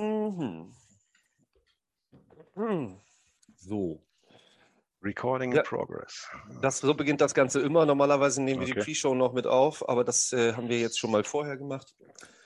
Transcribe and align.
Mhm. 0.00 0.72
Hm. 2.54 3.00
So. 3.56 4.02
Recording 5.02 5.52
Ja. 5.52 5.58
in 5.60 5.64
progress. 5.64 6.26
Das, 6.60 6.78
so 6.78 6.92
beginnt 6.94 7.20
das 7.20 7.32
Ganze 7.34 7.60
immer. 7.60 7.86
Normalerweise 7.86 8.42
nehmen 8.42 8.60
wir 8.60 8.66
die 8.66 8.72
Okay. 8.72 8.82
Pre-Show 8.82 9.14
noch 9.14 9.32
mit 9.32 9.46
auf, 9.46 9.88
aber 9.88 10.02
das 10.04 10.32
äh, 10.32 10.54
haben 10.54 10.68
wir 10.68 10.80
jetzt 10.80 10.98
schon 10.98 11.10
mal 11.12 11.22
vorher 11.24 11.56
gemacht. 11.56 11.94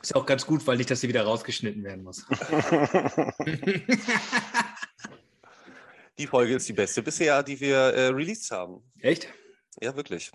Ist 0.02 0.14
auch 0.14 0.26
ganz 0.26 0.44
gut, 0.44 0.66
weil 0.66 0.76
nicht, 0.76 0.90
dass 0.90 1.00
sie 1.00 1.08
wieder 1.08 1.22
rausgeschnitten 1.24 1.82
werden 1.84 2.02
muss. 2.04 2.26
Die 6.18 6.26
Folge 6.26 6.54
ist 6.56 6.68
die 6.68 6.72
beste 6.74 7.02
bisher, 7.02 7.42
die 7.42 7.58
wir 7.60 7.76
äh, 7.76 8.08
released 8.08 8.50
haben. 8.50 8.82
Echt? 9.00 9.28
Ja, 9.80 9.96
wirklich. 9.96 10.30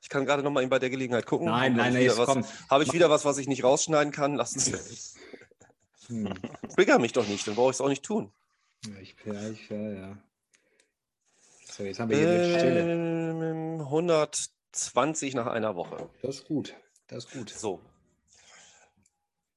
Ich 0.00 0.08
kann 0.08 0.24
gerade 0.24 0.42
noch 0.42 0.50
mal 0.52 0.60
eben 0.62 0.70
bei 0.70 0.78
der 0.78 0.90
Gelegenheit 0.90 1.26
gucken. 1.26 1.46
Nein, 1.46 1.74
nein, 1.74 1.92
nein, 1.92 2.08
was- 2.16 2.26
komm. 2.26 2.44
Habe 2.70 2.84
ich 2.84 2.92
wieder 2.92 3.10
was, 3.10 3.24
was 3.24 3.36
ich 3.38 3.48
nicht 3.48 3.64
rausschneiden 3.64 4.12
kann? 4.12 4.34
Lassen 4.36 4.60
Sie. 4.60 4.72
Hm. 6.08 6.34
Trigger 6.74 6.98
mich 6.98 7.12
doch 7.12 7.26
nicht, 7.26 7.46
dann 7.46 7.54
brauche 7.54 7.70
ich 7.70 7.76
es 7.76 7.80
auch 7.80 7.88
nicht 7.88 8.04
tun. 8.04 8.32
Ja, 8.86 9.00
ich, 9.00 9.16
ja, 9.24 9.48
ich, 9.50 9.68
ja, 9.68 9.90
ja. 9.92 10.18
So, 11.64 11.84
jetzt 11.84 12.00
haben 12.00 12.10
wir 12.10 12.18
hier 12.18 12.28
eine 12.28 12.58
Stille. 12.58 12.92
Ähm, 12.92 13.80
120 13.80 15.34
nach 15.34 15.46
einer 15.46 15.76
Woche. 15.76 16.08
Das 16.22 16.36
ist 16.36 16.44
gut. 16.46 16.74
Das 17.06 17.24
ist 17.24 17.32
gut. 17.32 17.50
So. 17.50 17.80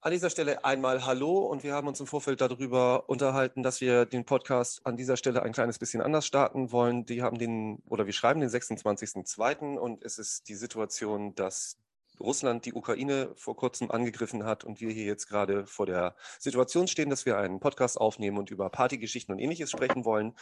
An 0.04 0.12
dieser 0.12 0.32
Stelle 0.32 0.66
einmal 0.66 1.06
Hallo 1.06 1.45
und 1.45 1.64
wir 1.64 1.73
haben 1.73 1.88
uns 1.88 2.00
im 2.00 2.08
Vorfeld 2.08 2.42
darüber 2.42 3.08
unterhalten, 3.08 3.62
dass 3.62 3.81
wir 3.81 4.06
den 4.06 4.26
Podcast 4.26 4.84
an 4.84 4.98
dieser 4.98 5.16
Stelle 5.16 5.44
ein 5.44 5.52
kleines 5.52 5.78
bisschen 5.78 6.02
anders 6.02 6.26
starten 6.26 6.72
wollen. 6.72 7.06
Die 7.06 7.22
haben 7.22 7.38
den, 7.38 7.84
oder 7.88 8.08
wir 8.08 8.14
schreiben 8.14 8.40
den 8.40 8.50
26.02. 8.50 9.78
und 9.78 10.04
es 10.04 10.18
ist 10.18 10.48
die 10.48 10.56
Situation, 10.56 11.36
dass 11.36 11.78
Russland 12.21 12.66
die 12.66 12.73
Ukraine 12.73 13.31
vor 13.35 13.55
kurzem 13.55 13.91
angegriffen 13.91 14.45
hat 14.45 14.63
und 14.63 14.80
wir 14.80 14.91
hier 14.91 15.05
jetzt 15.05 15.27
gerade 15.27 15.66
vor 15.67 15.85
der 15.85 16.16
Situation 16.39 16.88
stehen, 16.88 17.09
dass 17.09 17.25
wir 17.25 17.38
einen 17.38 17.59
Podcast 17.59 17.99
aufnehmen 17.99 18.38
und 18.38 18.52
über 18.52 18.70
Partygeschichten 18.70 19.34
und 19.34 19.39
ähnliches 19.39 19.70
sprechen 19.71 20.05
wollen. 20.05 20.34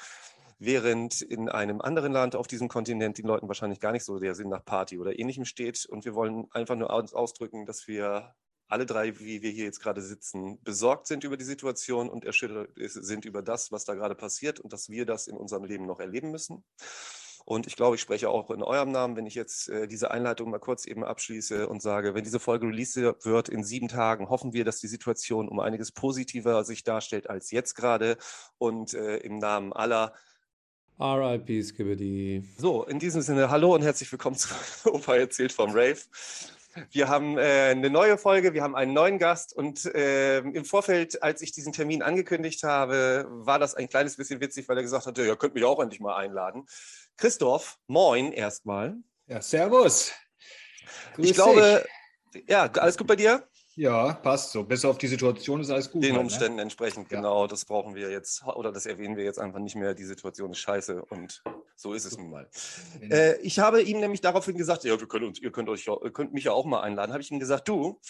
Während 0.61 1.21
in 1.21 1.47
einem 1.47 1.79
anderen 1.79 2.11
Land 2.11 2.35
auf 2.35 2.45
diesem 2.45 2.67
Kontinent 2.67 3.17
den 3.17 3.25
Leuten 3.25 3.47
wahrscheinlich 3.47 3.79
gar 3.79 3.93
nicht 3.93 4.03
so 4.03 4.19
der 4.19 4.35
Sinn 4.35 4.49
nach 4.49 4.65
Party 4.65 4.99
oder 4.99 5.17
ähnlichem 5.17 5.45
steht. 5.45 5.85
Und 5.85 6.03
wir 6.03 6.15
wollen 6.15 6.47
einfach 6.51 6.75
nur 6.75 6.91
aus- 6.91 7.13
ausdrücken, 7.13 7.65
dass 7.65 7.87
wir 7.87 8.35
alle 8.67 8.85
drei, 8.85 9.17
wie 9.19 9.41
wir 9.41 9.49
hier 9.51 9.63
jetzt 9.63 9.79
gerade 9.79 10.01
sitzen, 10.01 10.61
besorgt 10.61 11.07
sind 11.07 11.23
über 11.23 11.37
die 11.37 11.45
Situation 11.45 12.09
und 12.09 12.25
erschüttert 12.25 12.69
sind 12.75 13.25
über 13.25 13.41
das, 13.41 13.71
was 13.71 13.85
da 13.85 13.95
gerade 13.95 14.15
passiert 14.15 14.59
und 14.59 14.73
dass 14.73 14.89
wir 14.89 15.05
das 15.05 15.27
in 15.27 15.37
unserem 15.37 15.63
Leben 15.63 15.85
noch 15.85 15.99
erleben 15.99 16.29
müssen. 16.29 16.63
Und 17.49 17.65
ich 17.65 17.75
glaube, 17.75 17.95
ich 17.95 18.01
spreche 18.01 18.29
auch 18.29 18.51
in 18.51 18.61
eurem 18.61 18.91
Namen, 18.91 19.15
wenn 19.15 19.25
ich 19.25 19.33
jetzt 19.33 19.69
äh, 19.69 19.87
diese 19.87 20.11
Einleitung 20.11 20.51
mal 20.51 20.59
kurz 20.59 20.85
eben 20.85 21.03
abschließe 21.03 21.67
und 21.67 21.81
sage, 21.81 22.13
wenn 22.13 22.23
diese 22.23 22.39
Folge 22.39 22.67
released 22.67 22.95
wird 22.97 23.49
in 23.49 23.63
sieben 23.63 23.87
Tagen, 23.87 24.29
hoffen 24.29 24.53
wir, 24.53 24.63
dass 24.65 24.79
die 24.79 24.87
Situation 24.87 25.49
um 25.49 25.59
einiges 25.59 25.91
positiver 25.91 26.63
sich 26.63 26.83
darstellt 26.83 27.27
als 27.27 27.49
jetzt 27.49 27.73
gerade. 27.73 28.17
Und 28.59 28.93
äh, 28.93 29.17
im 29.17 29.39
Namen 29.39 29.73
aller 29.73 30.13
RIP 30.99 31.65
Skibidi. 31.65 32.43
so, 32.59 32.83
in 32.83 32.99
diesem 32.99 33.23
Sinne, 33.23 33.49
hallo 33.49 33.73
und 33.73 33.81
herzlich 33.81 34.11
willkommen 34.11 34.35
zu 34.35 34.49
Opa 34.85 35.15
erzählt 35.15 35.51
vom 35.51 35.71
Rave. 35.71 36.01
Wir 36.91 37.07
haben 37.07 37.39
äh, 37.39 37.71
eine 37.71 37.89
neue 37.89 38.19
Folge, 38.19 38.53
wir 38.53 38.61
haben 38.61 38.75
einen 38.75 38.93
neuen 38.93 39.17
Gast 39.17 39.53
und 39.53 39.85
äh, 39.85 40.37
im 40.37 40.65
Vorfeld, 40.65 41.23
als 41.23 41.41
ich 41.41 41.51
diesen 41.51 41.73
Termin 41.73 42.03
angekündigt 42.03 42.61
habe, 42.61 43.25
war 43.27 43.57
das 43.57 43.73
ein 43.73 43.89
kleines 43.89 44.17
bisschen 44.17 44.39
witzig, 44.39 44.69
weil 44.69 44.77
er 44.77 44.83
gesagt 44.83 45.07
hatte, 45.07 45.25
ja, 45.25 45.35
könnt 45.35 45.55
mich 45.55 45.63
auch 45.63 45.79
endlich 45.79 45.99
mal 45.99 46.15
einladen. 46.15 46.67
Christoph, 47.19 47.77
moin 47.87 48.31
erstmal. 48.31 48.95
Ja, 49.27 49.41
servus. 49.41 50.13
Grüß 51.15 51.29
ich 51.29 51.33
glaube, 51.33 51.85
ja, 52.47 52.71
alles 52.71 52.97
gut 52.97 53.07
bei 53.07 53.17
dir? 53.17 53.45
Ja, 53.75 54.13
passt 54.13 54.51
so. 54.51 54.63
Bis 54.63 54.83
auf 54.83 54.97
die 54.97 55.07
Situation 55.07 55.61
ist 55.61 55.69
alles 55.69 55.89
gut. 55.91 56.03
Den 56.03 56.13
halt, 56.13 56.23
Umständen 56.23 56.59
entsprechend, 56.59 57.09
Ja. 57.11 57.17
genau. 57.17 57.47
Das 57.47 57.65
brauchen 57.65 57.95
wir 57.95 58.09
jetzt, 58.11 58.43
oder 58.45 58.71
das 58.71 58.85
erwähnen 58.85 59.15
wir 59.15 59.23
jetzt 59.23 59.39
einfach 59.39 59.59
nicht 59.59 59.75
mehr. 59.75 59.93
Die 59.93 60.03
Situation 60.03 60.51
ist 60.51 60.59
scheiße 60.59 61.01
und 61.05 61.41
so 61.75 61.93
ist 61.93 62.03
es 62.03 62.17
nun 62.17 62.29
mal. 62.29 62.49
Ne? 62.99 63.09
Äh, 63.15 63.41
ich 63.41 63.59
habe 63.59 63.81
ihm 63.81 63.99
nämlich 64.01 64.19
daraufhin 64.19 64.57
gesagt, 64.57 64.83
ja, 64.83 64.99
wir 64.99 65.07
können 65.07 65.25
uns, 65.27 65.39
ihr 65.39 65.51
könnt 65.51 65.69
euch, 65.69 65.85
ja- 65.85 65.95
ihr 66.03 66.11
könnt 66.11 66.33
mich 66.33 66.43
ja 66.45 66.51
auch 66.51 66.65
mal 66.65 66.81
einladen. 66.81 67.13
Habe 67.13 67.21
ich 67.21 67.31
ihm 67.31 67.39
gesagt, 67.39 67.69
du, 67.69 68.01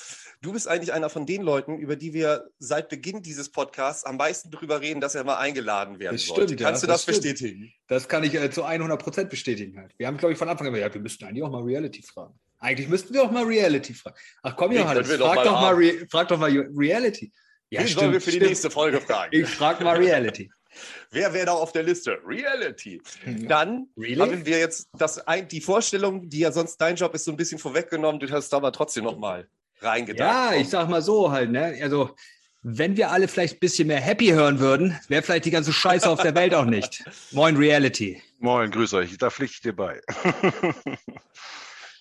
du 0.42 0.54
bist 0.54 0.68
eigentlich 0.68 0.92
einer 0.94 1.10
von 1.10 1.28
den 1.28 1.44
Leuten, 1.44 1.78
über 1.78 1.96
die 1.96 2.14
wir 2.14 2.50
seit 2.58 2.90
Beginn 2.90 3.22
dieses 3.22 3.52
Podcasts 3.52 4.06
am 4.06 4.18
meisten 4.18 4.50
drüber 4.50 4.82
reden, 4.82 5.02
dass 5.02 5.14
er 5.14 5.24
mal 5.24 5.38
eingeladen 5.38 6.00
werden 6.00 6.16
Das 6.16 6.26
sollte. 6.26 6.44
stimmt, 6.46 6.62
ja, 6.62 6.68
Kannst 6.68 6.82
du 6.84 6.88
das, 6.88 7.06
das 7.06 7.16
bestätigen? 7.18 7.72
Das 7.88 8.08
kann 8.08 8.24
ich 8.24 8.34
äh, 8.34 8.50
zu 8.50 8.64
100 8.64 9.00
Prozent 9.00 9.30
bestätigen. 9.30 9.78
Halt. 9.78 9.94
Wir 9.98 10.08
haben, 10.08 10.18
glaube 10.18 10.32
ich, 10.34 10.40
von 10.40 10.50
Anfang 10.50 10.66
an 10.68 10.74
gesagt, 10.74 10.90
ja, 10.90 10.96
wir 10.96 11.02
müssten 11.04 11.26
eigentlich 11.26 11.44
auch 11.44 11.52
mal 11.52 11.62
Reality 11.62 12.02
fragen. 12.02 12.40
Eigentlich 12.60 12.90
müssten 12.90 13.14
wir 13.14 13.24
auch 13.24 13.32
mal 13.32 13.44
Reality 13.46 13.94
fragen. 13.94 14.18
Ach 14.44 14.56
komm, 14.56 14.74
Johannes, 14.74 15.08
doch 15.18 15.34
frag 15.34 15.36
mal 15.36 15.44
doch 15.46 15.62
mal. 15.62 15.74
Re 15.76 16.08
frag 16.10 16.28
doch 16.28 16.38
mal 16.38 16.52
Reality. 16.52 17.32
Ja, 17.70 17.82
Den 17.82 17.88
sollen 17.88 18.12
wir 18.12 18.22
für 18.22 18.32
die 18.32 18.40
nächste 18.40 18.70
Folge 18.70 19.00
fragen. 19.00 19.34
Ich 19.34 19.48
frage 19.48 19.84
mal 19.84 19.98
Reality. 19.98 20.52
Wer 21.12 21.34
wäre 21.34 21.48
da 21.48 21.52
auf 21.54 21.72
der 21.72 21.84
Liste? 21.84 22.20
Reality. 22.26 23.02
Dann 23.26 23.88
Really? 23.98 24.18
haben 24.18 24.46
wir 24.46 24.60
jetzt 24.60 24.88
das 24.98 25.20
ein, 25.28 25.48
die 25.48 25.62
Vorstellung, 25.62 26.30
die 26.30 26.40
ja 26.40 26.52
sonst 26.52 26.78
dein 26.78 26.96
Job 26.96 27.14
ist, 27.16 27.26
so 27.26 27.32
ein 27.32 27.38
bisschen 27.38 27.60
vorweggenommen. 27.60 28.20
Du 28.20 28.30
hast 28.30 28.50
da 28.50 28.58
aber 28.58 28.72
trotzdem 28.72 29.04
noch 29.06 29.18
mal 29.18 29.48
reingedacht. 29.82 30.54
Ja, 30.54 30.54
ich 30.60 30.70
sag 30.70 30.90
mal 30.90 31.02
so 31.02 31.32
halt, 31.32 31.52
ne? 31.52 31.78
Also, 31.82 32.16
wenn 32.62 32.98
wir 32.98 33.12
alle 33.12 33.28
vielleicht 33.28 33.56
ein 33.56 33.60
bisschen 33.60 33.88
mehr 33.88 34.02
Happy 34.02 34.28
hören 34.28 34.60
würden, 34.60 35.00
wäre 35.08 35.24
vielleicht 35.24 35.46
die 35.46 35.52
ganze 35.52 35.74
Scheiße 35.74 36.10
auf 36.10 36.22
der 36.22 36.36
Welt 36.36 36.54
auch 36.54 36.66
nicht. 36.66 37.04
Moin 37.32 37.56
Reality. 37.56 38.22
Moin, 38.40 38.70
grüß 38.70 38.94
euch. 38.96 39.18
Da 39.18 39.30
pflichte 39.30 39.56
ich 39.56 39.62
dir 39.62 39.76
bei. 39.76 40.02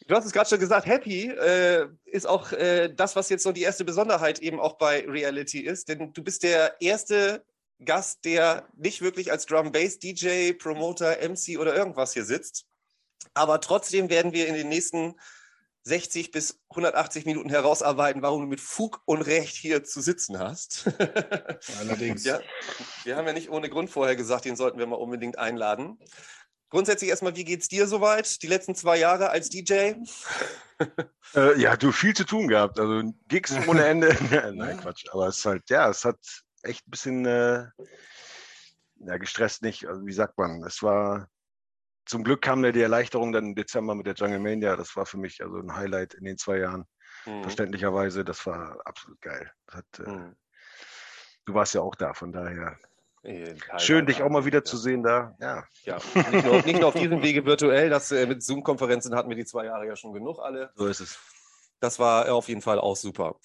Du 0.09 0.17
hast 0.17 0.25
es 0.25 0.33
gerade 0.33 0.49
schon 0.49 0.59
gesagt, 0.59 0.87
Happy 0.87 1.29
äh, 1.29 1.87
ist 2.07 2.27
auch 2.27 2.53
äh, 2.53 2.89
das, 2.89 3.15
was 3.15 3.29
jetzt 3.29 3.43
so 3.43 3.53
die 3.53 3.61
erste 3.61 3.85
Besonderheit 3.85 4.39
eben 4.39 4.59
auch 4.59 4.79
bei 4.79 5.05
Reality 5.07 5.61
ist. 5.61 5.91
Denn 5.91 6.15
du 6.15 6.25
bist 6.25 6.43
der 6.45 6.81
erste 6.81 7.45
Gast, 7.85 8.25
der 8.25 8.67
nicht 8.75 9.03
wirklich 9.03 9.31
als 9.31 9.45
Drum 9.45 9.71
Bass 9.71 9.99
DJ, 9.99 10.53
Promoter, 10.55 11.19
MC 11.29 11.59
oder 11.59 11.77
irgendwas 11.77 12.15
hier 12.15 12.25
sitzt. 12.25 12.65
Aber 13.35 13.61
trotzdem 13.61 14.09
werden 14.09 14.33
wir 14.33 14.49
in 14.49 14.55
den 14.55 14.71
nächsten 14.71 15.15
60 15.83 16.31
bis 16.31 16.59
180 16.71 17.27
Minuten 17.27 17.51
herausarbeiten, 17.51 18.23
warum 18.23 18.43
du 18.43 18.47
mit 18.47 18.61
Fug 18.61 19.03
und 19.05 19.21
Recht 19.21 19.57
hier 19.57 19.85
zu 19.85 20.01
sitzen 20.01 20.39
hast. 20.39 20.91
Allerdings. 21.81 22.25
ja, 22.25 22.41
wir 23.05 23.17
haben 23.17 23.27
ja 23.27 23.35
nicht 23.35 23.51
ohne 23.51 23.69
Grund 23.69 23.91
vorher 23.91 24.17
gesagt, 24.17 24.47
den 24.47 24.57
sollten 24.57 24.79
wir 24.79 24.87
mal 24.87 24.97
unbedingt 24.97 25.39
einladen. 25.39 25.99
Grundsätzlich 26.71 27.09
erstmal, 27.11 27.35
wie 27.35 27.45
geht's 27.45 27.69
dir 27.69 27.87
soweit? 27.87 28.43
Die 28.43 28.47
letzten 28.47 28.75
zwei 28.75 28.99
Jahre 28.99 29.31
als 29.31 29.49
DJ? 29.49 29.95
Äh, 31.35 31.59
ja, 31.61 31.77
du 31.77 31.93
viel 31.93 32.15
zu 32.15 32.25
tun 32.25 32.49
gehabt. 32.49 32.79
Also 32.79 33.13
Gigs 33.29 33.53
ohne 33.69 33.87
Ende. 33.87 34.09
Nein, 34.55 34.79
Quatsch. 34.79 35.07
Aber 35.11 35.29
es 35.29 35.39
ist 35.39 35.45
halt, 35.47 35.71
ja, 35.71 35.89
es 35.89 36.05
hat 36.05 36.19
echt 36.63 36.87
ein 36.87 36.91
bisschen 36.91 37.27
äh, 37.27 37.67
ja, 38.97 39.17
gestresst 39.17 39.63
nicht. 39.63 39.87
Also 39.87 40.05
wie 40.05 40.13
sagt 40.13 40.37
man? 40.37 40.63
Es 40.65 40.83
war 40.83 41.29
zum 42.05 42.25
Glück 42.25 42.43
kam 42.43 42.63
da 42.63 42.73
die 42.73 42.83
Erleichterung 42.83 43.33
dann 43.33 43.47
im 43.47 43.55
Dezember 43.55 43.95
mit 43.95 44.07
der 44.07 44.15
Jungle 44.15 44.39
Mania. 44.39 44.77
Das 44.77 44.97
war 44.97 45.07
für 45.07 45.19
mich 45.19 45.43
also 45.43 45.57
ein 45.59 45.75
Highlight 45.75 46.15
in 46.15 46.25
den 46.25 46.39
zwei 46.39 46.59
Jahren. 46.59 46.85
Hm. 47.25 47.43
Verständlicherweise, 47.43 48.25
das 48.25 48.47
war 48.47 48.79
absolut 48.85 49.21
geil. 49.21 49.51
Das 49.67 49.77
hat, 49.77 50.01
äh, 50.01 50.05
Hm. 50.05 50.37
du 51.47 51.55
warst 51.55 51.75
ja 51.75 51.81
auch 51.81 51.95
da, 51.95 52.15
von 52.15 52.33
daher. 52.33 52.79
Schön, 53.79 54.07
dich 54.07 54.23
auch 54.23 54.31
mal 54.31 54.45
wieder 54.45 54.59
ja. 54.59 54.65
zu 54.65 54.77
sehen 54.77 55.03
da. 55.03 55.35
Ja. 55.41 55.65
Ja, 55.85 55.99
nicht 56.15 56.45
nur, 56.45 56.63
nicht 56.63 56.81
nur 56.81 56.89
auf 56.89 56.95
diesem 56.95 57.23
Wege 57.23 57.45
virtuell, 57.45 57.91
das 57.91 58.11
äh, 58.13 58.27
mit 58.27 58.43
Zoom-Konferenzen 58.43 59.15
hatten 59.15 59.29
wir 59.29 59.37
die 59.37 59.45
zwei 59.45 59.65
Jahre 59.67 59.87
ja 59.87 59.97
schon 59.97 60.13
genug 60.13 60.39
alle. 60.39 60.71
So 60.77 60.87
ist 60.87 61.01
es. 61.01 61.19
Das 61.81 61.99
war 61.99 62.33
auf 62.33 62.49
jeden 62.49 62.63
Fall 62.63 62.79
auch 62.81 62.97
super. 62.97 63.37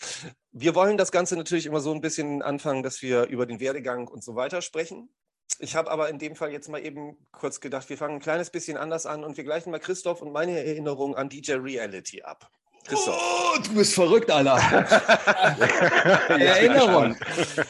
Wir 0.52 0.74
wollen 0.76 0.98
das 0.98 1.12
Ganze 1.12 1.36
natürlich 1.36 1.66
immer 1.66 1.82
so 1.82 1.94
ein 1.94 2.02
bisschen 2.02 2.42
anfangen, 2.42 2.82
dass 2.82 3.02
wir 3.02 3.26
über 3.28 3.46
den 3.46 3.60
Werdegang 3.60 4.08
und 4.08 4.24
so 4.24 4.36
weiter 4.36 4.62
sprechen. 4.62 5.10
Ich 5.60 5.76
habe 5.76 5.92
aber 5.92 6.10
in 6.10 6.18
dem 6.18 6.36
Fall 6.36 6.52
jetzt 6.52 6.68
mal 6.68 6.84
eben 6.84 7.16
kurz 7.32 7.60
gedacht, 7.60 7.90
wir 7.90 7.98
fangen 7.98 8.16
ein 8.16 8.22
kleines 8.22 8.50
bisschen 8.50 8.78
anders 8.78 9.06
an 9.06 9.24
und 9.24 9.38
wir 9.38 9.44
gleichen 9.44 9.70
mal 9.72 9.80
Christoph 9.80 10.22
und 10.22 10.32
meine 10.32 10.64
Erinnerung 10.66 11.16
an 11.16 11.30
DJ 11.30 11.54
Reality 11.54 12.24
ab. 12.24 12.50
Christoph. 12.86 13.18
Oh, 13.18 13.60
du 13.62 13.76
bist 13.76 13.94
verrückt, 13.94 14.30
Alter. 14.30 14.58
Erinnerung. 16.30 17.16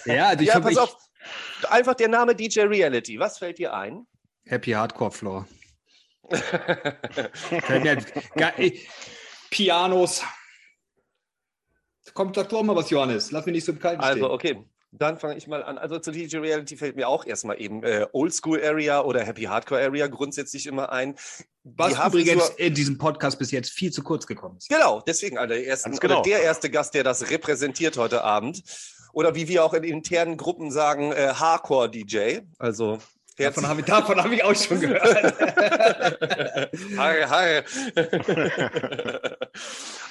Ja, 0.05 0.27
also 0.29 0.41
ich 0.41 0.47
ja, 0.47 0.55
hab- 0.55 0.63
pass 0.63 0.71
ich, 0.71 0.79
auf. 0.79 0.97
Einfach 1.69 1.95
der 1.95 2.09
Name 2.09 2.35
DJ 2.35 2.61
Reality. 2.61 3.19
Was 3.19 3.37
fällt 3.37 3.57
dir 3.57 3.73
ein? 3.73 4.05
Happy 4.45 4.71
Hardcore 4.71 5.11
Floor. 5.11 5.47
Pianos. 9.49 10.23
Kommt, 12.13 12.35
sag 12.35 12.49
doch 12.49 12.63
mal 12.63 12.75
was, 12.75 12.89
Johannes. 12.89 13.31
Lass 13.31 13.45
mich 13.45 13.53
nicht 13.53 13.65
so 13.65 13.71
im 13.71 13.79
Kalten 13.79 14.01
Also, 14.01 14.19
stehen. 14.19 14.31
okay. 14.31 14.63
Dann 14.95 15.17
fange 15.17 15.37
ich 15.37 15.47
mal 15.47 15.63
an. 15.63 15.79
Also 15.79 15.97
zu 15.97 16.11
DJ 16.11 16.37
Reality 16.37 16.77
fällt 16.77 16.95
mir 16.95 17.07
auch 17.07 17.25
erstmal 17.25 17.59
eben 17.59 17.83
äh, 17.83 18.05
Oldschool 18.11 18.63
Area 18.63 19.01
oder 19.01 19.23
Happy 19.23 19.43
Hardcore 19.43 19.81
Area 19.81 20.05
grundsätzlich 20.05 20.67
immer 20.67 20.91
ein. 20.91 21.15
Was 21.63 21.95
die 21.95 22.07
übrigens 22.07 22.49
in 22.57 22.75
diesem 22.75 22.99
Podcast 22.99 23.39
bis 23.39 23.49
jetzt 23.49 23.71
viel 23.71 23.91
zu 23.91 24.03
kurz 24.03 24.27
gekommen 24.27 24.57
ist. 24.57 24.69
Genau, 24.69 25.01
deswegen 25.01 25.39
einer 25.39 25.55
der 25.55 25.65
ersten, 25.65 25.97
genau. 25.97 26.21
der 26.21 26.43
erste 26.43 26.69
Gast, 26.69 26.93
der 26.93 27.03
das 27.03 27.31
repräsentiert 27.31 27.97
heute 27.97 28.23
Abend. 28.23 28.61
Oder 29.13 29.35
wie 29.35 29.47
wir 29.47 29.63
auch 29.63 29.73
in 29.73 29.83
internen 29.83 30.35
Gruppen 30.35 30.71
sagen, 30.71 31.13
äh, 31.13 31.33
Hardcore 31.33 31.89
DJ. 31.89 32.39
Also 32.59 32.99
Davon 33.37 33.67
habe 33.67 33.79
ich, 33.79 33.85
davon 33.87 34.23
hab 34.23 34.31
ich 34.31 34.43
auch 34.43 34.55
schon 34.55 34.79
gehört. 34.79 35.03
Haare, 36.97 37.29
Haare. 37.29 37.63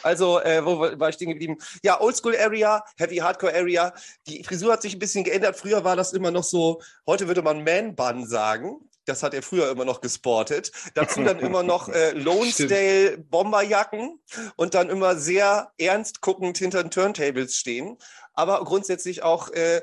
also, 0.03 0.41
äh, 0.41 0.65
wo 0.65 0.81
war 0.81 1.09
ich 1.09 1.15
stehen 1.15 1.29
geblieben? 1.29 1.57
Ja, 1.85 2.01
Oldschool 2.01 2.37
Area, 2.37 2.85
Heavy 2.97 3.19
Hardcore 3.19 3.55
Area. 3.55 3.93
Die 4.27 4.43
Frisur 4.43 4.73
hat 4.73 4.83
sich 4.83 4.97
ein 4.97 4.99
bisschen 4.99 5.23
geändert. 5.23 5.57
Früher 5.57 5.85
war 5.85 5.95
das 5.95 6.13
immer 6.13 6.33
noch 6.33 6.43
so, 6.43 6.83
heute 7.07 7.29
würde 7.29 7.43
man 7.43 7.63
Man-Bun 7.63 8.27
sagen. 8.27 8.81
Das 9.05 9.23
hat 9.23 9.35
er 9.35 9.43
früher 9.43 9.71
immer 9.71 9.85
noch 9.85 10.01
gesportet. 10.01 10.71
Dazu 10.95 11.23
dann 11.23 11.41
immer 11.41 11.63
noch 11.63 11.89
äh, 11.93 12.13
Lonesdale 12.13 13.19
Bomberjacken 13.19 14.21
und 14.57 14.75
dann 14.75 14.91
immer 14.91 15.17
sehr 15.17 15.73
ernst 15.79 16.21
guckend 16.21 16.59
hinter 16.59 16.83
den 16.83 16.91
Turntables 16.91 17.57
stehen. 17.57 17.99
Aber 18.35 18.65
grundsätzlich 18.65 19.23
auch 19.23 19.51
äh, 19.51 19.83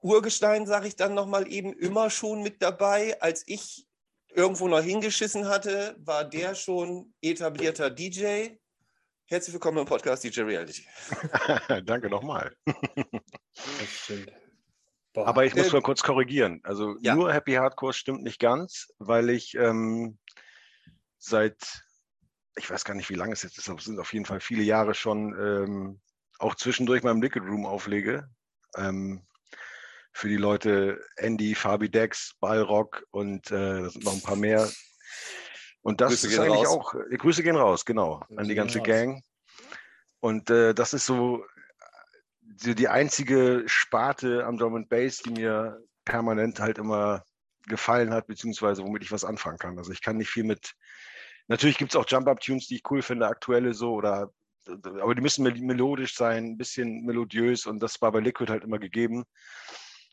Urgestein, 0.00 0.66
sage 0.66 0.88
ich 0.88 0.96
dann 0.96 1.14
nochmal 1.14 1.50
eben, 1.50 1.72
immer 1.74 2.10
schon 2.10 2.42
mit 2.42 2.62
dabei. 2.62 3.20
Als 3.20 3.44
ich 3.46 3.86
irgendwo 4.34 4.68
noch 4.68 4.82
hingeschissen 4.82 5.48
hatte, 5.48 5.96
war 5.98 6.24
der 6.24 6.54
schon 6.54 7.12
etablierter 7.20 7.90
DJ. 7.90 8.48
Herzlich 9.26 9.52
willkommen 9.52 9.78
im 9.78 9.84
Podcast 9.84 10.24
DJ 10.24 10.40
Reality. 10.40 10.84
Danke 11.84 12.08
nochmal. 12.08 12.52
Das 13.54 13.88
stimmt. 14.02 14.32
Boah. 15.12 15.26
Aber 15.26 15.44
ich 15.44 15.54
muss 15.54 15.66
Ähm, 15.66 15.72
mal 15.72 15.82
kurz 15.82 16.02
korrigieren. 16.02 16.60
Also 16.62 16.96
ja. 17.00 17.14
nur 17.14 17.32
Happy 17.32 17.54
Hardcore 17.54 17.92
stimmt 17.92 18.22
nicht 18.22 18.38
ganz, 18.38 18.88
weil 18.98 19.30
ich 19.30 19.54
ähm, 19.54 20.18
seit, 21.18 21.82
ich 22.56 22.70
weiß 22.70 22.84
gar 22.84 22.94
nicht, 22.94 23.10
wie 23.10 23.14
lange 23.14 23.32
es 23.32 23.42
jetzt 23.42 23.58
ist, 23.58 23.68
aber 23.68 23.78
es 23.78 23.84
sind 23.84 23.98
auf 23.98 24.12
jeden 24.12 24.24
Fall 24.24 24.40
viele 24.40 24.62
Jahre 24.62 24.94
schon 24.94 25.34
ähm, 25.38 26.00
auch 26.38 26.54
zwischendurch 26.54 27.02
im 27.02 27.22
Liquid 27.22 27.46
Room 27.46 27.66
auflege. 27.66 28.28
Ähm, 28.76 29.26
für 30.12 30.28
die 30.28 30.36
Leute 30.36 31.00
Andy, 31.16 31.54
Fabi 31.54 31.90
Dex, 31.90 32.34
Ballrock 32.40 33.04
und 33.10 33.50
äh, 33.50 33.82
da 33.82 33.90
sind 33.90 34.04
noch 34.04 34.14
ein 34.14 34.22
paar 34.22 34.36
mehr. 34.36 34.68
Und 35.82 36.00
das 36.00 36.10
Grüße 36.10 36.26
ist 36.28 36.38
eigentlich 36.38 36.66
raus. 36.66 36.68
auch, 36.68 36.94
äh, 36.94 37.16
Grüße 37.16 37.42
gehen 37.42 37.56
raus, 37.56 37.84
genau, 37.84 38.20
Grüße 38.20 38.40
an 38.40 38.48
die 38.48 38.54
ganze 38.54 38.78
raus. 38.78 38.86
Gang. 38.86 39.22
Und 40.20 40.50
äh, 40.50 40.74
das 40.74 40.92
ist 40.92 41.06
so 41.06 41.44
die, 42.50 42.74
die 42.74 42.88
einzige 42.88 43.62
Sparte 43.66 44.44
am 44.44 44.58
Drum 44.58 44.74
and 44.76 44.88
Bass, 44.88 45.18
die 45.18 45.30
mir 45.30 45.82
permanent 46.04 46.60
halt 46.60 46.78
immer 46.78 47.24
gefallen 47.66 48.12
hat, 48.12 48.26
beziehungsweise 48.26 48.82
womit 48.82 49.02
ich 49.02 49.12
was 49.12 49.24
anfangen 49.24 49.58
kann. 49.58 49.78
Also 49.78 49.92
ich 49.92 50.02
kann 50.02 50.16
nicht 50.16 50.30
viel 50.30 50.44
mit. 50.44 50.72
Natürlich 51.48 51.78
gibt 51.78 51.92
es 51.92 51.96
auch 51.96 52.06
Jump-Up-Tunes, 52.08 52.66
die 52.68 52.76
ich 52.76 52.90
cool 52.90 53.02
finde, 53.02 53.26
aktuelle 53.26 53.74
so, 53.74 53.94
oder 53.94 54.30
aber 54.66 55.14
die 55.14 55.22
müssen 55.22 55.42
mel- 55.42 55.60
melodisch 55.60 56.14
sein, 56.14 56.44
ein 56.44 56.56
bisschen 56.58 57.04
melodiös 57.04 57.66
und 57.66 57.82
das 57.82 58.00
war 58.02 58.12
bei 58.12 58.20
Liquid 58.20 58.50
halt 58.52 58.62
immer 58.62 58.78
gegeben. 58.78 59.24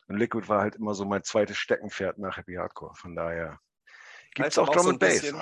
Und 0.08 0.16
Liquid 0.16 0.48
war 0.48 0.62
halt 0.62 0.76
immer 0.76 0.94
so 0.94 1.04
mein 1.04 1.22
zweites 1.22 1.58
Steckenpferd 1.58 2.18
nach 2.18 2.36
Happy 2.38 2.54
Hardcore. 2.54 2.94
Von 2.96 3.14
daher 3.14 3.60
gibt 4.34 4.48
es 4.48 4.58
Einfach 4.58 4.62
auch 4.62 4.68
auch 4.68 4.74
Drum 4.74 4.84
so 4.84 4.90
and 4.90 5.00
Bass. 5.00 5.20
bisschen- 5.20 5.40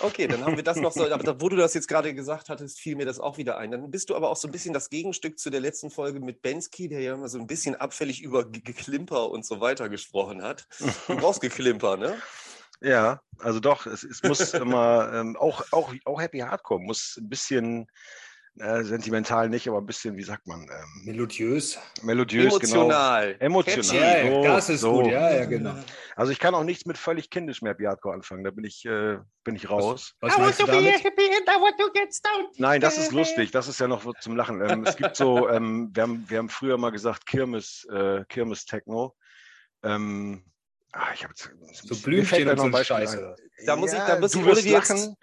Okay, 0.00 0.26
dann 0.26 0.44
haben 0.44 0.56
wir 0.56 0.62
das 0.62 0.76
noch 0.76 0.92
so. 0.92 1.10
Aber 1.10 1.22
da, 1.22 1.40
wo 1.40 1.48
du 1.48 1.56
das 1.56 1.74
jetzt 1.74 1.88
gerade 1.88 2.14
gesagt 2.14 2.48
hattest, 2.48 2.80
fiel 2.80 2.96
mir 2.96 3.06
das 3.06 3.20
auch 3.20 3.38
wieder 3.38 3.58
ein. 3.58 3.70
Dann 3.70 3.90
bist 3.90 4.10
du 4.10 4.16
aber 4.16 4.30
auch 4.30 4.36
so 4.36 4.48
ein 4.48 4.52
bisschen 4.52 4.74
das 4.74 4.90
Gegenstück 4.90 5.38
zu 5.38 5.50
der 5.50 5.60
letzten 5.60 5.90
Folge 5.90 6.20
mit 6.20 6.42
Bensky, 6.42 6.88
der 6.88 7.00
ja 7.00 7.14
immer 7.14 7.28
so 7.28 7.38
ein 7.38 7.46
bisschen 7.46 7.74
abfällig 7.74 8.22
über 8.22 8.44
Ge- 8.44 8.62
Geklimper 8.62 9.30
und 9.30 9.46
so 9.46 9.60
weiter 9.60 9.88
gesprochen 9.88 10.42
hat. 10.42 10.66
Du 11.06 11.16
brauchst 11.16 11.40
Geklimper, 11.40 11.96
ne? 11.96 12.16
Ja, 12.80 13.22
also 13.38 13.60
doch, 13.60 13.86
es, 13.86 14.02
es 14.02 14.22
muss 14.22 14.52
immer, 14.52 15.10
ähm, 15.14 15.36
auch, 15.36 15.64
auch, 15.70 15.94
auch 16.04 16.20
Happy 16.20 16.40
Hardcore 16.40 16.80
muss 16.80 17.16
ein 17.16 17.28
bisschen 17.28 17.90
äh, 18.60 18.82
sentimental 18.84 19.48
nicht, 19.48 19.66
aber 19.68 19.78
ein 19.78 19.86
bisschen, 19.86 20.16
wie 20.16 20.22
sagt 20.22 20.46
man, 20.46 20.62
ähm, 20.62 21.04
Melodiös. 21.04 21.78
melodiös, 22.02 22.46
Emotional. 22.54 23.32
genau. 23.34 23.44
Emotional. 23.44 23.84
Catchy. 24.14 24.28
Ja, 24.28 24.36
so, 24.36 24.42
das 24.44 24.68
ist 24.70 24.80
so. 24.80 24.92
gut. 25.02 25.06
Ja, 25.12 25.34
ja, 25.34 25.44
genau. 25.44 25.74
Also 26.16 26.30
ich 26.30 26.38
kann 26.38 26.54
auch 26.54 26.62
nichts 26.62 26.86
mit 26.86 26.96
völlig 26.96 27.30
kindisch 27.30 27.62
mehr 27.62 27.72
Happy 27.72 27.84
Hardcore 27.84 28.14
anfangen, 28.14 28.44
da 28.44 28.50
bin 28.52 28.64
ich, 28.64 28.84
äh, 28.84 29.18
bin 29.42 29.56
ich 29.56 29.68
raus. 29.70 30.14
Was 30.20 30.38
meinst 30.38 30.60
du 30.62 30.66
damit? 30.66 31.02
Nein, 32.58 32.80
das 32.80 32.98
ist 32.98 33.12
lustig, 33.12 33.50
das 33.50 33.66
ist 33.68 33.80
ja 33.80 33.88
noch 33.88 34.04
zum 34.20 34.36
Lachen. 34.36 34.60
Ähm, 34.68 34.84
es 34.86 34.96
gibt 34.96 35.16
so, 35.16 35.48
ähm, 35.50 35.90
wir, 35.92 36.02
haben, 36.04 36.24
wir 36.28 36.38
haben 36.38 36.48
früher 36.48 36.78
mal 36.78 36.90
gesagt 36.90 37.26
Kirmes, 37.26 37.84
äh, 37.90 38.24
Kirmes-Techno. 38.28 39.16
Ähm, 39.82 40.44
ah, 40.92 41.08
ich 41.14 41.24
hab 41.24 41.30
jetzt, 41.30 41.50
So 41.82 41.96
Blümchen 42.02 42.44
da 42.46 42.52
und 42.52 42.58
so 42.58 42.62
ein 42.64 42.68
ein 42.68 42.72
Beispiel 42.72 42.96
Scheiß. 42.96 43.12
ein. 43.14 43.18
oder? 43.18 43.36
Da 43.66 43.76
muss 43.76 43.92
ich- 43.92 43.98
Ja, 43.98 44.06
da 44.06 44.20
muss 44.20 44.32
du 44.32 44.40
ich- 44.40 44.46
wirst 44.46 44.64
dir 44.64 44.70
jetzt- 44.72 44.88
lachen. 44.90 45.16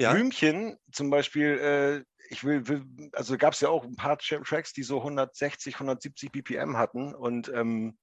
Ja. 0.00 0.12
Blümchen 0.12 0.78
zum 0.92 1.10
Beispiel, 1.10 1.58
äh, 1.58 2.04
ich 2.30 2.44
will, 2.44 2.66
will 2.68 2.84
also 3.12 3.36
gab 3.36 3.54
es 3.54 3.60
ja 3.60 3.68
auch 3.68 3.84
ein 3.84 3.96
paar 3.96 4.16
Tra- 4.16 4.44
Tracks, 4.46 4.72
die 4.72 4.82
so 4.82 4.98
160, 4.98 5.74
170 5.74 6.30
BPM 6.32 6.76
hatten 6.76 7.14
und 7.14 7.48
ähm, 7.54 7.98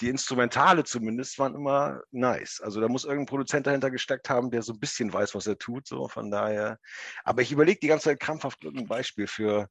die 0.00 0.08
Instrumentale 0.08 0.84
zumindest 0.84 1.38
waren 1.38 1.54
immer 1.54 2.02
nice. 2.12 2.60
Also 2.60 2.80
da 2.80 2.88
muss 2.88 3.04
irgendein 3.04 3.26
Produzent 3.26 3.66
dahinter 3.66 3.90
gesteckt 3.90 4.30
haben, 4.30 4.50
der 4.50 4.62
so 4.62 4.72
ein 4.72 4.78
bisschen 4.78 5.12
weiß, 5.12 5.34
was 5.34 5.46
er 5.46 5.58
tut. 5.58 5.88
So 5.88 6.08
von 6.08 6.30
daher. 6.30 6.78
Aber 7.24 7.42
ich 7.42 7.50
überlege 7.50 7.80
die 7.80 7.88
ganze 7.88 8.04
Zeit 8.04 8.20
krampfhaft 8.20 8.62
irgendein 8.62 8.86
Beispiel 8.86 9.26
für. 9.26 9.68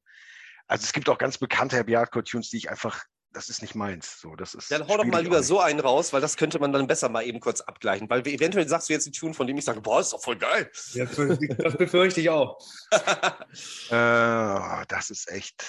Also 0.66 0.84
es 0.84 0.92
gibt 0.92 1.08
auch 1.08 1.16
ganz 1.16 1.38
bekannte 1.38 1.76
Happy 1.76 1.92
Hardcore 1.92 2.24
Tunes, 2.24 2.50
die 2.50 2.58
ich 2.58 2.68
einfach, 2.70 3.04
das 3.32 3.48
ist 3.50 3.62
nicht 3.62 3.74
meins. 3.74 4.20
So, 4.20 4.34
das 4.36 4.54
ist. 4.54 4.70
Dann 4.70 4.88
hau 4.88 4.96
doch 4.96 5.04
mal 5.04 5.22
lieber 5.22 5.42
so 5.42 5.60
einen 5.60 5.80
raus, 5.80 6.12
weil 6.12 6.20
das 6.20 6.36
könnte 6.36 6.58
man 6.58 6.72
dann 6.72 6.86
besser 6.86 7.08
mal 7.08 7.22
eben 7.24 7.40
kurz 7.40 7.60
abgleichen. 7.60 8.08
Weil 8.10 8.24
wir- 8.24 8.32
eventuell 8.32 8.66
sagst 8.68 8.88
du 8.88 8.92
jetzt 8.94 9.06
einen 9.06 9.12
Tune, 9.12 9.34
von 9.34 9.46
dem 9.46 9.56
ich 9.58 9.64
sage, 9.64 9.80
boah, 9.80 10.00
ist 10.00 10.12
doch 10.12 10.22
voll 10.22 10.36
geil. 10.36 10.70
Ja, 10.94 11.04
das 11.04 11.76
befürchte 11.76 12.20
ich 12.20 12.30
auch. 12.30 12.58
Äh, 13.90 14.84
das 14.88 15.10
ist 15.10 15.30
echt. 15.30 15.64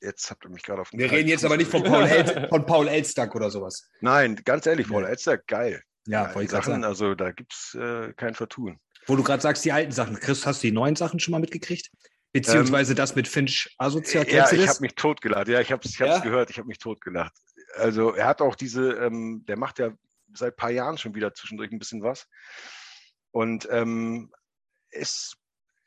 Jetzt 0.00 0.30
habt 0.30 0.44
ihr 0.44 0.50
mich 0.50 0.62
gerade 0.62 0.80
auf 0.82 0.90
den 0.90 0.98
Wir 0.98 1.06
kalten 1.06 1.18
reden 1.18 1.28
jetzt 1.30 1.44
aber 1.44 1.56
nicht 1.56 1.70
von. 1.70 1.82
Paul, 1.84 2.04
El 2.04 2.48
von 2.48 2.66
Paul 2.66 2.88
Elstag 2.88 3.34
oder 3.34 3.50
sowas. 3.50 3.88
Nein, 4.00 4.36
ganz 4.44 4.66
ehrlich, 4.66 4.88
Paul. 4.88 5.04
Elster, 5.06 5.38
geil. 5.38 5.82
Ja, 6.06 6.26
gerade 6.32 6.48
Sachen, 6.48 6.64
sagen. 6.72 6.84
also 6.84 7.14
da 7.14 7.30
gibt 7.30 7.52
es 7.54 7.74
äh, 7.74 8.12
kein 8.14 8.34
Vertun. 8.34 8.80
Wo 9.06 9.14
du 9.16 9.22
gerade 9.22 9.40
sagst, 9.42 9.64
die 9.64 9.72
alten 9.72 9.92
Sachen. 9.92 10.18
Chris, 10.18 10.44
hast 10.46 10.62
du 10.62 10.66
die 10.68 10.72
neuen 10.72 10.96
Sachen 10.96 11.20
schon 11.20 11.32
mal 11.32 11.40
mitgekriegt? 11.40 11.90
Beziehungsweise 12.32 12.94
das 12.94 13.14
mit 13.14 13.28
Finch 13.28 13.74
asozial. 13.78 14.26
Ja, 14.28 14.50
ich 14.50 14.68
habe 14.68 14.80
mich 14.80 14.94
totgelacht. 14.94 15.48
Ja, 15.48 15.60
ich 15.60 15.70
habe 15.72 15.82
es 15.86 15.98
Ja? 15.98 16.18
gehört, 16.20 16.50
ich 16.50 16.58
habe 16.58 16.68
mich 16.68 16.78
totgelacht. 16.78 17.32
Also 17.76 18.12
er 18.14 18.26
hat 18.26 18.40
auch 18.40 18.54
diese, 18.54 18.92
ähm, 18.94 19.44
der 19.46 19.58
macht 19.58 19.78
ja 19.78 19.90
seit 20.34 20.54
ein 20.54 20.56
paar 20.56 20.70
Jahren 20.70 20.96
schon 20.98 21.14
wieder 21.14 21.34
zwischendurch 21.34 21.70
ein 21.72 21.78
bisschen 21.78 22.02
was. 22.02 22.26
Und 23.32 23.68
ähm, 23.70 24.32
es 24.90 25.34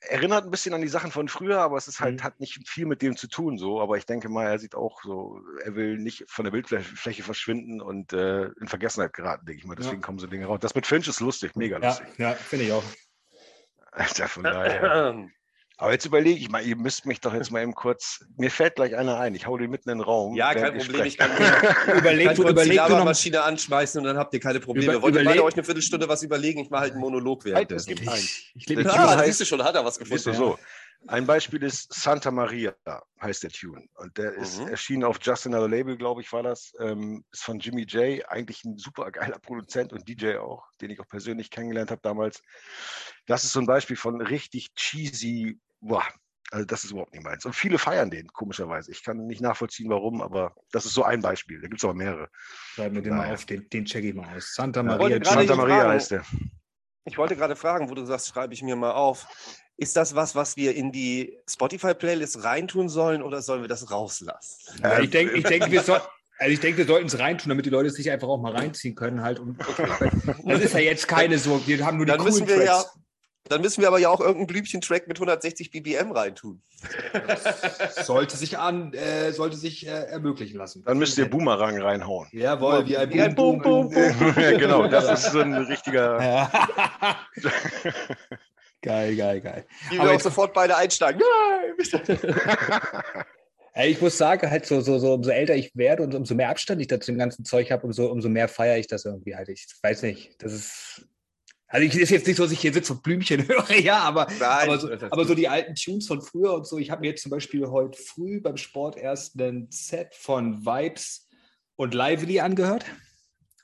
erinnert 0.01 0.45
ein 0.45 0.51
bisschen 0.51 0.73
an 0.75 0.81
die 0.81 0.87
Sachen 0.87 1.11
von 1.11 1.27
früher, 1.27 1.59
aber 1.61 1.77
es 1.77 1.87
ist 1.87 1.99
halt, 1.99 2.19
Mhm. 2.19 2.23
hat 2.23 2.39
nicht 2.39 2.67
viel 2.69 2.85
mit 2.85 3.01
dem 3.01 3.15
zu 3.17 3.27
tun 3.27 3.57
so. 3.57 3.81
Aber 3.81 3.97
ich 3.97 4.05
denke 4.05 4.29
mal, 4.29 4.45
er 4.45 4.59
sieht 4.59 4.75
auch 4.75 5.01
so, 5.03 5.41
er 5.63 5.73
will 5.75 5.97
nicht 5.97 6.25
von 6.27 6.45
der 6.45 6.51
Bildfläche 6.51 6.95
Fläche 6.95 7.23
verschwinden 7.23 7.81
und 7.81 8.13
äh, 8.13 8.45
in 8.61 8.67
Vergessenheit 8.67 9.13
geraten, 9.13 9.47
denke 9.47 9.61
ich 9.61 9.65
mal. 9.67 9.75
Deswegen 9.75 10.01
kommen 10.01 10.19
so 10.19 10.27
Dinge 10.27 10.45
raus. 10.45 10.59
Das 10.61 10.75
mit 10.75 10.85
Finch 10.85 11.07
ist 11.07 11.21
lustig, 11.21 11.55
mega 11.55 11.79
ja, 11.79 11.87
lustig. 11.87 12.07
ja 12.19 12.33
finde 12.33 12.65
ich 12.65 12.71
auch. 12.71 12.83
Alter, 13.91 14.27
von 14.27 14.43
daher. 14.43 15.15
Aber 15.77 15.91
jetzt 15.91 16.05
überlege 16.05 16.39
ich 16.39 16.49
mal, 16.49 16.65
ihr 16.65 16.77
müsst 16.77 17.05
mich 17.05 17.19
doch 17.19 17.33
jetzt 17.33 17.51
mal 17.51 17.61
eben 17.61 17.73
kurz. 17.75 18.23
Mir 18.37 18.49
fällt 18.49 18.75
gleich 18.75 18.95
einer 18.95 19.19
ein. 19.19 19.35
Ich 19.35 19.45
hau 19.45 19.57
den 19.57 19.69
mitten 19.71 19.89
in 19.89 19.97
den 19.97 20.03
Raum. 20.05 20.35
Ja, 20.35 20.53
kein 20.53 20.77
Problem. 20.77 21.05
Ich 21.05 21.13
sprecht. 21.15 21.17
kann, 21.17 21.31
Überleg, 21.97 22.27
kann 22.27 22.35
du, 22.37 22.43
die 22.43 22.49
überleg 22.51 22.77
du 22.77 22.81
noch. 22.83 22.89
Lavamaschine 22.89 23.41
anschmeißen 23.43 23.99
und 23.99 24.05
dann 24.07 24.17
habt 24.17 24.33
ihr 24.33 24.39
keine 24.39 24.59
Probleme. 24.61 24.93
Über- 24.93 25.01
Wollt 25.01 25.15
ihr 25.15 25.25
beide 25.25 25.43
euch 25.43 25.53
eine 25.55 25.63
Viertelstunde 25.65 26.07
was 26.07 26.23
überlegen? 26.23 26.61
Ich 26.61 26.69
mache 26.69 26.81
halt 26.83 26.91
einen 26.93 27.01
Monolog 27.01 27.43
Halt, 27.43 27.53
während. 27.55 27.71
es 27.73 27.85
gibt 27.85 28.07
eins. 28.07 28.23
Ich, 28.23 28.51
ich 28.55 28.69
lebe 28.69 28.83
Der 28.83 28.91
mich 28.93 29.01
Tune 29.01 29.07
Ah, 29.15 29.17
heißt- 29.19 29.25
siehst 29.25 29.41
du 29.41 29.45
schon, 29.45 29.63
hat 29.63 29.75
er 29.75 29.83
was 29.83 29.99
gefunden. 29.99 30.23
du 30.23 30.33
so. 30.33 30.57
Ein 31.07 31.27
Beispiel 31.27 31.61
ist 31.61 31.93
Santa 31.93 32.31
Maria, 32.31 32.73
heißt 33.21 33.43
der 33.43 33.51
Tune. 33.51 33.85
Und 33.95 34.17
der 34.17 34.33
ist 34.33 34.59
Mhm. 34.61 34.69
erschienen 34.69 35.03
auf 35.03 35.19
Just 35.21 35.45
Another 35.45 35.67
Label, 35.67 35.97
glaube 35.97 36.21
ich, 36.21 36.31
war 36.31 36.41
das. 36.41 36.73
Ähm, 36.79 37.23
ist 37.31 37.43
von 37.43 37.59
Jimmy 37.59 37.83
J, 37.83 38.23
eigentlich 38.27 38.63
ein 38.63 38.77
super 38.77 39.11
geiler 39.11 39.37
Produzent 39.37 39.91
und 39.93 40.07
DJ 40.07 40.37
auch, 40.37 40.63
den 40.81 40.89
ich 40.89 40.99
auch 41.01 41.07
persönlich 41.07 41.51
kennengelernt 41.51 41.91
habe 41.91 42.01
damals. 42.01 42.41
Das 43.27 43.43
ist 43.43 43.51
so 43.51 43.59
ein 43.59 43.67
Beispiel 43.67 43.97
von 43.97 44.19
richtig 44.21 44.73
cheesy, 44.73 45.59
boah, 45.87 46.03
also 46.51 46.65
das 46.65 46.83
ist 46.83 46.91
überhaupt 46.91 47.13
nicht 47.13 47.23
meins. 47.23 47.45
Und 47.45 47.53
viele 47.55 47.77
feiern 47.77 48.09
den, 48.11 48.27
komischerweise. 48.27 48.91
Ich 48.91 49.03
kann 49.03 49.25
nicht 49.25 49.41
nachvollziehen, 49.41 49.89
warum, 49.89 50.21
aber 50.21 50.55
das 50.71 50.85
ist 50.85 50.93
so 50.93 51.03
ein 51.03 51.21
Beispiel. 51.21 51.59
Da 51.61 51.67
gibt 51.67 51.79
es 51.79 51.83
aber 51.83 51.93
mehrere. 51.93 52.29
Schreib 52.73 52.93
mir 52.93 53.01
den 53.01 53.15
mal 53.15 53.33
auf, 53.33 53.45
den, 53.45 53.67
den 53.69 53.85
check 53.85 54.03
ich 54.05 54.13
mal 54.13 54.35
aus. 54.35 54.53
Santa 54.53 54.81
Ja, 54.81 54.83
Maria. 54.83 55.23
Santa 55.23 55.55
Maria 55.55 55.75
Fragen- 55.77 55.89
heißt 55.89 56.11
der. 56.11 56.23
Ich 57.07 57.17
wollte 57.17 57.35
gerade 57.35 57.55
fragen, 57.55 57.89
wo 57.89 57.93
du 57.95 58.03
sagst, 58.05 58.27
schreibe 58.29 58.53
ich 58.53 58.63
mir 58.63 58.75
mal 58.75 58.91
auf. 58.91 59.27
Ist 59.77 59.95
das 59.97 60.15
was, 60.15 60.35
was 60.35 60.55
wir 60.55 60.73
in 60.75 60.91
die 60.91 61.37
Spotify-Playlist 61.49 62.43
reintun 62.43 62.89
sollen 62.89 63.21
oder 63.21 63.41
sollen 63.41 63.61
wir 63.61 63.67
das 63.67 63.91
rauslassen? 63.91 64.79
Ja, 64.81 64.99
ich 64.99 65.05
Ähm, 65.05 65.11
denke, 65.11 65.33
ich 65.35 65.43
denk, 65.43 65.69
wir, 65.69 65.81
soll, 65.83 66.01
also 66.39 66.51
ich 66.51 66.59
denk, 66.61 66.77
wir 66.77 66.85
sollten 66.85 67.07
es 67.07 67.19
reintun, 67.19 67.49
damit 67.49 67.65
die 67.65 67.69
Leute 67.69 67.87
es 67.89 67.95
sich 67.95 68.09
einfach 68.09 68.27
auch 68.29 68.39
mal 68.41 68.53
reinziehen 68.53 68.95
können. 68.95 69.21
Halt. 69.21 69.39
Und, 69.39 69.59
das 69.59 70.61
ist 70.61 70.73
ja 70.73 70.79
jetzt 70.79 71.07
keine 71.07 71.37
so, 71.37 71.65
wir 71.67 71.85
haben 71.85 71.97
nur 71.97 72.05
die 72.05 72.11
Dann 72.13 72.23
müssen 72.23 72.45
coolen 72.45 72.59
wir 72.59 72.65
ja, 72.65 72.81
Tracks. 72.81 72.99
Dann 73.47 73.61
müssen 73.61 73.81
wir 73.81 73.87
aber 73.87 73.99
ja 73.99 74.09
auch 74.09 74.19
irgendeinen 74.19 74.47
Blümchen-Track 74.47 75.07
mit 75.07 75.17
160 75.17 75.71
BPM 75.71 76.11
reintun. 76.11 76.61
Sollte 78.03 78.35
sich, 78.37 78.57
an, 78.57 78.93
äh, 78.93 79.31
sollte 79.31 79.55
sich 79.57 79.87
äh, 79.87 79.91
ermöglichen 79.91 80.57
lassen. 80.57 80.83
Dann 80.85 80.97
müsst 80.97 81.17
ihr 81.17 81.29
Boomerang 81.29 81.79
reinhauen. 81.81 82.27
Jawohl, 82.31 82.85
wie 82.87 82.97
ein 82.97 83.11
Wie 83.13 83.21
ein 83.21 83.35
Boom, 83.35 83.61
Boom, 83.61 83.89
Boom. 83.89 84.17
Boom. 84.19 84.33
ja, 84.41 84.57
genau, 84.57 84.87
das 84.87 85.25
ist 85.25 85.31
so 85.31 85.39
ein 85.39 85.53
richtiger. 85.65 86.17
Geil, 88.81 89.15
geil, 89.15 89.41
geil. 89.41 89.65
Die 89.91 89.95
Aber 89.97 90.03
wir 90.05 90.09
auch 90.09 90.13
jetzt- 90.13 90.23
sofort 90.23 90.53
beide 90.53 90.75
einsteigen. 90.77 91.21
Nein! 91.21 92.25
Ich 93.77 93.99
muss 93.99 94.17
sagen, 94.17 94.49
halt 94.49 94.65
so, 94.65 94.79
so, 94.79 94.97
so, 94.99 95.15
umso 95.15 95.31
älter 95.31 95.53
ich 95.53 95.75
werde 95.75 96.01
und 96.03 96.15
umso 96.15 96.33
mehr 96.33 96.47
Abstand 96.47 96.79
ich 96.79 96.87
dazu 96.87 97.11
dem 97.11 97.17
ganzen 97.17 97.43
Zeug 97.43 97.71
habe, 97.71 97.85
umso, 97.85 98.05
umso 98.09 98.29
mehr 98.29 98.47
feiere 98.47 98.77
ich 98.77 98.87
das 98.87 99.03
irgendwie 99.03 99.35
halt. 99.35 99.49
Ich 99.49 99.67
weiß 99.83 100.03
nicht, 100.03 100.41
das 100.41 100.53
ist. 100.53 101.05
Also 101.75 101.87
ich 101.87 101.95
ist 101.97 102.09
jetzt 102.09 102.25
nicht 102.25 102.37
so, 102.37 102.43
dass 102.43 102.53
ich 102.53 102.61
hier 102.61 102.71
sitze 102.71 102.93
und 102.93 103.03
Blümchen 103.03 103.45
höre, 103.49 103.69
ja, 103.77 103.99
aber, 103.99 104.27
Nein, 104.39 104.69
aber, 104.69 104.79
so, 104.79 104.87
das 104.87 105.11
aber 105.11 105.25
so 105.25 105.35
die 105.35 105.49
alten 105.49 105.75
Tunes 105.75 106.07
von 106.07 106.21
früher 106.21 106.53
und 106.53 106.65
so. 106.65 106.77
Ich 106.77 106.89
habe 106.89 107.01
mir 107.01 107.07
jetzt 107.07 107.21
zum 107.23 107.31
Beispiel 107.31 107.67
heute 107.67 108.01
früh 108.01 108.39
beim 108.39 108.55
Sport 108.55 108.95
erst 108.95 109.35
ein 109.35 109.67
Set 109.71 110.15
von 110.15 110.65
Vibes 110.65 111.27
und 111.75 111.93
Lively 111.93 112.39
angehört. 112.39 112.85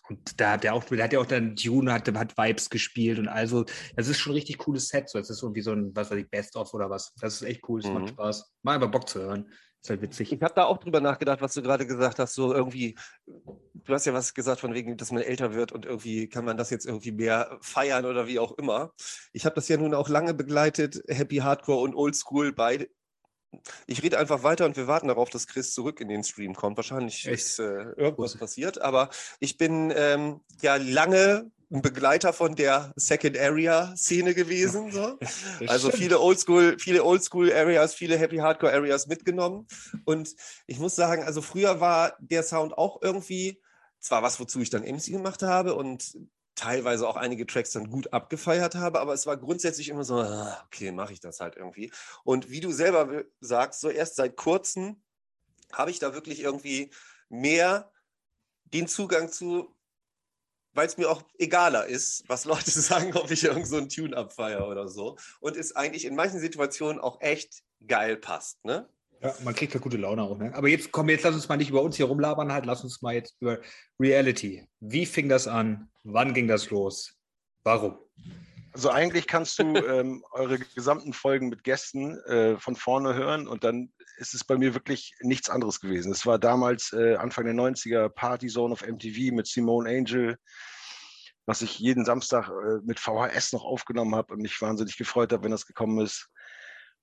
Und 0.09 0.41
da 0.41 0.51
hat 0.51 0.65
er 0.65 0.73
auch, 0.73 0.83
da 0.83 1.03
hat 1.05 1.13
er 1.13 1.21
auch 1.21 1.25
dann 1.25 1.55
Dune, 1.55 1.93
hat, 1.93 2.13
hat 2.13 2.37
Vibes 2.37 2.69
gespielt 2.69 3.17
und 3.17 3.29
also, 3.29 3.63
das 3.95 4.09
ist 4.09 4.19
schon 4.19 4.33
ein 4.33 4.35
richtig 4.35 4.57
cooles 4.57 4.89
Set. 4.89 5.07
So, 5.07 5.17
es 5.17 5.29
ist 5.29 5.41
irgendwie 5.41 5.61
so 5.61 5.71
ein, 5.71 5.95
was 5.95 6.11
weiß 6.11 6.17
ich, 6.17 6.29
Best-of 6.29 6.73
oder 6.73 6.89
was. 6.89 7.13
Das 7.21 7.35
ist 7.35 7.43
echt 7.43 7.61
cool, 7.69 7.79
das 7.79 7.89
Mhm. 7.89 7.97
macht 7.97 8.09
Spaß. 8.09 8.53
Mal 8.63 8.75
einfach 8.75 8.91
Bock 8.91 9.07
zu 9.07 9.21
hören. 9.21 9.49
Ist 9.81 9.89
halt 9.89 10.01
witzig. 10.03 10.31
Ich 10.31 10.43
habe 10.43 10.53
da 10.53 10.65
auch 10.65 10.77
drüber 10.77 11.01
nachgedacht, 11.01 11.41
was 11.41 11.55
du 11.55 11.63
gerade 11.63 11.88
gesagt 11.88 12.19
hast, 12.19 12.35
so 12.35 12.53
irgendwie, 12.53 12.95
du 13.25 13.93
hast 13.93 14.05
ja 14.05 14.13
was 14.13 14.35
gesagt 14.35 14.61
von 14.61 14.75
wegen, 14.75 14.95
dass 14.95 15.11
man 15.11 15.23
älter 15.23 15.55
wird 15.55 15.71
und 15.71 15.85
irgendwie 15.85 16.29
kann 16.29 16.45
man 16.45 16.55
das 16.55 16.69
jetzt 16.69 16.85
irgendwie 16.85 17.11
mehr 17.11 17.57
feiern 17.61 18.05
oder 18.05 18.27
wie 18.27 18.38
auch 18.38 18.51
immer. 18.59 18.93
Ich 19.33 19.45
habe 19.45 19.55
das 19.55 19.67
ja 19.69 19.77
nun 19.77 19.95
auch 19.95 20.07
lange 20.07 20.35
begleitet, 20.35 21.01
Happy 21.07 21.38
Hardcore 21.38 21.81
und 21.81 21.95
Oldschool 21.95 22.53
beide. 22.53 22.89
Ich 23.88 24.03
rede 24.03 24.19
einfach 24.19 24.43
weiter 24.43 24.65
und 24.65 24.77
wir 24.77 24.85
warten 24.85 25.07
darauf, 25.07 25.29
dass 25.31 25.47
Chris 25.47 25.73
zurück 25.73 26.00
in 26.00 26.09
den 26.09 26.23
Stream 26.23 26.53
kommt. 26.53 26.77
Wahrscheinlich 26.77 27.27
Echt? 27.27 27.41
ist 27.41 27.59
äh, 27.59 27.91
irgendwas 27.97 28.38
passiert, 28.38 28.79
aber 28.79 29.09
ich 29.39 29.57
bin 29.57 29.91
ähm, 29.95 30.41
ja 30.61 30.75
lange 30.75 31.51
ein 31.71 31.81
Begleiter 31.81 32.33
von 32.33 32.55
der 32.55 32.93
Second 32.95 33.37
Area 33.37 33.95
Szene 33.95 34.33
gewesen. 34.33 34.91
So. 34.91 35.17
Also 35.67 35.91
viele 35.91 36.19
Oldschool, 36.19 36.77
viele 36.79 37.03
Oldschool 37.03 37.51
Areas, 37.53 37.93
viele 37.93 38.17
Happy 38.17 38.37
Hardcore 38.37 38.73
Areas 38.73 39.07
mitgenommen. 39.07 39.67
Und 40.05 40.35
ich 40.67 40.79
muss 40.79 40.95
sagen, 40.95 41.23
also 41.23 41.41
früher 41.41 41.79
war 41.79 42.15
der 42.19 42.43
Sound 42.43 42.77
auch 42.77 43.01
irgendwie 43.01 43.61
zwar 43.99 44.23
was, 44.23 44.39
wozu 44.39 44.59
ich 44.59 44.69
dann 44.69 44.83
MC 44.83 45.05
gemacht 45.11 45.43
habe 45.43 45.75
und 45.75 46.17
teilweise 46.55 47.07
auch 47.07 47.15
einige 47.15 47.45
Tracks 47.45 47.71
dann 47.71 47.89
gut 47.89 48.13
abgefeiert 48.13 48.75
habe, 48.75 48.99
aber 48.99 49.13
es 49.13 49.25
war 49.25 49.37
grundsätzlich 49.37 49.89
immer 49.89 50.03
so, 50.03 50.17
ah, 50.17 50.61
okay, 50.65 50.91
mache 50.91 51.13
ich 51.13 51.19
das 51.19 51.39
halt 51.39 51.55
irgendwie. 51.55 51.91
Und 52.23 52.49
wie 52.49 52.59
du 52.59 52.71
selber 52.71 53.23
sagst, 53.39 53.81
so 53.81 53.89
erst 53.89 54.15
seit 54.15 54.35
kurzem 54.35 55.01
habe 55.71 55.91
ich 55.91 55.99
da 55.99 56.13
wirklich 56.13 56.41
irgendwie 56.41 56.91
mehr 57.29 57.91
den 58.65 58.87
Zugang 58.87 59.31
zu, 59.31 59.75
weil 60.73 60.87
es 60.87 60.97
mir 60.97 61.09
auch 61.09 61.23
egaler 61.37 61.85
ist, 61.85 62.23
was 62.27 62.45
Leute 62.45 62.71
sagen, 62.71 63.15
ob 63.15 63.31
ich 63.31 63.43
irgend 63.43 63.67
so 63.67 63.77
einen 63.77 63.89
Tune 63.89 64.15
abfeiere 64.15 64.67
oder 64.67 64.87
so. 64.87 65.17
Und 65.39 65.57
es 65.57 65.75
eigentlich 65.75 66.05
in 66.05 66.15
manchen 66.15 66.39
Situationen 66.39 66.99
auch 66.99 67.21
echt 67.21 67.63
geil 67.87 68.17
passt, 68.17 68.63
ne? 68.65 68.87
Ja, 69.21 69.35
man 69.43 69.53
kriegt 69.53 69.73
ja 69.73 69.79
gute 69.79 69.97
Laune 69.97 70.23
auch. 70.23 70.37
Ne? 70.37 70.51
Aber 70.55 70.67
jetzt 70.67 70.91
komm, 70.91 71.09
jetzt 71.09 71.23
lass 71.23 71.35
uns 71.35 71.47
mal 71.47 71.57
nicht 71.57 71.69
über 71.69 71.83
uns 71.83 71.95
hier 71.95 72.07
rumlabern, 72.07 72.51
halt, 72.51 72.65
lass 72.65 72.83
uns 72.83 73.03
mal 73.03 73.13
jetzt 73.13 73.35
über 73.39 73.59
Reality. 73.99 74.67
Wie 74.79 75.05
fing 75.05 75.29
das 75.29 75.47
an? 75.47 75.91
Wann 76.03 76.33
ging 76.33 76.47
das 76.47 76.71
los? 76.71 77.13
Warum? 77.63 77.99
Also 78.73 78.89
eigentlich 78.89 79.27
kannst 79.27 79.59
du 79.59 79.63
ähm, 79.63 80.23
eure 80.31 80.59
gesamten 80.59 81.13
Folgen 81.13 81.49
mit 81.49 81.63
Gästen 81.63 82.17
äh, 82.21 82.57
von 82.57 82.75
vorne 82.75 83.15
hören 83.15 83.47
und 83.47 83.63
dann 83.63 83.91
ist 84.17 84.33
es 84.33 84.43
bei 84.43 84.57
mir 84.57 84.73
wirklich 84.73 85.13
nichts 85.21 85.49
anderes 85.49 85.81
gewesen. 85.81 86.11
Es 86.11 86.25
war 86.25 86.39
damals 86.39 86.93
äh, 86.93 87.15
Anfang 87.15 87.45
der 87.45 87.53
90er 87.53 88.07
Party 88.09 88.47
Zone 88.47 88.73
auf 88.73 88.87
MTV 88.87 89.33
mit 89.33 89.47
Simone 89.47 89.89
Angel, 89.89 90.37
was 91.45 91.61
ich 91.61 91.79
jeden 91.79 92.05
Samstag 92.05 92.49
äh, 92.49 92.79
mit 92.83 92.99
VHS 92.99 93.51
noch 93.51 93.65
aufgenommen 93.65 94.15
habe 94.15 94.33
und 94.33 94.41
mich 94.41 94.61
wahnsinnig 94.61 94.95
gefreut 94.97 95.33
habe, 95.33 95.43
wenn 95.43 95.51
das 95.51 95.65
gekommen 95.65 95.99
ist. 95.99 96.29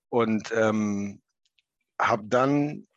Und 0.09 0.51
ähm, 0.55 1.21
habe 1.99 2.23
dann, 2.25 2.87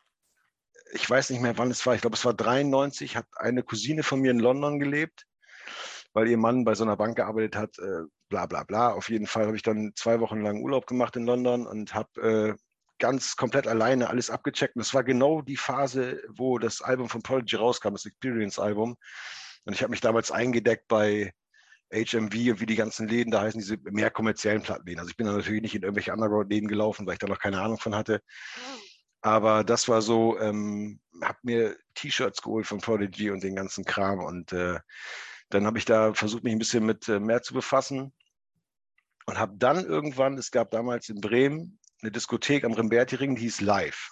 ich 0.93 1.07
weiß 1.07 1.29
nicht 1.29 1.41
mehr, 1.41 1.57
wann 1.59 1.69
es 1.69 1.85
war, 1.85 1.93
ich 1.93 2.01
glaube, 2.01 2.15
es 2.15 2.25
war 2.25 2.33
93, 2.33 3.17
hat 3.17 3.27
eine 3.35 3.61
Cousine 3.61 4.01
von 4.01 4.19
mir 4.19 4.31
in 4.31 4.39
London 4.39 4.79
gelebt, 4.79 5.27
weil 6.13 6.27
ihr 6.27 6.37
Mann 6.37 6.63
bei 6.63 6.75
so 6.75 6.83
einer 6.83 6.97
Bank 6.97 7.17
gearbeitet 7.17 7.55
hat, 7.55 7.77
äh, 7.79 8.03
bla 8.29 8.45
bla 8.45 8.63
bla. 8.63 8.93
Auf 8.93 9.09
jeden 9.09 9.27
Fall 9.27 9.47
habe 9.47 9.55
ich 9.55 9.63
dann 9.63 9.93
zwei 9.95 10.19
Wochen 10.19 10.41
lang 10.41 10.61
Urlaub 10.61 10.87
gemacht 10.87 11.15
in 11.15 11.25
London 11.25 11.67
und 11.67 11.93
habe 11.93 12.21
äh, 12.21 12.55
ganz 12.99 13.35
komplett 13.35 13.67
alleine 13.67 14.09
alles 14.09 14.29
abgecheckt. 14.29 14.75
Und 14.75 14.81
es 14.81 14.93
war 14.93 15.03
genau 15.03 15.41
die 15.41 15.57
Phase, 15.57 16.21
wo 16.29 16.57
das 16.59 16.81
Album 16.81 17.09
von 17.09 17.21
Prodigy 17.21 17.55
rauskam, 17.55 17.93
das 17.93 18.05
Experience-Album. 18.05 18.95
Und 19.65 19.73
ich 19.73 19.81
habe 19.81 19.91
mich 19.91 20.01
damals 20.01 20.31
eingedeckt 20.31 20.87
bei 20.87 21.33
HMV 21.91 22.33
und 22.51 22.59
wie 22.61 22.65
die 22.65 22.75
ganzen 22.75 23.07
Läden 23.07 23.31
da 23.31 23.41
heißen, 23.41 23.59
diese 23.59 23.77
mehr 23.83 24.09
kommerziellen 24.09 24.63
Plattenläden. 24.63 24.99
Also 24.99 25.11
ich 25.11 25.17
bin 25.17 25.27
da 25.27 25.33
natürlich 25.33 25.61
nicht 25.61 25.75
in 25.75 25.83
irgendwelche 25.83 26.13
Underground-Läden 26.13 26.67
gelaufen, 26.67 27.05
weil 27.05 27.13
ich 27.13 27.19
da 27.19 27.27
noch 27.27 27.39
keine 27.39 27.61
Ahnung 27.61 27.77
von 27.77 27.95
hatte. 27.95 28.21
Aber 29.21 29.63
das 29.63 29.87
war 29.87 30.01
so, 30.01 30.39
ähm, 30.39 30.99
habe 31.21 31.37
mir 31.43 31.77
T-Shirts 31.93 32.41
geholt 32.41 32.67
von 32.67 32.79
Prodigy 32.79 33.29
und 33.29 33.43
den 33.43 33.55
ganzen 33.55 33.85
Kram. 33.85 34.19
Und 34.19 34.51
äh, 34.53 34.79
dann 35.53 35.65
habe 35.65 35.77
ich 35.77 35.85
da 35.85 36.13
versucht, 36.13 36.43
mich 36.43 36.53
ein 36.53 36.59
bisschen 36.59 36.85
mit 36.85 37.07
äh, 37.07 37.19
mehr 37.19 37.41
zu 37.41 37.53
befassen. 37.53 38.13
Und 39.25 39.37
habe 39.37 39.55
dann 39.57 39.85
irgendwann, 39.85 40.37
es 40.37 40.51
gab 40.51 40.71
damals 40.71 41.07
in 41.09 41.21
Bremen 41.21 41.79
eine 42.01 42.11
Diskothek 42.11 42.65
am 42.65 42.73
Remberti-Ring, 42.73 43.35
die 43.35 43.43
hieß 43.43 43.61
Live. 43.61 44.11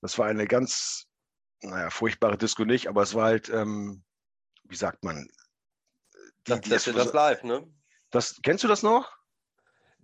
Das 0.00 0.18
war 0.18 0.26
eine 0.26 0.46
ganz, 0.46 1.06
naja, 1.60 1.90
furchtbare 1.90 2.38
Disco 2.38 2.64
nicht, 2.64 2.88
aber 2.88 3.02
es 3.02 3.14
war 3.14 3.26
halt, 3.26 3.48
ähm, 3.50 4.02
wie 4.64 4.76
sagt 4.76 5.04
man, 5.04 5.28
die, 6.46 6.52
Das, 6.52 6.60
die 6.60 6.70
das, 6.70 6.84
das 6.84 7.12
live, 7.12 7.42
ne? 7.44 7.70
das, 8.10 8.40
kennst 8.42 8.64
du 8.64 8.68
das 8.68 8.82
noch? 8.82 9.17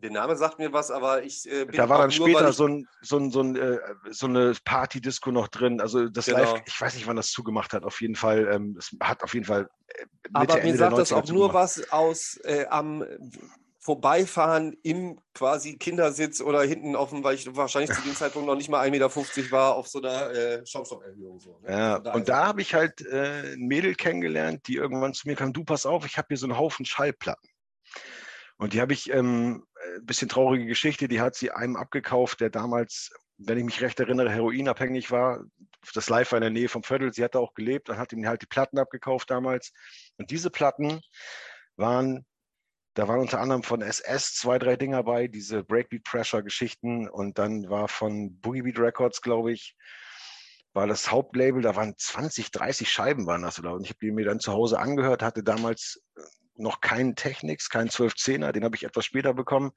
Der 0.05 0.13
Name 0.13 0.37
sagt 0.37 0.59
mir 0.59 0.71
was, 0.71 0.91
aber 0.91 1.23
ich 1.23 1.51
äh, 1.51 1.65
bin 1.65 1.77
Da 1.77 1.89
war 1.89 1.97
dann 1.97 2.11
später 2.11 2.53
so, 2.53 2.67
ein, 2.67 2.87
so, 3.01 3.17
ein, 3.17 3.31
so, 3.31 3.41
ein, 3.41 3.57
äh, 3.57 3.79
so 4.11 4.27
eine 4.27 4.53
Party-Disco 4.63 5.31
noch 5.31 5.49
drin. 5.49 5.81
Also 5.81 6.11
das 6.11 6.27
Genau. 6.27 6.41
Live, 6.41 6.63
ich 6.67 6.79
weiß 6.79 6.95
nicht, 6.95 7.07
wann 7.07 7.17
das 7.17 7.31
zugemacht 7.31 7.73
hat. 7.73 7.85
Auf 7.85 8.03
jeden 8.03 8.15
Fall, 8.15 8.47
ähm, 8.53 8.77
es 8.79 8.95
hat 9.01 9.23
auf 9.23 9.33
jeden 9.33 9.47
Fall 9.47 9.63
äh, 9.89 10.03
Mitte, 10.03 10.11
Aber 10.35 10.55
mir 10.57 10.61
Ende 10.61 10.77
sagt 10.77 10.93
der 10.93 10.99
das 10.99 11.11
90er 11.11 11.17
auch 11.17 11.29
nur 11.29 11.55
was 11.55 11.91
aus 11.91 12.39
äh, 12.45 12.67
am 12.67 13.03
Vorbeifahren 13.79 14.77
im 14.83 15.19
quasi 15.33 15.79
Kindersitz 15.79 16.43
oder 16.43 16.63
hinten 16.65 16.97
auf 16.97 17.09
dem, 17.09 17.25
weil 17.25 17.37
ich 17.37 17.57
wahrscheinlich 17.57 17.91
zu 17.93 18.03
dem 18.03 18.15
Zeitpunkt 18.15 18.47
noch 18.47 18.57
nicht 18.57 18.69
mal 18.69 18.87
1,50 18.87 18.91
Meter 18.91 19.51
war, 19.53 19.75
auf 19.75 19.89
so 19.89 20.03
einer 20.03 20.31
äh, 20.33 20.67
Schaumstofferhöhung. 20.67 21.41
So, 21.41 21.59
ne? 21.63 21.71
Ja, 21.71 21.95
Von 21.95 22.05
daher- 22.05 22.17
und 22.17 22.29
da 22.29 22.47
habe 22.47 22.61
ich 22.61 22.75
halt 22.75 23.01
äh, 23.07 23.55
ein 23.55 23.67
Mädel 23.67 23.95
kennengelernt, 23.95 24.69
die 24.69 24.77
irgendwann 24.77 25.15
zu 25.15 25.27
mir 25.27 25.35
kam, 25.35 25.55
du 25.55 25.65
pass 25.65 25.87
auf, 25.87 26.05
ich 26.05 26.19
habe 26.19 26.29
hier 26.29 26.37
so 26.37 26.45
einen 26.45 26.59
Haufen 26.59 26.85
Schallplatten. 26.85 27.49
Und 28.57 28.73
die 28.73 28.81
habe 28.81 28.93
ich, 28.93 29.11
ähm, 29.11 29.67
ein 29.97 30.07
bisschen 30.07 30.29
traurige 30.29 30.67
Geschichte, 30.67 31.09
die 31.09 31.21
hat 31.21 31.35
sie 31.35 31.51
einem 31.51 31.77
abgekauft, 31.77 32.41
der 32.41 32.51
damals, 32.51 33.11
wenn 33.37 33.59
ich 33.59 33.65
mich 33.65 33.81
recht 33.81 33.99
erinnere, 33.99 34.31
heroinabhängig 34.31 35.11
war. 35.11 35.45
Das 35.95 36.09
Live 36.09 36.33
war 36.33 36.39
in 36.39 36.43
der 36.43 36.51
Nähe 36.51 36.69
vom 36.69 36.83
Viertel, 36.83 37.13
sie 37.13 37.25
hat 37.25 37.35
da 37.35 37.41
auch 37.41 37.55
gelebt 37.55 37.91
und 37.91 37.99
hat 37.99 38.13
ihm 38.13 38.27
halt 38.27 38.43
die 38.43 38.47
Platten 38.47 38.79
abgekauft 38.79 39.31
damals. 39.31 39.73
Und 40.19 40.31
diese 40.31 40.51
Platten 40.51 41.01
waren, 41.77 42.25
da 42.95 43.09
waren 43.09 43.21
unter 43.21 43.41
anderem 43.41 43.65
von 43.65 43.83
SS 43.83 44.35
zwei, 44.35 44.59
drei 44.59 44.77
Dinger 44.77 45.03
bei, 45.03 45.27
diese 45.27 45.65
Breakbeat 45.65 46.05
Pressure 46.05 46.43
Geschichten 46.43 47.09
und 47.09 47.39
dann 47.39 47.69
war 47.69 47.89
von 47.89 48.39
Boogie 48.41 48.63
Beat 48.63 48.79
Records, 48.79 49.21
glaube 49.21 49.53
ich, 49.53 49.77
war 50.73 50.87
das 50.87 51.11
Hauptlabel, 51.11 51.63
da 51.63 51.77
waren 51.77 51.95
20, 51.97 52.51
30 52.51 52.89
Scheiben 52.89 53.27
waren 53.27 53.43
das 53.43 53.59
oder 53.59 53.75
und 53.75 53.83
ich 53.83 53.91
habe 53.91 53.99
die 54.01 54.11
mir 54.11 54.25
dann 54.25 54.41
zu 54.41 54.53
Hause 54.53 54.79
angehört, 54.79 55.23
hatte 55.23 55.43
damals 55.43 56.03
äh, 56.17 56.23
noch 56.57 56.81
keinen 56.81 57.17
Technics, 57.17 57.69
keinen 57.69 57.89
1210er, 57.89 58.53
den 58.53 58.65
habe 58.65 58.77
ich 58.77 58.85
etwas 58.85 59.05
später 59.05 59.35
bekommen 59.35 59.73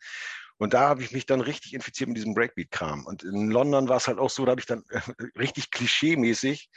und 0.57 0.73
da 0.73 0.89
habe 0.89 1.03
ich 1.03 1.11
mich 1.11 1.25
dann 1.25 1.41
richtig 1.41 1.73
infiziert 1.73 2.07
mit 2.07 2.17
diesem 2.17 2.33
Breakbeat-Kram 2.33 3.05
und 3.05 3.23
in 3.23 3.49
London 3.49 3.89
war 3.89 3.97
es 3.97 4.07
halt 4.07 4.19
auch 4.19 4.29
so, 4.29 4.45
da 4.45 4.51
habe 4.51 4.61
ich 4.61 4.67
dann 4.67 4.83
äh, 4.89 4.99
richtig 5.39 5.71
klischee-mäßig 5.71 6.69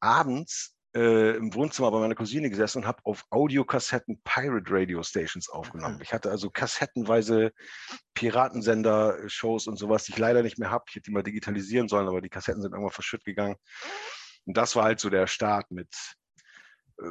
abends 0.00 0.76
äh, 0.94 1.36
im 1.36 1.54
Wohnzimmer 1.54 1.90
bei 1.90 2.00
meiner 2.00 2.14
Cousine 2.14 2.50
gesessen 2.50 2.78
und 2.78 2.86
habe 2.86 3.00
auf 3.04 3.24
Audiokassetten 3.30 4.20
Pirate 4.24 4.66
Radio 4.68 5.02
Stations 5.02 5.48
aufgenommen. 5.48 6.00
Ich 6.02 6.12
hatte 6.12 6.30
also 6.30 6.50
kassettenweise 6.50 7.52
Piratensender-Shows 8.14 9.68
und 9.68 9.78
sowas, 9.78 10.04
die 10.04 10.12
ich 10.12 10.18
leider 10.18 10.42
nicht 10.42 10.58
mehr 10.58 10.70
habe. 10.70 10.84
Ich 10.88 10.96
hätte 10.96 11.04
die 11.04 11.12
mal 11.12 11.22
digitalisieren 11.22 11.88
sollen, 11.88 12.08
aber 12.08 12.20
die 12.20 12.28
Kassetten 12.28 12.60
sind 12.60 12.72
irgendwann 12.72 12.92
verschütt 12.92 13.24
gegangen. 13.24 13.56
Und 14.44 14.56
das 14.56 14.76
war 14.76 14.84
halt 14.84 15.00
so 15.00 15.08
der 15.08 15.26
Start 15.26 15.70
mit 15.70 15.88
äh, 15.88 16.21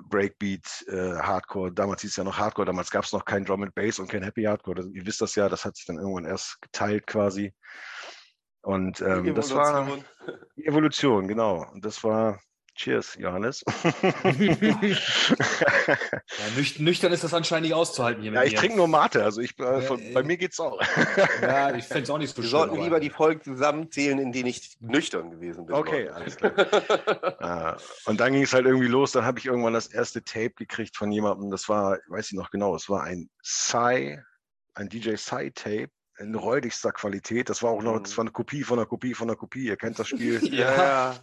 Breakbeat, 0.10 0.86
äh, 0.88 1.16
Hardcore. 1.16 1.72
Damals 1.72 2.02
hieß 2.02 2.12
es 2.12 2.18
ja 2.18 2.24
noch 2.24 2.38
Hardcore, 2.38 2.66
damals 2.66 2.92
gab 2.92 3.04
es 3.04 3.14
noch 3.14 3.26
kein 3.26 3.46
Drum 3.46 3.64
and 3.64 3.76
Bass 3.76 4.00
und 4.00 4.10
kein 4.10 4.24
Happy 4.24 4.44
Hardcore. 4.44 4.78
Das, 4.78 4.88
ihr 4.88 5.06
wisst 5.06 5.22
das 5.22 5.36
ja, 5.36 5.50
das 5.50 5.66
hat 5.66 5.76
sich 5.76 5.86
dann 5.86 5.98
irgendwann 5.98 6.26
erst 6.26 6.62
geteilt 6.62 7.08
quasi. 7.08 7.54
Und 8.62 9.02
ähm, 9.02 9.34
das 9.34 9.54
war 9.54 9.88
die 10.56 10.66
Evolution, 10.66 11.28
genau. 11.28 11.66
Und 11.72 11.84
das 11.84 12.04
war 12.04 12.40
Cheers, 12.76 13.16
Johannes. 13.20 13.64
Ja, 15.88 15.98
nüch 16.56 16.80
nüchtern 16.80 17.12
ist 17.12 17.24
das 17.24 17.34
anscheinend 17.34 17.68
nicht 17.68 17.74
auszuhalten 17.76 18.22
hier 18.24 18.32
ja, 18.32 18.42
mit 18.42 18.52
ich 18.54 18.58
trinke 18.60 18.78
nur 18.78 18.88
Mate, 18.88 19.24
also 19.24 19.42
ich, 19.42 19.58
äh, 19.60 19.82
von, 19.82 20.00
äh, 20.00 20.14
bei 20.14 20.24
mir 20.24 20.38
geht's 20.38 20.60
auch. 20.60 20.82
Ja, 21.42 21.74
ich 21.76 21.86
fände 21.86 22.04
es 22.04 22.10
auch 22.10 22.18
nicht 22.18 22.30
so 22.36 22.38
Wir 22.38 22.44
schön. 22.44 22.52
sollten 22.52 22.76
aber- 22.76 22.84
lieber 22.84 23.00
die 23.00 23.10
Folgen 23.10 23.42
zusammenzählen, 23.42 24.20
in 24.20 24.32
denen 24.32 24.48
ich 24.48 24.78
nüchtern 24.80 25.32
gewesen 25.32 25.66
bin. 25.66 25.76
Okay, 25.76 26.10
alles 26.10 26.36
klar. 26.38 26.54
Ja, 27.42 27.78
und 28.06 28.20
dann 28.20 28.34
ging 28.34 28.44
es 28.44 28.54
halt 28.54 28.66
irgendwie 28.66 28.88
los. 28.88 29.12
Dann 29.12 29.26
habe 29.26 29.40
ich 29.40 29.46
irgendwann 29.46 29.74
das 29.74 29.88
erste 29.88 30.24
Tape 30.24 30.52
gekriegt 30.52 30.96
von 30.98 31.12
jemandem. 31.12 31.52
Das 31.52 31.68
war, 31.70 32.00
weiß 32.08 32.28
ich 32.32 32.38
noch 32.38 32.50
genau, 32.52 32.76
es 32.76 32.90
war 32.90 33.04
ein 33.04 33.30
Psy, 33.44 34.18
ein 34.76 34.90
DJ 34.90 35.16
Psy 35.16 35.52
Tape. 35.52 35.90
in 36.20 36.36
räudigster 36.36 36.92
Qualität. 36.92 37.50
Das 37.50 37.64
war 37.64 37.72
auch 37.72 37.82
noch, 37.82 37.96
Mhm. 37.98 38.04
das 38.04 38.16
war 38.18 38.24
eine 38.24 38.32
Kopie 38.32 38.64
von 38.64 38.78
einer 38.78 38.86
Kopie 38.86 39.14
von 39.16 39.28
einer 39.30 39.36
Kopie. 39.38 39.66
Ihr 39.66 39.76
kennt 39.78 39.98
das 40.00 40.08
Spiel. 40.08 40.40
Ja. 40.54 41.16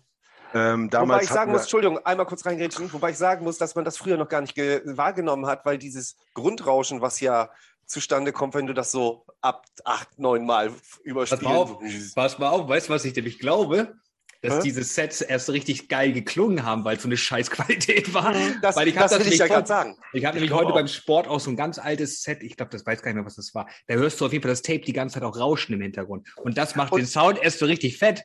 Ähm, 0.55 0.91
Wobei 0.93 1.23
ich 1.23 1.29
sagen 1.29 1.53
muss, 1.53 1.63
Entschuldigung, 1.63 1.99
einmal 2.05 2.27
kurz 2.27 2.45
reingrätschen, 2.47 2.93
wobei 2.93 3.11
ich 3.11 3.19
sagen 3.19 3.45
muss, 3.45 3.59
dass 3.59 3.75
man 3.75 3.85
das 3.85 3.97
früher 3.99 4.17
noch 4.17 4.29
gar 4.29 4.41
nicht 4.41 4.55
ge- 4.55 4.83
wahrgenommen 4.85 5.47
hat, 5.47 5.65
weil 5.67 5.79
dieses 5.79 6.17
Grundrauschen, 6.35 7.01
was 7.01 7.21
ja 7.21 7.51
zustande 7.87 8.33
kommt, 8.33 8.55
wenn 8.55 8.67
du 8.67 8.75
das 8.75 8.91
so 8.91 9.25
ab 9.41 9.65
acht, 9.85 10.19
neun 10.19 10.45
Mal 10.47 10.71
Pass 10.71 11.01
überspielst. 11.03 11.43
mal 11.43 11.57
auf, 11.57 11.79
pass 12.15 12.39
mal 12.39 12.49
auf, 12.49 12.69
weißt 12.69 12.89
du, 12.89 12.93
was 12.93 13.05
ich 13.05 13.15
nämlich 13.15 13.39
glaube? 13.39 13.95
Dass 14.41 14.59
Hä? 14.59 14.61
diese 14.63 14.85
Sets 14.85 15.21
erst 15.21 15.51
richtig 15.51 15.89
geil 15.89 16.13
geklungen 16.13 16.63
haben, 16.65 16.85
weil 16.85 16.97
es 16.97 17.03
so 17.03 17.09
eine 17.09 17.17
Scheißqualität 17.17 18.15
war. 18.15 18.33
Das, 18.63 18.77
weil 18.77 18.87
ich 18.87 18.95
das 18.95 19.13
hab 19.13 19.21
will 19.25 19.33
ich 19.33 19.39
ja 19.39 19.49
gerade 19.49 19.67
sagen. 19.67 19.97
Ich 20.13 20.25
habe 20.25 20.37
Ich 20.37 20.43
nämlich 20.45 20.57
heute 20.57 20.71
auch. 20.71 20.75
beim 20.75 20.87
Sport 20.87 21.27
auch 21.27 21.41
so 21.41 21.51
ein 21.51 21.57
ganz 21.57 21.81
altes 21.81 22.23
Set, 22.23 22.45
ich 22.45 22.57
glaube, 22.57 22.71
das 22.71 22.87
weiß 22.87 23.03
gar 23.03 23.11
nicht 23.11 23.17
mehr, 23.17 23.27
was 23.27 23.35
das 23.35 23.53
war. 23.55 23.69
Da 23.89 23.95
hörst 23.95 24.21
du 24.21 24.27
auf 24.27 24.33
jeden 24.33 24.43
Fall 24.43 24.53
das 24.53 24.63
Tape 24.63 24.79
die 24.81 24.93
ganze 24.93 25.15
Zeit 25.15 25.25
auch 25.25 25.37
rauschen 25.37 25.73
im 25.73 25.81
Hintergrund. 25.81 26.29
Und 26.37 26.57
das 26.57 26.77
macht 26.77 26.93
Und- 26.93 27.01
den 27.01 27.07
Sound 27.09 27.43
erst 27.43 27.59
so 27.59 27.67
richtig 27.67 27.99
fett. 27.99 28.23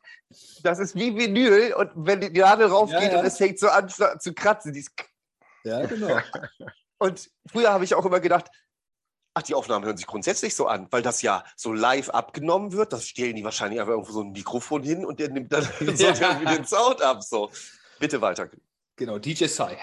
Das 0.62 0.78
ist 0.78 0.94
wie 0.96 1.18
Vinyl 1.18 1.74
und 1.74 1.90
wenn 1.96 2.22
die 2.22 2.30
Nadel 2.30 2.68
raufgeht 2.68 3.02
Ja, 3.02 3.12
ja. 3.14 3.20
und 3.20 3.26
es 3.26 3.38
fängt 3.38 3.58
so 3.58 3.70
an 3.70 3.90
zu, 3.90 4.06
zu 4.20 4.34
kratzen. 4.36 4.72
Dieses 4.72 4.92
Ja, 5.64 5.84
genau. 5.88 6.20
und 7.00 7.28
früher 7.52 7.72
habe 7.74 7.86
ich 7.86 7.96
auch 7.96 8.06
immer 8.06 8.20
gedacht, 8.20 8.48
ach, 9.34 9.42
die 9.44 9.56
Aufnahmen 9.56 9.86
hören 9.86 9.98
sich 9.98 10.06
grundsätzlich 10.08 10.56
so 10.56 10.68
an, 10.68 10.88
weil 10.92 11.02
das 11.02 11.22
ja 11.22 11.44
so 11.56 11.74
live 11.74 12.10
abgenommen 12.10 12.72
wird. 12.74 12.94
Das 12.94 13.08
stellen 13.08 13.36
die 13.36 13.44
wahrscheinlich 13.44 13.80
einfach 13.80 13.94
irgendwo 13.94 14.12
so 14.12 14.22
ein 14.22 14.32
Mikrofon 14.32 14.84
hin 14.84 15.06
und 15.06 15.20
der 15.20 15.30
nimmt 15.30 15.52
dann 15.52 15.64
so 15.96 16.06
Ja. 16.08 16.14
irgendwie 16.40 16.56
den 16.56 16.66
Sound 16.66 17.02
ab. 17.02 17.24
So. 17.24 17.52
Bitte 18.00 18.22
weiter. 18.22 18.50
genau, 18.96 19.18
DJ 19.20 19.46
Sai. 19.46 19.78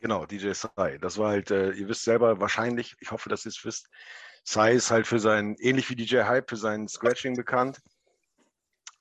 Genau, 0.00 0.24
DJ 0.26 0.52
Sai. 0.52 0.98
Das 0.98 1.18
war 1.18 1.30
halt, 1.30 1.50
äh, 1.50 1.72
ihr 1.72 1.88
wisst 1.88 2.04
selber 2.04 2.40
wahrscheinlich, 2.40 2.96
ich 3.00 3.10
hoffe, 3.10 3.28
dass 3.28 3.44
ihr 3.44 3.50
es 3.50 3.64
wisst, 3.64 3.88
Sai 4.42 4.72
ist 4.72 4.90
halt 4.90 5.06
für 5.06 5.20
sein, 5.20 5.56
ähnlich 5.58 5.88
wie 5.88 5.94
DJ 5.96 6.22
Hype, 6.24 6.50
für 6.50 6.56
sein 6.56 6.86
Scratching 6.88 7.34
bekannt. 7.36 7.80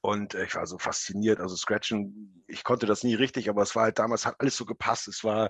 Und 0.02 0.36
äh, 0.36 0.44
ich 0.46 0.56
war 0.56 0.68
so 0.68 0.78
fasziniert. 0.78 1.40
Also 1.40 1.56
Scratchen, 1.56 2.44
ich 2.48 2.64
konnte 2.64 2.86
das 2.86 3.04
nie 3.04 3.16
richtig, 3.16 3.50
aber 3.50 3.62
es 3.62 3.76
war 3.76 3.84
halt 3.84 4.00
damals, 4.00 4.26
hat 4.26 4.36
alles 4.40 4.56
so 4.58 4.66
gepasst. 4.66 5.08
Es 5.08 5.24
war 5.24 5.50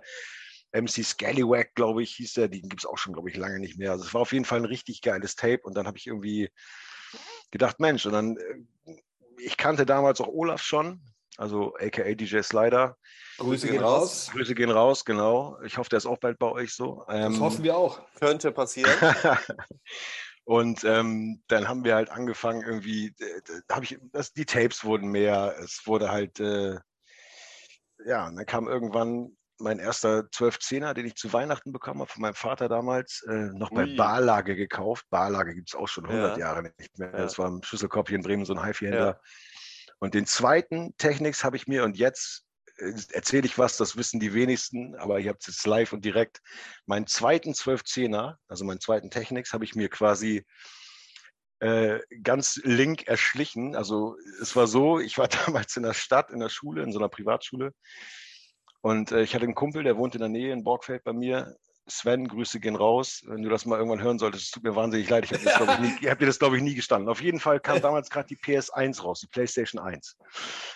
MC 0.74 1.04
Scallywag, 1.04 1.76
glaube 1.76 2.04
ich, 2.04 2.16
hieß 2.16 2.34
der. 2.34 2.48
Den 2.48 2.68
gibt 2.68 2.82
es 2.82 2.86
auch 2.86 2.98
schon, 2.98 3.14
glaube 3.14 3.30
ich, 3.30 3.38
lange 3.38 3.60
nicht 3.60 3.78
mehr. 3.78 3.92
Also 3.92 4.06
es 4.06 4.14
war 4.14 4.22
auf 4.22 4.34
jeden 4.34 4.46
Fall 4.46 4.60
ein 4.60 4.66
richtig 4.66 5.02
geiles 5.02 5.36
Tape. 5.36 5.62
Und 5.64 5.76
dann 5.78 5.88
habe 5.88 5.98
ich 5.98 6.08
irgendwie 6.08 6.50
gedacht, 7.52 7.80
Mensch, 7.80 8.06
und 8.06 8.14
dann, 8.14 8.38
äh, 8.38 8.96
ich 9.38 9.58
kannte 9.58 9.86
damals 9.86 10.20
auch 10.20 10.28
Olaf 10.28 10.62
schon, 10.62 11.02
also 11.38 11.76
aka 11.76 12.14
DJ 12.14 12.42
Slider. 12.42 12.98
Grüße 13.38 13.68
gehen 13.68 13.78
gehen 13.78 13.84
raus. 13.84 14.30
Grüße 14.32 14.56
gehen 14.56 14.72
raus, 14.72 15.06
genau. 15.06 15.60
Ich 15.64 15.78
hoffe, 15.78 15.90
der 15.90 15.98
ist 15.98 16.06
auch 16.06 16.20
bald 16.20 16.38
bei 16.40 16.48
euch 16.48 16.74
so. 16.74 17.04
Das 17.08 17.16
Ähm, 17.16 17.40
hoffen 17.40 17.64
wir 17.64 17.76
auch. 17.76 18.02
Könnte 18.20 18.52
passieren. 18.52 18.92
und 20.44 20.84
ähm, 20.84 21.42
dann 21.48 21.68
haben 21.68 21.84
wir 21.84 21.96
halt 21.96 22.10
angefangen, 22.10 22.62
irgendwie, 22.62 23.08
äh, 23.20 23.42
da 23.68 23.76
habe 23.76 23.86
ich, 23.86 23.98
das, 24.12 24.34
die 24.34 24.46
Tapes 24.46 24.84
wurden 24.84 25.10
mehr, 25.10 25.56
es 25.60 25.86
wurde 25.86 26.12
halt, 26.12 26.40
äh, 26.40 26.78
ja, 28.06 28.28
und 28.28 28.36
dann 28.36 28.46
kam 28.46 28.68
irgendwann 28.68 29.36
mein 29.64 29.80
erster 29.80 30.20
12-10er, 30.32 30.94
den 30.94 31.06
ich 31.06 31.16
zu 31.16 31.32
Weihnachten 31.34 31.72
bekommen 31.72 32.02
habe 32.02 32.12
von 32.12 32.22
meinem 32.22 32.36
Vater 32.36 32.70
damals, 32.70 33.24
äh, 33.28 33.50
noch 33.54 33.72
bei 33.72 33.86
Ui. 33.86 33.96
Barlage 33.96 34.56
gekauft. 34.56 35.06
Barlage 35.10 35.56
gibt 35.56 35.70
es 35.70 35.76
auch 35.76 35.88
schon 35.88 36.06
100 36.06 36.38
Ja. 36.38 36.48
Jahre 36.48 36.64
nicht 36.78 37.00
mehr. 37.00 37.12
Ja. 37.12 37.18
Das 37.18 37.40
war 37.40 37.48
im 37.48 37.64
Schlüsselkopf 37.64 38.10
hier 38.10 38.18
in 38.18 38.24
Bremen 38.24 38.46
so 38.46 38.54
ein 38.54 38.64
HiFi-Händler. 38.64 39.20
Und 40.00 40.14
den 40.14 40.26
zweiten 40.26 40.96
Technics 40.98 41.44
habe 41.44 41.56
ich 41.56 41.68
mir, 41.68 41.84
und 41.84 41.98
jetzt 41.98 42.46
äh, 42.78 42.94
erzähle 43.12 43.46
ich 43.46 43.58
was, 43.58 43.78
das 43.78 43.96
wissen 43.96 44.20
die 44.20 44.34
wenigsten, 44.34 44.96
aber 44.96 45.20
ihr 45.20 45.30
habt 45.30 45.42
es 45.42 45.56
jetzt 45.56 45.66
live 45.66 45.94
und 45.94 46.04
direkt. 46.04 46.42
Meinen 46.86 47.08
zweiten 47.08 47.54
12-10er, 47.54 48.36
also 48.48 48.66
meinen 48.66 48.82
zweiten 48.82 49.10
Technics, 49.10 49.54
habe 49.54 49.64
ich 49.64 49.76
mir 49.76 49.90
quasi 49.90 50.46
äh, 51.60 52.00
ganz 52.22 52.60
link 52.64 53.08
erschlichen. 53.08 53.76
Also 53.76 54.18
es 54.42 54.56
war 54.56 54.68
so, 54.68 55.00
ich 55.00 55.18
war 55.18 55.28
damals 55.48 55.78
in 55.78 55.84
der 55.84 55.94
Stadt, 55.94 56.30
in 56.32 56.40
der 56.40 56.50
Schule, 56.50 56.84
in 56.84 56.92
so 56.92 57.00
einer 57.00 57.10
Privatschule. 57.10 57.74
Und 58.84 59.14
äh, 59.14 59.22
ich 59.22 59.34
hatte 59.34 59.46
einen 59.46 59.56
Kumpel, 59.56 59.84
der 59.84 59.96
wohnt 59.96 60.14
in 60.14 60.20
der 60.20 60.28
Nähe 60.28 60.52
in 60.52 60.66
Borgfeld 60.66 61.06
bei 61.06 61.14
mir. 61.14 61.56
Sven, 61.88 62.28
Grüße 62.28 62.60
gehen 62.60 62.76
raus. 62.76 63.22
Wenn 63.26 63.42
du 63.44 63.50
das 63.50 63.66
mal 63.66 63.78
irgendwann 63.78 64.02
hören 64.02 64.18
solltest, 64.20 64.46
es 64.46 64.52
tut 64.52 64.64
mir 64.64 64.76
wahnsinnig 64.76 65.10
leid. 65.10 65.26
Ich 65.26 65.32
habe 65.34 65.78
ich 66.02 66.10
hab 66.10 66.18
dir 66.20 66.26
das, 66.28 66.40
glaube 66.40 66.56
ich, 66.58 66.64
nie 66.64 66.76
gestanden. 66.76 67.10
Auf 67.10 67.22
jeden 67.22 67.40
Fall 67.40 67.60
kam 67.60 67.82
damals 67.82 68.10
gerade 68.10 68.28
die 68.28 68.38
PS1 68.38 69.02
raus, 69.04 69.20
die 69.20 69.28
PlayStation 69.28 69.82
1. 69.82 70.18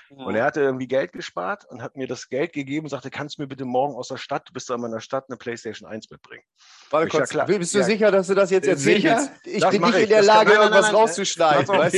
Und 0.09 0.35
er 0.35 0.43
hatte 0.45 0.61
irgendwie 0.61 0.87
Geld 0.87 1.11
gespart 1.13 1.65
und 1.69 1.81
hat 1.81 1.95
mir 1.97 2.07
das 2.07 2.29
Geld 2.29 2.53
gegeben 2.53 2.85
und 2.85 2.89
sagte, 2.89 3.09
kannst 3.09 3.37
du 3.37 3.41
mir 3.41 3.47
bitte 3.47 3.65
morgen 3.65 3.95
aus 3.95 4.07
der 4.09 4.17
Stadt, 4.17 4.47
du 4.49 4.53
bist 4.53 4.69
da 4.69 4.75
in 4.75 4.81
meiner 4.81 5.01
Stadt, 5.01 5.25
eine 5.29 5.37
PlayStation 5.37 5.89
1 5.89 6.09
mitbringen. 6.09 6.43
Warte 6.89 7.07
Ich- 7.07 7.13
ja, 7.13 7.19
kurz, 7.19 7.29
klar. 7.29 7.45
bist 7.45 7.73
du 7.73 7.79
Ja. 7.79 7.83
sicher, 7.83 8.11
dass 8.11 8.27
du 8.27 8.35
das 8.35 8.49
jetzt 8.51 8.65
Sicher? 8.79 9.17
willst? 9.17 9.31
Ich 9.45 9.61
Das 9.61 9.71
bin 9.71 9.81
nicht 9.81 9.95
ich. 9.95 10.03
in 10.03 10.09
der 10.09 10.17
Das 10.19 10.27
Lage, 10.27 10.53
irgendwas 10.53 10.93
rauszuschneiden. 10.93 11.65
Nein, 11.67 11.91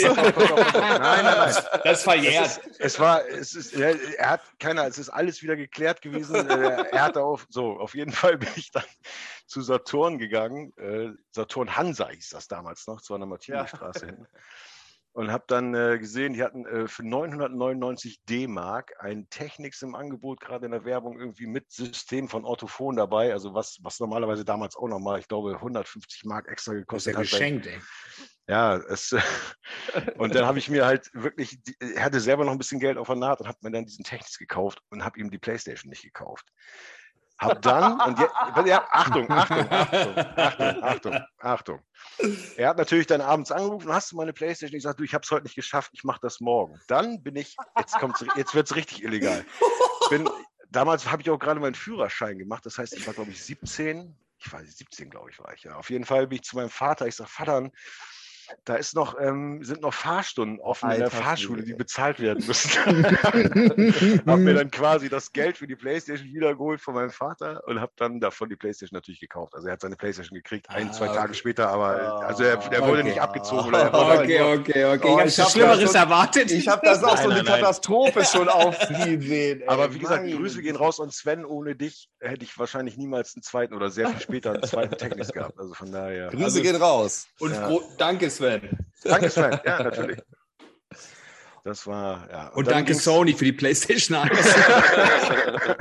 nein, 0.73 1.23
nein. 1.23 1.53
Das 1.83 1.97
ist 1.99 2.03
verjährt. 2.03 2.59
Es 2.79 2.99
war, 2.99 3.27
es 3.27 3.53
ist, 3.55 3.73
er, 3.73 3.95
er 4.17 4.29
hat 4.31 4.41
keiner, 4.59 4.85
es 4.87 4.97
ist 4.97 5.09
alles 5.09 5.41
wieder 5.43 5.55
geklärt 5.55 6.01
gewesen. 6.01 6.35
Äh, 6.49 6.85
er 6.91 7.01
hatte 7.03 7.21
auf, 7.23 7.45
so, 7.49 7.71
auf 7.79 7.93
jeden 7.95 8.11
Fall 8.11 8.37
bin 8.37 8.49
ich 8.55 8.71
dann 8.71 8.83
zu 9.47 9.61
Saturn 9.61 10.17
gegangen. 10.17 10.73
Äh, 10.77 11.11
Saturn 11.31 11.75
Hansa 11.75 12.09
hieß 12.09 12.29
das 12.29 12.47
damals 12.47 12.87
noch, 12.87 13.01
zwar 13.01 13.15
an 13.15 13.21
der 13.21 13.27
Martinstraße 13.27 14.05
hinten. 14.07 14.27
Und 15.11 15.31
habe 15.31 15.43
dann 15.47 15.73
äh, 15.73 15.97
gesehen, 15.97 16.33
die 16.33 16.43
hatten 16.43 16.65
äh, 16.65 16.87
für 16.87 17.03
999 17.03 18.23
D-Mark 18.25 18.93
ein 18.99 19.27
Technics 19.29 19.81
im 19.81 19.95
Angebot, 19.95 20.39
gerade 20.39 20.65
in 20.65 20.71
der 20.71 20.85
Werbung 20.85 21.19
irgendwie 21.19 21.47
mit 21.47 21.71
System 21.71 22.29
von 22.29 22.45
Orthophon 22.45 22.95
dabei. 22.95 23.33
Also 23.33 23.55
was, 23.55 23.79
was 23.81 23.99
normalerweise 23.99 24.45
damals 24.45 24.75
auch 24.75 24.87
nochmal, 24.87 25.19
ich 25.19 25.27
glaube, 25.27 25.55
150 25.55 26.25
Mark 26.25 26.47
extra 26.47 26.73
Das 26.73 26.77
ist 26.77 27.05
ja 27.07 27.11
gekostet 27.11 27.15
hat. 27.15 27.21
geschenkt, 27.23 27.65
ey. 27.65 27.79
Ja, 28.47 28.77
es, 28.77 29.13
und 30.17 30.33
dann 30.33 30.45
habe 30.45 30.57
ich 30.57 30.69
mir 30.69 30.85
halt 30.85 31.09
wirklich, 31.13 31.59
er 31.79 32.03
hatte 32.03 32.19
selber 32.19 32.45
noch 32.45 32.51
ein 32.51 32.57
bisschen 32.57 32.79
Geld 32.79 32.97
auf 32.97 33.07
der 33.07 33.15
Naht 33.15 33.41
und 33.41 33.47
habe 33.47 33.59
mir 33.61 33.71
dann 33.71 33.85
diesen 33.85 34.03
Technics 34.03 34.37
gekauft 34.37 34.81
und 34.89 35.03
habe 35.03 35.19
ihm 35.19 35.29
die 35.29 35.37
Playstation 35.37 35.89
nicht 35.89 36.03
gekauft. 36.03 36.47
Hab 37.39 37.61
dann, 37.61 37.99
und 38.01 38.19
jetzt, 38.19 38.33
ja, 38.65 38.85
Achtung, 38.91 39.29
Achtung, 39.31 39.65
Achtung, 39.71 40.17
Achtung, 40.35 40.83
Achtung, 40.83 41.19
Achtung. 41.39 41.79
Er 42.57 42.69
hat 42.69 42.77
natürlich 42.77 43.07
dann 43.07 43.21
abends 43.21 43.51
angerufen, 43.51 43.91
hast 43.91 44.11
du 44.11 44.17
meine 44.17 44.33
Playstation? 44.33 44.75
Ich 44.77 44.83
sage, 44.83 44.97
du, 44.97 45.03
ich 45.03 45.13
habe 45.13 45.23
es 45.23 45.31
heute 45.31 45.43
nicht 45.43 45.55
geschafft, 45.55 45.91
ich 45.93 46.03
mache 46.03 46.19
das 46.21 46.41
morgen. 46.41 46.79
Dann 46.87 47.23
bin 47.23 47.37
ich, 47.37 47.55
jetzt 47.77 47.97
kommt's, 47.97 48.25
jetzt 48.35 48.53
wird 48.55 48.69
es 48.69 48.75
richtig 48.75 49.03
illegal. 49.03 49.45
Bin, 50.09 50.29
damals 50.69 51.09
habe 51.09 51.21
ich 51.21 51.29
auch 51.29 51.39
gerade 51.39 51.61
meinen 51.61 51.75
Führerschein 51.75 52.37
gemacht, 52.37 52.65
das 52.65 52.77
heißt, 52.77 52.97
ich 52.97 53.07
war, 53.07 53.13
glaube 53.13 53.31
ich, 53.31 53.41
17, 53.41 54.13
ich 54.37 54.51
weiß 54.51 54.63
nicht, 54.63 54.77
17, 54.77 55.09
glaube 55.09 55.29
ich, 55.31 55.39
war 55.39 55.53
ich, 55.53 55.63
ja. 55.63 55.75
Auf 55.75 55.89
jeden 55.89 56.05
Fall 56.05 56.27
bin 56.27 56.37
ich 56.37 56.43
zu 56.43 56.57
meinem 56.57 56.69
Vater, 56.69 57.07
ich 57.07 57.15
sage, 57.15 57.29
Vater, 57.29 57.69
da 58.65 58.75
ist 58.75 58.95
noch, 58.95 59.19
ähm, 59.19 59.63
sind 59.63 59.81
noch 59.81 59.93
Fahrstunden 59.93 60.59
offen 60.59 60.89
in 60.91 60.97
der 60.97 61.05
Alter 61.05 61.17
Fahrschule, 61.17 61.63
die 61.63 61.73
bezahlt 61.73 62.19
werden 62.19 62.45
müssen. 62.45 62.69
habe 64.27 64.37
mir 64.37 64.53
dann 64.53 64.71
quasi 64.71 65.09
das 65.09 65.31
Geld 65.33 65.57
für 65.57 65.67
die 65.67 65.75
Playstation 65.75 66.27
wiedergeholt 66.33 66.81
von 66.81 66.93
meinem 66.93 67.09
Vater 67.11 67.61
und 67.67 67.79
habe 67.79 67.91
dann 67.97 68.19
davon 68.19 68.49
die 68.49 68.55
Playstation 68.55 68.95
natürlich 68.97 69.19
gekauft. 69.19 69.53
Also 69.55 69.67
er 69.67 69.73
hat 69.73 69.81
seine 69.81 69.95
Playstation 69.95 70.35
gekriegt, 70.35 70.69
ein, 70.69 70.89
Ah, 70.89 70.91
zwei 70.91 71.09
okay. 71.09 71.17
Tage 71.17 71.33
später, 71.33 71.69
aber 71.69 72.25
also 72.25 72.43
er, 72.43 72.59
er 72.71 72.81
wurde 72.87 72.99
Okay. 72.99 73.09
nicht 73.09 73.21
abgezogen. 73.21 73.67
Oder 73.67 73.79
er 73.83 73.93
wurde 73.93 74.19
Okay, 74.23 74.41
okay, 74.41 74.85
okay. 74.85 75.07
Oh, 75.07 75.19
ich 75.25 75.37
habe 75.37 75.45
hab 75.45 75.51
Schlimmeres 75.51 75.79
das- 75.83 75.95
erwartet. 75.95 76.51
Ich 76.51 76.67
habe 76.67 76.81
das 76.83 77.03
auch 77.03 77.15
Nein, 77.15 77.17
so 77.17 77.29
eine 77.29 77.35
nein, 77.35 77.45
nein. 77.45 77.59
Katastrophe 77.61 78.25
schon 78.25 78.49
aufziehen 78.49 79.21
sehen. 79.21 79.61
ey. 79.61 79.67
aber 79.67 79.93
wie 79.93 79.99
gesagt, 79.99 80.23
Meine 80.23 80.35
Grüße 80.35 80.61
gehen 80.61 80.75
raus 80.75 80.99
und 80.99 81.13
Sven, 81.13 81.45
ohne 81.45 81.75
dich 81.75 82.09
hätte 82.19 82.43
ich 82.43 82.57
wahrscheinlich 82.57 82.97
niemals 82.97 83.35
einen 83.35 83.43
zweiten 83.43 83.73
oder 83.73 83.89
sehr 83.89 84.09
viel 84.09 84.21
später 84.21 84.53
einen 84.53 84.63
zweiten 84.63 84.95
Technics 84.97 85.31
gehabt. 85.31 85.57
Also 85.59 85.73
von 85.73 85.91
daher. 85.91 86.29
Grüße 86.29 86.43
Also- 86.45 86.61
gehen 86.61 86.75
raus. 86.75 87.27
Und 87.39 87.53
Ja. 87.53 87.69
danke, 87.97 88.29
Sven. 88.29 88.38
Danke 89.03 89.29
Sven, 89.29 89.59
ja 89.65 89.83
natürlich. 89.83 90.21
Das 91.63 91.85
war, 91.85 92.29
ja. 92.31 92.47
Und 92.49 92.67
dann 92.67 92.75
danke 92.75 92.93
ging's- 92.93 93.03
Sony 93.03 93.33
für 93.33 93.45
die 93.45 93.51
PlayStation 93.53 94.17
1. 94.17 94.55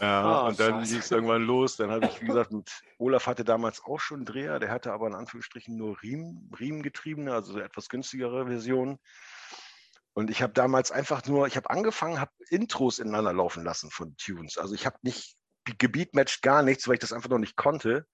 Ja, 0.00 0.22
Ah, 0.22 0.46
und 0.46 0.60
dann 0.60 0.84
ging 0.84 0.98
es 0.98 1.10
irgendwann 1.10 1.42
los. 1.42 1.74
Dann 1.76 1.90
habe 1.90 2.06
ich, 2.06 2.20
wie 2.22 2.26
gesagt, 2.26 2.52
mit 2.52 2.70
Olaf 2.98 3.26
hatte 3.26 3.44
damals 3.44 3.82
auch 3.84 3.98
schon 3.98 4.18
einen 4.18 4.26
Dreher, 4.26 4.60
der 4.60 4.70
hatte 4.70 4.92
aber 4.92 5.08
in 5.08 5.14
Anführungsstrichen 5.14 5.76
nur 5.76 6.00
Riemen, 6.02 6.48
Riemengetriebene, 6.58 7.32
also 7.34 7.54
so 7.54 7.58
etwas 7.58 7.88
günstigere 7.88 8.46
Version. 8.46 9.00
Und 10.12 10.30
ich 10.30 10.40
habe 10.40 10.52
damals 10.52 10.92
einfach 10.92 11.24
nur, 11.26 11.48
ich 11.48 11.56
habe 11.56 11.70
angefangen, 11.70 12.20
habe 12.20 12.30
Intros 12.48 13.00
ineinander 13.00 13.32
laufen 13.32 13.64
lassen 13.64 13.90
von 13.90 14.16
Tunes. 14.16 14.56
Also 14.56 14.72
ich 14.74 14.86
habe 14.86 14.98
nicht 15.02 15.36
gebeatmatcht 15.78 16.42
gar 16.42 16.62
nichts, 16.62 16.86
weil 16.86 16.94
ich 16.94 17.00
das 17.00 17.12
einfach 17.12 17.28
noch 17.30 17.38
nicht 17.38 17.56
konnte. 17.56 18.06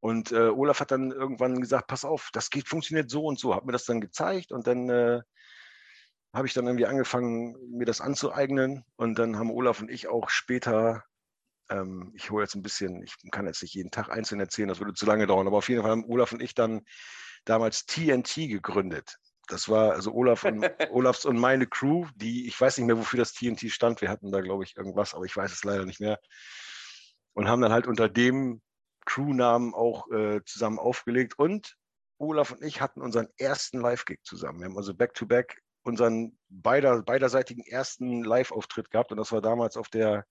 Und 0.00 0.32
äh, 0.32 0.48
Olaf 0.48 0.80
hat 0.80 0.90
dann 0.90 1.10
irgendwann 1.10 1.60
gesagt, 1.60 1.88
pass 1.88 2.04
auf, 2.04 2.30
das 2.32 2.50
geht, 2.50 2.68
funktioniert 2.68 3.10
so 3.10 3.24
und 3.24 3.38
so. 3.38 3.54
Hat 3.54 3.64
mir 3.64 3.72
das 3.72 3.84
dann 3.84 4.00
gezeigt 4.00 4.52
und 4.52 4.66
dann 4.66 4.88
äh, 4.88 5.20
habe 6.32 6.46
ich 6.46 6.54
dann 6.54 6.66
irgendwie 6.66 6.86
angefangen, 6.86 7.56
mir 7.70 7.84
das 7.86 8.00
anzueignen. 8.00 8.84
Und 8.96 9.18
dann 9.18 9.36
haben 9.36 9.50
Olaf 9.50 9.80
und 9.80 9.90
ich 9.90 10.08
auch 10.08 10.30
später, 10.30 11.04
ähm, 11.68 12.12
ich 12.14 12.30
hole 12.30 12.44
jetzt 12.44 12.54
ein 12.54 12.62
bisschen, 12.62 13.02
ich 13.02 13.14
kann 13.30 13.46
jetzt 13.46 13.62
nicht 13.62 13.74
jeden 13.74 13.90
Tag 13.90 14.10
einzeln 14.10 14.40
erzählen, 14.40 14.68
das 14.68 14.78
würde 14.78 14.94
zu 14.94 15.06
lange 15.06 15.26
dauern, 15.26 15.46
aber 15.46 15.58
auf 15.58 15.68
jeden 15.68 15.82
Fall 15.82 15.90
haben 15.90 16.04
Olaf 16.04 16.32
und 16.32 16.42
ich 16.42 16.54
dann 16.54 16.82
damals 17.44 17.86
TNT 17.86 18.34
gegründet. 18.48 19.18
Das 19.48 19.68
war 19.68 19.92
also 19.92 20.12
Olaf 20.12 20.44
und, 20.44 20.62
Olafs 20.90 21.24
und 21.24 21.38
meine 21.38 21.66
Crew, 21.66 22.06
die, 22.14 22.46
ich 22.46 22.60
weiß 22.60 22.78
nicht 22.78 22.86
mehr, 22.86 22.98
wofür 22.98 23.18
das 23.18 23.32
TNT 23.32 23.70
stand. 23.70 24.00
Wir 24.02 24.10
hatten 24.10 24.30
da, 24.30 24.42
glaube 24.42 24.62
ich, 24.62 24.76
irgendwas, 24.76 25.14
aber 25.14 25.24
ich 25.24 25.36
weiß 25.36 25.50
es 25.50 25.64
leider 25.64 25.86
nicht 25.86 26.00
mehr. 26.00 26.20
Und 27.32 27.48
haben 27.48 27.62
dann 27.62 27.72
halt 27.72 27.86
unter 27.86 28.08
dem 28.08 28.60
Crewnamen 29.08 29.72
auch 29.72 30.10
äh, 30.10 30.42
zusammen 30.44 30.78
aufgelegt. 30.78 31.38
Und 31.38 31.76
Olaf 32.18 32.52
und 32.52 32.62
ich 32.62 32.80
hatten 32.80 33.00
unseren 33.00 33.28
ersten 33.38 33.80
Live-Gig 33.80 34.20
zusammen. 34.22 34.60
Wir 34.60 34.66
haben 34.66 34.76
also 34.76 34.94
back-to-back 34.94 35.52
-back 35.52 35.58
unseren 35.82 36.38
beider, 36.50 37.02
beiderseitigen 37.02 37.62
ersten 37.62 38.22
Live-Auftritt 38.22 38.90
gehabt. 38.90 39.10
Und 39.10 39.16
das 39.16 39.32
war 39.32 39.40
damals 39.40 39.78
auf 39.78 39.88
der 39.88 40.26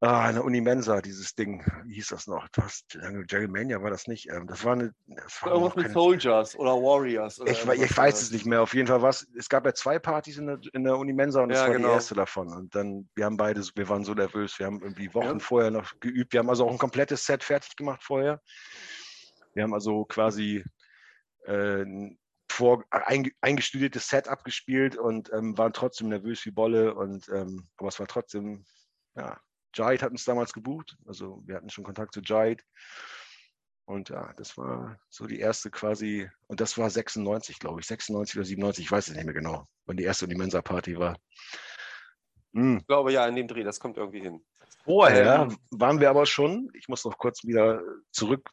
Ah, 0.00 0.26
eine 0.26 0.42
Unimensa, 0.42 1.00
dieses 1.00 1.34
Ding. 1.34 1.64
Wie 1.86 1.94
hieß 1.94 2.08
das 2.08 2.26
noch? 2.26 2.46
Das, 2.48 2.84
Jerry 3.30 3.48
Mania 3.48 3.82
war 3.82 3.88
das 3.88 4.06
nicht. 4.06 4.28
Ähm, 4.30 4.46
das 4.46 4.62
war 4.62 4.74
eine. 4.74 4.92
Das 5.06 5.42
war 5.42 5.52
Irgendwas 5.52 5.76
mit 5.76 5.92
Soldiers 5.92 6.54
oder 6.54 6.72
Warriors. 6.72 7.40
Oder 7.40 7.52
ich, 7.52 7.64
ich 7.64 7.96
weiß 7.96 8.20
es 8.20 8.30
nicht 8.30 8.44
mehr. 8.44 8.60
Auf 8.60 8.74
jeden 8.74 8.88
Fall 8.88 9.00
was. 9.00 9.26
Es 9.38 9.48
gab 9.48 9.64
ja 9.64 9.72
zwei 9.72 9.98
Partys 9.98 10.36
in 10.36 10.48
der, 10.48 10.58
in 10.74 10.84
der 10.84 10.98
Unimensa 10.98 11.42
und 11.42 11.48
das 11.48 11.60
ja, 11.60 11.68
war 11.68 11.72
genau. 11.72 11.88
die 11.88 11.94
erste 11.94 12.14
davon. 12.14 12.52
Und 12.52 12.74
dann, 12.74 13.08
wir 13.14 13.24
haben 13.24 13.38
beide, 13.38 13.62
wir 13.74 13.88
waren 13.88 14.04
so 14.04 14.12
nervös. 14.12 14.58
Wir 14.58 14.66
haben 14.66 14.82
irgendwie 14.82 15.14
Wochen 15.14 15.26
ja. 15.26 15.38
vorher 15.38 15.70
noch 15.70 15.98
geübt. 15.98 16.34
Wir 16.34 16.40
haben 16.40 16.50
also 16.50 16.66
auch 16.66 16.72
ein 16.72 16.78
komplettes 16.78 17.24
Set 17.24 17.42
fertig 17.42 17.74
gemacht 17.74 18.04
vorher. 18.04 18.42
Wir 19.54 19.62
haben 19.62 19.72
also 19.72 20.04
quasi 20.04 20.62
äh, 21.46 21.86
vor, 22.50 22.84
ein, 22.90 23.30
eingestudiertes 23.40 24.08
Set 24.08 24.28
abgespielt 24.28 24.96
und 24.96 25.32
ähm, 25.32 25.56
waren 25.56 25.72
trotzdem 25.72 26.10
nervös 26.10 26.44
wie 26.44 26.50
Bolle. 26.50 26.94
Und 26.94 27.30
ähm, 27.30 27.66
aber 27.78 27.88
es 27.88 27.98
war 27.98 28.06
trotzdem, 28.06 28.66
ja, 29.14 29.40
Jahid 29.76 30.02
hat 30.02 30.10
uns 30.10 30.24
damals 30.24 30.52
gebucht, 30.52 30.96
also 31.06 31.42
wir 31.46 31.56
hatten 31.56 31.70
schon 31.70 31.84
Kontakt 31.84 32.14
zu 32.14 32.20
Jahid. 32.20 32.62
Und 33.84 34.08
ja, 34.08 34.32
das 34.36 34.58
war 34.58 34.98
so 35.08 35.26
die 35.26 35.38
erste 35.38 35.70
quasi, 35.70 36.28
und 36.48 36.60
das 36.60 36.76
war 36.76 36.90
96, 36.90 37.60
glaube 37.60 37.80
ich, 37.80 37.86
96 37.86 38.36
oder 38.36 38.44
97, 38.44 38.84
ich 38.84 38.90
weiß 38.90 39.08
es 39.08 39.14
nicht 39.14 39.24
mehr 39.24 39.34
genau, 39.34 39.64
wann 39.84 39.96
die 39.96 40.02
erste 40.02 40.24
Unimensa-Party 40.24 40.98
war. 40.98 41.16
Hm. 42.52 42.78
Ich 42.78 42.86
glaube 42.86 43.12
ja, 43.12 43.26
in 43.26 43.36
dem 43.36 43.46
Dreh, 43.46 43.62
das 43.62 43.78
kommt 43.78 43.96
irgendwie 43.96 44.20
hin. 44.20 44.44
Vorher 44.84 45.42
ähm, 45.42 45.58
waren 45.70 46.00
wir 46.00 46.10
aber 46.10 46.26
schon, 46.26 46.68
ich 46.74 46.88
muss 46.88 47.04
noch 47.04 47.18
kurz 47.18 47.44
wieder 47.44 47.82
zurück 48.10 48.48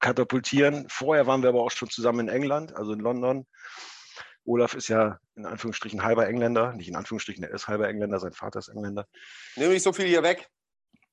katapultieren, 0.00 0.86
vorher 0.88 1.26
waren 1.26 1.42
wir 1.42 1.48
aber 1.48 1.62
auch 1.62 1.70
schon 1.70 1.88
zusammen 1.88 2.28
in 2.28 2.28
England, 2.28 2.76
also 2.76 2.92
in 2.92 3.00
London. 3.00 3.46
Olaf 4.44 4.74
ist 4.74 4.88
ja 4.88 5.18
in 5.34 5.44
Anführungsstrichen 5.44 6.02
halber 6.02 6.28
Engländer, 6.28 6.72
nicht 6.72 6.88
in 6.88 6.96
Anführungsstrichen, 6.96 7.44
er 7.44 7.50
ist 7.50 7.66
halber 7.68 7.88
Engländer, 7.88 8.20
sein 8.20 8.32
Vater 8.32 8.58
ist 8.58 8.68
Engländer. 8.68 9.06
Nimm 9.56 9.70
nicht 9.70 9.82
so 9.82 9.92
viel 9.92 10.06
hier 10.06 10.22
weg. 10.22 10.48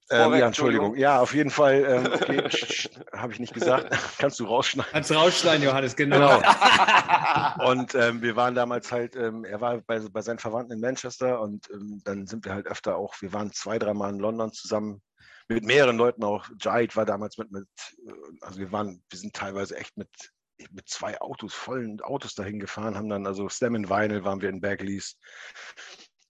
Ähm, 0.09 0.33
ja, 0.33 0.47
Entschuldigung. 0.47 0.95
Ja, 0.95 1.19
auf 1.19 1.33
jeden 1.33 1.49
Fall. 1.49 1.85
Ähm, 1.85 2.13
okay, 2.13 2.43
habe 3.13 3.33
ich 3.33 3.39
nicht 3.39 3.53
gesagt. 3.53 3.89
Kannst 4.17 4.39
du 4.39 4.45
rausschneiden. 4.45 4.91
Kannst 4.91 5.09
du 5.09 5.15
rausschneiden, 5.15 5.63
Johannes, 5.63 5.95
genau. 5.95 6.39
genau. 6.39 7.69
Und 7.71 7.95
ähm, 7.95 8.21
wir 8.21 8.35
waren 8.35 8.53
damals 8.53 8.91
halt, 8.91 9.15
ähm, 9.15 9.45
er 9.45 9.61
war 9.61 9.79
bei, 9.81 9.99
bei 9.99 10.21
seinen 10.21 10.39
Verwandten 10.39 10.73
in 10.73 10.81
Manchester 10.81 11.39
und 11.39 11.69
ähm, 11.71 12.01
dann 12.03 12.27
sind 12.27 12.45
wir 12.45 12.53
halt 12.53 12.67
öfter 12.67 12.97
auch, 12.97 13.15
wir 13.21 13.31
waren 13.33 13.51
zwei, 13.51 13.79
dreimal 13.79 14.11
in 14.11 14.19
London 14.19 14.51
zusammen 14.51 15.01
mit 15.47 15.63
mehreren 15.63 15.97
Leuten 15.97 16.23
auch. 16.23 16.47
Jahid 16.59 16.95
war 16.95 17.05
damals 17.05 17.37
mit, 17.37 17.51
mit, 17.51 17.67
äh, 18.05 18.11
also 18.41 18.59
wir 18.59 18.71
waren, 18.71 19.03
wir 19.09 19.19
sind 19.19 19.33
teilweise 19.33 19.77
echt 19.77 19.97
mit, 19.97 20.09
mit 20.71 20.87
zwei 20.89 21.19
Autos, 21.21 21.53
vollen 21.53 22.01
Autos 22.01 22.35
dahin 22.35 22.59
gefahren, 22.59 22.95
haben 22.95 23.09
dann, 23.09 23.25
also 23.25 23.49
Slam 23.49 23.75
in 23.75 23.89
Vinyl 23.89 24.23
waren 24.23 24.41
wir 24.41 24.49
in 24.49 24.61
Bagley's. 24.61 25.17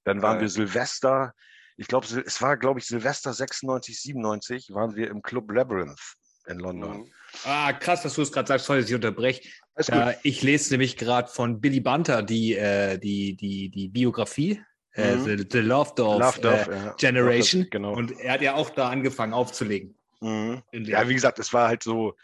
Dann 0.03 0.21
waren 0.21 0.37
ja. 0.37 0.41
wir 0.41 0.49
Silvester 0.49 1.33
ich 1.77 1.87
glaube, 1.87 2.05
es 2.05 2.41
war, 2.41 2.57
glaube 2.57 2.79
ich, 2.79 2.85
Silvester 2.85 3.33
96, 3.33 3.99
97, 4.01 4.69
waren 4.73 4.95
wir 4.95 5.09
im 5.09 5.21
Club 5.21 5.51
Labyrinth 5.51 5.99
in 6.47 6.59
London. 6.59 6.97
Mhm. 6.97 7.11
Ah, 7.45 7.73
krass, 7.73 8.03
dass 8.03 8.15
du 8.15 8.21
es 8.21 8.31
gerade 8.31 8.47
sagst, 8.47 8.65
sorry, 8.65 8.81
dass 8.81 8.89
ich 8.89 8.95
unterbreche. 8.95 9.41
Äh, 9.75 10.15
ich 10.23 10.43
lese 10.43 10.73
nämlich 10.73 10.97
gerade 10.97 11.29
von 11.29 11.59
Billy 11.61 11.79
Bunter 11.79 12.21
die, 12.21 12.55
äh, 12.55 12.97
die, 12.99 13.35
die, 13.35 13.69
die 13.69 13.87
Biografie, 13.87 14.61
äh, 14.93 15.15
mhm. 15.15 15.25
the, 15.25 15.47
the 15.49 15.59
Love 15.59 15.93
Dove, 15.95 16.19
Love 16.19 16.41
äh, 16.41 16.75
ja. 16.75 16.93
Generation. 16.97 17.67
Genau. 17.71 17.93
Und 17.93 18.19
er 18.19 18.33
hat 18.33 18.41
ja 18.41 18.55
auch 18.55 18.69
da 18.69 18.89
angefangen 18.89 19.33
aufzulegen. 19.33 19.97
Mhm. 20.21 20.61
Ja, 20.71 21.07
wie 21.07 21.13
gesagt, 21.13 21.39
es 21.39 21.53
war 21.53 21.67
halt 21.67 21.83
so, 21.83 22.15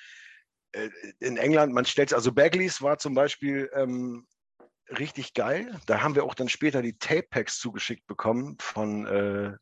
äh, 0.73 0.89
in 1.19 1.38
England, 1.38 1.73
man 1.73 1.85
stellt 1.85 2.13
also 2.13 2.31
Bagleys 2.31 2.81
war 2.81 2.97
zum 2.97 3.15
Beispiel 3.15 3.69
ähm, 3.73 4.27
richtig 4.97 5.34
geil. 5.34 5.80
Da 5.86 6.02
haben 6.02 6.15
wir 6.15 6.23
auch 6.23 6.34
dann 6.34 6.49
später 6.49 6.82
die 6.82 6.97
Tape-Packs 6.97 7.60
zugeschickt 7.60 8.08
bekommen 8.08 8.58
von 8.60 9.06
äh, 9.06 9.58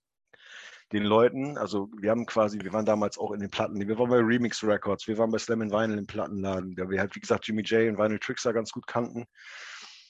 den 0.94 1.04
Leuten. 1.04 1.58
Also 1.58 1.90
wir 2.00 2.12
haben 2.12 2.26
quasi, 2.26 2.60
wir 2.62 2.74
waren 2.74 2.86
damals 2.86 3.18
auch 3.18 3.32
in 3.32 3.40
den 3.40 3.50
Platten, 3.50 3.86
wir 3.86 4.00
waren 4.00 4.10
bei 4.10 4.20
Remix 4.20 4.64
Records, 4.64 5.08
wir 5.08 5.18
waren 5.18 5.32
bei 5.32 5.38
Slam 5.38 5.60
Vinyl 5.60 5.98
im 5.98 6.08
Plattenladen, 6.08 6.76
da 6.76 6.90
wir 6.90 7.00
halt, 7.00 7.16
wie 7.16 7.20
gesagt, 7.20 7.48
Jimmy 7.48 7.62
J 7.64 7.90
und 7.90 7.98
Vinyl 7.98 8.20
Trickster 8.20 8.54
ganz 8.54 8.72
gut 8.72 8.88
kannten. 8.88 9.26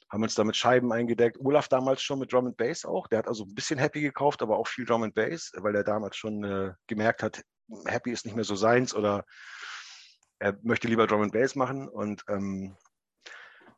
Haben 0.09 0.23
uns 0.23 0.35
da 0.35 0.43
mit 0.45 0.55
Scheiben 0.55 0.93
eingedeckt. 0.93 1.37
Olaf 1.39 1.67
damals 1.67 2.01
schon 2.01 2.19
mit 2.19 2.31
Drum 2.31 2.47
and 2.47 2.55
Bass 2.55 2.85
auch. 2.85 3.07
Der 3.07 3.19
hat 3.19 3.27
also 3.27 3.43
ein 3.43 3.55
bisschen 3.55 3.77
Happy 3.77 4.01
gekauft, 4.01 4.41
aber 4.41 4.57
auch 4.57 4.67
viel 4.67 4.85
Drum 4.85 5.03
and 5.03 5.13
Bass, 5.13 5.51
weil 5.57 5.75
er 5.75 5.83
damals 5.83 6.15
schon 6.15 6.43
äh, 6.43 6.73
gemerkt 6.87 7.23
hat, 7.23 7.43
Happy 7.85 8.11
ist 8.11 8.25
nicht 8.25 8.35
mehr 8.35 8.45
so 8.45 8.55
seins 8.55 8.95
oder 8.95 9.25
er 10.39 10.57
möchte 10.61 10.87
lieber 10.87 11.07
Drum 11.07 11.23
and 11.23 11.33
Bass 11.33 11.55
machen. 11.55 11.89
Und 11.89 12.23
ähm, 12.29 12.77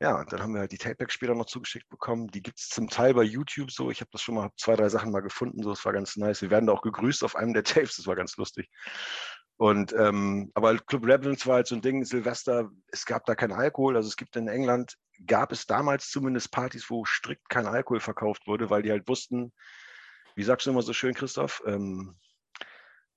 ja, 0.02 0.18
und 0.18 0.32
dann 0.32 0.42
haben 0.42 0.54
wir 0.54 0.62
halt 0.62 0.72
die 0.72 0.78
Tapeback 0.78 1.12
später 1.12 1.36
noch 1.36 1.46
zugeschickt 1.46 1.90
bekommen. 1.90 2.28
Die 2.28 2.42
gibt 2.42 2.60
es 2.60 2.70
zum 2.70 2.90
Teil 2.90 3.14
bei 3.14 3.24
YouTube 3.24 3.72
so. 3.72 3.92
Ich 3.92 4.00
habe 4.00 4.10
das 4.12 4.22
schon 4.22 4.36
mal, 4.36 4.50
zwei, 4.58 4.76
drei 4.76 4.88
Sachen 4.88 5.12
mal 5.12 5.22
gefunden. 5.22 5.62
So, 5.62 5.72
es 5.74 5.84
war 5.84 5.92
ganz 5.92 6.16
nice. 6.16 6.42
Wir 6.42 6.50
werden 6.50 6.68
da 6.68 6.74
auch 6.74 6.82
gegrüßt 6.82 7.24
auf 7.24 7.36
einem 7.36 7.54
der 7.54 7.64
Tapes. 7.66 7.98
Das 7.98 8.08
war 8.08 8.16
ganz 8.16 8.38
lustig. 8.38 8.70
Und 9.58 9.92
ähm, 9.92 10.52
aber 10.54 10.78
Club 10.78 11.06
Labyrinth 11.06 11.46
war 11.46 11.56
halt 11.56 11.68
so 11.68 11.76
ein 11.76 11.82
Ding, 11.82 12.06
Silvester, 12.06 12.72
es 12.94 13.06
gab 13.06 13.26
da 13.26 13.36
keinen 13.36 13.52
Alkohol. 13.52 13.98
Also 13.98 14.08
es 14.08 14.16
gibt 14.16 14.38
in 14.38 14.48
England, 14.48 14.96
gab 15.28 15.52
es 15.52 15.66
damals 15.66 16.10
zumindest 16.10 16.52
Partys, 16.52 16.90
wo 16.90 17.04
strikt 17.04 17.50
kein 17.50 17.66
Alkohol 17.68 18.00
verkauft 18.00 18.48
wurde, 18.48 18.70
weil 18.70 18.84
die 18.84 18.92
halt 18.92 19.06
wussten, 19.10 19.52
wie 20.36 20.44
sagst 20.44 20.66
du 20.66 20.72
immer 20.72 20.82
so 20.82 20.94
schön, 20.94 21.14
Christoph, 21.14 21.62
ähm, 21.66 22.16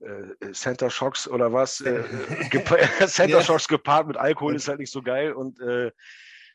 äh, 0.01 0.51
Center 0.53 0.91
Shocks 0.91 1.29
oder 1.29 1.53
was, 1.53 1.81
äh, 1.81 2.03
Center 3.07 3.41
Shocks 3.45 3.69
gepaart 3.69 4.09
mit 4.09 4.17
Alkohol 4.17 4.57
ist 4.57 4.67
halt 4.67 4.81
nicht 4.81 4.91
so 4.91 5.01
geil 5.01 5.33
und 5.33 5.61
äh, 5.61 5.93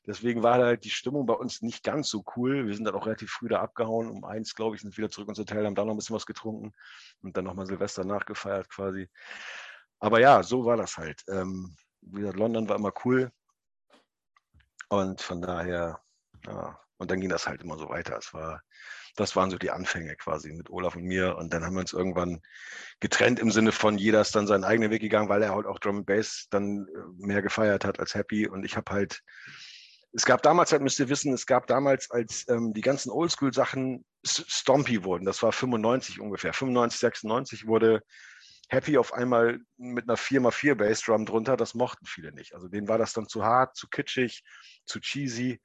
Deswegen 0.07 0.41
war 0.41 0.55
halt 0.55 0.85
die 0.85 0.89
Stimmung 0.89 1.25
bei 1.25 1.33
uns 1.33 1.61
nicht 1.61 1.83
ganz 1.83 2.07
so 2.09 2.23
cool. 2.35 2.65
Wir 2.65 2.73
sind 2.73 2.85
dann 2.85 2.95
auch 2.95 3.05
relativ 3.05 3.29
früh 3.29 3.49
da 3.49 3.59
abgehauen. 3.59 4.09
Um 4.09 4.23
eins, 4.23 4.55
glaube 4.55 4.75
ich, 4.75 4.81
sind 4.81 4.97
wieder 4.97 5.09
zurück 5.09 5.27
ins 5.27 5.37
Hotel, 5.37 5.65
haben 5.65 5.75
da 5.75 5.83
noch 5.83 5.93
ein 5.93 5.97
bisschen 5.97 6.15
was 6.15 6.25
getrunken 6.25 6.71
und 7.21 7.35
dann 7.35 7.43
nochmal 7.43 7.65
Silvester 7.65 8.05
nachgefeiert 8.05 8.69
quasi. 8.69 9.09
Aber 9.99 10.21
ja, 10.21 10.43
so 10.43 10.65
war 10.65 10.77
das 10.77 10.97
halt. 10.97 11.23
Ähm, 11.27 11.75
wie 12.01 12.21
gesagt, 12.21 12.37
London 12.37 12.69
war 12.69 12.77
immer 12.77 12.93
cool. 13.03 13.31
Und 14.87 15.21
von 15.21 15.41
daher, 15.41 16.01
ja, 16.45 16.79
und 16.97 17.11
dann 17.11 17.19
ging 17.19 17.29
das 17.29 17.45
halt 17.45 17.61
immer 17.61 17.77
so 17.77 17.89
weiter. 17.89 18.17
Es 18.17 18.33
war, 18.33 18.61
das 19.17 19.35
waren 19.35 19.51
so 19.51 19.57
die 19.57 19.71
Anfänge 19.71 20.15
quasi 20.15 20.53
mit 20.53 20.69
Olaf 20.69 20.95
und 20.95 21.03
mir. 21.03 21.35
Und 21.37 21.53
dann 21.53 21.65
haben 21.65 21.73
wir 21.73 21.81
uns 21.81 21.93
irgendwann 21.93 22.41
getrennt 23.01 23.39
im 23.39 23.51
Sinne 23.51 23.71
von 23.71 23.97
jeder 23.97 24.21
ist 24.21 24.35
dann 24.35 24.47
seinen 24.47 24.63
eigenen 24.63 24.89
Weg 24.89 25.01
gegangen, 25.01 25.29
weil 25.29 25.43
er 25.43 25.53
halt 25.53 25.65
auch 25.65 25.79
Drum 25.79 25.97
and 25.97 26.05
Bass 26.05 26.47
dann 26.49 26.87
äh, 26.87 27.25
mehr 27.25 27.41
gefeiert 27.41 27.83
hat 27.83 27.99
als 27.99 28.15
Happy. 28.15 28.47
Und 28.47 28.63
ich 28.63 28.77
habe 28.77 28.91
halt 28.91 29.21
es 30.17 30.25
gab 30.25 30.41
damals, 30.41 30.71
halt 30.71 30.81
müsst 30.81 30.99
ihr 30.99 31.09
wissen, 31.09 31.31
es 31.31 31.45
gab 31.45 31.67
damals, 31.67 32.09
als 32.09 32.49
ähm, 32.49 32.73
die 32.73 32.81
ganzen 32.81 33.11
Oldschool-Sachen 33.11 34.03
Stompy 34.25 35.03
wurden, 35.03 35.25
das 35.25 35.43
war 35.43 35.51
95 35.51 36.19
ungefähr, 36.19 36.53
95, 36.53 36.99
96 36.99 37.67
wurde 37.67 38.01
Happy 38.67 38.97
auf 38.97 39.13
einmal 39.13 39.59
mit 39.77 40.09
einer 40.09 40.17
4x4 40.17 40.73
Bassdrum 40.73 41.27
drunter, 41.27 41.55
das 41.55 41.75
mochten 41.75 42.07
viele 42.07 42.33
nicht. 42.33 42.55
Also 42.55 42.67
denen 42.67 42.87
war 42.87 42.97
das 42.97 43.13
dann 43.13 43.27
zu 43.27 43.45
hart, 43.45 43.77
zu 43.77 43.87
kitschig, 43.87 44.43
zu 44.85 44.99
cheesy. 44.99 45.61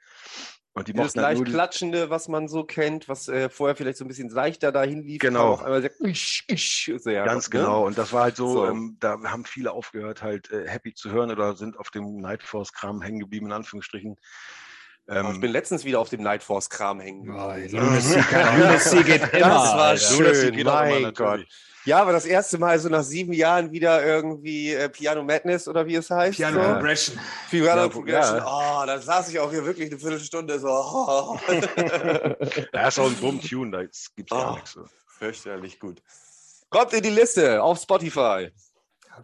Und 0.75 0.89
die 0.89 0.95
das 0.95 1.15
halt 1.15 1.39
leicht 1.39 1.45
klatschende, 1.45 2.09
was 2.09 2.29
man 2.29 2.49
so 2.49 2.65
kennt, 2.65 3.07
was 3.07 3.29
äh, 3.29 3.51
vorher 3.51 3.77
vielleicht 3.77 3.99
so 3.99 4.05
ein 4.05 4.09
bisschen 4.09 4.31
leichter 4.31 4.73
dahin 4.73 5.03
lief. 5.03 5.21
Genau. 5.21 5.53
Auf 5.53 5.63
einmal 5.63 5.83
sehr, 5.83 6.01
isch, 6.01 6.45
isch, 6.49 6.91
sehr, 6.97 7.25
Ganz 7.25 7.51
ne? 7.51 7.61
genau. 7.61 7.87
Und 7.87 7.99
das 7.99 8.13
war 8.15 8.23
halt 8.23 8.37
so, 8.37 8.53
so. 8.53 8.67
Ähm, 8.67 8.97
da 8.99 9.19
haben 9.25 9.45
viele 9.45 9.73
aufgehört, 9.73 10.23
halt 10.23 10.51
äh, 10.51 10.67
happy 10.67 10.95
zu 10.95 11.11
hören 11.11 11.31
oder 11.31 11.57
sind 11.57 11.79
auf 11.79 11.91
dem 11.91 12.17
Nightforce-Kram 12.21 13.03
hängen 13.03 13.21
geblieben, 13.21 13.47
in 13.47 13.53
Anführungsstrichen. 13.53 14.17
Ähm, 15.13 15.33
ich 15.33 15.41
bin 15.41 15.53
letztens 15.53 15.85
wieder 15.85 16.01
auf 16.01 16.09
dem 16.09 16.23
Nightforce-Kram 16.23 17.01
hängen 17.01 17.25
geblieben. 17.25 17.69
Oh, 17.75 18.59
Lunacy 18.59 19.03
geht 19.03 19.23
immer. 19.35 19.49
Das 19.49 19.77
war 19.77 19.97
schön, 19.97 20.65
mein 20.65 21.15
Gott. 21.15 21.47
Ja, 21.85 22.01
aber 22.01 22.13
das 22.13 22.27
erste 22.27 22.59
Mal 22.59 22.79
so 22.79 22.89
nach 22.89 23.03
sieben 23.03 23.33
Jahren 23.33 23.73
wieder 23.73 24.05
irgendwie 24.05 24.73
äh, 24.73 24.89
Piano 24.89 25.25
Madness 25.25 25.67
oder 25.67 25.85
wie 25.85 25.97
es 25.97 26.09
heißt. 26.11 26.37
Piano 26.37 26.63
so. 26.63 26.73
Progression. 26.75 27.19
Piano 27.51 27.83
ja, 27.83 27.89
Progression. 27.89 28.37
Ja. 28.39 28.83
Oh, 28.83 28.87
da 28.87 29.01
saß 29.01 29.31
ich 29.31 29.41
auch 29.41 29.51
hier 29.51 29.65
wirklich 29.65 29.91
eine 29.91 29.99
Viertelstunde 29.99 30.61
so. 30.61 30.69
Oh. 30.69 31.39
da 32.73 32.89
ist 32.89 32.99
auch 33.01 33.07
ein 33.07 33.17
Bumm-Tune, 33.17 33.73
da 33.73 33.83
gibt 33.83 33.95
es 33.95 34.11
oh, 34.31 34.37
gar 34.37 34.55
nichts. 34.55 34.73
So. 34.73 34.85
Fürchterlich 35.19 35.81
gut. 35.81 36.01
Kommt 36.71 36.93
in 36.93 37.03
die 37.03 37.11
Liste 37.11 37.61
auf 37.61 37.81
Spotify. 37.81 38.51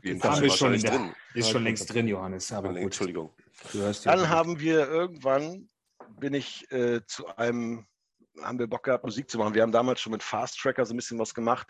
Jeden 0.02 0.20
Fall. 0.20 0.44
Ist 0.44 0.58
schon, 0.58 0.78
drin. 0.78 1.14
ist 1.34 1.50
schon 1.50 1.64
längst 1.64 1.92
drin, 1.92 2.08
Johannes. 2.08 2.52
Aber 2.52 2.70
gut. 2.70 2.78
Entschuldigung. 2.78 3.30
Dann 4.04 4.28
haben 4.28 4.60
wir 4.60 4.88
irgendwann, 4.88 5.68
bin 6.20 6.34
ich 6.34 6.70
äh, 6.72 7.04
zu 7.06 7.26
einem, 7.36 7.86
haben 8.42 8.58
wir 8.58 8.66
Bock 8.66 8.84
gehabt, 8.84 9.04
Musik 9.04 9.30
zu 9.30 9.38
machen. 9.38 9.54
Wir 9.54 9.62
haben 9.62 9.72
damals 9.72 10.00
schon 10.00 10.12
mit 10.12 10.22
Fast 10.22 10.58
Tracker 10.58 10.84
so 10.84 10.94
ein 10.94 10.96
bisschen 10.96 11.18
was 11.18 11.34
gemacht. 11.34 11.68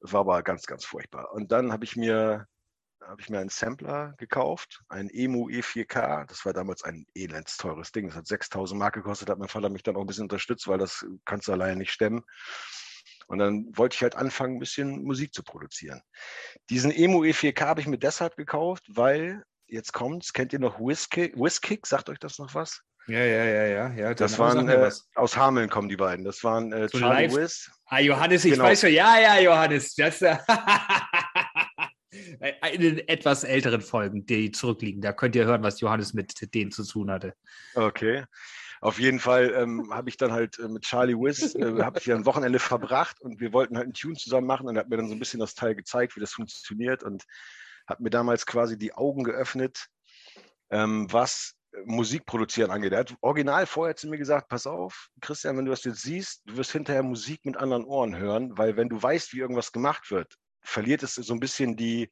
War 0.00 0.20
aber 0.20 0.42
ganz, 0.42 0.66
ganz 0.66 0.84
furchtbar. 0.84 1.32
Und 1.32 1.52
dann 1.52 1.72
habe 1.72 1.84
ich 1.84 1.96
mir 1.96 2.46
ich 3.18 3.28
mir 3.28 3.38
einen 3.38 3.50
Sampler 3.50 4.14
gekauft, 4.18 4.82
einen 4.88 5.10
EMU 5.10 5.48
E4K. 5.48 6.26
Das 6.26 6.44
war 6.44 6.52
damals 6.52 6.82
ein 6.84 7.06
elends 7.14 7.56
teures 7.56 7.92
Ding. 7.92 8.08
Das 8.08 8.16
hat 8.16 8.26
6000 8.26 8.78
Mark 8.78 8.94
gekostet. 8.94 9.28
Hat 9.30 9.38
mein 9.38 9.48
Vater 9.48 9.68
mich 9.68 9.82
dann 9.82 9.96
auch 9.96 10.00
ein 10.00 10.06
bisschen 10.06 10.24
unterstützt, 10.24 10.68
weil 10.68 10.78
das 10.78 11.04
kannst 11.24 11.48
du 11.48 11.52
alleine 11.52 11.76
nicht 11.76 11.92
stemmen. 11.92 12.22
Und 13.26 13.38
dann 13.38 13.66
wollte 13.76 13.94
ich 13.96 14.02
halt 14.02 14.16
anfangen, 14.16 14.56
ein 14.56 14.60
bisschen 14.60 15.02
Musik 15.02 15.34
zu 15.34 15.42
produzieren. 15.42 16.02
Diesen 16.70 16.90
EMU 16.90 17.24
E4K 17.24 17.60
habe 17.60 17.80
ich 17.80 17.86
mir 17.86 17.98
deshalb 17.98 18.36
gekauft, 18.36 18.84
weil 18.88 19.44
jetzt 19.66 19.92
kommt's, 19.92 20.32
kennt 20.32 20.52
ihr 20.52 20.58
noch 20.58 20.78
Whiskick? 20.78 21.34
Whiskick, 21.36 21.86
sagt 21.86 22.10
euch 22.10 22.18
das 22.18 22.38
noch 22.38 22.54
was? 22.54 22.82
Ja, 23.06 23.18
ja, 23.24 23.44
ja, 23.44 23.64
ja. 23.66 23.92
ja 23.92 24.14
Das 24.14 24.38
waren, 24.38 24.68
äh, 24.68 24.90
aus 25.14 25.36
Hameln 25.36 25.68
kommen 25.68 25.88
die 25.88 25.96
beiden. 25.96 26.24
Das 26.24 26.42
waren 26.42 26.72
äh, 26.72 26.88
So 26.88 26.98
Charlie 26.98 27.26
live- 27.26 27.36
Wiz. 27.36 27.70
Ah, 27.86 28.00
Johannes, 28.00 28.44
ich 28.44 28.52
Genau. 28.52 28.64
weiß 28.64 28.80
schon. 28.80 28.92
Ja, 28.92 29.18
ja, 29.20 29.38
Johannes. 29.40 29.94
Das, 29.94 30.22
äh, 30.22 30.36
in 32.72 32.80
den 32.80 33.08
etwas 33.08 33.44
älteren 33.44 33.80
Folgen, 33.80 34.24
die 34.26 34.50
zurückliegen, 34.52 35.00
da 35.02 35.12
könnt 35.12 35.36
ihr 35.36 35.44
hören, 35.44 35.62
was 35.62 35.80
Johannes 35.80 36.14
mit 36.14 36.54
denen 36.54 36.70
zu 36.70 36.84
tun 36.84 37.10
hatte. 37.10 37.34
Okay. 37.74 38.24
Auf 38.80 38.98
jeden 38.98 39.18
Fall 39.18 39.52
ähm, 39.56 39.90
habe 39.92 40.10
ich 40.10 40.16
dann 40.16 40.32
halt 40.32 40.58
äh, 40.58 40.68
mit 40.68 40.82
Charlie 40.82 41.14
Wiz, 41.14 41.54
äh, 41.54 41.82
habe 41.82 41.98
ich 41.98 42.12
ein 42.12 42.26
Wochenende 42.26 42.58
verbracht 42.58 43.20
und 43.20 43.40
wir 43.40 43.52
wollten 43.52 43.76
halt 43.76 43.84
einen 43.84 43.94
Tune 43.94 44.14
zusammen 44.14 44.46
machen 44.46 44.66
und 44.68 44.76
er 44.76 44.80
hat 44.80 44.88
mir 44.90 44.96
dann 44.98 45.08
so 45.08 45.14
ein 45.14 45.18
bisschen 45.18 45.40
das 45.40 45.54
Teil 45.54 45.74
gezeigt, 45.74 46.16
wie 46.16 46.20
das 46.20 46.32
funktioniert 46.32 47.02
und 47.02 47.24
hat 47.86 48.00
mir 48.00 48.10
damals 48.10 48.46
quasi 48.46 48.78
die 48.78 48.92
Augen 48.94 49.24
geöffnet, 49.24 49.86
ähm, 50.70 51.06
was 51.10 51.54
Musik 51.84 52.24
produzieren 52.26 52.70
angeht. 52.70 52.92
Er 52.92 53.00
hat 53.00 53.14
original 53.20 53.66
vorher 53.66 53.96
zu 53.96 54.08
mir 54.08 54.18
gesagt, 54.18 54.48
pass 54.48 54.66
auf, 54.66 55.08
Christian, 55.20 55.56
wenn 55.56 55.64
du 55.64 55.70
das 55.70 55.84
jetzt 55.84 56.02
siehst, 56.02 56.42
du 56.46 56.56
wirst 56.56 56.72
hinterher 56.72 57.02
Musik 57.02 57.44
mit 57.44 57.56
anderen 57.56 57.84
Ohren 57.84 58.16
hören, 58.16 58.56
weil 58.56 58.76
wenn 58.76 58.88
du 58.88 59.02
weißt, 59.02 59.32
wie 59.32 59.40
irgendwas 59.40 59.72
gemacht 59.72 60.10
wird, 60.10 60.34
verliert 60.62 61.02
es 61.02 61.14
so 61.14 61.34
ein 61.34 61.40
bisschen 61.40 61.76
die, 61.76 62.10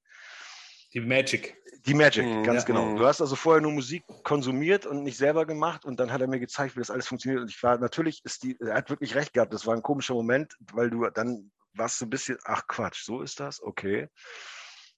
Die 0.92 1.00
Magic. 1.00 1.56
die 1.86 1.94
Magic, 1.94 2.26
Mhm, 2.26 2.42
ganz 2.42 2.62
ja. 2.62 2.66
genau. 2.66 2.86
Mhm. 2.90 2.96
Du 2.96 3.06
hast 3.06 3.20
also 3.20 3.34
vorher 3.36 3.62
nur 3.62 3.72
Musik 3.72 4.02
konsumiert 4.24 4.84
und 4.84 5.02
nicht 5.04 5.16
selber 5.16 5.46
gemacht 5.46 5.84
und 5.84 5.98
dann 5.98 6.12
hat 6.12 6.20
er 6.20 6.26
mir 6.28 6.40
gezeigt, 6.40 6.76
wie 6.76 6.80
das 6.80 6.90
alles 6.90 7.06
funktioniert. 7.08 7.40
Und 7.42 7.50
ich 7.50 7.62
war, 7.62 7.78
natürlich 7.78 8.20
ist 8.24 8.42
die, 8.42 8.56
er 8.60 8.74
hat 8.74 8.90
wirklich 8.90 9.14
recht 9.14 9.32
gehabt, 9.32 9.54
das 9.54 9.66
war 9.66 9.74
ein 9.74 9.82
komischer 9.82 10.14
Moment, 10.14 10.54
weil 10.72 10.90
du 10.90 11.08
dann 11.10 11.50
warst 11.74 11.98
so 11.98 12.04
ein 12.04 12.10
bisschen, 12.10 12.36
ach 12.44 12.66
Quatsch, 12.66 13.04
so 13.04 13.22
ist 13.22 13.40
das, 13.40 13.62
okay. 13.62 14.08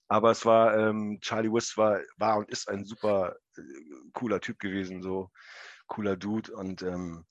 Aber 0.08 0.30
es 0.30 0.44
war, 0.44 0.76
ähm, 0.76 1.18
Charlie 1.20 1.52
Wiss 1.52 1.76
war, 1.76 2.00
war 2.16 2.38
und 2.38 2.50
ist 2.50 2.68
ein 2.68 2.84
super 2.84 3.36
äh, 3.56 3.62
cooler 4.12 4.40
Typ 4.40 4.58
gewesen, 4.58 5.02
so 5.02 5.30
cooler 5.86 6.16
Dude 6.16 6.54
und 6.54 6.82
ähm, 6.82 7.24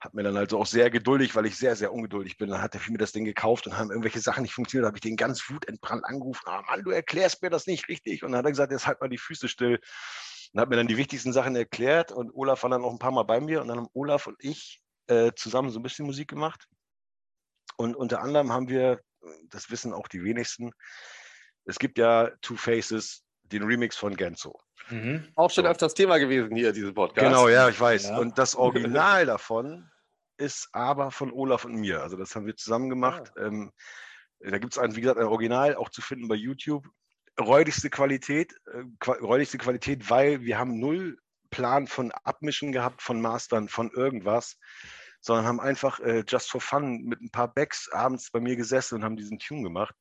hat 0.00 0.14
mir 0.14 0.22
dann 0.22 0.36
also 0.36 0.58
auch 0.58 0.66
sehr 0.66 0.90
geduldig, 0.90 1.34
weil 1.34 1.46
ich 1.46 1.56
sehr, 1.56 1.74
sehr 1.74 1.92
ungeduldig 1.92 2.36
bin. 2.36 2.50
Dann 2.50 2.60
hat 2.60 2.74
er 2.74 2.80
mir 2.90 2.98
das 2.98 3.12
Ding 3.12 3.24
gekauft 3.24 3.66
und 3.66 3.78
haben 3.78 3.90
irgendwelche 3.90 4.20
Sachen 4.20 4.42
nicht 4.42 4.52
funktioniert. 4.52 4.84
Da 4.84 4.88
habe 4.88 4.98
ich 4.98 5.02
den 5.02 5.16
ganz 5.16 5.48
wutentbrannt 5.48 6.04
angerufen. 6.04 6.42
Ah 6.46 6.62
Mann, 6.66 6.82
du 6.82 6.90
erklärst 6.90 7.42
mir 7.42 7.50
das 7.50 7.66
nicht 7.66 7.88
richtig. 7.88 8.22
Und 8.22 8.32
dann 8.32 8.40
hat 8.40 8.44
er 8.44 8.50
gesagt, 8.50 8.72
jetzt 8.72 8.86
halt 8.86 9.00
mal 9.00 9.08
die 9.08 9.18
Füße 9.18 9.48
still. 9.48 9.80
Und 10.52 10.60
hat 10.60 10.68
mir 10.68 10.76
dann 10.76 10.86
die 10.86 10.98
wichtigsten 10.98 11.32
Sachen 11.32 11.56
erklärt. 11.56 12.12
Und 12.12 12.30
Olaf 12.34 12.62
war 12.62 12.70
dann 12.70 12.82
noch 12.82 12.92
ein 12.92 12.98
paar 12.98 13.10
Mal 13.10 13.22
bei 13.22 13.40
mir. 13.40 13.62
Und 13.62 13.68
dann 13.68 13.78
haben 13.78 13.88
Olaf 13.94 14.26
und 14.26 14.36
ich 14.38 14.82
äh, 15.06 15.32
zusammen 15.34 15.70
so 15.70 15.80
ein 15.80 15.82
bisschen 15.82 16.06
Musik 16.06 16.28
gemacht. 16.28 16.68
Und 17.78 17.96
unter 17.96 18.20
anderem 18.20 18.52
haben 18.52 18.68
wir, 18.68 19.00
das 19.48 19.70
wissen 19.70 19.94
auch 19.94 20.08
die 20.08 20.22
wenigsten, 20.22 20.72
es 21.66 21.78
gibt 21.78 21.98
ja 21.98 22.30
Two 22.40 22.56
Faces, 22.56 23.22
den 23.44 23.62
Remix 23.62 23.96
von 23.96 24.16
Genzo. 24.16 24.58
Mhm. 24.88 25.28
Auch 25.34 25.50
schon 25.50 25.64
So. 25.64 25.70
öfters 25.70 25.94
Thema 25.94 26.18
gewesen 26.18 26.54
hier, 26.56 26.72
dieses 26.72 26.94
Podcast. 26.94 27.26
Genau, 27.26 27.48
ja, 27.48 27.68
ich 27.68 27.78
weiß. 27.78 28.10
Ja. 28.10 28.18
Und 28.18 28.38
das 28.38 28.54
Original 28.54 29.26
davon 29.26 29.90
ist 30.38 30.68
aber 30.72 31.10
von 31.10 31.32
Olaf 31.32 31.64
und 31.64 31.74
mir. 31.74 32.02
Also 32.02 32.16
das 32.16 32.34
haben 32.34 32.46
wir 32.46 32.56
zusammen 32.56 32.88
gemacht. 32.88 33.32
Ähm, 33.38 33.72
da 34.40 34.58
gibt 34.58 34.74
es 34.74 34.78
ein, 34.78 34.94
wie 34.94 35.00
gesagt, 35.00 35.18
ein 35.18 35.26
Original 35.26 35.74
auch 35.76 35.90
zu 35.90 36.02
finden 36.02 36.28
bei 36.28 36.34
YouTube. 36.34 36.86
Räudigste 37.40 37.90
Qualität, 37.90 38.54
äh, 38.72 39.10
räudigste 39.10 39.58
Qualität, 39.58 40.08
weil 40.08 40.42
wir 40.42 40.58
haben 40.58 40.78
null 40.78 41.18
Plan 41.50 41.86
von 41.86 42.12
Abmischen 42.24 42.72
gehabt, 42.72 43.02
von 43.02 43.20
Mastern, 43.20 43.68
von 43.68 43.90
irgendwas, 43.90 44.58
sondern 45.20 45.46
haben 45.46 45.60
einfach 45.60 46.00
äh, 46.00 46.24
just 46.26 46.50
for 46.50 46.60
fun 46.60 47.02
mit 47.04 47.20
ein 47.20 47.30
paar 47.30 47.52
Backs 47.52 47.88
abends 47.92 48.30
bei 48.30 48.40
mir 48.40 48.56
gesessen 48.56 48.96
und 48.96 49.04
haben 49.04 49.16
diesen 49.16 49.38
Tune 49.38 49.62
gemacht. 49.62 49.94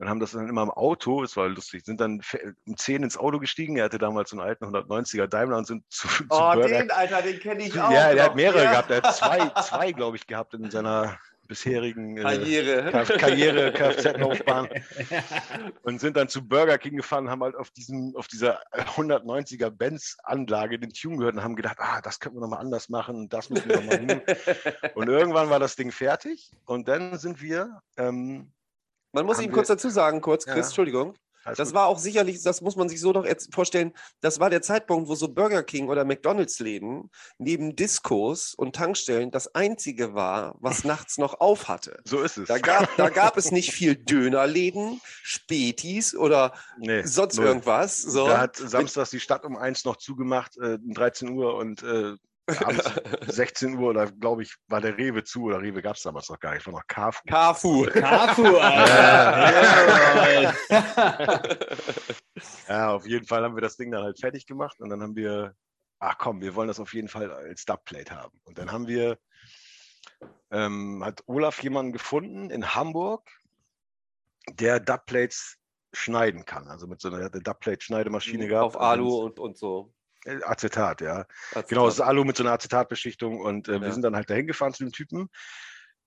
Und 0.00 0.08
haben 0.08 0.18
das 0.18 0.30
dann 0.32 0.48
immer 0.48 0.62
im 0.62 0.70
Auto, 0.70 1.22
es 1.22 1.36
war 1.36 1.46
lustig, 1.50 1.84
sind 1.84 2.00
dann 2.00 2.22
um 2.66 2.76
10 2.76 3.02
ins 3.02 3.18
Auto 3.18 3.38
gestiegen. 3.38 3.76
Er 3.76 3.84
hatte 3.84 3.98
damals 3.98 4.30
so 4.30 4.38
einen 4.38 4.48
alten 4.48 4.64
190er 4.64 5.26
Daimler 5.26 5.58
und 5.58 5.66
sind 5.66 5.84
zu, 5.90 6.08
zu 6.08 6.24
Oh, 6.30 6.52
Burger 6.54 6.68
den, 6.68 6.90
Alter, 6.90 7.20
den 7.20 7.38
kenne 7.38 7.64
ich 7.66 7.78
auch. 7.78 7.90
ja, 7.92 8.14
der 8.14 8.24
hat 8.24 8.34
mehrere 8.34 8.64
Ja. 8.64 8.70
gehabt. 8.70 8.90
Er 8.90 9.02
hat 9.02 9.14
zwei, 9.14 9.38
zwei 9.62 9.92
glaube 9.92 10.16
ich, 10.16 10.26
gehabt 10.26 10.54
in 10.54 10.70
seiner 10.70 11.18
bisherigen 11.46 12.16
äh, 12.16 12.22
Karriere. 12.22 12.90
Ka- 12.92 13.04
Karriere, 13.04 13.72
Kfz-Laufbahn 13.74 14.68
und 15.82 16.00
sind 16.00 16.16
dann 16.16 16.28
zu 16.28 16.46
Burger 16.48 16.78
King 16.78 16.96
gefahren, 16.96 17.28
haben 17.28 17.42
halt 17.42 17.56
auf, 17.56 17.70
diesem, 17.70 18.14
auf 18.16 18.26
dieser 18.28 18.60
190er 18.72 19.68
Benz-Anlage 19.68 20.78
den 20.78 20.92
Tune 20.94 21.18
gehört 21.18 21.34
und 21.34 21.42
haben 21.42 21.56
gedacht, 21.56 21.76
ah, 21.78 22.00
das 22.00 22.20
könnten 22.20 22.38
wir 22.38 22.42
nochmal 22.42 22.60
anders 22.60 22.88
machen 22.88 23.16
und 23.16 23.32
das 23.32 23.50
müssen 23.50 23.68
wir 23.68 23.76
nochmal 23.76 23.98
hin. 23.98 24.22
Und 24.94 25.08
irgendwann 25.08 25.50
war 25.50 25.58
das 25.58 25.76
Ding 25.76 25.90
fertig 25.92 26.52
und 26.64 26.88
dann 26.88 27.18
sind 27.18 27.42
wir, 27.42 27.82
ähm, 27.96 28.52
Man 29.12 29.26
muss 29.26 29.40
ihm 29.40 29.52
kurz 29.52 29.68
dazu 29.68 29.90
sagen, 29.90 30.20
kurz, 30.20 30.44
Chris, 30.44 30.56
Ja. 30.56 30.62
Entschuldigung. 30.64 31.14
alles 31.42 31.56
Das 31.56 31.68
gut. 31.68 31.74
war 31.74 31.86
auch 31.86 31.98
sicherlich, 31.98 32.42
das 32.42 32.60
muss 32.60 32.76
man 32.76 32.88
sich 32.90 33.00
so 33.00 33.12
doch 33.14 33.24
jetzt 33.24 33.54
vorstellen, 33.54 33.92
das 34.20 34.40
war 34.40 34.50
der 34.50 34.60
Zeitpunkt, 34.62 35.08
wo 35.08 35.14
so 35.14 35.28
Burger 35.28 35.62
King 35.62 35.88
oder 35.88 36.04
McDonalds-Läden 36.04 37.10
neben 37.38 37.74
Diskos 37.76 38.54
und 38.54 38.76
Tankstellen 38.76 39.30
das 39.30 39.54
einzige 39.54 40.12
war, 40.14 40.54
was 40.60 40.84
nachts 40.84 41.16
noch 41.18 41.40
auf 41.40 41.66
hatte. 41.68 41.96
so 42.04 42.20
ist 42.20 42.36
es. 42.36 42.46
Da 42.48 42.58
gab, 42.58 42.94
da 42.96 43.08
gab 43.08 43.36
es 43.38 43.50
nicht 43.52 43.72
viel 43.72 43.96
Dönerläden, 43.96 45.00
Spätis 45.22 46.14
oder 46.14 46.52
Nee, 46.78 47.02
sonst 47.04 47.36
null. 47.36 47.46
irgendwas. 47.46 48.00
So. 48.02 48.26
Da 48.28 48.38
hat 48.38 48.56
samstags 48.56 49.10
die 49.10 49.20
Stadt 49.20 49.44
um 49.44 49.56
eins 49.56 49.84
noch 49.84 49.96
zugemacht, 49.96 50.56
äh, 50.58 50.78
um 50.84 50.92
13 50.92 51.30
Uhr 51.30 51.54
und 51.56 51.82
äh, 51.82 52.14
abends 52.64 52.92
16 53.34 53.78
Uhr 53.78 53.90
oder 53.90 54.10
glaube 54.10 54.42
ich, 54.42 54.56
war 54.68 54.80
der 54.80 54.96
Rewe 54.96 55.24
zu 55.24 55.44
oder 55.44 55.60
Rewe 55.60 55.82
gab 55.82 55.96
es 55.96 56.02
damals 56.02 56.28
noch 56.28 56.38
gar 56.40 56.54
nicht, 56.54 56.66
war 56.66 56.74
noch 56.74 56.86
Carrefour. 56.86 57.22
Carfu. 57.26 57.86
Carrefour, 57.86 58.62
Alter. 58.62 60.54
Jawohl. 60.70 61.58
Ja, 62.68 62.92
auf 62.92 63.06
jeden 63.06 63.26
Fall 63.26 63.42
haben 63.42 63.56
wir 63.56 63.62
das 63.62 63.76
Ding 63.76 63.90
dann 63.90 64.02
halt 64.02 64.18
fertig 64.20 64.46
gemacht 64.46 64.80
und 64.80 64.88
dann 64.90 65.02
haben 65.02 65.16
wir, 65.16 65.54
ach 65.98 66.16
komm, 66.18 66.40
wir 66.40 66.54
wollen 66.54 66.68
das 66.68 66.80
auf 66.80 66.94
jeden 66.94 67.08
Fall 67.08 67.30
als 67.30 67.64
Dubplate 67.64 68.14
haben. 68.14 68.40
Und 68.44 68.58
dann 68.58 68.72
haben 68.72 68.86
wir, 68.86 69.18
ähm, 70.50 71.04
hat 71.04 71.22
Olaf 71.26 71.62
jemanden 71.62 71.92
gefunden 71.92 72.50
in 72.50 72.74
Hamburg, 72.74 73.30
der 74.52 74.80
Dubplates 74.80 75.58
schneiden 75.92 76.44
kann. 76.44 76.68
Also 76.68 76.86
mit 76.86 77.00
so 77.00 77.08
einer, 77.08 77.30
Dubplate-Schneidemaschine 77.30 78.46
gehabt. 78.46 78.76
Auf 78.76 78.80
Alu 78.80 79.16
und, 79.16 79.38
und 79.38 79.58
so. 79.58 79.92
Äh, 80.24 80.42
Acetat, 80.44 81.00
ja. 81.00 81.26
Acetat. 81.50 81.68
Genau, 81.68 81.88
es 81.88 81.94
ist 81.94 82.00
Alu 82.00 82.24
mit 82.24 82.36
so 82.36 82.42
einer 82.42 82.52
Acetatbeschichtung 82.52 83.40
und 83.40 83.68
äh, 83.68 83.80
wir 83.80 83.88
Ja. 83.88 83.92
sind 83.92 84.02
dann 84.02 84.16
halt 84.16 84.28
dahin 84.30 84.46
gefahren 84.46 84.74
zu 84.74 84.84
dem 84.84 84.92
Typen. 84.92 85.28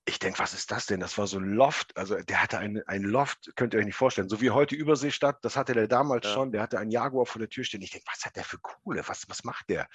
Ich 0.06 0.20
denke, 0.20 0.40
was 0.40 0.54
ist 0.54 0.70
das 0.70 0.86
denn? 0.86 1.00
Das 1.00 1.18
war 1.18 1.28
so 1.28 1.38
ein 1.38 1.46
Loft. 1.54 1.96
Also 1.96 2.18
der 2.18 2.44
hatte 2.44 2.58
ein, 2.58 2.82
ein 2.88 3.04
Loft, 3.04 3.52
könnt 3.56 3.74
ihr 3.74 3.80
euch 3.80 3.86
nicht 3.86 3.96
vorstellen. 3.96 4.28
So 4.28 4.42
wie 4.42 4.50
heute 4.50 4.76
Überseestadt, 4.76 5.38
das 5.46 5.56
hatte 5.56 5.74
der 5.74 5.88
damals 5.88 6.26
Ja. 6.28 6.34
schon. 6.34 6.52
Der 6.52 6.62
hatte 6.62 6.78
einen 6.78 6.92
Jaguar 6.92 7.26
vor 7.26 7.40
der 7.40 7.48
Tür 7.50 7.64
stehen. 7.64 7.82
Ich 7.82 7.92
denke, 7.92 8.06
was 8.12 8.26
hat 8.26 8.36
der 8.36 8.44
für 8.44 8.58
Kohle? 8.60 9.04
Was, 9.08 9.24
was 9.30 9.46
macht 9.46 9.70
der? 9.70 9.88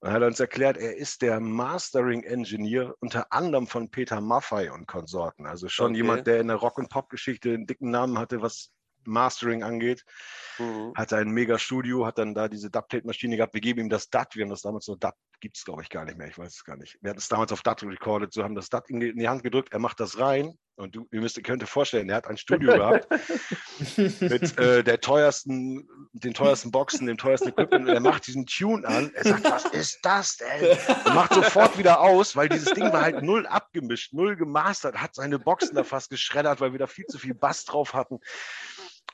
Und 0.00 0.08
dann 0.08 0.14
hat 0.14 0.22
er 0.22 0.28
uns 0.28 0.40
erklärt, 0.40 0.78
er 0.78 0.96
ist 0.96 1.20
der 1.22 1.40
Mastering 1.40 2.24
Engineer 2.24 2.94
unter 3.00 3.30
anderem 3.32 3.66
von 3.66 3.90
Peter 3.90 4.20
Maffei 4.20 4.72
und 4.72 4.86
Konsorten. 4.88 5.46
Also 5.46 5.68
schon 5.68 5.88
Okay. 5.88 5.96
jemand, 5.98 6.26
der 6.26 6.40
in 6.40 6.48
der 6.48 6.56
Rock- 6.56 6.78
und 6.78 6.88
Pop-Geschichte 6.88 7.50
einen 7.50 7.66
dicken 7.66 7.90
Namen 7.90 8.18
hatte, 8.18 8.40
was 8.42 8.70
Mastering 9.06 9.62
angeht 9.62 10.04
Mhm. 10.58 10.92
hatte 10.94 11.16
ein 11.16 11.30
mega 11.30 11.58
Studio, 11.58 12.06
hat 12.06 12.18
dann 12.18 12.34
da 12.34 12.48
diese 12.48 12.70
Dubplate-Maschine 12.70 13.36
gehabt. 13.36 13.54
Wir 13.54 13.60
geben 13.60 13.80
ihm 13.80 13.88
das 13.88 14.10
DAT. 14.10 14.36
Wir 14.36 14.44
haben 14.44 14.50
das 14.50 14.62
damals 14.62 14.84
so 14.84 14.96
DAT, 14.96 15.14
gibt 15.40 15.56
es 15.56 15.64
glaube 15.64 15.82
ich 15.82 15.88
gar 15.88 16.04
nicht 16.04 16.18
mehr. 16.18 16.28
Ich 16.28 16.38
weiß 16.38 16.54
es 16.54 16.64
gar 16.64 16.76
nicht. 16.76 16.98
Wir 17.00 17.10
hatten 17.10 17.18
es 17.18 17.28
damals 17.28 17.52
auf 17.52 17.62
DAT 17.62 17.82
recorded, 17.84 18.32
so 18.32 18.42
haben 18.44 18.54
das 18.54 18.68
DAT 18.68 18.90
in 18.90 19.00
die, 19.00 19.08
in 19.08 19.18
die 19.18 19.28
Hand 19.28 19.42
gedrückt. 19.42 19.72
Er 19.72 19.78
macht 19.78 19.98
das 19.98 20.18
rein 20.18 20.58
und 20.76 20.96
du, 20.96 21.06
ihr 21.10 21.20
müsst, 21.20 21.36
ihr 21.36 21.42
könnt 21.42 21.62
euch 21.62 21.68
vorstellen, 21.70 22.08
er 22.08 22.16
hat 22.16 22.26
ein 22.26 22.36
Studio 22.36 22.72
gehabt 22.76 23.08
mit 24.20 24.58
äh, 24.58 24.82
der 24.82 25.00
teuersten, 25.00 25.88
den 26.12 26.34
teuersten 26.34 26.70
Boxen, 26.70 27.06
dem 27.06 27.18
teuersten 27.18 27.48
Equipment. 27.48 27.88
Und 27.88 27.94
er 27.94 28.00
macht 28.00 28.26
diesen 28.26 28.46
Tune 28.46 28.86
an. 28.86 29.10
Er 29.14 29.24
sagt, 29.24 29.44
was 29.44 29.64
ist 29.66 29.98
das 30.02 30.36
denn? 30.36 30.78
Und 31.06 31.14
macht 31.14 31.34
sofort 31.34 31.78
wieder 31.78 32.00
aus, 32.00 32.36
weil 32.36 32.48
dieses 32.48 32.72
Ding 32.72 32.92
war 32.92 33.02
halt 33.02 33.22
null 33.22 33.46
abgemischt, 33.46 34.12
null 34.12 34.36
gemastert, 34.36 34.96
hat 34.96 35.14
seine 35.14 35.38
Boxen 35.38 35.74
da 35.74 35.84
fast 35.84 36.10
geschreddert, 36.10 36.60
weil 36.60 36.72
wir 36.72 36.78
da 36.78 36.86
viel 36.86 37.06
zu 37.06 37.18
viel 37.18 37.34
Bass 37.34 37.64
drauf 37.64 37.94
hatten. 37.94 38.20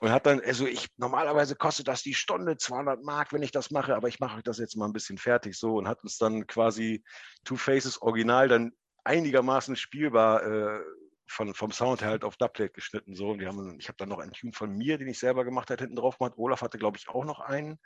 Und 0.00 0.12
hat 0.12 0.26
dann, 0.26 0.40
also 0.40 0.66
ich, 0.66 0.88
normalerweise 0.96 1.56
kostet 1.56 1.88
das 1.88 2.02
die 2.02 2.14
Stunde 2.14 2.56
200 2.56 3.02
Mark, 3.02 3.32
wenn 3.32 3.42
ich 3.42 3.50
das 3.50 3.70
mache, 3.70 3.96
aber 3.96 4.08
ich 4.08 4.20
mache 4.20 4.36
euch 4.36 4.44
das 4.44 4.58
jetzt 4.58 4.76
mal 4.76 4.86
ein 4.86 4.92
bisschen 4.92 5.18
fertig 5.18 5.58
so 5.58 5.74
und 5.74 5.88
hat 5.88 6.02
uns 6.04 6.18
dann 6.18 6.46
quasi 6.46 7.02
Two 7.44 7.56
Faces 7.56 8.00
Original 8.00 8.46
dann 8.46 8.72
einigermaßen 9.04 9.74
spielbar 9.74 10.44
äh, 10.44 10.80
von, 11.26 11.52
vom 11.52 11.72
Sound 11.72 12.00
her 12.02 12.10
halt 12.10 12.24
auf 12.24 12.36
Dubplate 12.36 12.72
geschnitten 12.72 13.14
so 13.14 13.30
und 13.30 13.40
wir 13.40 13.48
haben, 13.48 13.78
ich 13.80 13.88
habe 13.88 13.96
dann 13.96 14.08
noch 14.08 14.20
einen 14.20 14.32
Tune 14.32 14.52
von 14.52 14.70
mir, 14.70 14.98
den 14.98 15.08
ich 15.08 15.18
selber 15.18 15.44
gemacht 15.44 15.70
habe, 15.70 15.82
hinten 15.82 15.96
drauf 15.96 16.18
gemacht. 16.18 16.34
Olaf 16.36 16.62
hatte, 16.62 16.78
glaube 16.78 16.96
ich, 16.96 17.08
auch 17.08 17.24
noch 17.24 17.40
einen. 17.40 17.78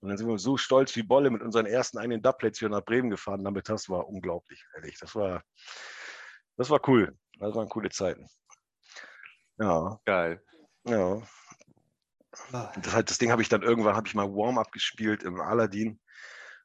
Und 0.00 0.08
dann 0.08 0.18
sind 0.18 0.28
wir 0.28 0.38
so 0.38 0.56
stolz 0.56 0.94
wie 0.96 1.02
Bolle 1.02 1.30
mit 1.30 1.42
unseren 1.42 1.66
ersten 1.66 1.98
eigenen 1.98 2.22
Dubplates 2.22 2.58
hier 2.58 2.68
nach 2.68 2.84
Bremen 2.84 3.10
gefahren. 3.10 3.44
Damit 3.44 3.68
das 3.68 3.88
war 3.88 4.08
unglaublich, 4.08 4.64
ehrlich. 4.74 4.98
Das 5.00 5.14
war, 5.14 5.42
das 6.56 6.70
war 6.70 6.80
cool. 6.88 7.16
Das 7.38 7.54
waren 7.54 7.68
coole 7.68 7.88
Zeiten. 7.88 8.26
Ja, 9.58 9.98
Geil. 10.04 10.42
Ja. 10.86 11.22
Das, 12.52 12.94
halt, 12.94 13.10
das 13.10 13.18
Ding 13.18 13.30
habe 13.30 13.42
ich 13.42 13.48
dann 13.48 13.62
irgendwann, 13.62 13.96
habe 13.96 14.06
ich 14.06 14.14
mal 14.14 14.28
Warm-Up 14.28 14.70
gespielt 14.72 15.22
im 15.22 15.40
Aladdin 15.40 15.98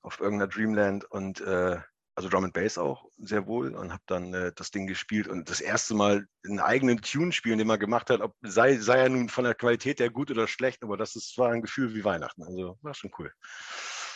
auf 0.01 0.19
irgendeiner 0.19 0.51
Dreamland 0.51 1.05
und 1.05 1.41
äh, 1.41 1.79
also 2.15 2.29
Drum 2.29 2.43
and 2.43 2.53
Bass 2.53 2.77
auch 2.77 3.05
sehr 3.17 3.47
wohl 3.47 3.73
und 3.73 3.91
habe 3.91 4.03
dann 4.05 4.33
äh, 4.33 4.51
das 4.55 4.71
Ding 4.71 4.85
gespielt 4.85 5.27
und 5.27 5.49
das 5.49 5.61
erste 5.61 5.93
Mal 5.93 6.27
einen 6.45 6.59
eigenen 6.59 7.01
Tune 7.01 7.31
spielen, 7.31 7.57
den 7.57 7.67
man 7.67 7.79
gemacht 7.79 8.09
hat, 8.09 8.21
ob, 8.21 8.35
sei, 8.41 8.77
sei 8.77 8.99
er 8.99 9.09
nun 9.09 9.29
von 9.29 9.43
der 9.43 9.55
Qualität 9.55 9.99
her 9.99 10.09
gut 10.09 10.29
oder 10.29 10.47
schlecht, 10.47 10.83
aber 10.83 10.97
das 10.97 11.15
ist, 11.15 11.37
war 11.37 11.51
ein 11.51 11.61
Gefühl 11.61 11.95
wie 11.95 12.03
Weihnachten. 12.03 12.43
Also 12.43 12.77
war 12.81 12.93
schon 12.93 13.11
cool. 13.17 13.31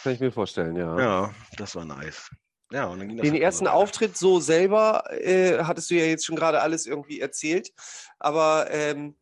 Kann 0.03 0.13
ich 0.13 0.19
mir 0.19 0.31
vorstellen, 0.31 0.75
ja. 0.75 0.99
Ja, 0.99 1.35
das 1.57 1.75
war 1.75 1.85
nice. 1.85 2.29
Ja, 2.71 2.85
und 2.85 2.99
dann 2.99 3.07
ging 3.07 3.17
das 3.17 3.23
Den 3.23 3.33
halt 3.33 3.43
ersten 3.43 3.65
weiter. 3.65 3.75
Auftritt 3.75 4.17
so 4.17 4.39
selber 4.39 5.03
äh, 5.11 5.63
hattest 5.63 5.89
du 5.89 5.95
ja 5.95 6.05
jetzt 6.05 6.25
schon 6.25 6.35
gerade 6.35 6.61
alles 6.61 6.85
irgendwie 6.85 7.21
erzählt, 7.21 7.71
aber 8.19 8.67
ähm, 8.71 9.15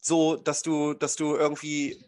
so, 0.00 0.36
dass 0.36 0.62
du, 0.62 0.94
dass 0.94 1.16
du 1.16 1.36
irgendwie 1.36 2.02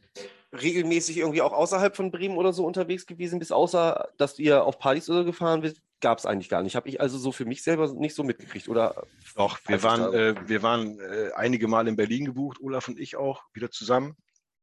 regelmäßig 0.52 1.18
irgendwie 1.18 1.42
auch 1.42 1.52
außerhalb 1.52 1.96
von 1.96 2.10
Bremen 2.10 2.36
oder 2.36 2.52
so 2.52 2.66
unterwegs 2.66 3.06
gewesen 3.06 3.38
bist, 3.38 3.52
außer 3.52 4.08
dass 4.18 4.38
ihr 4.38 4.64
auf 4.64 4.78
Partys 4.78 5.08
oder 5.08 5.20
so 5.20 5.26
gefahren 5.26 5.62
bist, 5.62 5.80
gab 6.00 6.18
es 6.18 6.26
eigentlich 6.26 6.48
gar 6.48 6.62
nicht. 6.62 6.76
Habe 6.76 6.88
ich 6.88 7.00
also 7.00 7.16
so 7.16 7.32
für 7.32 7.46
mich 7.46 7.62
selber 7.62 7.90
nicht 7.94 8.14
so 8.14 8.24
mitgekriegt 8.24 8.68
oder? 8.68 9.06
Doch, 9.36 9.58
wir 9.66 9.82
waren, 9.82 10.12
äh, 10.12 10.34
wir 10.46 10.62
waren 10.62 11.00
äh, 11.00 11.30
einige 11.34 11.68
Mal 11.68 11.88
in 11.88 11.96
Berlin 11.96 12.26
gebucht, 12.26 12.58
Olaf 12.60 12.88
und 12.88 12.98
ich 12.98 13.16
auch, 13.16 13.44
wieder 13.54 13.70
zusammen. 13.70 14.16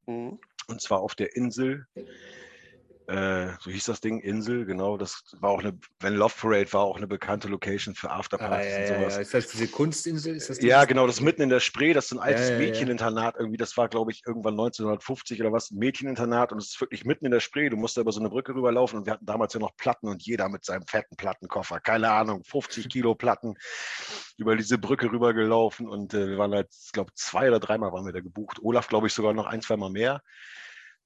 Mhm. 0.06 0.38
Und 0.68 0.80
zwar 0.80 1.00
auf 1.00 1.14
der 1.16 1.34
Insel. 1.34 1.86
Äh, 3.10 3.54
so 3.58 3.70
hieß 3.72 3.84
das 3.86 4.00
Ding, 4.00 4.20
Insel, 4.20 4.64
genau. 4.66 4.96
Das 4.96 5.24
war 5.40 5.50
auch 5.50 5.58
eine, 5.58 5.76
wenn 5.98 6.14
Love 6.14 6.34
Parade 6.40 6.72
war 6.72 6.82
auch 6.82 6.96
eine 6.96 7.08
bekannte 7.08 7.48
Location 7.48 7.96
für 7.96 8.08
Ah, 8.10 8.18
Afterpartys 8.18 8.72
ja, 8.72 8.78
und 8.80 8.86
sowas. 8.86 9.14
ja. 9.16 9.20
Ist 9.22 9.34
das 9.34 9.48
diese 9.48 9.66
Kunstinsel? 9.66 10.36
Ist 10.36 10.48
das 10.48 10.58
die- 10.60 10.68
Ja, 10.68 10.84
genau, 10.84 11.06
das 11.08 11.16
ist 11.16 11.20
mitten 11.22 11.42
in 11.42 11.48
der 11.48 11.58
Spree, 11.58 11.92
das 11.92 12.06
ist 12.06 12.12
ein 12.12 12.20
altes 12.20 12.50
ja. 12.50 12.58
Mädcheninternat 12.58 13.34
irgendwie, 13.36 13.56
das 13.56 13.76
war, 13.76 13.88
glaube 13.88 14.12
ich, 14.12 14.22
irgendwann 14.26 14.54
1950 14.54 15.40
oder 15.40 15.52
was, 15.52 15.72
ein 15.72 15.78
Mädcheninternat 15.78 16.52
und 16.52 16.58
es 16.58 16.68
ist 16.68 16.80
wirklich 16.80 17.04
mitten 17.04 17.24
in 17.26 17.32
der 17.32 17.40
Spree, 17.40 17.68
du 17.68 17.76
musst 17.76 17.96
da 17.96 18.02
über 18.02 18.12
so 18.12 18.20
eine 18.20 18.30
Brücke 18.30 18.54
rüberlaufen 18.54 19.00
und 19.00 19.06
wir 19.06 19.14
hatten 19.14 19.26
damals 19.26 19.54
ja 19.54 19.60
noch 19.60 19.76
Platten 19.76 20.06
und 20.06 20.22
jeder 20.22 20.48
mit 20.48 20.64
seinem 20.64 20.86
fetten 20.86 21.16
Plattenkoffer, 21.16 21.80
keine 21.80 22.12
Ahnung, 22.12 22.44
50 22.44 22.88
Kilo 22.88 23.16
Platten 23.16 23.56
über 24.36 24.54
diese 24.54 24.78
Brücke 24.78 25.10
rübergelaufen 25.10 25.88
und 25.88 26.14
äh, 26.14 26.28
wir 26.28 26.38
waren 26.38 26.52
halt, 26.54 26.68
ich 26.84 26.92
glaube, 26.92 27.10
zwei 27.14 27.48
oder 27.48 27.58
dreimal 27.58 27.92
waren 27.92 28.06
wir 28.06 28.12
da 28.12 28.20
gebucht. 28.20 28.58
Olaf, 28.62 28.86
glaube 28.88 29.08
ich, 29.08 29.12
sogar 29.14 29.32
noch 29.32 29.46
ein, 29.46 29.62
zwei 29.62 29.76
Mal 29.76 29.90
mehr. 29.90 30.22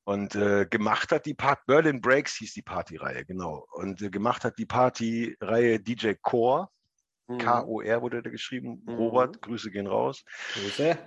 Und 0.05 0.35
äh, 0.35 0.67
gemacht 0.67 1.13
hat 1.13 1.25
die 1.25 1.35
Part 1.35 1.65
Berlin 1.67 2.01
Breaks 2.01 2.37
hieß 2.37 2.53
die 2.53 2.63
Partyreihe, 2.63 3.25
genau. 3.25 3.67
Und 3.73 4.03
äh, 4.03 4.11
gemacht 4.11 4.45
hat 4.45 4.59
die 4.59 4.67
Partyreihe 4.67 5.81
DJ 5.81 6.13
Core, 6.21 6.69
Mhm. 7.29 7.39
K-O-R 7.39 8.03
wurde 8.03 8.23
da 8.23 8.31
geschrieben. 8.31 8.83
Mhm. 8.85 8.95
Robert, 8.95 9.43
Grüße 9.43 9.71
gehen 9.71 9.87
raus. 9.87 10.25
Grüße. 10.55 10.99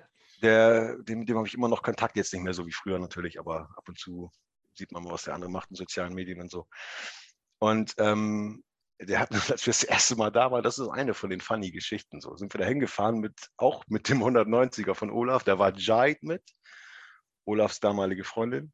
Der, 0.42 0.98
dem, 1.00 1.26
dem 1.26 1.38
habe 1.38 1.48
ich 1.48 1.54
immer 1.54 1.68
noch 1.68 1.82
Kontakt, 1.82 2.16
jetzt 2.16 2.34
nicht 2.34 2.44
mehr 2.44 2.54
so 2.54 2.66
wie 2.68 2.72
früher 2.72 3.00
natürlich, 3.00 3.40
aber 3.40 3.70
ab 3.76 3.88
und 3.88 3.98
zu 3.98 4.32
sieht 4.76 4.92
man 4.92 5.04
mal, 5.04 5.14
was 5.14 5.24
der 5.24 5.34
andere 5.34 5.50
macht 5.50 5.72
in 5.72 5.76
sozialen 5.76 6.14
Medien 6.14 6.42
und 6.42 6.52
so. 6.52 6.68
Und 7.60 7.96
ähm, 7.98 8.64
der 9.02 9.20
hat, 9.20 9.32
als 9.52 9.66
wir 9.66 9.72
das 9.72 9.84
erste 9.84 10.16
Mal 10.16 10.32
da 10.32 10.52
waren, 10.52 10.64
das 10.64 10.78
ist 10.78 10.90
eine 10.90 11.14
von 11.14 11.32
den 11.32 11.42
funny 11.42 11.72
Geschichten. 11.72 12.22
So 12.22 12.36
sind 12.36 12.54
wir 12.54 12.60
da 12.60 12.66
hingefahren 12.66 13.20
mit, 13.20 13.50
auch 13.58 13.84
mit 13.88 14.10
dem 14.10 14.22
190er 14.22 14.94
von 14.94 15.10
Olaf, 15.10 15.44
da 15.44 15.58
war 15.58 15.74
Jait 15.76 16.22
mit, 16.22 16.44
Olafs 17.46 17.80
damalige 17.80 18.24
Freundin 18.24 18.74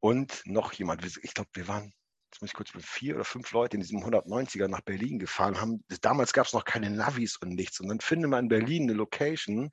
und 0.00 0.42
noch 0.44 0.72
jemand. 0.72 1.04
Ich 1.04 1.34
glaube, 1.34 1.50
wir 1.54 1.68
waren, 1.68 1.92
jetzt 2.30 2.40
muss 2.40 2.50
ich 2.50 2.54
kurz 2.54 2.74
mit 2.74 2.84
vier 2.84 3.14
oder 3.14 3.24
fünf 3.24 3.52
Leute 3.52 3.76
in 3.76 3.80
diesem 3.82 4.00
190er 4.00 4.68
nach 4.68 4.80
Berlin 4.80 5.18
gefahren. 5.18 5.60
Haben, 5.60 5.84
damals 6.00 6.32
gab 6.32 6.46
es 6.46 6.52
noch 6.52 6.64
keine 6.64 6.90
Navis 6.90 7.36
und 7.36 7.50
nichts. 7.50 7.80
Und 7.80 7.88
dann 7.88 8.00
findet 8.00 8.30
man 8.30 8.44
in 8.44 8.48
Berlin 8.48 8.84
eine 8.84 8.94
Location, 8.94 9.70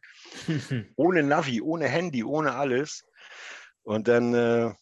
ohne 0.96 1.24
Navi, 1.24 1.62
ohne 1.62 1.88
Handy, 1.88 2.24
ohne 2.24 2.54
alles. 2.54 3.04
Und 3.84 4.08
dann 4.08 4.34
äh, 4.34 4.74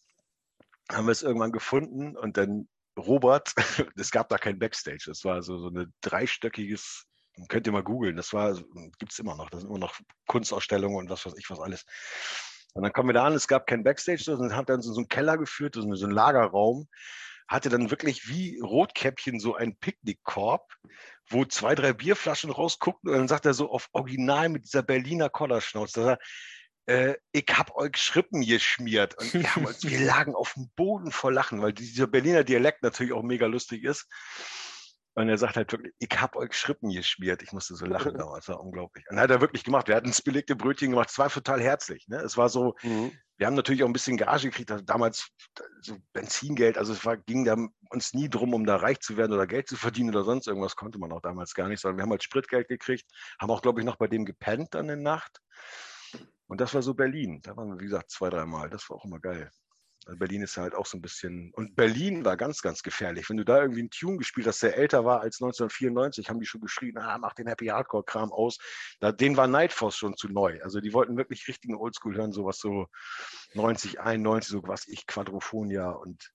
haben 0.91 1.07
wir 1.07 1.11
es 1.11 1.23
irgendwann 1.23 1.51
gefunden 1.51 2.15
und 2.17 2.37
dann 2.37 2.67
Robert, 2.97 3.53
es 3.97 4.11
gab 4.11 4.29
da 4.29 4.37
kein 4.37 4.59
Backstage, 4.59 5.03
das 5.07 5.23
war 5.25 5.41
so, 5.41 5.57
so 5.57 5.69
ein 5.69 5.93
dreistöckiges, 6.01 7.05
könnt 7.49 7.67
ihr 7.67 7.73
mal 7.73 7.83
googeln, 7.83 8.15
das 8.15 8.33
war, 8.33 8.55
gibt 8.99 9.11
es 9.11 9.19
immer 9.19 9.35
noch, 9.35 9.49
das 9.49 9.61
sind 9.61 9.69
immer 9.69 9.79
noch 9.79 9.99
Kunstausstellungen 10.27 10.97
und 10.97 11.09
was 11.09 11.25
weiß 11.25 11.35
ich 11.37 11.49
was 11.49 11.59
alles. 11.59 11.85
Und 12.75 12.83
dann 12.83 12.91
kommen 12.91 13.09
wir 13.09 13.13
da 13.13 13.25
an, 13.25 13.33
es 13.33 13.47
gab 13.47 13.67
kein 13.67 13.83
Backstage, 13.83 14.23
sondern 14.23 14.55
hat 14.55 14.69
dann 14.69 14.81
so, 14.81 14.91
so 14.91 14.99
einen 14.99 15.07
Keller 15.07 15.37
geführt, 15.37 15.75
so, 15.75 15.95
so 15.95 16.05
einen 16.05 16.13
Lagerraum, 16.13 16.89
hatte 17.47 17.69
dann 17.69 17.89
wirklich 17.89 18.27
wie 18.27 18.59
Rotkäppchen 18.59 19.39
so 19.39 19.55
einen 19.55 19.77
Picknickkorb, 19.77 20.73
wo 21.29 21.45
zwei, 21.45 21.73
drei 21.73 21.93
Bierflaschen 21.93 22.51
rausguckten 22.51 23.09
und 23.09 23.17
dann 23.17 23.27
sagt 23.29 23.45
er 23.45 23.53
so 23.53 23.71
auf 23.71 23.87
Original 23.93 24.49
mit 24.49 24.65
dieser 24.65 24.83
Berliner 24.83 25.29
Kollerschnauze, 25.29 26.01
dass 26.01 26.19
er, 26.85 27.09
äh, 27.11 27.15
ich 27.31 27.45
hab 27.53 27.75
euch 27.75 27.95
Schrippen 27.95 28.41
geschmiert. 28.41 29.17
Und 29.19 29.33
wir, 29.33 29.55
haben 29.55 29.67
wir 29.67 29.99
lagen 30.05 30.35
auf 30.35 30.53
dem 30.55 30.69
Boden 30.75 31.11
vor 31.11 31.31
Lachen, 31.31 31.61
weil 31.61 31.71
dieser 31.71 32.07
Berliner 32.07 32.43
Dialekt 32.43 32.83
natürlich 32.83 33.13
auch 33.13 33.23
mega 33.23 33.45
lustig 33.45 33.85
ist. 33.85 34.07
Und 35.15 35.29
er 35.29 35.37
sagt 35.37 35.55
halt 35.55 35.71
wirklich, 35.71 35.93
ich 35.97 36.21
hab 36.21 36.35
euch 36.35 36.53
Schrippen 36.53 36.91
geschmiert. 36.91 37.41
Ich 37.41 37.53
musste 37.53 37.75
so 37.75 37.85
lachen 37.85 38.13
damals, 38.17 38.45
das 38.45 38.55
war 38.55 38.61
unglaublich. 38.61 39.05
Und 39.09 39.19
hat 39.19 39.31
er 39.31 39.41
wirklich 39.41 39.63
gemacht. 39.63 39.87
Wir 39.87 39.95
hatten 39.95 40.07
das 40.09 40.21
belegte 40.21 40.55
Brötchen 40.55 40.91
gemacht, 40.91 41.09
es 41.09 41.17
war 41.17 41.29
total 41.29 41.61
herzlich. 41.61 42.07
Ne? 42.07 42.17
Es 42.17 42.37
war 42.37 42.49
so, 42.49 42.75
Mhm. 42.83 43.11
wir 43.37 43.47
haben 43.47 43.53
natürlich 43.55 43.83
auch 43.83 43.87
ein 43.87 43.93
bisschen 43.93 44.17
Gage 44.17 44.49
gekriegt, 44.49 44.71
also 44.71 44.83
damals 44.83 45.29
so 45.81 45.97
Benzingeld, 46.13 46.77
also 46.77 46.91
es 46.93 47.05
war, 47.05 47.17
ging 47.17 47.45
da 47.45 47.55
uns 47.89 48.13
nie 48.13 48.29
drum, 48.29 48.53
um 48.53 48.65
da 48.65 48.75
reich 48.75 48.99
zu 48.99 49.15
werden 49.17 49.33
oder 49.33 49.47
Geld 49.47 49.67
zu 49.69 49.77
verdienen 49.77 50.09
oder 50.09 50.23
sonst 50.25 50.47
irgendwas, 50.47 50.75
konnte 50.75 50.99
man 50.99 51.11
auch 51.13 51.21
damals 51.21 51.53
gar 51.53 51.69
nicht, 51.69 51.79
sondern 51.81 51.97
wir 51.97 52.03
haben 52.03 52.11
halt 52.11 52.23
Spritgeld 52.23 52.67
gekriegt, 52.67 53.09
haben 53.39 53.51
auch, 53.51 53.61
glaube 53.61 53.79
ich, 53.79 53.85
noch 53.85 53.95
bei 53.97 54.07
dem 54.07 54.25
gepennt 54.25 54.75
in 54.75 54.87
der 54.87 54.97
Nacht. 54.97 55.39
Und 56.47 56.61
das 56.61 56.73
war 56.73 56.81
so 56.81 56.93
Berlin. 56.93 57.41
Da 57.41 57.55
waren 57.57 57.69
wir, 57.69 57.79
wie 57.79 57.85
gesagt, 57.85 58.11
zwei, 58.11 58.29
dreimal. 58.29 58.69
Das 58.69 58.89
war 58.89 58.97
auch 58.97 59.05
immer 59.05 59.19
geil. 59.19 59.49
Also 60.05 60.19
Berlin 60.19 60.43
ist 60.43 60.57
halt 60.57 60.75
auch 60.75 60.85
so 60.85 60.97
ein 60.97 61.01
bisschen. 61.01 61.51
Und 61.53 61.75
Berlin 61.75 62.23
war 62.23 62.37
ganz, 62.37 62.61
ganz 62.61 62.83
gefährlich. 62.83 63.27
Wenn 63.29 63.37
du 63.37 63.43
da 63.43 63.61
irgendwie 63.61 63.79
einen 63.79 63.89
Tune 63.89 64.17
gespielt 64.17 64.45
hast, 64.45 64.61
der 64.61 64.77
älter 64.77 65.03
war 65.03 65.21
als 65.21 65.41
1994, 65.41 66.29
haben 66.29 66.39
die 66.39 66.45
schon 66.45 66.61
geschrien, 66.61 66.97
ah, 66.97 67.17
mach 67.17 67.33
den 67.33 67.47
Happy 67.47 67.67
Hardcore-Kram 67.67 68.31
aus. 68.31 68.59
Da, 68.99 69.11
denen 69.11 69.35
war 69.35 69.47
Nightforce 69.47 69.97
schon 69.97 70.15
zu 70.15 70.29
neu. 70.29 70.61
Also 70.61 70.79
die 70.79 70.93
wollten 70.93 71.17
wirklich 71.17 71.47
richtigen 71.47 71.75
Oldschool 71.75 72.15
hören, 72.15 72.31
sowas 72.31 72.59
so 72.59 72.87
90, 73.55 73.99
91, 73.99 74.51
so 74.51 74.63
was 74.63 74.87
ich, 74.87 75.07
Quadrophonia 75.07 75.89
und 75.89 76.31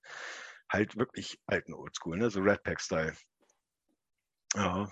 halt 0.68 0.96
wirklich 0.96 1.40
alten 1.46 1.72
Oldschool, 1.72 2.16
ne? 2.16 2.30
So 2.30 2.40
Red 2.40 2.64
Pack-Style. 2.64 3.14
Ja. 4.56 4.90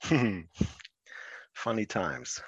Funny 1.54 1.86
times. 1.86 2.42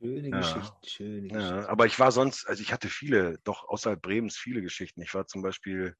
Schöne 0.00 0.32
Ja. 0.32 0.34
Geschichte, 0.34 0.88
schöne 0.88 1.30
Ja, 1.30 1.30
Geschichte. 1.32 1.68
aber 1.68 1.86
ich 1.86 1.98
war 1.98 2.12
sonst, 2.12 2.46
also 2.48 2.62
ich 2.62 2.72
hatte 2.72 2.88
viele, 2.88 3.38
doch 3.44 3.64
außerhalb 3.68 4.00
Bremens 4.02 4.36
viele 4.36 4.62
Geschichten. 4.62 5.02
Ich 5.02 5.14
war 5.14 5.26
zum 5.26 5.42
Beispiel 5.42 5.96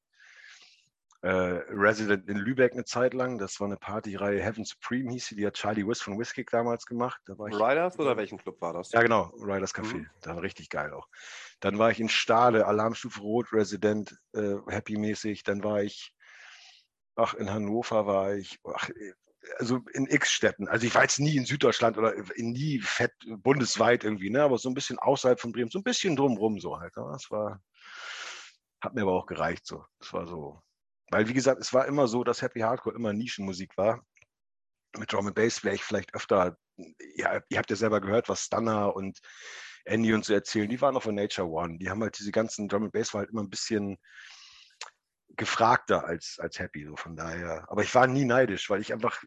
äh, 1.22 1.28
Resident 1.28 2.28
in 2.28 2.36
Lübeck 2.36 2.72
eine 2.72 2.84
Zeit 2.84 3.14
lang. 3.14 3.38
Das 3.38 3.60
war 3.60 3.66
eine 3.66 3.76
Partyreihe, 3.76 4.42
Heaven 4.42 4.64
Supreme 4.64 5.12
hieß 5.12 5.26
sie, 5.26 5.36
die 5.36 5.46
hat 5.46 5.54
Charlie 5.54 5.86
Wiss 5.86 6.00
von 6.00 6.18
Whiskey 6.18 6.44
damals 6.44 6.86
gemacht. 6.86 7.20
Da 7.26 7.36
war 7.38 7.48
ich, 7.48 7.66
Riders 7.66 7.98
oder 7.98 8.16
welchen 8.18 8.38
Club 8.38 8.60
war 8.60 8.72
das? 8.74 8.92
ja 8.92 9.02
genau, 9.02 9.32
Riders 9.40 9.74
Café. 9.74 10.04
Mhm. 10.04 10.10
Da 10.22 10.34
war 10.36 10.42
richtig 10.42 10.70
geil 10.70 10.92
auch. 10.92 11.08
Dann 11.60 11.78
war 11.78 11.90
ich 11.90 12.00
in 12.00 12.08
Stade, 12.08 12.66
Alarmstufe 12.66 13.20
Rot, 13.20 13.52
Resident, 13.52 14.16
äh, 14.34 14.56
Happy-mäßig. 14.68 15.42
Dann 15.44 15.64
war 15.64 15.82
ich, 15.82 16.12
ach, 17.14 17.34
in 17.34 17.50
Hannover 17.50 18.06
war 18.06 18.34
ich, 18.34 18.58
ach, 18.64 18.90
also 19.58 19.80
in 19.92 20.06
x 20.06 20.32
Städten. 20.32 20.68
Also 20.68 20.86
ich 20.86 20.94
war 20.94 21.02
jetzt 21.02 21.18
nie 21.18 21.36
in 21.36 21.44
Süddeutschland 21.44 21.98
oder 21.98 22.14
in 22.36 22.52
nie 22.52 22.80
fett 22.80 23.12
bundesweit 23.26 24.04
irgendwie, 24.04 24.30
ne? 24.30 24.42
aber 24.42 24.58
so 24.58 24.68
ein 24.68 24.74
bisschen 24.74 24.98
außerhalb 24.98 25.40
von 25.40 25.52
Bremen, 25.52 25.70
so 25.70 25.78
ein 25.78 25.84
bisschen 25.84 26.16
drumrum 26.16 26.60
so 26.60 26.78
halt. 26.78 26.96
Ne? 26.96 27.08
Das 27.12 27.30
war, 27.30 27.60
hat 28.80 28.94
mir 28.94 29.02
aber 29.02 29.12
auch 29.12 29.26
gereicht 29.26 29.66
so. 29.66 29.84
Das 29.98 30.12
war 30.12 30.26
so. 30.26 30.62
Weil 31.10 31.28
wie 31.28 31.34
gesagt, 31.34 31.60
es 31.60 31.72
war 31.72 31.86
immer 31.86 32.08
so, 32.08 32.24
dass 32.24 32.42
Happy 32.42 32.60
Hardcore 32.60 32.96
immer 32.96 33.12
Nischenmusik 33.12 33.76
war. 33.76 34.04
Mit 34.98 35.12
Drum 35.12 35.26
and 35.26 35.36
Bass 35.36 35.62
wäre 35.62 35.74
ich 35.74 35.84
vielleicht 35.84 36.14
öfter, 36.14 36.56
ja, 37.16 37.40
ihr 37.48 37.58
habt 37.58 37.70
ja 37.70 37.76
selber 37.76 38.00
gehört, 38.00 38.28
was 38.28 38.44
Stunner 38.44 38.94
und 38.94 39.18
Andy 39.84 40.12
und 40.14 40.24
so 40.24 40.34
erzählen, 40.34 40.68
die 40.68 40.80
waren 40.80 40.96
auf 40.96 41.06
Nature 41.06 41.48
One. 41.48 41.78
Die 41.78 41.90
haben 41.90 42.02
halt 42.02 42.18
diese 42.18 42.32
ganzen 42.32 42.68
Drum 42.68 42.84
and 42.84 42.92
Bass 42.92 43.14
war 43.14 43.20
halt 43.20 43.30
immer 43.30 43.42
ein 43.42 43.50
bisschen 43.50 43.98
gefragter 45.36 46.04
als, 46.04 46.38
als 46.40 46.58
Happy, 46.58 46.84
so 46.84 46.96
von 46.96 47.14
daher. 47.14 47.66
Aber 47.68 47.82
ich 47.82 47.94
war 47.94 48.06
nie 48.06 48.24
neidisch, 48.24 48.68
weil 48.70 48.80
ich 48.80 48.92
einfach, 48.92 49.22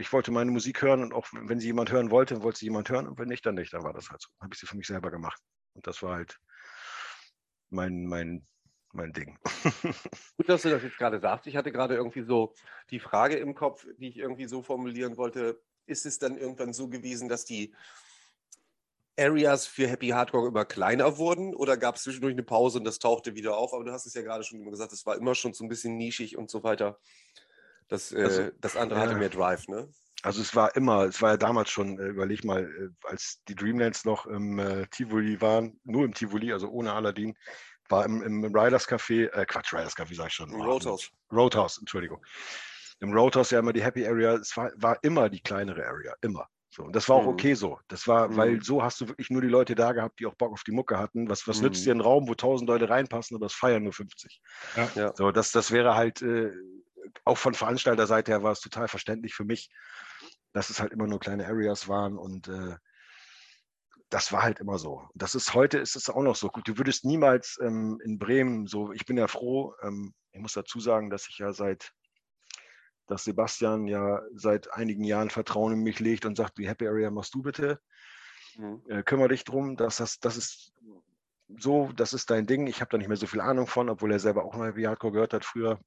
ich 0.00 0.12
wollte 0.12 0.30
meine 0.30 0.50
Musik 0.50 0.80
hören 0.82 1.02
und 1.02 1.12
auch 1.12 1.28
wenn 1.32 1.60
sie 1.60 1.66
jemand 1.66 1.92
hören 1.92 2.10
wollte, 2.10 2.42
wollte 2.42 2.58
sie 2.58 2.66
jemand 2.66 2.88
hören 2.88 3.06
und 3.06 3.18
wenn 3.18 3.28
nicht, 3.28 3.44
dann 3.44 3.54
nicht. 3.54 3.72
Dann 3.72 3.82
war 3.84 3.92
das 3.92 4.10
halt 4.10 4.22
so. 4.22 4.30
Habe 4.40 4.54
ich 4.54 4.60
sie 4.60 4.66
für 4.66 4.76
mich 4.76 4.86
selber 4.86 5.10
gemacht. 5.10 5.40
Und 5.74 5.86
das 5.86 6.02
war 6.02 6.16
halt 6.16 6.38
mein, 7.68 8.06
mein, 8.06 8.46
mein 8.92 9.12
Ding. 9.12 9.38
Gut, 10.36 10.48
dass 10.48 10.62
du 10.62 10.70
das 10.70 10.82
jetzt 10.82 10.96
gerade 10.96 11.20
sagst. 11.20 11.46
Ich 11.46 11.56
hatte 11.56 11.70
gerade 11.70 11.94
irgendwie 11.94 12.22
so 12.22 12.54
die 12.90 12.98
Frage 12.98 13.36
im 13.36 13.54
Kopf, 13.54 13.86
die 13.98 14.08
ich 14.08 14.16
irgendwie 14.16 14.46
so 14.46 14.62
formulieren 14.62 15.18
wollte. 15.18 15.60
Ist 15.86 16.06
es 16.06 16.18
dann 16.18 16.38
irgendwann 16.38 16.72
so 16.72 16.88
gewesen, 16.88 17.28
dass 17.28 17.44
die 17.44 17.74
Areas 19.18 19.66
für 19.66 19.86
Happy 19.86 20.08
Hardcore 20.08 20.48
immer 20.48 20.64
kleiner 20.64 21.18
wurden 21.18 21.54
oder 21.54 21.76
gab 21.76 21.96
es 21.96 22.04
zwischendurch 22.04 22.32
eine 22.32 22.42
Pause 22.42 22.78
und 22.78 22.84
das 22.84 22.98
tauchte 22.98 23.34
wieder 23.34 23.56
auf? 23.56 23.74
Aber 23.74 23.84
du 23.84 23.92
hast 23.92 24.06
es 24.06 24.14
ja 24.14 24.22
gerade 24.22 24.44
schon 24.44 24.60
immer 24.60 24.70
gesagt, 24.70 24.92
es 24.92 25.04
war 25.04 25.16
immer 25.16 25.34
schon 25.34 25.52
so 25.52 25.62
ein 25.62 25.68
bisschen 25.68 25.98
nischig 25.98 26.38
und 26.38 26.48
so 26.50 26.62
weiter. 26.62 26.98
Das, 27.90 28.12
äh, 28.12 28.24
Also, 28.24 28.50
das 28.60 28.76
andere 28.76 29.00
hatte 29.00 29.12
ja. 29.12 29.18
mehr 29.18 29.28
Drive, 29.30 29.68
ne? 29.68 29.88
Also 30.22 30.42
es 30.42 30.54
war 30.54 30.76
immer, 30.76 31.04
es 31.04 31.22
war 31.22 31.30
ja 31.30 31.36
damals 31.38 31.70
schon, 31.70 31.98
äh, 31.98 32.08
überleg 32.08 32.44
mal, 32.44 32.64
äh, 32.64 32.88
als 33.08 33.42
die 33.48 33.54
Dreamlands 33.54 34.04
noch 34.04 34.26
im 34.26 34.58
äh, 34.58 34.86
Tivoli 34.88 35.40
waren, 35.40 35.80
nur 35.84 36.04
im 36.04 36.12
Tivoli, 36.12 36.52
also 36.52 36.68
ohne 36.68 36.92
Aladdin, 36.92 37.34
war 37.88 38.04
im, 38.04 38.22
im 38.22 38.44
Riders 38.44 38.86
Café, 38.86 39.30
äh, 39.32 39.46
Quatsch, 39.46 39.72
Riders 39.72 39.96
Café 39.96 40.14
sag 40.14 40.28
ich 40.28 40.34
schon. 40.34 40.50
Im 40.52 40.60
Roadhouse. 40.60 41.10
Roadhouse, 41.32 41.78
Entschuldigung. 41.78 42.22
Im 43.00 43.12
Roadhouse 43.14 43.50
ja 43.50 43.58
immer 43.60 43.72
die 43.72 43.82
Happy 43.82 44.06
Area, 44.06 44.34
es 44.34 44.54
war, 44.56 44.70
war 44.76 44.98
immer 45.02 45.30
die 45.30 45.40
kleinere 45.40 45.86
Area, 45.86 46.14
immer. 46.20 46.46
So, 46.68 46.84
und 46.84 46.94
das 46.94 47.08
war 47.08 47.16
auch 47.16 47.24
Mhm. 47.24 47.30
okay 47.32 47.54
so. 47.54 47.78
Das 47.88 48.06
war, 48.06 48.28
Mhm. 48.28 48.36
weil 48.36 48.62
so 48.62 48.82
hast 48.82 49.00
du 49.00 49.08
wirklich 49.08 49.30
nur 49.30 49.42
die 49.42 49.48
Leute 49.48 49.74
da 49.74 49.92
gehabt, 49.92 50.20
die 50.20 50.26
auch 50.26 50.34
Bock 50.36 50.52
auf 50.52 50.62
die 50.64 50.70
Mucke 50.72 50.98
hatten. 50.98 51.28
Was, 51.28 51.48
was 51.48 51.62
nützt 51.62 51.80
Mhm. 51.80 51.84
dir 51.84 51.94
ein 51.94 52.00
Raum, 52.00 52.28
wo 52.28 52.34
tausend 52.34 52.68
Leute 52.68 52.88
reinpassen, 52.88 53.36
aber 53.36 53.46
es 53.46 53.54
feiern 53.54 53.82
nur 53.82 53.92
50? 53.92 54.40
Ja. 54.76 54.92
Ja. 54.94 55.14
So, 55.14 55.32
das, 55.32 55.50
das 55.50 55.72
wäre 55.72 55.96
halt, 55.96 56.22
äh, 56.22 56.52
auch 57.24 57.38
von 57.38 57.54
Veranstalterseite 57.54 58.32
her 58.32 58.42
war 58.42 58.52
es 58.52 58.60
total 58.60 58.88
verständlich 58.88 59.34
für 59.34 59.44
mich, 59.44 59.70
dass 60.52 60.70
es 60.70 60.80
halt 60.80 60.92
immer 60.92 61.06
nur 61.06 61.20
kleine 61.20 61.46
Areas 61.46 61.88
waren 61.88 62.18
und 62.18 62.48
äh, 62.48 62.76
das 64.08 64.32
war 64.32 64.42
halt 64.42 64.58
immer 64.58 64.78
so. 64.78 64.94
Und 65.12 65.22
Das 65.22 65.34
ist 65.34 65.54
heute 65.54 65.78
ist 65.78 65.94
es 65.94 66.10
auch 66.10 66.22
noch 66.22 66.34
so. 66.34 66.48
Gut, 66.48 66.66
du 66.66 66.78
würdest 66.78 67.04
niemals 67.04 67.58
ähm, 67.62 68.00
in 68.04 68.18
Bremen 68.18 68.66
so, 68.66 68.92
ich 68.92 69.06
bin 69.06 69.16
ja 69.16 69.28
froh, 69.28 69.74
ähm, 69.82 70.14
ich 70.32 70.40
muss 70.40 70.52
dazu 70.52 70.80
sagen, 70.80 71.10
dass 71.10 71.28
ich 71.28 71.38
ja 71.38 71.52
seit, 71.52 71.92
dass 73.06 73.24
Sebastian 73.24 73.86
ja 73.86 74.20
seit 74.34 74.72
einigen 74.72 75.04
Jahren 75.04 75.30
Vertrauen 75.30 75.74
in 75.74 75.80
mich 75.80 76.00
legt 76.00 76.24
und 76.26 76.36
sagt, 76.36 76.58
die 76.58 76.68
Happy 76.68 76.88
Area 76.88 77.10
machst 77.10 77.34
du 77.34 77.42
bitte 77.42 77.80
Mhm. 78.56 78.82
äh, 78.88 79.02
kümmere 79.02 79.28
dich 79.28 79.44
drum, 79.44 79.76
dass 79.76 79.98
das, 79.98 80.18
das 80.20 80.36
ist 80.36 80.72
so, 81.58 81.90
das 81.92 82.12
ist 82.12 82.30
dein 82.30 82.46
Ding. 82.46 82.66
Ich 82.66 82.80
habe 82.80 82.90
da 82.90 82.98
nicht 82.98 83.08
mehr 83.08 83.16
so 83.16 83.26
viel 83.26 83.40
Ahnung 83.40 83.66
von, 83.66 83.88
obwohl 83.88 84.12
er 84.12 84.18
selber 84.18 84.44
auch 84.44 84.54
mal 84.54 84.76
wie 84.76 84.86
Hardcore 84.86 85.12
gehört 85.12 85.34
hat 85.34 85.44
früher. 85.44 85.80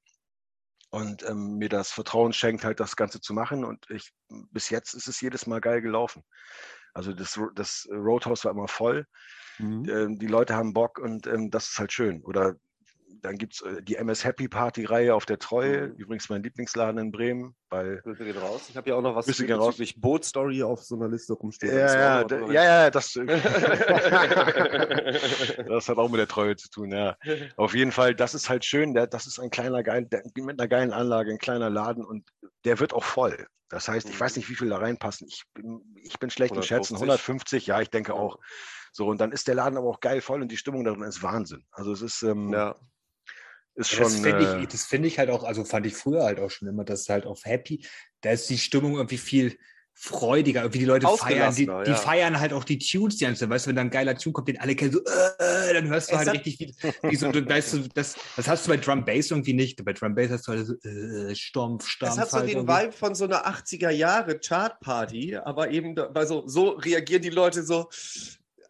Und 0.94 1.28
ähm, 1.28 1.58
mir 1.58 1.68
das 1.68 1.90
Vertrauen 1.90 2.32
schenkt, 2.32 2.64
halt 2.64 2.78
das 2.78 2.94
Ganze 2.94 3.20
zu 3.20 3.34
machen. 3.34 3.64
Und 3.64 3.84
ich, 3.90 4.12
bis 4.28 4.70
jetzt 4.70 4.94
ist 4.94 5.08
es 5.08 5.20
jedes 5.20 5.44
Mal 5.48 5.60
geil 5.60 5.82
gelaufen. 5.82 6.22
Also 6.92 7.12
das, 7.12 7.36
das 7.56 7.88
Roadhouse 7.90 8.44
war 8.44 8.52
immer 8.52 8.68
voll. 8.68 9.04
Mhm. 9.58 9.88
Ähm, 9.88 10.18
die 10.20 10.28
Leute 10.28 10.54
haben 10.54 10.72
Bock 10.72 10.98
und 10.98 11.26
ähm, 11.26 11.50
das 11.50 11.70
ist 11.70 11.78
halt 11.80 11.92
schön. 11.92 12.22
Oder 12.22 12.54
dann 13.22 13.38
gibt 13.38 13.54
es 13.54 13.60
äh, 13.62 13.82
die 13.82 13.96
MS 13.96 14.24
Happy 14.24 14.48
Party-Reihe 14.48 15.14
auf 15.14 15.26
der 15.26 15.38
Treue, 15.38 15.88
Mhm. 15.88 15.94
übrigens 15.96 16.28
mein 16.28 16.42
Lieblingsladen 16.42 16.98
in 17.00 17.10
Bremen, 17.12 17.54
weil 17.70 18.00
Grüße 18.02 18.24
gehen 18.24 18.36
raus. 18.38 18.66
Ich 18.68 18.76
habe 18.76 18.88
ja 18.90 18.96
auch 18.96 19.02
noch 19.02 19.14
was 19.16 19.26
bezüglich 19.26 20.00
Boot-Story 20.00 20.62
auf 20.62 20.82
so 20.82 20.96
einer 20.96 21.08
Liste 21.08 21.32
rumstehen. 21.34 21.76
Ja, 21.76 22.22
ja, 22.22 22.50
ja, 22.50 22.64
ja, 22.64 22.90
das, 22.90 23.12
das 25.66 25.88
hat 25.88 25.98
auch 25.98 26.08
mit 26.10 26.18
der 26.20 26.28
Treue 26.28 26.56
zu 26.56 26.68
tun, 26.70 26.90
ja. 26.92 27.16
Auf 27.56 27.74
jeden 27.74 27.92
Fall, 27.92 28.14
das 28.14 28.34
ist 28.34 28.48
halt 28.48 28.64
schön. 28.64 28.94
Der, 28.94 29.06
das 29.06 29.26
ist 29.26 29.38
ein 29.38 29.50
kleiner, 29.50 29.82
geil, 29.82 30.06
der, 30.06 30.22
mit 30.36 30.58
einer 30.60 30.68
geilen 30.68 30.92
Anlage, 30.92 31.30
ein 31.32 31.38
kleiner 31.38 31.70
Laden 31.70 32.04
und 32.04 32.28
der 32.64 32.80
wird 32.80 32.92
auch 32.92 33.04
voll. 33.04 33.46
Das 33.68 33.88
heißt, 33.88 34.08
ich 34.08 34.18
weiß 34.20 34.36
Mhm. 34.36 34.40
nicht, 34.40 34.50
wie 34.50 34.54
viel 34.54 34.68
da 34.68 34.76
reinpassen. 34.78 35.26
Ich 35.28 35.44
bin, 35.54 35.80
ich 36.02 36.18
bin 36.18 36.30
schlecht 36.30 36.54
im 36.54 36.62
Schätzen. 36.62 36.94
150, 36.96 37.66
150? 37.66 37.66
ja, 37.66 37.80
ich 37.80 37.90
denke 37.90 38.14
auch. 38.14 38.38
So, 38.92 39.08
und 39.08 39.20
dann 39.20 39.32
ist 39.32 39.48
der 39.48 39.56
Laden 39.56 39.76
aber 39.76 39.88
auch 39.88 39.98
geil 40.00 40.20
voll 40.20 40.40
und 40.42 40.52
die 40.52 40.56
Stimmung 40.56 40.84
darin 40.84 41.02
ist 41.02 41.22
Wahnsinn. 41.22 41.64
Also 41.72 41.92
es 41.92 42.00
ist, 42.02 42.22
ähm, 42.22 42.52
Ja. 42.52 42.76
Ist 43.74 43.90
Ja, 43.92 43.96
schon. 43.98 44.04
das 44.04 44.14
finde 44.20 44.56
äh, 44.58 44.62
ich, 44.62 44.68
das 44.68 44.84
finde 44.84 45.08
ich 45.08 45.18
halt 45.18 45.30
auch, 45.30 45.44
also 45.44 45.64
fand 45.64 45.86
ich 45.86 45.94
früher 45.94 46.24
halt 46.24 46.40
auch 46.40 46.50
schon 46.50 46.68
immer, 46.68 46.84
dass 46.84 47.08
halt 47.08 47.26
auf 47.26 47.44
Happy, 47.44 47.86
da 48.20 48.30
ist 48.30 48.48
die 48.50 48.58
Stimmung 48.58 48.96
irgendwie 48.96 49.18
viel 49.18 49.56
freudiger, 49.96 50.62
irgendwie 50.62 50.80
die 50.80 50.84
Leute 50.84 51.06
feiern, 51.06 51.54
die, 51.54 51.66
die 51.66 51.90
ja. 51.90 51.94
feiern 51.94 52.40
halt 52.40 52.52
auch 52.52 52.64
die 52.64 52.78
Tunes 52.78 53.16
die 53.16 53.24
ganze 53.24 53.40
Zeit. 53.40 53.50
Weißt 53.50 53.66
du, 53.66 53.68
wenn 53.68 53.76
da 53.76 53.82
ein 53.82 53.90
geiler 53.90 54.16
Tune 54.16 54.32
kommt, 54.32 54.48
den 54.48 54.60
alle 54.60 54.74
kennen, 54.74 54.90
so, 54.92 54.98
äh, 54.98 55.72
dann 55.72 55.88
hörst 55.88 56.10
du 56.10 56.16
halt 56.16 56.32
richtig, 56.32 56.58
wie, 56.58 56.74
wie 57.02 57.16
so, 57.16 57.30
du, 57.30 57.48
weißt 57.48 57.74
du, 57.74 57.88
das, 57.94 58.16
das 58.36 58.48
hast 58.48 58.66
du 58.66 58.70
bei 58.70 58.76
Drum 58.76 59.04
Bass 59.04 59.30
irgendwie 59.30 59.54
nicht. 59.54 59.82
Bei 59.84 59.92
Drum 59.92 60.14
Bass 60.16 60.30
hast 60.30 60.48
du 60.48 60.52
halt 60.52 60.66
so, 60.66 60.74
äh, 60.88 61.34
Stompf, 61.36 61.86
Stampf. 61.86 62.14
Es 62.14 62.18
hat 62.18 62.30
so 62.30 62.38
halt 62.38 62.48
den 62.48 62.56
irgendwie. 62.56 62.74
Vibe 62.74 62.92
von 62.92 63.14
so 63.14 63.24
einer 63.24 63.46
80er 63.46 63.90
Jahre 63.90 64.38
Chartparty, 64.40 65.36
aber 65.36 65.70
eben 65.70 65.94
bei 65.94 66.26
so, 66.26 66.42
so 66.46 66.70
reagieren 66.70 67.22
die 67.22 67.30
Leute 67.30 67.62
so, 67.62 67.88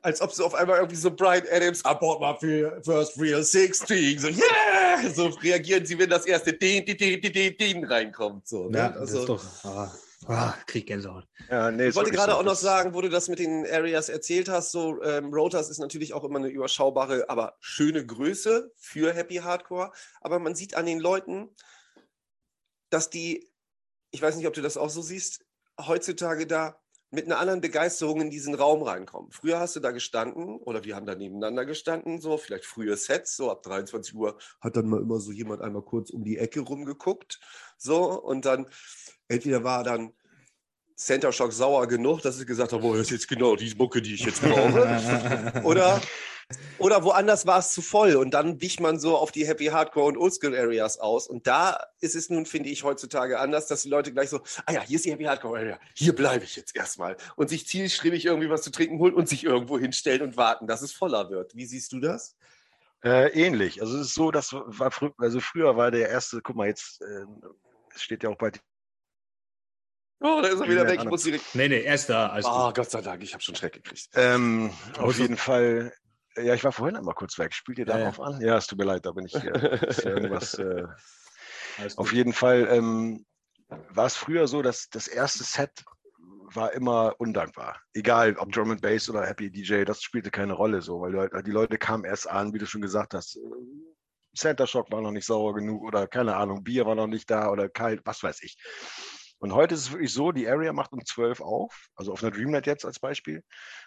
als 0.03 0.21
ob 0.21 0.31
sie 0.31 0.45
auf 0.45 0.55
einmal 0.55 0.77
irgendwie 0.77 0.97
so 0.97 1.11
Brian 1.11 1.45
Adams, 1.51 1.81
I 1.81 1.95
bought 1.99 2.21
my 2.21 2.35
fir- 2.39 2.83
first 2.85 3.19
real 3.19 3.43
16, 3.43 4.19
so 4.19 4.29
yeah! 4.29 4.74
So 5.15 5.27
reagieren 5.29 5.85
sie, 5.87 5.99
wenn 5.99 6.11
das 6.11 6.27
erste 6.27 6.53
Din, 6.53 6.85
Din, 6.85 6.97
Din, 6.97 7.21
Din, 7.21 7.33
Din, 7.33 7.57
Din 7.57 7.85
reinkommt. 7.85 8.47
So, 8.47 8.69
ne? 8.69 8.79
Ja, 8.79 8.89
das 8.89 9.01
also, 9.01 9.19
ist 9.21 9.29
doch, 9.29 9.65
ah, 9.65 9.93
ah, 10.27 10.55
krieg 10.67 10.87
Gänsehaut. 10.87 11.27
ja, 11.51 11.71
nee, 11.71 11.89
ich 11.89 11.95
wollte 11.95 12.11
gerade 12.11 12.33
so. 12.33 12.39
auch 12.39 12.43
noch 12.45 12.57
sagen, 12.57 12.95
wo 12.95 13.01
du 13.01 13.09
das 13.09 13.29
mit 13.29 13.39
den 13.39 13.67
Areas 13.67 14.09
erzählt 14.09 14.49
hast, 14.49 14.73
so 14.73 15.03
ähm, 15.03 15.33
Rotors 15.33 15.69
ist 15.71 15.79
natürlich 15.79 16.13
auch 16.15 16.25
immer 16.25 16.39
eine 16.39 16.49
überschaubare, 16.49 17.29
aber 17.29 17.57
schöne 17.61 18.05
Größe 18.05 18.73
für 18.77 19.13
Happy 19.13 19.37
Hardcore. 19.37 19.93
Aber 20.21 20.39
man 20.39 20.55
sieht 20.55 20.75
an 20.75 20.87
den 20.87 21.01
Leuten, 21.01 21.55
dass 22.91 23.11
die, 23.11 23.51
ich 24.11 24.23
weiß 24.23 24.37
nicht, 24.37 24.47
ob 24.47 24.55
du 24.55 24.63
das 24.63 24.77
auch 24.77 24.91
so 24.91 25.03
siehst, 25.03 25.45
heutzutage 25.81 26.47
da 26.47 26.81
mit 27.15 27.27
einer 27.27 27.39
anderen 27.39 27.61
Begeisterung 27.61 28.21
in 28.21 28.31
diesen 28.31 28.55
Raum 28.55 28.83
reinkommen. 28.83 29.31
Früher 29.31 29.61
hast 29.61 29.77
du 29.77 29.81
da 29.81 29.93
gestanden 29.93 30.59
oder 30.59 30.85
wir 30.85 30.97
haben 30.97 31.07
da 31.07 31.15
nebeneinander 31.15 31.65
gestanden, 31.65 32.21
so 32.21 32.37
vielleicht 32.37 32.65
frühe 32.65 32.97
Sets, 32.97 33.37
so 33.37 33.51
ab 33.51 33.62
23 33.62 34.15
Uhr 34.15 34.37
hat 34.61 34.77
dann 34.77 34.89
mal 34.89 35.01
immer 35.01 35.21
so 35.21 35.33
jemand 35.33 35.62
einmal 35.62 35.83
kurz 35.83 36.11
um 36.11 36.25
die 36.25 36.39
Ecke 36.39 36.61
rumgeguckt, 36.61 37.41
so 37.79 38.21
und 38.21 38.45
dann 38.45 38.67
entweder 39.29 39.65
war 39.65 39.85
dann 39.85 40.12
Center 40.97 41.33
Shock 41.33 41.53
sauer 41.53 41.87
genug, 41.89 42.23
dass 42.23 42.39
sie 42.39 42.47
gesagt 42.47 42.73
haben, 42.73 42.85
oh, 42.85 42.93
das 42.93 43.03
ist 43.03 43.11
jetzt 43.11 43.29
genau 43.29 43.57
die 43.57 43.75
Mucke, 43.75 44.01
die 44.01 44.15
ich 44.15 44.25
jetzt 44.25 44.43
brauche. 44.43 45.61
oder, 45.65 46.01
oder 46.79 47.03
woanders 47.05 47.47
war 47.47 47.59
es 47.59 47.73
zu 47.73 47.83
voll 47.83 48.17
und 48.17 48.33
dann 48.33 48.61
wich 48.61 48.81
man 48.81 48.99
so 48.99 49.17
auf 49.17 49.33
die 49.33 49.47
Happy 49.47 49.67
Hardcore 49.67 50.07
und 50.07 50.17
Oldschool 50.17 50.57
Areas 50.57 50.99
aus. 50.99 51.27
Und 51.27 51.47
da 51.47 51.79
ist 52.01 52.15
es 52.15 52.31
nun, 52.31 52.47
finde 52.47 52.69
ich, 52.69 52.85
heutzutage 52.85 53.39
anders, 53.41 53.67
dass 53.67 53.83
die 53.83 53.89
Leute 53.89 54.13
gleich 54.13 54.31
so, 54.31 54.41
ah 54.67 54.73
ja, 54.73 54.83
hier 54.83 54.97
ist 54.97 55.05
die 55.05 55.13
Happy 55.13 55.25
Hardcore 55.25 55.59
Area, 55.59 55.81
hier 55.95 56.15
bleibe 56.15 56.45
ich 56.45 56.57
jetzt 56.57 56.77
erstmal. 56.77 57.17
Und 57.37 57.49
sich 57.49 57.67
zielstrebig 57.67 58.25
irgendwie 58.25 58.51
was 58.51 58.63
zu 58.63 58.71
trinken 58.71 58.99
holen 58.99 59.15
und 59.15 59.29
sich 59.29 59.45
irgendwo 59.45 59.79
hinstellen 59.79 60.23
und 60.23 60.37
warten, 60.37 60.67
dass 60.67 60.83
es 60.83 60.93
voller 60.93 61.31
wird. 61.31 61.55
Wie 61.57 61.67
siehst 61.67 61.93
du 61.93 62.01
das? 62.01 62.37
Äh, 63.03 63.29
ähnlich. 63.33 63.83
Also 63.83 63.99
es 63.99 64.09
ist 64.09 64.15
so, 64.15 64.31
das 64.31 64.53
war 64.53 64.91
frü 64.91 65.11
also 65.19 65.41
früher 65.41 65.77
war 65.77 65.91
der 65.91 66.09
erste, 66.09 66.41
guck 66.41 66.57
mal, 66.57 66.69
jetzt 66.69 67.03
äh, 67.03 67.25
steht 67.97 68.23
ja 68.23 68.31
auch 68.31 68.39
bei 68.39 68.51
Oh, 70.21 70.41
da 70.41 70.49
ist 70.49 70.61
er 70.61 70.69
wieder 70.69 70.87
weg. 70.87 71.01
Ich 71.03 71.05
muss 71.05 71.25
direkt. 71.25 71.55
Nee, 71.55 71.69
nee, 71.69 71.83
erst 71.83 72.09
da. 72.09 72.29
Alles 72.29 72.47
Ah, 72.47 72.69
gut. 72.69 72.77
Gott 72.77 72.91
sei 72.91 73.03
Dank, 73.03 73.23
ich 73.23 73.35
habe 73.35 73.43
schon 73.43 73.55
Schreck 73.57 73.75
gekriegt. 73.75 74.09
Ähm, 74.15 74.71
auf 74.97 75.19
jeden 75.19 75.37
Fall. 75.37 75.93
Ja, 76.37 76.55
ich 76.55 76.64
war 76.64 76.72
vorhin 76.72 76.97
einmal 76.97 77.14
kurz 77.14 77.39
weg. 77.39 77.55
Spielt 77.55 77.78
ihr 77.78 77.87
Ja, 77.87 77.99
darauf 77.99 78.20
an? 78.20 78.41
Ja, 78.41 78.57
es 78.57 78.66
tut 78.66 78.78
mir 78.78 78.85
leid, 78.85 79.07
da 79.07 79.12
bin 79.12 79.26
ich 79.26 79.32
hier. 79.41 79.55
ist 79.82 80.05
ja 80.05 80.11
irgendwas. 80.11 80.55
Äh, 80.55 80.85
auf 81.97 82.12
jeden 82.12 82.32
Fall 82.32 82.66
ähm, 82.70 83.24
war 83.68 84.07
es 84.07 84.16
früher 84.16 84.47
so, 84.47 84.62
dass 84.62 84.89
das 84.91 85.09
erste 85.09 85.45
Set 85.45 85.85
war 86.55 86.72
immer 86.72 87.14
undankbar. 87.18 87.80
Egal, 87.95 88.37
ob 88.37 88.53
Drum 88.53 88.70
and 88.70 88.80
Bass 88.80 89.09
oder 89.09 89.26
Happy 89.26 89.51
DJ, 89.51 89.85
das 89.85 90.03
spielte 90.03 90.30
keine 90.30 90.53
Rolle 90.53 90.82
so, 90.82 91.01
weil 91.01 91.43
die 91.43 91.51
Leute 91.51 91.78
kamen 91.78 92.05
erst 92.05 92.28
an, 92.28 92.53
wie 92.53 92.59
du 92.59 92.66
schon 92.66 92.82
gesagt 92.82 93.14
hast. 93.14 93.37
äh, 93.37 93.41
Center 94.37 94.66
Shock 94.66 94.91
war 94.91 95.01
noch 95.01 95.12
nicht 95.12 95.26
sauer 95.26 95.55
genug 95.55 95.85
oder 95.85 96.09
keine 96.09 96.37
Ahnung, 96.37 96.64
Bier 96.64 96.87
war 96.87 96.95
noch 96.95 97.07
nicht 97.07 97.30
da 97.30 97.51
oder 97.51 97.68
kalt, 97.68 98.03
was 98.05 98.22
weiß 98.22 98.43
ich. 98.43 98.57
Und 99.39 99.53
heute 99.53 99.74
ist 99.74 99.82
es 99.82 99.93
wirklich 99.93 100.12
so, 100.12 100.32
die 100.32 100.49
Area 100.49 100.72
macht 100.72 100.93
um 100.93 101.05
12 101.05 101.41
auf, 101.41 101.89
also 101.97 102.12
auf 102.12 102.22
einer 102.22 102.32
Dreamnet 102.32 102.66
jetzt 102.66 102.85
als 102.85 102.99
Beispiel, 102.99 103.43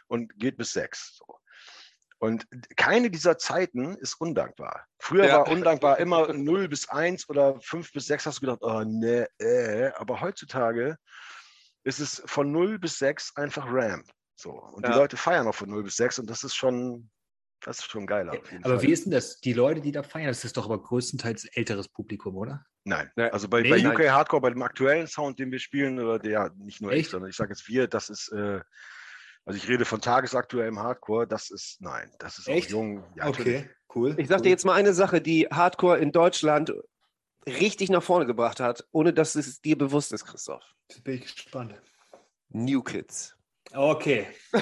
und 0.07 0.37
geht 0.37 0.57
bis 0.57 0.71
6. 0.71 1.17
So. 1.17 1.39
Und 2.19 2.47
keine 2.77 3.11
dieser 3.11 3.37
Zeiten 3.37 3.95
ist 3.97 4.19
undankbar. 4.19 4.85
Früher 4.99 5.25
Ja. 5.27 5.37
war 5.37 5.47
undankbar 5.49 5.97
immer 5.99 6.33
0 6.33 6.67
bis 6.67 6.89
1 6.89 7.29
oder 7.29 7.59
5 7.61 7.91
bis 7.91 8.05
6, 8.07 8.25
hast 8.25 8.37
du 8.37 8.41
gedacht, 8.41 8.59
oh 8.61 8.83
ne, 8.83 9.27
äh. 9.39 9.91
aber 9.95 10.19
heutzutage 10.21 10.97
ist 11.83 11.99
es 11.99 12.21
von 12.25 12.51
0 12.51 12.79
bis 12.79 12.97
6 12.97 13.35
einfach 13.35 13.65
Ramp. 13.69 14.09
So. 14.35 14.51
Und 14.51 14.85
die 14.85 14.91
Ja. 14.91 14.97
Leute 14.97 15.15
feiern 15.17 15.47
auch 15.47 15.55
von 15.55 15.69
0 15.69 15.83
bis 15.83 15.95
6 15.97 16.19
und 16.19 16.29
das 16.29 16.43
ist 16.43 16.55
schon, 16.55 17.09
das 17.61 17.79
ist 17.79 17.89
schon 17.91 18.07
geiler. 18.07 18.33
auf 18.33 18.51
jeden 18.51 18.63
Aber 18.65 18.75
Fall. 18.79 18.83
wie 18.87 18.91
ist 18.91 19.05
denn 19.05 19.11
das? 19.11 19.39
Die 19.39 19.53
Leute, 19.53 19.81
die 19.81 19.91
da 19.91 20.01
feiern, 20.03 20.27
das 20.27 20.43
ist 20.43 20.57
doch 20.57 20.65
aber 20.65 20.81
größtenteils 20.81 21.45
älteres 21.53 21.87
Publikum, 21.87 22.35
oder? 22.35 22.65
Nein, 22.83 23.11
Nee. 23.15 23.29
also 23.29 23.47
bei, 23.47 23.61
Nee? 23.61 23.69
bei 23.83 23.87
UK 23.87 24.09
Hardcore, 24.11 24.41
bei 24.41 24.49
dem 24.49 24.61
aktuellen 24.63 25.07
Sound, 25.07 25.37
den 25.39 25.51
wir 25.51 25.59
spielen, 25.59 25.99
oder 25.99 26.17
der, 26.19 26.51
nicht 26.57 26.81
nur 26.81 26.91
ich, 26.93 27.01
Echt? 27.01 27.11
sondern 27.11 27.29
ich 27.29 27.35
sage 27.35 27.51
jetzt 27.51 27.67
wir, 27.67 27.87
das 27.87 28.09
ist, 28.09 28.29
äh, 28.31 28.61
also 29.47 29.57
ich 29.57 29.69
rede 29.69 29.85
von 29.85 30.01
tagesaktuellem 30.01 30.79
Hardcore, 30.79 31.25
das 31.25 31.49
ist, 31.49 31.81
nein, 31.81 32.11
das 32.19 32.37
ist 32.37 32.49
Echt? 32.49 32.67
auch 32.67 32.71
jung. 32.71 33.03
Ja, 33.15 33.25
natürlich. 33.25 33.65
cool. 33.95 34.13
Ich 34.17 34.27
sag 34.27 34.43
dir 34.43 34.49
jetzt 34.49 34.65
mal 34.65 34.73
eine 34.73 34.93
Sache, 34.93 35.21
die 35.21 35.47
Hardcore 35.47 35.99
in 35.99 36.11
Deutschland 36.11 36.73
richtig 37.45 37.89
nach 37.89 38.03
vorne 38.03 38.25
gebracht 38.25 38.59
hat, 38.59 38.85
ohne 38.91 39.13
dass 39.13 39.35
es 39.35 39.61
dir 39.61 39.77
bewusst 39.77 40.11
ist, 40.11 40.25
Christoph. 40.25 40.63
Jetzt 40.89 41.03
bin 41.05 41.13
ich 41.15 41.33
gespannt. 41.33 41.81
New 42.49 42.81
Kids. 42.81 43.36
Okay. 43.73 44.27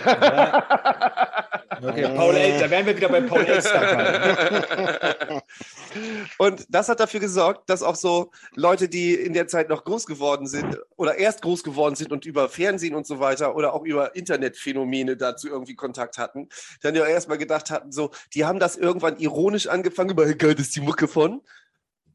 Ja, 1.82 1.90
okay. 1.90 2.08
Paul 2.16 2.36
El 2.36 2.60
da 2.60 2.70
wären 2.70 2.86
wir 2.86 2.96
wieder 2.96 3.10
bei 3.10 3.22
Paul 3.22 3.46
Elster. 3.46 5.44
Und 6.38 6.66
das 6.70 6.90
hat 6.90 7.00
dafür 7.00 7.20
gesorgt, 7.20 7.70
dass 7.70 7.84
auch 7.84 7.96
so 7.96 8.32
Leute, 8.54 8.88
die 8.88 9.14
in 9.14 9.34
der 9.34 9.48
Zeit 9.48 9.70
noch 9.70 9.84
groß 9.84 10.06
geworden 10.06 10.48
sind 10.48 10.78
oder 10.96 11.18
erst 11.18 11.42
groß 11.42 11.64
geworden 11.64 11.96
sind 11.96 12.12
und 12.12 12.26
über 12.26 12.50
Fernsehen 12.50 12.96
und 12.96 13.06
so 13.06 13.20
weiter 13.20 13.56
oder 13.56 13.74
auch 13.74 13.84
über 13.84 14.16
Internetphänomene 14.16 15.18
dazu 15.18 15.48
irgendwie 15.48 15.76
Kontakt 15.76 16.18
hatten, 16.18 16.50
dann 16.82 16.96
ja 16.96 17.06
erstmal 17.06 17.38
gedacht 17.38 17.70
hatten, 17.72 17.92
so, 17.92 18.12
die 18.34 18.46
haben 18.46 18.60
das 18.60 18.78
irgendwann 18.78 19.18
ironisch 19.18 19.68
angefangen, 19.68 20.12
über 20.12 20.26
das 20.34 20.68
ist 20.68 20.76
die 20.76 20.82
Mucke 20.82 21.08
von 21.08 21.42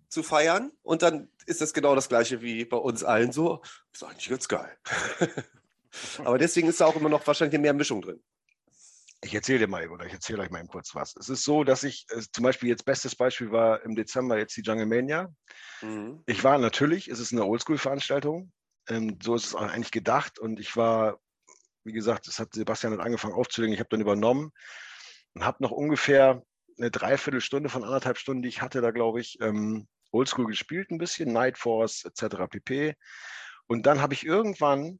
zu 0.08 0.22
feiern. 0.22 0.72
Und 0.82 1.02
dann 1.02 1.28
ist 1.46 1.60
das 1.60 1.72
genau 1.72 1.94
das 1.94 2.08
gleiche 2.08 2.42
wie 2.42 2.64
bei 2.64 2.76
uns 2.76 3.04
allen 3.04 3.32
so. 3.32 3.62
Ist 3.92 4.04
eigentlich 4.04 4.28
ganz 4.28 4.48
geil. 4.48 4.70
Aber 6.18 6.38
deswegen 6.38 6.68
ist 6.68 6.80
da 6.80 6.86
auch 6.86 6.96
immer 6.96 7.08
noch 7.08 7.26
wahrscheinlich 7.26 7.60
mehr 7.60 7.74
Mischung 7.74 8.02
drin. 8.02 8.22
ich 9.22 9.34
erzähle 9.34 9.60
dir 9.60 9.68
mal 9.68 9.88
oder 9.88 10.06
ich 10.06 10.12
erzähle 10.12 10.42
euch 10.42 10.50
mal 10.50 10.60
eben 10.60 10.68
kurz 10.68 10.94
was. 10.94 11.14
Es 11.16 11.28
ist 11.28 11.44
so, 11.44 11.64
dass 11.64 11.82
ich 11.82 12.06
äh, 12.10 12.22
zum 12.32 12.44
Beispiel 12.44 12.68
jetzt 12.68 12.84
bestes 12.84 13.14
Beispiel 13.16 13.50
war 13.50 13.82
im 13.82 13.94
Dezember 13.94 14.38
jetzt 14.38 14.56
die 14.56 14.62
Jungle 14.62 14.86
Mania. 14.86 15.32
Mhm. 15.82 16.22
Ich 16.26 16.42
war 16.44 16.58
natürlich, 16.58 17.08
es 17.08 17.20
ist 17.20 17.32
eine 17.32 17.44
Oldschool-Veranstaltung. 17.44 18.52
Ähm, 18.88 19.18
so 19.22 19.34
ist 19.34 19.46
es 19.46 19.54
auch 19.54 19.62
eigentlich 19.62 19.90
gedacht 19.90 20.38
und 20.38 20.58
ich 20.58 20.76
war, 20.76 21.20
wie 21.84 21.92
gesagt, 21.92 22.28
das 22.28 22.38
hat 22.38 22.54
Sebastian 22.54 22.92
hat 22.92 23.00
angefangen 23.00 23.34
aufzulegen. 23.34 23.74
Ich 23.74 23.80
habe 23.80 23.90
dann 23.90 24.00
übernommen 24.00 24.52
und 25.34 25.44
habe 25.44 25.62
noch 25.62 25.70
ungefähr 25.70 26.42
eine 26.78 26.90
Dreiviertelstunde 26.90 27.68
von 27.68 27.84
anderthalb 27.84 28.16
Stunden, 28.18 28.42
die 28.42 28.48
ich 28.48 28.62
hatte, 28.62 28.80
da 28.80 28.90
glaube 28.90 29.20
ich, 29.20 29.38
ähm, 29.40 29.86
Oldschool 30.12 30.46
gespielt 30.46 30.90
ein 30.90 30.98
bisschen, 30.98 31.32
Night 31.32 31.58
Force 31.58 32.04
etc. 32.04 32.48
pp. 32.48 32.94
Und 33.66 33.86
dann 33.86 34.00
habe 34.00 34.14
ich 34.14 34.24
irgendwann 34.24 34.98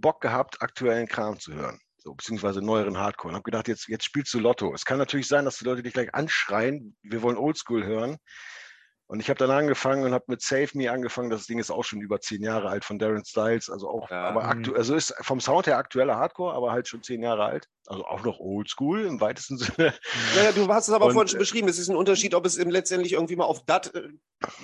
Bock 0.00 0.20
gehabt, 0.20 0.62
aktuellen 0.62 1.06
Kram 1.06 1.38
zu 1.38 1.54
hören 1.54 1.80
so, 2.08 2.14
beziehungsweise 2.14 2.62
neueren 2.62 2.98
Hardcore. 2.98 3.30
Und 3.30 3.34
habe 3.34 3.44
gedacht, 3.44 3.68
jetzt, 3.68 3.88
jetzt 3.88 4.04
spielst 4.04 4.32
du 4.32 4.40
Lotto. 4.40 4.72
Es 4.74 4.84
kann 4.84 4.98
natürlich 4.98 5.28
sein, 5.28 5.44
dass 5.44 5.58
die 5.58 5.64
Leute 5.64 5.82
dich 5.82 5.92
gleich 5.92 6.14
anschreien, 6.14 6.96
wir 7.02 7.22
wollen 7.22 7.36
Oldschool 7.36 7.84
hören. 7.84 8.16
Und 9.10 9.20
ich 9.20 9.30
habe 9.30 9.38
dann 9.38 9.50
angefangen 9.50 10.04
und 10.04 10.12
habe 10.12 10.26
mit 10.28 10.42
Save 10.42 10.68
Me 10.74 10.92
angefangen. 10.92 11.30
Das 11.30 11.46
Ding 11.46 11.58
ist 11.58 11.70
auch 11.70 11.82
schon 11.82 12.02
über 12.02 12.20
zehn 12.20 12.42
Jahre 12.42 12.68
alt 12.68 12.84
von 12.84 12.98
Darren 12.98 13.24
Styles. 13.24 13.70
Also 13.70 13.88
auch, 13.88 14.10
ja. 14.10 14.24
aber 14.24 14.44
aktuell, 14.44 14.76
also 14.76 14.94
ist 14.94 15.14
vom 15.22 15.40
Sound 15.40 15.66
her 15.66 15.78
aktueller 15.78 16.16
Hardcore, 16.16 16.54
aber 16.54 16.72
halt 16.72 16.88
schon 16.88 17.02
zehn 17.02 17.22
Jahre 17.22 17.44
alt. 17.44 17.68
Also 17.86 18.04
auch 18.04 18.22
noch 18.22 18.38
Oldschool 18.38 19.06
im 19.06 19.18
weitesten 19.18 19.56
Sinne. 19.58 19.94
Naja, 20.36 20.52
du 20.52 20.68
hast 20.68 20.88
es 20.88 20.94
aber 20.94 21.06
und, 21.06 21.12
vorhin 21.12 21.28
schon 21.28 21.38
beschrieben. 21.38 21.68
Es 21.68 21.78
ist 21.78 21.88
ein 21.88 21.96
Unterschied, 21.96 22.34
ob 22.34 22.44
es 22.44 22.58
letztendlich 22.58 23.14
irgendwie 23.14 23.36
mal 23.36 23.46
auf 23.46 23.64
DAT 23.64 23.94
äh, 23.94 24.08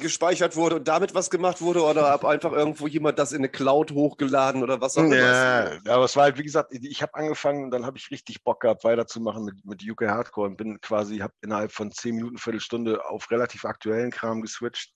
gespeichert 0.01 0.57
wurde 0.57 0.77
und 0.77 0.87
damit 0.87 1.15
was 1.15 1.31
gemacht 1.31 1.63
wurde 1.63 1.83
oder 1.83 2.15
ob 2.15 2.27
einfach 2.27 2.53
irgendwo 2.53 2.87
jemand 2.87 3.19
das 3.19 3.33
in 3.33 3.39
eine 3.39 3.49
Cloud 3.49 3.93
hochgeladen 3.93 4.63
oder 4.63 4.81
was 4.81 4.99
auch 4.99 5.05
immer. 5.05 5.17
Ja, 5.17 5.71
aber 5.89 6.05
es 6.05 6.17
war 6.17 6.25
halt, 6.25 6.39
wie 6.39 6.45
gesagt, 6.45 6.73
ich 6.73 7.03
habe 7.03 7.15
angefangen 7.15 7.65
und 7.65 7.71
dann 7.71 7.87
habe 7.87 7.97
ich 7.97 8.11
richtig 8.11 8.45
Bock 8.45 8.61
gehabt, 8.61 8.85
weiterzumachen 8.85 9.45
mit, 9.45 9.65
mit 9.65 9.91
UK 9.91 10.03
Hardcore 10.03 10.49
und 10.49 10.57
bin 10.57 10.81
quasi, 10.83 11.19
habe 11.19 11.33
innerhalb 11.41 11.73
von 11.73 11.91
zehn 11.91 12.17
Minuten, 12.17 12.37
Viertelstunde 12.37 13.09
auf 13.09 13.31
relativ 13.31 13.65
aktuellen 13.65 14.11
Kram 14.11 14.34
geswitcht. 14.43 14.95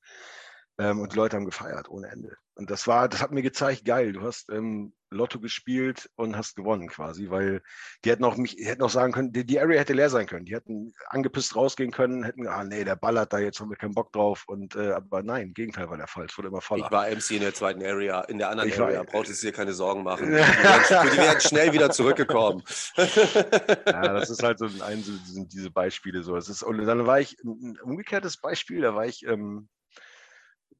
Ähm, 0.79 1.01
und 1.01 1.13
die 1.13 1.17
Leute 1.17 1.37
haben 1.37 1.45
gefeiert 1.45 1.89
ohne 1.89 2.09
Ende. 2.09 2.37
Und 2.55 2.71
das 2.71 2.87
war, 2.87 3.09
das 3.09 3.21
hat 3.21 3.33
mir 3.33 3.43
gezeigt, 3.43 3.85
geil, 3.85 4.13
du 4.13 4.23
hast 4.23 4.51
ähm, 4.51 4.95
Lotto 5.11 5.41
gespielt 5.41 6.11
und 6.17 6.37
hast 6.37 6.57
gewonnen 6.57 6.89
quasi, 6.89 7.31
weil 7.31 7.63
die 8.05 8.11
hätten 8.11 8.25
auch 8.25 8.37
mich, 8.37 8.57
hätten 8.59 8.83
auch 8.83 8.91
sagen 8.91 9.13
können, 9.13 9.33
die, 9.33 9.45
die, 9.45 9.61
Area 9.61 9.81
hätte 9.81 9.93
leer 9.93 10.11
sein 10.11 10.27
können. 10.27 10.45
Die 10.45 10.55
hätten 10.55 10.93
angepisst 11.09 11.57
rausgehen 11.57 11.91
können, 11.91 12.25
hätten, 12.25 12.47
ah 12.47 12.65
nee, 12.65 12.85
der 12.85 12.97
ballert 12.97 13.33
da, 13.33 13.39
jetzt 13.39 13.61
haben 13.61 13.71
wir 13.71 13.77
keinen 13.77 13.95
Bock 13.95 14.13
drauf. 14.13 14.45
Und 14.47 14.77
äh, 14.77 14.93
aber 14.93 15.23
nein, 15.23 15.49
im 15.49 15.55
Gegenteil 15.55 15.89
war 15.89 15.97
der 15.97 16.07
Fall. 16.07 16.27
Es 16.27 16.37
wurde 16.37 16.49
immer 16.49 16.61
voller. 16.61 16.87
Ich 16.87 16.91
war 16.91 17.09
MC 17.09 17.31
in 17.33 17.41
der 17.41 17.55
zweiten 17.55 17.83
Area, 17.83 18.21
in 18.23 18.39
der 18.39 18.51
anderen 18.51 18.69
ich 18.69 18.81
Area, 18.81 19.03
brauchtest 19.03 19.43
du 19.43 19.47
dir 19.47 19.53
keine 19.53 19.73
Sorgen 19.73 20.03
machen. 20.03 20.27
die, 20.31 20.37
werden 20.37 21.41
schnell 21.41 21.73
wieder 21.73 21.91
zurückgekommen. 21.91 22.63
ja, 22.97 24.15
das 24.15 24.31
ist 24.31 24.43
halt 24.43 24.59
so 24.59 24.67
ein, 24.67 25.03
so, 25.03 25.13
sind 25.25 25.53
diese 25.53 25.71
Beispiele 25.71 26.23
so. 26.23 26.37
Es 26.37 26.49
ist, 26.49 26.63
und 26.63 26.85
dann 26.85 27.07
war 27.07 27.21
ich 27.21 27.37
ein 27.45 27.79
umgekehrtes 27.83 28.37
Beispiel, 28.37 28.83
da 28.83 28.95
war 28.95 29.07
ich 29.07 29.25
ähm, 29.27 29.69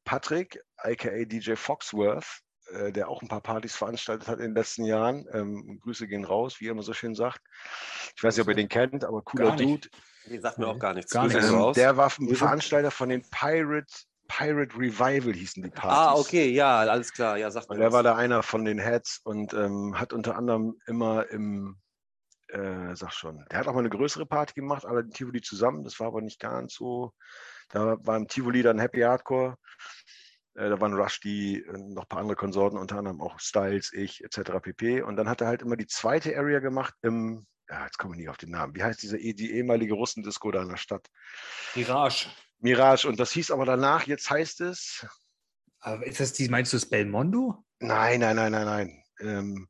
Patrick, 0.09 0.59
aka 0.77 1.25
DJ 1.25 1.53
Foxworth, 1.53 2.41
äh, 2.73 2.91
der 2.91 3.09
auch 3.09 3.21
ein 3.21 3.27
paar 3.27 3.41
Partys 3.41 3.75
veranstaltet 3.75 4.27
hat 4.27 4.39
in 4.39 4.45
den 4.45 4.55
letzten 4.55 4.85
Jahren. 4.85 5.27
Ähm, 5.31 5.79
Grüße 5.81 6.07
gehen 6.07 6.25
raus, 6.25 6.59
wie 6.59 6.67
er 6.67 6.71
immer 6.71 6.83
so 6.83 6.93
schön 6.93 7.15
sagt. 7.15 7.41
Ich 8.15 8.23
weiß 8.23 8.35
nicht, 8.35 8.43
ob 8.43 8.49
ihr 8.49 8.55
den 8.55 8.69
kennt, 8.69 9.03
aber 9.03 9.21
cooler 9.21 9.55
Dude. 9.55 9.87
Die 10.27 10.37
sagt 10.37 10.59
mir 10.59 10.67
auch 10.67 10.79
gar 10.79 10.93
nichts. 10.93 11.11
Gar 11.11 11.27
nichts. 11.27 11.49
Ähm, 11.49 11.73
der 11.73 11.97
war 11.97 12.11
ein 12.19 12.35
Veranstalter 12.35 12.91
von 12.91 13.09
den 13.09 13.23
Pirate 13.31 13.87
Pirate 14.29 14.75
Revival 14.77 15.33
hießen 15.33 15.63
die 15.63 15.71
Partys. 15.71 15.97
Ah, 15.97 16.13
okay, 16.13 16.49
ja, 16.51 16.77
alles 16.81 17.11
klar. 17.11 17.37
Ja, 17.37 17.49
sagt 17.49 17.69
mir 17.69 17.77
Der 17.77 17.87
was. 17.87 17.93
war 17.93 18.03
da 18.03 18.15
einer 18.15 18.43
von 18.43 18.63
den 18.63 18.77
Heads 18.77 19.21
und 19.23 19.53
ähm, 19.53 19.99
hat 19.99 20.13
unter 20.13 20.37
anderem 20.37 20.77
immer 20.85 21.27
im, 21.31 21.79
äh, 22.49 22.95
sag 22.95 23.11
schon, 23.11 23.43
der 23.51 23.59
hat 23.59 23.67
auch 23.67 23.73
mal 23.73 23.79
eine 23.79 23.89
größere 23.89 24.27
Party 24.27 24.53
gemacht, 24.53 24.85
alle 24.85 25.03
die 25.03 25.09
Tivoli 25.09 25.41
zusammen. 25.41 25.83
Das 25.83 25.99
war 25.99 26.07
aber 26.07 26.21
nicht 26.21 26.39
ganz 26.39 26.75
so. 26.75 27.11
Da 27.69 27.97
war 28.05 28.17
im 28.17 28.27
Tivoli 28.27 28.61
dann 28.61 28.79
Happy 28.79 29.01
Hardcore. 29.01 29.57
Äh, 30.55 30.69
da 30.69 30.79
waren 30.81 30.93
Rushdie, 30.93 31.61
äh, 31.61 31.77
noch 31.77 32.03
ein 32.03 32.07
paar 32.07 32.19
andere 32.19 32.35
Konsorten, 32.35 32.77
unter 32.77 32.97
anderem 32.97 33.21
auch 33.21 33.39
Styles, 33.39 33.93
ich, 33.93 34.23
etc. 34.23 34.59
pp. 34.61 35.01
Und 35.01 35.15
dann 35.15 35.29
hat 35.29 35.41
er 35.41 35.47
halt 35.47 35.61
immer 35.61 35.75
die 35.75 35.87
zweite 35.87 36.35
Area 36.37 36.59
gemacht 36.59 36.93
im, 37.01 37.45
ja, 37.69 37.85
jetzt 37.85 37.97
komme 37.97 38.15
ich 38.15 38.19
nicht 38.19 38.29
auf 38.29 38.37
den 38.37 38.51
Namen. 38.51 38.75
Wie 38.75 38.83
heißt 38.83 39.01
diese 39.01 39.17
die 39.17 39.53
ehemalige 39.53 39.93
Russendisco 39.93 40.51
da 40.51 40.61
in 40.61 40.69
der 40.69 40.77
Stadt? 40.77 41.07
Mirage. 41.75 42.29
Mirage. 42.59 43.07
Und 43.07 43.19
das 43.19 43.31
hieß 43.31 43.51
aber 43.51 43.65
danach, 43.65 44.07
jetzt 44.07 44.29
heißt 44.29 44.61
es. 44.61 45.05
Aber 45.79 46.05
ist 46.05 46.19
das 46.19 46.33
die, 46.33 46.49
meinst 46.49 46.73
du 46.73 46.77
das 46.77 46.87
Belmondo? 46.87 47.63
Nein, 47.79 48.19
nein, 48.19 48.35
nein, 48.35 48.51
nein, 48.51 48.65
nein. 48.65 49.03
Ähm, 49.21 49.67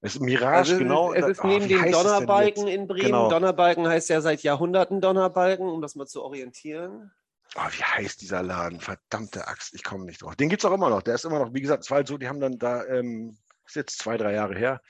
es 0.00 0.16
ist 0.16 0.20
Mirage, 0.20 0.72
also 0.72 0.78
genau. 0.78 1.12
Es 1.12 1.26
ist 1.26 1.44
neben 1.44 1.64
oh, 1.64 1.68
dem 1.68 1.92
Donnerbalken 1.92 2.66
in 2.66 2.88
Bremen. 2.88 3.06
Genau. 3.06 3.28
Donnerbalken 3.28 3.86
heißt 3.86 4.08
ja 4.08 4.20
seit 4.20 4.42
Jahrhunderten 4.42 5.00
Donnerbalken, 5.00 5.68
um 5.68 5.80
das 5.80 5.94
mal 5.94 6.06
zu 6.06 6.22
orientieren. 6.22 7.12
Oh, 7.56 7.68
wie 7.70 7.82
heißt 7.82 8.20
dieser 8.20 8.42
Laden? 8.42 8.80
Verdammte 8.80 9.46
Axt, 9.46 9.74
ich 9.74 9.84
komme 9.84 10.04
nicht 10.04 10.22
drauf. 10.22 10.36
Den 10.36 10.48
gibt 10.48 10.62
es 10.62 10.70
auch 10.70 10.74
immer 10.74 10.90
noch. 10.90 11.02
Der 11.02 11.14
ist 11.14 11.24
immer 11.24 11.38
noch, 11.38 11.52
wie 11.52 11.60
gesagt, 11.60 11.84
es 11.84 11.90
war 11.90 11.96
halt 11.96 12.08
so, 12.08 12.18
die 12.18 12.28
haben 12.28 12.40
dann 12.40 12.58
da, 12.58 12.84
ähm, 12.86 13.36
ist 13.66 13.76
jetzt 13.76 13.98
zwei, 13.98 14.16
drei 14.16 14.32
Jahre 14.32 14.56
her, 14.56 14.80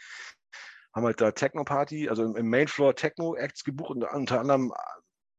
haben 0.94 1.04
halt 1.04 1.20
da 1.20 1.32
Techno-Party, 1.32 2.08
also 2.08 2.24
im, 2.24 2.36
im 2.36 2.48
Mainfloor 2.48 2.94
Techno-Acts 2.94 3.64
gebucht 3.64 3.90
und 3.90 4.04
unter 4.04 4.40
anderem, 4.40 4.72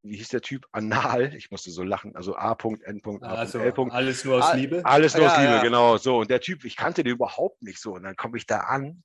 wie 0.03 0.17
hieß 0.17 0.29
der 0.29 0.41
Typ? 0.41 0.65
Anal. 0.73 1.33
Ich 1.33 1.49
musste 1.49 1.71
so 1.71 1.81
lachen. 1.81 2.15
Also 2.15 2.35
A. 2.35 2.57
N. 2.83 3.01
A. 3.21 3.35
Also, 3.35 3.59
L. 3.59 3.73
Alles 3.89 4.25
nur 4.25 4.43
aus 4.43 4.53
Liebe? 4.53 4.81
Alles 4.83 5.15
nur 5.15 5.23
ja, 5.23 5.31
aus 5.31 5.37
Liebe, 5.37 5.53
ja. 5.53 5.61
genau. 5.61 5.97
So. 5.97 6.17
Und 6.19 6.29
der 6.29 6.41
Typ, 6.41 6.65
ich 6.65 6.75
kannte 6.75 7.03
den 7.03 7.13
überhaupt 7.13 7.61
nicht 7.61 7.79
so. 7.79 7.93
Und 7.93 8.03
dann 8.03 8.17
komme 8.17 8.37
ich 8.37 8.45
da 8.45 8.59
an 8.59 9.03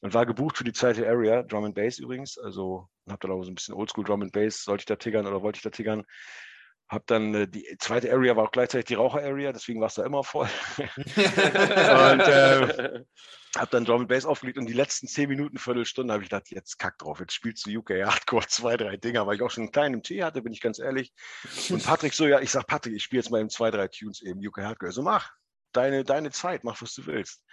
und 0.00 0.12
war 0.12 0.26
gebucht 0.26 0.58
für 0.58 0.64
die 0.64 0.74
zweite 0.74 1.08
Area, 1.08 1.42
Drum 1.42 1.64
and 1.64 1.74
Bass 1.74 1.98
übrigens. 1.98 2.38
Also 2.38 2.88
habe 3.08 3.26
da 3.26 3.32
auch 3.32 3.42
so 3.42 3.50
ein 3.50 3.54
bisschen 3.54 3.74
Oldschool 3.74 4.04
Drum 4.04 4.20
and 4.20 4.32
Bass. 4.32 4.62
Sollte 4.62 4.82
ich 4.82 4.86
da 4.86 4.96
tiggern 4.96 5.26
oder 5.26 5.40
wollte 5.40 5.56
ich 5.56 5.62
da 5.62 5.70
tiggern? 5.70 6.04
Hab 6.90 7.06
dann 7.06 7.32
äh, 7.34 7.46
die 7.46 7.64
zweite 7.78 8.12
Area 8.12 8.34
war 8.34 8.44
auch 8.44 8.50
gleichzeitig 8.50 8.86
die 8.86 8.94
Raucher-Area, 8.94 9.52
deswegen 9.52 9.80
war 9.80 9.86
es 9.86 9.94
da 9.94 10.04
immer 10.04 10.24
voll. 10.24 10.48
und 10.76 10.86
äh, 12.20 13.04
habe 13.56 13.70
dann 13.70 13.84
Drum 13.84 14.00
and 14.00 14.08
Bass 14.08 14.26
aufgelegt 14.26 14.58
und 14.58 14.66
die 14.66 14.72
letzten 14.72 15.06
zehn 15.06 15.28
Minuten, 15.28 15.56
Viertelstunde 15.56 16.12
habe 16.12 16.24
ich 16.24 16.30
gedacht, 16.30 16.50
jetzt 16.50 16.80
kack 16.80 16.98
drauf, 16.98 17.20
jetzt 17.20 17.32
spielst 17.32 17.64
du 17.64 17.78
UK 17.78 17.90
Hardcore 18.04 18.44
zwei, 18.48 18.76
drei 18.76 18.96
Dinger, 18.96 19.24
weil 19.24 19.36
ich 19.36 19.42
auch 19.42 19.52
schon 19.52 19.62
einen 19.62 19.72
kleinen 19.72 20.02
Tee 20.02 20.24
hatte, 20.24 20.42
bin 20.42 20.52
ich 20.52 20.60
ganz 20.60 20.80
ehrlich. 20.80 21.12
Und 21.68 21.84
Patrick 21.84 22.12
so, 22.12 22.26
ja, 22.26 22.40
ich 22.40 22.50
sag 22.50 22.66
Patrick, 22.66 22.94
ich 22.94 23.04
spiele 23.04 23.22
jetzt 23.22 23.30
mal 23.30 23.38
eben 23.38 23.50
zwei, 23.50 23.70
drei 23.70 23.86
Tunes 23.86 24.20
eben 24.22 24.44
UK 24.44 24.58
Hardcore. 24.58 24.90
So 24.90 25.02
mach, 25.02 25.30
deine, 25.70 26.02
deine 26.02 26.32
Zeit, 26.32 26.64
mach, 26.64 26.82
was 26.82 26.92
du 26.94 27.06
willst. 27.06 27.44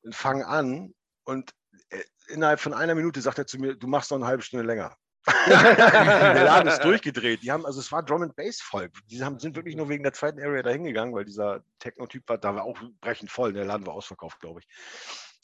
Und 0.00 0.14
fang 0.14 0.42
an 0.42 0.94
und 1.24 1.52
äh, 1.90 2.02
innerhalb 2.28 2.60
von 2.60 2.72
einer 2.72 2.94
Minute 2.94 3.20
sagt 3.20 3.36
er 3.36 3.46
zu 3.46 3.58
mir, 3.58 3.76
du 3.76 3.86
machst 3.86 4.10
noch 4.10 4.16
eine 4.16 4.26
halbe 4.26 4.42
Stunde 4.42 4.64
länger. 4.64 4.96
der 5.46 6.44
Laden 6.44 6.68
ist 6.68 6.78
durchgedreht. 6.84 7.42
Die 7.42 7.50
haben, 7.50 7.66
also 7.66 7.80
es 7.80 7.92
war 7.92 8.02
Drum 8.02 8.22
and 8.22 8.36
Bass 8.36 8.60
voll. 8.60 8.90
Die 9.10 9.22
haben, 9.22 9.38
sind 9.38 9.56
wirklich 9.56 9.76
nur 9.76 9.88
wegen 9.88 10.02
der 10.02 10.12
zweiten 10.12 10.40
Area 10.40 10.62
da 10.62 10.70
hingegangen, 10.70 11.14
weil 11.14 11.24
dieser 11.24 11.62
Techno-Typ 11.78 12.28
war, 12.28 12.38
da 12.38 12.54
war 12.54 12.64
auch 12.64 12.78
brechend 13.00 13.30
voll. 13.30 13.52
Der 13.52 13.64
Laden 13.64 13.86
war 13.86 13.94
ausverkauft, 13.94 14.40
glaube 14.40 14.60
ich. 14.60 14.68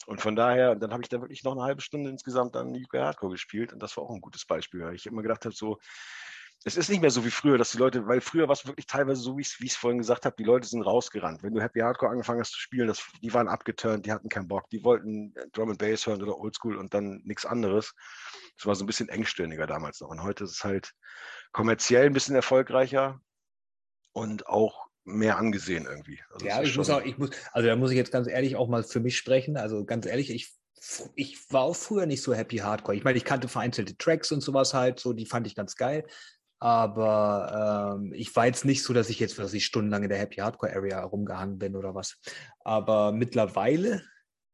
Und 0.07 0.21
von 0.21 0.35
daher, 0.35 0.75
dann 0.75 0.91
habe 0.91 1.03
ich 1.03 1.09
da 1.09 1.19
wirklich 1.21 1.43
noch 1.43 1.51
eine 1.51 1.63
halbe 1.63 1.81
Stunde 1.81 2.09
insgesamt 2.09 2.55
dann 2.55 2.75
UK 2.75 2.93
Hardcore 2.93 3.33
gespielt 3.33 3.73
und 3.73 3.83
das 3.83 3.97
war 3.97 4.05
auch 4.05 4.15
ein 4.15 4.21
gutes 4.21 4.45
Beispiel. 4.45 4.81
Weil 4.81 4.95
ich 4.95 5.05
immer 5.05 5.21
gedacht 5.21 5.45
habe, 5.45 5.53
so, 5.53 5.79
es 6.63 6.75
ist 6.75 6.89
nicht 6.89 7.01
mehr 7.01 7.11
so 7.11 7.23
wie 7.23 7.31
früher, 7.31 7.57
dass 7.57 7.71
die 7.71 7.77
Leute, 7.77 8.07
weil 8.07 8.19
früher 8.19 8.47
war 8.47 8.53
es 8.53 8.65
wirklich 8.65 8.87
teilweise 8.87 9.21
so, 9.21 9.37
wie 9.37 9.41
ich 9.41 9.57
es 9.61 9.75
vorhin 9.75 9.99
gesagt 9.99 10.25
habe, 10.25 10.35
die 10.37 10.43
Leute 10.43 10.67
sind 10.67 10.81
rausgerannt. 10.81 11.43
Wenn 11.43 11.53
du 11.53 11.61
Happy 11.61 11.79
Hardcore 11.79 12.11
angefangen 12.11 12.39
hast 12.39 12.51
zu 12.51 12.59
spielen, 12.59 12.87
das, 12.87 13.05
die 13.21 13.33
waren 13.33 13.47
abgeturnt, 13.47 14.05
die 14.05 14.11
hatten 14.11 14.29
keinen 14.29 14.47
Bock, 14.47 14.69
die 14.69 14.83
wollten 14.83 15.33
Drum 15.53 15.69
and 15.69 15.79
Bass 15.79 16.07
hören 16.07 16.21
oder 16.21 16.37
Oldschool 16.37 16.77
und 16.77 16.93
dann 16.93 17.21
nichts 17.23 17.45
anderes. 17.45 17.93
Es 18.57 18.65
war 18.65 18.75
so 18.75 18.83
ein 18.83 18.87
bisschen 18.87 19.07
engstirniger 19.07 19.67
damals 19.67 20.01
noch. 20.01 20.09
Und 20.09 20.23
heute 20.23 20.43
ist 20.43 20.51
es 20.51 20.63
halt 20.63 20.93
kommerziell 21.51 22.07
ein 22.07 22.13
bisschen 22.13 22.35
erfolgreicher 22.35 23.21
und 24.13 24.47
auch 24.47 24.87
mehr 25.05 25.37
angesehen 25.37 25.85
irgendwie. 25.85 26.19
Also 26.31 26.45
ja, 26.45 26.61
ich 26.61 26.75
muss 26.75 26.89
auch, 26.89 27.03
ich 27.03 27.17
muss, 27.17 27.29
also 27.53 27.67
da 27.67 27.75
muss 27.75 27.91
ich 27.91 27.97
jetzt 27.97 28.11
ganz 28.11 28.27
ehrlich 28.27 28.55
auch 28.55 28.67
mal 28.67 28.83
für 28.83 28.99
mich 28.99 29.17
sprechen. 29.17 29.57
Also 29.57 29.85
ganz 29.85 30.05
ehrlich, 30.05 30.31
ich 30.31 30.57
ich 31.15 31.51
war 31.51 31.63
auch 31.63 31.75
früher 31.75 32.05
nicht 32.05 32.21
so 32.21 32.33
happy 32.33 32.57
Hardcore. 32.57 32.95
Ich 32.95 33.03
meine, 33.03 33.17
ich 33.17 33.25
kannte 33.25 33.47
vereinzelte 33.47 33.97
Tracks 33.97 34.31
und 34.31 34.41
sowas 34.41 34.73
halt, 34.73 34.99
so 34.99 35.13
die 35.13 35.25
fand 35.25 35.47
ich 35.47 35.55
ganz 35.55 35.75
geil. 35.75 36.05
Aber 36.59 37.97
ähm, 37.99 38.13
ich 38.13 38.35
war 38.35 38.47
jetzt 38.47 38.65
nicht 38.65 38.83
so, 38.83 38.93
dass 38.93 39.09
ich 39.09 39.19
jetzt, 39.19 39.37
dass 39.37 39.53
ich 39.53 39.65
stundenlang 39.65 40.03
in 40.03 40.09
der 40.09 40.17
Happy 40.17 40.37
Hardcore 40.37 40.73
Area 40.73 41.03
rumgehangen 41.03 41.59
bin 41.59 41.75
oder 41.75 41.93
was. 41.93 42.17
Aber 42.61 43.11
mittlerweile 43.11 44.03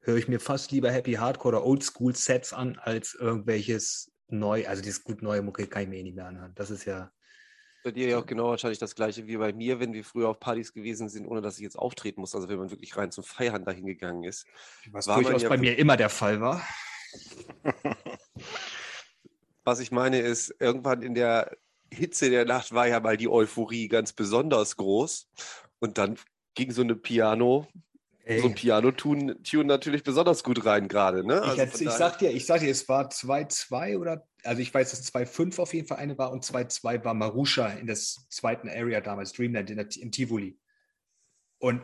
höre 0.01 0.17
ich 0.17 0.27
mir 0.27 0.39
fast 0.39 0.71
lieber 0.71 0.91
Happy 0.91 1.13
Hardcore 1.13 1.55
oder 1.55 1.65
Oldschool 1.65 2.15
Sets 2.15 2.51
an, 2.51 2.77
als 2.77 3.13
irgendwelches 3.13 4.11
neu, 4.27 4.67
also 4.67 4.81
dieses 4.81 5.03
gut 5.03 5.21
neue 5.21 5.41
Mucke 5.41 5.67
kann 5.67 5.83
ich 5.83 5.89
mir 5.89 5.99
eh 5.99 6.03
nicht 6.03 6.15
mehr 6.15 6.25
anhören. 6.25 6.53
Das 6.55 6.71
ist 6.71 6.85
ja. 6.85 7.11
Bei 7.85 7.91
dir 7.91 8.07
ja 8.07 8.17
auch 8.17 8.25
genau 8.25 8.49
wahrscheinlich 8.49 8.79
das 8.79 8.95
gleiche 8.95 9.27
wie 9.27 9.37
bei 9.37 9.51
mir, 9.53 9.79
wenn 9.79 9.93
wir 9.93 10.03
früher 10.05 10.29
auf 10.29 10.39
Partys 10.39 10.73
gewesen 10.73 11.09
sind, 11.09 11.25
ohne 11.25 11.41
dass 11.41 11.57
ich 11.57 11.63
jetzt 11.63 11.77
auftreten 11.77 12.21
muss. 12.21 12.33
Also 12.33 12.47
wenn 12.47 12.57
man 12.57 12.71
wirklich 12.71 12.95
rein 12.95 13.11
zum 13.11 13.23
Feiern 13.25 13.65
dahin 13.65 13.85
gegangen 13.85 14.23
ist. 14.23 14.45
Was 14.91 15.05
durchaus 15.05 15.41
ja 15.41 15.49
bei 15.49 15.57
mir 15.57 15.77
immer 15.77 15.97
der 15.97 16.09
Fall 16.09 16.39
war. 16.41 16.65
Was 19.65 19.79
ich 19.79 19.91
meine 19.91 20.19
ist, 20.19 20.55
irgendwann 20.59 21.01
in 21.01 21.13
der 21.13 21.57
Hitze 21.93 22.29
der 22.29 22.45
Nacht 22.45 22.73
war 22.73 22.87
ja 22.87 22.99
mal 22.99 23.17
die 23.17 23.29
Euphorie 23.29 23.87
ganz 23.87 24.13
besonders 24.13 24.75
groß. 24.77 25.29
Und 25.79 25.97
dann 25.97 26.17
ging 26.55 26.71
so 26.71 26.81
eine 26.81 26.95
Piano 26.95 27.67
Ey. 28.25 28.39
so 28.39 28.47
ein 28.47 28.55
Piano-Tune 28.55 29.35
natürlich 29.65 30.03
besonders 30.03 30.43
gut 30.43 30.65
rein 30.65 30.87
gerade. 30.87 31.27
Ne? 31.27 31.41
Also 31.41 31.61
ich, 31.61 31.81
ich 31.81 31.89
sag 31.89 32.19
dir, 32.19 32.31
ich 32.31 32.45
sag 32.45 32.61
dir, 32.61 32.69
es 32.69 32.87
war 32.87 33.09
2-2 33.09 33.97
oder, 33.97 34.25
also 34.43 34.61
ich 34.61 34.73
weiß, 34.73 34.91
dass 34.91 35.13
2-5 35.13 35.59
auf 35.59 35.73
jeden 35.73 35.87
Fall 35.87 35.97
eine 35.97 36.17
war 36.17 36.31
und 36.31 36.45
2-2 36.45 37.03
war 37.03 37.13
Marusha 37.13 37.67
in 37.67 37.85
der 37.85 37.97
zweiten 37.97 38.69
Area 38.69 39.01
damals, 39.01 39.33
Dreamland 39.33 39.69
in 39.69 39.75
der, 39.75 39.87
im 39.97 40.11
Tivoli. 40.11 40.57
Und 41.59 41.81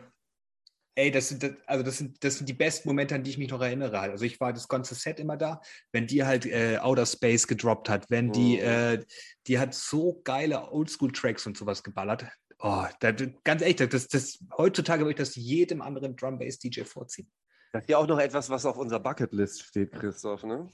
ey, 0.94 1.10
das 1.10 1.28
sind, 1.28 1.56
also 1.66 1.82
das 1.82 1.98
sind, 1.98 2.22
das 2.24 2.36
sind 2.36 2.48
die 2.48 2.54
besten 2.54 2.88
Momente, 2.88 3.14
an 3.14 3.22
die 3.22 3.30
ich 3.30 3.38
mich 3.38 3.50
noch 3.50 3.60
erinnere. 3.60 4.00
Also 4.00 4.24
ich 4.24 4.40
war 4.40 4.52
das 4.52 4.68
ganze 4.68 4.94
Set 4.94 5.20
immer 5.20 5.36
da, 5.36 5.60
wenn 5.92 6.06
die 6.06 6.24
halt 6.24 6.46
äh, 6.46 6.78
Outer 6.78 7.06
Space 7.06 7.46
gedroppt 7.46 7.88
hat, 7.88 8.10
wenn 8.10 8.32
die, 8.32 8.56
mhm. 8.56 8.62
äh, 8.62 9.04
die 9.46 9.58
hat 9.58 9.74
so 9.74 10.20
geile 10.24 10.72
Oldschool-Tracks 10.72 11.46
und 11.46 11.56
sowas 11.56 11.82
geballert. 11.82 12.26
Oh, 12.58 12.84
das, 13.00 13.14
ganz 13.44 13.62
echt, 13.62 13.80
das, 13.80 14.08
das, 14.08 14.38
heutzutage 14.56 15.02
würde 15.02 15.12
ich 15.12 15.16
das 15.16 15.34
jedem 15.34 15.80
anderen 15.80 16.16
Drum 16.16 16.38
Bass 16.38 16.58
DJ 16.58 16.82
vorziehen. 16.82 17.30
Das 17.72 17.82
ist 17.82 17.90
ja 17.90 17.98
auch 17.98 18.06
noch 18.06 18.18
etwas, 18.18 18.50
was 18.50 18.66
auf 18.66 18.76
unserer 18.76 19.00
Bucketlist 19.00 19.62
steht, 19.62 19.92
Christoph, 19.92 20.42
ne? 20.42 20.68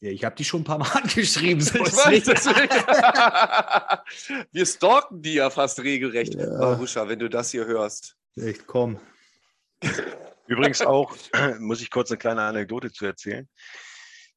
Ja, 0.00 0.10
ich 0.10 0.24
habe 0.24 0.34
die 0.34 0.44
schon 0.44 0.62
ein 0.62 0.64
paar 0.64 0.78
Mal 0.78 1.02
geschrieben. 1.14 1.60
So 1.60 1.78
ich 1.78 1.92
weiß, 1.92 2.26
Wir 4.50 4.66
stalken 4.66 5.20
die 5.20 5.34
ja 5.34 5.50
fast 5.50 5.80
regelrecht. 5.80 6.34
Ja. 6.34 6.58
Marusha, 6.58 7.06
wenn 7.06 7.18
du 7.18 7.28
das 7.28 7.50
hier 7.50 7.66
hörst. 7.66 8.16
Echt, 8.36 8.66
komm. 8.66 9.00
Übrigens 10.46 10.82
auch, 10.82 11.16
muss 11.58 11.80
ich 11.80 11.90
kurz 11.90 12.10
eine 12.10 12.18
kleine 12.18 12.42
Anekdote 12.42 12.92
zu 12.92 13.06
erzählen. 13.06 13.48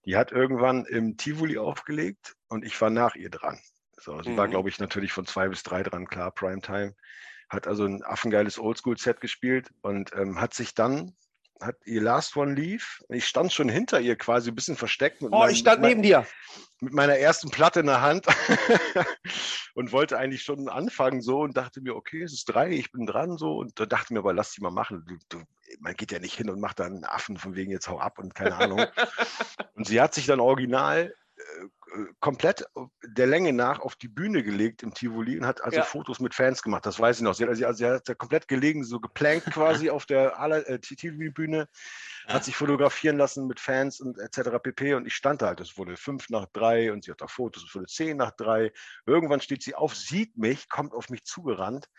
Die 0.06 0.16
hat 0.18 0.32
irgendwann 0.32 0.86
im 0.86 1.18
Tivoli 1.18 1.58
aufgelegt 1.58 2.36
und 2.50 2.66
ich 2.66 2.80
war 2.82 2.90
nach 2.90 3.16
ihr 3.16 3.30
dran. 3.30 3.60
So, 3.98 4.22
sie 4.22 4.32
mhm. 4.32 4.38
war, 4.38 4.48
glaube 4.48 4.70
ich, 4.70 4.80
natürlich 4.80 5.14
von 5.14 5.26
zwei 5.26 5.48
bis 5.48 5.64
drei 5.64 5.82
dran, 5.82 6.08
klar, 6.08 6.32
Primetime. 6.32 6.94
Hat 7.50 7.68
also 7.68 7.86
ein 7.86 8.04
affengeiles 8.04 8.60
Oldschool-Set 8.60 9.22
gespielt 9.22 9.72
und 9.82 10.12
ähm, 10.14 10.42
hat 10.42 10.54
sich 10.54 10.74
dann, 10.74 11.16
hat 11.62 11.76
ihr 11.86 12.02
Last 12.02 12.36
One 12.36 12.54
lief. 12.54 13.04
Ich 13.10 13.26
stand 13.26 13.54
schon 13.54 13.70
hinter 13.70 14.00
ihr 14.00 14.16
quasi 14.16 14.52
ein 14.52 14.56
bisschen 14.56 14.76
versteckt. 14.76 15.22
oh, 15.22 15.30
meinem, 15.30 15.52
ich 15.52 15.60
stand 15.60 15.82
neben 15.82 16.02
mein, 16.02 16.04
dir. 16.04 16.28
Mit 16.82 16.94
meiner 16.94 17.18
ersten 17.18 17.50
Platte 17.50 17.80
in 17.80 17.86
der 17.86 18.02
Hand 18.02 18.26
und 19.76 19.92
wollte 19.92 20.18
eigentlich 20.18 20.44
schon 20.44 20.68
anfangen 20.70 21.22
so 21.22 21.42
und 21.42 21.56
dachte 21.56 21.82
mir, 21.82 21.96
okay, 21.96 22.24
es 22.24 22.34
ist 22.34 22.46
drei, 22.46 22.72
ich 22.72 22.92
bin 22.92 23.06
dran 23.06 23.38
so 23.38 23.58
und 23.58 23.80
da 23.80 23.86
dachte 23.86 24.14
mir 24.14 24.20
aber, 24.20 24.34
lass 24.34 24.52
die 24.52 24.62
mal 24.62 24.72
machen. 24.72 25.06
Du, 25.08 25.16
du, 25.30 25.44
man 25.80 25.94
geht 25.94 26.12
ja 26.12 26.20
nicht 26.20 26.36
hin 26.36 26.50
und 26.50 26.60
macht 26.60 26.80
dann 26.80 26.94
einen 26.94 27.06
Affen 27.06 27.38
von 27.38 27.56
wegen 27.56 27.72
jetzt 27.72 27.88
hau 27.88 28.00
ab 28.00 28.20
und 28.20 28.36
keine 28.36 28.56
Ahnung. 28.56 28.86
und 29.76 29.88
sie 29.88 30.02
hat 30.02 30.14
sich 30.14 30.26
dann 30.26 30.40
original 30.40 31.14
komplett 32.20 32.66
der 33.04 33.28
Länge 33.28 33.54
nach 33.54 33.80
auf 33.80 33.96
die 33.96 34.08
Bühne 34.08 34.44
gelegt 34.44 34.84
im 34.84 34.94
Tivoli 34.94 35.38
und 35.38 35.46
hat 35.46 35.64
also 35.64 35.78
ja. 35.78 35.84
Fotos 35.84 36.20
mit 36.20 36.34
Fans 36.34 36.62
gemacht. 36.62 36.86
Das 36.86 37.00
weiß 37.00 37.18
ich 37.18 37.22
noch. 37.24 37.34
Sie 37.34 37.44
hat, 37.44 37.50
also, 37.50 37.74
sie 37.74 37.86
hat 37.86 38.18
komplett 38.18 38.48
gelegen, 38.48 38.84
so 38.84 39.00
geplankt 39.00 39.52
quasi 39.52 39.90
auf 39.90 40.06
der 40.06 40.40
äh, 40.40 40.80
Tivoli-Bühne, 40.80 41.68
ja. 42.28 42.34
hat 42.34 42.44
sich 42.44 42.56
fotografieren 42.56 43.18
lassen 43.18 43.48
mit 43.48 43.60
Fans 43.60 44.00
und 44.00 44.18
etc. 44.20 44.60
pp. 44.62 44.96
Und 44.96 45.06
ich 45.06 45.16
stand 45.16 45.42
da 45.42 45.48
halt. 45.48 45.60
Es 45.60 45.78
wurde 45.78 45.98
fünf 45.98 46.30
nach 46.30 46.48
drei 46.54 46.92
und 46.92 47.04
sie 47.04 47.12
hat 47.12 47.22
auch 47.22 47.30
Fotos. 47.30 47.64
Es 47.64 47.76
wurde 47.76 47.88
zehn 47.88 48.18
nach 48.18 48.32
drei. 48.32 48.72
Irgendwann 49.06 49.42
steht 49.42 49.64
sie 49.64 49.76
auf, 49.76 49.96
sieht 49.96 50.38
mich, 50.38 50.70
kommt 50.70 50.94
auf 50.94 51.10
mich 51.10 51.24
zugerannt 51.24 51.90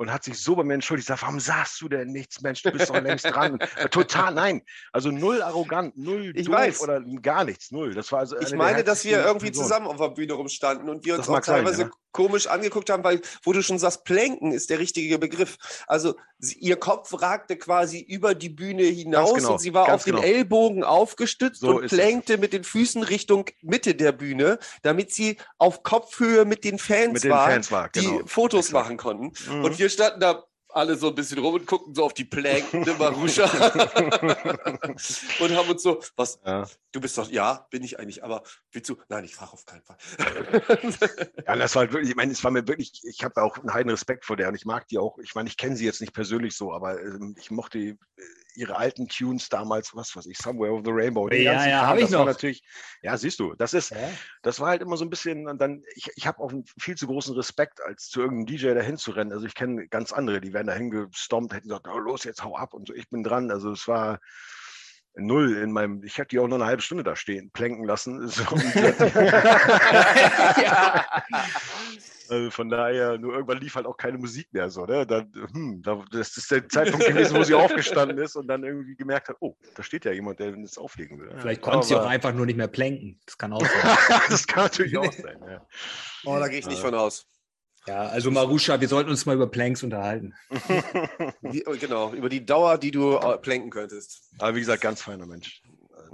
und 0.00 0.10
hat 0.10 0.24
sich 0.24 0.38
so 0.42 0.56
bei 0.56 0.64
mir 0.64 0.72
entschuldigt. 0.72 1.04
Ich 1.04 1.08
sage, 1.08 1.20
warum 1.20 1.40
sagst 1.40 1.78
du 1.82 1.88
denn 1.90 2.08
nichts, 2.08 2.40
Mensch, 2.40 2.62
du 2.62 2.70
bist 2.70 2.88
doch 2.88 3.02
längst 3.02 3.26
dran. 3.26 3.58
Total, 3.90 4.32
nein. 4.32 4.62
Also 4.92 5.10
null 5.10 5.42
arrogant, 5.42 5.94
null 5.98 6.32
ich 6.34 6.50
weiß. 6.50 6.80
oder 6.80 7.02
gar 7.20 7.44
nichts, 7.44 7.70
null. 7.70 7.92
Das 7.92 8.10
war 8.10 8.20
also 8.20 8.38
ich 8.38 8.54
meine, 8.54 8.82
dass 8.82 9.04
wir 9.04 9.22
irgendwie 9.22 9.48
Person. 9.48 9.64
zusammen 9.64 9.86
auf 9.86 9.98
der 9.98 10.08
Bühne 10.08 10.32
rumstanden 10.32 10.88
und 10.88 11.04
wir 11.04 11.16
uns 11.16 11.28
auch 11.28 11.40
teilweise 11.40 11.76
sein, 11.76 11.86
ja. 11.88 11.96
komisch 12.12 12.46
angeguckt 12.46 12.88
haben, 12.88 13.04
weil, 13.04 13.20
wo 13.42 13.52
du 13.52 13.62
schon 13.62 13.78
sagst, 13.78 14.04
Plänken 14.04 14.52
ist 14.52 14.70
der 14.70 14.78
richtige 14.78 15.18
Begriff. 15.18 15.58
Also 15.86 16.14
ihr 16.58 16.76
Kopf 16.76 17.12
ragte 17.20 17.56
quasi 17.56 18.00
über 18.00 18.34
die 18.34 18.48
Bühne 18.48 18.84
hinaus 18.84 19.34
genau, 19.34 19.52
und 19.52 19.60
sie 19.60 19.74
war 19.74 19.92
auf 19.92 20.04
genau. 20.04 20.22
den 20.22 20.32
Ellbogen 20.32 20.82
aufgestützt 20.82 21.60
so 21.60 21.76
und 21.76 21.88
plänkte 21.88 22.34
es. 22.34 22.40
mit 22.40 22.54
den 22.54 22.64
Füßen 22.64 23.02
Richtung 23.02 23.44
Mitte 23.60 23.94
der 23.94 24.12
Bühne, 24.12 24.58
damit 24.82 25.12
sie 25.12 25.36
auf 25.58 25.82
Kopfhöhe 25.82 26.46
mit 26.46 26.64
den 26.64 26.78
Fans, 26.78 27.12
mit 27.12 27.24
den 27.24 27.32
war, 27.32 27.50
Fans 27.50 27.70
war, 27.70 27.90
genau. 27.90 28.22
die 28.22 28.28
Fotos 28.28 28.72
machen 28.72 28.96
konnten. 28.96 29.32
Mhm. 29.52 29.64
Und 29.64 29.78
wir 29.78 29.89
standen 29.90 30.20
da 30.20 30.44
alle 30.72 30.96
so 30.96 31.08
ein 31.08 31.14
bisschen 31.14 31.38
rum 31.38 31.54
und 31.54 31.66
guckten 31.66 31.94
so 31.94 32.04
auf 32.04 32.14
die 32.14 32.24
Plankende 32.24 32.94
Marusha 32.94 33.44
und 35.40 35.56
haben 35.56 35.68
uns 35.68 35.82
so, 35.82 36.00
was, 36.16 36.40
ja. 36.44 36.66
du 36.92 37.00
bist 37.00 37.18
doch, 37.18 37.30
ja, 37.30 37.66
bin 37.70 37.82
ich 37.82 37.98
eigentlich, 37.98 38.22
aber 38.24 38.42
willst 38.72 38.88
du, 38.88 38.96
nein, 39.08 39.24
ich 39.24 39.34
fahre 39.34 39.52
auf 39.52 39.64
keinen 39.66 39.82
Fall. 39.82 39.96
ja, 41.46 41.56
das 41.56 41.74
war 41.74 41.90
wirklich, 41.92 42.10
ich 42.10 42.16
meine, 42.16 42.32
es 42.32 42.42
war 42.44 42.50
mir 42.50 42.66
wirklich, 42.68 43.02
ich 43.04 43.24
habe 43.24 43.42
auch 43.42 43.58
einen 43.58 43.72
heiden 43.72 43.90
Respekt 43.90 44.24
vor 44.24 44.36
der 44.36 44.48
und 44.48 44.54
ich 44.54 44.64
mag 44.64 44.86
die 44.88 44.98
auch, 44.98 45.18
ich 45.18 45.34
meine, 45.34 45.48
ich 45.48 45.56
kenne 45.56 45.76
sie 45.76 45.84
jetzt 45.84 46.00
nicht 46.00 46.14
persönlich 46.14 46.56
so, 46.56 46.72
aber 46.72 47.00
ähm, 47.00 47.34
ich 47.38 47.50
mochte 47.50 47.78
äh, 47.78 47.96
ihre 48.56 48.76
alten 48.76 49.08
Tunes 49.08 49.48
damals, 49.48 49.94
was 49.94 50.14
weiß 50.14 50.26
ich, 50.26 50.38
Somewhere 50.38 50.72
Over 50.72 50.82
the 50.84 50.90
Rainbow. 50.90 51.28
Ja, 51.30 51.66
ja, 51.66 51.86
habe 51.86 52.00
ich 52.02 52.10
noch. 52.10 52.24
Natürlich, 52.24 52.62
ja, 53.02 53.16
siehst 53.16 53.40
du, 53.40 53.54
das 53.54 53.74
ist, 53.74 53.90
ja. 53.90 54.10
das 54.42 54.60
war 54.60 54.68
halt 54.68 54.82
immer 54.82 54.96
so 54.96 55.04
ein 55.04 55.10
bisschen, 55.10 55.48
und 55.48 55.60
dann, 55.60 55.82
ich, 55.94 56.10
ich 56.16 56.26
habe 56.26 56.40
auch 56.40 56.50
einen 56.50 56.64
viel 56.78 56.96
zu 56.96 57.06
großen 57.06 57.34
Respekt, 57.34 57.80
als 57.82 58.08
zu 58.08 58.20
irgendeinem 58.20 58.46
DJ 58.46 58.74
dahin 58.74 58.96
zu 58.96 59.12
rennen. 59.12 59.32
Also 59.32 59.46
ich 59.46 59.54
kenne 59.54 59.88
ganz 59.88 60.12
andere, 60.12 60.40
die 60.40 60.52
werden 60.52 60.66
dahin 60.66 60.90
gestompt, 60.90 61.52
hätten 61.54 61.68
gesagt, 61.68 61.88
oh, 61.88 61.98
los, 61.98 62.24
jetzt 62.24 62.44
hau 62.44 62.56
ab 62.56 62.74
und 62.74 62.88
so, 62.88 62.94
ich 62.94 63.08
bin 63.08 63.22
dran. 63.22 63.50
Also 63.50 63.72
es 63.72 63.86
war, 63.88 64.20
null 65.14 65.56
in 65.56 65.72
meinem, 65.72 66.02
ich 66.04 66.18
hätte 66.18 66.28
die 66.28 66.38
auch 66.38 66.48
nur 66.48 66.58
eine 66.58 66.66
halbe 66.66 66.82
Stunde 66.82 67.04
da 67.04 67.16
stehen, 67.16 67.50
plänken 67.50 67.84
lassen. 67.84 68.28
So, 68.40 68.42
ja. 70.62 71.04
Also 72.28 72.50
von 72.50 72.68
daher, 72.68 73.18
nur 73.18 73.34
irgendwann 73.34 73.58
lief 73.58 73.74
halt 73.74 73.86
auch 73.86 73.96
keine 73.96 74.18
Musik 74.18 74.46
mehr 74.52 74.70
so, 74.70 74.86
ne? 74.86 75.04
Dann, 75.04 75.32
hm, 75.52 75.82
das 76.12 76.36
ist 76.36 76.50
der 76.50 76.68
Zeitpunkt 76.68 77.04
gewesen, 77.04 77.36
wo 77.36 77.42
sie 77.42 77.54
aufgestanden 77.54 78.18
ist 78.18 78.36
und 78.36 78.46
dann 78.46 78.62
irgendwie 78.62 78.94
gemerkt 78.94 79.28
hat, 79.30 79.36
oh, 79.40 79.56
da 79.74 79.82
steht 79.82 80.04
ja 80.04 80.12
jemand, 80.12 80.38
der 80.38 80.52
das 80.52 80.78
auflegen 80.78 81.18
will. 81.18 81.34
Vielleicht 81.38 81.60
konnte 81.60 81.88
sie 81.88 81.96
auch 81.96 82.06
einfach 82.06 82.32
nur 82.32 82.46
nicht 82.46 82.56
mehr 82.56 82.68
plänken. 82.68 83.18
Das 83.26 83.36
kann 83.36 83.52
auch 83.52 83.60
sein. 83.66 83.96
das 84.28 84.46
kann 84.46 84.64
natürlich 84.64 84.96
auch 84.96 85.12
sein, 85.12 85.40
ja. 85.44 85.66
Oh, 86.24 86.38
da 86.38 86.46
gehe 86.46 86.60
ich 86.60 86.68
nicht 86.68 86.80
von 86.80 86.94
aus. 86.94 87.26
Ja, 87.86 88.02
also 88.08 88.30
Marusha, 88.30 88.80
wir 88.80 88.88
sollten 88.88 89.10
uns 89.10 89.26
mal 89.26 89.34
über 89.34 89.46
Planks 89.46 89.82
unterhalten. 89.82 90.34
Genau, 91.80 92.12
über 92.12 92.28
die 92.28 92.44
Dauer, 92.44 92.78
die 92.78 92.90
du 92.90 93.16
äh, 93.16 93.38
planken 93.38 93.70
könntest. 93.70 94.30
Aber 94.38 94.54
wie 94.54 94.60
gesagt, 94.60 94.82
ganz 94.82 95.02
feiner 95.02 95.26
Mensch. 95.26 95.62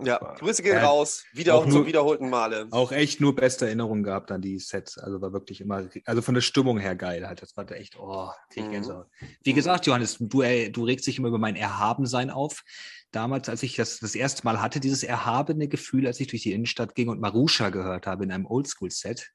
Ja, 0.02 0.18
Grüße 0.38 0.62
gehen 0.62 0.74
ja, 0.74 0.86
raus. 0.86 1.24
Wieder 1.32 1.58
und 1.60 1.70
zum 1.70 1.86
wiederholten 1.86 2.28
Male. 2.28 2.66
Auch 2.70 2.92
echt 2.92 3.20
nur 3.20 3.34
beste 3.34 3.66
Erinnerungen 3.66 4.02
gehabt 4.02 4.30
an 4.30 4.42
die 4.42 4.58
Sets. 4.58 4.98
Also 4.98 5.20
war 5.20 5.32
wirklich 5.32 5.60
immer, 5.60 5.88
also 6.04 6.22
von 6.22 6.34
der 6.34 6.42
Stimmung 6.42 6.78
her 6.78 6.94
geil 6.94 7.26
halt. 7.26 7.42
Das 7.42 7.56
war 7.56 7.70
echt, 7.72 7.98
oh, 7.98 8.30
krieg 8.50 8.66
mhm. 8.66 9.04
Wie 9.42 9.52
gesagt, 9.52 9.86
Johannes, 9.86 10.16
du, 10.20 10.42
ey, 10.42 10.70
du 10.70 10.84
regst 10.84 11.06
dich 11.06 11.18
immer 11.18 11.28
über 11.28 11.38
mein 11.38 11.56
Erhabensein 11.56 12.30
auf. 12.30 12.62
Damals, 13.10 13.48
als 13.48 13.62
ich 13.62 13.76
das 13.76 13.98
das 13.98 14.14
erste 14.14 14.44
Mal 14.44 14.60
hatte, 14.60 14.80
dieses 14.80 15.02
erhabene 15.02 15.68
Gefühl, 15.68 16.06
als 16.06 16.20
ich 16.20 16.26
durch 16.26 16.42
die 16.42 16.52
Innenstadt 16.52 16.94
ging 16.94 17.08
und 17.08 17.20
Marusha 17.20 17.70
gehört 17.70 18.06
habe 18.06 18.24
in 18.24 18.32
einem 18.32 18.46
Oldschool-Set, 18.46 19.32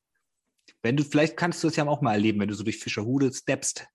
wenn 0.81 0.97
du, 0.97 1.03
vielleicht 1.03 1.37
kannst 1.37 1.63
du 1.63 1.67
es 1.67 1.75
ja 1.75 1.87
auch 1.87 2.01
mal 2.01 2.13
erleben, 2.13 2.39
wenn 2.39 2.47
du 2.47 2.55
so 2.55 2.63
durch 2.63 2.79
Fischerhude 2.79 3.31
steppst. 3.33 3.87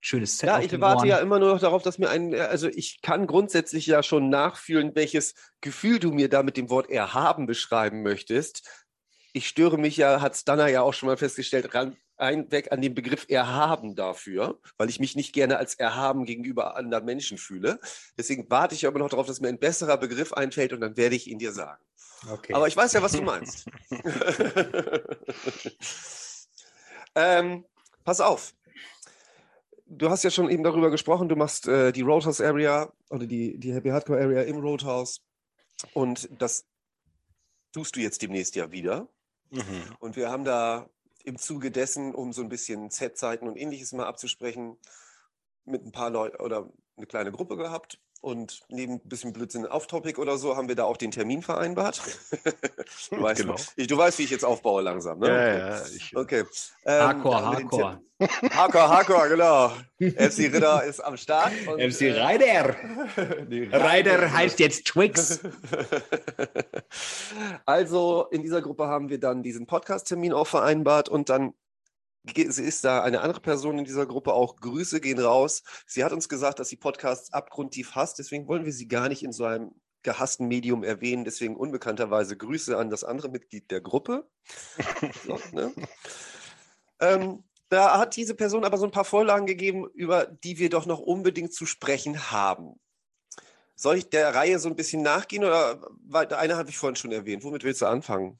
Schönes 0.00 0.38
Set. 0.38 0.48
Ja, 0.48 0.60
ich 0.60 0.80
warte 0.80 0.98
Ohren. 0.98 1.08
ja 1.08 1.18
immer 1.18 1.38
nur 1.38 1.52
noch 1.52 1.60
darauf, 1.60 1.82
dass 1.82 1.98
mir 1.98 2.10
ein, 2.10 2.34
also 2.34 2.68
ich 2.68 3.02
kann 3.02 3.28
grundsätzlich 3.28 3.86
ja 3.86 4.02
schon 4.02 4.30
nachfühlen, 4.30 4.96
welches 4.96 5.34
Gefühl 5.60 6.00
du 6.00 6.10
mir 6.10 6.28
da 6.28 6.42
mit 6.42 6.56
dem 6.56 6.70
Wort 6.70 6.90
erhaben 6.90 7.46
beschreiben 7.46 8.02
möchtest. 8.02 8.68
Ich 9.32 9.46
störe 9.46 9.78
mich 9.78 9.96
ja, 9.96 10.20
hat 10.20 10.36
Stanner 10.36 10.66
ja 10.66 10.82
auch 10.82 10.92
schon 10.92 11.06
mal 11.06 11.16
festgestellt, 11.16 11.72
ran, 11.72 11.96
einweg 12.16 12.72
an 12.72 12.82
den 12.82 12.94
Begriff 12.94 13.26
erhaben 13.28 13.94
dafür, 13.94 14.58
weil 14.76 14.88
ich 14.88 14.98
mich 14.98 15.14
nicht 15.14 15.32
gerne 15.32 15.58
als 15.58 15.76
erhaben 15.76 16.24
gegenüber 16.24 16.76
anderen 16.76 17.04
Menschen 17.04 17.38
fühle. 17.38 17.78
Deswegen 18.18 18.50
warte 18.50 18.74
ich 18.74 18.86
aber 18.86 18.98
noch 18.98 19.08
darauf, 19.08 19.26
dass 19.26 19.40
mir 19.40 19.48
ein 19.48 19.60
besserer 19.60 19.98
Begriff 19.98 20.32
einfällt 20.32 20.72
und 20.72 20.80
dann 20.80 20.96
werde 20.96 21.14
ich 21.14 21.28
ihn 21.28 21.38
dir 21.38 21.52
sagen. 21.52 21.82
Okay. 22.28 22.54
Aber 22.54 22.66
ich 22.66 22.76
weiß 22.76 22.92
ja, 22.92 23.02
was 23.02 23.12
du 23.12 23.22
meinst. 23.22 23.66
Ähm, 27.14 27.64
pass 28.04 28.20
auf. 28.20 28.54
Du 29.86 30.08
hast 30.08 30.24
ja 30.24 30.30
schon 30.30 30.50
eben 30.50 30.62
darüber 30.62 30.90
gesprochen, 30.90 31.28
du 31.28 31.36
machst 31.36 31.68
äh, 31.68 31.92
die 31.92 32.00
Roadhouse 32.00 32.40
Area 32.40 32.90
oder 33.10 33.26
die, 33.26 33.58
die 33.58 33.74
Happy 33.74 33.90
Hardcore 33.90 34.20
Area 34.20 34.42
im 34.42 34.56
Roadhouse. 34.56 35.20
Und 35.92 36.28
das 36.40 36.64
tust 37.72 37.96
du 37.96 38.00
jetzt 38.00 38.22
demnächst 38.22 38.56
ja 38.56 38.70
wieder. 38.72 39.08
Mhm. 39.50 39.96
Und 39.98 40.16
wir 40.16 40.30
haben 40.30 40.44
da 40.44 40.88
im 41.24 41.38
Zuge 41.38 41.70
dessen, 41.70 42.14
um 42.14 42.32
so 42.32 42.42
ein 42.42 42.48
bisschen 42.48 42.90
Z-Zeiten 42.90 43.46
und 43.46 43.56
ähnliches 43.56 43.92
mal 43.92 44.06
abzusprechen, 44.06 44.78
mit 45.64 45.84
ein 45.84 45.92
paar 45.92 46.10
Leuten 46.10 46.40
oder 46.40 46.68
eine 46.96 47.06
kleine 47.06 47.32
Gruppe 47.32 47.56
gehabt. 47.56 48.00
Und 48.22 48.60
neben 48.68 48.94
ein 48.94 49.00
bisschen 49.00 49.32
Blödsinn 49.32 49.66
auf-Topic 49.66 50.20
oder 50.20 50.38
so 50.38 50.56
haben 50.56 50.68
wir 50.68 50.76
da 50.76 50.84
auch 50.84 50.96
den 50.96 51.10
Termin 51.10 51.42
vereinbart. 51.42 52.00
du, 53.10 53.20
weißt, 53.20 53.40
genau. 53.40 53.56
ich, 53.74 53.88
du 53.88 53.98
weißt, 53.98 54.16
wie 54.20 54.22
ich 54.22 54.30
jetzt 54.30 54.44
aufbaue 54.44 54.80
langsam, 54.80 55.18
ne? 55.18 55.26
Ja, 55.26 55.58
ja. 55.58 55.82
Ich, 55.86 56.16
okay. 56.16 56.44
Ähm, 56.84 57.02
hardcore, 57.02 57.44
Hardcore. 57.44 58.00
Hardcore, 58.20 58.88
Hardcore, 58.88 59.28
genau. 59.28 59.72
MC 59.98 60.54
Ritter 60.54 60.84
ist 60.84 61.00
am 61.00 61.16
Start. 61.16 61.50
Und, 61.66 61.78
MC 61.78 62.00
äh, 62.02 62.22
Ryder. 62.22 62.76
nee, 63.48 63.68
Ryder 63.72 64.32
heißt 64.32 64.60
jetzt 64.60 64.86
Twix. 64.86 65.40
also 67.66 68.28
in 68.30 68.42
dieser 68.42 68.62
Gruppe 68.62 68.86
haben 68.86 69.08
wir 69.08 69.18
dann 69.18 69.42
diesen 69.42 69.66
Podcast-Termin 69.66 70.32
auch 70.32 70.46
vereinbart 70.46 71.08
und 71.08 71.28
dann 71.28 71.54
Sie 72.24 72.62
ist 72.62 72.84
da 72.84 73.02
eine 73.02 73.20
andere 73.20 73.40
Person 73.40 73.78
in 73.78 73.84
dieser 73.84 74.06
Gruppe 74.06 74.32
auch. 74.32 74.56
Grüße 74.56 75.00
gehen 75.00 75.18
raus. 75.18 75.62
Sie 75.86 76.04
hat 76.04 76.12
uns 76.12 76.28
gesagt, 76.28 76.60
dass 76.60 76.68
sie 76.68 76.76
Podcasts 76.76 77.32
abgrundtief 77.32 77.94
hasst. 77.94 78.18
Deswegen 78.18 78.46
wollen 78.46 78.64
wir 78.64 78.72
sie 78.72 78.86
gar 78.86 79.08
nicht 79.08 79.24
in 79.24 79.32
so 79.32 79.44
einem 79.44 79.72
gehassten 80.02 80.46
Medium 80.46 80.84
erwähnen. 80.84 81.24
Deswegen 81.24 81.56
unbekannterweise 81.56 82.36
Grüße 82.36 82.76
an 82.76 82.90
das 82.90 83.02
andere 83.02 83.28
Mitglied 83.28 83.70
der 83.70 83.80
Gruppe. 83.80 84.28
so, 85.26 85.38
ne? 85.52 85.72
ähm, 87.00 87.44
da 87.68 87.98
hat 87.98 88.16
diese 88.16 88.34
Person 88.34 88.64
aber 88.64 88.78
so 88.78 88.84
ein 88.84 88.92
paar 88.92 89.04
Vorlagen 89.04 89.46
gegeben, 89.46 89.88
über 89.94 90.26
die 90.26 90.58
wir 90.58 90.70
doch 90.70 90.86
noch 90.86 91.00
unbedingt 91.00 91.52
zu 91.52 91.66
sprechen 91.66 92.30
haben. 92.30 92.78
Soll 93.74 93.96
ich 93.96 94.10
der 94.10 94.34
Reihe 94.34 94.58
so 94.58 94.68
ein 94.68 94.76
bisschen 94.76 95.02
nachgehen 95.02 95.42
oder 95.42 95.90
eine 96.12 96.56
habe 96.56 96.70
ich 96.70 96.78
vorhin 96.78 96.96
schon 96.96 97.10
erwähnt? 97.10 97.42
Womit 97.42 97.64
willst 97.64 97.80
du 97.80 97.86
anfangen? 97.86 98.38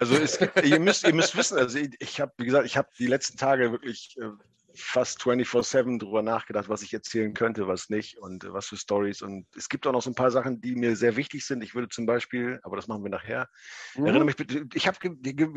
Also 0.00 0.16
es, 0.16 0.40
ihr, 0.64 0.80
müsst, 0.80 1.06
ihr 1.06 1.14
müsst 1.14 1.36
wissen, 1.36 1.58
also 1.58 1.78
ich, 1.78 1.90
ich 1.98 2.20
habe, 2.20 2.32
wie 2.38 2.46
gesagt, 2.46 2.64
ich 2.64 2.76
habe 2.78 2.88
die 2.98 3.06
letzten 3.06 3.36
Tage 3.36 3.70
wirklich 3.70 4.16
äh, 4.18 4.30
fast 4.74 5.20
24-7 5.20 5.98
drüber 5.98 6.22
nachgedacht, 6.22 6.70
was 6.70 6.80
ich 6.80 6.94
erzählen 6.94 7.34
könnte, 7.34 7.68
was 7.68 7.90
nicht 7.90 8.18
und 8.18 8.44
äh, 8.44 8.52
was 8.52 8.66
für 8.66 8.78
Stories. 8.78 9.20
Und 9.20 9.46
es 9.54 9.68
gibt 9.68 9.86
auch 9.86 9.92
noch 9.92 10.00
so 10.00 10.10
ein 10.10 10.14
paar 10.14 10.30
Sachen, 10.30 10.62
die 10.62 10.74
mir 10.74 10.96
sehr 10.96 11.16
wichtig 11.16 11.44
sind. 11.44 11.62
Ich 11.62 11.74
würde 11.74 11.90
zum 11.90 12.06
Beispiel, 12.06 12.60
aber 12.62 12.76
das 12.76 12.88
machen 12.88 13.02
wir 13.02 13.10
nachher, 13.10 13.48
mhm. 13.94 14.06
erinnere 14.06 14.24
mich 14.24 14.36
bitte, 14.36 14.66
ich 14.72 14.86
habe 14.86 14.98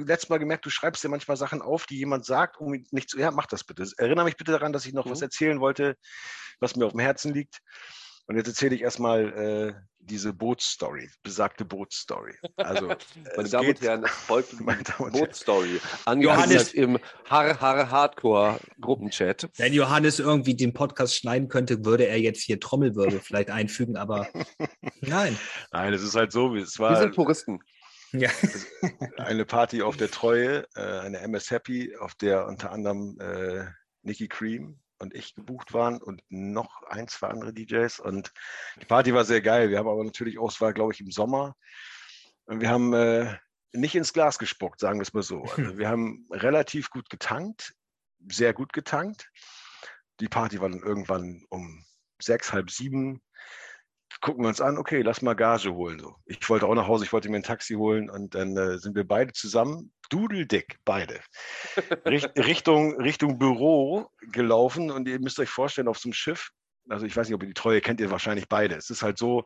letztes 0.06 0.30
Mal 0.30 0.40
gemerkt, 0.40 0.66
du 0.66 0.70
schreibst 0.70 1.04
dir 1.04 1.10
manchmal 1.10 1.38
Sachen 1.38 1.62
auf, 1.62 1.86
die 1.86 1.98
jemand 1.98 2.26
sagt, 2.26 2.58
um 2.58 2.72
nicht 2.92 3.10
zu, 3.10 3.20
ja, 3.20 3.32
mach 3.32 3.46
das 3.46 3.64
bitte. 3.64 3.88
Erinnere 3.98 4.26
mich 4.26 4.38
bitte 4.38 4.52
daran, 4.52 4.74
dass 4.74 4.86
ich 4.86 4.94
noch 4.94 5.06
mhm. 5.06 5.12
was 5.12 5.22
erzählen 5.22 5.60
wollte, 5.60 5.96
was 6.60 6.76
mir 6.76 6.86
auf 6.86 6.94
dem 6.94 7.00
Herzen 7.00 7.34
liegt. 7.34 7.62
Und 8.28 8.38
jetzt 8.38 8.48
erzähle 8.48 8.76
ich 8.76 8.82
erstmal 8.82 9.34
äh, 9.34 9.74
diese 10.00 10.34
Bootsstory, 10.34 11.10
besagte 11.24 11.66
Bootsstory. 11.66 12.34
Also, 12.58 12.88
meine 13.36 13.50
Damen 13.50 13.70
und 13.70 13.82
Herren, 13.82 14.06
folgt 14.06 14.56
Bootsstory. 15.12 15.80
Johannes 16.18 16.74
im 16.74 17.00
Har 17.30 17.60
Har 17.60 17.90
Hardcore 17.90 18.60
Gruppenchat. 18.80 19.50
Wenn 19.58 19.74
Johannes 19.74 20.20
irgendwie 20.20 20.56
den 20.56 20.74
Podcast 20.74 21.16
schneiden 21.16 21.48
könnte, 21.50 21.86
würde 21.86 22.08
er 22.08 22.20
jetzt 22.20 22.42
hier 22.42 22.60
Trommelwirbel 22.60 23.20
vielleicht 23.24 23.50
einfügen, 23.50 23.98
aber 23.98 24.28
nein. 25.02 25.38
Nein, 25.72 25.94
es 25.94 26.04
ist 26.04 26.16
halt 26.16 26.32
so, 26.32 26.54
wie 26.54 26.60
es 26.60 26.80
war. 26.80 26.92
Wir 26.92 27.00
sind 27.00 27.16
Touristen. 27.16 27.60
Ja. 28.14 28.30
eine 29.18 29.44
Party 29.44 29.82
auf 29.82 29.98
der 29.98 30.12
Treue, 30.12 30.66
äh, 30.76 30.82
eine 30.82 31.20
MS 31.20 31.50
Happy, 31.50 31.96
auf 31.98 32.14
der 32.16 32.46
unter 32.48 32.72
anderem 32.72 33.18
äh, 33.20 33.66
Nicky 34.04 34.28
Cream, 34.28 34.80
und 35.00 35.14
ich 35.14 35.36
gebucht 35.36 35.74
waren 35.74 36.02
und 36.02 36.22
noch 36.30 36.84
ein, 36.84 37.08
zwei 37.08 37.28
andere 37.28 37.54
DJs. 37.54 38.00
Und 38.00 38.32
die 38.82 38.86
Party 38.86 39.14
war 39.14 39.26
sehr 39.26 39.42
geil. 39.42 39.70
Wir 39.70 39.80
haben 39.80 39.88
aber 39.88 40.04
natürlich 40.04 40.40
auch, 40.40 40.52
es 40.52 40.62
war, 40.62 40.74
glaube 40.74 40.94
ich, 40.94 41.02
im 41.02 41.12
Sommer. 41.12 41.56
Und 42.46 42.62
wir 42.62 42.70
haben 42.70 42.94
äh, 42.94 43.38
nicht 43.74 43.96
ins 43.96 44.14
Glas 44.14 44.38
gespuckt, 44.40 44.80
sagen 44.80 45.00
wir 45.00 45.04
es 45.04 45.14
mal 45.14 45.24
so. 45.24 45.44
Also 45.44 45.78
wir 45.78 45.90
haben 45.90 46.28
relativ 46.32 46.90
gut 46.90 47.10
getankt, 47.10 47.74
sehr 48.30 48.54
gut 48.54 48.74
getankt. 48.74 49.30
Die 50.20 50.30
Party 50.30 50.62
war 50.62 50.70
dann 50.70 50.84
irgendwann 50.84 51.44
um 51.50 51.86
sechs, 52.22 52.54
halb 52.54 52.70
sieben 52.70 53.22
gucken 54.22 54.44
wir 54.44 54.50
uns 54.50 54.62
an, 54.62 54.78
okay, 54.78 55.02
lass 55.02 55.22
mal 55.22 55.34
Gage 55.34 55.74
holen. 55.74 56.00
So. 56.00 56.16
Ich 56.26 56.50
wollte 56.50 56.68
auch 56.68 56.76
nach 56.76 56.88
Hause, 56.88 57.06
ich 57.06 57.14
wollte 57.14 57.30
mir 57.30 57.38
ein 57.38 57.44
Taxi 57.44 57.76
holen 57.76 58.10
und 58.10 58.36
dann 58.36 58.56
äh, 58.58 58.78
sind 58.78 58.96
wir 58.96 59.08
beide 59.08 59.34
zusammen, 59.34 59.92
dudeldick, 60.10 60.78
beide, 60.86 61.20
Richt, 62.06 62.32
Richtung, 62.38 63.00
Richtung 63.02 63.40
Büro 63.40 64.08
gelaufen 64.32 64.92
und 64.92 65.08
ihr 65.08 65.20
müsst 65.20 65.40
euch 65.40 65.50
vorstellen, 65.50 65.88
auf 65.88 65.98
so 65.98 66.08
einem 66.08 66.14
Schiff, 66.14 66.52
also 66.90 67.06
ich 67.06 67.16
weiß 67.16 67.28
nicht, 67.28 67.36
ob 67.36 67.44
ihr 67.44 67.48
die 67.48 67.54
Treue 67.54 67.82
kennt, 67.82 68.00
ihr 68.00 68.12
wahrscheinlich 68.12 68.48
beide. 68.48 68.76
Es 68.76 68.90
ist 68.90 69.02
halt 69.02 69.18
so, 69.18 69.46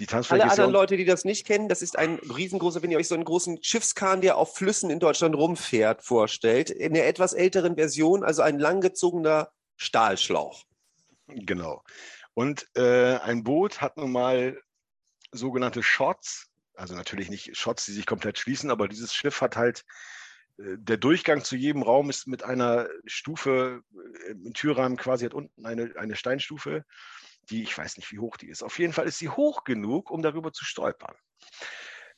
die 0.00 0.08
Alle 0.08 0.50
anderen 0.50 0.72
Leute, 0.72 0.96
die 0.96 1.04
das 1.04 1.26
nicht 1.26 1.46
kennen, 1.46 1.68
das 1.68 1.82
ist 1.82 1.98
ein 1.98 2.14
riesengroßer, 2.14 2.82
wenn 2.82 2.90
ihr 2.90 2.96
euch 2.96 3.08
so 3.08 3.14
einen 3.14 3.24
großen 3.24 3.62
Schiffskahn, 3.62 4.22
der 4.22 4.38
auf 4.38 4.56
Flüssen 4.56 4.88
in 4.88 4.98
Deutschland 4.98 5.36
rumfährt, 5.36 6.02
vorstellt, 6.02 6.70
in 6.70 6.94
der 6.94 7.06
etwas 7.06 7.34
älteren 7.34 7.76
Version, 7.76 8.24
also 8.24 8.40
ein 8.40 8.58
langgezogener 8.58 9.50
Stahlschlauch. 9.76 10.64
Genau. 11.28 11.82
Und 12.34 12.66
äh, 12.76 13.16
ein 13.18 13.42
Boot 13.44 13.80
hat 13.80 13.96
nun 13.96 14.12
mal 14.12 14.60
sogenannte 15.32 15.82
Shots, 15.82 16.50
also 16.74 16.94
natürlich 16.94 17.30
nicht 17.30 17.56
Shots, 17.56 17.84
die 17.86 17.92
sich 17.92 18.06
komplett 18.06 18.38
schließen, 18.38 18.70
aber 18.70 18.88
dieses 18.88 19.14
Schiff 19.14 19.40
hat 19.40 19.56
halt, 19.56 19.84
äh, 20.58 20.76
der 20.78 20.96
Durchgang 20.96 21.44
zu 21.44 21.56
jedem 21.56 21.82
Raum 21.82 22.10
ist 22.10 22.26
mit 22.26 22.42
einer 22.42 22.88
Stufe, 23.04 23.82
äh, 24.26 24.30
im 24.30 24.54
Türrahmen 24.54 24.96
quasi 24.96 25.24
hat 25.24 25.34
unten 25.34 25.66
eine, 25.66 25.92
eine 25.96 26.16
Steinstufe, 26.16 26.84
die, 27.50 27.62
ich 27.62 27.76
weiß 27.76 27.96
nicht, 27.96 28.10
wie 28.12 28.18
hoch 28.18 28.36
die 28.36 28.48
ist. 28.48 28.62
Auf 28.62 28.78
jeden 28.78 28.92
Fall 28.92 29.06
ist 29.06 29.18
sie 29.18 29.28
hoch 29.28 29.64
genug, 29.64 30.10
um 30.10 30.22
darüber 30.22 30.52
zu 30.52 30.64
stolpern. 30.64 31.14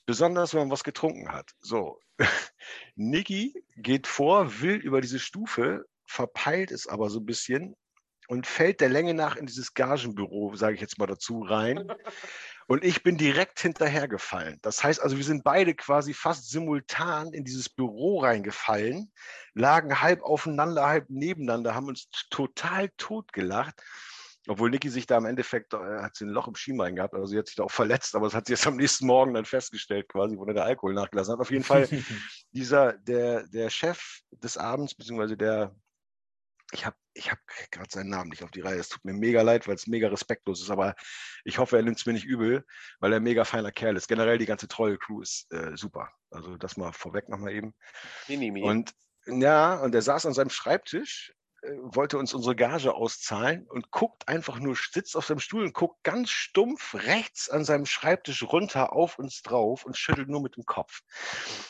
Besonders, 0.04 0.52
wenn 0.52 0.60
man 0.60 0.70
was 0.70 0.84
getrunken 0.84 1.32
hat. 1.32 1.52
So, 1.60 2.00
Niki 2.96 3.64
geht 3.76 4.06
vor, 4.06 4.60
will 4.60 4.76
über 4.76 5.00
diese 5.00 5.20
Stufe, 5.20 5.86
verpeilt 6.06 6.72
es 6.72 6.86
aber 6.86 7.08
so 7.08 7.20
ein 7.20 7.26
bisschen 7.26 7.76
und 8.32 8.46
fällt 8.46 8.80
der 8.80 8.88
Länge 8.88 9.12
nach 9.12 9.36
in 9.36 9.44
dieses 9.44 9.74
Gagenbüro, 9.74 10.56
sage 10.56 10.74
ich 10.74 10.80
jetzt 10.80 10.98
mal 10.98 11.04
dazu, 11.04 11.42
rein. 11.42 11.92
Und 12.66 12.82
ich 12.82 13.02
bin 13.02 13.18
direkt 13.18 13.60
hinterhergefallen. 13.60 14.58
Das 14.62 14.82
heißt 14.82 15.02
also, 15.02 15.18
wir 15.18 15.24
sind 15.24 15.44
beide 15.44 15.74
quasi 15.74 16.14
fast 16.14 16.48
simultan 16.48 17.34
in 17.34 17.44
dieses 17.44 17.68
Büro 17.68 18.20
reingefallen, 18.20 19.12
lagen 19.52 20.00
halb 20.00 20.22
aufeinander, 20.22 20.86
halb 20.86 21.10
nebeneinander, 21.10 21.74
haben 21.74 21.88
uns 21.88 22.08
total 22.30 22.88
totgelacht. 22.96 23.74
Obwohl 24.48 24.70
Niki 24.70 24.88
sich 24.88 25.06
da 25.06 25.18
im 25.18 25.26
Endeffekt, 25.26 25.74
äh, 25.74 26.00
hat 26.00 26.16
sie 26.16 26.24
ein 26.24 26.30
Loch 26.30 26.48
im 26.48 26.54
Schienbein 26.54 26.96
gehabt, 26.96 27.12
also 27.12 27.26
sie 27.26 27.36
hat 27.36 27.48
sich 27.48 27.56
da 27.56 27.64
auch 27.64 27.70
verletzt, 27.70 28.14
aber 28.16 28.28
das 28.28 28.34
hat 28.34 28.46
sie 28.46 28.54
jetzt 28.54 28.66
am 28.66 28.76
nächsten 28.76 29.04
Morgen 29.04 29.34
dann 29.34 29.44
festgestellt, 29.44 30.08
quasi, 30.08 30.38
wo 30.38 30.46
der 30.46 30.64
Alkohol 30.64 30.94
nachgelassen 30.94 31.34
hat. 31.34 31.40
Auf 31.40 31.50
jeden 31.50 31.64
Fall, 31.64 31.86
dieser, 32.52 32.94
der, 32.94 33.46
der 33.48 33.68
Chef 33.68 34.20
des 34.30 34.56
Abends, 34.56 34.94
beziehungsweise 34.94 35.36
der, 35.36 35.76
ich 36.72 36.86
habe 36.86 36.96
ich 37.14 37.30
habe 37.30 37.40
gerade 37.70 37.90
seinen 37.90 38.10
Namen 38.10 38.30
nicht 38.30 38.42
auf 38.42 38.50
die 38.50 38.60
Reihe. 38.60 38.78
Es 38.78 38.88
tut 38.88 39.04
mir 39.04 39.12
mega 39.12 39.42
leid, 39.42 39.68
weil 39.68 39.74
es 39.74 39.86
mega 39.86 40.08
respektlos 40.08 40.62
ist, 40.62 40.70
aber 40.70 40.94
ich 41.44 41.58
hoffe, 41.58 41.76
er 41.76 41.82
nimmt 41.82 41.98
es 41.98 42.06
mir 42.06 42.12
nicht 42.12 42.24
übel, 42.24 42.64
weil 43.00 43.12
er 43.12 43.16
ein 43.16 43.22
mega 43.22 43.44
feiner 43.44 43.72
Kerl 43.72 43.96
ist. 43.96 44.08
Generell 44.08 44.38
die 44.38 44.46
ganze 44.46 44.68
treue 44.68 44.98
Crew 44.98 45.20
ist 45.20 45.52
äh, 45.52 45.76
super. 45.76 46.10
Also 46.30 46.56
das 46.56 46.76
mal 46.76 46.92
vorweg 46.92 47.28
nochmal 47.28 47.52
eben. 47.52 47.74
Minimi. 48.28 48.62
Und 48.62 48.92
ja, 49.26 49.74
und 49.76 49.94
er 49.94 50.02
saß 50.02 50.26
an 50.26 50.34
seinem 50.34 50.50
Schreibtisch 50.50 51.32
wollte 51.82 52.18
uns 52.18 52.34
unsere 52.34 52.56
Gage 52.56 52.94
auszahlen 52.94 53.66
und 53.68 53.90
guckt 53.90 54.26
einfach 54.28 54.58
nur, 54.58 54.76
sitzt 54.76 55.16
auf 55.16 55.26
seinem 55.26 55.38
Stuhl 55.38 55.62
und 55.62 55.74
guckt 55.74 56.02
ganz 56.02 56.30
stumpf 56.30 56.94
rechts 56.94 57.48
an 57.48 57.64
seinem 57.64 57.86
Schreibtisch 57.86 58.42
runter 58.42 58.92
auf 58.92 59.18
uns 59.18 59.42
drauf 59.42 59.84
und 59.84 59.96
schüttelt 59.96 60.28
nur 60.28 60.42
mit 60.42 60.56
dem 60.56 60.64
Kopf. 60.64 61.02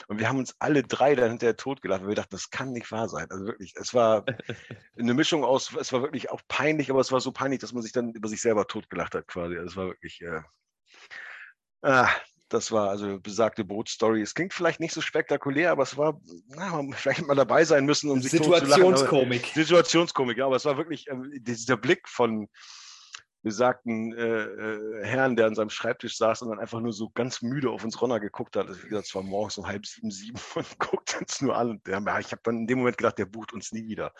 Und 0.08 0.18
wir 0.18 0.28
haben 0.28 0.38
uns 0.38 0.56
alle 0.58 0.82
drei 0.82 1.14
dann 1.14 1.30
hinterher 1.30 1.56
totgelacht, 1.56 2.02
weil 2.02 2.08
wir 2.08 2.14
dachten, 2.14 2.34
das 2.34 2.50
kann 2.50 2.72
nicht 2.72 2.90
wahr 2.90 3.08
sein. 3.08 3.30
Also 3.30 3.44
wirklich, 3.44 3.74
es 3.76 3.92
war 3.92 4.24
eine 4.98 5.14
Mischung 5.14 5.44
aus, 5.44 5.74
es 5.78 5.92
war 5.92 6.00
wirklich 6.02 6.30
auch 6.30 6.40
peinlich, 6.48 6.90
aber 6.90 7.00
es 7.00 7.12
war 7.12 7.20
so 7.20 7.32
peinlich, 7.32 7.60
dass 7.60 7.74
man 7.74 7.82
sich 7.82 7.92
dann 7.92 8.12
über 8.12 8.28
sich 8.28 8.40
selber 8.40 8.66
totgelacht 8.66 9.14
hat 9.14 9.26
quasi. 9.28 9.56
Also 9.56 9.66
es 9.66 9.76
war 9.76 9.86
wirklich, 9.88 10.22
äh, 10.22 10.40
ah, 11.82 12.08
das 12.52 12.70
war 12.70 12.90
also 12.90 13.18
besagte 13.18 13.64
Bootstory. 13.64 14.22
Es 14.22 14.34
klingt 14.34 14.52
vielleicht 14.52 14.80
nicht 14.80 14.92
so 14.92 15.00
spektakulär, 15.00 15.70
aber 15.70 15.82
es 15.82 15.96
war, 15.96 16.20
na, 16.48 16.82
vielleicht 16.92 17.26
mal 17.26 17.34
dabei 17.34 17.64
sein 17.64 17.84
müssen, 17.86 18.10
um 18.10 18.20
sich 18.20 18.30
Situationskomik. 18.32 19.46
Situationskomik, 19.46 20.38
ja, 20.38 20.46
aber 20.46 20.56
es 20.56 20.64
war 20.64 20.76
wirklich 20.76 21.08
äh, 21.08 21.16
dieser 21.40 21.76
Blick 21.76 22.08
von 22.08 22.48
besagten 23.42 24.12
äh, 24.16 24.42
äh, 24.44 25.04
Herrn, 25.04 25.34
der 25.34 25.46
an 25.46 25.54
seinem 25.54 25.70
Schreibtisch 25.70 26.16
saß 26.16 26.42
und 26.42 26.50
dann 26.50 26.60
einfach 26.60 26.80
nur 26.80 26.92
so 26.92 27.10
ganz 27.10 27.42
müde 27.42 27.70
auf 27.70 27.84
uns 27.84 28.00
runter 28.00 28.20
geguckt 28.20 28.56
hat. 28.56 28.68
Also, 28.68 28.82
wie 28.84 28.88
gesagt, 28.88 29.08
es 29.08 29.14
war 29.14 29.22
morgens 29.22 29.58
um 29.58 29.66
halb 29.66 29.84
sieben, 29.84 30.10
sieben 30.10 30.38
und 30.54 30.78
guckt 30.78 31.16
uns 31.20 31.40
nur 31.40 31.56
an. 31.56 31.70
Und 31.70 31.86
der, 31.86 31.98
ich 32.20 32.30
habe 32.32 32.42
dann 32.44 32.58
in 32.58 32.66
dem 32.66 32.78
Moment 32.78 32.98
gedacht, 32.98 33.18
der 33.18 33.26
bucht 33.26 33.52
uns 33.52 33.72
nie 33.72 33.86
wieder. 33.86 34.12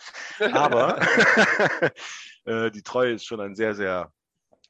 Aber 0.53 1.01
äh, 2.45 2.71
die 2.73 2.83
Treue 2.83 3.13
ist 3.13 3.25
schon 3.25 3.41
ein 3.41 3.55
sehr, 3.55 3.75
sehr 3.75 4.13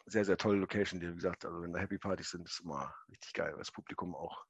sehr, 0.07 0.25
sehr 0.25 0.37
tolle 0.37 0.59
Location, 0.59 1.01
die, 1.01 1.09
wie 1.09 1.15
gesagt, 1.15 1.45
also 1.45 1.63
wenn 1.63 1.73
da 1.73 1.79
Happy 1.79 1.99
Partys 1.99 2.31
sind, 2.31 2.49
ist 2.49 2.61
immer 2.61 2.95
richtig 3.11 3.33
geil, 3.33 3.53
weil 3.53 3.59
das 3.59 3.71
Publikum 3.71 4.15
auch 4.15 4.45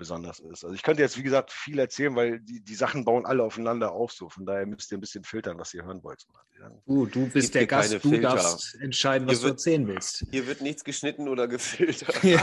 besonders 0.00 0.40
ist. 0.40 0.64
Also 0.64 0.74
ich 0.74 0.82
könnte 0.82 1.02
jetzt, 1.02 1.18
wie 1.18 1.22
gesagt, 1.22 1.52
viel 1.52 1.78
erzählen, 1.78 2.16
weil 2.16 2.40
die, 2.40 2.60
die 2.62 2.74
Sachen 2.74 3.04
bauen 3.04 3.26
alle 3.26 3.42
aufeinander 3.42 3.92
auf 3.92 4.12
so. 4.12 4.30
Von 4.30 4.46
daher 4.46 4.64
müsst 4.64 4.90
ihr 4.90 4.98
ein 4.98 5.00
bisschen 5.00 5.24
filtern, 5.24 5.58
was 5.58 5.74
ihr 5.74 5.84
hören 5.84 6.02
wollt. 6.02 6.26
Du, 6.86 7.04
du 7.04 7.28
bist 7.28 7.54
der 7.54 7.66
Gast, 7.66 7.92
du 7.92 8.00
Filter. 8.00 8.34
darfst 8.34 8.80
entscheiden, 8.80 9.28
was 9.28 9.42
wird, 9.42 9.44
du 9.44 9.48
erzählen 9.48 9.86
willst. 9.86 10.24
Hier 10.30 10.46
wird 10.46 10.62
nichts 10.62 10.84
geschnitten 10.84 11.28
oder 11.28 11.46
gefiltert. 11.46 12.24
ja. 12.24 12.40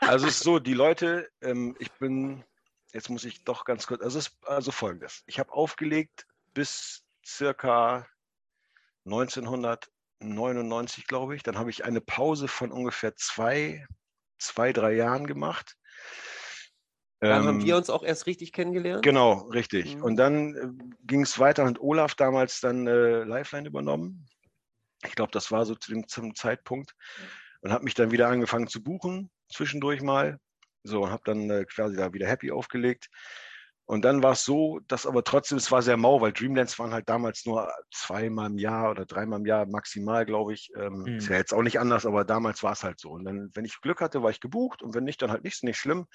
Also 0.00 0.26
es 0.26 0.34
ist 0.34 0.44
so, 0.44 0.58
die 0.58 0.74
Leute, 0.74 1.28
ähm, 1.40 1.74
ich 1.78 1.90
bin, 1.92 2.44
jetzt 2.92 3.08
muss 3.08 3.24
ich 3.24 3.44
doch 3.44 3.64
ganz 3.64 3.86
kurz, 3.86 4.02
also 4.02 4.18
es 4.18 4.28
ist 4.28 4.36
also 4.46 4.70
folgendes. 4.70 5.22
Ich 5.26 5.38
habe 5.38 5.50
aufgelegt 5.52 6.26
bis 6.52 7.02
circa 7.24 8.06
1900 9.06 9.90
99, 10.20 11.06
glaube 11.06 11.36
ich. 11.36 11.42
Dann 11.42 11.58
habe 11.58 11.70
ich 11.70 11.84
eine 11.84 12.00
Pause 12.00 12.48
von 12.48 12.72
ungefähr 12.72 13.14
zwei, 13.16 13.86
zwei, 14.38 14.72
drei 14.72 14.94
Jahren 14.94 15.26
gemacht. 15.26 15.76
Da 17.20 17.38
ähm, 17.38 17.46
haben 17.46 17.64
wir 17.64 17.76
uns 17.76 17.90
auch 17.90 18.04
erst 18.04 18.26
richtig 18.26 18.52
kennengelernt. 18.52 19.02
Genau, 19.02 19.48
richtig. 19.48 19.96
Mhm. 19.96 20.02
Und 20.02 20.16
dann 20.16 20.54
äh, 20.54 20.94
ging 21.04 21.22
es 21.22 21.38
weiter 21.38 21.64
und 21.64 21.80
Olaf 21.80 22.14
damals 22.14 22.60
dann 22.60 22.86
äh, 22.86 23.24
Lifeline 23.24 23.68
übernommen. 23.68 24.26
Ich 25.04 25.14
glaube, 25.14 25.32
das 25.32 25.50
war 25.50 25.64
so 25.66 25.74
zu 25.74 25.92
dem, 25.92 26.06
zum 26.06 26.34
Zeitpunkt. 26.34 26.94
Und 27.60 27.72
habe 27.72 27.84
mich 27.84 27.94
dann 27.94 28.12
wieder 28.12 28.28
angefangen 28.28 28.68
zu 28.68 28.82
buchen, 28.82 29.30
zwischendurch 29.52 30.00
mal. 30.00 30.38
So, 30.84 31.02
und 31.02 31.10
habe 31.10 31.22
dann 31.24 31.50
äh, 31.50 31.64
quasi 31.64 31.96
da 31.96 32.12
wieder 32.12 32.28
Happy 32.28 32.52
aufgelegt. 32.52 33.08
Und 33.88 34.04
dann 34.04 34.22
war 34.22 34.32
es 34.32 34.44
so, 34.44 34.80
dass 34.86 35.06
aber 35.06 35.24
trotzdem, 35.24 35.56
es 35.56 35.72
war 35.72 35.80
sehr 35.80 35.96
mau, 35.96 36.20
weil 36.20 36.34
Dreamlands 36.34 36.78
waren 36.78 36.92
halt 36.92 37.08
damals 37.08 37.46
nur 37.46 37.72
zweimal 37.90 38.50
im 38.50 38.58
Jahr 38.58 38.90
oder 38.90 39.06
dreimal 39.06 39.38
im 39.38 39.46
Jahr 39.46 39.64
maximal, 39.64 40.26
glaube 40.26 40.52
ich. 40.52 40.70
Ähm, 40.76 41.06
Hm. 41.06 41.16
Ist 41.16 41.30
ja 41.30 41.36
jetzt 41.36 41.54
auch 41.54 41.62
nicht 41.62 41.80
anders, 41.80 42.04
aber 42.04 42.26
damals 42.26 42.62
war 42.62 42.72
es 42.72 42.84
halt 42.84 43.00
so. 43.00 43.08
Und 43.12 43.24
dann, 43.24 43.50
wenn 43.54 43.64
ich 43.64 43.80
Glück 43.80 44.02
hatte, 44.02 44.22
war 44.22 44.28
ich 44.28 44.40
gebucht 44.40 44.82
und 44.82 44.94
wenn 44.94 45.04
nicht, 45.04 45.22
dann 45.22 45.30
halt 45.30 45.42
nicht, 45.42 45.54
ist 45.54 45.64
nicht 45.64 45.78
schlimm. 45.78 46.06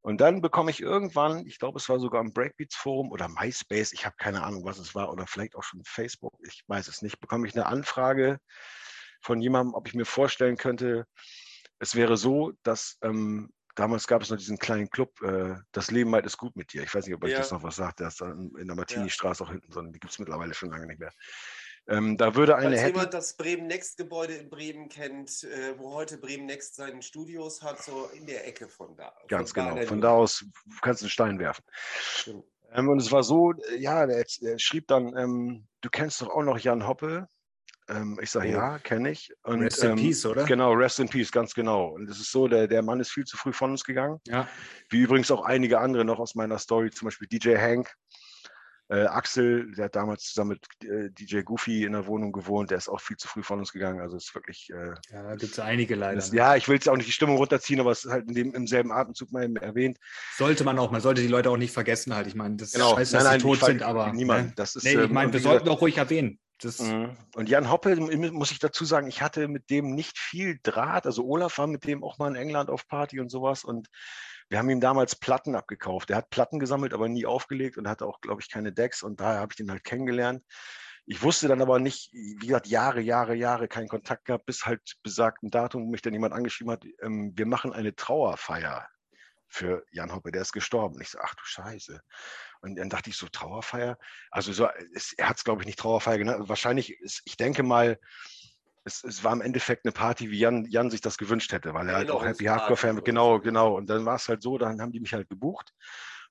Und 0.00 0.20
dann 0.20 0.42
bekomme 0.42 0.72
ich 0.72 0.80
irgendwann, 0.80 1.46
ich 1.46 1.60
glaube, 1.60 1.78
es 1.78 1.88
war 1.88 2.00
sogar 2.00 2.20
im 2.20 2.32
Breakbeats 2.32 2.74
Forum 2.74 3.12
oder 3.12 3.28
MySpace, 3.28 3.92
ich 3.92 4.04
habe 4.04 4.16
keine 4.18 4.42
Ahnung, 4.42 4.64
was 4.64 4.78
es 4.78 4.96
war, 4.96 5.12
oder 5.12 5.28
vielleicht 5.28 5.54
auch 5.54 5.62
schon 5.62 5.80
Facebook, 5.84 6.34
ich 6.44 6.64
weiß 6.66 6.88
es 6.88 7.02
nicht, 7.02 7.20
bekomme 7.20 7.46
ich 7.46 7.54
eine 7.54 7.66
Anfrage 7.66 8.38
von 9.22 9.40
jemandem, 9.40 9.74
ob 9.74 9.86
ich 9.86 9.94
mir 9.94 10.06
vorstellen 10.06 10.56
könnte, 10.56 11.06
es 11.78 11.94
wäre 11.94 12.16
so, 12.16 12.52
dass 12.64 12.98
ähm, 13.02 13.52
damals 13.74 14.06
gab 14.06 14.22
es 14.22 14.30
noch 14.30 14.38
diesen 14.38 14.58
kleinen 14.58 14.90
Club, 14.90 15.20
äh, 15.22 15.54
das 15.72 15.90
Leben 15.90 16.14
halt 16.14 16.26
ist 16.26 16.36
gut 16.36 16.56
mit 16.56 16.72
dir. 16.72 16.82
Ich 16.82 16.94
weiß 16.94 17.06
nicht, 17.06 17.14
ob 17.14 17.24
euch 17.24 17.32
Ja. 17.32 17.38
das 17.38 17.50
noch 17.50 17.62
was 17.62 17.76
sagt, 17.76 18.00
der 18.00 18.08
ist 18.08 18.20
in 18.20 18.66
der 18.66 18.76
Martini-Straße 18.76 19.44
auch 19.44 19.50
hinten, 19.50 19.72
sondern 19.72 19.92
die 19.92 20.00
gibt 20.00 20.12
es 20.12 20.18
mittlerweile 20.18 20.54
schon 20.54 20.70
lange 20.70 20.86
nicht 20.86 21.00
mehr. 21.00 21.12
Ähm, 21.86 22.16
da 22.16 22.34
würde 22.34 22.56
eine 22.56 22.76
Falls 22.76 22.86
jemand 22.88 23.14
das 23.14 23.36
Bremen 23.36 23.66
Next 23.66 23.98
Gebäude 23.98 24.34
in 24.34 24.48
Bremen 24.48 24.88
kennt, 24.88 25.44
äh, 25.44 25.78
wo 25.78 25.92
heute 25.92 26.16
Bremen 26.16 26.46
Next 26.46 26.76
seinen 26.76 27.02
Studios 27.02 27.60
hat, 27.62 27.82
so 27.82 28.06
in 28.14 28.26
der 28.26 28.46
Ecke 28.48 28.68
von 28.68 28.96
da. 28.96 29.12
ganz 29.28 29.52
von 29.52 29.64
genau, 29.64 29.74
der 29.76 29.86
von 29.86 30.00
da 30.00 30.10
aus 30.12 30.46
kannst 30.80 31.02
du 31.02 31.04
einen 31.04 31.10
Stein 31.10 31.38
werfen. 31.38 31.64
Stimmt. 32.00 32.44
Ähm, 32.72 32.88
und 32.88 33.00
es 33.00 33.12
war 33.12 33.22
so, 33.22 33.52
ja, 33.76 34.06
der 34.06 34.24
schrieb 34.58 34.88
dann, 34.88 35.14
ähm, 35.16 35.68
du 35.82 35.90
kennst 35.90 36.22
doch 36.22 36.30
auch 36.30 36.42
noch 36.42 36.58
Jan 36.58 36.86
Hoppe. 36.86 37.28
Ähm, 37.88 38.18
ich 38.22 38.30
sage, 38.30 38.48
Oh. 38.48 38.52
ja, 38.52 38.78
kenne 38.78 39.10
ich. 39.10 39.32
Und, 39.42 39.60
Rest 39.62 39.84
in 39.84 39.90
ähm, 39.90 39.96
Peace, 39.96 40.24
oder? 40.26 40.44
Genau, 40.44 40.72
Rest 40.72 41.00
in 41.00 41.08
Peace, 41.08 41.30
ganz 41.30 41.54
genau. 41.54 41.88
Und 41.88 42.08
es 42.08 42.18
ist 42.18 42.32
so, 42.32 42.48
der, 42.48 42.66
der 42.66 42.82
Mann 42.82 43.00
ist 43.00 43.10
viel 43.10 43.24
zu 43.24 43.36
früh 43.36 43.52
von 43.52 43.70
uns 43.72 43.84
gegangen. 43.84 44.20
Ja. 44.26 44.48
Wie 44.88 45.00
übrigens 45.00 45.30
auch 45.30 45.44
einige 45.44 45.80
andere 45.80 46.04
noch 46.04 46.18
aus 46.18 46.34
meiner 46.34 46.58
Story, 46.58 46.90
zum 46.90 47.06
Beispiel 47.06 47.28
DJ 47.28 47.56
Hank, 47.58 47.92
äh, 48.90 49.04
Axel, 49.06 49.72
der 49.74 49.86
hat 49.86 49.96
damals 49.96 50.24
zusammen 50.24 50.58
mit 50.80 50.90
äh, 50.90 51.10
DJ 51.10 51.40
Goofy 51.40 51.84
in 51.84 51.92
der 51.92 52.06
Wohnung 52.06 52.32
gewohnt, 52.32 52.70
der 52.70 52.76
ist 52.78 52.88
auch 52.88 53.00
viel 53.00 53.16
zu 53.16 53.28
früh 53.28 53.42
von 53.42 53.58
uns 53.58 53.72
gegangen. 53.72 54.00
Also 54.00 54.16
es 54.18 54.24
ist 54.28 54.34
wirklich, 54.34 54.68
äh, 54.70 54.94
Ja, 55.10 55.22
da 55.22 55.36
gibt 55.36 55.52
es 55.52 55.58
einige 55.58 55.94
leider. 55.94 56.20
ne? 56.20 56.36
ja, 56.36 56.54
ich 56.56 56.68
will 56.68 56.74
jetzt 56.74 56.88
auch 56.88 56.96
nicht 56.96 57.08
die 57.08 57.12
Stimmung 57.12 57.36
runterziehen, 57.38 57.80
aber 57.80 57.92
es 57.92 58.04
ist 58.04 58.10
halt 58.12 58.28
in 58.28 58.34
dem, 58.34 58.54
im 58.54 58.66
selben 58.66 58.92
Atemzug 58.92 59.32
mal 59.32 59.44
eben 59.44 59.56
erwähnt. 59.56 59.98
Sollte 60.36 60.64
man 60.64 60.78
auch, 60.78 60.90
man 60.90 61.00
sollte 61.00 61.22
die 61.22 61.28
Leute 61.28 61.48
auch 61.50 61.56
nicht 61.56 61.72
vergessen 61.72 62.14
halt. 62.14 62.26
Ich 62.26 62.34
meine, 62.34 62.56
das 62.56 62.68
ist 62.68 62.74
Genau. 62.74 62.94
scheiße, 62.94 63.14
Nein, 63.16 63.24
dass 63.24 63.32
nein, 63.32 63.40
sie 63.40 63.46
tot 63.46 63.64
sind, 63.64 63.82
aber. 63.82 64.12
niemand. 64.12 64.46
Ne? 64.48 64.52
Das 64.56 64.76
ist, 64.76 64.84
Nee, 64.84 64.90
ich 64.92 64.98
ähm, 64.98 65.12
meine, 65.14 65.32
wir 65.32 65.40
sollten 65.40 65.68
auch 65.70 65.80
ruhig 65.80 65.96
erwähnen. 65.96 66.38
Das, 66.64 66.78
Mhm. 66.78 67.16
Und 67.34 67.48
Jan 67.48 67.70
Hoppe, 67.70 67.96
muss 67.96 68.50
ich 68.50 68.58
dazu 68.58 68.84
sagen, 68.84 69.06
ich 69.06 69.22
hatte 69.22 69.48
mit 69.48 69.70
dem 69.70 69.94
nicht 69.94 70.18
viel 70.18 70.58
Draht. 70.62 71.06
Also 71.06 71.24
Olaf 71.24 71.58
war 71.58 71.66
mit 71.66 71.84
dem 71.84 72.02
auch 72.02 72.18
mal 72.18 72.28
in 72.28 72.36
England 72.36 72.70
auf 72.70 72.86
Party 72.88 73.20
und 73.20 73.30
sowas. 73.30 73.64
Und 73.64 73.88
wir 74.48 74.58
haben 74.58 74.70
ihm 74.70 74.80
damals 74.80 75.16
Platten 75.16 75.54
abgekauft. 75.54 76.10
Er 76.10 76.16
hat 76.16 76.30
Platten 76.30 76.58
gesammelt, 76.58 76.94
aber 76.94 77.08
nie 77.08 77.26
aufgelegt 77.26 77.76
und 77.76 77.88
hatte 77.88 78.06
auch, 78.06 78.20
glaube 78.20 78.40
ich, 78.40 78.50
keine 78.50 78.72
Decks. 78.72 79.02
Und 79.02 79.20
daher 79.20 79.40
habe 79.40 79.52
ich 79.52 79.56
den 79.56 79.70
halt 79.70 79.84
kennengelernt. 79.84 80.42
Ich 81.06 81.22
wusste 81.22 81.48
dann 81.48 81.60
aber 81.60 81.80
nicht, 81.80 82.10
wie 82.12 82.46
gesagt, 82.46 82.66
Jahre, 82.66 83.00
Jahre, 83.00 83.34
Jahre 83.34 83.68
keinen 83.68 83.88
Kontakt 83.88 84.24
gehabt, 84.24 84.46
bis 84.46 84.64
halt 84.64 84.80
besagten 85.02 85.50
Datum, 85.50 85.84
wo 85.84 85.90
mich 85.90 86.00
dann 86.00 86.14
jemand 86.14 86.32
angeschrieben 86.32 86.72
hat, 86.72 86.84
ähm, 87.02 87.32
wir 87.36 87.46
machen 87.46 87.74
eine 87.74 87.94
Trauerfeier 87.94 88.88
für 89.48 89.84
Jan 89.92 90.12
Hoppe, 90.12 90.32
der 90.32 90.42
ist 90.42 90.52
gestorben. 90.52 90.96
Und 90.96 91.02
ich 91.02 91.10
so, 91.10 91.18
ach 91.20 91.34
du 91.34 91.42
Scheiße. 91.44 92.00
Und 92.64 92.76
dann 92.76 92.88
dachte 92.88 93.10
ich 93.10 93.16
so, 93.16 93.28
Trauerfeier? 93.28 93.98
Also 94.30 94.52
so, 94.52 94.68
es, 94.94 95.12
er 95.12 95.28
hat 95.28 95.36
es, 95.36 95.44
glaube 95.44 95.60
ich, 95.62 95.66
nicht 95.66 95.78
Trauerfeier 95.78 96.16
genannt. 96.16 96.48
Wahrscheinlich, 96.48 96.98
ist, 97.00 97.20
ich 97.26 97.36
denke 97.36 97.62
mal, 97.62 97.98
es, 98.84 99.04
es 99.04 99.22
war 99.22 99.34
im 99.34 99.42
Endeffekt 99.42 99.84
eine 99.84 99.92
Party, 99.92 100.30
wie 100.30 100.38
Jan, 100.38 100.64
Jan 100.70 100.90
sich 100.90 101.02
das 101.02 101.18
gewünscht 101.18 101.52
hätte, 101.52 101.74
weil 101.74 101.88
er 101.90 101.96
halt 101.96 102.10
auch 102.10 102.24
Happy 102.24 102.44
Hardcore-Fan 102.44 103.04
Genau, 103.04 103.38
genau. 103.38 103.76
Und 103.76 103.90
dann 103.90 104.06
war 104.06 104.16
es 104.16 104.28
halt 104.28 104.42
so, 104.42 104.56
dann 104.56 104.80
haben 104.80 104.92
die 104.92 105.00
mich 105.00 105.12
halt 105.12 105.28
gebucht. 105.28 105.74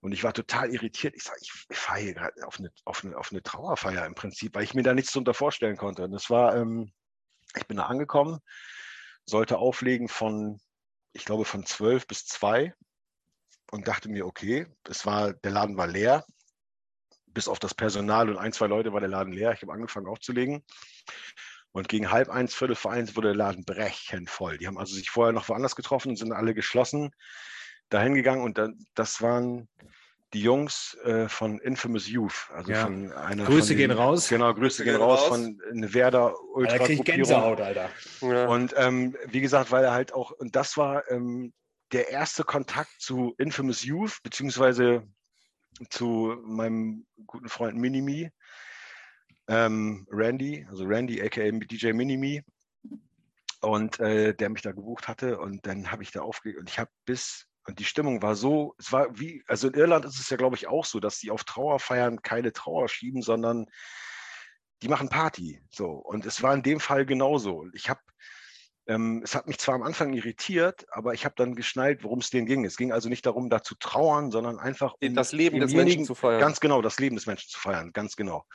Und 0.01 0.11
ich 0.11 0.23
war 0.23 0.33
total 0.33 0.71
irritiert. 0.71 1.13
Ich 1.15 1.23
sage, 1.23 1.39
ich 1.41 1.77
fahre 1.77 1.99
hier 1.99 2.13
gerade 2.15 2.45
auf 2.47 2.59
eine, 2.59 2.71
auf, 2.83 3.03
eine, 3.03 3.15
auf 3.15 3.31
eine 3.31 3.43
Trauerfeier 3.43 4.05
im 4.07 4.15
Prinzip, 4.15 4.55
weil 4.55 4.63
ich 4.63 4.73
mir 4.73 4.83
da 4.83 4.95
nichts 4.95 5.13
drunter 5.13 5.35
vorstellen 5.35 5.77
konnte. 5.77 6.03
Und 6.03 6.11
das 6.11 6.31
war, 6.31 6.55
ähm, 6.55 6.91
ich 7.55 7.67
bin 7.67 7.77
da 7.77 7.85
angekommen, 7.85 8.39
sollte 9.25 9.59
auflegen 9.59 10.07
von, 10.07 10.59
ich 11.13 11.25
glaube, 11.25 11.45
von 11.45 11.63
12 11.63 12.07
bis 12.07 12.25
2 12.25 12.73
und 13.73 13.87
dachte 13.87 14.07
mir, 14.07 14.27
okay, 14.27 14.67
es 14.87 15.03
war, 15.03 15.33
der 15.33 15.49
Laden 15.49 15.77
war 15.77 15.87
leer. 15.87 16.23
Bis 17.25 17.47
auf 17.47 17.57
das 17.57 17.73
Personal 17.73 18.29
und 18.29 18.37
ein, 18.37 18.53
zwei 18.53 18.67
Leute 18.67 18.93
war 18.93 18.99
der 18.99 19.09
Laden 19.09 19.33
leer. 19.33 19.51
Ich 19.51 19.63
habe 19.63 19.73
angefangen 19.73 20.05
aufzulegen. 20.05 20.63
Und 21.71 21.89
gegen 21.89 22.11
halb 22.11 22.29
eins, 22.29 22.53
viertel 22.53 22.75
vor 22.75 22.91
eins 22.91 23.15
wurde 23.15 23.29
der 23.29 23.35
Laden 23.35 23.65
brechend 23.65 24.29
voll. 24.29 24.59
Die 24.59 24.67
haben 24.67 24.77
also 24.77 24.93
sich 24.93 25.09
vorher 25.09 25.33
noch 25.33 25.49
woanders 25.49 25.75
getroffen 25.75 26.09
und 26.09 26.17
sind 26.17 26.33
alle 26.33 26.53
geschlossen 26.53 27.09
dahin 27.89 28.13
gegangen. 28.13 28.43
Und 28.43 28.59
dann, 28.59 28.77
das 28.93 29.23
waren 29.23 29.67
die 30.33 30.41
Jungs 30.43 30.95
äh, 31.03 31.27
von 31.27 31.57
Infamous 31.59 32.07
Youth. 32.07 32.51
Also 32.53 32.73
Ja. 32.73 32.83
von 32.83 33.11
einer 33.11 33.45
Grüße 33.45 33.69
von 33.69 33.77
gehen 33.77 33.91
raus. 33.91 34.29
Genau, 34.29 34.53
Grüße 34.53 34.83
gehen 34.83 34.97
raus 34.97 35.23
von 35.23 35.59
Werder 35.71 36.39
Ultra 36.53 36.77
Da 36.77 36.85
krieg 36.85 36.99
ich 36.99 37.05
Gänsehaut, 37.05 37.59
Alter. 37.59 37.89
Ja. 38.21 38.45
und 38.45 38.75
ähm, 38.77 39.17
wie 39.29 39.41
gesagt, 39.41 39.71
weil 39.71 39.83
er 39.83 39.93
halt 39.93 40.13
auch, 40.13 40.29
und 40.29 40.55
das 40.55 40.77
war 40.77 41.09
ähm, 41.09 41.53
der 41.93 42.09
erste 42.09 42.43
Kontakt 42.43 42.99
zu 42.99 43.35
Infamous 43.37 43.83
Youth, 43.83 44.21
beziehungsweise 44.23 45.07
zu 45.89 46.35
meinem 46.43 47.05
guten 47.25 47.49
Freund 47.49 47.77
Minimi, 47.77 48.31
ähm, 49.47 50.07
Randy, 50.09 50.65
also 50.69 50.85
Randy, 50.85 51.21
aka 51.21 51.51
DJ 51.51 51.93
Minimi, 51.93 52.43
und 53.61 53.99
äh, 53.99 54.33
der 54.33 54.49
mich 54.49 54.61
da 54.61 54.71
gebucht 54.71 55.07
hatte. 55.07 55.39
Und 55.39 55.65
dann 55.65 55.91
habe 55.91 56.03
ich 56.03 56.11
da 56.11 56.21
aufgelegt 56.21 56.59
und 56.59 56.69
ich 56.69 56.79
habe 56.79 56.91
bis, 57.05 57.47
und 57.67 57.79
die 57.79 57.85
Stimmung 57.85 58.21
war 58.21 58.35
so, 58.35 58.75
es 58.77 58.91
war 58.91 59.07
wie, 59.17 59.43
also 59.47 59.67
in 59.67 59.75
Irland 59.75 60.05
ist 60.05 60.19
es 60.19 60.29
ja, 60.29 60.37
glaube 60.37 60.55
ich, 60.55 60.67
auch 60.67 60.85
so, 60.85 60.99
dass 60.99 61.19
die 61.19 61.31
auf 61.31 61.43
Trauerfeiern 61.43 62.21
keine 62.21 62.51
Trauer 62.51 62.89
schieben, 62.89 63.21
sondern 63.21 63.67
die 64.81 64.89
machen 64.89 65.09
Party. 65.09 65.61
So. 65.69 65.91
Und 65.91 66.25
es 66.25 66.41
war 66.43 66.53
in 66.53 66.63
dem 66.63 66.79
Fall 66.79 67.05
genauso. 67.05 67.67
Ich 67.73 67.89
habe 67.89 68.01
ähm, 68.87 69.21
es 69.23 69.35
hat 69.35 69.47
mich 69.47 69.57
zwar 69.59 69.75
am 69.75 69.83
Anfang 69.83 70.13
irritiert, 70.13 70.85
aber 70.91 71.13
ich 71.13 71.25
habe 71.25 71.35
dann 71.37 71.55
geschnallt, 71.55 72.03
worum 72.03 72.19
es 72.19 72.29
denen 72.29 72.45
ging. 72.45 72.65
Es 72.65 72.77
ging 72.77 72.91
also 72.91 73.09
nicht 73.09 73.25
darum, 73.25 73.49
da 73.49 73.63
zu 73.63 73.75
trauern, 73.75 74.31
sondern 74.31 74.59
einfach 74.59 74.93
um 75.01 75.15
Das 75.15 75.31
Leben 75.31 75.59
des 75.59 75.73
Menschen 75.73 76.05
zu 76.05 76.15
feiern. 76.15 76.39
Ganz 76.39 76.59
genau, 76.59 76.81
das 76.81 76.99
Leben 76.99 77.15
des 77.15 77.25
Menschen 77.25 77.49
zu 77.49 77.59
feiern, 77.59 77.93
ganz 77.93 78.15
genau. 78.15 78.45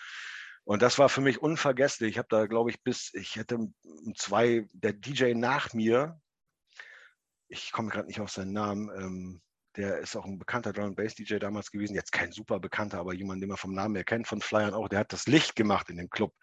Und 0.64 0.82
das 0.82 0.98
war 0.98 1.08
für 1.08 1.22
mich 1.22 1.40
unvergesslich. 1.40 2.10
Ich 2.10 2.18
habe 2.18 2.28
da, 2.28 2.46
glaube 2.46 2.68
ich, 2.70 2.82
bis, 2.82 3.14
ich 3.14 3.36
hätte 3.36 3.56
um 3.56 3.74
zwei, 4.14 4.66
der 4.74 4.92
DJ 4.92 5.32
nach 5.32 5.72
mir, 5.72 6.20
ich 7.48 7.72
komme 7.72 7.88
gerade 7.88 8.06
nicht 8.06 8.20
auf 8.20 8.30
seinen 8.30 8.52
Namen, 8.52 8.90
ähm, 8.94 9.40
der 9.78 9.98
ist 9.98 10.16
auch 10.16 10.24
ein 10.24 10.40
bekannter 10.40 10.72
Drum 10.72 10.96
Bass 10.96 11.14
DJ 11.14 11.36
damals 11.36 11.70
gewesen, 11.70 11.94
jetzt 11.94 12.10
kein 12.10 12.32
super 12.32 12.58
bekannter, 12.58 12.98
aber 12.98 13.14
jemand, 13.14 13.40
den 13.40 13.48
man 13.48 13.56
vom 13.56 13.72
Namen 13.72 13.94
her 13.94 14.04
kennt, 14.04 14.26
von 14.26 14.40
Flyern 14.40 14.74
auch, 14.74 14.88
der 14.88 14.98
hat 14.98 15.12
das 15.12 15.28
Licht 15.28 15.54
gemacht 15.54 15.88
in 15.88 15.96
dem 15.96 16.10
Club. 16.10 16.34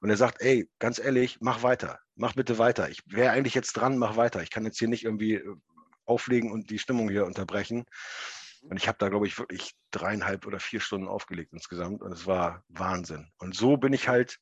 Und 0.00 0.10
er 0.10 0.16
sagt, 0.16 0.42
ey, 0.42 0.68
ganz 0.80 0.98
ehrlich, 0.98 1.38
mach 1.40 1.62
weiter, 1.62 2.00
mach 2.16 2.34
bitte 2.34 2.58
weiter. 2.58 2.90
Ich 2.90 3.00
wäre 3.06 3.30
eigentlich 3.30 3.54
jetzt 3.54 3.74
dran, 3.74 3.98
mach 3.98 4.16
weiter. 4.16 4.42
Ich 4.42 4.50
kann 4.50 4.64
jetzt 4.64 4.80
hier 4.80 4.88
nicht 4.88 5.04
irgendwie 5.04 5.34
äh, 5.34 5.54
auflegen 6.06 6.50
und 6.50 6.70
die 6.70 6.80
Stimmung 6.80 7.08
hier 7.08 7.24
unterbrechen. 7.24 7.84
Und 8.62 8.76
ich 8.76 8.88
habe 8.88 8.98
da, 8.98 9.08
glaube 9.08 9.28
ich, 9.28 9.38
wirklich 9.38 9.74
dreieinhalb 9.92 10.44
oder 10.44 10.58
vier 10.58 10.80
Stunden 10.80 11.06
aufgelegt 11.06 11.52
insgesamt. 11.52 12.02
Und 12.02 12.12
es 12.12 12.26
war 12.26 12.64
Wahnsinn. 12.68 13.30
Und 13.38 13.54
so 13.54 13.76
bin 13.76 13.92
ich 13.92 14.08
halt 14.08 14.38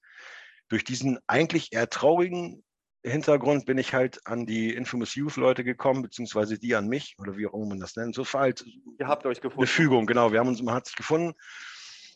durch 0.68 0.84
diesen 0.84 1.18
eigentlich 1.26 1.72
eher 1.72 1.91
traurigen 1.91 2.64
Hintergrund 3.03 3.64
bin 3.66 3.78
ich 3.78 3.94
halt 3.94 4.26
an 4.26 4.44
die 4.46 4.74
Infamous 4.74 5.14
Youth 5.14 5.36
Leute 5.36 5.64
gekommen, 5.64 6.03
beziehungsweise 6.03 6.59
die 6.59 6.74
an 6.74 6.88
mich 6.88 7.16
oder 7.18 7.36
wie 7.36 7.46
auch 7.46 7.55
immer 7.55 7.66
man 7.66 7.80
das 7.80 7.96
nennt. 7.96 8.14
So 8.14 8.24
war 8.32 8.42
halt 8.42 8.64
Ihr 8.98 9.09
habt 9.09 9.24
euch 9.26 9.38
eine 9.38 9.48
gefunden. 9.48 9.66
Fügung, 9.66 10.07
genau. 10.07 10.32
Wir 10.32 10.40
haben 10.40 10.48
uns, 10.48 10.62
man 10.62 10.74
hat 10.74 10.86
sich 10.86 10.96
gefunden. 10.96 11.34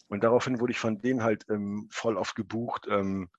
Und 0.08 0.22
daraufhin 0.22 0.60
wurde 0.60 0.72
ich 0.72 0.78
von 0.78 1.00
denen 1.00 1.22
halt 1.22 1.46
ähm, 1.48 1.88
voll 1.90 2.16
oft 2.16 2.34
gebucht. 2.34 2.86
Ähm, 2.90 3.30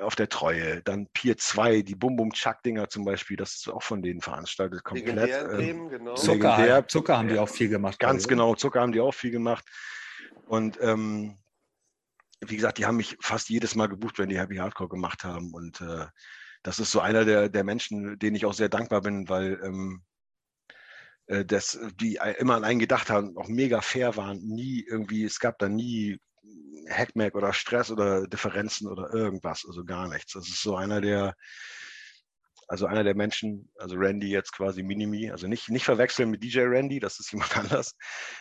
auf 0.00 0.16
der 0.16 0.28
Treue. 0.28 0.82
Dann 0.82 1.08
Pier 1.12 1.36
2, 1.36 1.82
die 1.82 1.94
Bum 1.94 2.16
Bum 2.16 2.32
Chuck 2.32 2.62
Dinger 2.62 2.88
zum 2.88 3.04
Beispiel, 3.04 3.36
das 3.36 3.54
ist 3.54 3.68
auch 3.68 3.82
von 3.82 4.02
denen 4.02 4.20
veranstaltet, 4.20 4.84
komplett. 4.84 5.16
Legendär 5.16 5.40
in 5.40 5.50
ähm, 5.50 5.56
Bremen, 5.56 5.90
genau. 5.90 6.14
Zucker, 6.14 6.50
legendär. 6.50 6.74
halt. 6.74 6.90
Zucker 6.90 7.18
haben 7.18 7.28
die 7.28 7.38
auch 7.38 7.48
viel 7.48 7.68
gemacht. 7.68 7.98
Ganz 7.98 8.22
ich, 8.22 8.28
genau, 8.28 8.54
Zucker 8.54 8.80
haben 8.80 8.92
die 8.92 9.00
auch 9.00 9.14
viel 9.14 9.30
gemacht. 9.30 9.64
Und 10.46 10.78
ähm, 10.80 11.38
wie 12.46 12.56
gesagt, 12.56 12.78
die 12.78 12.86
haben 12.86 12.96
mich 12.96 13.16
fast 13.20 13.48
jedes 13.48 13.74
Mal 13.74 13.88
gebucht, 13.88 14.18
wenn 14.18 14.28
die 14.28 14.38
Happy 14.38 14.56
Hardcore 14.56 14.88
gemacht 14.88 15.24
haben. 15.24 15.52
Und 15.52 15.80
äh, 15.80 16.06
das 16.62 16.78
ist 16.78 16.90
so 16.90 17.00
einer 17.00 17.24
der, 17.24 17.48
der 17.48 17.64
Menschen, 17.64 18.18
denen 18.18 18.36
ich 18.36 18.46
auch 18.46 18.54
sehr 18.54 18.68
dankbar 18.68 19.02
bin, 19.02 19.28
weil 19.28 19.60
ähm, 19.62 20.04
äh, 21.26 21.44
das, 21.44 21.78
die 22.00 22.18
immer 22.38 22.56
an 22.56 22.64
einen 22.64 22.78
gedacht 22.78 23.10
haben, 23.10 23.36
auch 23.36 23.48
mega 23.48 23.80
fair 23.80 24.16
waren, 24.16 24.38
nie 24.38 24.84
irgendwie, 24.88 25.24
es 25.24 25.40
gab 25.40 25.58
da 25.58 25.68
nie 25.68 26.18
Hackmack 26.88 27.34
oder 27.34 27.52
Stress 27.52 27.90
oder 27.90 28.26
Differenzen 28.26 28.88
oder 28.88 29.12
irgendwas, 29.12 29.64
also 29.66 29.84
gar 29.84 30.08
nichts. 30.08 30.32
Das 30.32 30.48
ist 30.48 30.62
so 30.62 30.76
einer 30.76 31.00
der, 31.00 31.34
also 32.66 32.86
einer 32.86 33.04
der 33.04 33.14
Menschen, 33.14 33.70
also 33.76 33.96
Randy 33.96 34.28
jetzt 34.28 34.52
quasi 34.52 34.82
Minimi, 34.82 35.30
also 35.30 35.46
nicht, 35.46 35.68
nicht 35.68 35.84
verwechseln 35.84 36.30
mit 36.30 36.42
DJ 36.42 36.60
Randy, 36.62 37.00
das 37.00 37.20
ist 37.20 37.32
jemand 37.32 37.56
anders. 37.58 37.94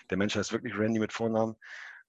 Der 0.10 0.18
Mensch 0.18 0.36
heißt 0.36 0.54
wirklich 0.54 0.78
Randy 0.78 1.00
mit 1.00 1.14
Vornamen. 1.14 1.56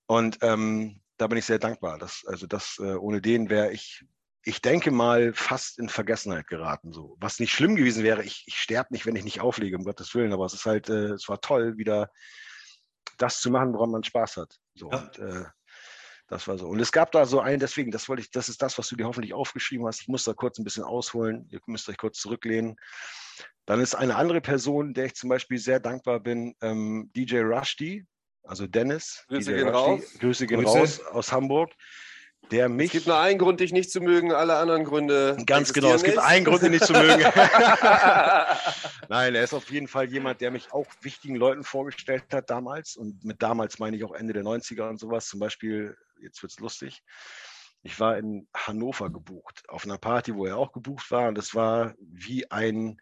Und 0.06 0.38
ähm, 0.42 1.00
da 1.18 1.26
bin 1.26 1.38
ich 1.38 1.44
sehr 1.44 1.58
dankbar. 1.58 1.98
Dass, 1.98 2.24
also 2.26 2.46
das, 2.46 2.78
äh, 2.78 2.94
ohne 2.94 3.20
den 3.20 3.50
wäre 3.50 3.72
ich, 3.72 4.04
ich 4.44 4.62
denke 4.62 4.90
mal, 4.90 5.34
fast 5.34 5.78
in 5.78 5.88
Vergessenheit 5.88 6.46
geraten. 6.46 6.92
So. 6.92 7.16
Was 7.20 7.40
nicht 7.40 7.52
schlimm 7.52 7.76
gewesen 7.76 8.02
wäre, 8.02 8.22
ich, 8.22 8.44
ich 8.46 8.58
sterbe 8.58 8.92
nicht, 8.92 9.04
wenn 9.04 9.16
ich 9.16 9.24
nicht 9.24 9.40
auflege, 9.40 9.76
um 9.76 9.84
Gottes 9.84 10.14
Willen, 10.14 10.32
aber 10.32 10.46
es 10.46 10.54
ist 10.54 10.64
halt, 10.64 10.88
äh, 10.88 11.12
es 11.12 11.28
war 11.28 11.40
toll, 11.40 11.76
wieder 11.76 12.10
das 13.18 13.40
zu 13.40 13.50
machen, 13.50 13.74
woran 13.74 13.90
man 13.90 14.04
Spaß 14.04 14.38
hat. 14.38 14.56
So, 14.74 14.90
ja. 14.90 14.98
und, 14.98 15.18
äh, 15.18 15.44
das 16.28 16.46
war 16.46 16.58
so. 16.58 16.68
Und 16.68 16.78
es 16.78 16.92
gab 16.92 17.10
da 17.12 17.24
so 17.24 17.40
einen, 17.40 17.58
deswegen, 17.58 17.90
das 17.90 18.08
wollte 18.08 18.22
ich, 18.22 18.30
das 18.30 18.48
ist 18.48 18.60
das, 18.60 18.76
was 18.78 18.88
du 18.88 18.96
dir 18.96 19.06
hoffentlich 19.06 19.32
aufgeschrieben 19.32 19.86
hast. 19.86 20.02
Ich 20.02 20.08
muss 20.08 20.24
da 20.24 20.34
kurz 20.34 20.58
ein 20.58 20.64
bisschen 20.64 20.84
ausholen. 20.84 21.48
Ihr 21.50 21.60
müsst 21.66 21.88
euch 21.88 21.96
kurz 21.96 22.18
zurücklehnen. 22.18 22.76
Dann 23.64 23.80
ist 23.80 23.94
eine 23.94 24.16
andere 24.16 24.40
Person, 24.42 24.92
der 24.92 25.06
ich 25.06 25.14
zum 25.14 25.30
Beispiel 25.30 25.58
sehr 25.58 25.80
dankbar 25.80 26.20
bin, 26.20 26.54
ähm, 26.60 27.10
DJ 27.16 27.40
Rushdie, 27.40 28.06
also 28.48 28.66
Dennis. 28.66 29.24
Grüße 29.28 29.54
gehen 29.54 29.68
raus. 29.68 30.02
Grüße 30.18 30.46
gehen 30.46 30.64
Grüße. 30.64 30.78
raus 30.78 31.00
aus 31.12 31.32
Hamburg. 31.32 31.70
Der 32.50 32.70
mich, 32.70 32.86
es 32.86 32.92
gibt 32.92 33.06
nur 33.06 33.18
einen 33.18 33.38
Grund, 33.38 33.60
dich 33.60 33.72
nicht 33.72 33.90
zu 33.90 34.00
mögen, 34.00 34.32
alle 34.32 34.56
anderen 34.56 34.84
Gründe. 34.84 35.36
Ganz 35.44 35.74
genau, 35.74 35.92
es 35.92 36.02
gibt 36.02 36.18
einen 36.18 36.46
Grund, 36.46 36.62
dich 36.62 36.70
nicht 36.70 36.84
zu 36.86 36.94
mögen. 36.94 37.20
Nein, 39.08 39.34
er 39.34 39.44
ist 39.44 39.52
auf 39.52 39.70
jeden 39.70 39.86
Fall 39.86 40.08
jemand, 40.08 40.40
der 40.40 40.50
mich 40.50 40.72
auch 40.72 40.86
wichtigen 41.02 41.34
Leuten 41.34 41.62
vorgestellt 41.62 42.24
hat 42.32 42.48
damals. 42.48 42.96
Und 42.96 43.22
mit 43.22 43.42
damals 43.42 43.78
meine 43.78 43.98
ich 43.98 44.04
auch 44.04 44.14
Ende 44.14 44.32
der 44.32 44.44
90er 44.44 44.88
und 44.88 44.98
sowas. 44.98 45.26
Zum 45.26 45.40
Beispiel, 45.40 45.94
jetzt 46.22 46.42
wird 46.42 46.52
es 46.52 46.58
lustig. 46.58 47.02
Ich 47.82 48.00
war 48.00 48.16
in 48.16 48.48
Hannover 48.56 49.10
gebucht, 49.10 49.68
auf 49.68 49.84
einer 49.84 49.98
Party, 49.98 50.34
wo 50.34 50.46
er 50.46 50.56
auch 50.56 50.72
gebucht 50.72 51.10
war. 51.10 51.28
Und 51.28 51.36
es 51.36 51.54
war 51.54 51.94
wie 52.00 52.50
ein, 52.50 52.98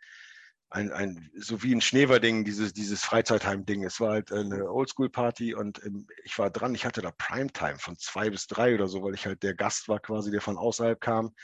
ein, 0.71 0.93
ein, 0.93 1.31
so 1.37 1.63
wie 1.63 1.75
ein 1.75 1.81
Schneeverding, 1.81 2.45
dieses, 2.45 2.73
dieses 2.73 3.05
Freizeitheim-Ding. 3.05 3.85
Es 3.85 4.01
war 4.01 4.11
halt 4.11 4.33
eine 4.33 4.71
Oldschool-Party 4.71 5.55
und 5.55 5.85
ähm, 5.85 6.07
ich 6.25 6.39
war 6.39 6.51
dran. 6.51 6.75
Ich 6.75 6.85
hatte 6.85 7.03
da 7.03 7.13
Primetime 7.13 7.79
von 7.79 7.97
zwei 7.99 8.31
bis 8.31 8.47
drei 8.47 8.75
oder 8.75 8.89
so, 8.89 9.03
weil 9.03 9.15
ich 9.15 9.27
halt 9.27 9.43
der 9.43 9.55
Gast 9.55 9.89
war 9.89 10.01
quasi, 10.01 10.31
der 10.31 10.41
von 10.41 10.59
außerhalb 10.59 11.01
kam. 11.01 11.35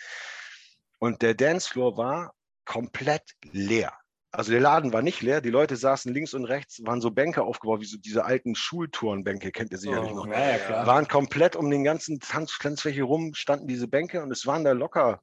Und 0.99 1.23
der 1.23 1.35
Dancefloor 1.35 1.97
war 1.97 2.35
komplett 2.65 3.23
leer. 3.53 3.93
Also 4.35 4.51
der 4.51 4.61
Laden 4.61 4.95
war 4.95 5.03
nicht 5.03 5.21
leer, 5.21 5.43
die 5.43 5.51
Leute 5.51 5.77
saßen 5.77 6.13
links 6.13 6.33
und 6.33 6.47
rechts, 6.47 6.81
waren 6.87 7.03
so 7.03 7.11
Bänke 7.11 7.43
aufgebaut, 7.43 7.83
wie 7.83 7.87
so 7.87 7.99
diese 7.99 8.25
alten 8.25 8.55
Schultourenbänke, 8.55 9.53
kennt 9.53 9.73
ihr 9.73 9.79
sicherlich 9.79 10.11
oh, 10.11 10.25
noch. 10.25 10.27
Ja, 10.27 10.57
ja, 10.57 10.87
waren 10.87 11.07
komplett 11.07 11.55
um 11.55 11.71
den 11.71 11.85
ganzen 11.85 12.19
Tanzfläche 12.19 13.03
rum, 13.03 13.35
standen 13.35 13.67
diese 13.67 13.89
Bänke 13.89 14.23
und 14.23 14.31
es 14.31 14.47
waren 14.47 14.65
da 14.65 14.73
locker 14.73 15.21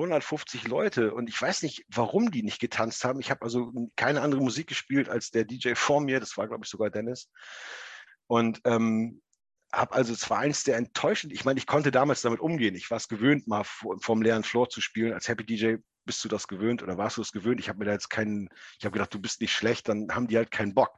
150 0.00 0.66
Leute 0.68 1.14
und 1.14 1.28
ich 1.28 1.40
weiß 1.40 1.62
nicht, 1.62 1.84
warum 1.88 2.30
die 2.30 2.42
nicht 2.42 2.60
getanzt 2.60 3.04
haben. 3.04 3.20
Ich 3.20 3.30
habe 3.30 3.42
also 3.42 3.72
keine 3.96 4.22
andere 4.22 4.40
Musik 4.40 4.66
gespielt 4.66 5.08
als 5.08 5.30
der 5.30 5.44
DJ 5.44 5.74
vor 5.74 6.00
mir, 6.00 6.20
das 6.20 6.36
war, 6.36 6.48
glaube 6.48 6.64
ich, 6.64 6.70
sogar 6.70 6.90
Dennis. 6.90 7.30
Und 8.26 8.60
ähm, 8.64 9.20
habe 9.72 9.94
also 9.94 10.14
zwar 10.14 10.38
eins 10.38 10.64
der 10.64 10.76
enttäuschend, 10.76 11.32
ich 11.32 11.44
meine, 11.44 11.58
ich 11.58 11.66
konnte 11.66 11.90
damals 11.90 12.22
damit 12.22 12.40
umgehen. 12.40 12.74
Ich 12.74 12.90
war 12.90 12.96
es 12.96 13.08
gewöhnt, 13.08 13.46
mal 13.46 13.64
vom 13.64 14.22
leeren 14.22 14.42
Floor 14.44 14.68
zu 14.68 14.80
spielen. 14.80 15.12
Als 15.12 15.28
Happy 15.28 15.44
DJ 15.44 15.76
bist 16.04 16.24
du 16.24 16.28
das 16.28 16.48
gewöhnt 16.48 16.82
oder 16.82 16.98
warst 16.98 17.18
du 17.18 17.22
es 17.22 17.32
gewöhnt? 17.32 17.60
Ich 17.60 17.68
habe 17.68 17.78
mir 17.78 17.84
da 17.84 17.92
jetzt 17.92 18.10
keinen, 18.10 18.48
ich 18.78 18.84
habe 18.84 18.92
gedacht, 18.94 19.14
du 19.14 19.20
bist 19.20 19.40
nicht 19.40 19.52
schlecht, 19.52 19.88
dann 19.88 20.08
haben 20.10 20.26
die 20.26 20.36
halt 20.36 20.50
keinen 20.50 20.74
Bock. 20.74 20.96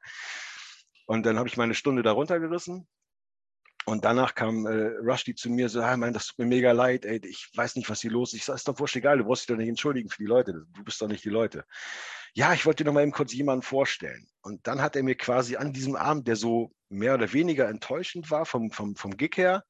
Und 1.06 1.26
dann 1.26 1.38
habe 1.38 1.48
ich 1.48 1.56
meine 1.56 1.74
Stunde 1.74 2.02
da 2.02 2.12
runtergerissen 2.12 2.88
und 3.84 4.04
danach 4.04 4.34
kam 4.34 4.66
äh, 4.66 4.96
Rushdie 4.98 5.34
zu 5.34 5.50
mir 5.50 5.68
so, 5.68 5.80
ah, 5.80 5.96
mein, 5.96 6.12
das 6.12 6.28
tut 6.28 6.38
mir 6.38 6.46
mega 6.46 6.72
leid, 6.72 7.04
ey, 7.04 7.20
ich 7.24 7.50
weiß 7.54 7.76
nicht, 7.76 7.90
was 7.90 8.00
hier 8.00 8.10
los 8.10 8.32
ist. 8.32 8.40
Ich 8.40 8.44
sage, 8.44 8.56
ist 8.56 8.68
doch 8.68 8.78
wurscht 8.78 8.96
egal, 8.96 9.18
du 9.18 9.24
brauchst 9.24 9.42
dich 9.42 9.48
doch 9.48 9.56
nicht 9.56 9.68
entschuldigen 9.68 10.08
für 10.08 10.22
die 10.22 10.28
Leute, 10.28 10.52
du 10.52 10.84
bist 10.84 11.00
doch 11.00 11.08
nicht 11.08 11.24
die 11.24 11.30
Leute. 11.30 11.64
Ja, 12.34 12.54
ich 12.54 12.64
wollte 12.64 12.84
dir 12.84 12.88
noch 12.88 12.94
mal 12.94 13.02
eben 13.02 13.12
kurz 13.12 13.32
jemanden 13.32 13.62
vorstellen. 13.62 14.26
Und 14.40 14.66
dann 14.66 14.80
hat 14.80 14.96
er 14.96 15.02
mir 15.02 15.16
quasi 15.16 15.56
an 15.56 15.72
diesem 15.72 15.96
Abend, 15.96 16.28
der 16.28 16.36
so 16.36 16.72
mehr 16.88 17.14
oder 17.14 17.32
weniger 17.32 17.68
enttäuschend 17.68 18.30
war 18.30 18.46
vom, 18.46 18.70
vom, 18.70 18.96
vom 18.96 19.16
Gig 19.16 19.36
her, 19.36 19.64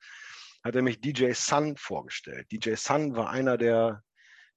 hat 0.62 0.76
er 0.76 0.82
mich 0.82 1.00
DJ 1.00 1.32
Sun 1.32 1.76
vorgestellt. 1.76 2.50
DJ 2.52 2.74
Sun 2.74 3.16
war 3.16 3.30
einer 3.30 3.58
der, 3.58 4.02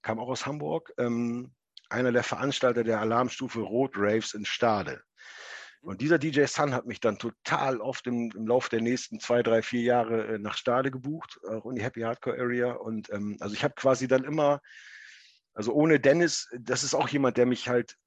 kam 0.01 0.19
auch 0.19 0.27
aus 0.27 0.45
Hamburg, 0.45 0.93
ähm, 0.97 1.53
einer 1.89 2.11
der 2.11 2.23
Veranstalter 2.23 2.83
der 2.83 2.99
Alarmstufe 2.99 3.61
Rot 3.61 3.93
Raves 3.95 4.33
in 4.33 4.45
Stade. 4.45 5.01
Und 5.85 6.01
dieser 6.01 6.17
DJ 6.17 6.45
Sun 6.45 6.73
hat 6.73 6.87
mich 6.87 6.99
dann 6.99 7.19
total 7.19 7.79
oft 7.79 8.07
im, 8.07 8.31
im 8.35 8.47
Laufe 8.47 8.71
der 8.71 8.81
nächsten 8.81 9.19
zwei, 9.19 9.43
drei, 9.43 9.61
vier 9.61 9.81
Jahre 9.81 10.35
äh, 10.35 10.39
nach 10.39 10.57
Stade 10.57 10.89
gebucht, 10.89 11.39
auch 11.47 11.67
in 11.67 11.75
die 11.75 11.83
Happy 11.83 12.01
Hardcore 12.01 12.39
Area. 12.39 12.71
Und 12.71 13.11
ähm, 13.13 13.37
also 13.39 13.53
ich 13.53 13.63
habe 13.63 13.75
quasi 13.75 14.07
dann 14.07 14.23
immer, 14.23 14.61
also 15.53 15.73
ohne 15.73 15.99
Dennis, 15.99 16.49
das 16.59 16.83
ist 16.83 16.95
auch 16.95 17.07
jemand, 17.09 17.37
der 17.37 17.45
mich 17.45 17.69
halt 17.69 17.97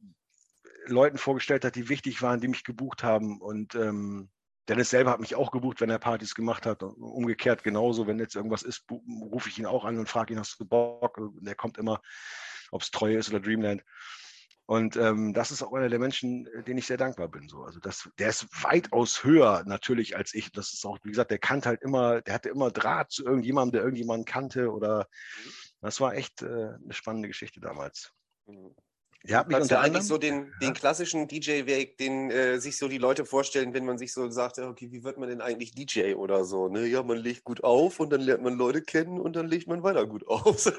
Leuten 0.87 1.19
vorgestellt 1.19 1.65
hat, 1.65 1.77
die 1.77 1.89
wichtig 1.89 2.21
waren, 2.21 2.41
die 2.41 2.49
mich 2.49 2.65
gebucht 2.65 3.05
haben. 3.05 3.41
Und 3.41 3.77
ähm, 3.77 4.29
Dennis 4.69 4.91
selber 4.91 5.13
hat 5.13 5.21
mich 5.21 5.37
auch 5.37 5.53
gebucht, 5.53 5.81
wenn 5.81 5.91
er 5.91 6.01
Partys 6.01 6.35
gemacht 6.35 6.67
hat. 6.67 6.83
Und 6.83 6.97
umgekehrt 6.97 7.63
genauso, 7.63 8.09
wenn 8.09 8.19
jetzt 8.19 8.35
irgendwas 8.35 8.65
ist, 8.65 8.87
rufe 8.91 9.49
ich 9.49 9.59
ihn 9.59 9.67
auch 9.67 9.85
an 9.85 9.99
und 9.99 10.09
frage 10.09 10.35
ihn, 10.35 10.41
hast 10.41 10.59
du 10.59 10.65
Bock? 10.65 11.19
Und 11.19 11.47
er 11.47 11.55
kommt 11.55 11.79
immer, 11.79 12.03
ob 12.73 12.83
es 12.83 12.91
Treue 12.91 13.19
ist 13.19 13.31
oder 13.31 13.39
Dreamland. 13.39 13.85
Und 14.69 14.97
ähm, 14.97 15.33
das 15.33 15.51
ist 15.51 15.63
auch 15.63 15.73
einer 15.73 15.89
der 15.89 15.99
Menschen, 15.99 16.47
äh, 16.49 16.63
denen 16.63 16.77
ich 16.77 16.87
sehr 16.87 16.99
dankbar 16.99 17.29
bin. 17.29 17.49
So. 17.49 17.63
Also 17.63 17.81
das, 17.81 18.11
der 18.19 18.29
ist 18.29 18.47
weitaus 18.63 19.25
höher 19.25 19.63
natürlich 19.65 20.15
als 20.15 20.35
ich. 20.35 20.53
Das 20.53 20.75
ist 20.75 20.85
auch, 20.85 20.99
wie 21.05 21.09
gesagt, 21.09 21.31
der 21.31 21.39
kannte 21.39 21.71
halt 21.71 21.81
immer, 21.81 22.21
der 22.21 22.35
hatte 22.35 22.51
immer 22.51 22.71
Draht 22.71 23.11
zu 23.11 23.25
irgendjemandem, 23.25 23.73
der 23.73 23.81
irgendjemanden 23.81 24.27
kannte. 24.27 24.71
Oder 24.71 25.09
mhm. 25.43 25.51
das 25.81 26.03
war 26.03 26.13
echt 26.13 26.43
äh, 26.43 26.75
eine 26.75 26.93
spannende 26.93 27.29
Geschichte 27.29 27.61
damals. 27.61 28.13
Mhm. 28.45 28.75
Ja, 29.25 29.45
mich 29.45 29.57
unter 29.57 29.81
eigentlich 29.81 30.05
so 30.05 30.17
den, 30.17 30.53
den 30.63 30.75
klassischen 30.75 31.27
DJ-Weg, 31.27 31.99
den 31.99 32.31
äh, 32.31 32.61
sich 32.61 32.79
so 32.79 32.87
die 32.87 32.99
Leute 32.99 33.27
vorstellen, 33.27 33.75
wenn 33.75 33.85
man 33.85 33.99
sich 33.99 34.13
so 34.13 34.31
sagt, 34.31 34.59
okay, 34.61 34.93
wie 34.93 35.03
wird 35.03 35.19
man 35.19 35.29
denn 35.29 35.41
eigentlich 35.41 35.73
DJ 35.73 36.15
oder 36.15 36.45
so? 36.45 36.69
Ne? 36.69 36.87
Ja, 36.87 37.03
man 37.03 37.19
legt 37.19 37.43
gut 37.43 37.65
auf 37.65 37.99
und 37.99 38.11
dann 38.11 38.21
lernt 38.21 38.45
man 38.45 38.57
Leute 38.57 38.81
kennen 38.81 39.19
und 39.21 39.35
dann 39.35 39.49
legt 39.49 39.67
man 39.67 39.83
weiter 39.83 40.07
gut 40.07 40.25
auf. 40.29 40.73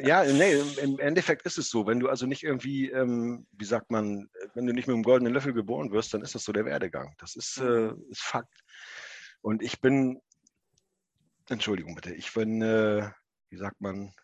ja, 0.00 0.24
nee, 0.24 0.54
im 0.80 0.98
Endeffekt 1.00 1.44
ist 1.44 1.58
es 1.58 1.68
so. 1.68 1.86
Wenn 1.86 2.00
du 2.00 2.08
also 2.08 2.24
nicht 2.26 2.42
irgendwie, 2.42 2.90
ähm, 2.90 3.46
wie 3.52 3.66
sagt 3.66 3.90
man, 3.90 4.30
wenn 4.54 4.66
du 4.66 4.72
nicht 4.72 4.86
mit 4.88 4.94
einem 4.94 5.04
goldenen 5.04 5.34
Löffel 5.34 5.52
geboren 5.52 5.92
wirst, 5.92 6.14
dann 6.14 6.22
ist 6.22 6.34
das 6.34 6.44
so 6.44 6.52
der 6.52 6.64
Werdegang. 6.64 7.14
Das 7.18 7.36
ist, 7.36 7.58
äh, 7.58 7.62
mhm. 7.62 8.04
ist 8.10 8.22
Fakt. 8.22 8.64
Und 9.42 9.62
ich 9.62 9.80
bin, 9.82 10.20
Entschuldigung 11.50 11.94
bitte, 11.94 12.14
ich 12.14 12.32
bin, 12.32 12.62
äh, 12.62 13.10
wie 13.50 13.56
sagt 13.58 13.80
man, 13.82 14.14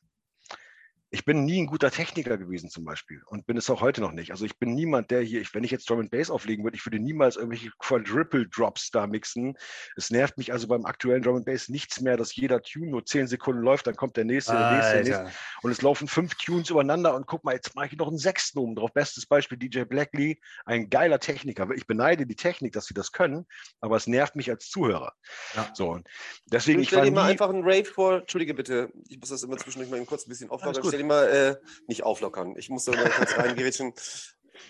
ich 1.10 1.24
bin 1.24 1.46
nie 1.46 1.62
ein 1.62 1.66
guter 1.66 1.90
Techniker 1.90 2.36
gewesen 2.36 2.68
zum 2.68 2.84
Beispiel 2.84 3.22
und 3.26 3.46
bin 3.46 3.56
es 3.56 3.70
auch 3.70 3.80
heute 3.80 4.02
noch 4.02 4.12
nicht. 4.12 4.30
Also 4.30 4.44
ich 4.44 4.58
bin 4.58 4.74
niemand, 4.74 5.10
der 5.10 5.22
hier, 5.22 5.40
ich, 5.40 5.54
wenn 5.54 5.64
ich 5.64 5.70
jetzt 5.70 5.88
Drum 5.88 6.00
and 6.00 6.10
Bass 6.10 6.28
auflegen 6.28 6.64
würde, 6.64 6.76
ich 6.76 6.84
würde 6.84 6.98
niemals 6.98 7.36
irgendwelche 7.36 7.70
Quadruple 7.78 8.46
Drops 8.46 8.90
da 8.90 9.06
mixen. 9.06 9.56
Es 9.96 10.10
nervt 10.10 10.36
mich 10.36 10.52
also 10.52 10.68
beim 10.68 10.84
aktuellen 10.84 11.22
Drum 11.22 11.36
and 11.36 11.46
Bass 11.46 11.70
nichts 11.70 12.00
mehr, 12.00 12.18
dass 12.18 12.36
jeder 12.36 12.60
Tune 12.60 12.90
nur 12.90 13.06
zehn 13.06 13.26
Sekunden 13.26 13.62
läuft, 13.62 13.86
dann 13.86 13.96
kommt 13.96 14.18
der 14.18 14.26
nächste, 14.26 14.52
der 14.52 14.72
nächste, 14.72 14.92
der 14.92 15.04
nächste. 15.04 15.38
Und 15.62 15.70
es 15.70 15.80
laufen 15.80 16.08
fünf 16.08 16.34
Tunes 16.34 16.68
übereinander 16.68 17.14
und 17.14 17.26
guck 17.26 17.42
mal, 17.42 17.54
jetzt 17.54 17.74
mache 17.74 17.86
ich 17.86 17.96
noch 17.96 18.08
einen 18.08 18.18
sechsten 18.18 18.58
oben 18.58 18.74
drauf. 18.74 18.92
Bestes 18.92 19.24
Beispiel 19.24 19.56
DJ 19.56 19.84
Blackley, 19.84 20.38
ein 20.66 20.90
geiler 20.90 21.20
Techniker. 21.20 21.70
Ich 21.74 21.86
beneide 21.86 22.26
die 22.26 22.36
Technik, 22.36 22.74
dass 22.74 22.84
sie 22.84 22.94
das 22.94 23.12
können, 23.12 23.46
aber 23.80 23.96
es 23.96 24.06
nervt 24.06 24.36
mich 24.36 24.50
als 24.50 24.68
Zuhörer. 24.68 25.14
Ja. 25.54 25.70
So, 25.72 26.00
deswegen, 26.46 26.80
ich, 26.80 26.92
ich 26.92 27.00
dir 27.00 27.10
mal 27.12 27.30
einfach 27.30 27.48
einen 27.48 27.62
Rave 27.62 27.86
vor. 27.86 28.18
Entschuldige 28.18 28.52
bitte, 28.52 28.92
ich 29.08 29.18
muss 29.18 29.30
das 29.30 29.42
immer 29.42 29.56
zwischendurch 29.56 29.90
mal 29.90 30.04
kurz 30.04 30.26
ein 30.26 30.28
bisschen 30.28 30.50
auflockern. 30.50 30.97
Stell 30.98 31.04
dir 31.04 31.14
mal, 31.14 31.28
äh, 31.28 31.56
nicht 31.86 32.02
auflockern. 32.02 32.56
Ich 32.56 32.70
muss 32.70 32.84
da 32.84 32.92
mal 32.92 33.08
kurz 33.08 33.32
reingrätschen. 33.38 33.94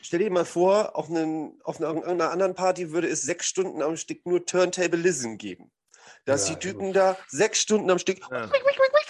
Stell 0.03 0.19
dir 0.19 0.31
mal 0.31 0.45
vor, 0.45 0.95
auf, 0.95 1.09
einen, 1.09 1.59
auf 1.65 1.81
einer, 1.81 2.07
einer 2.07 2.31
anderen 2.31 2.55
Party 2.55 2.91
würde 2.93 3.09
es 3.09 3.23
sechs 3.23 3.47
Stunden 3.47 3.81
am 3.81 3.97
Stück 3.97 4.27
nur 4.27 4.45
Turntablism 4.45 5.39
geben. 5.39 5.71
Dass 6.25 6.49
ja, 6.49 6.55
die 6.55 6.61
Typen 6.61 6.93
da 6.93 7.17
sechs 7.29 7.61
Stunden 7.61 7.91
am 7.91 7.99
Stück 7.99 8.21
ja. 8.31 8.51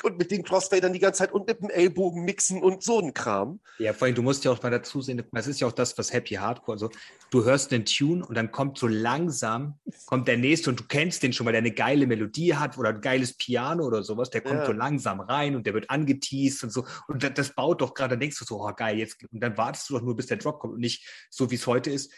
und 0.03 0.19
mit 0.19 0.31
den 0.31 0.43
Crossfadern 0.43 0.93
die 0.93 0.99
ganze 0.99 1.19
Zeit 1.19 1.33
und 1.33 1.47
mit 1.47 1.61
dem 1.61 1.71
Ellbogen 1.71 2.25
mixen 2.25 2.63
und 2.63 2.83
so 2.83 3.01
ein 3.01 3.15
Kram. 3.15 3.61
Ja, 3.79 3.93
vor 3.93 4.07
allem, 4.07 4.15
du 4.15 4.23
musst 4.23 4.45
ja 4.45 4.53
auch 4.53 4.63
mal 4.63 4.71
dazu 4.71 5.01
sehen, 5.01 5.23
es 5.33 5.47
ist 5.47 5.61
ja 5.61 5.67
auch 5.67 5.73
das, 5.73 5.97
was 5.99 6.13
Happy 6.13 6.35
Hardcore, 6.35 6.77
also 6.77 6.91
du 7.31 7.45
hörst 7.45 7.73
den 7.73 7.85
Tune 7.85 8.25
und 8.25 8.35
dann 8.37 8.51
kommt 8.51 8.79
so 8.79 8.87
langsam, 8.87 9.79
kommt 10.07 10.29
der 10.29 10.37
nächste 10.37 10.71
und 10.71 10.81
du 10.81 10.85
kennst 10.85 11.23
den 11.23 11.33
schon, 11.33 11.47
weil 11.47 11.53
der 11.53 11.61
eine 11.61 11.73
geile 11.73 12.07
Melodie 12.07 12.55
hat 12.55 12.79
oder 12.79 12.91
ein 12.91 13.01
geiles 13.01 13.37
Piano 13.37 13.85
oder 13.85 14.03
sowas, 14.03 14.31
der 14.31 14.41
kommt 14.41 14.61
ja. 14.61 14.67
so 14.67 14.73
langsam 14.73 15.21
rein 15.21 15.57
und 15.57 15.67
der 15.67 15.75
wird 15.75 15.91
angeteased 15.91 16.65
und 16.65 16.71
so 16.71 16.85
und 17.09 17.23
das, 17.23 17.35
das 17.35 17.55
baut 17.55 17.81
doch 17.81 17.95
gerade, 17.95 18.11
dann 18.11 18.21
denkst 18.21 18.39
du 18.39 18.45
so, 18.45 18.61
oh 18.61 18.73
geil, 18.75 18.99
jetzt, 18.99 19.19
und 19.31 19.41
dann 19.41 19.57
wartest 19.57 19.91
du 19.91 19.95
doch 19.95 20.03
nur, 20.03 20.17
bis 20.17 20.27
der 20.27 20.37
Drop 20.37 20.61
kommt 20.61 20.75
und 20.75 20.81
nicht 20.81 21.07
so, 21.31 21.51
wie 21.51 21.57
es 21.57 21.67
heute 21.67 21.91
ist, 21.91 22.13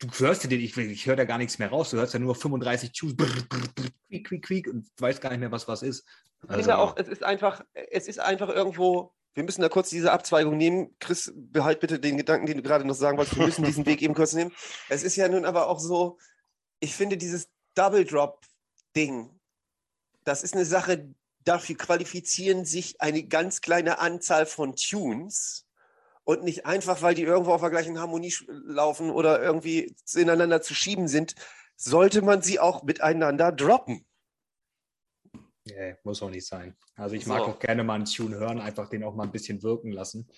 du 0.00 0.08
hörst 0.26 0.42
dir 0.42 0.48
den, 0.48 0.60
ich, 0.60 0.76
ich 0.76 1.06
höre 1.06 1.16
da 1.16 1.24
gar 1.24 1.38
nichts 1.38 1.58
mehr 1.58 1.68
raus, 1.68 1.90
du 1.90 1.98
hörst 1.98 2.14
ja 2.14 2.18
nur 2.18 2.34
35 2.34 2.92
Tunes, 2.92 3.16
brr, 3.16 3.26
brr, 3.26 3.68
brr, 3.74 3.88
quiek, 4.08 4.26
quiek, 4.26 4.44
quiek, 4.44 4.66
und 4.68 4.88
weißt 4.98 5.20
gar 5.20 5.30
nicht 5.30 5.40
mehr, 5.40 5.52
was 5.52 5.68
was 5.68 5.82
ist. 5.82 6.06
Also, 6.48 6.60
ich 6.60 6.64
finde 6.64 6.78
auch, 6.78 6.96
es 6.96 7.08
ist 7.08 7.22
einfach, 7.22 7.62
es 7.74 8.08
ist 8.08 8.18
einfach 8.18 8.48
irgendwo, 8.48 9.12
wir 9.34 9.44
müssen 9.44 9.60
da 9.60 9.68
kurz 9.68 9.90
diese 9.90 10.10
Abzweigung 10.10 10.56
nehmen. 10.56 10.96
Chris, 10.98 11.32
behalt 11.34 11.80
bitte 11.80 12.00
den 12.00 12.16
Gedanken, 12.16 12.46
den 12.46 12.56
du 12.56 12.62
gerade 12.62 12.84
noch 12.84 12.94
sagen 12.94 13.18
wolltest, 13.18 13.38
wir 13.38 13.46
müssen 13.46 13.64
diesen 13.64 13.86
Weg 13.86 14.02
eben 14.02 14.14
kurz 14.14 14.32
nehmen. 14.32 14.52
Es 14.88 15.02
ist 15.02 15.16
ja 15.16 15.28
nun 15.28 15.44
aber 15.44 15.68
auch 15.68 15.78
so, 15.78 16.18
ich 16.80 16.94
finde 16.94 17.16
dieses 17.16 17.48
Double 17.74 18.04
Drop 18.04 18.40
Ding, 18.96 19.30
das 20.24 20.42
ist 20.42 20.54
eine 20.54 20.64
Sache, 20.64 21.14
dafür 21.44 21.76
qualifizieren 21.76 22.64
sich 22.64 23.00
eine 23.00 23.22
ganz 23.24 23.60
kleine 23.60 23.98
Anzahl 23.98 24.46
von 24.46 24.74
Tunes 24.76 25.66
und 26.24 26.42
nicht 26.44 26.66
einfach, 26.66 27.02
weil 27.02 27.14
die 27.14 27.22
irgendwo 27.22 27.52
auf 27.52 27.60
der 27.60 27.70
gleichen 27.70 27.98
Harmonie 27.98 28.34
laufen 28.48 29.10
oder 29.10 29.42
irgendwie 29.42 29.94
ineinander 30.14 30.62
zu 30.62 30.74
schieben 30.74 31.08
sind, 31.08 31.34
sollte 31.76 32.22
man 32.22 32.42
sie 32.42 32.60
auch 32.60 32.82
miteinander 32.82 33.52
droppen. 33.52 34.06
Nee, 35.64 35.96
muss 36.04 36.22
auch 36.22 36.30
nicht 36.30 36.46
sein. 36.46 36.76
Also 36.94 37.14
ich 37.14 37.26
mag 37.26 37.40
so. 37.40 37.44
auch 37.46 37.58
gerne 37.58 37.84
mal 37.84 37.94
einen 37.94 38.04
Tune 38.04 38.36
hören, 38.36 38.60
einfach 38.60 38.88
den 38.88 39.04
auch 39.04 39.14
mal 39.14 39.24
ein 39.24 39.32
bisschen 39.32 39.62
wirken 39.62 39.92
lassen. 39.92 40.28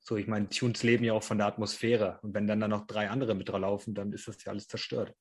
So, 0.00 0.16
ich 0.16 0.26
meine, 0.26 0.48
Tunes 0.48 0.82
leben 0.82 1.04
ja 1.04 1.12
auch 1.12 1.22
von 1.22 1.38
der 1.38 1.46
Atmosphäre. 1.46 2.18
Und 2.22 2.34
wenn 2.34 2.46
dann 2.46 2.60
da 2.60 2.66
noch 2.66 2.86
drei 2.86 3.08
andere 3.08 3.34
mit 3.34 3.48
drauf 3.48 3.60
laufen, 3.60 3.94
dann 3.94 4.12
ist 4.12 4.26
das 4.26 4.42
ja 4.44 4.50
alles 4.50 4.66
zerstört. 4.66 5.14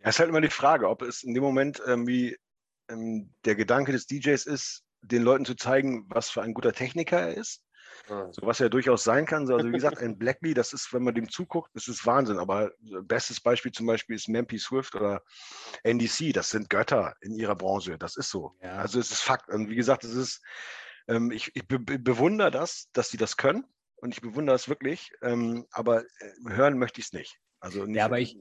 Ja, 0.00 0.08
ist 0.08 0.20
halt 0.20 0.28
immer 0.28 0.40
die 0.40 0.48
Frage, 0.48 0.88
ob 0.88 1.02
es 1.02 1.24
in 1.24 1.34
dem 1.34 1.42
Moment 1.42 1.82
irgendwie 1.84 2.36
ähm, 2.88 3.34
der 3.44 3.56
Gedanke 3.56 3.90
des 3.90 4.06
DJs 4.06 4.46
ist, 4.46 4.84
den 5.02 5.22
Leuten 5.22 5.44
zu 5.44 5.56
zeigen, 5.56 6.06
was 6.08 6.30
für 6.30 6.42
ein 6.42 6.54
guter 6.54 6.72
Techniker 6.72 7.18
er 7.18 7.34
ist. 7.34 7.62
Ah. 8.08 8.28
So 8.32 8.46
was 8.46 8.60
er 8.60 8.70
durchaus 8.70 9.04
sein 9.04 9.26
kann. 9.26 9.46
So, 9.46 9.54
Also 9.56 9.68
wie 9.68 9.72
gesagt, 9.72 9.98
ein 9.98 10.18
Blackley, 10.18 10.54
das 10.54 10.72
ist, 10.72 10.92
wenn 10.92 11.02
man 11.02 11.14
dem 11.14 11.28
zuguckt, 11.28 11.70
das 11.74 11.88
ist 11.88 12.04
Wahnsinn. 12.06 12.38
Aber 12.38 12.70
bestes 13.02 13.40
Beispiel 13.40 13.72
zum 13.72 13.86
Beispiel 13.86 14.16
ist 14.16 14.28
Memphis 14.28 14.64
Swift 14.64 14.94
oder 14.94 15.22
NDC. 15.82 16.32
Das 16.32 16.50
sind 16.50 16.70
Götter 16.70 17.14
in 17.20 17.34
ihrer 17.34 17.56
Branche. 17.56 17.98
Das 17.98 18.16
ist 18.16 18.30
so. 18.30 18.56
Ja. 18.62 18.76
Also 18.76 19.00
es 19.00 19.10
ist 19.10 19.20
Fakt. 19.20 19.48
Und 19.48 19.68
wie 19.70 19.76
gesagt, 19.76 20.04
es 20.04 20.14
ist, 20.14 20.42
ähm, 21.08 21.30
ich, 21.30 21.50
ich 21.54 21.66
be 21.66 21.78
be- 21.78 21.98
bewundere 21.98 22.50
das, 22.50 22.88
dass 22.92 23.10
sie 23.10 23.16
das 23.16 23.36
können. 23.36 23.64
Und 23.96 24.14
ich 24.14 24.20
bewundere 24.20 24.54
es 24.56 24.68
wirklich. 24.68 25.10
Ähm, 25.22 25.66
aber 25.70 26.02
äh, 26.02 26.04
hören 26.48 26.78
möchte 26.78 27.00
ich 27.00 27.06
es 27.08 27.12
nicht. 27.12 27.38
Also 27.60 27.84
nicht, 27.84 27.96
Ja, 27.96 28.04
aber 28.04 28.20
ich- 28.20 28.36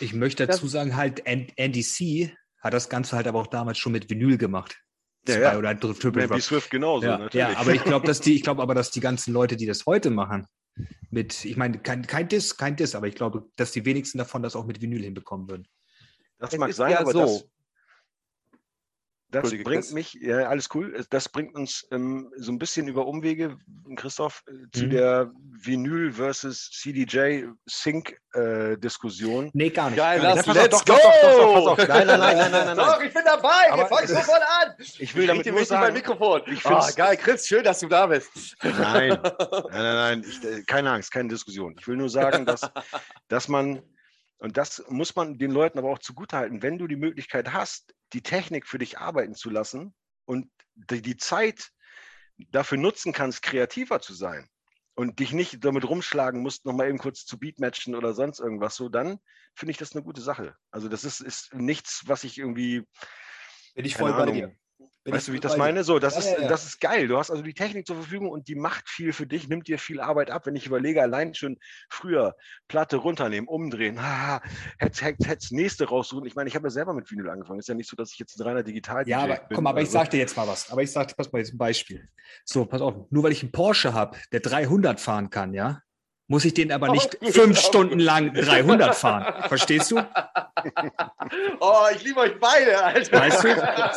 Ich 0.00 0.12
möchte 0.12 0.46
dazu 0.46 0.66
sagen, 0.68 0.96
halt, 0.96 1.22
NDC 1.26 2.36
hat 2.60 2.74
das 2.74 2.88
Ganze 2.88 3.16
halt 3.16 3.26
aber 3.28 3.38
auch 3.40 3.46
damals 3.46 3.78
schon 3.78 3.92
mit 3.92 4.10
Vinyl 4.10 4.38
gemacht. 4.38 4.80
Ja, 5.26 5.34
Zwei 5.34 5.40
ja. 5.40 5.58
oder 5.58 5.78
Triple 5.78 6.26
Drop. 6.26 6.40
Swift 6.40 6.70
genauso. 6.70 7.06
Ja, 7.06 7.18
natürlich. 7.18 7.34
ja, 7.34 7.58
aber 7.58 7.74
ich 7.74 7.82
glaube, 7.82 8.06
dass 8.06 8.20
die, 8.20 8.34
ich 8.36 8.42
glaube 8.42 8.62
aber, 8.62 8.74
dass 8.74 8.90
die 8.90 9.00
ganzen 9.00 9.32
Leute, 9.32 9.56
die 9.56 9.66
das 9.66 9.86
heute 9.86 10.10
machen, 10.10 10.46
mit, 11.10 11.44
ich 11.44 11.56
meine, 11.56 11.78
kein, 11.78 12.06
kein 12.06 12.28
Diss, 12.28 12.56
kein 12.56 12.76
Diss, 12.76 12.94
aber 12.94 13.06
ich 13.06 13.14
glaube, 13.14 13.46
dass 13.56 13.72
die 13.72 13.84
wenigsten 13.84 14.18
davon 14.18 14.42
das 14.42 14.56
auch 14.56 14.66
mit 14.66 14.82
Vinyl 14.82 15.02
hinbekommen 15.02 15.48
würden. 15.48 15.68
Das 16.38 16.52
Es 16.52 16.58
mag 16.58 16.72
sein, 16.72 16.90
ja 16.90 17.00
aber 17.00 17.12
so. 17.12 17.20
das, 17.20 17.48
das 19.30 19.50
bringt 19.64 19.92
mich, 19.92 20.14
ja, 20.14 20.48
alles 20.48 20.68
cool, 20.74 20.94
Es- 20.94 21.08
das 21.08 21.28
bringt 21.28 21.54
uns 21.56 21.86
ähm, 21.90 22.30
so 22.36 22.52
ein 22.52 22.58
bisschen 22.58 22.86
über 22.88 23.06
Umwege, 23.06 23.56
Christoph, 23.96 24.42
äh, 24.46 24.52
zu 24.72 24.84
Mhm. 24.86 24.90
der 24.90 25.30
Vinyl 25.60 26.12
versus 26.12 26.70
CDJ 26.70 27.46
Sync 27.66 28.16
äh, 28.34 28.76
Diskussion. 28.78 29.50
Nee, 29.54 29.70
gar 29.70 29.90
nicht. 29.90 29.96
Geil, 29.96 30.20
lass, 30.22 30.36
nicht. 30.36 30.46
pass 30.46 30.56
auf, 30.56 30.62
let's 30.62 30.84
doch, 30.84 30.84
doch, 30.84 31.00
doch, 31.02 31.20
doch, 31.22 31.36
doch, 31.38 31.54
pass 31.54 31.64
go! 31.64 31.70
auf. 31.70 31.88
Nein, 31.88 32.06
nein, 32.06 32.20
nein, 32.20 32.36
nein, 32.36 32.50
nein, 32.52 32.66
nein. 32.66 32.76
Doch, 32.76 33.02
ich 33.02 33.12
bin 33.14 33.22
dabei, 33.24 33.72
Aber 33.72 33.82
wir 33.82 33.86
fangen 33.86 34.04
es 34.04 34.10
so 34.10 34.16
ist- 34.18 34.24
voll 34.26 34.34
an. 34.60 34.74
Ich 34.98 35.14
will 35.14 35.26
damit 35.26 35.38
Richtig, 35.40 35.52
nur 35.52 35.60
richtig 35.60 35.76
mein 35.76 35.82
sagen, 35.84 35.94
Mikrofon. 35.94 36.42
ich 36.46 36.66
Ah, 36.66 36.80
find's- 36.80 36.96
geil, 36.96 37.16
Chris, 37.16 37.46
schön, 37.46 37.64
dass 37.64 37.80
du 37.80 37.88
da 37.88 38.06
bist. 38.06 38.30
Nein, 38.62 38.72
nein, 38.80 39.18
nein, 39.70 39.94
nein. 39.94 40.24
Ich, 40.28 40.44
äh, 40.44 40.62
keine 40.62 40.90
Angst, 40.90 41.10
keine 41.12 41.28
Diskussion. 41.28 41.74
Ich 41.78 41.86
will 41.88 41.96
nur 41.96 42.08
sagen, 42.08 42.44
dass, 42.46 42.60
dass 43.28 43.48
man, 43.48 43.82
und 44.38 44.56
das 44.56 44.84
muss 44.88 45.14
man 45.16 45.38
den 45.38 45.50
Leuten 45.50 45.78
aber 45.78 45.90
auch 45.90 45.98
zugutehalten, 45.98 46.62
wenn 46.62 46.78
du 46.78 46.86
die 46.86 46.96
Möglichkeit 46.96 47.52
hast, 47.52 47.94
die 48.12 48.22
Technik 48.22 48.66
für 48.66 48.78
dich 48.78 48.98
arbeiten 48.98 49.34
zu 49.34 49.50
lassen 49.50 49.94
und 50.24 50.50
die, 50.74 51.02
die 51.02 51.16
Zeit 51.16 51.70
dafür 52.50 52.78
nutzen 52.78 53.12
kannst, 53.12 53.42
kreativer 53.42 54.00
zu 54.00 54.14
sein 54.14 54.48
und 54.94 55.18
dich 55.18 55.32
nicht 55.32 55.64
damit 55.64 55.88
rumschlagen 55.88 56.40
musst, 56.40 56.64
nochmal 56.64 56.88
eben 56.88 56.98
kurz 56.98 57.24
zu 57.24 57.38
Beatmatchen 57.38 57.94
oder 57.94 58.14
sonst 58.14 58.40
irgendwas 58.40 58.76
so, 58.76 58.88
dann 58.88 59.18
finde 59.54 59.72
ich 59.72 59.78
das 59.78 59.94
eine 59.94 60.04
gute 60.04 60.20
Sache. 60.20 60.56
Also 60.70 60.88
das 60.88 61.04
ist, 61.04 61.20
ist 61.20 61.54
nichts, 61.54 62.02
was 62.06 62.24
ich 62.24 62.38
irgendwie 62.38 62.82
Bin 63.74 63.84
ich 63.84 63.96
voll 63.96 64.12
bei 64.12 64.22
Ahnung. 64.22 64.34
dir. 64.34 64.56
Bin 65.04 65.12
Weißt 65.12 65.28
du, 65.28 65.32
wie 65.32 65.36
ich 65.36 65.42
das 65.42 65.58
meine? 65.58 65.84
So, 65.84 65.98
das, 65.98 66.14
Ja, 66.14 66.20
ist, 66.20 66.42
ja, 66.42 66.48
das 66.48 66.64
ist 66.64 66.80
geil. 66.80 67.08
Du 67.08 67.18
hast 67.18 67.30
also 67.30 67.42
die 67.42 67.52
Technik 67.52 67.86
zur 67.86 67.96
Verfügung 67.96 68.30
und 68.30 68.48
die 68.48 68.54
macht 68.54 68.88
viel 68.88 69.12
für 69.12 69.26
dich, 69.26 69.48
nimmt 69.48 69.68
dir 69.68 69.78
viel 69.78 70.00
Arbeit 70.00 70.30
ab. 70.30 70.46
Wenn 70.46 70.56
ich 70.56 70.66
überlege, 70.66 71.02
allein 71.02 71.34
schon 71.34 71.58
früher 71.90 72.34
Platte 72.68 72.96
runternehmen, 72.96 73.46
umdrehen, 73.46 74.00
haha, 74.02 74.40
hätte 74.78 75.04
hätte- 75.04 75.28
hätte 75.28 75.40
das 75.42 75.50
nächste 75.50 75.84
raussuchen. 75.88 76.24
Ich 76.26 76.34
meine, 76.34 76.48
ich 76.48 76.56
habe 76.56 76.66
ja 76.66 76.70
selber 76.70 76.94
mit 76.94 77.10
Vinyl 77.10 77.28
angefangen. 77.28 77.58
Ist 77.58 77.68
ja 77.68 77.74
nicht 77.74 77.90
so, 77.90 77.96
dass 77.96 78.12
ich 78.12 78.18
jetzt 78.18 78.38
ein 78.40 78.44
reiner 78.44 78.62
digital 78.62 79.06
Ja, 79.06 79.20
aber 79.20 79.40
komm, 79.52 79.66
aber 79.66 79.82
ich 79.82 79.90
sag 79.90 80.08
dir 80.08 80.18
jetzt 80.18 80.38
mal 80.38 80.48
was. 80.48 80.70
Aber 80.70 80.82
ich 80.82 80.90
sag 80.90 81.08
dir, 81.08 81.14
pass 81.14 81.30
mal 81.30 81.38
jetzt 81.40 81.52
ein 81.52 81.58
Beispiel. 81.58 82.08
So, 82.46 82.64
pass 82.64 82.80
auf. 82.80 83.10
Nur 83.10 83.22
weil 83.24 83.32
ich 83.32 83.42
einen 83.42 83.52
Porsche 83.52 83.92
habe, 83.92 84.16
der 84.32 84.40
300 84.40 85.00
fahren 85.00 85.28
kann, 85.28 85.52
ja, 85.52 85.82
muss 86.26 86.44
ich 86.44 86.54
den 86.54 86.72
aber 86.72 86.90
nicht 86.90 87.18
Oh, 87.20 87.30
fünf 87.30 87.58
Stunden 87.58 87.98
lang 87.98 88.32
300 88.32 88.94
fahren. 88.94 89.48
Verstehst 89.48 89.90
du? 89.90 90.00
Oh, 91.60 91.86
ich 91.94 92.02
liebe 92.04 92.20
euch 92.20 92.38
beide, 92.38 92.82
Alter. 92.82 93.20
Weißt 93.20 93.44
du? 93.44 93.48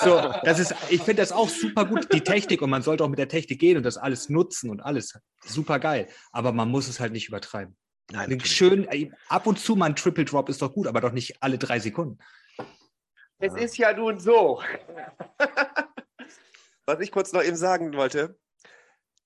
So, 0.04 0.34
das 0.44 0.60
ist, 0.60 0.74
ich 0.90 1.02
finde 1.02 1.22
das 1.22 1.32
auch 1.32 1.48
super 1.50 1.86
gut, 1.86 2.12
die 2.14 2.22
Technik, 2.22 2.62
und 2.62 2.70
man 2.70 2.82
sollte 2.82 3.04
auch 3.04 3.10
mit 3.10 3.20
der 3.20 3.28
Technik 3.28 3.60
gehen 3.60 3.78
und 3.78 3.84
das 3.84 3.98
alles 3.98 4.30
nutzen 4.30 4.70
und 4.70 4.82
alles. 4.82 5.18
Super 5.46 5.80
geil. 5.80 6.08
Aber 6.32 6.52
man 6.52 6.70
muss 6.70 6.88
es 6.88 7.00
halt 7.00 7.12
nicht 7.14 7.28
übertreiben. 7.28 7.78
Nein. 8.12 8.40
Schön, 8.44 8.88
ey, 8.88 9.12
ab 9.28 9.48
und 9.48 9.60
zu 9.60 9.76
mal 9.76 9.88
ein 9.88 9.96
Triple 9.96 10.26
Drop 10.26 10.50
ist 10.50 10.62
doch 10.62 10.74
gut, 10.74 10.88
aber 10.88 11.02
doch 11.02 11.12
nicht 11.12 11.42
alle 11.42 11.58
drei 11.58 11.80
Sekunden. 11.80 12.18
Es 13.40 13.54
ist 13.54 13.78
ja 13.78 13.94
nun 13.94 14.20
so. 14.20 14.62
Was 16.86 17.00
ich 17.02 17.12
kurz 17.12 17.34
noch 17.34 17.44
eben 17.44 17.58
sagen 17.58 17.94
wollte, 17.94 18.38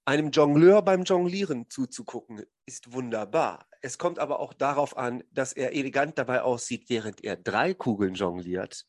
einem 0.05 0.31
Jongleur 0.31 0.81
beim 0.81 1.03
Jonglieren 1.03 1.69
zuzugucken, 1.69 2.43
ist 2.65 2.93
wunderbar. 2.93 3.67
Es 3.81 3.97
kommt 3.97 4.19
aber 4.19 4.39
auch 4.39 4.53
darauf 4.53 4.97
an, 4.97 5.23
dass 5.31 5.53
er 5.53 5.73
elegant 5.73 6.17
dabei 6.17 6.41
aussieht, 6.41 6.85
während 6.89 7.23
er 7.23 7.35
drei 7.35 7.73
Kugeln 7.73 8.13
jongliert 8.13 8.85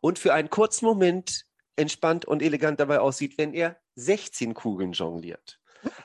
und 0.00 0.18
für 0.18 0.34
einen 0.34 0.50
kurzen 0.50 0.86
Moment 0.86 1.44
entspannt 1.76 2.24
und 2.24 2.42
elegant 2.42 2.80
dabei 2.80 3.00
aussieht, 3.00 3.38
wenn 3.38 3.54
er 3.54 3.78
16 3.96 4.54
Kugeln 4.54 4.92
jongliert. 4.92 5.58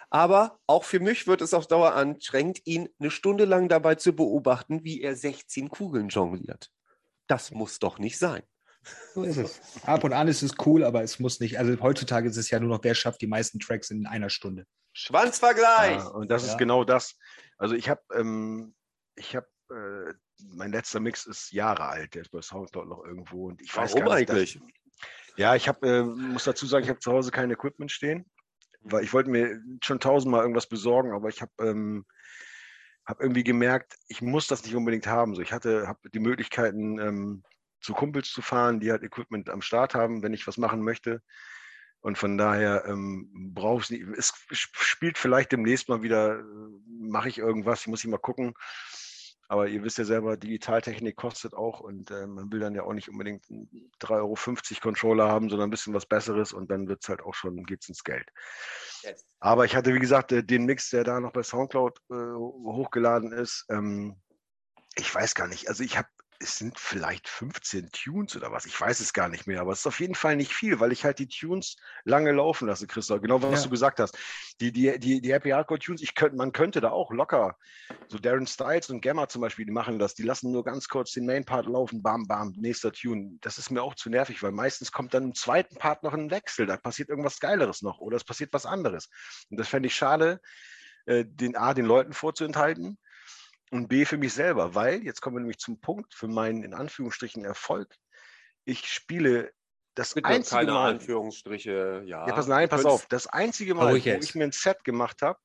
Aber 0.09 0.59
auch 0.65 0.83
für 0.83 0.99
mich 0.99 1.27
wird 1.27 1.41
es 1.41 1.53
auf 1.53 1.67
Dauer 1.67 1.93
anstrengend, 1.93 2.61
ihn 2.65 2.89
eine 2.99 3.11
Stunde 3.11 3.45
lang 3.45 3.69
dabei 3.69 3.95
zu 3.95 4.13
beobachten, 4.13 4.83
wie 4.83 5.01
er 5.01 5.15
16 5.15 5.69
Kugeln 5.69 6.09
jongliert. 6.09 6.71
Das 7.27 7.51
muss 7.51 7.79
doch 7.79 7.99
nicht 7.99 8.17
sein. 8.17 8.43
So 9.13 9.23
ist 9.23 9.38
es. 9.38 9.61
Ab 9.83 10.03
und 10.03 10.13
an 10.13 10.27
ist 10.27 10.43
es 10.43 10.53
cool, 10.65 10.83
aber 10.83 11.01
es 11.01 11.19
muss 11.19 11.39
nicht. 11.39 11.57
Also 11.57 11.79
heutzutage 11.81 12.29
ist 12.29 12.38
es 12.38 12.49
ja 12.49 12.59
nur 12.59 12.69
noch, 12.69 12.83
wer 12.83 12.93
schafft 12.95 13.21
die 13.21 13.27
meisten 13.27 13.59
Tracks 13.59 13.89
in 13.89 14.05
einer 14.05 14.29
Stunde. 14.29 14.65
Schwanzvergleich. 14.93 15.97
Ja, 15.97 16.07
und 16.09 16.29
das 16.29 16.43
Ja. 16.45 16.51
ist 16.51 16.57
genau 16.57 16.83
das. 16.83 17.17
Also 17.57 17.75
ich 17.75 17.89
habe, 17.89 18.01
ähm, 18.13 18.75
ich 19.15 19.35
habe, 19.35 19.47
äh, 19.71 20.13
mein 20.49 20.71
letzter 20.71 20.99
Mix 20.99 21.25
ist 21.25 21.51
Jahre 21.51 21.83
alt, 21.88 22.13
der 22.13 22.21
ist 22.21 22.31
bei 22.31 22.41
Soundcloud 22.41 22.88
noch 22.88 23.03
irgendwo 23.03 23.47
und 23.47 23.61
ich 23.61 23.75
weiß 23.75 23.93
Warum 23.93 24.05
gar 24.07 24.19
nicht, 24.19 24.29
eigentlich? 24.29 24.59
Ja, 25.35 25.55
ich 25.55 25.67
habe, 25.67 25.88
äh, 25.88 26.03
muss 26.03 26.43
dazu 26.43 26.65
sagen, 26.65 26.83
ich 26.83 26.89
habe 26.89 26.99
zu 26.99 27.11
Hause 27.11 27.31
kein 27.31 27.51
Equipment 27.51 27.91
stehen, 27.91 28.29
weil 28.81 29.03
ich 29.03 29.13
wollte 29.13 29.29
mir 29.29 29.59
schon 29.83 29.99
tausendmal 29.99 30.41
irgendwas 30.41 30.67
besorgen, 30.67 31.11
aber 31.13 31.29
ich 31.29 31.41
habe 31.41 31.51
ähm, 31.59 32.05
hab 33.05 33.21
irgendwie 33.21 33.43
gemerkt, 33.43 33.97
ich 34.07 34.21
muss 34.21 34.47
das 34.47 34.63
nicht 34.63 34.75
unbedingt 34.75 35.07
haben. 35.07 35.35
So, 35.35 35.41
ich 35.41 35.53
hatte, 35.53 35.88
habe 35.88 36.09
die 36.09 36.19
Möglichkeiten, 36.19 36.99
ähm, 36.99 37.43
zu 37.80 37.93
Kumpels 37.93 38.32
zu 38.32 38.41
fahren, 38.41 38.80
die 38.80 38.91
halt 38.91 39.03
Equipment 39.03 39.49
am 39.49 39.61
Start 39.61 39.95
haben, 39.95 40.23
wenn 40.23 40.34
ich 40.34 40.47
was 40.47 40.57
machen 40.57 40.82
möchte. 40.82 41.21
Und 41.99 42.17
von 42.17 42.38
daher 42.38 42.86
ähm, 42.86 43.30
brauche 43.53 43.82
ich 43.82 43.89
nicht. 43.89 44.05
Es 44.17 44.34
spielt 44.51 45.17
vielleicht 45.17 45.51
demnächst 45.51 45.89
mal 45.89 46.03
wieder, 46.03 46.39
äh, 46.39 46.43
mache 46.88 47.30
ich 47.30 47.38
irgendwas, 47.38 47.88
muss 47.88 48.03
ich 48.03 48.09
mal 48.09 48.17
gucken. 48.17 48.53
Aber 49.49 49.67
ihr 49.67 49.82
wisst 49.84 49.97
ja 49.97 50.03
selber, 50.03 50.36
Digitaltechnik 50.36 51.15
kostet 51.15 51.53
auch 51.53 51.80
und 51.80 52.11
äh, 52.11 52.28
man 52.28 52.51
will 52.51 52.59
dann 52.59 52.75
ja 52.75 52.84
auch 52.84 52.93
nicht 52.93 53.07
unbedingt 53.07 53.49
einen 53.49 53.69
3,50 54.01 54.11
Euro 54.11 54.82
Controller 54.82 55.30
haben, 55.30 55.49
sondern 55.49 55.69
ein 55.69 55.71
bisschen 55.71 55.93
was 55.93 56.05
Besseres 56.05 56.51
und 56.51 56.69
dann 56.69 56.89
wird 56.89 57.01
es 57.01 57.09
halt 57.09 57.21
auch 57.21 57.34
schon, 57.34 57.63
geht's 57.63 57.88
ins 57.88 58.03
Geld. 58.03 58.30
Yes. 59.03 59.25
Aber 59.39 59.63
ich 59.63 59.73
hatte, 59.75 59.93
wie 59.93 59.99
gesagt, 59.99 60.34
äh, 60.34 60.43
den 60.43 60.65
Mix, 60.65 60.89
der 60.89 61.05
da 61.05 61.21
noch 61.21 61.32
bei 61.32 61.43
Soundcloud 61.43 61.97
äh, 62.09 62.13
hochgeladen 62.13 63.32
ist. 63.32 63.65
Ähm, 63.69 64.21
ich 64.95 65.13
weiß 65.13 65.34
gar 65.34 65.47
nicht. 65.47 65.69
Also 65.69 65.84
ich 65.84 65.97
habe, 65.97 66.09
es 66.39 66.57
sind 66.57 66.79
vielleicht 66.79 67.27
15 67.27 67.89
Tunes 67.91 68.35
oder 68.35 68.51
was. 68.51 68.65
Ich 68.65 68.79
weiß 68.79 68.99
es 68.99 69.13
gar 69.13 69.27
nicht 69.27 69.47
mehr. 69.47 69.61
Aber 69.61 69.71
es 69.71 69.79
ist 69.79 69.88
auf 69.88 69.99
jeden 69.99 70.13
Fall 70.13 70.35
nicht 70.35 70.53
viel, 70.53 70.79
weil 70.79 70.91
ich 70.91 71.03
halt 71.03 71.17
die 71.19 71.27
Tunes 71.27 71.77
lange 72.03 72.31
laufen 72.31 72.67
lasse, 72.67 72.85
Christoph. 72.85 73.21
Genau 73.21 73.41
was 73.41 73.59
Ja. 73.59 73.63
du 73.63 73.69
gesagt 73.71 73.99
hast. 73.99 74.17
Die, 74.61 74.71
die, 74.71 74.99
die, 74.99 75.19
die 75.19 75.33
Happy 75.33 75.49
Hardcore 75.49 75.79
Tunes, 75.79 76.01
ich 76.01 76.13
könnte, 76.13 76.38
man 76.38 76.51
könnte 76.51 76.79
da 76.79 76.91
auch 76.91 77.11
locker. 77.11 77.57
So 78.07 78.19
Darren 78.19 78.45
Styles 78.45 78.89
und 78.89 79.01
Gamma 79.01 79.27
zum 79.27 79.41
Beispiel, 79.41 79.65
die 79.65 79.71
machen 79.71 79.97
das. 79.97 80.13
Die 80.13 80.23
lassen 80.23 80.51
nur 80.51 80.63
ganz 80.63 80.88
kurz 80.88 81.11
den 81.11 81.25
Main 81.25 81.43
Part 81.43 81.65
laufen. 81.65 82.03
Bam, 82.03 82.27
bam, 82.27 82.53
nächster 82.57 82.91
Tune. 82.91 83.38
Das 83.41 83.57
ist 83.57 83.71
mir 83.71 83.81
auch 83.81 83.95
zu 83.95 84.09
nervig, 84.09 84.43
weil 84.43 84.51
meistens 84.51 84.91
kommt 84.91 85.13
dann 85.15 85.23
im 85.23 85.33
zweiten 85.35 85.75
Part 85.77 86.03
noch 86.03 86.13
ein 86.13 86.29
Wechsel. 86.29 86.67
Da 86.67 86.77
passiert 86.77 87.09
irgendwas 87.09 87.39
Geileres 87.39 87.81
noch 87.81 87.99
oder 87.99 88.15
es 88.15 88.23
passiert 88.23 88.53
was 88.53 88.65
anderes. 88.65 89.09
Und 89.49 89.57
das 89.59 89.67
fände 89.67 89.88
ich 89.88 89.95
schade, 89.95 90.39
äh, 91.07 91.25
den 91.25 91.55
A, 91.55 91.73
den 91.73 91.85
Leuten 91.85 92.13
vorzuenthalten 92.13 92.99
und 93.72 93.88
B, 93.88 94.06
für 94.06 94.18
mich 94.18 94.34
selber, 94.34 94.76
weil, 94.76 95.03
jetzt 95.03 95.22
kommen 95.22 95.35
wir 95.35 95.41
nämlich 95.41 95.60
zum 95.60 95.80
Punkt, 95.80 96.14
für 96.14 96.27
meinen 96.27 96.64
in 96.64 96.73
Anführungsstrichen 96.73 97.44
Erfolg, 97.44 97.95
ich 98.65 98.91
spiele 98.91 99.52
das 99.95 100.14
Bitte 100.14 100.30
einzige 100.30 100.60
keine 100.60 100.72
Mal, 100.73 100.89
Anführungsstriche. 100.91 102.03
Ja, 102.06 102.27
ja, 102.27 102.34
pass, 102.34 102.48
nein, 102.48 102.69
pass 102.69 102.85
auf, 102.85 103.07
das 103.07 103.27
einzige 103.27 103.73
Mal, 103.73 103.91
Ruhig 103.91 104.06
wo 104.06 104.10
ich 104.10 104.35
mir 104.35 104.44
ein 104.44 104.52
Set 104.52 104.84
gemacht 104.84 105.22
habe, 105.22 105.39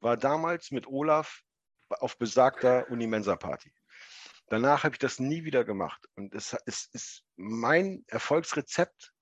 war 0.00 0.16
damals 0.16 0.70
mit 0.70 0.86
Olaf 0.86 1.42
auf 1.90 2.16
besagter 2.16 2.88
Unimensa-Party. 2.90 3.72
Danach 4.48 4.84
habe 4.84 4.94
ich 4.94 4.98
das 4.98 5.18
nie 5.18 5.44
wieder 5.44 5.64
gemacht. 5.64 6.08
Und 6.16 6.34
es 6.34 6.56
ist, 6.64 6.94
ist 6.94 7.22
mein 7.36 8.04
Erfolgsrezept 8.08 9.12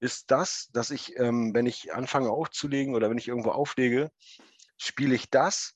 ist 0.00 0.30
das, 0.30 0.68
dass 0.72 0.90
ich, 0.90 1.18
ähm, 1.18 1.54
wenn 1.54 1.66
ich 1.66 1.94
anfange 1.94 2.30
aufzulegen 2.30 2.94
oder 2.94 3.08
wenn 3.08 3.18
ich 3.18 3.28
irgendwo 3.28 3.50
auflege, 3.50 4.10
spiele 4.76 5.14
ich 5.14 5.30
das, 5.30 5.74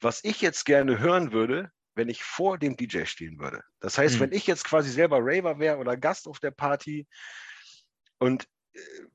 was 0.00 0.22
ich 0.24 0.40
jetzt 0.40 0.64
gerne 0.64 0.98
hören 0.98 1.32
würde, 1.32 1.70
wenn 1.94 2.08
ich 2.08 2.22
vor 2.22 2.58
dem 2.58 2.76
DJ 2.76 3.04
stehen 3.04 3.38
würde. 3.38 3.62
Das 3.80 3.96
heißt, 3.96 4.14
Hm. 4.14 4.20
wenn 4.20 4.32
ich 4.32 4.46
jetzt 4.46 4.64
quasi 4.64 4.90
selber 4.90 5.18
Raver 5.20 5.58
wäre 5.58 5.78
oder 5.78 5.96
Gast 5.96 6.28
auf 6.28 6.40
der 6.40 6.50
Party 6.50 7.06
und 8.18 8.46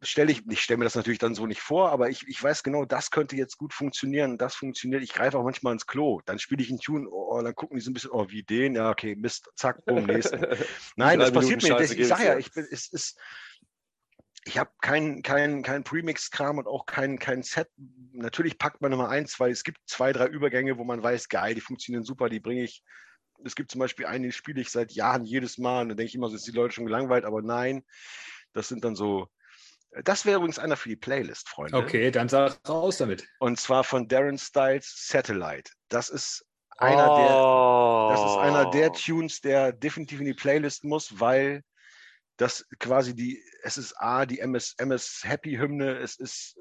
stelle 0.01 0.31
ich, 0.31 0.43
ich 0.49 0.61
stelle 0.61 0.77
mir 0.77 0.85
das 0.85 0.95
natürlich 0.95 1.19
dann 1.19 1.35
so 1.35 1.45
nicht 1.45 1.61
vor, 1.61 1.91
aber 1.91 2.09
ich, 2.09 2.27
ich 2.27 2.41
weiß 2.41 2.63
genau, 2.63 2.85
das 2.85 3.11
könnte 3.11 3.35
jetzt 3.35 3.57
gut 3.57 3.73
funktionieren, 3.73 4.37
das 4.37 4.55
funktioniert. 4.55 5.03
Ich 5.03 5.13
greife 5.13 5.37
auch 5.37 5.43
manchmal 5.43 5.73
ins 5.73 5.85
Klo. 5.85 6.21
Dann 6.25 6.39
spiele 6.39 6.61
ich 6.63 6.69
einen 6.69 6.79
Tune, 6.79 7.07
oh, 7.09 7.41
dann 7.41 7.55
gucken 7.55 7.77
die 7.77 7.83
so 7.83 7.91
ein 7.91 7.93
bisschen, 7.93 8.11
oh, 8.11 8.27
wie 8.29 8.43
den, 8.43 8.75
ja, 8.75 8.89
okay, 8.89 9.15
Mist, 9.15 9.49
zack, 9.55 9.83
boom, 9.85 10.05
nächsten. 10.05 10.39
Nein, 10.95 11.19
das 11.19 11.31
passiert 11.31 11.63
mir 11.63 11.79
nicht. 11.79 11.97
Ich 11.97 12.07
sage 12.07 12.25
ja, 12.25 12.37
ich 12.37 12.51
bin, 12.51 12.67
es 12.69 12.87
ist, 12.87 13.19
ich 14.45 14.57
habe 14.57 14.71
keinen 14.81 15.21
kein, 15.21 15.61
kein 15.61 15.83
Premix-Kram 15.83 16.57
und 16.57 16.67
auch 16.67 16.85
kein, 16.85 17.19
kein 17.19 17.43
Set. 17.43 17.69
Natürlich 18.11 18.57
packt 18.57 18.81
man 18.81 18.91
immer 18.91 19.09
ein, 19.09 19.27
zwei, 19.27 19.49
es 19.49 19.63
gibt 19.63 19.77
zwei, 19.85 20.13
drei 20.13 20.27
Übergänge, 20.27 20.77
wo 20.77 20.83
man 20.83 21.01
weiß, 21.01 21.29
geil, 21.29 21.53
die 21.53 21.61
funktionieren 21.61 22.03
super, 22.03 22.29
die 22.29 22.39
bringe 22.39 22.63
ich. 22.63 22.83
Es 23.43 23.55
gibt 23.55 23.71
zum 23.71 23.79
Beispiel 23.79 24.05
eine, 24.05 24.27
die 24.27 24.31
spiele 24.31 24.61
ich 24.61 24.69
seit 24.69 24.91
Jahren 24.91 25.25
jedes 25.25 25.57
Mal 25.57 25.83
und 25.83 25.89
da 25.89 25.95
denke 25.95 26.09
ich 26.09 26.15
immer, 26.15 26.29
so 26.29 26.35
ist 26.35 26.47
die 26.47 26.51
Leute 26.51 26.73
schon 26.73 26.85
gelangweilt, 26.85 27.25
aber 27.25 27.41
nein, 27.41 27.83
das 28.53 28.67
sind 28.67 28.83
dann 28.83 28.95
so. 28.95 29.27
Das 30.03 30.25
wäre 30.25 30.37
übrigens 30.37 30.57
einer 30.57 30.77
für 30.77 30.89
die 30.89 30.95
Playlist, 30.95 31.49
Freunde. 31.49 31.77
Okay, 31.77 32.11
dann 32.11 32.29
sag 32.29 32.57
raus 32.67 32.97
damit. 32.97 33.27
Und 33.39 33.59
zwar 33.59 33.83
von 33.83 34.07
Darren 34.07 34.37
Styles 34.37 35.07
Satellite. 35.07 35.71
Das 35.89 36.09
ist 36.09 36.45
einer 36.77 37.11
oh. 37.11 38.07
der, 38.07 38.15
das 38.15 38.31
ist 38.31 38.37
einer 38.37 38.71
der 38.71 38.91
oh. 38.91 38.95
Tunes, 38.95 39.41
der 39.41 39.73
definitiv 39.73 40.19
in 40.19 40.27
die 40.27 40.33
Playlist 40.33 40.83
muss, 40.83 41.19
weil 41.19 41.63
das 42.41 42.67
quasi 42.79 43.15
die, 43.15 43.43
es 43.61 43.77
ist 43.77 43.93
A, 44.01 44.25
die 44.25 44.39
MS, 44.39 44.73
MS 44.79 45.21
Happy 45.23 45.57
Hymne, 45.57 45.99
es 45.99 46.15
ist 46.15 46.57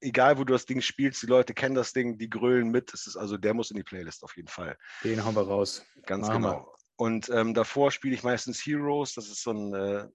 egal, 0.00 0.38
wo 0.38 0.44
du 0.44 0.52
das 0.52 0.66
Ding 0.66 0.80
spielst, 0.80 1.22
die 1.22 1.26
Leute 1.26 1.54
kennen 1.54 1.76
das 1.76 1.92
Ding, 1.92 2.18
die 2.18 2.28
grölen 2.28 2.70
mit. 2.70 2.92
Es 2.92 3.06
ist 3.06 3.16
also, 3.16 3.36
der 3.36 3.54
muss 3.54 3.70
in 3.70 3.76
die 3.76 3.84
Playlist 3.84 4.24
auf 4.24 4.36
jeden 4.36 4.48
Fall. 4.48 4.76
Den 5.04 5.24
haben 5.24 5.36
wir 5.36 5.46
raus. 5.46 5.84
Ganz 6.04 6.26
Machen 6.26 6.42
genau. 6.42 6.54
Wir. 6.54 6.74
Und 6.96 7.28
ähm, 7.30 7.54
davor 7.54 7.92
spiele 7.92 8.14
ich 8.14 8.24
meistens 8.24 8.60
Heroes, 8.66 9.14
das 9.14 9.28
ist 9.28 9.42
so 9.42 9.52
ein 9.52 9.74
äh, 9.74 10.08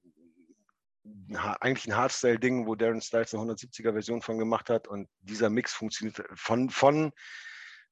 eigentlich 1.61 1.87
ein 1.87 1.95
Hardstyle-Ding, 1.95 2.67
wo 2.67 2.75
Darren 2.75 3.01
Styles 3.01 3.33
eine 3.33 3.43
170er-Version 3.53 4.21
von 4.21 4.37
gemacht 4.37 4.69
hat. 4.69 4.87
Und 4.87 5.07
dieser 5.21 5.49
Mix 5.49 5.73
funktioniert 5.73 6.23
von, 6.33 6.69
von 6.69 7.11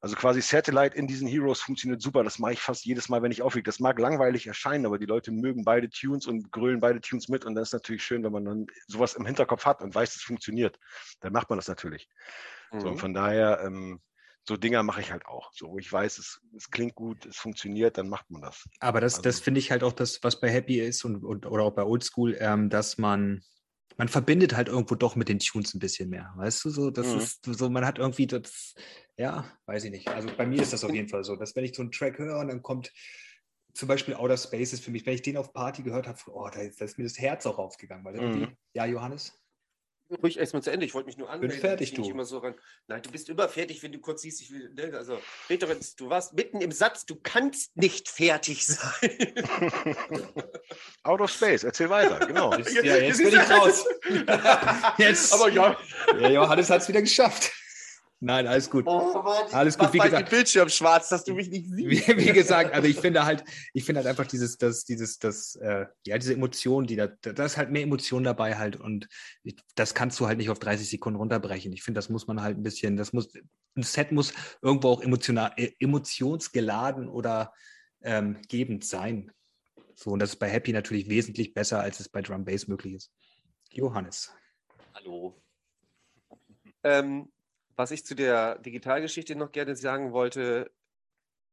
also 0.04 0.18
quasi 0.18 0.42
Satellite 0.42 0.98
in 0.98 1.08
diesen 1.08 1.30
Heroes 1.30 1.62
funktioniert 1.62 2.02
super. 2.02 2.26
Das 2.26 2.38
mache 2.38 2.52
ich 2.52 2.60
fast 2.60 2.84
jedes 2.84 3.08
Mal, 3.08 3.22
wenn 3.22 3.32
ich 3.32 3.42
auflege. 3.42 3.64
Das 3.64 3.80
mag 3.80 3.98
langweilig 3.98 4.46
erscheinen, 4.46 4.86
aber 4.86 5.00
die 5.00 5.06
Leute 5.06 5.32
mögen 5.32 5.64
beide 5.64 5.90
Tunes 5.90 6.28
und 6.28 6.52
grölen 6.52 6.82
beide 6.82 7.00
Tunes 7.00 7.30
mit. 7.30 7.46
Und 7.46 7.56
das 7.56 7.70
ist 7.70 7.74
natürlich 7.74 8.04
schön, 8.04 8.22
wenn 8.22 8.34
man 8.34 8.44
dann 8.44 8.68
sowas 8.86 9.14
im 9.14 9.26
Hinterkopf 9.26 9.66
hat 9.66 9.82
und 9.82 9.96
weiß, 9.96 10.18
es 10.18 10.22
funktioniert. 10.22 10.78
Dann 11.22 11.32
macht 11.32 11.50
man 11.50 11.58
das 11.58 11.70
natürlich. 11.70 12.10
Mhm. 12.74 12.82
So, 12.82 12.90
und 12.90 12.98
von 12.98 13.14
daher, 13.14 13.62
ähm, 13.66 14.02
so 14.46 14.58
Dinger 14.58 14.84
mache 14.84 15.00
ich 15.00 15.10
halt 15.10 15.26
auch. 15.26 15.54
So, 15.54 15.70
wo 15.70 15.80
ich 15.80 15.90
weiß, 15.90 16.18
es, 16.18 16.42
es, 16.54 16.70
klingt 16.70 16.96
gut, 16.96 17.26
es 17.26 17.38
funktioniert, 17.38 17.98
dann 17.98 18.10
macht 18.10 18.30
man 18.30 18.42
das. 18.42 18.68
Aber 18.82 19.00
das, 19.00 19.14
also, 19.14 19.22
das 19.22 19.40
finde 19.40 19.60
ich 19.60 19.72
halt 19.72 19.84
auch 19.84 19.94
das, 19.94 20.22
was 20.22 20.38
bei 20.38 20.50
Happy 20.50 20.82
ist 20.82 21.06
und, 21.06 21.24
und 21.24 21.46
oder 21.46 21.64
auch 21.64 21.76
bei 21.76 21.84
Oldschool, 21.84 22.36
ähm, 22.42 22.70
dass 22.70 22.98
man 22.98 23.42
man 23.98 24.08
verbindet 24.08 24.56
halt 24.56 24.68
irgendwo 24.68 24.96
doch 24.96 25.16
mit 25.16 25.30
den 25.30 25.40
Tunes 25.40 25.74
ein 25.74 25.80
bisschen 25.80 26.10
mehr. 26.10 26.34
Weißt 26.36 26.64
du, 26.66 26.70
so, 26.70 26.92
das 26.92 27.08
mhm. 27.08 27.20
ist 27.20 27.46
so, 27.46 27.70
man 27.70 27.86
hat 27.86 28.00
irgendwie 28.00 28.28
das, 28.28 28.74
ja, 29.18 29.46
weiß 29.66 29.86
ich 29.86 29.92
nicht. 29.92 30.08
Also 30.08 30.30
bei 30.36 30.46
mir 30.46 30.62
ist 30.62 30.74
das 30.74 30.84
auf 30.84 30.94
jeden 30.94 31.10
Fall 31.10 31.24
so, 31.24 31.36
dass 31.36 31.56
wenn 31.56 31.66
ich 31.66 31.76
so 31.76 31.82
einen 31.82 31.92
Track 31.92 32.18
höre 32.18 32.40
und 32.40 32.48
dann 32.48 32.62
kommt 32.62 32.92
zum 33.74 33.88
Beispiel 33.88 34.14
Outer 34.14 34.38
Spaces 34.38 34.80
für 34.80 34.92
mich, 34.92 35.06
wenn 35.06 35.16
ich 35.16 35.22
den 35.22 35.38
auf 35.38 35.54
Party 35.54 35.84
gehört 35.84 36.08
habe, 36.08 36.18
oh, 36.28 36.48
da, 36.52 36.60
da 36.60 36.86
ist 36.86 36.98
mir 36.98 37.06
das 37.06 37.18
Herz 37.18 37.46
auch 37.46 37.58
aufgegangen. 37.58 38.06
Weil 38.06 38.22
mhm. 38.22 38.58
Ja, 38.74 38.86
Johannes? 38.86 39.40
Ruhig 40.16 40.38
erstmal 40.38 40.62
zu 40.64 40.72
Ende. 40.72 40.86
Ich 40.86 40.94
wollte 40.94 41.08
mich 41.08 41.18
nur 41.18 41.30
anmelden. 41.30 41.60
Bin 41.60 41.62
fertig, 41.62 41.94
du. 41.94 42.10
Immer 42.10 42.26
so 42.26 42.40
ran. 42.40 42.56
Nein, 42.88 43.02
du 43.02 43.12
bist 43.12 43.30
immer 43.30 43.48
fertig, 43.50 43.82
wenn 43.84 43.92
du 43.92 44.00
kurz 44.00 44.22
siehst, 44.22 44.42
ich 44.42 44.52
will. 44.52 44.74
Ne? 44.74 44.96
Also, 44.98 45.20
jetzt, 45.50 46.00
du 46.00 46.10
warst 46.10 46.34
mitten 46.34 46.62
im 46.62 46.72
Satz, 46.72 47.06
du 47.06 47.16
kannst 47.16 47.76
nicht 47.76 48.10
fertig 48.10 48.66
sein. 48.66 48.80
Out 51.04 51.22
of 51.22 51.32
Space, 51.32 51.64
erzähl 51.64 51.90
weiter, 51.90 52.26
genau. 52.26 52.54
Jetzt, 52.58 52.74
ja, 52.74 52.98
jetzt 52.98 53.18
bin 53.18 53.28
ich 53.28 53.50
raus. 53.50 53.86
jetzt. 54.98 55.34
Aber 55.34 55.50
ja. 55.50 55.78
ja 56.20 56.30
Johannes 56.30 56.70
hat 56.70 56.82
es 56.82 56.88
wieder 56.88 57.02
geschafft. 57.02 57.52
Nein, 58.24 58.48
alles 58.48 58.70
gut. 58.70 58.86
Oh, 58.88 59.22
Mann, 59.22 59.52
alles 59.52 59.78
gut. 59.78 59.92
Wie 59.92 60.00
gesagt, 60.00 60.30
Bildschirm 60.30 60.70
schwarz, 60.70 61.10
dass 61.10 61.26
du 61.26 61.34
mich 61.34 61.50
nicht 61.50 61.66
siehst. 61.70 62.08
Wie, 62.08 62.18
wie 62.18 62.32
gesagt, 62.32 62.74
also 62.74 62.88
ich 62.88 62.98
finde 62.98 63.26
halt, 63.26 63.44
ich 63.74 63.84
finde 63.84 64.00
halt 64.00 64.08
einfach 64.08 64.26
dieses, 64.26 64.58
das, 64.58 64.86
dieses, 64.86 65.20
das, 65.20 65.58
äh, 65.58 65.88
ja, 66.06 66.18
diese 66.18 66.34
Emotionen, 66.34 66.88
die 66.88 66.96
da, 66.96 67.08
da 67.08 67.44
ist 67.44 67.58
halt 67.58 67.70
mehr 67.72 67.82
Emotion 67.82 68.24
dabei 68.24 68.56
halt 68.56 68.78
und 68.78 69.10
ich, 69.44 69.58
das 69.76 69.94
kannst 69.94 70.22
du 70.22 70.28
halt 70.28 70.38
nicht 70.38 70.50
auf 70.50 70.58
30 70.58 70.90
Sekunden 70.90 71.20
runterbrechen. 71.20 71.74
Ich 71.74 71.84
finde, 71.84 71.98
das 71.98 72.08
muss 72.08 72.26
man 72.26 72.42
halt 72.42 72.58
ein 72.58 72.64
bisschen, 72.64 72.96
das 72.96 73.12
muss, 73.12 73.28
ein 73.76 73.84
Set 73.84 74.14
muss 74.14 74.32
irgendwo 74.62 74.88
auch 74.88 75.02
emotional, 75.02 75.52
äh, 75.58 75.72
emotionsgeladen 75.80 77.10
oder 77.10 77.52
ähm, 78.04 78.42
gebend 78.48 78.86
sein. 78.86 79.34
So, 79.96 80.12
und 80.12 80.20
das 80.20 80.30
ist 80.30 80.40
bei 80.40 80.48
Happy 80.48 80.72
natürlich 80.72 81.10
wesentlich 81.10 81.54
besser, 81.54 81.82
als 81.82 82.00
es 82.00 82.08
bei 82.08 82.22
Drum 82.22 82.46
Bass 82.46 82.70
möglich 82.70 82.94
ist. 82.94 83.12
Johannes. 83.70 84.34
Hallo. 84.94 85.44
Ähm, 86.86 87.30
was 87.76 87.92
ich 87.92 88.06
zu 88.06 88.16
der 88.16 88.60
Digitalgeschichte 88.60 89.36
noch 89.36 89.52
gerne 89.52 89.76
sagen 89.76 90.12
wollte 90.14 90.72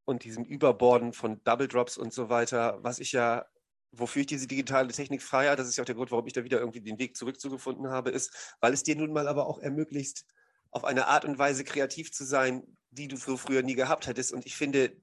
und 0.05 0.25
diesem 0.25 0.45
Überborden 0.45 1.13
von 1.13 1.43
Double 1.45 1.69
Drops 1.69 1.97
und 1.97 2.13
so 2.13 2.29
weiter, 2.29 2.79
was 2.83 2.99
ich 2.99 3.13
ja, 3.13 3.47
wofür 3.93 4.21
ich 4.21 4.27
diese 4.27 4.47
digitale 4.47 4.89
Technik 4.89 5.23
freier, 5.23 5.57
das 5.57 5.69
ist 5.69 5.77
ja 5.77 5.83
auch 5.83 5.87
der 5.87 5.95
Grund, 5.95 6.11
warum 6.11 6.27
ich 6.27 6.33
da 6.33 6.45
wieder 6.45 6.61
irgendwie 6.61 6.81
den 6.81 6.99
Weg 6.99 7.17
zurückzugefunden 7.17 7.89
habe, 7.89 8.11
ist, 8.11 8.57
weil 8.61 8.73
es 8.73 8.83
dir 8.83 8.97
nun 8.97 9.13
mal 9.13 9.29
aber 9.29 9.47
auch 9.47 9.59
ermöglicht, 9.59 10.25
auf 10.71 10.85
eine 10.85 11.09
Art 11.09 11.25
und 11.25 11.39
Weise 11.39 11.65
kreativ 11.65 12.13
zu 12.13 12.25
sein, 12.25 12.63
die 12.91 13.09
du 13.09 13.17
früher 13.17 13.63
nie 13.63 13.75
gehabt 13.75 14.07
hättest. 14.07 14.33
Und 14.33 14.47
ich 14.47 14.57
finde, 14.57 14.97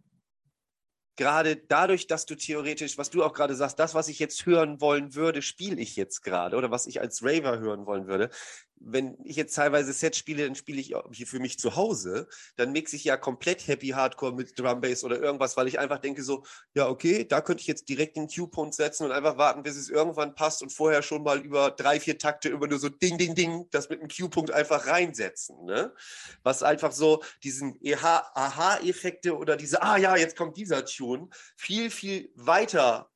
gerade 1.18 1.58
dadurch, 1.58 2.08
dass 2.08 2.26
du 2.26 2.36
theoretisch, 2.36 2.98
was 2.98 3.10
du 3.10 3.24
auch 3.24 3.34
gerade 3.34 3.56
sagst, 3.56 3.80
das, 3.80 3.94
was 3.94 4.08
ich 4.08 4.20
jetzt 4.20 4.46
hören 4.46 4.80
wollen 4.80 5.16
würde, 5.16 5.42
spiele 5.42 5.82
ich 5.82 5.96
jetzt 5.96 6.22
gerade 6.22 6.56
oder 6.56 6.72
was 6.72 6.88
ich 6.88 7.02
als 7.02 7.24
Raver 7.24 7.60
hören 7.60 7.86
wollen 7.86 8.08
würde, 8.08 8.30
wenn 8.80 9.18
ich 9.24 9.36
jetzt 9.36 9.56
teilweise 9.56 9.94
Sets 9.94 10.18
spiele, 10.18 10.46
dann 10.46 10.56
spiele 10.56 10.80
ich 10.80 10.94
hier 11.12 11.28
für 11.28 11.40
mich 11.40 11.60
zu 11.60 11.76
Hause, 11.76 12.28
dann 12.56 12.72
mixe 12.72 12.96
ich 12.96 13.04
ja 13.04 13.18
komplett 13.18 13.68
Happy 13.68 13.90
Hardcore 13.90 14.34
mit 14.34 14.58
Drum 14.58 14.82
Bass 14.82 15.04
oder 15.04 15.20
irgendwas, 15.20 15.58
weil 15.58 15.68
ich 15.68 15.80
einfach 15.80 16.00
denke 16.00 16.24
so, 16.24 16.44
ja 16.74 16.88
okay, 16.88 17.26
da 17.26 17.42
könnte 17.42 17.62
ich 17.62 17.68
jetzt 17.68 17.90
direkt 17.90 18.18
den 18.18 18.28
Q-Punkt 18.28 18.76
setzen 18.76 19.06
und 19.06 19.12
einfach 19.12 19.38
warten, 19.38 19.64
bis 19.64 19.76
es 19.76 19.90
irgendwann 19.90 20.36
passt 20.36 20.62
und 20.62 20.72
vorher 20.72 21.02
schon 21.02 21.24
mal 21.24 21.40
über 21.40 21.72
drei, 21.72 22.00
vier 22.00 22.18
Takte 22.18 22.50
über 22.50 22.68
nur 22.68 22.80
so 22.80 22.90
Ding, 22.90 23.18
Ding, 23.18 23.36
Ding, 23.36 23.68
das 23.72 23.90
mit 23.90 24.02
dem 24.02 24.10
Q-Punkt 24.10 24.52
einfach 24.52 24.88
reinsetzen, 24.88 25.66
ne? 25.66 25.94
Was 26.44 26.64
einfach 26.64 26.92
so 26.92 27.24
diesen 27.44 27.80
Aha-Effekte 27.84 29.38
oder 29.38 29.58
diese, 29.58 29.82
ah 29.82 29.98
ja, 29.98 30.16
jetzt 30.16 30.38
kommt 30.38 30.58
dieser 30.58 30.86
Tune, 30.86 31.30
viel, 31.56 31.90
viel 31.90 32.32
weiter 32.36 33.10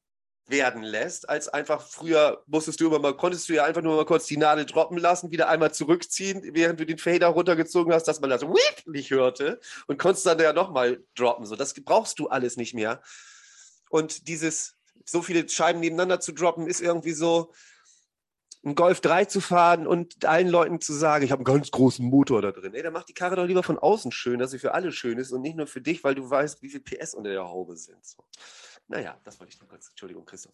werden 0.52 0.84
lässt, 0.84 1.30
als 1.30 1.48
einfach 1.48 1.82
früher 1.82 2.44
musstest 2.46 2.80
du 2.80 2.88
immer 2.88 3.00
mal, 3.00 3.16
konntest 3.16 3.50
du 3.50 3.54
ja 3.54 3.64
einfach 3.64 3.82
nur 3.82 3.96
mal 3.96 4.06
kurz 4.06 4.26
die 4.26 4.38
Nadel 4.38 4.66
droppen 4.66 4.98
lassen, 4.98 5.32
wieder 5.32 5.50
einmal 5.50 5.74
zurückziehen, 5.74 6.42
während 6.54 6.80
du 6.80 6.86
den 6.86 6.98
Fader 6.98 7.28
runtergezogen 7.28 7.94
hast, 7.94 8.08
dass 8.08 8.22
man 8.22 8.30
das 8.30 8.44
nicht 8.86 9.12
hörte 9.12 9.60
und 9.88 9.98
konntest 9.98 10.26
dann 10.26 10.40
ja 10.40 10.54
nochmal 10.54 11.04
droppen. 11.16 11.46
So, 11.46 11.56
das 11.56 11.74
brauchst 11.74 12.20
du 12.20 12.28
alles 12.28 12.58
nicht 12.58 12.74
mehr. 12.74 13.02
Und 13.90 14.28
dieses, 14.28 14.76
so 15.06 15.22
viele 15.22 15.48
Scheiben 15.50 15.80
nebeneinander 15.80 16.20
zu 16.20 16.32
droppen, 16.32 16.68
ist 16.68 16.82
irgendwie 16.82 17.14
so, 17.14 17.52
ein 18.64 18.76
Golf 18.76 19.02
3 19.02 19.26
zu 19.26 19.42
fahren 19.42 19.88
und 19.88 20.24
allen 20.26 20.48
Leuten 20.48 20.80
zu 20.80 20.94
sagen, 20.94 21.26
ich 21.26 21.32
habe 21.32 21.40
einen 21.40 21.58
ganz 21.58 21.72
großen 21.72 22.06
Motor 22.06 22.44
da 22.44 22.52
drin. 22.52 22.76
Ey, 22.76 22.84
dann 22.84 22.94
mach 22.94 23.04
die 23.04 23.14
Karre 23.14 23.36
doch 23.36 23.46
lieber 23.46 23.64
von 23.64 23.80
außen 23.80 24.12
schön, 24.12 24.38
dass 24.38 24.52
sie 24.52 24.60
für 24.60 24.74
alle 24.74 24.92
schön 24.92 25.18
ist 25.18 25.32
und 25.32 25.42
nicht 25.42 25.56
nur 25.56 25.66
für 25.66 25.82
dich, 25.82 26.04
weil 26.04 26.14
du 26.14 26.30
weißt, 26.30 26.62
wie 26.62 26.70
viel 26.70 26.82
PS 26.82 27.16
unter 27.16 27.32
der 27.32 27.48
Haube 27.48 27.76
sind. 27.76 28.06
So. 28.06 28.24
Naja, 28.92 29.18
das 29.24 29.40
wollte 29.40 29.54
ich 29.54 29.62
noch 29.62 29.70
kurz. 29.70 29.88
Entschuldigung, 29.88 30.26
Christoph. 30.26 30.52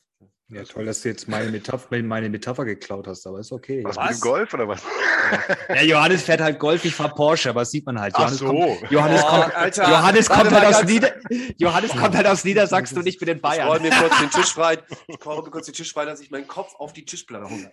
Ja, 0.49 0.63
toll, 0.63 0.85
dass 0.85 1.01
du 1.01 1.09
jetzt 1.09 1.27
meine 1.27 1.49
Metapher, 1.49 2.03
meine 2.03 2.29
Metapher 2.29 2.65
geklaut 2.65 3.07
hast, 3.07 3.25
aber 3.25 3.39
ist 3.39 3.51
okay. 3.51 3.83
Was, 3.83 3.97
was? 3.97 4.21
Golf 4.21 4.53
oder 4.53 4.67
was? 4.67 4.81
Ja, 5.69 5.81
Johannes 5.81 6.23
fährt 6.23 6.39
halt 6.39 6.57
Golf, 6.57 6.85
ich 6.85 6.95
fahre 6.95 7.13
Porsche, 7.13 7.49
aber 7.49 7.61
das 7.61 7.71
sieht 7.71 7.85
man 7.85 7.99
halt. 7.99 8.13
Johannes 8.17 8.35
Ach 8.35 8.39
so. 8.39 8.45
Kommt, 8.45 8.91
Johannes, 8.91 9.21
oh, 9.23 9.27
kommt, 9.27 9.55
Alter, 9.55 9.89
Johannes, 9.89 10.29
kommt 10.29 10.51
halt 10.51 10.65
aus 10.65 10.83
Nieder 10.85 11.13
Johannes 11.57 11.91
kommt 11.91 12.15
halt 12.15 12.27
aus 12.27 12.43
Niedersachsen 12.45 12.97
und 12.99 13.07
ich 13.07 13.17
bin 13.17 13.27
in 13.27 13.41
Bayern. 13.41 13.67
Ich 13.67 13.73
räume 13.73 13.89
mir 13.89 13.95
kurz 13.95 14.19
den 14.19 14.29
Tisch 14.41 14.53
frei. 14.53 14.77
Ich 15.07 15.25
räume 15.25 15.41
mir 15.41 15.51
kurz 15.51 15.65
den 15.65 15.73
Tisch 15.73 15.91
frei, 15.91 16.05
dass 16.05 16.21
ich 16.21 16.31
meinen 16.31 16.47
Kopf 16.47 16.75
auf 16.75 16.93
die 16.93 17.03
Tischplatte 17.03 17.49
hole. 17.49 17.71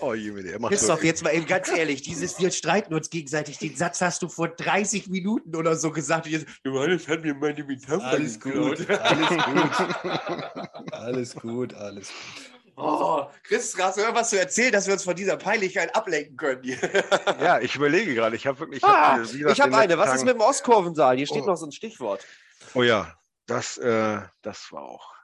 Oh, 0.00 0.14
Jemine, 0.14 0.58
Christoph, 0.68 1.00
so. 1.00 1.06
jetzt 1.06 1.22
mal 1.22 1.34
eben 1.34 1.46
ganz 1.46 1.68
ehrlich, 1.68 2.02
dieses 2.02 2.38
wir 2.40 2.50
streiten 2.50 2.94
uns 2.94 3.10
gegenseitig, 3.10 3.58
den 3.58 3.76
Satz 3.76 4.00
hast 4.00 4.22
du 4.22 4.28
vor 4.28 4.48
30 4.48 5.08
Minuten 5.08 5.54
oder 5.54 5.76
so 5.76 5.90
gesagt. 5.90 6.26
Jetzt, 6.26 6.46
Johannes 6.64 7.06
hat 7.06 7.22
mir 7.22 7.34
meine 7.34 7.62
Metapher 7.64 8.04
Alles 8.04 8.40
gut, 8.40 8.54
alles 8.54 8.86
gut. 8.86 10.92
alles 10.92 11.34
gut, 11.34 11.74
alles 11.74 12.08
gut. 12.08 12.50
Oh, 12.76 13.26
Chris, 13.42 13.76
hast 13.78 13.98
du 13.98 14.00
irgendwas 14.00 14.30
zu 14.30 14.38
erzählen, 14.38 14.72
dass 14.72 14.86
wir 14.86 14.94
uns 14.94 15.04
von 15.04 15.14
dieser 15.14 15.36
Peinlichkeit 15.36 15.94
ablenken 15.94 16.36
können? 16.36 16.62
ja, 16.64 17.60
ich 17.60 17.76
überlege 17.76 18.14
gerade. 18.14 18.36
Ich 18.36 18.46
habe 18.46 18.60
wirklich. 18.60 18.82
Ah, 18.82 19.18
hab, 19.18 19.34
ich 19.34 19.60
habe 19.60 19.76
eine. 19.76 19.98
Was 19.98 20.14
ist 20.14 20.24
mit 20.24 20.34
dem 20.34 20.40
Ostkurvensaal? 20.40 21.16
Hier 21.16 21.26
steht 21.26 21.42
oh. 21.42 21.46
noch 21.46 21.56
so 21.56 21.66
ein 21.66 21.72
Stichwort. 21.72 22.26
Oh 22.72 22.82
ja, 22.82 23.14
das, 23.46 23.76
äh, 23.76 24.20
das 24.40 24.72
war 24.72 24.82
auch. 24.82 25.14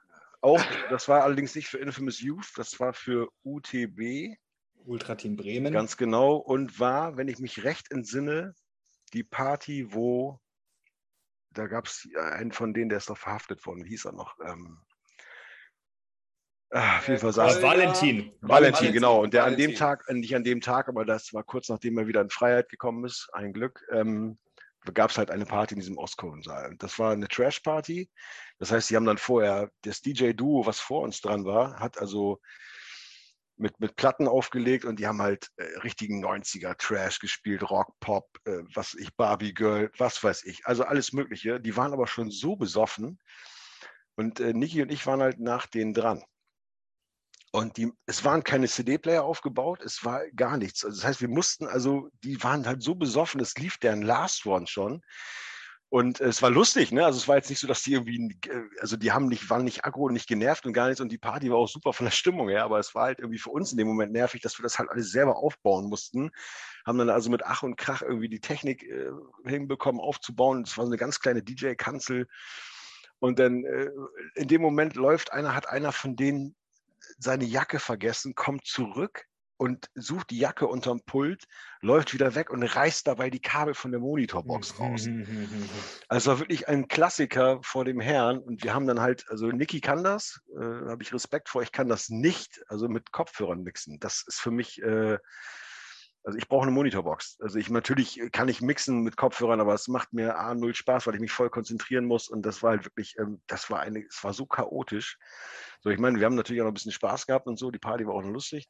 Auch, 0.41 0.61
das 0.91 1.07
war 1.07 1.23
allerdings 1.23 1.55
nicht 1.55 1.67
für 1.67 1.79
Infamous 1.79 2.21
Youth, 2.21 2.51
das 2.55 2.79
war 2.79 2.93
für 2.93 3.29
UTB. 3.43 4.37
Ultrateam 4.87 5.35
Bremen. 5.35 5.73
Ganz 5.73 5.97
genau. 5.97 6.35
Und 6.35 6.79
war, 6.79 7.17
wenn 7.17 7.27
ich 7.27 7.39
mich 7.39 7.63
recht 7.63 7.91
entsinne, 7.91 8.55
die 9.13 9.23
Party, 9.23 9.93
wo 9.93 10.39
da 11.51 11.67
gab 11.67 11.87
es 11.87 12.07
einen 12.15 12.51
von 12.51 12.73
denen, 12.73 12.89
der 12.89 12.99
ist 12.99 13.09
doch 13.09 13.17
verhaftet 13.17 13.65
worden. 13.65 13.83
Wie 13.85 13.89
hieß 13.89 14.05
er 14.05 14.13
noch? 14.13 14.37
Ähm, 14.45 14.79
Ah, 16.69 16.99
jeden 17.07 17.19
Fall 17.19 17.29
Äh, 17.29 17.61
Valentin. 17.61 18.33
Valentin, 18.41 18.91
genau. 18.91 19.21
Und 19.23 19.33
der 19.33 19.45
an 19.45 19.51
dem 19.51 19.57
Valentin. 19.59 19.77
Tag, 19.77 20.03
äh, 20.07 20.13
nicht 20.13 20.35
an 20.35 20.43
dem 20.43 20.59
Tag, 20.59 20.89
aber 20.89 21.05
das 21.05 21.33
war 21.33 21.43
kurz 21.43 21.69
nachdem 21.69 21.97
er 21.97 22.07
wieder 22.07 22.19
in 22.21 22.29
Freiheit 22.29 22.67
gekommen 22.67 23.05
ist, 23.05 23.29
ein 23.31 23.53
Glück, 23.53 23.85
ähm, 23.91 24.37
gab 24.93 25.11
es 25.11 25.17
halt 25.17 25.31
eine 25.31 25.45
Party 25.45 25.75
in 25.75 25.79
diesem 25.79 25.97
Ostkurvensaal. 25.97 26.69
Und 26.71 26.83
Das 26.83 26.99
war 26.99 27.11
eine 27.13 27.27
Trash-Party. 27.27 28.09
Das 28.59 28.71
heißt, 28.71 28.87
sie 28.89 28.95
haben 28.97 29.05
dann 29.05 29.17
vorher, 29.17 29.71
das 29.83 30.01
DJ-Duo, 30.01 30.65
was 30.65 30.79
vor 30.79 31.03
uns 31.03 31.21
dran 31.21 31.45
war, 31.45 31.79
hat 31.79 31.99
also 31.99 32.41
mit, 33.57 33.79
mit 33.79 33.95
Platten 33.95 34.27
aufgelegt 34.27 34.85
und 34.85 34.99
die 34.99 35.07
haben 35.07 35.21
halt 35.21 35.49
äh, 35.57 35.63
richtigen 35.79 36.23
90er 36.23 36.75
Trash 36.77 37.19
gespielt, 37.19 37.69
Rock, 37.69 37.93
Pop, 37.99 38.25
äh, 38.45 38.63
was 38.73 38.93
ich, 38.93 39.15
Barbie 39.15 39.53
Girl, 39.53 39.91
was 39.97 40.23
weiß 40.23 40.43
ich. 40.45 40.65
Also 40.65 40.83
alles 40.83 41.13
Mögliche. 41.13 41.59
Die 41.59 41.75
waren 41.75 41.93
aber 41.93 42.07
schon 42.07 42.31
so 42.31 42.55
besoffen. 42.55 43.19
Und 44.15 44.39
äh, 44.39 44.53
Niki 44.53 44.81
und 44.81 44.91
ich 44.91 45.05
waren 45.05 45.21
halt 45.21 45.39
nach 45.39 45.67
denen 45.67 45.93
dran. 45.93 46.23
Und 47.51 47.77
die, 47.77 47.91
es 48.05 48.25
waren 48.25 48.43
keine 48.43 48.67
CD-Player 48.67 49.23
aufgebaut, 49.23 49.81
es 49.81 50.03
war 50.03 50.29
gar 50.31 50.57
nichts. 50.57 50.83
Also 50.83 50.97
das 50.97 51.07
heißt, 51.07 51.21
wir 51.21 51.29
mussten, 51.29 51.65
also 51.65 52.09
die 52.23 52.43
waren 52.43 52.67
halt 52.67 52.83
so 52.83 52.93
besoffen, 52.93 53.41
es 53.41 53.55
lief 53.55 53.77
deren 53.77 54.01
Last 54.01 54.45
One 54.45 54.67
schon. 54.67 55.01
Und 55.89 56.19
es 56.19 56.41
war 56.41 56.49
lustig, 56.49 56.91
ne? 56.91 57.05
Also 57.05 57.17
es 57.17 57.29
war 57.29 57.37
jetzt 57.37 57.49
nicht 57.49 57.59
so, 57.59 57.67
dass 57.67 57.81
die 57.81 57.93
irgendwie, 57.93 58.37
äh, 58.49 58.63
also 58.81 58.97
die 58.97 59.13
haben 59.13 59.27
nicht, 59.27 59.49
waren 59.49 59.63
nicht 59.63 59.85
aggro 59.85 60.05
und 60.05 60.13
nicht 60.13 60.27
genervt 60.27 60.65
und 60.65 60.73
gar 60.73 60.87
nichts 60.87 60.99
und 60.99 61.11
die 61.11 61.17
Party 61.17 61.49
war 61.49 61.57
auch 61.57 61.69
super 61.69 61.93
von 61.93 62.05
der 62.05 62.11
Stimmung 62.11 62.49
her, 62.49 62.65
aber 62.65 62.77
es 62.79 62.93
war 62.93 63.03
halt 63.03 63.19
irgendwie 63.19 63.39
für 63.39 63.51
uns 63.51 63.71
in 63.71 63.77
dem 63.77 63.87
Moment 63.87 64.11
nervig, 64.11 64.41
dass 64.41 64.59
wir 64.59 64.63
das 64.63 64.79
halt 64.79 64.89
alles 64.89 65.11
selber 65.11 65.37
aufbauen 65.37 65.87
mussten. 65.87 66.31
Haben 66.85 66.97
dann 66.97 67.09
also 67.09 67.29
mit 67.29 67.43
Ach 67.45 67.63
und 67.63 67.77
Krach 67.77 68.01
irgendwie 68.01 68.27
die 68.27 68.41
Technik 68.41 68.83
äh, 68.83 69.11
hinbekommen 69.45 70.01
aufzubauen. 70.01 70.63
Es 70.63 70.77
war 70.77 70.85
so 70.85 70.91
eine 70.91 70.97
ganz 70.97 71.21
kleine 71.21 71.41
DJ-Kanzel. 71.41 72.27
Und 73.19 73.39
dann 73.39 73.63
äh, 73.63 73.89
in 74.35 74.49
dem 74.49 74.61
Moment 74.61 74.95
läuft 74.95 75.31
einer, 75.31 75.55
hat 75.55 75.69
einer 75.69 75.93
von 75.93 76.17
denen 76.17 76.55
seine 77.17 77.45
Jacke 77.45 77.79
vergessen, 77.79 78.35
kommt 78.35 78.65
zurück 78.65 79.25
und 79.57 79.89
sucht 79.95 80.29
die 80.29 80.37
Jacke 80.37 80.67
unterm 80.67 81.01
Pult, 81.01 81.45
läuft 81.81 82.13
wieder 82.13 82.35
weg 82.35 82.51
und 82.51 82.63
reißt 82.63 83.07
dabei 83.07 83.29
die 83.29 83.41
Kabel 83.41 83.73
von 83.73 83.91
der 83.91 83.99
Monitorbox 83.99 84.79
raus. 84.79 85.07
Also 86.07 86.17
es 86.17 86.27
war 86.27 86.39
wirklich 86.39 86.67
ein 86.67 86.87
Klassiker 86.87 87.59
vor 87.63 87.83
dem 87.83 87.99
Herrn 87.99 88.39
und 88.39 88.63
wir 88.63 88.73
haben 88.73 88.87
dann 88.87 89.01
halt, 89.01 89.25
also 89.29 89.47
Niki 89.47 89.81
kann 89.81 90.03
das, 90.03 90.41
äh, 90.55 90.89
habe 90.89 91.01
ich 91.01 91.13
Respekt 91.13 91.49
vor, 91.49 91.63
ich 91.63 91.71
kann 91.71 91.89
das 91.89 92.09
nicht, 92.09 92.61
also 92.67 92.87
mit 92.87 93.11
Kopfhörern 93.11 93.63
mixen. 93.63 93.99
Das 93.99 94.23
ist 94.27 94.39
für 94.39 94.51
mich, 94.51 94.81
äh, 94.81 95.17
also 96.23 96.37
ich 96.37 96.47
brauche 96.49 96.63
eine 96.63 96.71
Monitorbox. 96.71 97.37
Also 97.39 97.57
ich 97.57 97.69
natürlich 97.69 98.21
kann 98.31 98.49
ich 98.49 98.61
mixen 98.61 99.01
mit 99.01 99.17
Kopfhörern, 99.17 99.61
aber 99.61 99.73
es 99.73 99.87
macht 99.87 100.13
mir 100.13 100.37
A 100.37 100.53
null 100.53 100.75
Spaß, 100.75 101.07
weil 101.07 101.15
ich 101.15 101.21
mich 101.21 101.31
voll 101.31 101.49
konzentrieren 101.49 102.05
muss 102.05 102.27
und 102.27 102.45
das 102.45 102.61
war 102.61 102.71
halt 102.71 102.85
wirklich, 102.85 103.17
ähm, 103.17 103.41
das 103.47 103.69
war 103.69 103.79
eine, 103.79 104.05
es 104.05 104.23
war 104.23 104.33
so 104.33 104.45
chaotisch. 104.45 105.17
So, 105.79 105.89
ich 105.89 105.99
meine, 105.99 106.19
wir 106.19 106.25
haben 106.25 106.35
natürlich 106.35 106.61
auch 106.61 106.65
noch 106.65 106.71
ein 106.71 106.75
bisschen 106.75 106.91
Spaß 106.91 107.27
gehabt 107.27 107.47
und 107.47 107.57
so, 107.57 107.71
die 107.71 107.79
Party 107.79 108.05
war 108.05 108.13
auch 108.13 108.23
noch 108.23 108.31
lustig. 108.31 108.69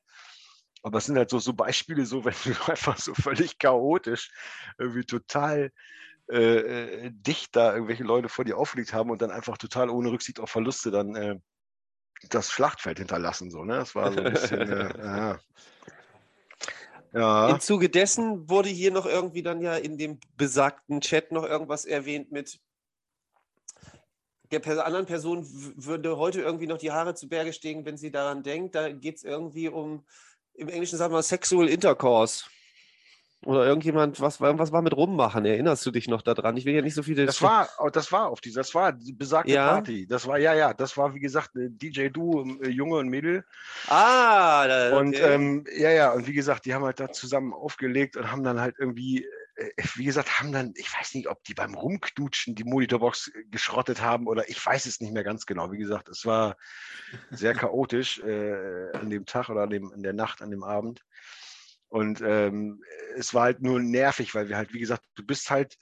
Aber 0.87 0.99
es 0.99 1.05
sind 1.05 1.17
halt 1.17 1.29
so, 1.29 1.37
so 1.39 1.51
Beispiele, 1.51 2.05
so 2.05 2.23
wenn 2.25 2.33
du 2.45 2.71
einfach 2.71 2.97
so 2.97 3.13
völlig 3.13 3.59
chaotisch, 3.59 4.31
irgendwie 4.77 5.03
total 5.03 5.71
äh, 6.31 6.37
äh, 6.37 7.11
dicht 7.11 7.55
da 7.57 7.73
irgendwelche 7.73 8.05
Leute 8.05 8.29
vor 8.29 8.45
dir 8.45 8.57
aufgelegt 8.57 8.93
haben 8.93 9.11
und 9.11 9.21
dann 9.21 9.29
einfach 9.29 9.57
total 9.57 9.89
ohne 9.89 10.11
Rücksicht 10.11 10.39
auf 10.39 10.49
Verluste 10.49 10.89
dann 10.89 11.15
äh, 11.15 11.39
das 12.29 12.51
Schlachtfeld 12.51 12.99
hinterlassen. 12.99 13.51
So, 13.51 13.65
ne? 13.65 13.75
Das 13.75 13.95
war 13.95 14.13
so 14.13 14.19
ein 14.19 14.31
bisschen, 14.31 14.61
äh, 14.61 14.97
ja. 14.97 15.39
Ja, 17.13 17.49
Im 17.49 17.61
Zuge 17.61 17.89
dessen 17.89 18.49
wurde 18.49 18.67
hier 18.67 18.91
noch 18.91 19.05
irgendwie 19.05 19.41
dann 19.41 19.61
ja 19.61 19.75
in 19.75 19.97
dem 19.97 20.19
besagten 20.35 20.99
Chat 20.99 21.31
noch 21.31 21.45
irgendwas 21.45 21.85
erwähnt 21.85 22.33
mit 22.33 22.59
der 24.51 24.59
Pers 24.59 24.77
anderen 24.77 25.05
Person 25.05 25.45
würde 25.77 26.17
heute 26.17 26.41
irgendwie 26.41 26.67
noch 26.67 26.77
die 26.77 26.91
Haare 26.91 27.15
zu 27.15 27.27
Berge 27.27 27.53
stehen, 27.53 27.85
wenn 27.85 27.97
sie 27.97 28.11
daran 28.11 28.43
denkt. 28.43 28.75
Da 28.75 28.91
geht 28.91 29.17
es 29.17 29.23
irgendwie 29.23 29.69
um, 29.69 30.05
im 30.57 30.69
Englischen 30.69 30.97
sagen 30.97 31.13
wir 31.13 31.21
Sexual 31.23 31.69
Intercourse. 31.69 32.45
Oder 33.45 33.67
irgendjemand, 33.67 34.19
was, 34.19 34.41
was 34.41 34.71
war 34.71 34.81
mit 34.81 34.97
rummachen? 34.97 35.45
Erinnerst 35.45 35.85
du 35.85 35.91
dich 35.91 36.07
noch 36.07 36.23
daran? 36.23 36.57
Ich 36.57 36.65
will 36.65 36.73
ja 36.73 36.81
nicht 36.81 36.95
so 36.95 37.03
viele. 37.03 37.25
das 37.25 37.41
war, 37.41 37.69
oh, 37.77 37.89
das 37.89 38.11
war 38.11 38.27
auf 38.29 38.41
dieser, 38.41 38.61
das 38.61 38.73
war 38.73 38.91
die 38.91 39.13
besagte 39.13 39.51
Ja? 39.51 39.69
Party. 39.69 40.07
Das 40.07 40.25
war, 40.25 40.39
ja, 40.39 40.55
ja, 40.55 40.73
das 40.73 40.97
war 40.97 41.13
wie 41.13 41.19
gesagt 41.19 41.55
äh, 41.55 41.69
DJ 41.69 42.09
Du, 42.09 42.57
äh, 42.61 42.69
Junge 42.69 42.97
und 42.97 43.09
Mädel. 43.09 43.45
Ah, 43.87 44.67
da, 44.67 44.97
Und 44.97 45.17
ähm, 45.21 45.65
ja, 45.77 45.91
ja, 45.91 46.11
und 46.13 46.25
wie 46.27 46.33
gesagt, 46.33 46.65
die 46.65 46.73
haben 46.73 46.83
halt 46.83 46.99
da 46.99 47.11
zusammen 47.11 47.53
aufgelegt 47.53 48.17
und 48.17 48.31
haben 48.31 48.43
dann 48.43 48.59
halt 48.59 48.75
irgendwie, 48.79 49.23
äh, 49.23 49.27
wie 49.95 50.05
gesagt, 50.05 50.39
haben 50.39 50.51
dann, 50.51 50.73
ich 50.75 50.93
weiß 50.93 51.15
nicht, 51.15 51.27
ob 51.27 51.43
die 51.43 51.53
beim 51.53 51.73
Rumknutschen 51.73 52.55
die 52.55 52.63
Monitorbox 52.63 53.29
äh, 53.29 53.43
geschrottet 53.49 54.01
haben 54.01 54.27
oder 54.27 54.49
ich 54.49 54.63
weiß 54.63 54.85
es 54.85 55.01
nicht 55.01 55.13
mehr 55.13 55.23
ganz 55.23 55.45
genau. 55.45 55.71
Wie 55.71 55.77
gesagt, 55.77 56.09
es 56.09 56.25
war 56.25 56.57
sehr 57.31 57.53
chaotisch 57.55 58.19
äh, 58.19 58.91
an 58.91 59.09
dem 59.09 59.25
Tag 59.25 59.49
oder 59.49 59.63
an, 59.63 59.69
dem, 59.69 59.91
in 59.93 60.03
der 60.03 60.13
Nacht, 60.13 60.41
an 60.41 60.51
dem 60.51 60.63
Abend. 60.63 61.03
Und 61.89 62.21
ähm, 62.21 62.83
es 63.15 63.33
war 63.33 63.43
halt 63.43 63.61
nur 63.61 63.79
nervig, 63.79 64.35
weil 64.35 64.49
wir 64.49 64.57
halt, 64.57 64.73
wie 64.73 64.79
gesagt, 64.79 65.05
du 65.15 65.23
bist 65.23 65.49
halt, 65.49 65.77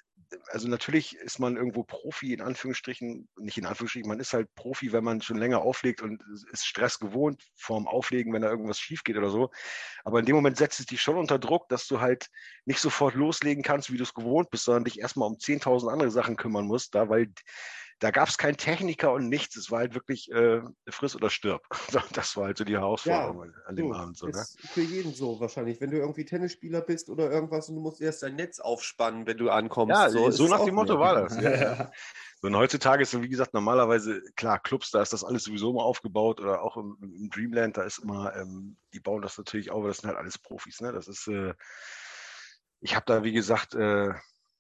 also 0.52 0.68
natürlich 0.68 1.16
ist 1.18 1.40
man 1.40 1.58
irgendwo 1.58 1.84
Profi, 1.84 2.34
in 2.34 2.42
Anführungsstrichen, 2.42 3.28
nicht 3.38 3.58
in 3.58 3.66
Anführungsstrichen, 3.66 4.08
man 4.08 4.20
ist 4.20 4.34
halt 4.34 4.54
Profi, 4.56 4.92
wenn 4.92 5.04
man 5.04 5.22
schon 5.22 5.38
länger 5.38 5.62
auflegt 5.62 6.02
und 6.02 6.24
ist 6.52 6.66
Stress 6.66 7.00
gewohnt 7.00 7.44
vorm 7.56 7.88
Auflegen, 7.88 8.34
wenn 8.34 8.42
da 8.42 8.50
irgendwas 8.50 8.80
schief 8.80 9.04
geht 9.04 9.18
oder 9.18 9.30
so. 9.30 9.52
Aber 10.04 10.20
in 10.20 10.26
dem 10.26 10.36
Moment 10.36 10.58
setzt 10.58 10.80
es 10.80 10.86
dich 10.86 11.02
schon 11.02 11.18
unter 11.18 11.40
Druck, 11.40 11.70
dass 11.70 11.88
du 11.88 12.00
halt 12.00 12.30
nicht 12.66 12.80
sofort 12.80 13.16
loslegen 13.16 13.64
kannst, 13.64 13.92
wie 13.92 13.98
du 13.98 14.04
es 14.04 14.14
gewohnt 14.14 14.50
bist, 14.50 14.66
sondern 14.66 14.86
dich 14.86 15.00
erstmal 15.00 15.28
um 15.28 15.36
10.000 15.36 15.92
andere 15.92 16.12
Sachen 16.12 16.36
kümmern 16.36 16.66
musst, 16.66 16.96
da, 16.96 17.10
weil 17.10 17.32
da 18.00 18.12
gab 18.12 18.28
es 18.28 18.38
keinen 18.38 18.58
Techniker 18.58 19.14
und 19.14 19.30
nichts. 19.30 19.56
Es 19.56 19.72
war 19.72 19.80
halt 19.80 19.94
wirklich 19.94 20.30
äh, 20.32 20.62
friss 20.90 21.16
oder 21.16 21.30
stirb. 21.30 21.62
Das 22.14 22.36
war 22.36 22.46
halt 22.46 22.58
so 22.58 22.64
die 22.64 22.74
Herausforderung 22.74 23.54
an 23.66 23.76
dem 23.76 23.88
Du, 23.90 23.94
Abend. 23.94 24.18
So, 24.18 24.28
ne? 24.28 24.40
ist 24.40 24.60
für 24.60 24.82
jeden 24.82 25.14
so 25.14 25.40
wahrscheinlich. 25.40 25.80
Wenn 25.80 25.92
du 25.92 25.98
irgendwie 25.98 26.26
Tennisspieler 26.26 26.82
bist 26.82 27.10
oder 27.10 27.32
irgendwas 27.32 27.70
und 27.70 27.76
du 27.76 27.82
musst 27.82 28.02
erst 28.02 28.24
dein 28.24 28.36
Netz 28.36 28.60
aufspannen, 28.60 29.26
wenn 29.28 29.38
du 29.38 29.50
ankommst. 29.50 29.96
Ja, 29.96 30.10
so, 30.10 30.30
so, 30.30 30.48
nach 30.48 30.64
dem 30.66 30.76
Motto 30.76 31.00
war 31.00 31.16
das. 31.16 31.36
Ja, 31.46 31.52
ja. 31.52 31.92
So, 32.42 32.48
und 32.48 32.56
heutzutage 32.56 33.04
ist 33.04 33.12
so, 33.12 33.22
wie 33.22 33.30
gesagt, 33.30 33.54
normalerweise, 33.54 34.22
klar, 34.36 34.60
Clubs, 34.60 34.90
da 34.90 35.02
ist 35.02 35.14
das 35.14 35.24
alles 35.24 35.44
sowieso 35.44 35.74
mal 35.74 35.84
aufgebaut 35.84 36.42
oder 36.42 36.64
auch 36.64 36.76
im, 36.78 36.98
im 37.02 37.30
Dreamland, 37.30 37.78
da 37.78 37.84
ist 37.84 38.00
immer, 38.00 38.36
ähm, 38.36 38.78
die 38.94 39.00
bauen 39.00 39.22
das 39.22 39.38
natürlich 39.38 39.70
auf, 39.70 39.80
aber 39.80 39.90
das 39.90 39.98
sind 39.98 40.08
halt 40.08 40.18
alles 40.18 40.38
Profis. 40.38 40.82
Ne? 40.82 40.92
Das 40.92 41.08
ist, 41.08 41.28
äh, 41.28 41.54
ich 42.80 42.96
habe 42.96 43.06
da, 43.06 43.24
wie 43.24 43.32
gesagt, 43.32 43.76
äh, 43.76 44.14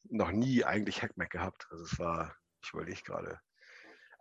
noch 0.09 0.31
nie 0.31 0.63
eigentlich 0.63 1.01
Hackmack 1.01 1.31
gehabt. 1.31 1.67
Also 1.71 1.83
es 1.83 1.97
war, 1.99 2.35
ich 2.65 2.73
überlege 2.73 3.01
gerade. 3.03 3.39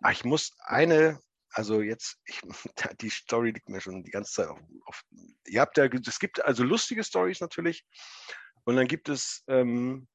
Ah, 0.03 0.11
ich 0.11 0.25
muss 0.25 0.53
eine, 0.65 1.21
also 1.51 1.81
jetzt, 1.81 2.19
ich, 2.27 2.41
die 3.01 3.11
Story 3.11 3.51
liegt 3.51 3.69
mir 3.69 3.81
schon 3.81 4.03
die 4.03 4.11
ganze 4.11 4.33
Zeit 4.33 4.49
auf. 4.49 4.61
auf 4.87 5.03
ihr 5.47 5.61
habt 5.61 5.77
ja, 5.77 5.85
es 5.87 6.19
gibt 6.19 6.45
also 6.45 6.65
lustige 6.65 7.05
Stories 7.05 7.41
natürlich 7.41 7.85
und 8.65 8.77
dann 8.77 8.87
gibt 8.87 9.09
es, 9.09 9.45
ähm, 9.49 10.09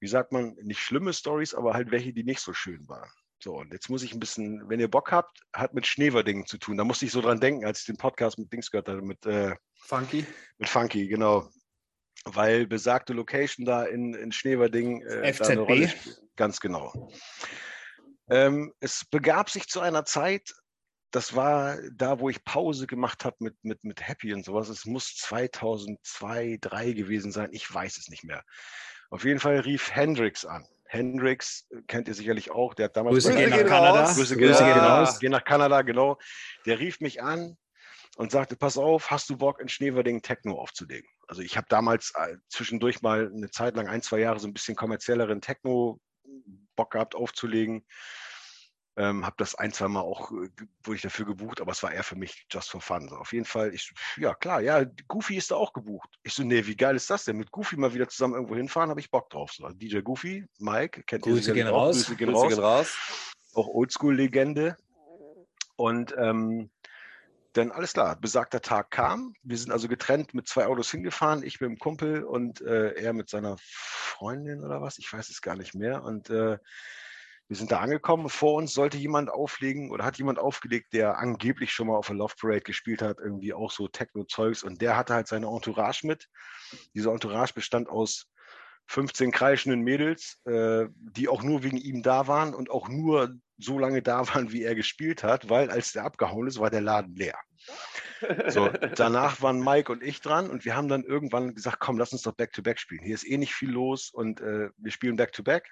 wie 0.00 0.08
sagt 0.08 0.32
man, 0.32 0.54
nicht 0.62 0.80
schlimme 0.80 1.12
Stories, 1.12 1.54
aber 1.54 1.74
halt 1.74 1.90
welche, 1.90 2.12
die 2.12 2.24
nicht 2.24 2.40
so 2.40 2.52
schön 2.52 2.88
waren. 2.88 3.10
So, 3.42 3.56
und 3.56 3.72
jetzt 3.72 3.88
muss 3.88 4.04
ich 4.04 4.12
ein 4.12 4.20
bisschen, 4.20 4.68
wenn 4.68 4.78
ihr 4.78 4.90
Bock 4.90 5.10
habt, 5.10 5.40
hat 5.52 5.74
mit 5.74 5.84
Schneverdingen 5.84 6.46
zu 6.46 6.58
tun. 6.58 6.76
Da 6.76 6.84
musste 6.84 7.06
ich 7.06 7.12
so 7.12 7.20
dran 7.20 7.40
denken, 7.40 7.64
als 7.64 7.80
ich 7.80 7.86
den 7.86 7.96
Podcast 7.96 8.38
mit 8.38 8.52
Dings 8.52 8.70
gehört 8.70 8.88
hatte, 8.88 9.02
mit, 9.02 9.26
äh, 9.26 9.56
Funky. 9.80 10.24
mit 10.58 10.68
Funky, 10.68 11.08
genau. 11.08 11.50
Weil 12.24 12.68
besagte 12.68 13.12
Location 13.12 13.66
da 13.66 13.84
in, 13.84 14.14
in 14.14 14.30
Schneverding 14.30 15.02
äh, 15.02 15.08
da 15.08 15.16
eine 15.16 15.32
FZB? 15.32 15.58
Rolle 15.58 15.88
spielt. 15.88 16.21
Ganz 16.36 16.60
genau. 16.60 17.10
Ähm, 18.30 18.72
es 18.80 19.04
begab 19.10 19.50
sich 19.50 19.68
zu 19.68 19.80
einer 19.80 20.04
Zeit, 20.04 20.52
das 21.10 21.36
war 21.36 21.76
da, 21.94 22.20
wo 22.20 22.30
ich 22.30 22.42
Pause 22.44 22.86
gemacht 22.86 23.24
habe 23.24 23.36
mit, 23.40 23.56
mit, 23.62 23.84
mit 23.84 24.06
Happy 24.06 24.32
und 24.32 24.44
sowas. 24.44 24.68
Es 24.70 24.86
muss 24.86 25.14
2002, 25.16 25.98
2003 26.62 26.92
gewesen 26.92 27.32
sein. 27.32 27.50
Ich 27.52 27.72
weiß 27.72 27.98
es 27.98 28.08
nicht 28.08 28.24
mehr. 28.24 28.42
Auf 29.10 29.24
jeden 29.24 29.40
Fall 29.40 29.58
rief 29.60 29.90
Hendrix 29.90 30.46
an. 30.46 30.66
Hendrix 30.86 31.66
äh, 31.70 31.82
kennt 31.86 32.08
ihr 32.08 32.14
sicherlich 32.14 32.50
auch. 32.50 32.72
Der 32.74 32.86
hat 32.86 32.96
damals 32.96 33.14
Grüße 33.14 33.34
gehen 33.34 33.50
nach 33.50 33.58
gehen 33.58 33.66
Kanada. 33.66 34.04
raus. 34.04 34.14
Grüße, 34.14 34.36
Grüße 34.36 34.64
gehen 34.64 34.74
gehen 34.74 34.84
Ja. 34.84 34.98
raus. 35.00 35.18
Geh 35.18 35.28
nach 35.28 35.44
Kanada, 35.44 35.82
genau. 35.82 36.18
Der 36.64 36.78
rief 36.78 37.00
mich 37.00 37.22
an 37.22 37.58
und 38.16 38.30
sagte, 38.30 38.56
pass 38.56 38.78
auf, 38.78 39.10
hast 39.10 39.28
du 39.28 39.36
Bock 39.36 39.60
in 39.60 39.68
Schneverding 39.68 40.22
Techno 40.22 40.58
aufzulegen? 40.58 41.08
Also 41.28 41.42
ich 41.42 41.58
habe 41.58 41.66
damals 41.68 42.12
äh, 42.16 42.36
zwischendurch 42.48 43.02
mal 43.02 43.30
eine 43.34 43.50
Zeit 43.50 43.76
lang, 43.76 43.86
ein, 43.88 44.00
zwei 44.00 44.20
Jahre 44.20 44.38
so 44.38 44.46
ein 44.46 44.54
bisschen 44.54 44.76
kommerzielleren 44.76 45.42
Techno 45.42 45.98
Bock 46.76 46.92
gehabt 46.92 47.14
aufzulegen. 47.14 47.84
Ähm, 48.94 49.24
habe 49.24 49.36
das 49.38 49.54
ein, 49.54 49.72
zwei 49.72 49.88
Mal 49.88 50.02
auch, 50.02 50.30
äh, 50.32 50.50
wurde 50.84 50.96
ich 50.96 51.00
dafür 51.00 51.24
gebucht, 51.24 51.62
aber 51.62 51.72
es 51.72 51.82
war 51.82 51.92
eher 51.92 52.04
für 52.04 52.16
mich 52.16 52.44
just 52.50 52.70
for 52.70 52.82
fun. 52.82 53.08
So, 53.08 53.16
auf 53.16 53.32
jeden 53.32 53.46
Fall, 53.46 53.72
ich, 53.72 53.90
ja 54.18 54.34
klar, 54.34 54.60
ja, 54.60 54.84
Goofy 55.08 55.36
ist 55.36 55.50
da 55.50 55.54
auch 55.54 55.72
gebucht. 55.72 56.10
Ich 56.24 56.34
so, 56.34 56.42
nee, 56.42 56.66
wie 56.66 56.76
geil 56.76 56.94
ist 56.94 57.08
das 57.08 57.24
denn? 57.24 57.38
Mit 57.38 57.50
Goofy 57.50 57.76
mal 57.76 57.94
wieder 57.94 58.06
zusammen 58.08 58.34
irgendwo 58.34 58.54
hinfahren, 58.54 58.90
habe 58.90 59.00
ich 59.00 59.10
Bock 59.10 59.30
drauf. 59.30 59.50
So, 59.52 59.66
DJ 59.70 60.00
Goofy, 60.00 60.44
Mike, 60.58 61.04
kennt 61.04 61.24
ihr 61.24 61.32
Grüße 61.32 61.44
sicherlich 61.44 61.64
gehen 61.64 61.72
auch. 61.72 61.86
raus. 61.86 61.96
Grüße 61.96 62.16
gehen 62.16 62.28
Grüße 62.28 62.42
raus 62.42 62.48
gehen 62.50 62.64
raus. 62.64 62.96
auch 63.54 63.68
Oldschool-Legende. 63.68 64.76
Und 65.76 66.14
ähm, 66.18 66.70
dann 67.52 67.70
alles 67.70 67.92
klar, 67.92 68.16
besagter 68.20 68.60
Tag 68.60 68.90
kam. 68.90 69.34
Wir 69.42 69.58
sind 69.58 69.72
also 69.72 69.88
getrennt 69.88 70.34
mit 70.34 70.48
zwei 70.48 70.66
Autos 70.66 70.90
hingefahren, 70.90 71.42
ich 71.42 71.60
mit 71.60 71.68
dem 71.70 71.78
Kumpel 71.78 72.24
und 72.24 72.60
äh, 72.62 72.92
er 72.94 73.12
mit 73.12 73.28
seiner 73.28 73.56
Freundin 73.60 74.64
oder 74.64 74.80
was, 74.80 74.98
ich 74.98 75.12
weiß 75.12 75.28
es 75.28 75.42
gar 75.42 75.56
nicht 75.56 75.74
mehr. 75.74 76.02
Und 76.02 76.30
äh, 76.30 76.58
Wir 77.48 77.56
sind 77.56 77.70
da 77.70 77.80
angekommen. 77.80 78.30
Vor 78.30 78.54
uns 78.54 78.72
sollte 78.72 78.96
jemand 78.96 79.28
auflegen 79.30 79.90
oder 79.90 80.04
hat 80.04 80.16
jemand 80.16 80.38
aufgelegt, 80.38 80.94
der 80.94 81.18
angeblich 81.18 81.72
schon 81.72 81.88
mal 81.88 81.96
auf 81.96 82.06
der 82.06 82.16
Love 82.16 82.34
Parade 82.40 82.62
gespielt 82.62 83.02
hat, 83.02 83.18
irgendwie 83.18 83.52
auch 83.52 83.70
so 83.70 83.88
Techno-Zeugs. 83.88 84.62
Und 84.62 84.80
der 84.80 84.96
hatte 84.96 85.12
halt 85.14 85.28
seine 85.28 85.48
Entourage 85.48 86.06
mit. 86.06 86.28
Diese 86.94 87.10
Entourage 87.10 87.52
bestand 87.52 87.88
aus 87.90 88.28
15 88.86 89.30
kreischenden 89.32 89.82
Mädels, 89.82 90.38
äh, 90.44 90.86
die 90.92 91.28
auch 91.28 91.42
nur 91.42 91.62
wegen 91.62 91.78
ihm 91.78 92.02
da 92.02 92.26
waren 92.26 92.54
und 92.54 92.70
auch 92.70 92.88
nur 92.88 93.34
so 93.58 93.78
lange 93.78 94.02
da 94.02 94.26
waren, 94.34 94.52
wie 94.52 94.62
er 94.62 94.74
gespielt 94.74 95.22
hat, 95.22 95.48
weil 95.48 95.70
als 95.70 95.92
der 95.92 96.04
abgehauen 96.04 96.46
ist, 96.46 96.58
war 96.58 96.70
der 96.70 96.80
Laden 96.80 97.14
leer. 97.14 97.38
So, 98.48 98.68
danach 98.96 99.40
waren 99.42 99.60
Mike 99.60 99.90
und 99.90 100.02
ich 100.02 100.20
dran 100.20 100.50
und 100.50 100.64
wir 100.64 100.76
haben 100.76 100.88
dann 100.88 101.04
irgendwann 101.04 101.54
gesagt, 101.54 101.80
komm, 101.80 101.98
lass 101.98 102.12
uns 102.12 102.22
doch 102.22 102.32
Back-to-Back 102.32 102.76
-back 102.76 102.80
spielen. 102.80 103.04
Hier 103.04 103.14
ist 103.14 103.28
eh 103.28 103.38
nicht 103.38 103.54
viel 103.54 103.70
los 103.70 104.10
und 104.10 104.40
äh, 104.40 104.70
wir 104.76 104.92
spielen 104.92 105.16
Back-to-Back 105.16 105.68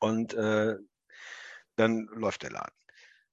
und 0.00 0.34
äh, 0.34 0.76
dann 1.76 2.08
läuft 2.12 2.42
der 2.42 2.50
Laden. 2.50 2.74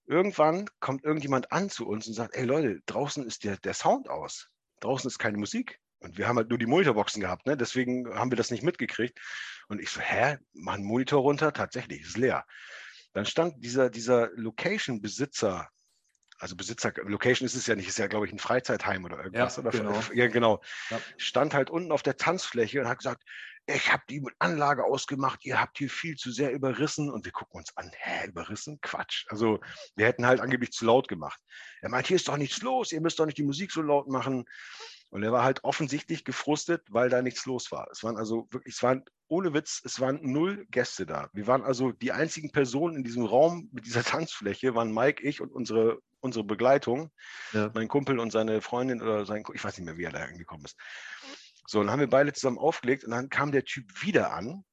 Irgendwann 0.06 0.70
kommt 0.80 1.04
irgendjemand 1.04 1.52
an 1.52 1.70
zu 1.70 1.88
uns 1.88 2.08
und 2.08 2.14
sagt, 2.14 2.36
ey 2.36 2.46
Leute, 2.46 2.82
draußen 2.86 3.26
ist 3.26 3.44
der, 3.44 3.58
der 3.58 3.74
Sound 3.74 4.10
aus. 4.10 4.50
Draußen 4.80 5.08
ist 5.08 5.20
keine 5.20 5.38
Musik. 5.38 5.80
Und 6.00 6.18
wir 6.18 6.28
haben 6.28 6.38
halt 6.38 6.50
nur 6.50 6.60
die 6.60 6.66
Monitorboxen 6.66 7.22
gehabt, 7.22 7.48
ne? 7.48 7.58
deswegen 7.58 8.14
haben 8.14 8.32
wir 8.32 8.36
das 8.38 8.52
nicht 8.52 8.64
mitgekriegt. 8.64 9.20
Und 9.68 9.82
ich 9.82 9.90
so, 9.90 10.00
hä, 10.00 10.38
mach 10.54 10.76
einen 10.76 10.86
Monitor 10.86 11.22
runter, 11.22 11.54
tatsächlich, 11.54 12.02
ist 12.02 12.18
leer. 12.18 12.46
Dann 13.14 13.26
stand 13.26 13.64
dieser, 13.64 13.90
dieser 13.90 14.30
Location-Besitzer, 14.36 15.70
also 16.40 16.56
Besitzer, 16.56 16.94
Location 17.04 17.46
ist 17.46 17.56
es 17.56 17.66
ja 17.66 17.76
nicht, 17.76 17.88
ist 17.88 17.98
ja, 17.98 18.08
glaube 18.08 18.28
ich, 18.28 18.32
ein 18.32 18.40
Freizeitheim 18.40 19.06
oder 19.06 19.18
irgendwas. 19.18 19.56
Ja, 19.56 19.62
oder, 19.64 19.72
genau. 19.72 20.04
Ja, 20.14 20.28
genau. 20.28 20.62
Ja. 20.90 21.00
Stand 21.18 21.54
halt 21.54 21.70
unten 21.70 21.92
auf 21.92 22.04
der 22.04 22.18
Tanzfläche 22.18 22.80
und 22.80 22.88
hat 22.88 23.00
gesagt, 23.00 23.24
ich 23.66 23.92
habe 23.92 24.04
die 24.10 24.24
Anlage 24.40 24.86
ausgemacht, 24.86 25.44
ihr 25.46 25.60
habt 25.60 25.78
hier 25.78 25.90
viel 25.90 26.16
zu 26.16 26.32
sehr 26.32 26.52
überrissen. 26.52 27.10
Und 27.10 27.26
wir 27.26 27.34
gucken 27.34 27.60
uns 27.60 27.76
an, 27.76 27.92
hä, 27.98 28.28
überrissen? 28.28 28.80
Quatsch. 28.82 29.26
Also 29.30 29.60
wir 29.96 30.06
hätten 30.06 30.26
halt 30.26 30.40
angeblich 30.40 30.72
zu 30.72 30.86
laut 30.86 31.08
gemacht. 31.08 31.42
Er 31.82 31.90
meint, 31.90 32.08
hier 32.08 32.16
ist 32.16 32.28
doch 32.28 32.38
nichts 32.38 32.62
los, 32.62 32.92
ihr 32.92 33.02
müsst 33.02 33.20
doch 33.20 33.26
nicht 33.26 33.38
die 33.38 33.44
Musik 33.44 33.72
so 33.72 33.82
laut 33.82 34.08
machen. 34.08 34.46
Und 35.10 35.24
er 35.24 35.32
war 35.32 35.44
halt 35.44 35.64
offensichtlich 35.64 36.26
gefrustet, 36.26 36.84
weil 36.90 37.10
da 37.10 37.22
nichts 37.22 37.46
los 37.46 37.72
war. 37.72 37.88
Es 37.92 38.04
waren 38.04 38.18
also 38.18 38.48
wirklich, 38.52 38.76
es 38.76 38.84
waren 38.84 39.06
ohne 39.30 39.54
Witz, 39.54 39.82
es 39.84 40.00
waren 40.00 40.20
null 40.22 40.66
Gäste 40.70 41.06
da. 41.06 41.30
Wir 41.34 41.48
waren 41.48 41.64
also 41.64 41.92
die 41.92 42.12
einzigen 42.12 42.52
Personen 42.52 42.98
in 42.98 43.04
diesem 43.04 43.26
Raum 43.26 43.70
mit 43.72 43.86
dieser 43.86 44.04
Tanzfläche, 44.04 44.76
waren 44.76 44.94
Mike, 44.94 45.24
ich 45.24 45.42
und 45.42 45.52
unsere, 45.52 46.00
unsere 46.20 46.44
Begleitung, 46.44 47.12
Ja. 47.54 47.72
mein 47.74 47.88
Kumpel 47.88 48.20
und 48.20 48.32
seine 48.32 48.62
Freundin 48.62 49.02
oder 49.02 49.26
sein, 49.26 49.44
ich 49.54 49.64
weiß 49.64 49.78
nicht 49.78 49.86
mehr, 49.86 49.98
wie 49.98 50.04
er 50.04 50.12
da 50.12 50.24
angekommen 50.24 50.66
ist. 50.66 50.78
So, 51.68 51.80
dann 51.80 51.92
haben 51.92 52.00
wir 52.00 52.10
beide 52.10 52.32
zusammen 52.34 52.58
aufgelegt 52.58 53.04
und 53.04 53.12
dann 53.12 53.30
kam 53.30 53.52
der 53.52 53.66
Typ 53.66 54.02
wieder 54.02 54.34
an 54.34 54.64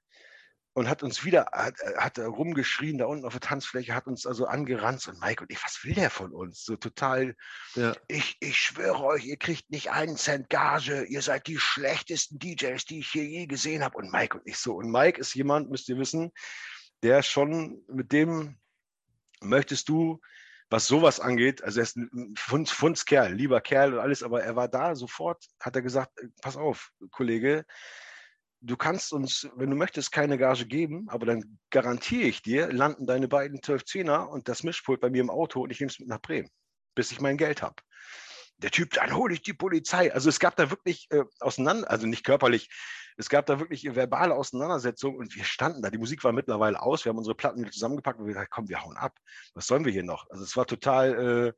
und 0.75 0.89
hat 0.89 1.03
uns 1.03 1.25
wieder, 1.25 1.47
hat, 1.53 1.77
hat 1.97 2.19
rumgeschrien 2.19 2.99
da 2.99 3.07
unten 3.07 3.25
auf 3.25 3.33
der 3.33 3.41
Tanzfläche, 3.41 3.95
hat 3.95 4.07
uns 4.07 4.27
also 4.27 4.47
angerannt 4.47 5.07
und 5.07 5.21
Mike 5.21 5.43
und 5.43 5.51
ich, 5.51 5.63
was 5.65 5.83
will 5.85 5.95
der 5.95 6.11
von 6.11 6.33
uns? 6.33 6.65
So 6.65 6.77
total, 6.77 7.37
Ja. 7.75 7.95
ich, 8.09 8.37
ich 8.41 8.59
schwöre 8.61 9.03
euch, 9.05 9.25
ihr 9.25 9.37
kriegt 9.37 9.71
nicht 9.71 9.93
einen 9.93 10.17
Cent 10.17 10.51
Gage, 10.51 11.05
ihr 11.05 11.23
seid 11.23 11.47
die 11.47 11.59
schlechtesten 11.59 12.41
DJs, 12.41 12.85
die 12.85 12.99
ich 12.99 13.09
hier 13.09 13.25
je 13.25 13.47
gesehen 13.47 13.85
habe. 13.85 13.97
Und 13.97 14.13
Mike 14.13 14.37
und 14.37 14.47
ich 14.47 14.59
so. 14.59 14.75
Und 14.75 14.91
Mike 14.91 15.21
ist 15.21 15.35
jemand, 15.35 15.71
müsst 15.71 15.89
ihr 15.89 15.97
wissen, 15.99 16.33
der 17.05 17.23
schon 17.23 17.83
mit 17.89 18.13
dem 18.13 18.59
möchtest 19.41 19.89
du, 19.89 20.21
was 20.71 20.89
sowas 20.89 21.21
angeht, 21.21 21.63
also 21.63 21.79
er 21.79 21.85
ist 21.85 21.97
ein 21.97 22.35
Funds, 22.37 22.73
Fundskerl, 22.73 23.33
lieber 23.33 23.61
Kerl 23.61 23.95
und 23.95 24.01
alles, 24.01 24.25
aber 24.25 24.43
er 24.43 24.57
war 24.57 24.67
da 24.67 24.97
sofort, 24.97 25.45
hat 25.61 25.77
er 25.77 25.83
gesagt, 25.83 26.19
pass 26.43 26.57
auf, 26.57 26.91
Kollege, 27.11 27.65
du 28.65 28.77
kannst 28.77 29.13
uns, 29.13 29.49
wenn 29.57 29.71
du 29.71 29.77
möchtest, 29.77 30.11
keine 30.11 30.39
Gage 30.39 30.67
geben, 30.67 31.07
aber 31.09 31.27
dann 31.27 31.59
garantiere 31.71 32.29
ich 32.29 32.43
dir, 32.43 32.73
landen 32.73 33.07
deine 33.07 33.29
beiden 33.29 33.61
12-10er 33.61 34.25
und 34.27 34.49
das 34.49 34.63
Mischpult 34.63 35.01
bei 35.01 35.11
mir 35.11 35.21
im 35.21 35.31
Auto 35.31 35.63
und 35.63 35.71
ich 35.71 35.81
nehme 35.81 35.91
es 35.91 35.99
mit 35.99 36.09
nach 36.09 36.21
Bremen, 36.21 36.49
bis 36.95 37.13
ich 37.13 37.21
mein 37.21 37.37
Geld 37.37 37.63
habe. 37.63 37.77
Der 38.59 38.71
Typ, 38.71 38.93
dann 38.93 39.15
hole 39.15 39.35
ich 39.35 39.43
die 39.43 39.53
Polizei. 39.53 40.13
Also 40.15 40.29
es 40.29 40.39
gab 40.39 40.57
da 40.57 40.71
wirklich 40.71 41.09
äh, 41.11 41.25
auseinander, 41.41 41.91
also 41.91 42.07
nicht 42.07 42.25
körperlich, 42.25 42.71
es 43.17 43.29
gab 43.29 43.47
da 43.47 43.61
wirklich 43.61 43.85
verbale 43.95 44.35
Auseinandersetzungen 44.35 45.19
und 45.19 45.35
wir 45.35 45.45
standen 45.45 45.83
da. 45.83 45.91
Die 45.91 45.99
Musik 45.99 46.25
war 46.25 46.33
mittlerweile 46.33 46.81
aus, 46.81 47.05
wir 47.05 47.11
haben 47.11 47.19
unsere 47.19 47.35
Platten 47.35 47.61
wieder 47.61 47.73
zusammengepackt 47.73 48.19
und 48.19 48.27
wir 48.27 48.35
gesagt, 48.35 48.51
komm, 48.51 48.69
wir 48.69 48.83
hauen 48.83 48.97
ab. 48.97 49.19
Was 49.55 49.67
sollen 49.67 49.85
wir 49.85 49.93
hier 49.93 50.05
noch? 50.05 50.31
Also 50.31 50.45
es 50.45 50.57
war 50.57 50.67
total 50.67 51.55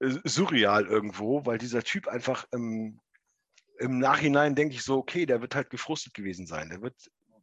äh, 0.00 0.06
äh, 0.06 0.20
surreal 0.24 0.86
irgendwo, 0.86 1.44
weil 1.44 1.58
dieser 1.58 1.82
Typ 1.82 2.06
einfach 2.06 2.46
ähm, 2.52 3.00
im 3.80 3.98
Nachhinein 3.98 4.54
denke 4.54 4.74
ich 4.74 4.82
so, 4.82 4.98
okay, 4.98 5.26
der 5.26 5.40
wird 5.40 5.54
halt 5.54 5.70
gefrustet 5.70 6.14
gewesen 6.14 6.46
sein. 6.46 6.68
Der 6.68 6.82
wird, 6.82 6.94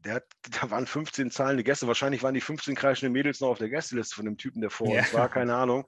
der 0.06 0.16
hat, 0.16 0.26
da 0.62 0.70
waren 0.70 0.88
15 0.88 1.32
zahlende 1.32 1.64
Gäste. 1.64 1.88
Wahrscheinlich 1.88 2.24
waren 2.24 2.36
die 2.36 2.42
15 2.42 2.76
kreischenden 2.76 3.12
Mädels 3.12 3.40
noch 3.42 3.50
auf 3.50 3.58
der 3.58 3.70
Gästeliste 3.70 4.16
von 4.16 4.26
dem 4.26 4.38
Typen, 4.38 4.62
der 4.62 4.70
vor 4.70 4.94
Ja. 4.94 5.00
uns 5.00 5.14
war, 5.14 5.30
keine 5.30 5.56
Ahnung. 5.56 5.86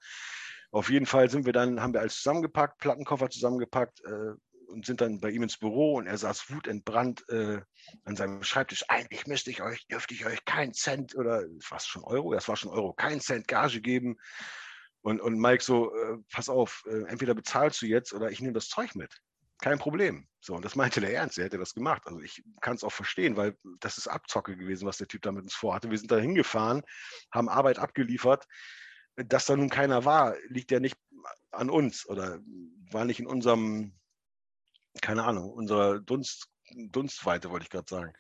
Auf 0.72 0.90
jeden 0.90 1.06
Fall 1.06 1.30
sind 1.30 1.46
wir 1.46 1.54
dann, 1.54 1.82
haben 1.82 1.94
wir 1.94 2.02
alles 2.02 2.18
zusammengepackt, 2.18 2.80
Plattenkoffer 2.80 3.30
zusammengepackt 3.30 4.02
äh, 4.06 4.34
und 4.68 4.86
sind 4.86 5.02
dann 5.02 5.20
bei 5.20 5.32
ihm 5.32 5.42
ins 5.42 5.58
Büro 5.58 5.96
und 5.96 6.06
er 6.06 6.18
saß 6.18 6.52
wutentbrannt 6.52 7.28
äh, 7.30 7.62
an 8.06 8.16
seinem 8.16 8.44
Schreibtisch. 8.44 8.86
Eigentlich 8.88 9.26
müsste 9.26 9.50
ich 9.50 9.64
euch, 9.64 9.88
dürfte 9.88 10.14
ich 10.14 10.26
euch 10.26 10.46
keinen 10.46 10.74
Cent 10.74 11.16
oder 11.16 11.44
was 11.70 11.88
schon 11.88 12.04
Euro? 12.04 12.34
Das 12.34 12.48
war 12.48 12.56
schon 12.56 12.72
Euro, 12.72 12.94
keinen 12.94 13.20
Cent 13.20 13.48
Gage 13.48 13.82
geben. 13.82 14.18
Und, 15.02 15.22
und 15.22 15.40
Mike 15.40 15.64
so, 15.64 15.96
äh, 15.96 16.18
pass 16.32 16.50
auf, 16.50 16.84
äh, 16.88 17.04
entweder 17.08 17.34
bezahlst 17.34 17.82
du 17.82 17.86
jetzt 17.88 18.14
oder 18.14 18.30
ich 18.30 18.42
nehme 18.42 18.54
das 18.54 18.68
Zeug 18.68 18.96
mit. 18.96 19.16
Kein 19.62 19.78
Problem. 19.78 20.26
So, 20.42 20.56
und 20.56 20.64
das 20.64 20.76
meinte 20.76 21.02
der 21.02 21.14
ernst, 21.14 21.38
er 21.38 21.46
hätte 21.46 21.58
das 21.58 21.74
gemacht. 21.74 22.04
Also 22.06 22.20
ich 22.22 22.44
kann 22.62 22.76
es 22.76 22.84
auch 22.84 22.94
verstehen, 22.94 23.36
weil 23.36 23.58
das 23.82 23.98
ist 23.98 24.08
Abzocke 24.08 24.56
gewesen, 24.56 24.88
was 24.88 24.98
der 24.98 25.08
Typ 25.08 25.22
da 25.22 25.32
mit 25.32 25.44
uns 25.44 25.54
vorhatte. 25.54 25.92
Wir 25.92 25.98
sind 25.98 26.12
da 26.12 26.18
hingefahren, 26.18 26.82
haben 27.32 27.50
Arbeit 27.50 27.78
abgeliefert. 27.78 28.46
Dass 29.16 29.46
da 29.46 29.58
nun 29.58 29.70
keiner 29.70 30.06
war, 30.06 30.38
liegt 30.48 30.72
ja 30.72 30.80
nicht 30.80 30.96
an 31.52 31.70
uns 31.70 32.08
oder 32.08 32.40
war 32.92 33.04
nicht 33.04 33.20
in 33.20 33.28
unserem, 33.28 34.00
keine 35.02 35.26
Ahnung, 35.26 35.52
unserer 35.52 36.00
Dunst, 36.00 36.48
Dunstweite, 36.72 37.50
wollte 37.50 37.64
ich 37.64 37.70
gerade 37.70 37.90
sagen. 37.90 38.14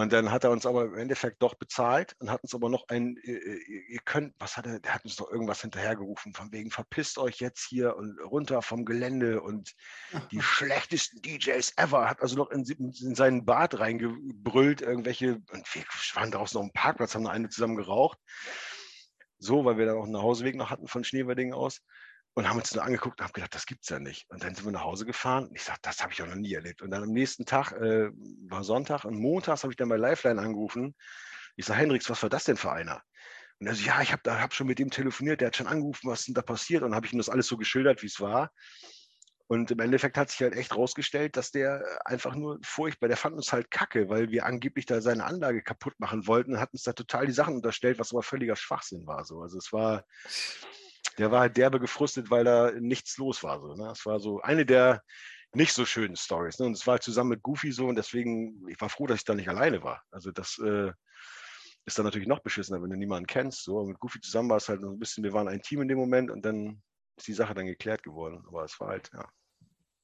Und 0.00 0.14
dann 0.14 0.30
hat 0.30 0.44
er 0.44 0.50
uns 0.50 0.64
aber 0.64 0.86
im 0.86 0.96
Endeffekt 0.96 1.42
doch 1.42 1.56
bezahlt 1.56 2.16
und 2.20 2.30
hat 2.30 2.42
uns 2.42 2.54
aber 2.54 2.70
noch 2.70 2.88
ein, 2.88 3.18
ihr, 3.22 3.38
ihr 3.68 4.00
könnt, 4.02 4.34
was 4.38 4.56
hat 4.56 4.66
er, 4.66 4.80
der 4.80 4.94
hat 4.94 5.04
uns 5.04 5.16
doch 5.16 5.30
irgendwas 5.30 5.60
hinterhergerufen, 5.60 6.32
von 6.32 6.50
wegen, 6.52 6.70
verpisst 6.70 7.18
euch 7.18 7.38
jetzt 7.38 7.66
hier 7.68 7.94
und 7.96 8.18
runter 8.20 8.62
vom 8.62 8.86
Gelände 8.86 9.42
und 9.42 9.74
die 10.30 10.40
schlechtesten 10.40 11.20
DJs 11.20 11.74
ever, 11.76 12.08
hat 12.08 12.22
also 12.22 12.36
noch 12.36 12.50
in, 12.50 12.64
in 12.64 13.14
seinen 13.14 13.44
Bart 13.44 13.78
reingebrüllt, 13.78 14.80
irgendwelche, 14.80 15.42
und 15.52 15.74
wir 15.74 15.84
waren 16.14 16.30
draußen 16.30 16.58
auf 16.58 16.66
dem 16.68 16.72
Parkplatz, 16.72 17.14
haben 17.14 17.26
eine 17.26 17.50
zusammen 17.50 17.76
geraucht, 17.76 18.18
so, 19.36 19.66
weil 19.66 19.76
wir 19.76 19.84
dann 19.84 19.98
auch 19.98 20.04
einen 20.04 20.12
Nachhauseweg 20.12 20.56
noch 20.56 20.70
hatten 20.70 20.88
von 20.88 21.04
Schneewerding 21.04 21.52
aus 21.52 21.82
und 22.34 22.48
haben 22.48 22.58
uns 22.58 22.74
nur 22.74 22.84
angeguckt 22.84 23.20
und 23.20 23.26
haben 23.26 23.32
gedacht, 23.32 23.54
das 23.54 23.66
gibt's 23.66 23.88
ja 23.88 23.98
nicht. 23.98 24.28
Und 24.30 24.42
dann 24.44 24.54
sind 24.54 24.64
wir 24.64 24.72
nach 24.72 24.84
Hause 24.84 25.04
gefahren 25.04 25.48
und 25.48 25.56
ich 25.56 25.64
sagte, 25.64 25.82
das 25.82 26.02
habe 26.02 26.12
ich 26.12 26.22
auch 26.22 26.26
noch 26.26 26.36
nie 26.36 26.54
erlebt. 26.54 26.82
Und 26.82 26.90
dann 26.90 27.02
am 27.02 27.10
nächsten 27.10 27.44
Tag, 27.44 27.72
äh, 27.72 28.10
war 28.48 28.64
Sonntag 28.64 29.04
und 29.04 29.18
montags 29.18 29.62
habe 29.62 29.72
ich 29.72 29.76
dann 29.76 29.88
bei 29.88 29.96
Lifeline 29.96 30.40
angerufen. 30.40 30.94
Ich 31.56 31.66
sage, 31.66 31.80
Hendrix, 31.80 32.08
was 32.08 32.22
war 32.22 32.30
das 32.30 32.44
denn 32.44 32.56
für 32.56 32.72
einer? 32.72 33.02
Und 33.58 33.66
er 33.66 33.74
so, 33.74 33.84
ja, 33.84 34.00
ich 34.00 34.12
habe 34.12 34.40
hab 34.40 34.54
schon 34.54 34.66
mit 34.66 34.78
dem 34.78 34.90
telefoniert, 34.90 35.40
der 35.40 35.48
hat 35.48 35.56
schon 35.56 35.66
angerufen, 35.66 36.08
was 36.08 36.24
denn 36.24 36.34
da 36.34 36.42
passiert? 36.42 36.82
Und 36.82 36.94
habe 36.94 37.06
ich 37.06 37.12
ihm 37.12 37.18
das 37.18 37.28
alles 37.28 37.46
so 37.46 37.56
geschildert, 37.56 38.02
wie 38.02 38.06
es 38.06 38.20
war. 38.20 38.50
Und 39.48 39.72
im 39.72 39.80
Endeffekt 39.80 40.16
hat 40.16 40.30
sich 40.30 40.40
halt 40.40 40.54
echt 40.54 40.76
rausgestellt, 40.76 41.36
dass 41.36 41.50
der 41.50 41.84
einfach 42.04 42.36
nur 42.36 42.60
furchtbar, 42.62 43.08
der 43.08 43.16
fand 43.16 43.34
uns 43.34 43.52
halt 43.52 43.68
kacke, 43.68 44.08
weil 44.08 44.30
wir 44.30 44.46
angeblich 44.46 44.86
da 44.86 45.00
seine 45.00 45.24
Anlage 45.24 45.60
kaputt 45.60 45.98
machen 45.98 46.28
wollten 46.28 46.52
und 46.52 46.60
hat 46.60 46.72
uns 46.72 46.84
da 46.84 46.92
total 46.92 47.26
die 47.26 47.32
Sachen 47.32 47.56
unterstellt, 47.56 47.98
was 47.98 48.12
aber 48.12 48.22
völliger 48.22 48.54
Schwachsinn 48.54 49.08
war. 49.08 49.24
So. 49.24 49.42
Also 49.42 49.58
es 49.58 49.72
war, 49.72 50.04
der 51.18 51.30
war 51.30 51.40
halt 51.40 51.56
derbe 51.56 51.80
gefrustet, 51.80 52.30
weil 52.30 52.44
da 52.44 52.72
nichts 52.72 53.18
los 53.18 53.42
war. 53.42 53.60
So, 53.60 53.74
ne? 53.74 53.90
Es 53.90 54.06
war 54.06 54.20
so 54.20 54.40
eine 54.40 54.64
der 54.64 55.02
nicht 55.54 55.72
so 55.72 55.84
schönen 55.84 56.16
Stories. 56.16 56.58
Ne? 56.58 56.66
Und 56.66 56.72
es 56.72 56.86
war 56.86 56.92
halt 56.92 57.02
zusammen 57.02 57.30
mit 57.30 57.42
Goofy 57.42 57.72
so 57.72 57.86
und 57.86 57.96
deswegen, 57.96 58.68
ich 58.68 58.80
war 58.80 58.88
froh, 58.88 59.06
dass 59.06 59.18
ich 59.18 59.24
da 59.24 59.34
nicht 59.34 59.48
alleine 59.48 59.82
war. 59.82 60.02
Also 60.10 60.30
das 60.30 60.58
äh, 60.58 60.92
ist 61.84 61.98
dann 61.98 62.04
natürlich 62.04 62.28
noch 62.28 62.40
beschissener, 62.40 62.82
wenn 62.82 62.90
du 62.90 62.96
niemanden 62.96 63.26
kennst. 63.26 63.64
So. 63.64 63.78
Und 63.78 63.88
mit 63.88 63.98
Goofy 63.98 64.20
zusammen 64.20 64.48
war 64.48 64.58
es 64.58 64.68
halt 64.68 64.80
noch 64.80 64.90
ein 64.90 64.98
bisschen, 64.98 65.24
wir 65.24 65.32
waren 65.32 65.48
ein 65.48 65.62
Team 65.62 65.82
in 65.82 65.88
dem 65.88 65.98
Moment 65.98 66.30
und 66.30 66.44
dann 66.44 66.82
ist 67.16 67.26
die 67.26 67.32
Sache 67.32 67.54
dann 67.54 67.66
geklärt 67.66 68.02
geworden. 68.02 68.44
Aber 68.46 68.64
es 68.64 68.78
war 68.78 68.88
halt, 68.88 69.10
ja. 69.12 69.28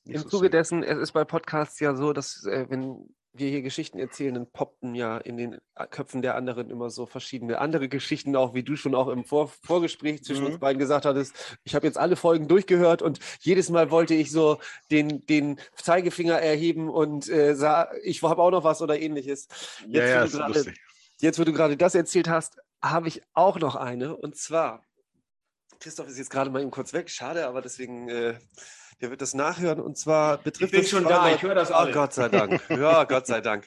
Im 0.04 0.22
so 0.22 0.28
Zuge 0.28 0.50
dessen, 0.50 0.82
es 0.82 0.98
ist 0.98 1.12
bei 1.12 1.24
Podcasts 1.24 1.80
ja 1.80 1.94
so, 1.94 2.12
dass 2.12 2.44
äh, 2.46 2.66
wenn 2.68 3.08
wir 3.38 3.48
hier 3.50 3.62
Geschichten 3.62 3.98
erzählen, 3.98 4.34
dann 4.34 4.50
poppten 4.50 4.94
ja 4.94 5.18
in 5.18 5.36
den 5.36 5.54
äh, 5.74 5.86
Köpfen 5.88 6.22
der 6.22 6.34
anderen 6.34 6.70
immer 6.70 6.90
so 6.90 7.06
verschiedene 7.06 7.58
andere 7.58 7.88
Geschichten, 7.88 8.36
auch 8.36 8.54
wie 8.54 8.62
du 8.62 8.76
schon 8.76 8.94
auch 8.94 9.08
im 9.08 9.24
Vor 9.24 9.48
Vorgespräch 9.62 10.22
zwischen 10.24 10.42
Mhm. 10.44 10.50
uns 10.52 10.58
beiden 10.58 10.78
gesagt 10.78 11.04
hattest. 11.04 11.34
Ich 11.64 11.74
habe 11.74 11.86
jetzt 11.86 11.98
alle 11.98 12.16
Folgen 12.16 12.48
durchgehört 12.48 13.02
und 13.02 13.18
jedes 13.40 13.70
Mal 13.70 13.90
wollte 13.90 14.14
ich 14.14 14.30
so 14.30 14.58
den, 14.90 15.24
den 15.26 15.58
Zeigefinger 15.76 16.38
erheben 16.38 16.88
und 16.88 17.28
äh, 17.28 17.54
sah, 17.54 17.88
ich 18.02 18.22
habe 18.22 18.42
auch 18.42 18.50
noch 18.50 18.64
was 18.64 18.82
oder 18.82 18.98
ähnliches. 18.98 19.48
Ja, 19.88 20.02
Jetzt, 20.02 20.34
ja, 20.34 20.46
wo 20.48 20.52
ist 20.52 20.66
du. 20.66 20.72
Jetzt, 21.20 21.38
wo 21.38 21.44
du 21.44 21.52
gerade 21.52 21.76
das 21.76 21.94
erzählt 21.94 22.28
hast, 22.28 22.58
habe 22.82 23.08
ich 23.08 23.22
auch 23.32 23.58
noch 23.58 23.74
eine. 23.76 24.16
Und 24.16 24.36
zwar, 24.36 24.82
Christoph 25.80 26.08
ist 26.08 26.18
jetzt 26.18 26.30
gerade 26.30 26.50
mal 26.50 26.60
eben 26.60 26.70
kurz 26.70 26.92
weg, 26.92 27.10
schade, 27.10 27.46
aber 27.46 27.62
deswegen, 27.62 28.08
äh, 28.08 28.34
der 29.00 29.10
wird 29.10 29.20
das 29.22 29.34
nachhören. 29.34 29.80
Und 29.80 29.98
zwar 29.98 30.38
betrifft 30.38 30.72
bin 30.72 30.82
das 30.82 30.90
schon 30.90 31.04
da, 31.04 31.34
ich 31.34 31.42
höre 31.42 31.54
das 31.54 31.70
Oh, 31.70 31.74
alles. 31.74 31.94
Gott 31.94 32.12
sei 32.14 32.28
Dank. 32.28 32.62
Ja, 32.70 33.04
Gott 33.04 33.26
sei 33.26 33.40
Dank. 33.40 33.66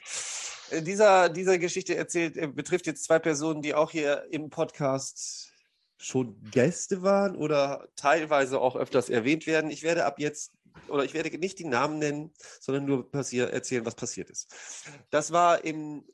Äh, 0.70 0.82
Dieser, 0.82 1.28
diese 1.28 1.58
Geschichte 1.58 1.96
erzählt, 1.96 2.36
äh, 2.36 2.46
betrifft 2.46 2.86
jetzt 2.86 3.04
zwei 3.04 3.18
Personen, 3.18 3.62
die 3.62 3.74
auch 3.74 3.90
hier 3.90 4.26
im 4.30 4.50
Podcast 4.50 5.52
schon 5.98 6.40
Gäste 6.50 7.02
waren 7.02 7.36
oder 7.36 7.88
teilweise 7.94 8.60
auch 8.60 8.76
öfters 8.76 9.10
erwähnt 9.10 9.46
werden. 9.46 9.70
Ich 9.70 9.82
werde 9.82 10.06
ab 10.06 10.18
jetzt, 10.18 10.52
oder 10.88 11.04
ich 11.04 11.12
werde 11.12 11.36
nicht 11.38 11.58
die 11.58 11.66
Namen 11.66 11.98
nennen, 11.98 12.32
sondern 12.58 12.86
nur 12.86 13.10
passier, 13.10 13.50
erzählen, 13.50 13.84
was 13.84 13.94
passiert 13.94 14.30
ist. 14.30 14.48
Das 15.10 15.30
war 15.30 15.62
im 15.64 16.04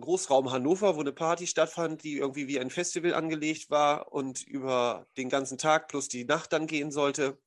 Großraum 0.00 0.50
Hannover, 0.50 0.96
wo 0.96 1.00
eine 1.00 1.12
Party 1.12 1.46
stattfand, 1.46 2.02
die 2.02 2.16
irgendwie 2.16 2.48
wie 2.48 2.58
ein 2.58 2.70
Festival 2.70 3.12
angelegt 3.12 3.68
war 3.70 4.12
und 4.12 4.42
über 4.42 5.06
den 5.18 5.28
ganzen 5.28 5.58
Tag 5.58 5.88
plus 5.88 6.08
die 6.08 6.24
Nacht 6.24 6.52
dann 6.54 6.66
gehen 6.66 6.90
sollte. 6.90 7.38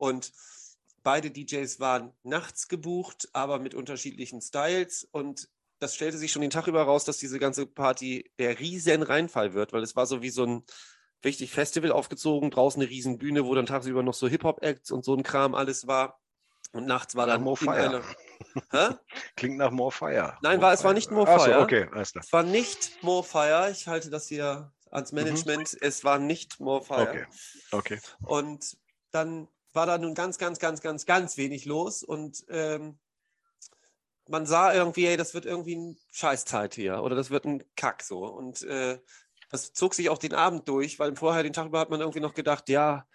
Und 0.00 0.32
beide 1.02 1.30
DJs 1.30 1.78
waren 1.78 2.12
nachts 2.22 2.68
gebucht, 2.68 3.28
aber 3.34 3.58
mit 3.58 3.74
unterschiedlichen 3.74 4.40
Styles. 4.40 5.06
Und 5.12 5.48
das 5.78 5.94
stellte 5.94 6.16
sich 6.16 6.32
schon 6.32 6.42
den 6.42 6.50
Tag 6.50 6.66
über 6.66 6.82
raus, 6.82 7.04
dass 7.04 7.18
diese 7.18 7.38
ganze 7.38 7.66
Party 7.66 8.30
der 8.38 8.58
riesen 8.58 9.02
Reinfall 9.02 9.52
wird, 9.52 9.72
weil 9.74 9.82
es 9.82 9.94
war 9.96 10.06
so 10.06 10.22
wie 10.22 10.30
so 10.30 10.44
ein 10.44 10.64
richtig 11.22 11.50
Festival 11.50 11.92
aufgezogen, 11.92 12.50
draußen 12.50 12.80
eine 12.80 12.90
riesen 12.90 13.18
Bühne, 13.18 13.44
wo 13.44 13.54
dann 13.54 13.66
tagsüber 13.66 14.02
noch 14.02 14.14
so 14.14 14.26
Hip-Hop-Acts 14.26 14.90
und 14.90 15.04
so 15.04 15.14
ein 15.14 15.22
Kram 15.22 15.54
alles 15.54 15.86
war. 15.86 16.18
Und 16.72 16.86
nachts 16.86 17.14
war 17.14 17.26
dann 17.26 17.42
More 17.42 17.56
Fire. 17.58 18.02
Hä? 18.70 18.94
Klingt 19.36 19.58
nach 19.58 19.70
More 19.70 19.90
Fire. 19.92 20.38
Nein, 20.40 20.56
More 20.56 20.62
war- 20.62 20.72
es 20.72 20.82
war 20.84 20.90
Fire. 20.92 20.94
nicht 20.94 21.10
More 21.10 21.26
Fire. 21.26 21.60
okay, 21.60 21.88
alles 21.92 22.12
klar. 22.12 22.24
Es 22.24 22.32
war 22.32 22.42
nicht 22.42 23.02
Morefire. 23.02 23.70
Ich 23.70 23.86
halte 23.86 24.08
das 24.08 24.28
hier 24.28 24.72
ans 24.90 25.12
Management. 25.12 25.76
Es 25.82 26.04
war 26.04 26.18
nicht 26.18 26.58
Morefire. 26.60 27.02
Okay, 27.02 27.26
okay. 27.72 28.00
Und 28.22 28.76
dann 29.10 29.48
war 29.72 29.86
da 29.86 29.98
nun 29.98 30.14
ganz, 30.14 30.38
ganz, 30.38 30.58
ganz, 30.58 30.80
ganz, 30.80 31.06
ganz 31.06 31.36
wenig 31.36 31.64
los. 31.64 32.02
Und 32.02 32.44
ähm, 32.48 32.98
man 34.28 34.46
sah 34.46 34.72
irgendwie, 34.72 35.06
ey, 35.06 35.16
das 35.16 35.34
wird 35.34 35.46
irgendwie 35.46 35.76
ein 35.76 35.98
Scheißzeit 36.12 36.74
hier. 36.74 37.02
Oder 37.02 37.16
das 37.16 37.30
wird 37.30 37.44
ein 37.44 37.62
Kack 37.76 38.02
so. 38.02 38.24
Und 38.26 38.62
äh, 38.62 38.98
das 39.50 39.72
zog 39.72 39.94
sich 39.94 40.08
auch 40.10 40.18
den 40.18 40.34
Abend 40.34 40.68
durch, 40.68 40.98
weil 40.98 41.16
vorher 41.16 41.42
den 41.42 41.52
Tag 41.52 41.66
über 41.66 41.80
hat 41.80 41.90
man 41.90 42.00
irgendwie 42.00 42.20
noch 42.20 42.34
gedacht, 42.34 42.68
ja, 42.68 43.06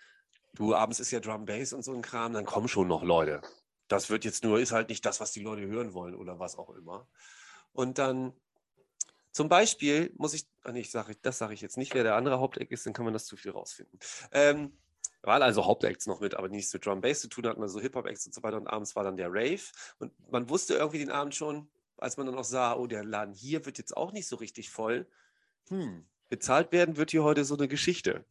du, 0.54 0.76
abends 0.76 1.00
ist 1.00 1.12
ja 1.12 1.20
Drum 1.20 1.46
Bass 1.46 1.74
und 1.74 1.84
so 1.84 1.94
ein 1.94 2.02
Kram, 2.02 2.34
dann 2.34 2.46
kommen 2.46 2.68
schon 2.68 2.88
noch 2.88 3.04
Leute. 3.04 3.42
Das 3.88 4.10
wird 4.10 4.26
jetzt 4.26 4.44
nur, 4.44 4.60
ist 4.60 4.72
halt 4.72 4.90
nicht 4.90 5.06
das, 5.06 5.20
was 5.20 5.32
die 5.32 5.42
Leute 5.42 5.66
hören 5.66 5.94
wollen 5.94 6.16
oder 6.16 6.40
was 6.40 6.58
auch 6.58 6.72
immer. 6.72 7.08
Und 7.72 7.98
dann 7.98 8.34
zum 9.32 9.50
Beispiel 9.50 10.14
muss 10.18 10.34
ich, 10.34 10.46
ah 10.64 10.72
nee, 10.72 10.80
ich 10.80 10.92
sage, 10.92 11.16
das 11.22 11.38
sage 11.38 11.54
ich 11.54 11.62
jetzt 11.62 11.78
nicht, 11.78 11.94
wer 11.94 12.04
der 12.04 12.16
andere 12.16 12.40
Haupteck 12.40 12.72
ist, 12.72 12.86
dann 12.86 12.94
kann 12.94 13.06
man 13.06 13.14
das 13.14 13.26
zu 13.26 13.38
viel 13.38 13.52
rausfinden. 13.52 14.00
Ähm, 14.32 14.78
waren 15.26 15.42
also 15.42 15.66
Hauptacts 15.66 16.08
noch 16.08 16.20
mit, 16.20 16.36
aber 16.36 16.50
nichts 16.50 16.74
mit 16.74 16.86
Drum 16.86 17.02
Bass 17.02 17.22
zu 17.22 17.28
tun 17.28 17.48
hatten, 17.48 17.62
also 17.62 17.80
Hip-Hop-Acts 17.80 18.28
und 18.28 18.34
so 18.34 18.44
weiter. 18.44 18.58
Und 18.58 18.68
abends 18.68 18.96
war 18.96 19.04
dann 19.04 19.18
der 19.18 19.30
Rave. 19.30 19.62
Und 20.00 20.14
man 20.32 20.50
wusste 20.50 20.76
irgendwie 20.76 21.00
den 21.00 21.12
Abend 21.12 21.36
schon, 21.36 21.70
als 21.98 22.18
man 22.18 22.28
dann 22.28 22.36
auch 22.36 22.44
sah, 22.44 22.76
oh, 22.76 22.88
der 22.88 23.04
Laden 23.04 23.34
hier 23.34 23.66
wird 23.66 23.78
jetzt 23.78 23.96
auch 23.96 24.12
nicht 24.12 24.28
so 24.28 24.36
richtig 24.36 24.70
voll. 24.70 25.08
Hm, 25.70 26.06
bezahlt 26.30 26.72
werden 26.72 26.98
wird 26.98 27.12
hier 27.12 27.24
heute 27.24 27.46
so 27.46 27.56
eine 27.56 27.68
Geschichte. 27.68 28.26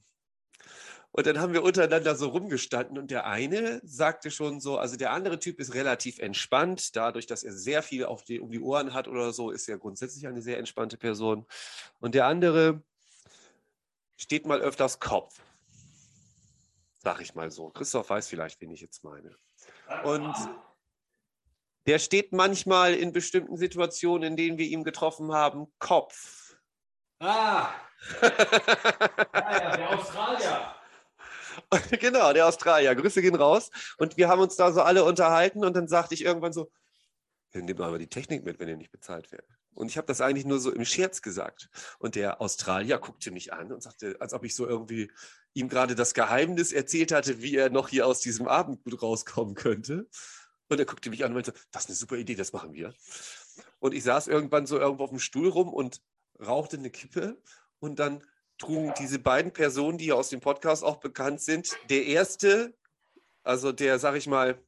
Und 1.17 1.27
dann 1.29 1.39
haben 1.39 1.53
wir 1.53 1.63
untereinander 1.63 2.17
so 2.17 2.29
rumgestanden 2.29 2.99
und 2.99 3.13
der 3.13 3.25
eine 3.25 3.81
sagte 3.85 4.33
schon 4.33 4.61
so, 4.61 4.79
also 4.79 4.97
der 4.97 5.13
andere 5.13 5.39
Typ 5.39 5.61
ist 5.61 5.75
relativ 5.75 6.19
entspannt, 6.19 6.97
dadurch, 6.97 7.27
dass 7.27 7.45
er 7.45 7.53
sehr 7.53 7.85
viel 7.85 8.05
auf 8.05 8.25
die, 8.25 8.41
um 8.41 8.51
die 8.51 8.59
Ohren 8.59 8.95
hat 8.95 9.07
oder 9.07 9.33
so, 9.33 9.53
ist 9.53 9.69
er 9.69 9.79
grundsätzlich 9.79 10.27
eine 10.27 10.43
sehr 10.43 10.59
entspannte 10.59 10.97
Person. 10.97 11.47
Und 12.01 12.17
der 12.17 12.27
andere 12.27 12.83
steht 14.17 14.45
mal 14.45 14.61
öfters 14.61 14.99
Kopf. 14.99 15.41
Sag 17.05 17.21
ich 17.21 17.35
mal 17.35 17.51
so. 17.51 17.69
Christoph 17.69 18.09
weiß 18.09 18.29
vielleicht, 18.29 18.61
wen 18.63 18.71
ich 18.71 18.81
jetzt 18.81 19.05
meine. 19.05 19.37
Und 20.05 20.35
der 21.87 21.99
steht 21.99 22.33
manchmal 22.33 22.95
in 22.95 23.13
bestimmten 23.13 23.59
Situationen, 23.59 24.31
in 24.31 24.37
denen 24.37 24.59
wir 24.59 24.67
ihn 24.67 24.85
getroffen 24.85 25.33
haben, 25.33 25.67
Kopf. 25.79 26.57
Ah, 27.21 27.75
ja, 28.23 29.63
ja, 29.63 29.77
der 29.77 29.91
Australier. 29.91 30.75
genau, 32.01 32.33
der 32.33 32.47
Australier. 32.47 32.95
Grüße 32.95 33.21
gehen 33.21 33.35
raus. 33.35 33.71
Und 33.99 34.17
wir 34.17 34.29
haben 34.29 34.41
uns 34.41 34.57
da 34.57 34.73
so 34.73 34.81
alle 34.81 35.05
unterhalten 35.05 35.65
und 35.65 35.77
dann 35.77 35.89
sagte 35.89 36.15
ich 36.15 36.25
irgendwann 36.25 36.55
so, 36.55 36.71
nehmt 37.53 37.79
mal 37.79 37.99
die 37.99 38.09
Technik 38.09 38.45
mit, 38.45 38.59
wenn 38.59 38.69
ihr 38.69 38.77
nicht 38.77 38.91
bezahlt 38.91 39.31
werdet. 39.31 39.51
Und 39.75 39.89
ich 39.89 39.97
habe 39.97 40.07
das 40.07 40.21
eigentlich 40.21 40.45
nur 40.45 40.61
so 40.61 40.73
im 40.73 40.85
Scherz 40.85 41.23
gesagt. 41.23 41.69
Und 41.99 42.15
der 42.15 42.41
Australier 42.41 42.99
guckte 42.99 43.31
mich 43.31 43.53
an 43.53 43.73
und 43.73 43.83
sagte, 43.83 44.17
als 44.21 44.33
ob 44.33 44.45
ich 44.45 44.55
so 44.55 44.67
irgendwie 44.67 45.11
ihm 45.53 45.69
gerade 45.69 45.95
das 45.95 46.15
Geheimnis 46.15 46.73
erzählt 46.73 47.13
hatte, 47.13 47.43
wie 47.43 47.57
er 47.57 47.71
noch 47.71 47.89
hier 47.89 48.07
aus 48.07 48.21
diesem 48.21 48.49
Abend 48.49 48.83
gut 48.85 49.03
rauskommen 49.03 49.55
könnte. 49.55 50.09
Und 50.69 50.79
er 50.79 50.87
guckte 50.87 51.11
mich 51.11 51.25
an 51.25 51.31
und 51.31 51.35
meinte, 51.35 51.55
das 51.71 51.85
ist 51.85 51.91
eine 51.91 51.97
super 51.97 52.17
Idee, 52.17 52.35
das 52.35 52.53
machen 52.53 52.73
wir. 52.73 52.95
Und 53.79 53.95
ich 53.95 54.03
saß 54.03 54.29
irgendwann 54.29 54.67
so 54.67 54.79
irgendwo 54.79 55.05
auf 55.05 55.11
dem 55.11 55.19
Stuhl 55.19 55.49
rum 55.49 55.73
und 55.73 56.01
rauchte 56.45 56.77
eine 56.77 56.91
Kippe. 56.91 57.41
Und 57.81 57.99
dann 57.99 58.25
trugen 58.59 58.95
diese 58.99 59.19
beiden 59.19 59.53
Personen, 59.53 59.99
die 59.99 60.13
aus 60.13 60.31
dem 60.31 60.41
Podcast 60.41 60.83
auch 60.85 60.97
bekannt 60.97 61.41
sind, 61.41 61.77
der 61.91 62.07
erste, 62.07 62.75
also 63.43 63.73
der, 63.73 63.99
sag 63.99 64.17
ich 64.17 64.27
mal, 64.27 64.59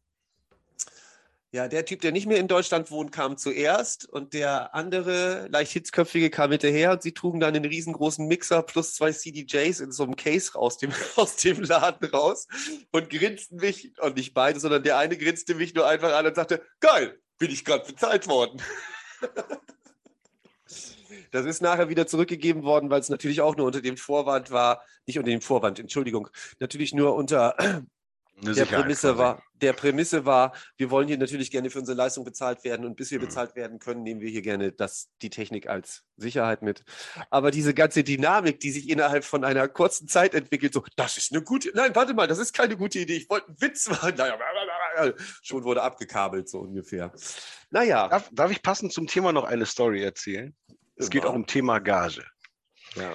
ja, 1.56 1.68
der 1.68 1.86
Typ, 1.86 2.02
der 2.02 2.12
nicht 2.12 2.26
mehr 2.26 2.36
in 2.36 2.48
Deutschland 2.48 2.90
wohnt, 2.90 3.12
kam 3.12 3.38
zuerst 3.38 4.06
und 4.06 4.34
der 4.34 4.74
andere, 4.74 5.48
leicht 5.48 5.72
hitzköpfige, 5.72 6.28
kam 6.28 6.50
hinterher 6.50 6.92
und 6.92 7.02
sie 7.02 7.12
trugen 7.12 7.40
dann 7.40 7.56
einen 7.56 7.64
riesengroßen 7.64 8.26
Mixer 8.26 8.62
plus 8.62 8.94
zwei 8.94 9.10
CDJs 9.10 9.80
in 9.80 9.90
so 9.90 10.02
einem 10.02 10.16
Case 10.16 10.54
aus 10.54 10.76
dem, 10.76 10.92
aus 11.16 11.36
dem 11.36 11.62
Laden 11.62 12.10
raus 12.10 12.46
und 12.92 13.08
grinsten 13.08 13.56
mich, 13.56 13.98
und 14.00 14.16
nicht 14.16 14.34
beide, 14.34 14.60
sondern 14.60 14.82
der 14.82 14.98
eine 14.98 15.16
grinste 15.16 15.54
mich 15.54 15.74
nur 15.74 15.88
einfach 15.88 16.12
an 16.12 16.26
und 16.26 16.36
sagte, 16.36 16.62
geil, 16.80 17.18
bin 17.38 17.50
ich 17.50 17.64
gerade 17.64 17.86
bezahlt 17.86 18.28
worden. 18.28 18.60
Das 21.32 21.44
ist 21.44 21.60
nachher 21.60 21.88
wieder 21.88 22.06
zurückgegeben 22.06 22.62
worden, 22.62 22.88
weil 22.88 23.00
es 23.00 23.08
natürlich 23.08 23.40
auch 23.40 23.56
nur 23.56 23.66
unter 23.66 23.82
dem 23.82 23.96
Vorwand 23.96 24.52
war, 24.52 24.82
nicht 25.06 25.18
unter 25.18 25.30
dem 25.30 25.40
Vorwand, 25.40 25.78
Entschuldigung, 25.78 26.28
natürlich 26.60 26.94
nur 26.94 27.14
unter 27.14 27.56
der 28.38 28.66
Prämisse 28.66 29.16
war, 29.16 29.42
der 29.54 29.72
Prämisse 29.72 30.26
war, 30.26 30.54
wir 30.76 30.90
wollen 30.90 31.08
hier 31.08 31.16
natürlich 31.16 31.50
gerne 31.50 31.70
für 31.70 31.78
unsere 31.78 31.96
Leistung 31.96 32.24
bezahlt 32.24 32.64
werden 32.64 32.84
und 32.84 32.94
bis 32.96 33.10
wir 33.10 33.18
Mhm. 33.18 33.24
bezahlt 33.24 33.56
werden 33.56 33.78
können, 33.78 34.02
nehmen 34.02 34.20
wir 34.20 34.28
hier 34.28 34.42
gerne 34.42 34.72
das, 34.72 35.08
die 35.22 35.30
Technik 35.30 35.68
als 35.68 36.04
Sicherheit 36.16 36.60
mit. 36.60 36.84
Aber 37.30 37.50
diese 37.50 37.72
ganze 37.72 38.04
Dynamik, 38.04 38.60
die 38.60 38.70
sich 38.70 38.90
innerhalb 38.90 39.24
von 39.24 39.44
einer 39.44 39.68
kurzen 39.68 40.06
Zeit 40.08 40.34
entwickelt, 40.34 40.74
so, 40.74 40.84
das 40.96 41.16
ist 41.16 41.32
eine 41.32 41.42
gute, 41.42 41.70
nein, 41.74 41.94
warte 41.94 42.12
mal, 42.12 42.26
das 42.26 42.38
ist 42.38 42.52
keine 42.52 42.76
gute 42.76 42.98
Idee, 42.98 43.16
ich 43.16 43.30
wollte 43.30 43.48
einen 43.48 43.60
Witz 43.60 43.88
machen. 43.88 44.14
Naja, 44.96 45.12
schon 45.42 45.64
wurde 45.64 45.82
abgekabelt, 45.82 46.48
so 46.48 46.60
ungefähr. 46.60 47.12
Naja. 47.70 48.08
Darf, 48.08 48.30
darf 48.32 48.50
ich 48.50 48.62
passend 48.62 48.92
zum 48.92 49.06
Thema 49.06 49.32
noch 49.32 49.44
eine 49.44 49.66
Story 49.66 50.02
erzählen? 50.02 50.54
Es 50.96 51.10
geht 51.10 51.24
auch 51.26 51.34
um 51.34 51.46
Thema 51.46 51.78
Gage. 51.80 52.24
Ja. 52.94 53.14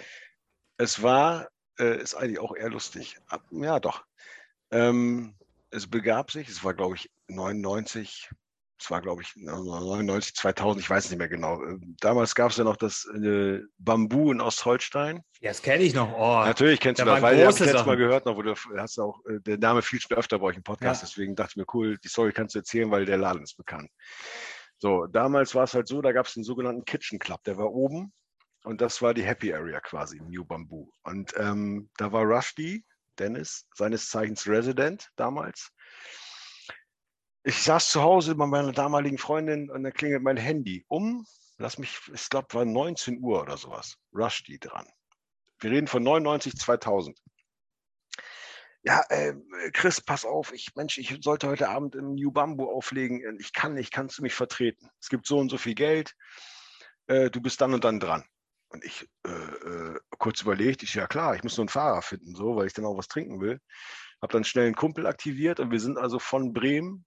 Es 0.78 1.02
war, 1.02 1.48
äh, 1.80 2.00
ist 2.02 2.14
eigentlich 2.16 2.40
auch 2.40 2.56
eher 2.56 2.70
lustig. 2.70 3.18
Ja, 3.52 3.80
doch. 3.80 4.04
Ähm, 4.72 5.36
es 5.70 5.88
begab 5.90 6.32
sich, 6.32 6.50
es 6.50 6.64
war, 6.64 6.74
glaube 6.74 6.96
ich, 6.96 7.10
99, 7.28 8.30
es 8.80 8.90
war, 8.90 9.02
glaube 9.02 9.22
ich, 9.22 9.34
99, 9.36 10.34
2000, 10.36 10.84
ich 10.84 10.90
weiß 10.90 11.10
nicht 11.10 11.20
mehr 11.20 11.30
genau. 11.30 11.62
Ähm, 11.64 11.96
Damals 12.02 12.34
gab 12.36 12.52
es 12.52 12.58
ja 12.58 12.64
noch 12.64 12.78
das 12.78 13.06
äh, 13.22 13.60
Bambu 13.78 14.32
in 14.32 14.42
Ostholstein. 14.42 15.22
Ja, 15.40 15.52
das 15.52 15.62
kenne 15.62 15.84
ich 15.84 15.94
noch. 15.94 16.12
Oh, 16.14 16.44
Natürlich 16.46 16.80
kennst 16.80 17.00
da 17.00 17.06
du 17.06 17.12
das, 17.12 17.22
weil 17.22 17.38
ich 17.38 17.46
letztes 17.60 17.86
Mal 17.86 17.98
gehört, 17.98 18.26
noch, 18.26 18.36
wo 18.36 18.42
du 18.42 18.56
hast 18.78 18.98
auch, 19.00 19.24
äh, 19.28 19.40
der 19.42 19.58
Name 19.60 19.82
fiel 19.82 20.00
schon 20.02 20.18
öfter 20.18 20.40
bei 20.40 20.48
euch 20.48 20.58
im 20.58 20.64
Podcast, 20.64 21.04
Ja. 21.04 21.08
deswegen 21.08 21.36
dachte 21.36 21.52
ich 21.52 21.58
mir, 21.58 21.66
cool, 21.74 21.98
die 22.00 22.08
Story 22.08 22.34
kannst 22.34 22.56
du 22.56 22.60
erzählen, 22.60 22.90
weil 22.90 23.06
der 23.06 23.18
Laden 23.18 23.44
ist 23.44 23.56
bekannt. 23.56 23.90
So, 24.78 25.06
damals 25.06 25.54
war 25.54 25.66
es 25.66 25.74
halt 25.76 25.88
so, 25.88 26.02
da 26.02 26.12
gab 26.12 26.26
es 26.26 26.34
den 26.34 26.44
sogenannten 26.44 26.84
Kitchen 26.86 27.20
Club, 27.20 27.44
der 27.44 27.58
war 27.58 27.72
oben 27.72 28.12
und 28.64 28.82
das 28.82 29.00
war 29.04 29.14
die 29.14 29.24
Happy 29.24 29.54
Area 29.54 29.80
quasi 29.80 30.18
im 30.18 30.28
New 30.30 30.44
Bamboo. 30.44 30.92
Und 31.04 31.34
ähm, 31.38 31.90
da 31.98 32.12
war 32.12 32.24
Rushdie, 32.24 32.84
Dennis, 33.22 33.68
seines 33.76 34.10
Zeichens 34.10 34.48
Resident 34.48 35.12
damals. 35.16 35.72
Ich 37.44 37.62
saß 37.62 37.90
zu 37.90 38.02
Hause 38.02 38.36
bei 38.36 38.46
meiner 38.46 38.72
damaligen 38.72 39.18
Freundin 39.18 39.70
und 39.70 39.84
da 39.84 39.92
klingelt 39.92 40.24
mein 40.24 40.38
Handy 40.38 40.86
um. 40.88 41.26
Lass 41.58 41.78
mich, 41.78 42.00
ich 42.14 42.30
glaube, 42.30 42.54
war 42.54 42.66
19 42.66 43.20
Uhr 43.22 43.42
oder 43.42 43.58
sowas. 43.58 43.98
Rushdie 44.14 44.60
dran. 44.60 44.88
Wir 45.60 45.72
reden 45.72 45.88
von 45.88 46.04
99, 46.04 46.56
2000. 46.56 47.20
Ja, 48.84 49.04
äh, 49.10 49.34
Chris, 49.74 50.02
pass 50.02 50.26
auf, 50.26 50.52
ich, 50.54 50.76
Mensch, 50.76 50.98
ich 50.98 51.16
sollte 51.22 51.48
heute 51.48 51.70
Abend 51.70 51.96
im 51.96 52.16
New 52.16 52.32
Bamboo 52.32 52.72
auflegen. 52.72 53.38
Ich 53.40 53.54
kann 53.54 53.76
nicht, 53.76 53.92
kannst 53.92 54.18
du 54.18 54.24
mich 54.24 54.34
vertreten? 54.34 54.90
Es 55.00 55.10
gibt 55.10 55.28
so 55.28 55.38
und 55.38 55.50
so 55.50 55.60
viel 55.60 55.76
Geld. 55.76 56.16
Äh, 57.06 57.30
du 57.30 57.42
bist 57.42 57.62
dann 57.62 57.76
und 57.76 57.84
dann 57.84 58.00
dran. 58.00 58.24
Und 58.74 58.86
ich 58.86 59.08
äh, 59.28 59.30
äh, 59.30 60.00
kurz 60.18 60.42
überlegt, 60.42 60.82
ich, 60.84 60.94
ja 60.96 61.06
klar, 61.08 61.36
ich 61.36 61.44
muss 61.44 61.58
nur 61.58 61.64
einen 61.64 61.70
Fahrer 61.70 62.02
finden, 62.02 62.36
so, 62.36 62.56
weil 62.56 62.68
ich 62.68 62.74
dann 62.74 62.86
auch 62.86 62.98
was 62.98 63.08
trinken 63.10 63.42
will. 63.42 63.60
Habe 64.22 64.32
dann 64.34 64.44
schnell 64.46 64.66
einen 64.68 64.76
Kumpel 64.76 65.08
aktiviert 65.08 65.60
und 65.60 65.72
wir 65.72 65.80
sind 65.80 65.98
also 65.98 66.20
von 66.20 66.54
Bremen 66.54 67.06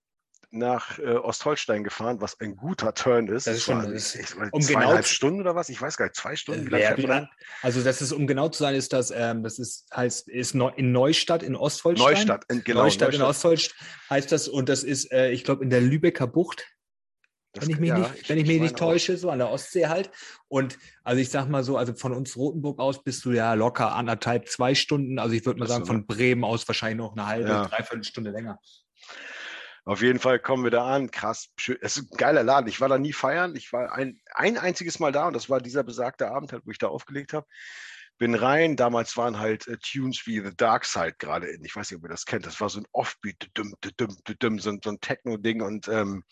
nach 0.51 0.99
äh, 0.99 1.15
Ostholstein 1.15 1.83
gefahren, 1.83 2.21
was 2.21 2.39
ein 2.39 2.55
guter 2.55 2.93
Turn 2.93 3.27
ist. 3.27 3.47
Das 3.47 3.55
ist 3.57 3.63
schon- 3.63 3.91
das 3.91 4.13
ich, 4.15 4.35
um 4.35 4.41
genau 4.41 4.61
zweieinhalb 4.61 5.05
zu- 5.05 5.13
Stunden 5.15 5.41
oder 5.41 5.55
was? 5.55 5.69
Ich 5.69 5.81
weiß 5.81 5.97
gar 5.97 6.05
nicht, 6.05 6.15
zwei 6.15 6.35
Stunden. 6.35 6.71
Äh, 6.71 6.81
ja, 6.81 7.27
Also 7.63 7.81
das 7.83 8.01
ist, 8.01 8.11
um 8.11 8.27
genau 8.27 8.47
zu 8.49 8.59
sein, 8.59 8.75
ist 8.75 8.93
das, 8.93 9.11
ähm, 9.11 9.41
das 9.43 9.57
ist 9.57 9.87
heißt, 9.93 10.29
ist 10.29 10.53
Neu 10.53 10.71
in 10.75 10.91
Neustadt 10.91 11.41
in 11.41 11.55
Ostholstein. 11.55 12.13
Neustadt, 12.13 12.45
in- 12.49 12.63
genau, 12.63 12.83
Neustadt 12.83 13.13
in 13.13 13.19
Neustadt. 13.21 13.29
Ostholstein 13.35 13.87
heißt 14.11 14.31
das 14.31 14.47
und 14.47 14.69
das 14.69 14.83
ist, 14.83 15.11
äh, 15.11 15.31
ich 15.31 15.43
glaube, 15.43 15.63
in 15.63 15.69
der 15.71 15.81
Lübecker 15.81 16.27
Bucht. 16.27 16.67
Wenn 17.61 17.69
ich 17.69 17.79
mich 17.79 17.89
ja, 17.89 17.97
nicht, 17.99 18.15
ich- 18.21 18.29
wenn 18.29 18.37
ich 18.37 18.43
ich 18.43 18.49
mich 18.49 18.61
nicht 18.61 18.77
täusche, 18.77 19.17
so 19.17 19.29
an 19.29 19.39
der 19.39 19.49
Ostsee 19.49 19.87
halt. 19.87 20.09
Und 20.47 20.77
also 21.03 21.21
ich 21.21 21.29
sag 21.29 21.47
mal 21.49 21.63
so, 21.63 21.77
also 21.77 21.93
von 21.93 22.13
uns 22.13 22.35
Rotenburg 22.37 22.79
aus 22.79 23.03
bist 23.03 23.23
du 23.25 23.31
ja 23.31 23.53
locker 23.53 23.93
anderthalb, 23.95 24.47
zwei 24.49 24.75
Stunden. 24.75 25.19
Also 25.19 25.33
ich 25.35 25.45
würde 25.45 25.59
mal 25.59 25.67
so, 25.67 25.73
sagen, 25.73 25.85
von 25.85 26.05
Bremen 26.05 26.43
aus 26.43 26.67
wahrscheinlich 26.67 26.97
noch 26.97 27.13
eine 27.13 27.25
halbe, 27.27 27.49
Ja. 27.49 27.65
dreiviertel 27.65 28.03
Stunde 28.03 28.31
länger. 28.31 28.59
Auf 29.87 30.01
jeden 30.01 30.19
Fall 30.19 30.39
kommen 30.39 30.63
wir 30.63 30.71
da 30.71 30.85
an. 30.87 31.11
Krass. 31.11 31.49
schön. 31.57 31.77
Es 31.81 31.97
ist 31.97 32.11
ein 32.11 32.17
geiler 32.17 32.43
Laden. 32.43 32.67
Ich 32.67 32.81
war 32.81 32.89
da 32.89 32.97
nie 32.97 33.13
feiern. 33.13 33.55
Ich 33.55 33.71
war 33.71 33.91
ein, 33.93 34.19
ein 34.33 34.57
einziges 34.57 34.99
Mal 34.99 35.11
da 35.11 35.27
und 35.27 35.33
das 35.35 35.49
war 35.49 35.61
dieser 35.61 35.83
besagte 35.83 36.29
Abend, 36.31 36.51
halt, 36.53 36.63
wo 36.65 36.71
ich 36.71 36.79
da 36.79 36.87
aufgelegt 36.87 37.33
habe. 37.33 37.45
Bin 38.17 38.33
rein. 38.33 38.77
Damals 38.77 39.15
waren 39.17 39.37
halt 39.37 39.67
äh, 39.67 39.77
Tunes 39.77 40.23
wie 40.25 40.39
The 40.39 40.55
Dark 40.57 40.85
Side 40.85 41.15
gerade 41.19 41.47
in. 41.47 41.63
Ich 41.65 41.75
weiß 41.75 41.91
nicht, 41.91 41.97
ob 41.99 42.05
ihr 42.05 42.09
das 42.09 42.25
kennt. 42.25 42.45
Das 42.47 42.59
war 42.61 42.69
so 42.69 42.79
ein 42.79 42.87
Offbeat, 42.93 43.49
so, 43.55 43.63
ein- 44.47 44.57
so 44.59 44.89
ein 44.89 44.99
Techno-Ding 45.01 45.61
und 45.61 45.87
ähm, 45.87 46.23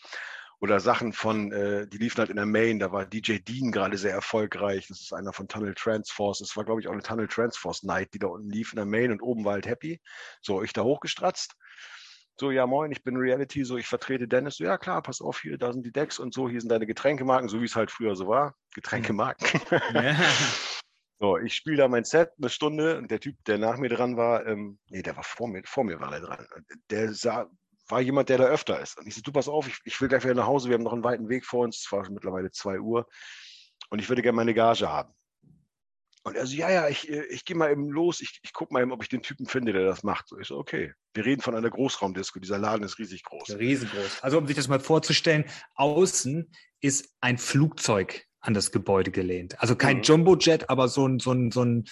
oder 0.64 0.80
Sachen 0.80 1.12
von, 1.12 1.52
äh, 1.52 1.86
die 1.86 1.98
liefen 1.98 2.16
halt 2.20 2.30
in 2.30 2.36
der 2.36 2.46
Main. 2.46 2.78
Da 2.78 2.90
war 2.90 3.04
DJ 3.04 3.36
Dean 3.36 3.70
gerade 3.70 3.98
sehr 3.98 4.12
erfolgreich. 4.12 4.88
Das 4.88 5.02
ist 5.02 5.12
einer 5.12 5.34
von 5.34 5.46
Tunnel 5.46 5.74
Transforce. 5.74 6.38
Das 6.38 6.56
war, 6.56 6.64
glaube 6.64 6.80
ich, 6.80 6.88
auch 6.88 6.92
eine 6.92 7.02
Tunnel 7.02 7.28
Transforce 7.28 7.82
Night, 7.82 8.14
die 8.14 8.18
da 8.18 8.28
unten 8.28 8.48
lief 8.48 8.72
in 8.72 8.76
der 8.76 8.86
Main 8.86 9.12
und 9.12 9.20
oben 9.20 9.44
war 9.44 9.52
halt 9.52 9.66
Happy. 9.66 10.00
So, 10.40 10.62
ich 10.62 10.72
da 10.72 10.82
hochgestratzt. 10.82 11.54
So, 12.40 12.50
ja, 12.50 12.66
moin, 12.66 12.90
ich 12.90 13.04
bin 13.04 13.18
Reality, 13.18 13.62
so, 13.62 13.76
ich 13.76 13.86
vertrete 13.86 14.26
Dennis. 14.26 14.56
So, 14.56 14.64
ja, 14.64 14.78
klar, 14.78 15.02
pass 15.02 15.20
auf, 15.20 15.42
hier, 15.42 15.58
da 15.58 15.70
sind 15.70 15.84
die 15.84 15.92
Decks 15.92 16.18
und 16.18 16.32
so, 16.32 16.48
hier 16.48 16.62
sind 16.62 16.70
deine 16.70 16.86
Getränkemarken, 16.86 17.50
so 17.50 17.60
wie 17.60 17.66
es 17.66 17.76
halt 17.76 17.90
früher 17.90 18.16
so 18.16 18.26
war. 18.26 18.54
Getränkemarken. 18.74 19.60
So, 21.20 21.38
ich 21.38 21.54
spiele 21.54 21.76
da 21.76 21.88
mein 21.88 22.04
Set 22.04 22.32
eine 22.36 22.50
Stunde 22.50 22.98
und 22.98 23.10
der 23.10 23.20
Typ, 23.20 23.36
der 23.46 23.56
nach 23.56 23.78
mir 23.78 23.88
dran 23.88 24.16
war, 24.16 24.44
ähm, 24.46 24.78
nee, 24.88 25.00
der 25.00 25.16
war 25.16 25.22
vor 25.22 25.46
mir, 25.48 25.62
vor 25.64 25.84
mir 25.84 26.00
war 26.00 26.12
er 26.12 26.20
dran. 26.20 26.46
Der 26.90 27.14
sah, 27.14 27.48
war 27.88 28.00
jemand, 28.00 28.28
der 28.28 28.38
da 28.38 28.44
öfter 28.44 28.80
ist. 28.80 28.98
Und 28.98 29.06
ich 29.06 29.14
so, 29.14 29.20
du 29.20 29.32
pass 29.32 29.48
auf, 29.48 29.68
ich, 29.68 29.78
ich 29.84 30.00
will 30.00 30.08
gleich 30.08 30.24
wieder 30.24 30.34
nach 30.34 30.46
Hause, 30.46 30.68
wir 30.68 30.74
haben 30.74 30.84
noch 30.84 30.92
einen 30.92 31.04
weiten 31.04 31.28
Weg 31.28 31.44
vor 31.44 31.64
uns, 31.64 31.78
es 31.84 31.92
war 31.92 32.04
schon 32.04 32.14
mittlerweile 32.14 32.50
2 32.50 32.80
Uhr 32.80 33.06
und 33.90 33.98
ich 33.98 34.08
würde 34.08 34.22
gerne 34.22 34.36
meine 34.36 34.54
Gage 34.54 34.88
haben. 34.88 35.12
Und 36.26 36.36
er 36.36 36.46
so, 36.46 36.56
ja, 36.56 36.70
ja, 36.70 36.88
ich, 36.88 37.10
äh, 37.10 37.24
ich 37.26 37.44
gehe 37.44 37.54
mal 37.54 37.70
eben 37.70 37.90
los, 37.90 38.22
ich, 38.22 38.40
ich 38.42 38.54
gucke 38.54 38.72
mal 38.72 38.80
eben, 38.82 38.92
ob 38.92 39.02
ich 39.02 39.10
den 39.10 39.20
Typen 39.20 39.44
finde, 39.46 39.74
der 39.74 39.84
das 39.84 40.02
macht. 40.02 40.28
So, 40.28 40.38
ich 40.38 40.48
so, 40.48 40.56
okay. 40.56 40.94
Wir 41.12 41.26
reden 41.26 41.42
von 41.42 41.54
einer 41.54 41.68
Großraumdisco, 41.68 42.40
dieser 42.40 42.58
Laden 42.58 42.82
ist 42.82 42.98
riesig 42.98 43.22
groß. 43.24 43.50
Riesengroß. 43.58 44.22
Also 44.22 44.38
um 44.38 44.46
sich 44.46 44.56
das 44.56 44.66
mal 44.66 44.80
vorzustellen, 44.80 45.44
außen 45.74 46.50
ist 46.80 47.12
ein 47.20 47.36
Flugzeug 47.36 48.26
an 48.40 48.54
das 48.54 48.72
Gebäude 48.72 49.10
gelehnt. 49.10 49.60
Also 49.60 49.76
kein 49.76 49.98
Mhm. 49.98 50.02
Jumbojet, 50.02 50.70
aber 50.70 50.88
so 50.88 51.06
ein, 51.06 51.18
so 51.18 51.32
ein, 51.32 51.50
so 51.50 51.62
ein, 51.62 51.84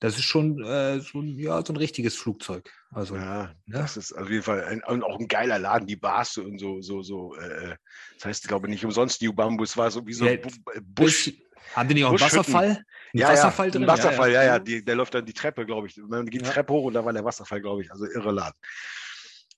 das 0.00 0.18
ist 0.18 0.24
schon 0.24 0.62
äh, 0.64 1.00
so, 1.00 1.20
ein, 1.20 1.38
ja, 1.38 1.64
so 1.64 1.72
ein 1.72 1.76
richtiges 1.76 2.16
Flugzeug. 2.16 2.72
Also 2.90 3.16
Ja, 3.16 3.54
ne? 3.66 3.78
das 3.78 3.96
ist 3.96 4.12
auf 4.12 4.28
jeden 4.28 4.42
Fall 4.42 4.64
ein, 4.64 4.82
und 4.84 5.04
auch 5.04 5.18
ein 5.18 5.28
geiler 5.28 5.58
Laden, 5.58 5.86
die 5.86 5.96
Bars 5.96 6.36
und 6.38 6.58
so, 6.58 6.80
so, 6.80 7.02
so. 7.02 7.34
Äh, 7.36 7.76
das 8.16 8.24
heißt, 8.24 8.44
ich 8.44 8.48
glaube 8.48 8.68
nicht 8.68 8.84
umsonst 8.84 9.22
New 9.22 9.32
Bambus 9.32 9.76
war 9.76 9.90
so 9.90 10.06
wie 10.06 10.12
so 10.12 10.24
Ja, 10.24 10.32
ein 10.32 10.38
äh, 10.38 10.42
Busch. 10.42 11.26
Busch, 11.26 11.32
haben 11.74 11.88
die 11.88 11.94
nicht 11.94 12.04
auch 12.04 12.10
einen. 12.10 12.20
Wasserfall? 12.20 12.64
Einen 12.64 12.84
Ja, 13.12 13.28
Wasserfall 13.28 13.66
ja, 13.66 13.72
drin? 13.72 13.82
Ein 13.84 13.88
Wasserfall, 13.88 14.32
ja, 14.32 14.42
ja, 14.42 14.58
Mhm. 14.58 14.64
die, 14.64 14.84
der 14.84 14.94
läuft 14.96 15.14
dann 15.14 15.26
die 15.26 15.32
Treppe, 15.34 15.66
glaube 15.66 15.86
ich. 15.86 15.96
Man 15.98 16.26
geht 16.26 16.40
die 16.42 16.46
Ja. 16.46 16.52
Treppe 16.52 16.72
hoch 16.72 16.84
und 16.84 16.94
da 16.94 17.04
war 17.04 17.12
der 17.12 17.24
Wasserfall, 17.24 17.60
glaube 17.60 17.82
ich. 17.82 17.92
Also 17.92 18.06
irre 18.06 18.32
Laden. 18.32 18.58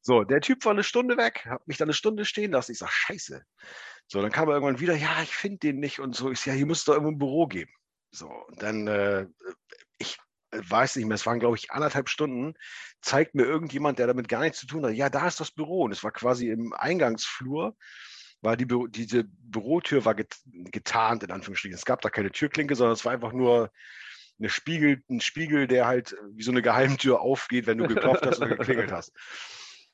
So, 0.05 0.24
der 0.24 0.40
Typ 0.40 0.64
war 0.64 0.73
eine 0.73 0.82
Stunde 0.82 1.16
weg, 1.16 1.47
hat 1.47 1.66
mich 1.69 1.77
dann 1.77 1.86
eine 1.86 1.94
Stunde 1.94 2.24
stehen 2.24 2.51
lassen. 2.51 2.73
Ich 2.73 2.78
sag, 2.78 2.90
scheiße. 2.90 3.43
So, 4.09 4.20
dann 4.20 4.32
kam 4.32 4.48
er 4.48 4.55
irgendwann 4.55 4.81
wieder, 4.81 4.97
ja, 4.97 5.23
ich 5.23 5.35
finde 5.35 5.59
den 5.59 5.78
nicht 5.78 6.01
und 6.01 6.16
so. 6.16 6.31
Ich 6.32 6.40
sag, 6.40 6.48
ja, 6.48 6.52
hier 6.55 6.66
muss 6.66 6.81
es 6.81 6.85
doch 6.86 6.94
irgendwo 6.94 7.12
ein 7.12 7.19
Büro 7.19 7.47
geben. 7.47 7.70
So, 8.10 8.27
und 8.28 8.60
dann, 8.60 8.89
äh, 8.89 9.27
weiß 10.53 10.97
nicht 10.97 11.07
mehr, 11.07 11.15
es 11.15 11.27
waren, 11.27 11.41
glaube 11.41 11.57
ich, 11.57 11.70
anderthalb 11.70 12.09
Stunden, 12.09 12.55
zeigt 13.01 13.35
mir 13.35 13.45
irgendjemand, 13.45 13.99
der 13.99 14.07
damit 14.07 14.29
gar 14.29 14.41
nichts 14.41 14.59
zu 14.59 14.66
tun 14.66 14.85
hat, 14.85 14.93
ja, 14.93 15.09
da 15.09 15.27
ist 15.27 15.41
das 15.41 15.51
Büro. 15.51 15.83
Und 15.83 15.93
es 15.93 16.05
war 16.05 16.12
quasi 16.12 16.49
im 16.49 16.73
Eingangsflur, 16.73 17.77
war 18.43 18.57
die 18.57 18.66
Büro, 18.66 18.87
diese 18.87 19.24
Bürotür 19.24 20.05
war 20.05 20.15
get, 20.15 20.37
getarnt, 20.45 21.23
in 21.23 21.31
Anführungsstrichen. 21.31 21.77
Es 21.77 21.85
gab 21.85 22.01
da 22.01 22.11
keine 22.11 22.31
Türklinke, 22.31 22.74
sondern 22.74 22.95
es 22.95 23.05
war 23.05 23.12
einfach 23.12 23.33
nur 23.33 23.70
eine 24.39 24.49
Spiegel, 24.49 25.03
ein 25.09 25.20
Spiegel, 25.20 25.66
der 25.66 25.87
halt 25.87 26.16
wie 26.33 26.43
so 26.43 26.51
eine 26.51 26.62
Geheimtür 26.62 27.20
aufgeht, 27.20 27.66
wenn 27.66 27.79
du 27.79 27.87
geklopft 27.87 28.27
hast 28.27 28.39
oder 28.39 28.57
geklingelt 28.57 28.93
hast. 28.93 29.12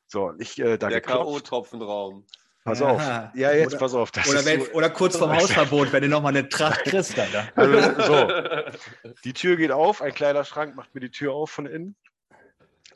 So, 0.07 0.33
ich 0.39 0.59
äh, 0.59 0.79
da 0.79 0.89
Der. 0.89 1.03
K.O.-Tropfenraum. 1.03 2.25
Pass 2.69 2.81
Ja. 2.81 2.87
auf. 2.87 3.03
Ja, 3.35 3.53
jetzt 3.53 3.73
Oder- 3.73 3.79
pass 3.79 3.95
auf. 3.95 4.11
Oder, 4.29 4.45
wenn, 4.45 4.61
so, 4.65 4.71
oder 4.73 4.91
kurz 4.91 5.17
vorm 5.17 5.33
Hausverbot, 5.37 5.93
wenn 5.93 6.03
du 6.03 6.09
nochmal 6.09 6.37
eine 6.37 6.49
Tracht 6.49 6.85
kriegst. 6.85 7.17
Dann, 7.17 7.31
ne? 7.33 7.49
also, 7.57 8.03
so, 8.03 9.13
die 9.25 9.33
Tür 9.33 9.57
geht 9.57 9.71
auf, 9.73 10.03
ein 10.03 10.15
kleiner 10.15 10.45
Schrank 10.45 10.77
macht 10.77 10.95
mir 10.95 11.01
die 11.01 11.11
Tür 11.11 11.33
auf 11.33 11.51
von 11.51 11.67
innen 11.67 11.97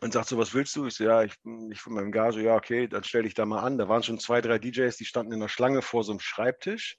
und 0.00 0.12
sagt 0.12 0.28
so, 0.28 0.36
was 0.38 0.52
willst 0.52 0.74
du? 0.76 0.86
Ich 0.86 0.94
so, 0.94 1.04
ja, 1.04 1.22
ich, 1.22 1.34
ich 1.70 1.80
von 1.80 1.94
meinem 1.94 2.12
Gage, 2.12 2.42
ja, 2.42 2.56
okay, 2.56 2.88
dann 2.88 3.04
stell 3.04 3.22
dich 3.22 3.34
da 3.34 3.46
mal 3.46 3.60
an. 3.60 3.78
Da 3.78 3.88
waren 3.88 4.02
schon 4.02 4.18
zwei, 4.18 4.40
drei 4.40 4.58
DJs, 4.58 4.96
die 4.96 5.04
standen 5.04 5.32
in 5.32 5.40
der 5.40 5.48
Schlange 5.48 5.80
vor 5.80 6.02
so 6.04 6.12
einem 6.12 6.20
Schreibtisch. 6.20 6.98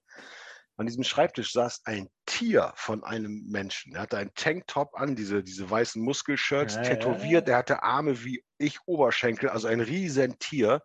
An 0.75 0.87
diesem 0.87 1.03
Schreibtisch 1.03 1.51
saß 1.53 1.81
ein 1.85 2.07
Tier 2.25 2.71
von 2.75 3.03
einem 3.03 3.43
Menschen. 3.47 3.93
Er 3.93 4.01
hatte 4.01 4.17
einen 4.17 4.33
Tanktop 4.33 4.95
an, 4.95 5.15
diese, 5.15 5.43
diese 5.43 5.69
weißen 5.69 6.01
Muskelshirts, 6.01 6.75
Ja, 6.75 6.81
ja, 6.81 6.89
tätowiert. 6.89 7.47
Er 7.47 7.57
hatte 7.57 7.83
Arme 7.83 8.23
wie 8.23 8.43
ich 8.57 8.79
Oberschenkel, 8.87 9.49
also 9.49 9.67
ein 9.67 9.81
riesen 9.81 10.39
Tier. 10.39 10.81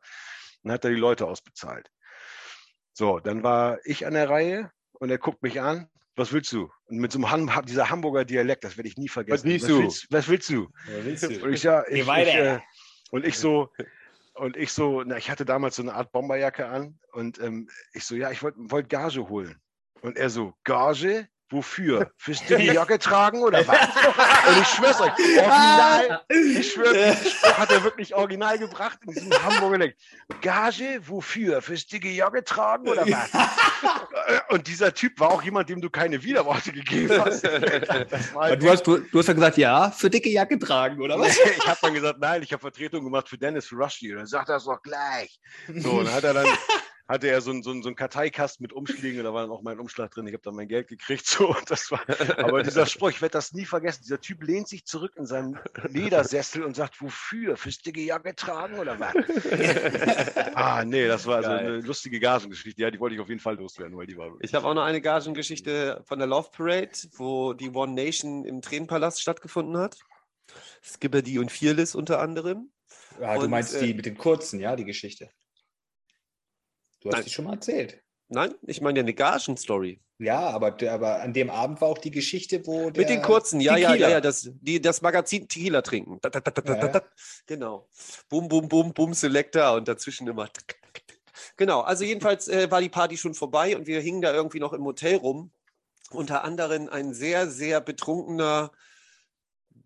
Und 0.69 0.75
hat 0.75 0.85
er 0.85 0.91
die 0.91 0.97
Leute 0.97 1.27
ausbezahlt. 1.27 1.91
So, 2.93 3.21
dann 3.21 3.43
war 3.43 3.79
ich 3.85 4.05
an 4.07 4.13
der 4.13 4.29
Reihe 4.29 4.71
und 4.93 5.09
er 5.09 5.17
guckt 5.17 5.43
mich 5.43 5.63
an. 5.63 5.89
Was 6.15 6.31
willst 6.31 6.53
du? 6.53 6.69
Und 6.89 6.99
mit 6.99 7.11
so 7.11 7.19
einem 7.19 7.31
Ham 7.55 7.65
dieser 7.65 7.89
Hamburger 7.89 8.27
Dialekt, 8.27 8.65
das 8.65 8.77
werde 8.77 8.89
ich 8.89 8.99
nie 8.99 9.09
vergessen. 9.09 9.49
willst 9.49 9.67
du? 9.67 9.79
Willst, 9.79 10.07
was 10.11 10.29
willst 10.29 10.51
du? 10.51 10.69
Und 11.43 11.55
ich, 11.55 11.63
ja, 11.63 11.85
ich, 11.89 12.07
weiter. 12.07 12.29
ich, 12.29 12.37
äh, 12.37 12.61
und 13.13 13.25
ich 13.25 13.39
so, 13.39 13.71
und 14.35 14.59
ich 14.59 14.73
so, 14.73 15.03
na, 15.05 15.17
ich 15.17 15.31
hatte 15.31 15.47
damals 15.47 15.77
so 15.77 15.83
eine 15.83 15.95
Art 15.95 16.13
Bomberjacke 16.13 16.67
an 16.67 16.99
und 17.13 17.41
ähm, 17.41 17.71
ich 17.95 18.05
so, 18.05 18.15
ja, 18.15 18.31
ich 18.31 18.43
wollte 18.43 18.59
wollt 18.61 18.91
Gage 18.91 19.27
holen. 19.27 19.59
Und 20.03 20.19
er 20.19 20.29
so, 20.29 20.53
Gage? 20.65 21.29
Wofür? 21.51 22.11
Fürs 22.19 22.45
dicke 22.45 22.75
Jacke 22.75 22.99
tragen 22.99 23.43
oder 23.43 23.67
was? 23.67 23.79
Und 23.79 24.63
ich 24.63 24.69
schwör's 24.69 25.01
euch, 25.01 25.13
original, 25.13 26.23
ich 26.29 26.73
schwöre, 26.73 26.93
diesen 27.15 27.31
Spruch 27.31 27.59
hat 27.59 27.73
er 27.73 27.85
wirklich 27.85 28.15
original 28.15 28.59
gebracht 28.59 28.99
in 29.07 29.15
diesem 29.15 29.33
Hamburger 29.43 29.79
Dialekt. 29.79 30.01
Gage? 30.41 31.01
Wofür? 31.07 31.63
Fürs 31.63 31.87
dicke 31.87 32.09
Jacke 32.09 32.45
tragen 32.45 32.89
oder 32.89 33.07
was? 33.07 33.31
Und 34.51 34.67
dieser 34.67 34.93
Typ 34.93 35.19
war 35.21 35.31
auch 35.31 35.43
jemand, 35.43 35.69
dem 35.69 35.81
du 35.81 35.91
keine 35.91 36.23
Widerworte 36.23 36.73
gegeben 36.73 37.25
hast. 37.25 37.45
Halt 37.45 38.63
Du 38.63 38.71
hast, 38.71 38.83
du, 38.87 38.99
du 38.99 39.19
hast 39.19 39.29
ja 39.29 39.35
gesagt, 39.35 39.57
ja, 39.57 39.91
für 39.91 40.11
dicke 40.11 40.29
Jacke 40.29 40.59
tragen, 40.59 41.01
oder 41.01 41.19
was? 41.19 41.39
ich 41.39 41.67
habe 41.67 41.79
dann 41.81 41.95
gesagt, 41.95 42.19
nein, 42.19 42.43
ich 42.43 42.53
habe 42.53 42.61
Vertretung 42.61 43.05
gemacht 43.05 43.29
für 43.29 43.39
Dennis, 43.39 43.73
Rushdie. 43.73 44.13
Und 44.13 44.19
dann 44.19 44.27
sagt 44.27 44.49
er 44.49 44.57
es 44.57 44.65
doch 44.65 44.83
gleich. 44.83 45.39
So, 45.75 45.93
und 45.93 46.07
dann 46.07 46.15
hat 46.15 46.25
er 46.25 46.35
dann 46.35 46.47
hatte 47.09 47.29
er 47.29 47.41
so 47.41 47.51
einen 47.51 47.63
so 47.63 47.71
einen- 47.71 47.83
so 47.83 47.89
einen 47.89 47.97
Karteikasten 47.97 48.63
mit 48.63 48.73
Umschlägen, 48.73 49.19
und 49.21 49.25
da 49.25 49.33
war 49.33 49.43
dann 49.43 49.51
auch 49.51 49.63
mein 49.63 49.81
Umschlag 49.81 50.11
drin. 50.11 50.27
Ich 50.27 50.35
habe 50.35 50.43
dann 50.43 50.55
mein 50.55 50.69
Geld 50.69 50.89
gekriegt. 50.89 51.27
So, 51.39 51.49
und 51.49 51.71
das 51.71 51.91
war, 51.91 52.01
aber 52.39 52.63
dieser 52.63 52.87
Spruch, 52.87 53.11
ich 53.11 53.23
werde 53.23 53.33
das 53.33 53.53
nie 53.53 53.65
vergessen. 53.65 54.03
Dieser 54.05 54.21
Typ 54.21 54.43
lehnt 54.43 54.69
sich 54.69 54.85
zurück 54.85 55.13
in 55.17 55.27
seinem 55.27 55.59
Ledersessel 55.89 56.63
und 56.63 56.77
sagt, 56.77 57.01
wofür? 57.01 57.57
Fürs 57.57 57.79
dicke 57.79 58.01
Jacke 58.01 58.35
tragen 58.35 58.79
oder 58.79 58.99
was? 59.01 59.15
ah, 60.55 60.85
nee, 60.85 61.07
das 61.07 61.27
war 61.27 61.37
also 61.37 61.49
Geil. 61.51 61.59
eine 61.59 61.81
lustige 61.81 62.21
Gagengeschichte. 62.21 62.81
Ja, 62.83 62.91
die 62.91 63.01
wollte 63.01 63.15
ich 63.15 63.21
auf 63.21 63.29
jeden 63.29 63.41
Fall 63.41 63.57
loswerden, 63.57 63.97
weil 63.97 64.07
die 64.07 64.17
war. 64.17 64.33
Ich 64.41 64.55
habe 64.55 64.67
auch 64.67 64.75
noch 64.75 64.83
eine 64.85 65.01
Gagengeschichte 65.01 66.03
von 66.05 66.19
der 66.19 66.29
Love 66.29 66.51
Parade, 66.53 66.91
wo 67.17 67.53
die 67.53 67.71
One 67.71 67.95
Nation 67.95 68.45
im 68.45 68.61
Tränenpalast 68.61 69.21
stattgefunden 69.21 69.77
hat. 69.79 69.99
Skibberdy 70.83 71.39
und 71.39 71.53
Fearless 71.53 71.95
unter 71.95 72.21
anderem. 72.21 72.71
Ja, 73.21 73.35
du 73.35 73.43
Und, 73.43 73.51
meinst 73.51 73.75
äh, 73.75 73.87
die 73.87 73.95
mit 73.95 74.07
den 74.07 74.17
kurzen, 74.17 74.61
ja, 74.61 74.77
die 74.77 74.85
Geschichte. 74.85 75.31
Du 77.01 77.09
hast 77.09 77.17
Nein. 77.17 77.25
die 77.25 77.31
schon 77.31 77.45
mal 77.45 77.55
erzählt. 77.55 78.03
Nein, 78.29 78.55
ich 78.67 78.81
meine 78.81 78.99
ja 78.99 79.03
eine 79.03 79.15
Gagen-Story. 79.15 80.01
Ja, 80.19 80.51
aber, 80.51 80.77
aber 80.91 81.21
an 81.21 81.33
dem 81.33 81.49
Abend 81.49 81.81
war 81.81 81.89
auch 81.89 81.99
die 81.99 82.11
Geschichte, 82.11 82.67
wo 82.67 82.91
der 82.91 83.03
Mit 83.03 83.09
den 83.09 83.23
kurzen, 83.23 83.61
ja, 83.61 83.77
ja, 83.77 83.79
ja, 83.79 83.89
Tequila. 83.91 84.09
ja, 84.11 84.21
das, 84.21 84.51
die, 84.61 84.81
das 84.81 85.01
Magazin 85.01 85.49
Tequila 85.49 85.81
trinken. 85.81 86.19
Da, 86.21 86.29
da, 86.29 86.41
da, 86.41 86.75
Ja. 86.75 87.03
Genau. 87.47 87.89
Bum, 88.29 88.49
bum, 88.49 88.69
bum, 88.69 88.93
bum, 88.93 89.15
Selector 89.15 89.75
und 89.75 89.87
dazwischen 89.87 90.27
immer. 90.27 90.51
Genau, 91.57 91.81
also 91.81 92.05
jedenfalls 92.05 92.49
äh, 92.49 92.71
war 92.71 92.81
die 92.81 92.89
Party 92.89 93.17
schon 93.17 93.35
vorbei 93.35 93.77
und 93.77 93.87
wir 93.87 94.01
hingen 94.01 94.23
da 94.23 94.33
irgendwie 94.33 94.59
noch 94.59 94.73
im 94.73 94.85
Hotel 94.85 95.17
rum. 95.17 95.53
Unter 96.11 96.43
anderem 96.43 96.89
ein 96.89 97.15
sehr, 97.15 97.49
sehr 97.49 97.81
betrunkener 97.81 98.73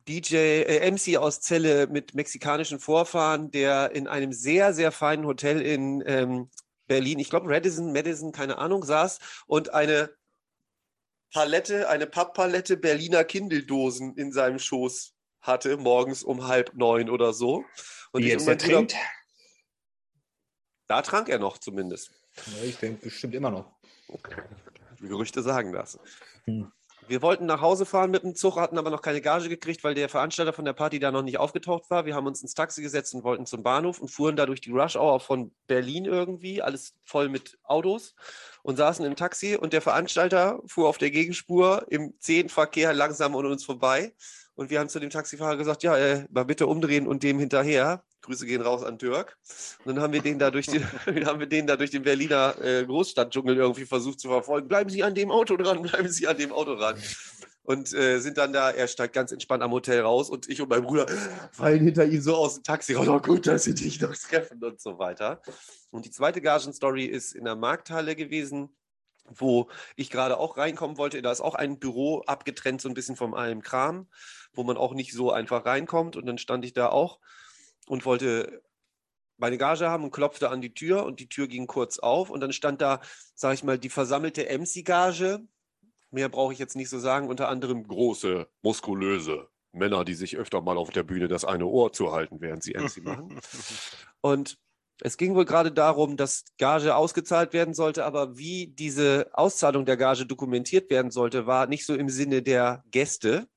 DJ, 0.08 0.36
äh, 0.36 0.90
MC 0.90 1.18
aus 1.18 1.40
Celle 1.40 1.86
mit 1.88 2.14
mexikanischen 2.14 2.78
Vorfahren, 2.78 3.50
der 3.50 3.92
in 3.92 4.08
einem 4.08 4.32
sehr, 4.32 4.72
sehr 4.72 4.92
feinen 4.92 5.26
Hotel 5.26 5.60
in 5.60 6.02
ähm, 6.06 6.48
Berlin, 6.92 7.18
ich 7.20 7.30
glaube 7.30 7.48
Radisson, 7.48 7.90
Madison, 7.90 8.32
keine 8.32 8.58
Ahnung, 8.58 8.84
saß 8.84 9.18
und 9.46 9.72
eine 9.72 10.14
Palette, 11.32 11.88
eine 11.88 12.06
Papppalette 12.06 12.76
Berliner 12.76 13.24
Kindeldosen 13.24 14.14
in 14.18 14.30
seinem 14.30 14.58
Schoß 14.58 15.14
hatte, 15.40 15.78
morgens 15.78 16.22
um 16.22 16.46
halb 16.46 16.74
neun 16.74 17.08
oder 17.08 17.32
so. 17.32 17.64
Und 18.12 18.20
ich 18.22 18.28
jetzt 18.28 18.44
Bruder- 18.44 18.58
trinkt. 18.58 18.94
Da 20.86 21.00
trank 21.00 21.30
er 21.30 21.38
noch 21.38 21.56
zumindest. 21.56 22.10
Ja, 22.36 22.62
ich 22.64 22.76
denke 22.76 23.06
bestimmt 23.06 23.34
immer 23.34 23.50
noch. 23.50 23.72
Die 25.00 25.08
Gerüchte 25.08 25.42
sagen 25.42 25.72
das. 25.72 25.98
Hm. 26.44 26.70
Wir 27.08 27.20
wollten 27.20 27.46
nach 27.46 27.60
Hause 27.60 27.84
fahren 27.84 28.10
mit 28.10 28.22
dem 28.22 28.34
Zug, 28.34 28.56
hatten 28.56 28.78
aber 28.78 28.90
noch 28.90 29.02
keine 29.02 29.20
Gage 29.20 29.48
gekriegt, 29.48 29.82
weil 29.82 29.94
der 29.94 30.08
Veranstalter 30.08 30.52
von 30.52 30.64
der 30.64 30.72
Party 30.72 31.00
da 31.00 31.10
noch 31.10 31.22
nicht 31.22 31.38
aufgetaucht 31.38 31.90
war. 31.90 32.06
Wir 32.06 32.14
haben 32.14 32.26
uns 32.26 32.42
ins 32.42 32.54
Taxi 32.54 32.80
gesetzt 32.80 33.14
und 33.14 33.24
wollten 33.24 33.44
zum 33.44 33.62
Bahnhof 33.62 34.00
und 34.00 34.08
fuhren 34.08 34.36
da 34.36 34.46
durch 34.46 34.60
die 34.60 34.70
Rush 34.70 34.96
Hour 34.96 35.18
von 35.20 35.52
Berlin 35.66 36.04
irgendwie, 36.04 36.62
alles 36.62 36.94
voll 37.04 37.28
mit 37.28 37.58
Autos 37.64 38.14
und 38.62 38.76
saßen 38.76 39.04
im 39.04 39.16
Taxi 39.16 39.56
und 39.56 39.72
der 39.72 39.82
Veranstalter 39.82 40.60
fuhr 40.66 40.88
auf 40.88 40.98
der 40.98 41.10
Gegenspur 41.10 41.86
im 41.90 42.14
Zehnverkehr 42.20 42.94
langsam 42.94 43.34
an 43.36 43.46
uns 43.46 43.64
vorbei. 43.64 44.14
Und 44.54 44.70
wir 44.70 44.78
haben 44.78 44.88
zu 44.88 45.00
dem 45.00 45.10
Taxifahrer 45.10 45.56
gesagt, 45.56 45.82
ja, 45.82 45.96
äh, 45.96 46.26
mal 46.30 46.44
bitte 46.44 46.66
umdrehen 46.66 47.06
und 47.08 47.22
dem 47.22 47.38
hinterher. 47.38 48.04
Grüße 48.22 48.46
gehen 48.46 48.62
raus 48.62 48.82
an 48.82 48.98
Dirk. 48.98 49.36
Und 49.84 49.94
dann 49.94 50.02
haben 50.02 50.12
wir 50.12 50.22
den 50.22 50.38
da 50.38 50.50
durch 50.50 50.66
den, 50.66 50.82
haben 51.26 51.40
wir 51.40 51.46
den 51.46 51.66
da 51.66 51.76
durch 51.76 51.90
den 51.90 52.02
Berliner 52.02 52.54
äh, 52.60 52.84
Großstadtdschungel 52.84 53.56
irgendwie 53.56 53.84
versucht 53.84 54.20
zu 54.20 54.28
verfolgen. 54.28 54.68
Bleiben 54.68 54.90
Sie 54.90 55.02
an 55.02 55.14
dem 55.14 55.30
Auto 55.30 55.56
dran, 55.56 55.82
bleiben 55.82 56.08
Sie 56.08 56.26
an 56.26 56.36
dem 56.36 56.52
Auto 56.52 56.76
dran. 56.76 56.96
Und 57.64 57.94
äh, 57.94 58.18
sind 58.18 58.38
dann 58.38 58.52
da, 58.52 58.70
er 58.70 58.88
steigt 58.88 59.14
ganz 59.14 59.30
entspannt 59.30 59.62
am 59.62 59.70
Hotel 59.70 60.00
raus 60.00 60.30
und 60.30 60.48
ich 60.48 60.60
und 60.60 60.68
mein 60.68 60.82
Bruder 60.82 61.06
fallen 61.52 61.84
hinter 61.84 62.04
ihm 62.04 62.20
so 62.20 62.34
aus 62.34 62.56
dem 62.56 62.64
Taxi 62.64 62.94
raus. 62.94 63.06
Oh 63.06 63.20
gut, 63.20 63.46
dass 63.46 63.64
sie 63.64 63.74
dich 63.74 64.00
noch 64.00 64.16
treffen 64.16 64.62
und 64.64 64.80
so 64.80 64.98
weiter. 64.98 65.40
Und 65.92 66.04
die 66.04 66.10
zweite 66.10 66.40
Gagenstory 66.40 67.04
ist 67.04 67.36
in 67.36 67.44
der 67.44 67.54
Markthalle 67.54 68.16
gewesen 68.16 68.70
wo 69.28 69.68
ich 69.96 70.10
gerade 70.10 70.38
auch 70.38 70.56
reinkommen 70.56 70.98
wollte. 70.98 71.22
Da 71.22 71.32
ist 71.32 71.40
auch 71.40 71.54
ein 71.54 71.78
Büro 71.78 72.22
abgetrennt, 72.26 72.80
so 72.80 72.88
ein 72.88 72.94
bisschen 72.94 73.16
vom 73.16 73.34
allem 73.34 73.62
Kram, 73.62 74.08
wo 74.52 74.64
man 74.64 74.76
auch 74.76 74.94
nicht 74.94 75.12
so 75.12 75.30
einfach 75.30 75.64
reinkommt. 75.64 76.16
Und 76.16 76.26
dann 76.26 76.38
stand 76.38 76.64
ich 76.64 76.72
da 76.72 76.88
auch 76.88 77.20
und 77.86 78.04
wollte 78.04 78.62
meine 79.38 79.58
Gage 79.58 79.88
haben 79.88 80.04
und 80.04 80.12
klopfte 80.12 80.50
an 80.50 80.60
die 80.60 80.72
Tür 80.72 81.04
und 81.04 81.20
die 81.20 81.28
Tür 81.28 81.48
ging 81.48 81.66
kurz 81.66 81.98
auf 81.98 82.30
und 82.30 82.40
dann 82.40 82.52
stand 82.52 82.80
da, 82.80 83.00
sage 83.34 83.54
ich 83.54 83.64
mal, 83.64 83.78
die 83.78 83.88
versammelte 83.88 84.44
MC-Gage. 84.44 85.40
Mehr 86.10 86.28
brauche 86.28 86.52
ich 86.52 86.58
jetzt 86.58 86.76
nicht 86.76 86.90
so 86.90 86.98
sagen, 86.98 87.28
unter 87.28 87.48
anderem 87.48 87.86
große, 87.86 88.46
muskulöse 88.62 89.48
Männer, 89.72 90.04
die 90.04 90.14
sich 90.14 90.36
öfter 90.36 90.60
mal 90.60 90.76
auf 90.76 90.90
der 90.90 91.02
Bühne 91.02 91.28
das 91.28 91.44
eine 91.44 91.66
Ohr 91.66 91.92
zu 91.92 92.12
halten, 92.12 92.40
während 92.40 92.62
sie 92.62 92.74
MC 92.74 93.02
machen. 93.02 93.40
Und 94.20 94.58
es 95.00 95.16
ging 95.16 95.34
wohl 95.34 95.46
gerade 95.46 95.72
darum, 95.72 96.16
dass 96.16 96.44
Gage 96.58 96.94
ausgezahlt 96.94 97.52
werden 97.52 97.74
sollte, 97.74 98.04
aber 98.04 98.36
wie 98.36 98.68
diese 98.68 99.30
Auszahlung 99.32 99.84
der 99.84 99.96
Gage 99.96 100.26
dokumentiert 100.26 100.90
werden 100.90 101.10
sollte, 101.10 101.46
war 101.46 101.66
nicht 101.66 101.86
so 101.86 101.94
im 101.94 102.08
Sinne 102.08 102.42
der 102.42 102.84
Gäste. 102.90 103.48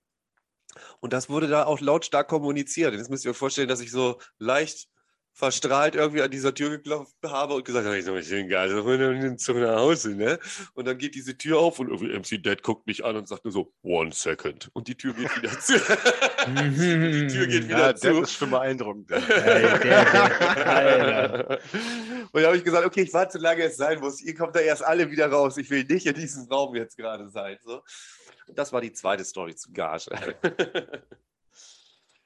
Und 1.00 1.14
das 1.14 1.30
wurde 1.30 1.48
da 1.48 1.66
auch 1.66 1.80
lautstark 1.80 2.28
kommuniziert. 2.28 2.94
Jetzt 2.94 3.10
müsst 3.10 3.26
ihr 3.26 3.32
euch 3.32 3.38
vorstellen, 3.38 3.68
dass 3.68 3.82
ich 3.82 3.92
so 3.92 4.20
leicht 4.40 4.88
verstrahlt 5.36 5.96
irgendwie 5.96 6.22
an 6.22 6.32
dieser 6.32 6.54
Tür 6.54 6.70
geklopft 6.70 7.14
habe 7.26 7.56
und 7.56 7.66
gesagt 7.66 7.86
habe, 7.86 7.98
ich 7.98 8.06
mich 8.06 8.26
schön 8.26 8.48
geil, 8.48 8.70
Zug 9.38 9.58
nach 9.58 9.76
Hause, 9.76 10.16
ne? 10.16 10.40
Und 10.76 10.88
dann 10.88 10.98
geht 10.98 11.14
diese 11.14 11.38
Tür 11.38 11.60
auf 11.60 11.78
und 11.80 11.90
irgendwie 11.90 12.18
MC 12.38 12.42
Dead 12.42 12.64
guckt 12.64 12.88
mich 12.88 13.04
an 13.04 13.18
und 13.18 13.28
sagt 13.28 13.44
nur 13.44 13.52
so, 13.52 13.74
one 13.84 14.14
second. 14.14 14.70
Und 14.72 14.88
die 14.88 14.96
Tür 14.96 15.14
geht 15.14 15.36
wieder 15.36 15.60
zu. 15.60 15.74
die 16.48 17.28
Tür 17.28 17.48
geht 17.48 17.68
wieder 17.68 17.80
Ja, 17.80 17.94
zu. 17.96 18.22
das 18.22 18.30
ist 18.30 18.38
schon 18.38 18.50
beeindruckend. 18.50 19.10
Der. 19.10 19.20
Und 22.32 22.42
da 22.42 22.48
habe 22.48 22.56
ich 22.58 22.64
gesagt, 22.64 22.86
okay, 22.86 23.02
ich 23.02 23.14
warte, 23.14 23.34
solange 23.34 23.64
es 23.64 23.76
sein 23.76 24.00
muss. 24.00 24.22
Ihr 24.22 24.36
kommt 24.36 24.56
da 24.56 24.62
erst 24.62 24.86
alle 24.86 25.12
wieder 25.12 25.28
raus. 25.30 25.58
Ich 25.58 25.70
will 25.70 25.84
nicht 25.84 26.06
in 26.06 26.16
diesem 26.16 26.46
Raum 26.48 26.76
jetzt 26.76 26.96
gerade 26.98 27.28
sein. 27.30 27.58
So. 27.62 27.82
Das 28.48 28.72
war 28.74 28.82
die 28.82 28.94
zweite 28.94 29.26
Story 29.26 29.56
zu 29.56 29.72
Gage. 29.72 30.06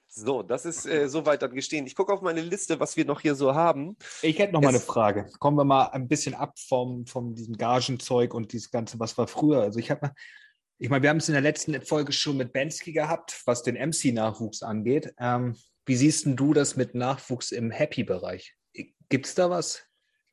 so, 0.08 0.44
das 0.44 0.66
ist 0.66 0.86
äh, 0.86 1.08
soweit 1.08 1.42
dann 1.42 1.54
gestehen. 1.54 1.86
Ich 1.88 1.96
gucke 1.96 2.12
auf 2.14 2.22
meine 2.22 2.42
Liste, 2.42 2.80
was 2.80 2.98
wir 2.98 3.06
noch 3.06 3.22
hier 3.22 3.36
so 3.36 3.56
haben. 3.56 3.96
Ich 4.22 4.38
hätte 4.40 4.54
noch 4.54 4.62
mal 4.62 4.70
eine 4.70 4.78
Es- 4.78 4.86
Frage. 4.86 5.30
Kommen 5.40 5.58
wir 5.58 5.66
mal 5.66 5.86
ein 5.88 6.08
bisschen 6.08 6.34
ab 6.36 6.58
vom, 6.60 7.06
vom 7.06 7.36
diesem 7.36 7.58
Gagenzeug 7.58 8.34
und 8.34 8.52
dieses 8.52 8.72
Ganze, 8.72 9.00
was 9.00 9.18
war 9.18 9.28
früher. 9.28 9.62
Also 9.62 9.80
ich 9.80 9.92
habe 9.92 10.08
mal, 10.08 10.16
ich 10.78 10.90
meine, 10.90 11.04
wir 11.04 11.10
haben 11.10 11.18
es 11.18 11.28
in 11.30 11.34
der 11.34 11.42
letzten 11.42 11.82
Folge 11.82 12.12
schon 12.14 12.38
mit 12.38 12.54
Bensky 12.54 12.94
gehabt, 12.94 13.42
was 13.46 13.64
den 13.64 13.76
MC-Nachwuchs 13.76 14.64
angeht. 14.64 15.14
Ähm, 15.20 15.58
wie 15.86 15.96
siehst 15.96 16.26
denn 16.26 16.36
du 16.36 16.54
das 16.54 16.76
mit 16.76 16.96
Nachwuchs 16.96 17.52
im 17.52 17.72
Happy-Bereich? 17.72 18.56
Gibt 19.10 19.26
es 19.26 19.36
da 19.36 19.50
was? 19.50 19.84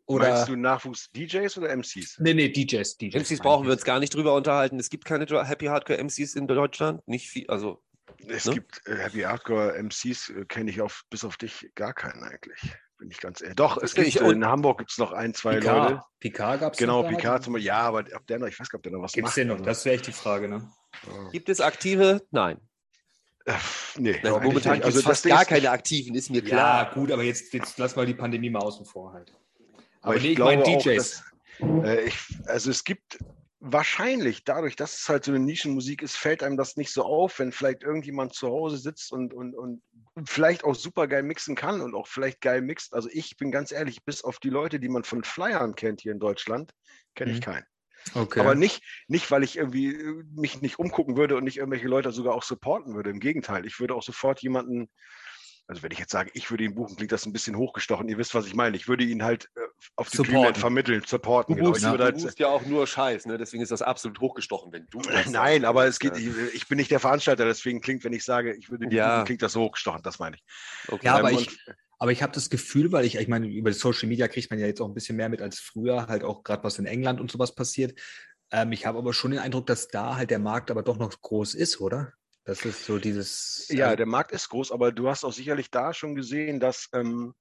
Oder 0.06 0.30
Meinst 0.30 0.48
du 0.48 0.56
Nachwuchs-DJs 0.56 1.58
oder 1.58 1.76
MCs? 1.76 2.18
nee, 2.20 2.32
nee, 2.34 2.48
DJs, 2.48 2.96
DJs. 2.96 3.14
MCs 3.28 3.40
brauchen 3.40 3.64
wir 3.64 3.72
jetzt. 3.72 3.80
uns 3.80 3.84
gar 3.86 3.98
nicht 3.98 4.14
drüber 4.14 4.34
unterhalten. 4.34 4.78
Es 4.78 4.88
gibt 4.88 5.04
keine 5.04 5.26
Happy 5.46 5.66
Hardcore 5.66 5.98
MCs 6.02 6.34
in 6.36 6.46
Deutschland. 6.46 7.06
Nicht 7.08 7.28
viel, 7.28 7.46
also 7.48 7.82
Es 8.28 8.44
Ne? 8.46 8.54
gibt 8.54 8.82
äh, 8.86 8.96
Happy 8.96 9.22
Hardcore 9.22 9.74
MCs, 9.82 10.30
äh, 10.30 10.44
kenne 10.46 10.70
ich 10.70 10.80
auf, 10.80 11.02
bis 11.10 11.24
auf 11.24 11.36
dich 11.36 11.70
gar 11.74 11.92
keinen 11.92 12.22
eigentlich. 12.22 12.60
Bin 12.98 13.10
ich 13.10 13.18
ganz 13.20 13.40
ehrlich. 13.42 13.56
Doch, 13.56 13.76
es 13.82 13.94
gibt 13.94 14.06
ich- 14.08 14.20
äh, 14.20 14.30
in 14.30 14.46
Hamburg 14.46 14.78
gibt 14.78 14.90
es 14.92 14.98
noch 14.98 15.12
ein, 15.12 15.34
zwei 15.34 15.54
Leute. 15.54 15.66
Picard. 15.66 16.04
Picard 16.20 16.60
gab 16.60 16.72
es 16.72 16.78
Genau, 16.78 17.02
Picard 17.02 17.42
zum 17.44 17.52
Beispiel. 17.52 17.66
Ja, 17.66 17.80
aber 17.80 18.04
ob 18.14 18.26
der 18.28 18.38
noch, 18.38 18.46
ich 18.46 18.58
weiß 18.58 18.68
gar 18.70 18.78
nicht, 18.78 18.86
ob 18.86 18.90
der 18.90 18.92
noch 18.92 19.02
was 19.02 19.12
Gibt 19.12 19.26
es 19.26 19.30
macht. 19.32 19.36
den 19.38 19.48
noch? 19.48 19.54
also, 19.56 19.64
Das 19.66 19.84
wäre 19.84 19.96
echt 19.96 20.06
die 20.06 20.12
Frage, 20.12 20.48
ne? 20.48 20.70
ja. 21.06 21.30
gibt 21.30 21.48
es 21.50 21.60
aktive? 21.60 22.22
Nein. 22.30 22.58
Äh, 23.44 23.52
nee, 23.98 24.18
Nein 24.22 24.32
momentan 24.42 24.74
gibt 24.74 24.86
es 24.86 24.94
Also 24.96 25.02
fast 25.02 25.24
gar 25.26 25.42
ist- 25.42 25.48
keine 25.48 25.70
aktiven, 25.70 26.14
ist 26.14 26.30
mir 26.30 26.42
Ja, 26.42 26.46
klar. 26.48 26.94
gut, 26.94 27.12
aber 27.12 27.22
jetzt, 27.22 27.52
jetzt 27.52 27.76
lass 27.78 27.96
mal 27.96 28.06
die 28.06 28.14
Pandemie 28.14 28.50
mal 28.50 28.60
außen 28.60 28.86
vor 28.86 29.12
halt. 29.12 29.32
Aber 30.06 30.16
ich 30.16 30.22
nee, 30.22 30.28
ich 30.30 30.36
glaube 30.36 30.56
meine 30.56 30.64
auch, 30.64 30.82
DJs. 30.82 31.24
Äh, 31.82 32.04
ich, 32.04 32.16
also 32.46 32.70
es 32.70 32.84
gibt 32.84 33.18
wahrscheinlich, 33.58 34.44
dadurch, 34.44 34.76
dass 34.76 35.00
es 35.00 35.08
halt 35.08 35.24
so 35.24 35.32
eine 35.32 35.40
Nischenmusik 35.40 36.02
ist, 36.02 36.16
fällt 36.16 36.44
einem 36.44 36.56
das 36.56 36.76
nicht 36.76 36.92
so 36.92 37.02
auf, 37.02 37.40
wenn 37.40 37.50
vielleicht 37.50 37.82
irgendjemand 37.82 38.34
zu 38.34 38.48
Hause 38.48 38.76
sitzt 38.76 39.10
und, 39.12 39.34
und, 39.34 39.54
und 39.54 39.82
vielleicht 40.24 40.62
auch 40.62 40.76
super 40.76 41.08
geil 41.08 41.24
mixen 41.24 41.56
kann 41.56 41.80
und 41.80 41.94
auch 41.94 42.06
vielleicht 42.06 42.40
geil 42.40 42.62
mixt. 42.62 42.94
Also 42.94 43.08
ich 43.12 43.36
bin 43.36 43.50
ganz 43.50 43.72
ehrlich, 43.72 44.04
bis 44.04 44.22
auf 44.22 44.38
die 44.38 44.50
Leute, 44.50 44.78
die 44.78 44.88
man 44.88 45.02
von 45.02 45.24
Flyern 45.24 45.74
kennt 45.74 46.02
hier 46.02 46.12
in 46.12 46.20
Deutschland, 46.20 46.72
kenne 47.16 47.32
ich 47.32 47.38
Mhm. 47.38 47.44
keinen. 47.44 47.66
Okay. 48.14 48.38
Aber 48.38 48.54
nicht, 48.54 48.84
nicht, 49.08 49.32
weil 49.32 49.42
ich 49.42 49.56
irgendwie 49.56 49.88
äh, 49.88 50.22
mich 50.36 50.62
nicht 50.62 50.78
umgucken 50.78 51.16
würde 51.16 51.36
und 51.36 51.42
nicht 51.42 51.56
irgendwelche 51.56 51.88
Leute 51.88 52.12
sogar 52.12 52.34
auch 52.34 52.44
supporten 52.44 52.94
würde. 52.94 53.10
Im 53.10 53.18
Gegenteil, 53.18 53.66
ich 53.66 53.80
würde 53.80 53.96
auch 53.96 54.04
sofort 54.04 54.40
jemanden, 54.40 54.88
also 55.68 55.82
wenn 55.82 55.90
ich 55.90 55.98
jetzt 55.98 56.12
sage, 56.12 56.30
ich 56.34 56.50
würde 56.50 56.64
ihn 56.64 56.74
buchen, 56.74 56.96
klingt 56.96 57.10
das 57.10 57.26
ein 57.26 57.32
bisschen 57.32 57.56
hochgestochen. 57.56 58.08
Ihr 58.08 58.18
wisst, 58.18 58.34
was 58.34 58.46
ich 58.46 58.54
meine. 58.54 58.76
Ich 58.76 58.86
würde 58.86 59.02
ihn 59.04 59.24
halt 59.24 59.50
äh, 59.56 59.60
auf 59.96 60.10
die. 60.10 60.18
Dreamland 60.18 60.58
vermitteln, 60.58 61.02
supporten. 61.04 61.54
Du 61.54 61.58
genau. 61.58 61.70
buchst, 61.72 61.84
würde 61.84 61.98
du 61.98 62.04
halt, 62.04 62.22
buchst 62.22 62.38
ja 62.38 62.48
auch 62.48 62.64
nur 62.64 62.86
Scheiß, 62.86 63.26
ne? 63.26 63.36
deswegen 63.36 63.62
ist 63.62 63.72
das 63.72 63.82
absolut 63.82 64.20
hochgestochen, 64.20 64.72
wenn 64.72 64.86
du. 64.90 65.00
das 65.00 65.26
Nein, 65.26 65.62
sagst. 65.62 65.64
aber 65.64 65.86
es 65.86 65.98
geht, 65.98 66.16
Ja. 66.16 66.18
ich, 66.18 66.54
ich 66.54 66.68
bin 66.68 66.76
nicht 66.76 66.90
der 66.90 67.00
Veranstalter, 67.00 67.44
deswegen 67.44 67.80
klingt, 67.80 68.04
wenn 68.04 68.12
ich 68.12 68.24
sage, 68.24 68.54
ich 68.54 68.70
würde 68.70 68.86
die 68.86 68.96
Ja. 68.96 69.16
buchen, 69.16 69.26
klingt 69.26 69.42
das 69.42 69.52
so 69.52 69.62
hochgestochen, 69.62 70.02
das 70.02 70.18
meine 70.20 70.36
ich. 70.36 70.44
Okay. 70.88 71.06
Ja, 71.06 71.16
aber 71.16 71.30
Ähm, 71.32 71.38
ich, 71.38 71.58
aber 71.98 72.12
ich 72.12 72.22
habe 72.22 72.32
das 72.32 72.48
Gefühl, 72.48 72.92
weil 72.92 73.04
ich, 73.04 73.16
ich 73.16 73.28
meine, 73.28 73.48
über 73.48 73.72
Social 73.72 74.08
Media 74.08 74.28
kriegt 74.28 74.50
man 74.50 74.60
ja 74.60 74.66
jetzt 74.66 74.80
auch 74.80 74.88
ein 74.88 74.94
bisschen 74.94 75.16
mehr 75.16 75.28
mit 75.28 75.42
als 75.42 75.58
früher, 75.58 76.06
halt 76.06 76.22
auch 76.22 76.44
gerade 76.44 76.62
was 76.62 76.78
in 76.78 76.86
England 76.86 77.20
und 77.20 77.30
sowas 77.30 77.54
passiert. 77.54 77.98
Ähm, 78.52 78.70
ich 78.70 78.86
habe 78.86 78.98
aber 78.98 79.12
schon 79.12 79.32
den 79.32 79.40
Eindruck, 79.40 79.66
dass 79.66 79.88
da 79.88 80.14
halt 80.16 80.30
der 80.30 80.38
Markt 80.38 80.70
aber 80.70 80.82
doch 80.84 80.98
noch 80.98 81.20
groß 81.20 81.54
ist, 81.54 81.80
oder? 81.80 82.12
Das 82.46 82.64
ist 82.64 82.84
so 82.84 82.98
dieses. 82.98 83.66
Ja, 83.68 83.86
also, 83.86 83.96
der 83.96 84.06
Markt 84.06 84.32
ist 84.32 84.48
groß, 84.48 84.70
aber 84.72 84.92
du 84.92 85.08
hast 85.08 85.24
auch 85.24 85.32
sicherlich 85.32 85.70
da 85.70 85.92
schon 85.92 86.14
gesehen, 86.14 86.60
dass 86.60 86.88
ähm, 86.92 87.34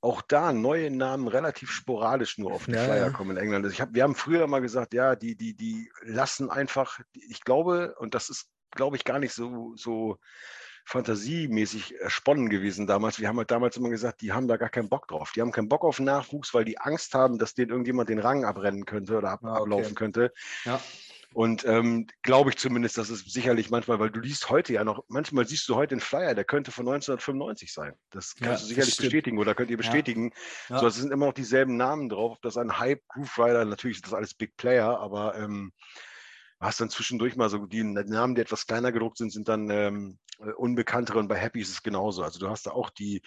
auch 0.00 0.22
da 0.22 0.52
neue 0.52 0.90
Namen 0.90 1.28
relativ 1.28 1.70
sporadisch 1.70 2.38
nur 2.38 2.52
auf 2.52 2.64
die 2.64 2.72
Ja, 2.72 2.82
Flyer 2.84 2.96
ja. 3.06 3.10
kommen 3.10 3.36
in 3.36 3.36
England. 3.36 3.64
Also 3.66 3.74
ich 3.74 3.80
hab, 3.80 3.94
wir 3.94 4.02
haben 4.02 4.14
früher 4.16 4.46
mal 4.48 4.60
gesagt, 4.60 4.94
ja, 4.94 5.14
die, 5.14 5.36
die, 5.36 5.54
die 5.54 5.92
lassen 6.00 6.50
einfach, 6.50 6.98
ich 7.12 7.42
glaube, 7.44 7.94
und 7.98 8.14
das 8.14 8.28
ist, 8.30 8.48
glaube 8.72 8.96
ich, 8.96 9.04
gar 9.04 9.18
nicht 9.20 9.32
so, 9.34 9.74
so 9.76 10.18
fantasiemäßig 10.86 12.00
ersponnen 12.00 12.48
gewesen 12.48 12.86
damals. 12.88 13.20
Wir 13.20 13.28
haben 13.28 13.38
halt 13.38 13.50
damals 13.52 13.76
immer 13.76 13.90
gesagt, 13.90 14.20
die 14.22 14.32
haben 14.32 14.48
da 14.48 14.56
gar 14.56 14.70
keinen 14.70 14.88
Bock 14.88 15.06
drauf. 15.06 15.30
Die 15.36 15.40
haben 15.40 15.52
keinen 15.52 15.68
Bock 15.68 15.84
auf 15.84 16.00
Nachwuchs, 16.00 16.52
weil 16.54 16.64
die 16.64 16.78
Angst 16.78 17.14
haben, 17.14 17.38
dass 17.38 17.54
denen 17.54 17.70
irgendjemand 17.70 18.08
den 18.08 18.18
Rang 18.18 18.44
abrennen 18.44 18.84
könnte 18.86 19.16
oder 19.18 19.30
ab, 19.30 19.40
Ah, 19.44 19.52
okay. 19.52 19.62
ablaufen 19.62 19.94
könnte. 19.94 20.32
ja. 20.64 20.80
Und 21.34 21.64
ähm, 21.64 22.06
glaube 22.22 22.50
ich 22.50 22.56
zumindest, 22.56 22.98
dass 22.98 23.08
es 23.08 23.20
sicherlich 23.20 23.70
manchmal, 23.70 23.98
weil 23.98 24.10
du 24.10 24.20
liest 24.20 24.50
heute 24.50 24.74
ja 24.74 24.84
noch, 24.84 25.04
manchmal 25.08 25.46
siehst 25.46 25.68
du 25.68 25.76
heute 25.76 25.94
einen 25.94 26.00
Flyer, 26.00 26.34
der 26.34 26.44
könnte 26.44 26.70
von 26.70 26.86
1995 26.86 27.72
sein. 27.72 27.94
Das 28.10 28.34
Ja, 28.38 28.46
kannst 28.46 28.62
du 28.62 28.64
das 28.64 28.68
sicherlich 28.68 28.96
bestätigen 28.96 29.38
oder 29.38 29.54
könnt 29.54 29.70
ihr 29.70 29.76
Ja. 29.76 29.78
bestätigen. 29.78 30.32
Ja. 30.68 30.78
So, 30.78 30.86
es 30.86 30.96
sind 30.96 31.12
immer 31.12 31.26
noch 31.26 31.32
dieselben 31.32 31.76
Namen 31.76 32.08
drauf. 32.08 32.38
Das 32.42 32.56
ein 32.56 32.78
Hype, 32.78 33.02
Groove 33.08 33.38
Rider, 33.38 33.64
natürlich 33.64 33.98
ist 33.98 34.06
das 34.06 34.14
alles 34.14 34.34
Big 34.34 34.56
Player, 34.56 34.98
aber 34.98 35.36
ähm, 35.36 35.72
du 36.60 36.66
hast 36.66 36.80
dann 36.80 36.90
zwischendurch 36.90 37.36
mal 37.36 37.48
so 37.48 37.66
die 37.66 37.82
Namen, 37.82 38.34
die 38.34 38.42
etwas 38.42 38.66
kleiner 38.66 38.92
gedruckt 38.92 39.18
sind, 39.18 39.30
sind 39.32 39.48
dann 39.48 39.70
ähm, 39.70 40.18
äh, 40.38 40.52
unbekanntere 40.52 41.18
und 41.18 41.28
bei 41.28 41.36
Happy 41.36 41.60
ist 41.60 41.70
es 41.70 41.82
genauso. 41.82 42.22
Also 42.22 42.38
du 42.38 42.48
hast 42.48 42.66
da 42.66 42.72
auch 42.72 42.90
die, 42.90 43.22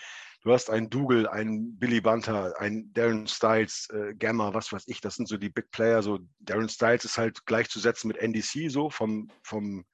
du 0.46 0.54
hast 0.54 0.70
einen 0.70 0.90
Dougal, 0.90 1.28
einen 1.28 1.78
Billy 1.78 2.00
Bunter, 2.00 2.54
einen 2.60 2.94
Darren 2.94 3.28
Styles, 3.28 3.90
äh, 3.92 4.14
Gamma, 4.14 4.54
was 4.54 4.72
weiß 4.72 4.84
ich, 4.88 5.02
das 5.02 5.16
sind 5.16 5.28
so 5.28 5.38
die 5.38 5.50
Big 5.50 5.72
Player. 5.72 6.02
So 6.02 6.20
Darren 6.40 6.70
Styles 6.70 7.04
ist 7.04 7.18
halt 7.18 7.46
gleichzusetzen 7.46 8.08
mit 8.08 8.18
NDC 8.18 8.70
so 8.70 8.90
vom, 8.90 9.30
vom 9.44 9.86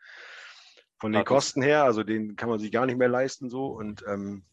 von 1.00 1.14
den 1.14 1.26
Kosten 1.26 1.64
her, 1.64 1.84
also 1.84 2.04
den 2.04 2.36
kann 2.36 2.48
man 2.48 2.60
sich 2.60 2.72
gar 2.72 2.86
nicht 2.86 3.00
mehr 3.00 3.08
leisten 3.08 3.50
so 3.50 3.66
und 3.66 4.04
ähm, 4.08 4.46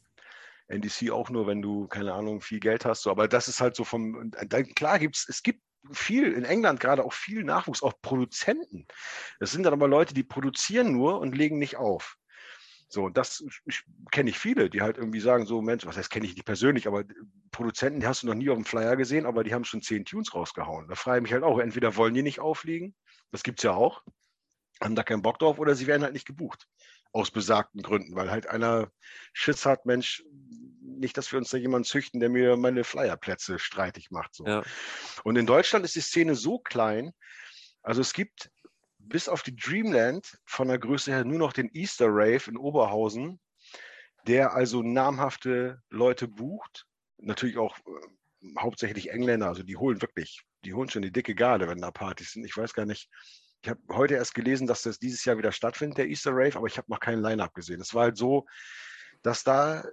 NDC 0.68 1.10
auch 1.10 1.28
nur, 1.28 1.46
wenn 1.46 1.60
du, 1.60 1.88
keine 1.88 2.14
Ahnung, 2.14 2.40
viel 2.40 2.58
Geld 2.58 2.86
hast. 2.86 3.02
So. 3.02 3.10
Aber 3.10 3.28
das 3.28 3.48
ist 3.48 3.60
halt 3.60 3.76
so 3.76 3.84
vom, 3.84 4.14
und 4.14 4.36
dann, 4.48 4.74
klar 4.74 4.98
gibt's, 4.98 5.26
es 5.28 5.42
gibt 5.42 5.60
viel, 5.92 6.32
in 6.32 6.44
England 6.44 6.80
gerade 6.80 7.04
auch 7.04 7.12
viel 7.12 7.44
Nachwuchs, 7.44 7.82
auch 7.82 8.00
Produzenten. 8.00 8.86
Das 9.40 9.50
sind 9.50 9.64
dann 9.64 9.74
aber 9.74 9.88
Leute, 9.88 10.14
die 10.14 10.22
produzieren 10.22 10.92
nur 10.92 11.20
und 11.20 11.36
legen 11.36 11.58
nicht 11.58 11.76
auf. 11.76 12.16
So, 12.88 13.04
und 13.04 13.16
das 13.16 13.44
kenne 14.10 14.30
ich 14.30 14.38
viele, 14.38 14.70
die 14.70 14.80
halt 14.80 14.96
irgendwie 14.96 15.20
sagen, 15.20 15.44
so, 15.44 15.60
Mensch, 15.60 15.84
was 15.84 15.96
heißt, 15.96 16.10
kenne 16.10 16.26
ich 16.26 16.34
nicht 16.34 16.46
persönlich, 16.46 16.86
aber 16.86 17.04
Produzenten, 17.50 18.00
die 18.00 18.06
hast 18.06 18.22
du 18.22 18.26
noch 18.26 18.34
nie 18.34 18.48
auf 18.48 18.56
dem 18.56 18.64
Flyer 18.64 18.96
gesehen, 18.96 19.26
aber 19.26 19.44
die 19.44 19.52
haben 19.52 19.64
schon 19.64 19.82
zehn 19.82 20.06
Tunes 20.06 20.34
rausgehauen. 20.34 20.88
Da 20.88 20.94
frage 20.94 21.18
ich 21.18 21.22
mich 21.22 21.32
halt 21.32 21.44
auch, 21.44 21.58
entweder 21.58 21.96
wollen 21.96 22.14
die 22.14 22.22
nicht 22.22 22.40
auflegen, 22.40 22.94
das 23.30 23.42
gibt 23.42 23.58
es 23.58 23.64
ja 23.64 23.72
auch, 23.72 24.02
haben 24.80 24.94
da 24.94 25.02
keinen 25.02 25.22
Bock 25.22 25.38
drauf 25.38 25.58
oder 25.58 25.74
sie 25.74 25.86
werden 25.86 26.02
halt 26.02 26.14
nicht 26.14 26.26
gebucht. 26.26 26.66
Aus 27.12 27.30
besagten 27.30 27.82
Gründen, 27.82 28.14
weil 28.14 28.30
halt 28.30 28.46
einer 28.48 28.90
Schiss 29.32 29.64
hat, 29.66 29.86
Mensch, 29.86 30.22
nicht, 30.80 31.16
dass 31.16 31.30
wir 31.32 31.38
uns 31.38 31.50
da 31.50 31.56
jemanden 31.56 31.84
züchten, 31.84 32.20
der 32.20 32.28
mir 32.28 32.56
meine 32.56 32.84
Flyerplätze 32.84 33.58
streitig 33.58 34.10
macht. 34.10 34.34
So. 34.34 34.46
Ja. 34.46 34.62
Und 35.24 35.36
in 35.36 35.46
Deutschland 35.46 35.84
ist 35.84 35.94
die 35.94 36.00
Szene 36.00 36.34
so 36.34 36.58
klein, 36.58 37.12
also 37.82 38.00
es 38.00 38.12
gibt 38.12 38.50
bis 39.08 39.28
auf 39.28 39.42
die 39.42 39.56
Dreamland 39.56 40.38
von 40.44 40.68
der 40.68 40.78
Größe 40.78 41.10
her 41.10 41.24
nur 41.24 41.38
noch 41.38 41.52
den 41.52 41.70
Easter 41.72 42.06
Rave 42.08 42.42
in 42.48 42.56
Oberhausen, 42.56 43.40
der 44.26 44.52
also 44.52 44.82
namhafte 44.82 45.80
Leute 45.90 46.28
bucht. 46.28 46.86
Natürlich 47.18 47.58
auch 47.58 47.76
äh, 47.78 48.58
hauptsächlich 48.58 49.10
Engländer, 49.10 49.48
also 49.48 49.62
die 49.62 49.76
holen 49.76 50.00
wirklich, 50.02 50.42
die 50.64 50.74
holen 50.74 50.90
schon 50.90 51.02
die 51.02 51.12
dicke 51.12 51.34
Garde, 51.34 51.68
wenn 51.68 51.80
da 51.80 51.90
Partys 51.90 52.32
sind. 52.32 52.44
Ich 52.44 52.56
weiß 52.56 52.74
gar 52.74 52.86
nicht. 52.86 53.08
Ich 53.62 53.68
habe 53.68 53.80
heute 53.90 54.14
erst 54.14 54.34
gelesen, 54.34 54.68
dass 54.68 54.82
das 54.82 55.00
dieses 55.00 55.24
Jahr 55.24 55.36
wieder 55.36 55.50
stattfindet, 55.50 55.98
der 55.98 56.08
Easter 56.08 56.30
Rave, 56.32 56.56
aber 56.56 56.68
ich 56.68 56.78
habe 56.78 56.90
noch 56.92 57.00
keinen 57.00 57.22
Line-Up 57.22 57.54
gesehen. 57.54 57.80
Es 57.80 57.92
war 57.92 58.04
halt 58.04 58.16
so, 58.16 58.46
dass 59.22 59.42
da 59.42 59.84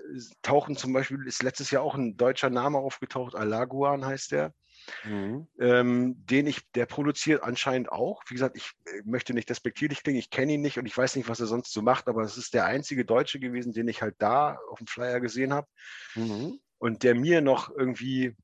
tauchen 0.44 0.78
zum 0.78 0.94
Beispiel, 0.94 1.26
ist 1.26 1.42
letztes 1.42 1.72
Jahr 1.72 1.82
auch 1.82 1.96
ein 1.96 2.16
deutscher 2.16 2.52
Name 2.52 2.78
aufgetaucht, 2.78 3.34
Alaguan 3.34 4.06
heißt 4.06 4.34
der. 4.34 4.54
Mhm. 5.04 5.48
Ähm, 5.60 6.26
den 6.26 6.48
ich, 6.48 6.70
der 6.72 6.86
produziert 6.86 7.44
anscheinend 7.44 7.92
auch. 7.92 8.24
Wie 8.28 8.34
gesagt, 8.34 8.58
ich 8.58 8.72
äh, 8.86 9.02
möchte 9.06 9.34
nicht 9.34 9.50
despektierlich 9.50 10.04
klingen, 10.04 10.20
ich 10.20 10.30
kenne 10.30 10.54
ihn 10.54 10.62
nicht 10.62 10.78
und 10.78 10.86
ich 10.86 10.98
weiß 10.98 11.16
nicht, 11.16 11.30
was 11.30 11.40
er 11.40 11.48
sonst 11.48 11.72
so 11.72 11.82
macht, 11.82 12.08
aber 12.08 12.24
es 12.24 12.38
ist 12.38 12.54
der 12.54 12.66
einzige 12.66 13.06
Deutsche 13.06 13.40
gewesen, 13.40 13.74
den 13.74 13.88
ich 13.88 14.02
halt 14.02 14.16
da 14.20 14.58
auf 14.70 14.80
dem 14.80 14.88
Flyer 14.88 15.20
gesehen 15.20 15.54
habe 15.54 15.68
Mhm. 16.16 16.60
und 16.78 17.04
der 17.04 17.16
mir 17.16 17.42
noch 17.42 17.70
irgendwie 17.70 18.36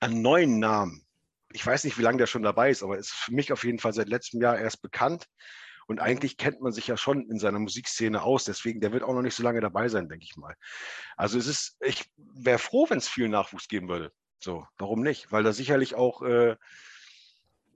einen 0.00 0.22
neuen 0.22 0.58
Namen, 0.58 1.06
ich 1.52 1.66
weiß 1.66 1.84
nicht, 1.84 1.98
wie 1.98 2.02
lange 2.02 2.18
der 2.18 2.26
schon 2.26 2.42
dabei 2.42 2.70
ist, 2.70 2.82
aber 2.82 2.98
ist 2.98 3.10
für 3.10 3.32
mich 3.32 3.52
auf 3.52 3.64
jeden 3.64 3.78
Fall 3.78 3.92
seit 3.92 4.08
letztem 4.08 4.40
Jahr 4.40 4.58
erst 4.58 4.82
bekannt. 4.82 5.26
Und 5.86 6.00
eigentlich 6.00 6.36
kennt 6.36 6.60
man 6.60 6.70
sich 6.70 6.86
ja 6.86 6.98
schon 6.98 7.30
in 7.30 7.38
seiner 7.38 7.58
Musikszene 7.58 8.22
aus, 8.22 8.44
deswegen, 8.44 8.80
der 8.82 8.92
wird 8.92 9.02
auch 9.02 9.14
noch 9.14 9.22
nicht 9.22 9.34
so 9.34 9.42
lange 9.42 9.62
dabei 9.62 9.88
sein, 9.88 10.06
denke 10.10 10.26
ich 10.28 10.36
mal. 10.36 10.54
Also 11.16 11.38
es 11.38 11.46
ist, 11.46 11.78
ich 11.80 12.04
wäre 12.18 12.58
froh, 12.58 12.90
wenn 12.90 12.98
es 12.98 13.08
viel 13.08 13.30
Nachwuchs 13.30 13.68
geben 13.68 13.88
würde. 13.88 14.12
So, 14.40 14.66
warum 14.78 15.02
nicht? 15.02 15.32
Weil 15.32 15.42
da 15.42 15.52
sicherlich 15.52 15.94
auch 15.94 16.22
äh, 16.22 16.56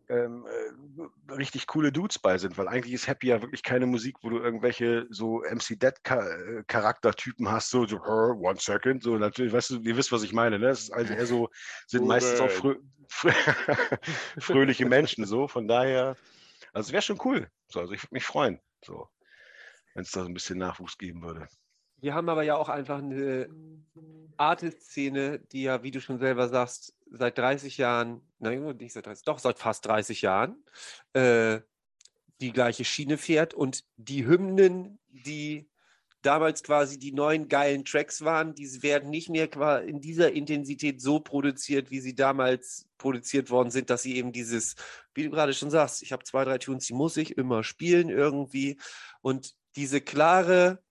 ähm, 0.08 0.46
äh, 1.28 1.32
richtig 1.32 1.66
coole 1.66 1.92
Dudes 1.92 2.18
bei 2.18 2.36
sind, 2.38 2.58
weil 2.58 2.68
eigentlich 2.68 2.92
ist 2.92 3.06
Happy 3.06 3.28
ja 3.28 3.40
wirklich 3.40 3.62
keine 3.62 3.86
Musik, 3.86 4.16
wo 4.22 4.30
du 4.30 4.38
irgendwelche 4.38 5.06
so 5.10 5.42
MC 5.42 5.76
Dead 5.78 5.94
äh, 6.04 6.62
Charaktertypen 6.66 7.50
hast, 7.50 7.70
so, 7.70 7.86
so 7.86 7.98
"Huh, 8.04 8.34
one 8.38 8.58
second, 8.60 9.02
so 9.02 9.16
natürlich, 9.16 9.52
weißt 9.52 9.70
du, 9.70 9.80
ihr 9.80 9.96
wisst, 9.96 10.12
was 10.12 10.22
ich 10.22 10.32
meine, 10.32 10.58
ne? 10.58 10.68
Es 10.68 10.82
ist 10.82 10.90
also 10.92 11.14
eher 11.14 11.26
so, 11.26 11.48
sind 11.86 12.06
meistens 12.06 12.40
auch 12.40 12.50
frö 12.50 12.76
frö 13.08 13.30
fröhliche 14.38 14.86
Menschen, 14.86 15.24
so, 15.24 15.48
von 15.48 15.68
daher, 15.68 16.18
also 16.72 16.88
es 16.88 16.92
wäre 16.92 17.02
schon 17.02 17.20
cool, 17.24 17.48
so, 17.68 17.80
also 17.80 17.92
ich 17.92 18.02
würde 18.02 18.14
mich 18.14 18.24
freuen, 18.24 18.60
so, 18.84 19.08
wenn 19.94 20.02
es 20.02 20.10
da 20.12 20.22
so 20.22 20.28
ein 20.28 20.34
bisschen 20.34 20.58
Nachwuchs 20.58 20.98
geben 20.98 21.22
würde. 21.22 21.48
Wir 22.02 22.14
haben 22.14 22.28
aber 22.28 22.42
ja 22.42 22.56
auch 22.56 22.68
einfach 22.68 22.98
eine 22.98 23.48
Artist-Szene, 24.36 25.38
die 25.52 25.62
ja, 25.62 25.84
wie 25.84 25.92
du 25.92 26.00
schon 26.00 26.18
selber 26.18 26.48
sagst, 26.48 26.96
seit 27.12 27.38
30 27.38 27.78
Jahren, 27.78 28.20
nein, 28.40 28.60
nicht 28.76 28.92
seit 28.92 29.06
30, 29.06 29.24
doch 29.24 29.38
seit 29.38 29.60
fast 29.60 29.86
30 29.86 30.20
Jahren, 30.20 30.64
äh, 31.12 31.60
die 32.40 32.52
gleiche 32.52 32.84
Schiene 32.84 33.18
fährt 33.18 33.54
und 33.54 33.84
die 33.96 34.26
Hymnen, 34.26 34.98
die 35.10 35.70
damals 36.22 36.64
quasi 36.64 36.98
die 36.98 37.12
neuen 37.12 37.46
geilen 37.48 37.84
Tracks 37.84 38.22
waren, 38.22 38.54
die 38.54 38.82
werden 38.82 39.10
nicht 39.10 39.28
mehr 39.28 39.48
in 39.82 40.00
dieser 40.00 40.32
Intensität 40.32 41.00
so 41.00 41.20
produziert, 41.20 41.92
wie 41.92 42.00
sie 42.00 42.16
damals 42.16 42.88
produziert 42.98 43.48
worden 43.50 43.70
sind, 43.70 43.90
dass 43.90 44.02
sie 44.02 44.16
eben 44.16 44.32
dieses, 44.32 44.74
wie 45.14 45.22
du 45.22 45.30
gerade 45.30 45.54
schon 45.54 45.70
sagst, 45.70 46.02
ich 46.02 46.10
habe 46.10 46.24
zwei, 46.24 46.44
drei 46.44 46.58
Tunes, 46.58 46.86
die 46.86 46.94
muss 46.94 47.16
ich 47.16 47.38
immer 47.38 47.62
spielen 47.62 48.08
irgendwie. 48.08 48.80
Und 49.20 49.54
diese 49.76 50.00
klare, 50.00 50.82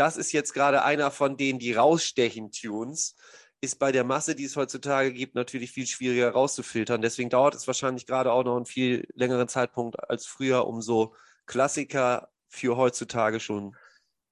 das 0.00 0.16
ist 0.16 0.32
jetzt 0.32 0.52
gerade 0.54 0.82
einer 0.82 1.10
von 1.10 1.36
denen, 1.36 1.58
die 1.58 1.72
rausstechen, 1.74 2.50
Tunes, 2.50 3.14
ist 3.60 3.78
bei 3.78 3.92
der 3.92 4.04
Masse, 4.04 4.34
die 4.34 4.44
es 4.44 4.56
heutzutage 4.56 5.12
gibt, 5.12 5.34
natürlich 5.34 5.70
viel 5.70 5.86
schwieriger 5.86 6.30
rauszufiltern. 6.30 7.02
Deswegen 7.02 7.28
dauert 7.30 7.54
es 7.54 7.66
wahrscheinlich 7.66 8.06
gerade 8.06 8.32
auch 8.32 8.42
noch 8.42 8.56
einen 8.56 8.64
viel 8.66 9.06
längeren 9.14 9.48
Zeitpunkt 9.48 9.96
als 10.10 10.26
früher, 10.26 10.66
um 10.66 10.80
so 10.80 11.14
Klassiker 11.46 12.30
für 12.48 12.76
heutzutage 12.76 13.38
schon 13.38 13.76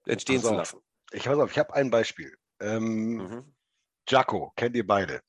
entstehen 0.07 0.37
Pass 0.41 0.45
zu 0.45 0.51
auf. 0.53 0.57
lassen. 0.59 0.79
Ich 1.13 1.25
pass 1.25 1.39
auf, 1.39 1.51
ich 1.51 1.59
habe 1.59 1.75
ein 1.75 1.91
Beispiel. 1.91 2.33
Ähm, 2.61 3.17
Mhm. 3.17 3.55
Jaco, 4.09 4.53
kennt 4.57 4.75
ihr 4.75 4.87
beide? 4.87 5.21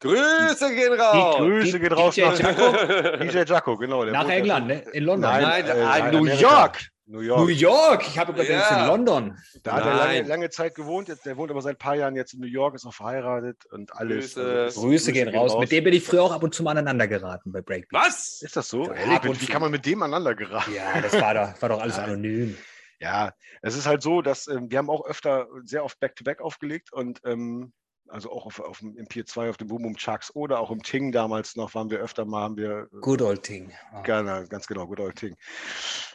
Grüße 0.00 0.74
gehen 0.76 0.92
Die 0.92 0.98
raus! 1.00 1.36
Grü- 1.36 1.38
Grüße 1.60 1.80
gehen 1.80 1.92
raus 1.92 2.14
DJ 2.14 2.20
nach 2.22 2.38
Jaco? 2.38 3.16
DJ 3.24 3.38
Jaco, 3.52 3.76
genau. 3.76 4.04
der 4.04 4.12
Nach 4.12 4.28
England, 4.28 4.66
ne? 4.68 4.78
In 4.92 5.02
London. 5.04 5.28
Nein, 5.32 5.42
Nein, 5.42 5.66
äh, 5.66 5.70
ah, 5.82 5.96
in 5.98 6.10
New 6.12 6.18
Amerika. 6.18 6.40
York. 6.40 6.88
New 7.08 7.20
New 7.20 7.24
York. 7.24 7.50
York. 7.50 8.06
Ich 8.06 8.18
habe 8.18 8.34
gerade 8.34 8.48
Ja. 8.52 8.82
in 8.82 8.86
London. 8.86 9.38
Da 9.62 9.72
hat 9.74 9.86
er 9.86 9.94
lange, 9.94 10.12
Nein. 10.20 10.26
lange 10.26 10.50
Zeit 10.50 10.74
gewohnt. 10.74 11.08
Jetzt, 11.08 11.24
der 11.24 11.36
wohnt 11.38 11.50
aber 11.50 11.62
seit 11.62 11.76
ein 11.76 11.78
paar 11.78 11.94
Jahren 11.96 12.14
jetzt 12.16 12.34
in 12.34 12.40
New 12.40 12.46
York, 12.46 12.74
ist 12.74 12.84
auch 12.86 12.92
verheiratet 12.92 13.64
und 13.70 13.94
alles. 13.94 14.34
Grüße. 14.34 14.60
also, 14.64 14.80
Grüße 14.82 15.12
gehen 15.12 15.28
raus. 15.34 15.56
Mit 15.58 15.72
dem 15.72 15.84
bin 15.84 15.94
ich 15.94 16.04
früher 16.04 16.22
auch 16.22 16.32
ab 16.32 16.42
und 16.42 16.54
zu 16.54 16.62
mal 16.62 16.72
aneinander 16.72 17.08
geraten 17.08 17.50
bei 17.50 17.62
Breakbeat. 17.62 17.92
Was? 18.02 18.42
Ist 18.42 18.56
das 18.56 18.68
so? 18.68 18.84
Ja, 18.84 18.92
Ehrlich? 18.92 19.16
ab 19.16 19.24
und 19.28 19.40
wie 19.40 19.46
zu. 19.46 19.52
kann 19.52 19.62
man 19.62 19.70
mit 19.70 19.86
dem 19.86 20.02
aneinander 20.02 20.34
geraten? 20.34 20.72
Ja, 20.74 21.00
das 21.00 21.14
war 21.20 21.32
doch, 21.34 21.62
war 21.62 21.68
doch 21.70 21.80
alles 21.80 21.96
Ja. 21.96 22.04
anonym. 22.04 22.56
Ja, 23.00 23.32
es 23.62 23.76
ist 23.76 23.86
halt 23.86 24.02
so, 24.02 24.22
dass 24.22 24.46
ähm, 24.48 24.70
wir 24.70 24.76
haben 24.78 24.90
auch 24.90 25.06
öfter 25.06 25.46
sehr 25.64 25.84
oft 25.84 25.98
Back-to-Back 26.00 26.40
aufgelegt 26.40 26.92
und 26.92 27.20
ähm, 27.24 27.72
also 28.10 28.30
auch 28.30 28.46
auf, 28.46 28.60
auf 28.60 28.78
dem, 28.80 28.96
im 28.96 29.06
Pier 29.06 29.26
2 29.26 29.50
auf 29.50 29.56
dem 29.56 29.68
Boom 29.68 29.82
Boom 29.82 29.96
Chucks 29.96 30.34
oder 30.34 30.60
auch 30.60 30.70
im 30.70 30.82
Ting 30.82 31.12
damals 31.12 31.56
noch 31.56 31.74
waren 31.74 31.90
wir 31.90 31.98
öfter 31.98 32.24
mal, 32.24 32.42
haben 32.42 32.56
wir 32.56 32.88
äh, 32.92 33.00
Good 33.00 33.22
old 33.22 33.42
thing. 33.42 33.72
Ah. 33.92 34.02
Gerne, 34.02 34.46
ganz 34.48 34.66
genau, 34.66 34.86
Good 34.86 35.00
Old 35.00 35.16
Ting. 35.16 35.36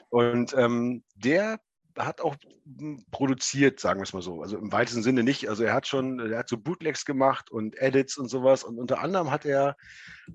Und 0.09 0.53
ähm, 0.57 1.03
der 1.15 1.59
hat 1.97 2.21
auch 2.21 2.35
m, 2.65 3.05
produziert, 3.11 3.79
sagen 3.79 3.99
wir 3.99 4.03
es 4.03 4.13
mal 4.13 4.21
so. 4.21 4.41
Also 4.41 4.57
im 4.57 4.71
weitesten 4.71 5.03
Sinne 5.03 5.23
nicht. 5.23 5.49
Also 5.49 5.63
er 5.63 5.73
hat 5.73 5.87
schon, 5.87 6.19
er 6.19 6.39
hat 6.39 6.49
so 6.49 6.57
Bootlegs 6.57 7.05
gemacht 7.05 7.51
und 7.51 7.79
Edits 7.79 8.17
und 8.17 8.29
sowas. 8.29 8.63
Und 8.63 8.79
unter 8.79 8.99
anderem 8.99 9.31
hat 9.31 9.45
er 9.45 9.75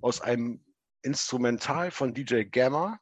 aus 0.01 0.21
einem 0.21 0.65
Instrumental 1.03 1.91
von 1.91 2.13
DJ 2.15 2.43
Gamma, 2.45 2.99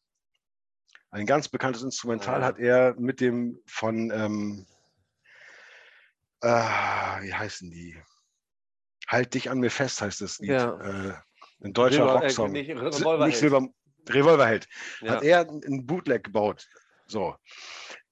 ein 1.11 1.27
ganz 1.27 1.49
bekanntes 1.49 1.83
Instrumental, 1.83 2.43
Ah. 2.43 2.47
hat 2.47 2.59
er 2.59 2.95
mit 2.99 3.21
dem 3.21 3.59
von, 3.67 4.11
ähm, 4.11 4.67
äh, 6.43 6.49
wie 6.49 7.33
heißen 7.35 7.71
die? 7.71 7.97
Halt 9.07 9.35
dich 9.35 9.51
an 9.51 9.59
mir 9.61 9.71
fest 9.71 10.01
heißt 10.03 10.21
das 10.21 10.39
Lied. 10.39 10.51
Ja. 10.51 10.79
Äh, 10.81 11.15
ein 11.65 11.73
deutscher 11.73 12.05
Revolver- 12.05 12.21
äh, 12.21 12.25
Rocksong. 12.27 12.53
nicht 12.53 12.67
Si- 12.67 12.73
Revolverheld. 12.73 13.27
nicht 13.27 13.39
Silber, 13.39 13.69
Revolverheld 14.09 14.69
Ja. 15.03 15.13
hat 15.17 15.23
er 15.23 15.41
ein 15.49 15.87
Bootleg 15.87 16.25
gebaut. 16.25 16.67
So. 17.07 17.37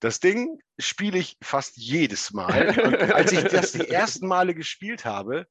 Das 0.01 0.21
Ding 0.21 0.61
spiele 0.79 1.19
ich 1.19 1.37
fast 1.43 1.77
jedes 1.77 2.33
Mal. 2.33 2.69
Und 2.85 3.13
als 3.13 3.33
ich 3.33 3.45
das 3.45 3.73
die 3.73 3.89
ersten 3.89 4.27
Male 4.29 4.55
gespielt 4.55 5.05
habe, 5.05 5.47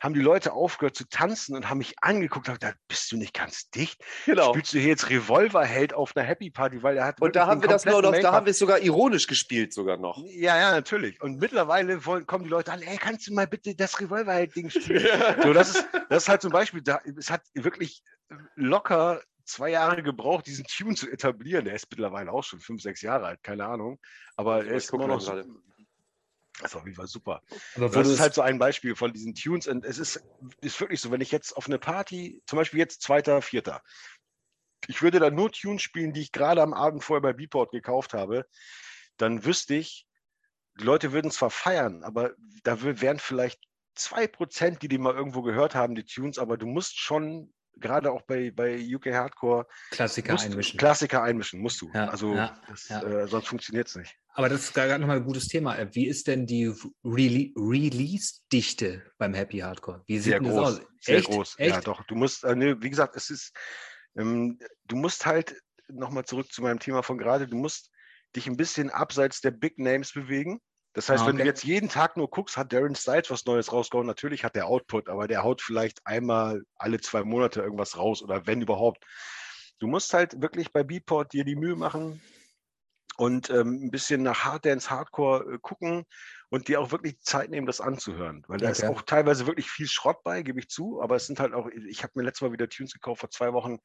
haben 0.00 0.14
die 0.14 0.20
Leute 0.20 0.52
aufgehört 0.52 0.96
zu 0.96 1.08
tanzen 1.08 1.56
und 1.56 1.68
haben 1.68 1.78
mich 1.78 1.94
angeguckt 2.00 2.48
und 2.48 2.54
haben 2.54 2.60
gedacht, 2.60 2.78
bist 2.88 3.10
du 3.10 3.16
nicht 3.16 3.34
ganz 3.34 3.70
dicht? 3.70 4.02
Genau. 4.26 4.52
Spielst 4.52 4.72
du 4.72 4.78
hier 4.78 4.88
jetzt 4.88 5.10
Revolverheld 5.10 5.92
auf 5.92 6.16
einer 6.16 6.26
Happy 6.26 6.50
Party, 6.50 6.82
weil 6.82 6.96
er 6.96 7.06
hat 7.06 7.20
Und 7.20 7.36
da 7.36 7.46
haben 7.46 7.62
wir 7.62 7.68
das 7.68 7.84
nur 7.84 8.02
noch, 8.02 8.12
da 8.12 8.32
haben 8.32 8.46
wir 8.46 8.52
es 8.52 8.58
sogar 8.58 8.78
ironisch 8.80 9.26
gespielt, 9.26 9.72
sogar 9.72 9.96
noch. 9.96 10.22
Ja, 10.26 10.56
ja, 10.56 10.70
natürlich. 10.70 11.20
Und 11.20 11.38
mittlerweile 11.38 12.04
wollen, 12.06 12.26
kommen 12.26 12.44
die 12.44 12.50
Leute 12.50 12.72
an, 12.72 12.82
ey, 12.82 12.96
kannst 12.96 13.26
du 13.26 13.34
mal 13.34 13.46
bitte 13.46 13.74
das 13.74 14.00
Revolverheld-Ding 14.00 14.70
spielen? 14.70 15.06
So, 15.42 15.52
das 15.52 15.70
ist, 15.70 15.88
das 16.08 16.24
ist 16.24 16.28
halt 16.28 16.42
zum 16.42 16.50
Beispiel, 16.50 16.82
da, 16.82 17.00
es 17.16 17.30
hat 17.30 17.42
wirklich 17.54 18.02
locker 18.56 19.20
zwei 19.44 19.70
Jahre 19.70 20.02
gebraucht, 20.02 20.46
diesen 20.46 20.64
Tune 20.66 20.94
zu 20.94 21.10
etablieren. 21.10 21.64
Der 21.64 21.74
ist 21.74 21.86
mittlerweile 21.90 22.32
auch 22.32 22.44
schon 22.44 22.60
fünf, 22.60 22.82
sechs 22.82 23.02
Jahre 23.02 23.26
alt, 23.26 23.42
keine 23.42 23.66
Ahnung. 23.66 23.98
Aber 24.36 24.64
er 24.64 24.74
ist 24.74 24.92
immer 24.92 25.06
noch 25.06 25.20
so. 25.20 25.42
Das 26.60 26.72
ist 26.72 26.76
auf 26.76 26.84
jeden 26.84 26.96
Fall 26.96 27.06
super. 27.06 27.42
Das 27.92 28.08
ist 28.08 28.20
halt 28.20 28.34
so 28.34 28.42
ein 28.42 28.58
Beispiel 28.58 28.96
von 28.96 29.12
diesen 29.12 29.34
Tunes. 29.34 29.66
Und 29.68 29.84
es 29.84 29.98
ist, 29.98 30.20
ist 30.60 30.80
wirklich 30.80 31.00
so, 31.00 31.10
wenn 31.10 31.20
ich 31.20 31.30
jetzt 31.30 31.56
auf 31.56 31.66
eine 31.66 31.78
Party, 31.78 32.42
zum 32.46 32.56
Beispiel 32.56 32.80
jetzt 32.80 33.02
zweiter, 33.02 33.42
vierter, 33.42 33.82
ich 34.86 35.02
würde 35.02 35.20
da 35.20 35.30
nur 35.30 35.52
Tunes 35.52 35.82
spielen, 35.82 36.12
die 36.12 36.20
ich 36.22 36.32
gerade 36.32 36.62
am 36.62 36.72
Abend 36.74 37.04
vorher 37.04 37.22
bei 37.22 37.32
Beatport 37.32 37.70
gekauft 37.72 38.14
habe, 38.14 38.46
dann 39.16 39.44
wüsste 39.44 39.74
ich, 39.74 40.06
die 40.78 40.84
Leute 40.84 41.12
würden 41.12 41.30
zwar 41.30 41.50
feiern, 41.50 42.04
aber 42.04 42.34
da 42.62 42.82
wär- 42.82 43.00
wären 43.00 43.18
vielleicht 43.18 43.60
zwei 43.94 44.26
Prozent, 44.28 44.82
die 44.82 44.88
die 44.88 44.98
mal 44.98 45.14
irgendwo 45.14 45.42
gehört 45.42 45.74
haben, 45.74 45.94
die 45.96 46.04
Tunes, 46.04 46.38
aber 46.38 46.56
du 46.56 46.66
musst 46.66 46.98
schon, 46.98 47.52
gerade 47.80 48.12
auch 48.12 48.22
bei, 48.22 48.50
bei 48.50 48.78
UK 48.78 49.06
Hardcore, 49.06 49.66
Klassiker 49.90 50.32
musst, 50.32 50.46
einmischen. 50.46 50.78
Klassiker 50.78 51.22
einmischen, 51.22 51.60
musst 51.60 51.80
du. 51.80 51.90
Ja, 51.94 52.08
also 52.08 52.34
ja, 52.34 52.60
das, 52.68 52.88
ja. 52.88 53.02
Äh, 53.02 53.28
sonst 53.28 53.48
funktioniert 53.48 53.88
es 53.88 53.96
nicht. 53.96 54.16
Aber 54.34 54.48
das 54.48 54.60
ist 54.60 54.74
gerade 54.74 54.98
nochmal 54.98 55.16
ein 55.16 55.24
gutes 55.24 55.48
Thema. 55.48 55.76
Wie 55.94 56.06
ist 56.06 56.28
denn 56.28 56.46
die 56.46 56.72
Rele 57.04 57.52
Release-Dichte 57.56 59.10
beim 59.18 59.34
Happy 59.34 59.58
Hardcore? 59.58 60.02
Wie 60.06 60.18
sieht 60.18 60.32
Sehr 60.32 60.40
das 60.40 60.48
groß, 60.48 60.68
aus? 60.68 60.86
sehr 61.00 61.16
Echt? 61.18 61.26
groß. 61.28 61.54
Echt? 61.58 61.74
Ja, 61.74 61.80
doch. 61.80 62.04
Du 62.04 62.14
musst, 62.14 62.44
äh, 62.44 62.54
ne, 62.54 62.80
wie 62.80 62.90
gesagt, 62.90 63.16
es 63.16 63.30
ist, 63.30 63.52
ähm, 64.16 64.58
du 64.84 64.96
musst 64.96 65.26
halt, 65.26 65.56
nochmal 65.88 66.24
zurück 66.24 66.52
zu 66.52 66.62
meinem 66.62 66.78
Thema 66.78 67.02
von 67.02 67.18
gerade, 67.18 67.48
du 67.48 67.56
musst 67.56 67.90
dich 68.36 68.46
ein 68.46 68.56
bisschen 68.56 68.90
abseits 68.90 69.40
der 69.40 69.50
Big 69.50 69.78
Names 69.78 70.12
bewegen. 70.12 70.60
Das 70.98 71.08
heißt, 71.08 71.22
Ah, 71.22 71.28
wenn 71.28 71.36
du 71.36 71.42
okay. 71.42 71.46
jetzt 71.46 71.62
jeden 71.62 71.88
Tag 71.88 72.16
nur 72.16 72.28
guckst, 72.28 72.56
hat 72.56 72.72
Darren 72.72 72.96
Styles 72.96 73.30
was 73.30 73.46
Neues 73.46 73.72
rausgehauen. 73.72 74.08
Natürlich 74.08 74.42
hat 74.42 74.56
der 74.56 74.66
Output, 74.66 75.08
aber 75.08 75.28
der 75.28 75.44
haut 75.44 75.62
vielleicht 75.62 76.04
einmal 76.04 76.64
alle 76.74 77.00
zwei 77.00 77.22
Monate 77.22 77.62
irgendwas 77.62 77.96
raus 77.96 78.20
oder 78.20 78.48
wenn 78.48 78.62
überhaupt. 78.62 79.04
Du 79.78 79.86
musst 79.86 80.12
halt 80.12 80.42
wirklich 80.42 80.72
bei 80.72 80.82
Beatport 80.82 81.32
dir 81.32 81.44
die 81.44 81.54
Mühe 81.54 81.76
machen, 81.76 82.20
und 83.16 83.50
ähm, 83.50 83.84
ein 83.84 83.90
bisschen 83.90 84.22
nach 84.22 84.44
Harddance, 84.44 84.90
Hardcore 84.90 85.54
äh, 85.54 85.58
gucken 85.60 86.04
und 86.50 86.68
dir 86.68 86.80
auch 86.80 86.92
wirklich 86.92 87.20
Zeit 87.20 87.50
nehmen, 87.50 87.66
das 87.66 87.80
anzuhören. 87.80 88.44
Weil 88.48 88.58
da 88.58 88.68
ist 88.68 88.82
Okay. 88.82 88.92
auch 88.92 89.02
teilweise 89.02 89.46
wirklich 89.46 89.70
viel 89.70 89.88
Schrott 89.88 90.22
bei, 90.24 90.42
gebe 90.42 90.58
ich 90.58 90.68
zu, 90.68 91.00
aber 91.00 91.16
es 91.16 91.26
sind 91.26 91.38
halt 91.38 91.52
auch, 91.52 91.68
ich 91.88 92.02
habe 92.02 92.12
mir 92.16 92.22
letztes 92.22 92.42
Mal 92.42 92.52
wieder 92.52 92.68
Tunes 92.68 92.92
gekauft 92.92 93.20
vor 93.20 93.30
zwei 93.30 93.52
Wochen. 93.52 93.78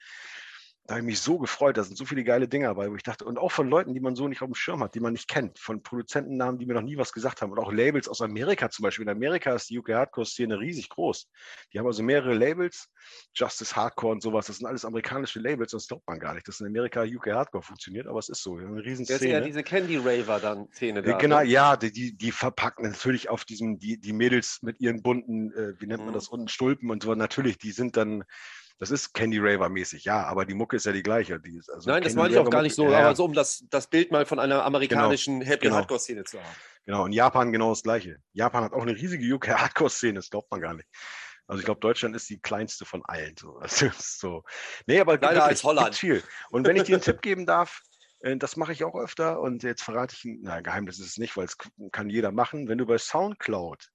Da 0.85 0.95
habe 0.95 0.99
ich 0.99 1.05
mich 1.05 1.21
so 1.21 1.37
gefreut, 1.39 1.77
da 1.77 1.83
sind 1.83 1.97
so 1.97 2.03
viele 2.03 2.25
geile 2.25 2.49
Dinger 2.49 2.67
dabei, 2.67 2.91
wo 2.91 2.95
ich 2.97 3.03
dachte, 3.03 3.23
und 3.23 3.37
auch 3.37 3.53
von 3.53 3.69
Leuten, 3.69 3.93
die 3.93 4.01
man 4.01 4.15
so 4.17 4.27
nicht 4.27 4.41
auf 4.41 4.49
dem 4.49 4.53
Schirm 4.55 4.83
hat, 4.83 4.95
die 4.95 4.99
man 4.99 5.13
nicht 5.13 5.29
kennt, 5.29 5.57
von 5.57 5.81
Produzentennamen, 5.81 6.59
die 6.59 6.65
mir 6.65 6.73
noch 6.73 6.81
nie 6.81 6.97
was 6.97 7.13
gesagt 7.13 7.41
haben, 7.41 7.53
und 7.53 7.59
auch 7.59 7.71
Labels 7.71 8.09
aus 8.09 8.21
Amerika 8.21 8.69
zum 8.69 8.83
Beispiel. 8.83 9.03
In 9.03 9.09
Amerika 9.09 9.53
ist 9.55 9.69
die 9.69 9.79
UK 9.79 9.91
Hardcore-Szene 9.93 10.59
riesig 10.59 10.89
groß. 10.89 11.29
Die 11.71 11.79
haben 11.79 11.87
also 11.87 12.03
mehrere 12.03 12.33
Labels, 12.33 12.89
Justice 13.33 13.73
Hardcore 13.77 14.11
und 14.11 14.21
sowas, 14.21 14.47
das 14.47 14.57
sind 14.57 14.65
alles 14.67 14.83
amerikanische 14.83 15.39
Labels, 15.39 15.71
das 15.71 15.87
glaubt 15.87 16.05
man 16.05 16.19
gar 16.19 16.33
nicht, 16.33 16.49
dass 16.49 16.59
in 16.59 16.67
Amerika 16.67 17.03
UK 17.03 17.27
Hardcore 17.27 17.63
funktioniert, 17.63 18.05
aber 18.07 18.19
es 18.19 18.27
ist 18.27 18.43
so, 18.43 18.57
wir 18.57 18.65
haben 18.65 18.73
eine 18.73 18.83
riesen 18.83 19.05
Der 19.05 19.15
ist 19.15 19.21
eher 19.21 19.37
Szene. 19.37 19.45
diese 19.45 19.63
Candy 19.63 19.95
Raver 19.95 20.39
dann 20.41 20.67
Szene 20.73 21.01
da. 21.01 21.11
Ja, 21.11 21.17
Genau, 21.17 21.39
ne? 21.39 21.45
ja, 21.45 21.77
die, 21.77 21.93
die, 21.93 22.17
die 22.17 22.31
verpacken 22.33 22.83
natürlich 22.89 23.29
auf 23.29 23.45
diesem, 23.45 23.79
die, 23.79 24.01
die 24.01 24.11
Mädels 24.11 24.59
mit 24.61 24.81
ihren 24.81 25.01
bunten, 25.01 25.53
äh, 25.53 25.79
wie 25.79 25.87
nennt 25.87 25.99
man 25.99 26.09
Mhm. 26.09 26.13
das, 26.13 26.27
unten 26.27 26.49
Stulpen 26.49 26.89
und 26.91 27.03
so, 27.03 27.15
natürlich, 27.15 27.57
die 27.57 27.71
sind 27.71 27.95
dann, 27.95 28.25
das 28.79 28.91
ist 28.91 29.13
Candy 29.13 29.39
Raver 29.39 29.69
mäßig, 29.69 30.03
ja, 30.05 30.23
aber 30.25 30.45
die 30.45 30.53
Mucke 30.53 30.75
ist 30.75 30.85
ja 30.85 30.91
die 30.91 31.03
gleiche. 31.03 31.39
Die 31.39 31.57
ist, 31.57 31.69
also 31.69 31.89
Nein, 31.89 32.03
das 32.03 32.13
Candy 32.13 32.21
meine 32.21 32.33
ich 32.33 32.39
auch 32.47 32.49
gar 32.49 32.61
nicht 32.61 32.75
so, 32.75 32.89
ja, 32.89 32.99
aber 32.99 33.15
so 33.15 33.25
um 33.25 33.33
das, 33.33 33.63
das 33.69 33.87
Bild 33.87 34.11
mal 34.11 34.25
von 34.25 34.39
einer 34.39 34.63
amerikanischen 34.65 35.41
Happy 35.41 35.65
genau. 35.67 35.77
Hardcore 35.77 35.99
Szene 35.99 36.23
zu 36.23 36.39
haben. 36.39 36.55
Genau, 36.85 37.05
in 37.05 37.13
Japan 37.13 37.51
genau 37.53 37.69
das 37.69 37.83
gleiche. 37.83 38.17
Japan 38.33 38.65
hat 38.65 38.73
auch 38.73 38.81
eine 38.81 38.95
riesige 38.95 39.33
UK 39.35 39.49
Hardcore-Szene, 39.49 40.15
das 40.15 40.29
glaubt 40.29 40.51
man 40.51 40.59
gar 40.59 40.73
nicht. 40.73 40.87
Also 41.47 41.59
ich 41.59 41.65
glaube, 41.65 41.79
Deutschland 41.79 42.15
ist 42.15 42.29
die 42.29 42.39
kleinste 42.39 42.85
von 42.85 43.03
allen. 43.05 43.35
So. 43.37 43.57
Also, 43.61 43.89
so. 43.97 44.43
Nee, 44.85 44.99
aber 44.99 45.17
Kleiner 45.17 45.35
wirklich, 45.35 45.49
als 45.49 45.63
Holland. 45.63 45.95
viel. 45.95 46.23
Und 46.49 46.67
wenn 46.67 46.75
ich 46.75 46.83
dir 46.83 46.95
einen 46.95 47.03
Tipp 47.03 47.21
geben 47.21 47.45
darf, 47.45 47.81
äh, 48.19 48.35
das 48.37 48.57
mache 48.57 48.73
ich 48.73 48.83
auch 48.83 48.95
öfter 48.95 49.39
und 49.39 49.63
jetzt 49.63 49.83
verrate 49.83 50.15
ich, 50.17 50.25
ein- 50.25 50.39
na, 50.41 50.61
Geheimnis 50.61 50.99
ist 50.99 51.07
es 51.07 51.17
nicht, 51.17 51.37
weil 51.37 51.45
es 51.45 51.57
kann 51.91 52.09
jeder 52.09 52.31
machen. 52.31 52.67
Wenn 52.67 52.77
du 52.77 52.85
bei 52.85 52.97
Soundcloud 52.97 53.89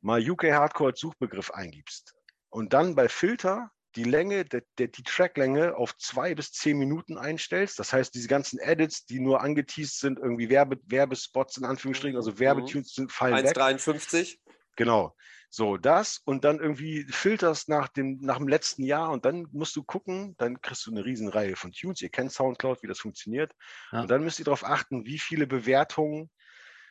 mal 0.00 0.20
UK 0.30 0.44
Hardcore 0.52 0.90
als 0.90 1.00
Suchbegriff 1.00 1.50
eingibst 1.50 2.14
und 2.50 2.72
dann 2.72 2.94
bei 2.94 3.08
Filter 3.08 3.70
die 3.96 4.04
Länge, 4.04 4.44
der, 4.44 4.62
der, 4.78 4.88
die 4.88 5.02
Tracklänge 5.02 5.76
auf 5.76 5.96
zwei 5.96 6.34
bis 6.34 6.52
zehn 6.52 6.78
Minuten 6.78 7.16
einstellst. 7.16 7.78
Das 7.78 7.92
heißt, 7.92 8.14
diese 8.14 8.28
ganzen 8.28 8.58
Edits, 8.60 9.06
die 9.06 9.18
nur 9.20 9.40
angeteased 9.40 9.98
sind, 9.98 10.18
irgendwie 10.18 10.50
Werbe, 10.50 10.78
Werbespots 10.84 11.56
in 11.56 11.64
Anführungsstrichen, 11.64 12.16
also 12.16 12.32
Mhm. 12.32 12.38
Werbetunes 12.38 12.94
sind, 12.94 13.10
fallen 13.10 13.42
weg. 13.42 13.56
1,53. 13.56 14.38
Genau. 14.76 15.16
So, 15.48 15.78
das 15.78 16.20
und 16.24 16.44
dann 16.44 16.58
irgendwie 16.60 17.06
filterst 17.08 17.68
nach 17.68 17.88
dem, 17.88 18.18
nach 18.20 18.36
dem 18.36 18.48
letzten 18.48 18.82
Jahr 18.82 19.10
und 19.10 19.24
dann 19.24 19.46
musst 19.52 19.74
du 19.76 19.82
gucken, 19.82 20.34
dann 20.36 20.60
kriegst 20.60 20.84
du 20.86 20.90
eine 20.90 21.04
Riesenreihe 21.04 21.56
von 21.56 21.72
Tunes. 21.72 22.02
Ihr 22.02 22.10
kennt 22.10 22.32
Soundcloud, 22.32 22.82
wie 22.82 22.88
das 22.88 22.98
funktioniert. 22.98 23.52
Ja. 23.92 24.02
Und 24.02 24.10
dann 24.10 24.22
müsst 24.22 24.38
ihr 24.38 24.44
darauf 24.44 24.64
achten, 24.64 25.06
wie 25.06 25.18
viele 25.18 25.46
Bewertungen, 25.46 26.30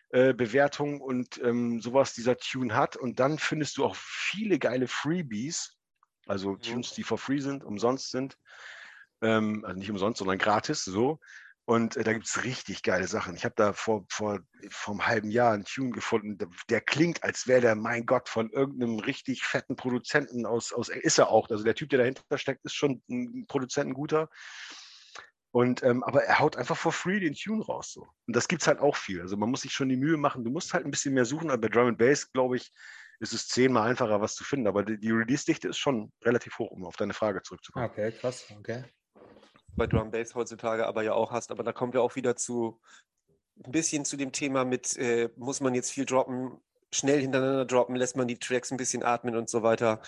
äh, 0.10 0.34
Bewertungen 0.34 0.99
und 0.99 1.40
ähm, 1.44 1.80
sowas 1.80 2.14
dieser 2.14 2.38
Tune 2.38 2.73
hat. 2.73 2.95
Und 2.95 3.19
dann 3.19 3.38
findest 3.38 3.77
du 3.77 3.86
auch 3.86 3.95
viele 3.95 4.57
geile 4.57 4.88
Freebies, 4.88 5.74
also 6.26 6.52
Mhm. 6.52 6.61
Tunes, 6.61 6.93
die 6.93 7.03
for 7.03 7.18
free 7.18 7.39
sind, 7.39 7.64
umsonst 7.64 8.11
sind. 8.11 8.38
Ähm, 9.22 9.64
also 9.65 9.80
nicht 9.80 9.91
umsonst, 9.91 10.19
sondern 10.19 10.38
gratis, 10.38 10.84
so. 10.84 11.19
Und 11.68 11.97
äh, 11.97 12.03
da 12.03 12.14
gibt 12.14 12.27
es 12.27 12.43
richtig 12.43 12.84
geile 12.84 13.07
Sachen. 13.07 13.35
Ich 13.35 13.43
habe 13.43 13.56
da 13.57 13.73
vor, 13.73 14.06
vor, 14.10 14.39
vor 14.69 14.93
einem 14.93 15.07
halben 15.07 15.31
Jahr 15.31 15.53
einen 15.53 15.65
Tune 15.65 15.89
gefunden, 15.89 16.38
der, 16.38 16.47
der 16.69 16.81
klingt, 16.81 17.23
als 17.23 17.47
wäre 17.47 17.61
der, 17.61 17.76
mein 17.76 18.06
Gott, 18.06 18.30
von 18.30 18.52
irgendeinem 18.52 18.99
richtig 18.99 19.43
fetten 19.43 19.76
Produzenten 19.76 20.45
aus, 20.45 20.72
aus, 20.72 20.89
ist 20.89 21.18
er 21.18 21.30
auch. 21.30 21.49
Also 21.49 21.64
der 21.64 21.73
Typ, 21.73 21.89
der 21.89 21.99
dahinter 21.99 22.38
steckt, 22.38 22.64
ist 22.65 22.76
schon 22.76 23.02
ein 23.10 23.45
Produzent, 23.47 23.89
ein 23.89 23.93
guter. 23.95 24.30
Und, 25.52 25.81
ähm, 25.84 26.03
aber 26.03 26.23
er 26.23 26.39
haut 26.39 26.56
einfach 26.57 26.77
for 26.77 26.91
free 26.91 27.19
den 27.19 27.34
Tune 27.34 27.64
raus. 27.64 27.93
So. 27.93 28.07
Und 28.27 28.35
das 28.35 28.47
gibt 28.47 28.61
es 28.61 28.68
halt 28.68 28.80
auch 28.80 28.95
viel. 28.95 29.22
Also 29.22 29.35
man 29.38 29.49
muss 29.49 29.61
sich 29.61 29.72
schon 29.72 29.89
die 29.89 29.95
Mühe 29.95 30.18
machen. 30.18 30.43
Du 30.43 30.52
musst 30.52 30.73
halt 30.73 30.85
ein 30.85 30.91
bisschen 30.91 31.14
mehr 31.14 31.26
suchen. 31.26 31.49
Aber 31.49 31.61
bei 31.61 31.69
Drum 31.69 31.88
and 31.88 31.97
Bass, 31.97 32.31
glaube 32.31 32.57
ich, 32.57 32.72
ist 33.20 33.34
es 33.34 33.48
zehnmal 33.48 33.90
einfacher, 33.90 34.22
was 34.22 34.36
zu 34.36 34.44
finden. 34.44 34.68
Aber 34.68 34.84
die, 34.84 35.00
die 35.00 35.12
Release-Dichte 35.12 35.68
ist 35.68 35.78
schon 35.78 36.12
relativ 36.24 36.60
hoch, 36.60 36.72
um 36.72 36.86
auf 36.86 36.96
deine 36.96 37.14
Frage 37.14 37.42
zurückzukommen. 37.42 37.86
Okay, 37.86 38.12
krass, 38.12 38.46
okay. 38.58 38.84
bei 39.76 39.88
Drum 39.88 40.12
Bass 40.12 40.36
heutzutage 40.36 40.86
aber 40.86 41.04
ja 41.04 41.14
auch 41.14 41.32
hast. 41.32 41.52
Aber 41.52 41.64
da 41.64 41.72
kommen 41.72 41.94
wir 41.94 42.02
auch 42.02 42.16
wieder 42.16 42.36
zu 42.36 42.80
ein 43.64 43.72
bisschen 43.72 44.06
zu 44.06 44.18
dem 44.18 44.32
Thema 44.32 44.66
mit, 44.66 44.98
äh, 44.98 45.30
muss 45.38 45.62
man 45.62 45.74
jetzt 45.76 45.92
viel 45.92 46.06
droppen, 46.06 46.58
schnell 46.92 47.22
hintereinander 47.22 47.66
droppen, 47.66 47.96
lässt 47.96 48.16
man 48.16 48.28
die 48.28 48.40
Tracks 48.40 48.72
ein 48.72 48.78
bisschen 48.78 49.04
atmen 49.04 49.36
und 49.36 49.50
so 49.50 49.64
weiter. 49.64 50.02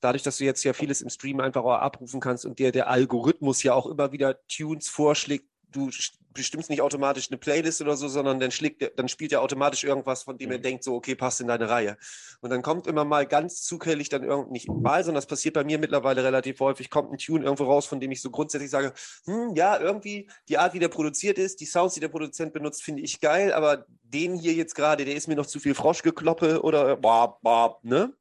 Dadurch, 0.00 0.22
dass 0.22 0.38
du 0.38 0.44
jetzt 0.44 0.64
ja 0.64 0.72
vieles 0.72 1.00
im 1.00 1.10
Stream 1.10 1.40
einfach 1.40 1.62
auch 1.62 1.72
abrufen 1.72 2.20
kannst 2.20 2.44
und 2.44 2.58
dir 2.58 2.72
der 2.72 2.88
Algorithmus 2.88 3.62
ja 3.62 3.74
auch 3.74 3.86
immer 3.86 4.12
wieder 4.12 4.38
Tunes 4.48 4.88
vorschlägt, 4.88 5.48
du 5.68 5.90
bestimmst 6.32 6.70
nicht 6.70 6.80
automatisch 6.80 7.28
eine 7.30 7.38
Playlist 7.38 7.80
oder 7.80 7.96
so, 7.96 8.08
sondern 8.08 8.38
dann, 8.40 8.50
schlägt, 8.50 8.98
dann 8.98 9.08
spielt 9.08 9.32
er 9.32 9.42
automatisch 9.42 9.84
irgendwas, 9.84 10.22
von 10.22 10.38
dem 10.38 10.50
er 10.50 10.58
Mhm. 10.58 10.62
denkt, 10.62 10.84
so, 10.84 10.94
okay, 10.94 11.14
passt 11.14 11.40
in 11.40 11.48
deine 11.48 11.68
Reihe. 11.68 11.96
Und 12.40 12.50
dann 12.50 12.62
kommt 12.62 12.86
immer 12.86 13.04
mal 13.04 13.26
ganz 13.26 13.62
zufällig 13.62 14.08
dann 14.08 14.22
irgend 14.22 14.50
nicht 14.50 14.68
mal, 14.68 15.02
sondern 15.02 15.16
das 15.16 15.26
passiert 15.26 15.54
bei 15.54 15.64
mir 15.64 15.78
mittlerweile 15.78 16.22
relativ 16.24 16.60
häufig, 16.60 16.90
kommt 16.90 17.12
ein 17.12 17.18
Tune 17.18 17.44
irgendwo 17.44 17.64
raus, 17.64 17.86
von 17.86 18.00
dem 18.00 18.10
ich 18.12 18.22
so 18.22 18.30
grundsätzlich 18.30 18.70
sage, 18.70 18.92
hm, 19.26 19.54
ja, 19.54 19.78
irgendwie 19.78 20.28
die 20.48 20.58
Art, 20.58 20.74
wie 20.74 20.78
der 20.78 20.88
produziert 20.88 21.38
ist, 21.38 21.60
die 21.60 21.66
Sounds, 21.66 21.94
die 21.94 22.00
der 22.00 22.08
Produzent 22.08 22.52
benutzt, 22.52 22.82
finde 22.82 23.02
ich 23.02 23.20
geil, 23.20 23.52
aber 23.52 23.86
den 24.02 24.34
hier 24.34 24.52
jetzt 24.54 24.74
gerade, 24.74 25.04
der 25.04 25.14
ist 25.14 25.28
mir 25.28 25.36
noch 25.36 25.46
zu 25.46 25.60
viel 25.60 25.74
Froschgekloppe 25.74 26.62
oder 26.62 26.96
bab, 26.96 27.42
bab, 27.42 27.84
ne? 27.84 28.14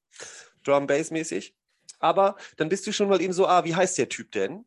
Drum 0.64 0.88
Bass 0.88 1.11
mäßig. 1.11 1.56
Aber 1.99 2.36
dann 2.57 2.69
bist 2.69 2.88
du 2.88 2.91
schon 2.94 3.10
mal 3.10 3.22
eben 3.22 3.34
so, 3.34 3.48
ah, 3.48 3.65
wie 3.65 3.76
heißt 3.76 3.98
der 3.98 4.10
Typ 4.10 4.31
denn? 4.31 4.65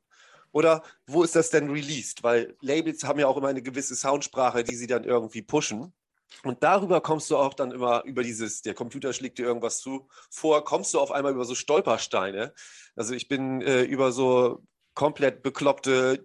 Oder 0.52 0.82
wo 1.06 1.22
ist 1.22 1.34
das 1.34 1.50
denn 1.50 1.70
released? 1.70 2.22
Weil 2.22 2.56
Labels 2.60 3.04
haben 3.04 3.18
ja 3.18 3.26
auch 3.26 3.36
immer 3.36 3.48
eine 3.48 3.62
gewisse 3.62 3.94
Soundsprache, 3.94 4.62
die 4.64 4.76
sie 4.76 4.86
dann 4.86 5.04
irgendwie 5.04 5.42
pushen. 5.42 5.92
Und 6.44 6.62
darüber 6.62 7.00
kommst 7.00 7.30
du 7.30 7.36
auch 7.36 7.54
dann 7.54 7.72
immer 7.72 8.04
über 8.04 8.22
dieses, 8.22 8.62
der 8.62 8.74
Computer 8.74 9.12
schlägt 9.12 9.38
dir 9.38 9.46
irgendwas 9.46 9.80
zu, 9.80 10.08
vor, 10.30 10.64
kommst 10.64 10.94
du 10.94 11.00
auf 11.00 11.12
einmal 11.12 11.32
über 11.32 11.44
so 11.44 11.54
Stolpersteine. 11.54 12.54
Also 12.96 13.14
ich 13.14 13.28
bin 13.28 13.60
äh, 13.62 13.82
über 13.82 14.12
so 14.12 14.62
komplett 14.94 15.42
bekloppte 15.42 16.24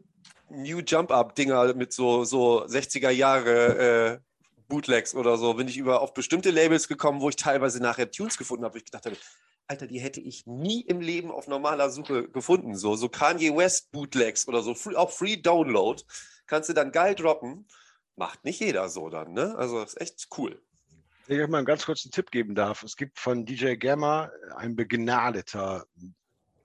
New 0.50 0.80
Jump-Up-Dinger 0.80 1.74
mit 1.74 1.94
so, 1.94 2.24
so 2.24 2.66
60er 2.66 3.10
Jahre 3.10 3.78
äh, 3.78 4.20
Bootlegs 4.68 5.16
oder 5.16 5.38
so, 5.38 5.54
bin 5.54 5.68
ich 5.68 5.78
über 5.78 6.02
auf 6.02 6.14
bestimmte 6.14 6.52
Labels 6.52 6.88
gekommen, 6.88 7.22
wo 7.22 7.30
ich 7.30 7.36
teilweise 7.36 7.82
nachher 7.82 8.12
Tunes 8.12 8.38
gefunden 8.38 8.66
habe, 8.66 8.76
wo 8.76 8.78
ich 8.78 8.86
gedacht 8.86 9.06
habe, 9.06 9.18
Alter, 9.68 9.88
die 9.88 10.00
hätte 10.00 10.22
ich 10.22 10.46
nie 10.48 10.82
im 10.82 11.02
Leben 11.02 11.30
auf 11.30 11.48
normaler 11.48 11.90
Suche 11.90 12.30
gefunden. 12.30 12.76
So, 12.76 12.96
so 12.96 13.10
Kanye 13.10 13.56
West 13.56 13.92
Bootlegs 13.92 14.48
oder 14.48 14.62
so, 14.62 14.74
free, 14.74 14.96
auch 14.96 15.12
Free 15.12 15.36
Download, 15.38 16.02
kannst 16.46 16.70
du 16.70 16.74
dann 16.74 16.92
geil 16.92 17.16
droppen. 17.16 17.68
Macht 18.16 18.46
nicht 18.46 18.62
jeder 18.62 18.90
so 18.90 19.10
dann, 19.10 19.34
ne? 19.34 19.56
Also 19.58 19.82
ist 19.84 20.00
echt 20.02 20.28
cool. 20.38 20.62
Wenn 21.28 21.38
ich 21.38 21.44
euch 21.44 21.50
mal 21.50 21.58
einen 21.58 21.68
ganz 21.68 21.86
kurzen 21.86 22.10
Tipp 22.10 22.32
geben 22.32 22.56
darf. 22.56 22.82
Es 22.84 22.96
gibt 22.96 23.20
von 23.20 23.46
DJ 23.46 23.76
Gamma 23.76 24.32
ein 24.56 24.76
begnadeter 24.76 25.86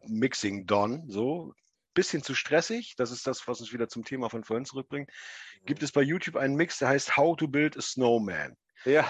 Mixing-Don, 0.07 1.11
so. 1.11 1.53
Bisschen 1.95 2.23
zu 2.23 2.35
stressig, 2.35 2.95
das 2.97 3.11
ist 3.11 3.27
das, 3.27 3.47
was 3.47 3.61
uns 3.61 3.75
wieder 3.75 3.87
zum 3.87 4.03
Thema 4.03 4.31
von 4.31 4.45
vorhin 4.45 4.65
zurückbringt. 4.65 5.11
Gibt 5.67 5.83
es 5.83 5.93
bei 5.93 6.01
YouTube 6.01 6.37
einen 6.37 6.55
Mix, 6.55 6.79
der 6.79 6.89
heißt 6.89 7.19
How 7.19 7.37
to 7.37 7.49
Build 7.49 7.77
a 7.77 7.83
Snowman. 7.83 8.57
Ja. 8.87 9.07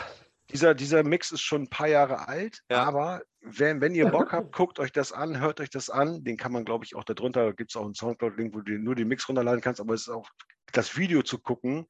Dieser, 0.50 0.74
dieser 0.74 1.02
Mix 1.02 1.30
ist 1.32 1.40
schon 1.42 1.62
ein 1.62 1.70
paar 1.70 1.88
Jahre 1.88 2.28
alt, 2.28 2.60
Ja. 2.70 2.82
aber 2.84 3.22
wenn, 3.40 3.80
wenn 3.80 3.94
ihr 3.94 4.08
Bock 4.08 4.32
habt, 4.32 4.52
guckt 4.52 4.78
euch 4.78 4.92
das 4.92 5.12
an, 5.12 5.40
hört 5.40 5.60
euch 5.60 5.70
das 5.70 5.88
an. 5.90 6.24
Den 6.24 6.36
kann 6.36 6.52
man, 6.52 6.64
glaube 6.64 6.84
ich, 6.84 6.94
auch 6.94 7.04
darunter, 7.04 7.52
gibt 7.54 7.70
es 7.70 7.76
auch 7.76 7.84
einen 7.84 7.94
Soundcloud-Link, 7.94 8.54
wo 8.54 8.60
du 8.60 8.72
nur 8.78 8.94
den 8.94 9.08
Mix 9.08 9.28
runterladen 9.28 9.60
kannst, 9.60 9.80
aber 9.80 9.94
es 9.94 10.02
ist 10.02 10.08
auch 10.10 10.28
das 10.72 10.96
Video 10.96 11.22
zu 11.22 11.38
gucken. 11.38 11.86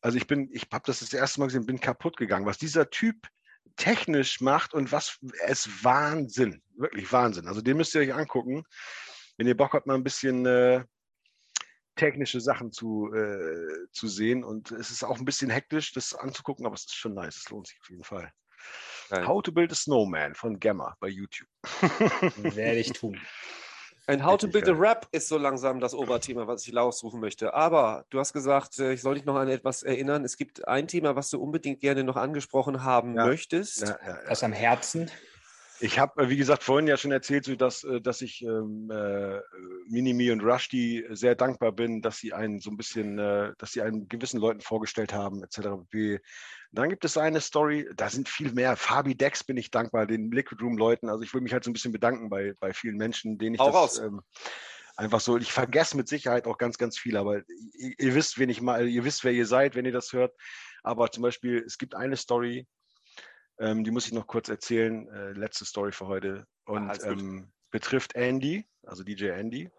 Also 0.00 0.18
ich 0.18 0.26
bin, 0.26 0.50
ich 0.52 0.66
habe 0.72 0.84
das 0.86 1.00
das 1.00 1.12
erste 1.12 1.40
Mal 1.40 1.46
gesehen, 1.46 1.64
bin 1.66 1.80
kaputt 1.80 2.16
gegangen, 2.16 2.44
was 2.46 2.58
dieser 2.58 2.90
Typ 2.90 3.16
technisch 3.76 4.40
macht 4.40 4.74
und 4.74 4.92
was 4.92 5.18
es 5.46 5.66
ist 5.66 5.84
Wahnsinn, 5.84 6.62
wirklich 6.76 7.10
Wahnsinn. 7.12 7.48
Also 7.48 7.62
den 7.62 7.76
müsst 7.76 7.94
ihr 7.94 8.02
euch 8.02 8.14
angucken, 8.14 8.64
wenn 9.38 9.46
ihr 9.46 9.56
Bock 9.56 9.72
habt, 9.72 9.86
mal 9.86 9.94
ein 9.94 10.04
bisschen 10.04 10.44
äh, 10.46 10.84
technische 11.96 12.40
Sachen 12.40 12.72
zu, 12.72 13.12
äh, 13.14 13.88
zu 13.92 14.08
sehen. 14.08 14.44
Und 14.44 14.70
es 14.72 14.90
ist 14.90 15.04
auch 15.04 15.18
ein 15.18 15.24
bisschen 15.24 15.50
hektisch, 15.50 15.92
das 15.92 16.14
anzugucken, 16.14 16.66
aber 16.66 16.74
es 16.74 16.82
ist 16.82 16.94
schon 16.94 17.14
nice. 17.14 17.36
Es 17.36 17.50
lohnt 17.50 17.66
sich 17.68 17.78
auf 17.80 17.90
jeden 17.90 18.04
Fall. 18.04 18.32
Geil. 19.10 19.26
How 19.26 19.42
to 19.42 19.52
Build 19.52 19.70
a 19.72 19.74
Snowman 19.74 20.34
von 20.34 20.58
Gamma 20.58 20.96
bei 21.00 21.08
YouTube. 21.08 21.48
Werde 22.36 22.78
ich 22.78 22.92
tun. 22.92 23.20
Ein 24.06 24.24
How 24.24 24.36
to 24.36 24.48
Build 24.48 24.68
a. 24.68 24.72
Rap 24.72 25.08
ist 25.12 25.28
so 25.28 25.38
langsam 25.38 25.80
das 25.80 25.94
Oberthema, 25.94 26.46
was 26.46 26.66
ich 26.66 26.76
ausrufen 26.76 27.20
möchte. 27.20 27.54
Aber 27.54 28.04
du 28.10 28.18
hast 28.18 28.32
gesagt, 28.34 28.78
äh, 28.78 28.92
ich 28.92 29.00
soll 29.00 29.14
dich 29.14 29.24
noch 29.24 29.36
an 29.36 29.48
etwas 29.48 29.82
erinnern. 29.82 30.24
Es 30.24 30.36
gibt 30.36 30.66
ein 30.68 30.88
Thema, 30.88 31.16
was 31.16 31.30
du 31.30 31.40
unbedingt 31.40 31.80
gerne 31.80 32.04
noch 32.04 32.16
angesprochen 32.16 32.84
haben 32.84 33.14
Ja. 33.16 33.26
möchtest. 33.26 33.80
Ja, 33.82 33.98
ja, 34.04 34.22
ja. 34.22 34.28
Was 34.28 34.42
am 34.42 34.52
Herzen. 34.52 35.10
Ich 35.80 35.98
habe, 35.98 36.28
wie 36.28 36.36
gesagt, 36.36 36.62
vorhin 36.62 36.86
ja 36.86 36.96
schon 36.96 37.10
erzählt, 37.10 37.44
so 37.44 37.56
dass, 37.56 37.84
äh, 37.84 38.00
dass 38.00 38.22
ich 38.22 38.42
ähm, 38.42 38.90
äh, 38.90 39.40
Minimi 39.88 40.30
und 40.30 40.40
Rushdie 40.40 41.04
sehr 41.10 41.34
dankbar 41.34 41.72
bin, 41.72 42.00
dass 42.00 42.18
sie 42.18 42.32
einen 42.32 42.60
so 42.60 42.70
ein 42.70 42.76
bisschen, 42.76 43.18
äh, 43.18 43.52
dass 43.58 43.72
sie 43.72 43.82
einen 43.82 44.08
gewissen 44.08 44.38
Leuten 44.40 44.60
vorgestellt 44.60 45.12
haben, 45.12 45.42
etc. 45.42 45.68
Dann 46.72 46.88
gibt 46.88 47.04
es 47.04 47.16
eine 47.16 47.40
Story, 47.40 47.88
da 47.96 48.08
sind 48.08 48.28
viel 48.28 48.52
mehr. 48.52 48.76
Fabi 48.76 49.16
Dex 49.16 49.44
bin 49.44 49.56
ich 49.56 49.70
dankbar, 49.70 50.06
den 50.06 50.30
Liquid 50.30 50.62
Room 50.62 50.76
Leuten. 50.76 51.08
Also 51.08 51.22
ich 51.22 51.34
will 51.34 51.40
mich 51.40 51.52
halt 51.52 51.64
so 51.64 51.70
ein 51.70 51.74
bisschen 51.74 51.92
bedanken 51.92 52.30
bei, 52.30 52.54
bei 52.60 52.72
vielen 52.72 52.96
Menschen, 52.96 53.38
denen 53.38 53.54
ich 53.54 53.60
Hau 53.60 53.70
das. 53.70 53.98
Ähm, 53.98 54.20
Einfach 54.96 55.18
so, 55.18 55.36
ich 55.36 55.52
vergesse 55.52 55.96
mit 55.96 56.06
Sicherheit 56.06 56.46
auch 56.46 56.56
ganz, 56.56 56.78
ganz 56.78 56.96
viel, 56.96 57.16
aber 57.16 57.38
ihr, 57.76 57.94
ihr, 57.98 58.14
wisst, 58.14 58.38
wen 58.38 58.48
ich 58.48 58.60
mal, 58.60 58.86
ihr 58.86 59.04
wisst, 59.04 59.24
wer 59.24 59.32
ihr 59.32 59.46
seid, 59.46 59.74
wenn 59.74 59.84
ihr 59.84 59.92
das 59.92 60.12
hört. 60.12 60.32
Aber 60.84 61.10
zum 61.10 61.24
Beispiel, 61.24 61.64
es 61.66 61.78
gibt 61.78 61.96
eine 61.96 62.16
Story, 62.16 62.68
ähm, 63.58 63.84
die 63.84 63.90
muss 63.90 64.06
ich 64.06 64.12
noch 64.12 64.26
kurz 64.26 64.48
erzählen, 64.48 65.08
äh, 65.08 65.32
letzte 65.32 65.64
Story 65.64 65.92
für 65.92 66.06
heute 66.06 66.46
und 66.66 66.90
ah, 66.90 67.10
ähm, 67.10 67.52
betrifft 67.70 68.14
Andy, 68.14 68.66
also 68.82 69.02
DJ 69.02 69.28
Andy. 69.28 69.70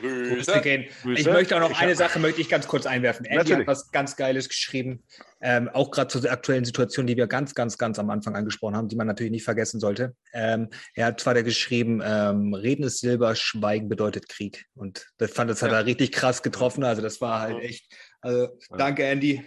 Grüße. 0.00 0.60
Grüße. 1.02 1.20
Ich 1.20 1.26
möchte 1.26 1.56
auch 1.56 1.60
noch 1.60 1.70
ich 1.72 1.78
eine 1.78 1.94
Sache 1.94 2.18
möchte 2.18 2.40
ich 2.40 2.48
ganz 2.48 2.66
kurz 2.66 2.86
einwerfen. 2.86 3.26
Andy 3.26 3.38
Natürlich. 3.38 3.60
hat 3.60 3.66
was 3.66 3.90
ganz 3.90 4.16
Geiles 4.16 4.48
geschrieben, 4.48 5.04
ähm, 5.40 5.68
auch 5.68 5.90
gerade 5.90 6.08
zur 6.08 6.30
aktuellen 6.30 6.64
Situation, 6.64 7.06
die 7.06 7.16
wir 7.16 7.26
ganz, 7.26 7.54
ganz, 7.54 7.76
ganz 7.76 7.98
am 7.98 8.10
Anfang 8.10 8.34
angesprochen 8.34 8.76
haben, 8.76 8.88
die 8.88 8.96
man 8.96 9.06
natürlich 9.06 9.30
nicht 9.30 9.44
vergessen 9.44 9.78
sollte. 9.78 10.14
Ähm, 10.32 10.70
er 10.94 11.06
hat 11.06 11.20
zwar 11.20 11.34
geschrieben, 11.42 12.00
ähm, 12.02 12.54
Reden 12.54 12.84
ist 12.84 13.00
Silber, 13.00 13.34
Schweigen 13.34 13.88
bedeutet 13.88 14.28
Krieg. 14.28 14.66
Und 14.74 15.06
das 15.18 15.32
fand 15.32 15.50
das 15.50 15.60
ja. 15.60 15.68
hat 15.68 15.74
er 15.74 15.86
richtig 15.86 16.12
krass 16.12 16.42
getroffen. 16.42 16.82
Also 16.82 17.02
das 17.02 17.20
war 17.20 17.40
halt 17.40 17.62
echt. 17.62 17.92
Also 18.20 18.48
danke, 18.70 19.04
Andy. 19.04 19.44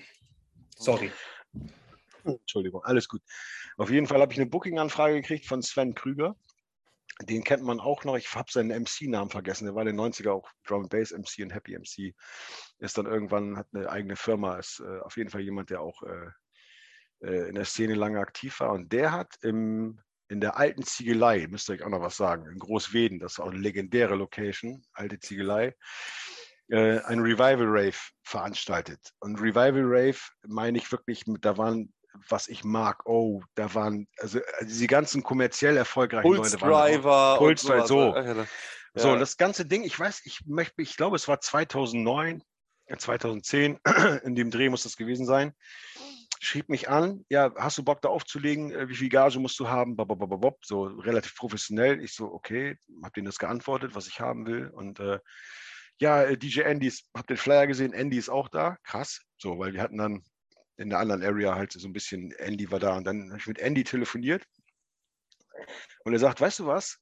Sorry. 0.77 1.11
Entschuldigung, 2.23 2.83
alles 2.83 3.07
gut. 3.07 3.21
Auf 3.77 3.89
jeden 3.89 4.07
Fall 4.07 4.21
habe 4.21 4.31
ich 4.33 4.39
eine 4.39 4.49
Booking-Anfrage 4.49 5.15
gekriegt 5.15 5.45
von 5.45 5.61
Sven 5.61 5.95
Krüger 5.95 6.35
den 7.21 7.43
kennt 7.43 7.63
man 7.63 7.79
auch 7.79 8.03
noch. 8.03 8.17
Ich 8.17 8.33
habe 8.33 8.51
seinen 8.51 8.83
MC-Namen 8.83 9.29
vergessen. 9.29 9.65
Der 9.65 9.75
war 9.75 9.85
in 9.85 9.95
den 9.95 9.99
90er 9.99 10.31
auch 10.31 10.49
Drum 10.65 10.89
Bass 10.89 11.11
MC 11.11 11.43
und 11.43 11.53
Happy 11.53 11.77
MC. 11.77 12.15
Ist 12.79 12.97
dann 12.97 13.05
irgendwann, 13.05 13.57
hat 13.57 13.67
eine 13.73 13.89
eigene 13.89 14.15
Firma. 14.15 14.57
Ist 14.57 14.79
äh, 14.79 14.99
auf 14.99 15.15
jeden 15.17 15.29
Fall 15.29 15.41
jemand, 15.41 15.69
der 15.69 15.81
auch 15.81 16.01
äh, 16.03 16.29
äh, 17.27 17.49
in 17.49 17.55
der 17.55 17.65
Szene 17.65 17.93
lange 17.93 18.19
aktiv 18.19 18.59
war. 18.59 18.71
Und 18.71 18.91
der 18.91 19.11
hat 19.11 19.35
im, 19.41 19.99
in 20.27 20.41
der 20.41 20.57
alten 20.57 20.83
Ziegelei, 20.83 21.47
müsst 21.47 21.69
ihr 21.69 21.75
euch 21.75 21.83
auch 21.83 21.89
noch 21.89 22.01
was 22.01 22.17
sagen, 22.17 22.47
in 22.51 22.59
Großweden, 22.59 23.19
das 23.19 23.33
ist 23.33 23.39
auch 23.39 23.51
eine 23.51 23.59
legendäre 23.59 24.15
Location, 24.15 24.83
alte 24.93 25.19
Ziegelei, 25.19 25.75
äh, 26.69 26.99
ein 27.01 27.19
Revival 27.19 27.67
Rave 27.67 27.97
veranstaltet. 28.23 29.11
Und 29.19 29.39
Revival 29.39 29.83
Rave 29.83 30.19
meine 30.47 30.79
ich 30.79 30.91
wirklich, 30.91 31.23
da 31.41 31.57
waren 31.57 31.93
was 32.29 32.47
ich 32.47 32.63
mag. 32.63 33.05
Oh, 33.05 33.41
da 33.55 33.73
waren, 33.73 34.07
also 34.17 34.39
äh, 34.39 34.65
diese 34.65 34.87
ganzen 34.87 35.23
kommerziell 35.23 35.77
erfolgreichen 35.77 36.23
Pulse 36.23 36.57
Leute 36.57 36.61
waren. 36.61 36.91
Driver 36.91 37.35
Pulse 37.37 37.67
Driver, 37.67 37.87
so. 37.87 38.15
Ja. 38.15 38.45
So, 38.95 39.11
und 39.11 39.19
das 39.19 39.37
ganze 39.37 39.65
Ding, 39.65 39.83
ich 39.83 39.99
weiß, 39.99 40.21
ich 40.25 40.45
möchte, 40.45 40.81
ich 40.81 40.95
glaube, 40.95 41.15
es 41.15 41.27
war 41.27 41.41
2009, 41.41 42.43
2010, 42.95 43.79
äh, 43.83 44.17
in 44.25 44.35
dem 44.35 44.51
Dreh 44.51 44.69
muss 44.69 44.83
das 44.83 44.97
gewesen 44.97 45.25
sein, 45.25 45.53
schrieb 46.39 46.69
mich 46.69 46.89
an, 46.89 47.25
ja, 47.29 47.51
hast 47.55 47.77
du 47.77 47.83
Bock 47.83 48.01
da 48.01 48.09
aufzulegen, 48.09 48.71
äh, 48.71 48.89
wie 48.89 48.95
viel 48.95 49.09
Gage 49.09 49.39
musst 49.39 49.59
du 49.59 49.67
haben, 49.67 49.97
so 50.61 50.83
relativ 50.83 51.35
professionell. 51.35 52.03
Ich 52.03 52.13
so, 52.13 52.31
okay, 52.31 52.77
hab 53.01 53.13
denen 53.13 53.25
das 53.25 53.39
geantwortet, 53.39 53.95
was 53.95 54.07
ich 54.07 54.19
haben 54.19 54.45
will 54.45 54.69
und 54.69 54.99
äh, 54.99 55.19
ja, 55.99 56.35
DJ 56.35 56.61
Andy, 56.61 56.91
hab 57.15 57.27
den 57.27 57.37
Flyer 57.37 57.67
gesehen, 57.67 57.93
Andy 57.93 58.17
ist 58.17 58.29
auch 58.29 58.49
da, 58.49 58.77
krass, 58.83 59.21
so, 59.37 59.57
weil 59.59 59.73
wir 59.73 59.81
hatten 59.81 59.97
dann 59.97 60.23
in 60.77 60.89
der 60.89 60.99
anderen 60.99 61.23
Area 61.23 61.55
halt 61.55 61.71
so 61.71 61.87
ein 61.87 61.93
bisschen, 61.93 62.31
Andy 62.33 62.71
war 62.71 62.79
da 62.79 62.97
und 62.97 63.05
dann 63.05 63.29
habe 63.29 63.39
ich 63.39 63.47
mit 63.47 63.59
Andy 63.59 63.83
telefoniert 63.83 64.45
und 66.03 66.13
er 66.13 66.19
sagt, 66.19 66.41
weißt 66.41 66.59
du 66.59 66.67
was? 66.67 66.99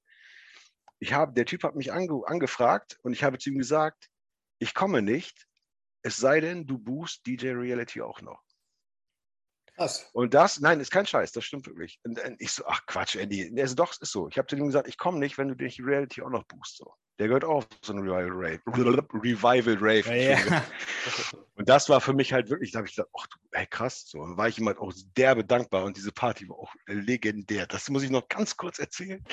Ich 0.99 1.13
habe, 1.13 1.33
der 1.33 1.45
Typ 1.45 1.63
hat 1.63 1.75
mich 1.75 1.91
ange, 1.91 2.21
angefragt 2.25 2.99
und 3.03 3.13
ich 3.13 3.23
habe 3.23 3.37
zu 3.37 3.49
ihm 3.49 3.57
gesagt, 3.57 4.09
ich 4.59 4.73
komme 4.73 5.01
nicht, 5.01 5.47
es 6.03 6.17
sei 6.17 6.39
denn, 6.39 6.67
du 6.67 6.77
buchst 6.77 7.25
DJ 7.25 7.49
Reality 7.49 8.01
auch 8.01 8.21
noch. 8.21 8.43
Krass. 9.75 10.09
Und 10.13 10.33
das, 10.33 10.59
nein, 10.59 10.79
ist 10.79 10.91
kein 10.91 11.05
Scheiß, 11.05 11.31
das 11.31 11.45
stimmt 11.45 11.65
wirklich. 11.65 11.99
Und, 12.03 12.19
und 12.23 12.41
ich 12.41 12.51
so, 12.51 12.65
ach 12.67 12.85
Quatsch, 12.85 13.15
Andy. 13.15 13.51
Also 13.59 13.75
doch, 13.75 13.91
es 13.91 13.99
ist 13.99 14.11
so. 14.11 14.27
Ich 14.27 14.37
habe 14.37 14.47
zu 14.47 14.55
ihm 14.55 14.65
gesagt, 14.65 14.87
ich 14.87 14.97
komme 14.97 15.19
nicht, 15.19 15.37
wenn 15.37 15.47
du 15.47 15.55
dich 15.55 15.79
Reality 15.79 16.21
auch 16.21 16.29
noch 16.29 16.43
buchst. 16.43 16.77
So. 16.77 16.93
Der 17.19 17.27
gehört 17.27 17.45
auch 17.45 17.63
so 17.81 17.93
ein 17.93 17.99
Revival 17.99 18.31
Rave. 18.31 18.61
Revival 18.67 19.77
Rave. 19.79 20.15
Ja. 20.15 20.65
Und 21.55 21.69
das 21.69 21.87
war 21.89 22.01
für 22.01 22.13
mich 22.13 22.33
halt 22.33 22.49
wirklich, 22.49 22.71
da 22.71 22.79
habe 22.79 22.87
ich 22.87 22.95
gesagt, 22.95 23.09
ach 23.17 23.27
du, 23.27 23.37
ey, 23.51 23.65
krass. 23.67 24.05
So, 24.07 24.19
war 24.19 24.47
ich 24.47 24.57
ihm 24.59 24.67
halt 24.67 24.77
auch 24.77 24.93
derbe 25.17 25.43
dankbar 25.43 25.83
und 25.83 25.97
diese 25.97 26.11
Party 26.11 26.47
war 26.49 26.57
auch 26.57 26.73
legendär. 26.87 27.67
Das 27.67 27.89
muss 27.89 28.03
ich 28.03 28.09
noch 28.09 28.27
ganz 28.27 28.55
kurz 28.57 28.79
erzählen. 28.79 29.23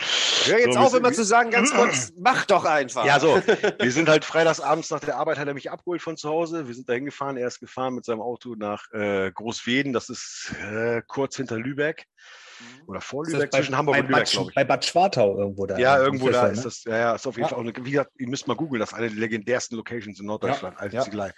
Hör 0.45 0.59
jetzt 0.59 0.74
so, 0.74 0.81
auf, 0.81 0.95
immer 0.95 1.12
zu 1.12 1.24
sagen, 1.24 1.51
ganz 1.51 1.73
kurz, 1.73 2.12
mach 2.19 2.45
doch 2.47 2.65
einfach. 2.65 3.05
Ja, 3.05 3.20
so. 3.20 3.36
Wir 3.81 3.93
sind 3.93 4.09
halt 4.09 4.24
freitagsabends 4.24 4.90
nach 4.90 5.01
der 5.01 5.16
Arbeit, 5.16 5.39
hat 5.39 5.49
er 5.49 5.55
mich 5.55 5.70
abgeholt 5.70 6.03
von 6.03 6.16
zu 6.16 6.28
Hause. 6.28 6.66
Wir 6.66 6.74
sind 6.74 6.89
da 6.89 6.95
hingefahren. 6.95 7.36
Er 7.36 7.49
ist 7.49 7.61
gefahren 7.61 7.95
mit 7.95 8.05
seinem 8.05 8.20
Auto 8.20 8.55
nach 8.55 8.90
äh, 8.93 9.31
Großweden. 9.31 9.93
Das 9.93 10.09
ist 10.09 10.55
äh, 10.61 11.03
kurz 11.07 11.36
hinter 11.36 11.57
Lübeck. 11.57 12.07
Mhm. 12.61 12.89
Oder 12.89 13.01
vor 13.01 13.24
Lübeck, 13.24 13.53
zwischen 13.53 13.77
Hamburg 13.77 13.99
und 13.99 14.09
Lübeck, 14.09 14.27
glaube 14.27 14.51
ich. 14.51 14.55
Bei 14.55 14.65
Bad 14.65 14.85
Schwartau 14.85 15.39
irgendwo 15.39 15.66
da. 15.66 15.78
Ja, 15.78 15.99
irgendwo 15.99 16.31
da 16.31 16.49
ist 16.49 16.59
ne? 16.59 16.65
das. 16.65 16.85
Ja, 16.85 16.97
ja, 16.97 17.15
ist 17.15 17.27
auf 17.27 17.36
jeden 17.36 17.45
ja. 17.45 17.49
Fall 17.49 17.59
auch 17.59 17.62
eine, 17.62 17.85
wie 17.85 17.90
gesagt, 17.90 18.12
ihr 18.19 18.28
müsst 18.28 18.49
mal 18.49 18.57
googeln, 18.57 18.81
das 18.81 18.90
ist 18.90 18.99
eine 18.99 19.09
der 19.09 19.19
legendärsten 19.19 19.77
Locations 19.77 20.19
in 20.19 20.27
Norddeutschland, 20.27 20.77
ja. 20.93 21.05
ja. 21.05 21.31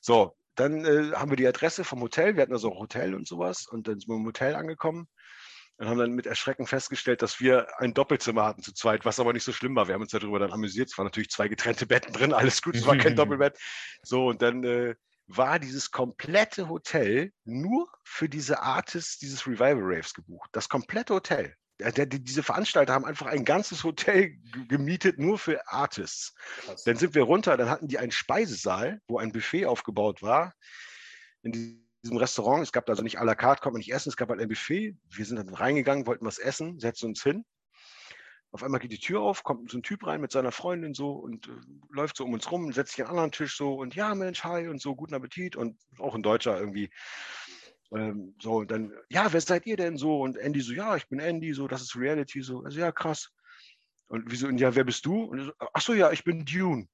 So, 0.00 0.36
dann 0.56 0.84
äh, 0.84 1.12
haben 1.14 1.30
wir 1.30 1.36
die 1.36 1.46
Adresse 1.46 1.84
vom 1.84 2.00
Hotel. 2.00 2.34
Wir 2.34 2.42
hatten 2.42 2.52
also 2.52 2.72
auch 2.72 2.80
Hotel 2.80 3.14
und 3.14 3.28
sowas. 3.28 3.66
Und 3.66 3.88
dann 3.88 4.00
sind 4.00 4.08
wir 4.08 4.16
im 4.16 4.26
Hotel 4.26 4.54
angekommen 4.54 5.06
und 5.76 5.88
haben 5.88 5.98
dann 5.98 6.12
mit 6.12 6.26
Erschrecken 6.26 6.66
festgestellt, 6.66 7.22
dass 7.22 7.40
wir 7.40 7.68
ein 7.78 7.94
Doppelzimmer 7.94 8.44
hatten 8.44 8.62
zu 8.62 8.72
zweit, 8.72 9.04
was 9.04 9.20
aber 9.20 9.32
nicht 9.32 9.44
so 9.44 9.52
schlimm 9.52 9.76
war. 9.76 9.88
Wir 9.88 9.94
haben 9.94 10.02
uns 10.02 10.12
darüber 10.12 10.38
dann 10.38 10.52
amüsiert. 10.52 10.88
Es 10.90 10.98
waren 10.98 11.06
natürlich 11.06 11.30
zwei 11.30 11.48
getrennte 11.48 11.86
Betten 11.86 12.12
drin, 12.12 12.32
alles 12.32 12.62
gut, 12.62 12.74
es 12.74 12.86
war 12.86 12.96
kein 12.96 13.16
Doppelbett. 13.16 13.58
So, 14.02 14.26
und 14.26 14.40
dann 14.42 14.64
äh, 14.64 14.94
war 15.26 15.58
dieses 15.58 15.90
komplette 15.90 16.68
Hotel 16.68 17.32
nur 17.44 17.88
für 18.04 18.28
diese 18.28 18.62
Artists 18.62 19.18
dieses 19.18 19.46
Revival 19.46 19.82
Raves 19.82 20.14
gebucht. 20.14 20.48
Das 20.52 20.68
komplette 20.68 21.14
Hotel. 21.14 21.54
Diese 21.78 22.42
Veranstalter 22.42 22.94
haben 22.94 23.04
einfach 23.04 23.26
ein 23.26 23.44
ganzes 23.44 23.84
Hotel 23.84 24.36
gemietet, 24.68 25.18
nur 25.18 25.38
für 25.38 25.66
Artists. 25.68 26.34
Krass. 26.64 26.84
Dann 26.84 26.96
sind 26.96 27.14
wir 27.14 27.22
runter, 27.22 27.56
dann 27.56 27.68
hatten 27.68 27.88
die 27.88 27.98
einen 27.98 28.12
Speisesaal, 28.12 29.00
wo 29.08 29.18
ein 29.18 29.32
Buffet 29.32 29.66
aufgebaut 29.66 30.22
war. 30.22 30.54
In 31.42 31.52
diesem 32.02 32.16
Restaurant, 32.16 32.62
es 32.62 32.72
gab 32.72 32.88
also 32.88 33.02
nicht 33.02 33.18
à 33.18 33.24
la 33.24 33.34
carte, 33.34 33.60
konnte 33.60 33.74
man 33.74 33.80
nicht 33.80 33.92
essen, 33.92 34.08
es 34.08 34.16
gab 34.16 34.30
halt 34.30 34.40
ein 34.40 34.48
Buffet. 34.48 34.96
Wir 35.10 35.24
sind 35.24 35.36
dann 35.36 35.50
reingegangen, 35.50 36.06
wollten 36.06 36.24
was 36.24 36.38
essen, 36.38 36.78
setzen 36.78 37.06
uns 37.06 37.22
hin. 37.22 37.44
Auf 38.52 38.62
einmal 38.62 38.80
geht 38.80 38.92
die 38.92 38.98
Tür 38.98 39.20
auf, 39.20 39.42
kommt 39.42 39.70
so 39.70 39.76
ein 39.76 39.82
Typ 39.82 40.06
rein 40.06 40.20
mit 40.20 40.32
seiner 40.32 40.52
Freundin 40.52 40.94
so 40.94 41.10
und 41.10 41.46
äh, 41.48 41.50
läuft 41.90 42.16
so 42.16 42.24
um 42.24 42.32
uns 42.32 42.50
rum, 42.50 42.72
setzt 42.72 42.92
sich 42.92 43.02
an 43.02 43.08
einen 43.08 43.18
anderen 43.18 43.32
Tisch 43.32 43.54
so 43.54 43.74
und 43.74 43.94
ja, 43.94 44.14
Mensch, 44.14 44.44
hi 44.44 44.68
und 44.68 44.80
so, 44.80 44.94
guten 44.94 45.14
Appetit 45.14 45.56
und 45.56 45.78
auch 45.98 46.14
ein 46.14 46.22
Deutscher 46.22 46.58
irgendwie. 46.58 46.90
Ähm, 47.94 48.34
so, 48.40 48.56
und 48.56 48.70
dann, 48.70 48.92
ja, 49.08 49.32
wer 49.32 49.40
seid 49.40 49.66
ihr 49.66 49.76
denn 49.76 49.96
so? 49.96 50.20
Und 50.20 50.36
Andy 50.36 50.60
so, 50.60 50.72
ja, 50.72 50.96
ich 50.96 51.08
bin 51.08 51.20
Andy, 51.20 51.52
so, 51.52 51.68
das 51.68 51.82
ist 51.82 51.96
Reality, 51.96 52.42
so, 52.42 52.62
also 52.62 52.78
ja, 52.78 52.90
krass. 52.92 53.30
Und 54.08 54.24
wieso, 54.26 54.48
und 54.48 54.58
ja, 54.58 54.74
wer 54.74 54.84
bist 54.84 55.04
du? 55.06 55.24
Und 55.24 55.44
so, 55.46 55.52
ach 55.72 55.80
so, 55.80 55.94
ja, 55.94 56.10
ich 56.10 56.24
bin 56.24 56.44
Dune. 56.44 56.86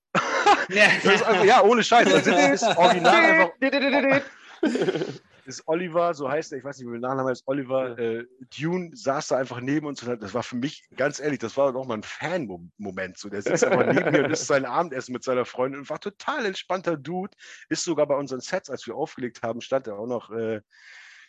Ja, 0.69 0.85
einfach, 1.05 1.44
ja 1.44 1.62
ohne 1.62 1.82
Scheiß. 1.82 2.09
Das 2.09 2.27
ist 2.27 2.77
original 2.77 3.52
einfach. 3.60 4.23
ist 5.44 5.66
Oliver, 5.66 6.14
so 6.14 6.31
heißt 6.31 6.52
er, 6.52 6.59
ich 6.59 6.64
weiß 6.64 6.78
nicht, 6.78 6.89
wie 6.89 6.93
der 6.93 7.01
Nachname 7.01 7.32
ist, 7.32 7.43
Oliver 7.47 7.98
äh, 7.98 8.27
Dune 8.59 8.90
saß 8.94 9.28
da 9.28 9.36
einfach 9.39 9.60
neben 9.60 9.86
uns 9.86 10.02
und 10.02 10.09
hat, 10.09 10.23
das 10.23 10.35
war 10.35 10.43
für 10.43 10.56
mich, 10.56 10.85
ganz 10.97 11.20
ehrlich, 11.20 11.39
das 11.39 11.56
war 11.56 11.73
doch 11.73 11.86
mal 11.86 11.94
ein 11.94 12.02
Fan-Moment. 12.02 13.19
So, 13.19 13.28
der 13.28 13.43
sitzt 13.43 13.64
einfach 13.64 13.93
neben 13.93 14.12
mir 14.12 14.24
und 14.24 14.31
isst 14.31 14.47
sein 14.47 14.64
Abendessen 14.64 15.12
mit 15.12 15.24
seiner 15.24 15.44
Freundin 15.44 15.81
und 15.81 15.90
war 15.90 16.01
total 16.01 16.47
entspannter 16.47 16.97
Dude. 16.97 17.36
Ist 17.69 17.85
sogar 17.85 18.06
bei 18.06 18.16
unseren 18.16 18.40
Sets, 18.40 18.70
als 18.70 18.86
wir 18.86 18.94
aufgelegt 18.94 19.43
haben, 19.43 19.60
stand 19.60 19.86
er 19.86 19.98
auch 19.98 20.06
noch 20.06 20.31
äh, 20.31 20.60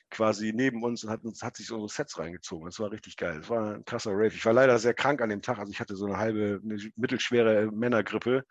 quasi 0.10 0.54
neben 0.54 0.84
uns 0.84 1.04
und 1.04 1.10
hat, 1.10 1.24
uns, 1.24 1.42
hat 1.42 1.58
sich 1.58 1.72
unsere 1.72 1.90
Sets 1.90 2.20
reingezogen. 2.20 2.66
Das 2.66 2.80
war 2.80 2.92
richtig 2.92 3.18
geil. 3.18 3.40
Das 3.40 3.50
war 3.50 3.76
ein 3.76 3.86
krasser 3.86 4.12
Rave. 4.12 4.28
Ich 4.28 4.46
war 4.46 4.54
leider 4.54 4.78
sehr 4.78 4.94
krank 4.94 5.22
an 5.22 5.30
dem 5.30 5.42
Tag. 5.42 5.58
Also 5.58 5.72
ich 5.72 5.80
hatte 5.80 5.96
so 5.96 6.06
eine 6.06 6.18
halbe, 6.18 6.62
eine 6.64 6.78
mittelschwere 6.96 7.72
Männergrippe. 7.72 8.46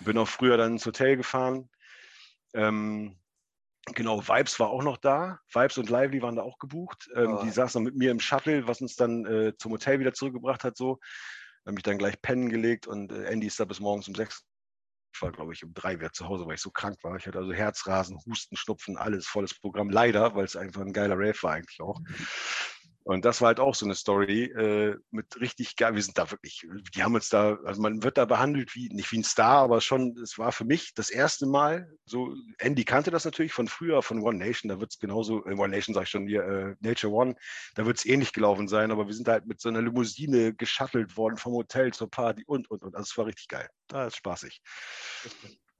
Bin 0.00 0.18
auch 0.18 0.28
früher 0.28 0.56
dann 0.56 0.72
ins 0.72 0.86
Hotel 0.86 1.16
gefahren. 1.16 1.68
Ähm, 2.54 3.16
Genau, 3.92 4.26
Vibes 4.26 4.58
war 4.58 4.70
auch 4.70 4.82
noch 4.82 4.96
da. 4.96 5.40
Vibes 5.52 5.76
und 5.76 5.90
Lively 5.90 6.22
waren 6.22 6.36
da 6.36 6.42
auch 6.42 6.58
gebucht. 6.58 7.08
Ähm, 7.14 7.34
oh. 7.34 7.42
Die 7.44 7.50
saßen 7.50 7.82
mit 7.82 7.96
mir 7.96 8.10
im 8.10 8.20
Shuttle, 8.20 8.66
was 8.66 8.80
uns 8.80 8.96
dann 8.96 9.26
äh, 9.26 9.56
zum 9.58 9.72
Hotel 9.72 10.00
wieder 10.00 10.14
zurückgebracht 10.14 10.64
hat. 10.64 10.76
So, 10.76 11.00
habe 11.66 11.74
mich 11.74 11.82
dann 11.82 11.98
gleich 11.98 12.20
pennen 12.20 12.48
gelegt 12.48 12.86
und 12.86 13.12
äh, 13.12 13.24
Andy 13.24 13.46
ist 13.46 13.60
da 13.60 13.64
bis 13.64 13.80
morgens 13.80 14.08
um 14.08 14.14
sechs. 14.14 14.44
Ich 15.14 15.22
war, 15.22 15.30
glaube 15.30 15.52
ich, 15.52 15.62
um 15.62 15.72
drei 15.74 15.98
wieder 15.98 16.12
zu 16.12 16.28
Hause, 16.28 16.46
weil 16.46 16.54
ich 16.54 16.60
so 16.60 16.70
krank 16.70 16.96
war. 17.02 17.16
Ich 17.16 17.26
hatte 17.26 17.38
also 17.38 17.52
Herzrasen, 17.52 18.18
Husten, 18.26 18.56
Schnupfen, 18.56 18.96
alles 18.96 19.26
volles 19.26 19.54
Programm. 19.54 19.90
Leider, 19.90 20.34
weil 20.34 20.44
es 20.44 20.56
einfach 20.56 20.80
ein 20.80 20.92
geiler 20.92 21.16
Rave 21.16 21.40
war 21.42 21.52
eigentlich 21.52 21.80
auch. 21.80 22.00
Mhm. 22.00 22.26
Und 23.06 23.26
das 23.26 23.42
war 23.42 23.48
halt 23.48 23.60
auch 23.60 23.74
so 23.74 23.84
eine 23.84 23.94
Story 23.94 24.44
äh, 24.44 24.96
mit 25.10 25.38
richtig 25.38 25.76
geil. 25.76 25.94
Wir 25.94 26.02
sind 26.02 26.16
da 26.16 26.30
wirklich, 26.30 26.66
die 26.96 27.02
haben 27.02 27.14
uns 27.14 27.28
da, 27.28 27.58
also 27.64 27.82
man 27.82 28.02
wird 28.02 28.16
da 28.16 28.24
behandelt 28.24 28.74
wie, 28.74 28.88
nicht 28.88 29.12
wie 29.12 29.18
ein 29.18 29.24
Star, 29.24 29.58
aber 29.58 29.82
schon, 29.82 30.16
es 30.22 30.38
war 30.38 30.52
für 30.52 30.64
mich 30.64 30.94
das 30.94 31.10
erste 31.10 31.44
Mal, 31.44 31.92
so, 32.06 32.34
Andy 32.56 32.82
kannte 32.84 33.10
das 33.10 33.26
natürlich 33.26 33.52
von 33.52 33.68
früher, 33.68 34.02
von 34.02 34.22
One 34.22 34.38
Nation, 34.38 34.70
da 34.70 34.80
wird 34.80 34.92
es 34.92 34.98
genauso, 34.98 35.44
äh, 35.44 35.52
One 35.52 35.68
Nation 35.68 35.94
sag 35.94 36.04
ich 36.04 36.08
schon 36.08 36.26
hier, 36.26 36.44
äh, 36.44 36.76
Nature 36.80 37.12
One, 37.12 37.34
da 37.74 37.84
wird 37.84 37.98
es 37.98 38.06
ähnlich 38.06 38.32
gelaufen 38.32 38.68
sein, 38.68 38.90
aber 38.90 39.06
wir 39.06 39.14
sind 39.14 39.28
halt 39.28 39.46
mit 39.46 39.60
so 39.60 39.68
einer 39.68 39.82
Limousine 39.82 40.54
geschattelt 40.54 41.18
worden 41.18 41.36
vom 41.36 41.52
Hotel 41.52 41.92
zur 41.92 42.10
Party 42.10 42.42
und, 42.46 42.70
und, 42.70 42.82
und. 42.82 42.96
Also 42.96 43.10
es 43.10 43.18
war 43.18 43.26
richtig 43.26 43.48
geil. 43.48 43.68
Da 43.86 44.06
ist 44.06 44.16
spaßig. 44.16 44.62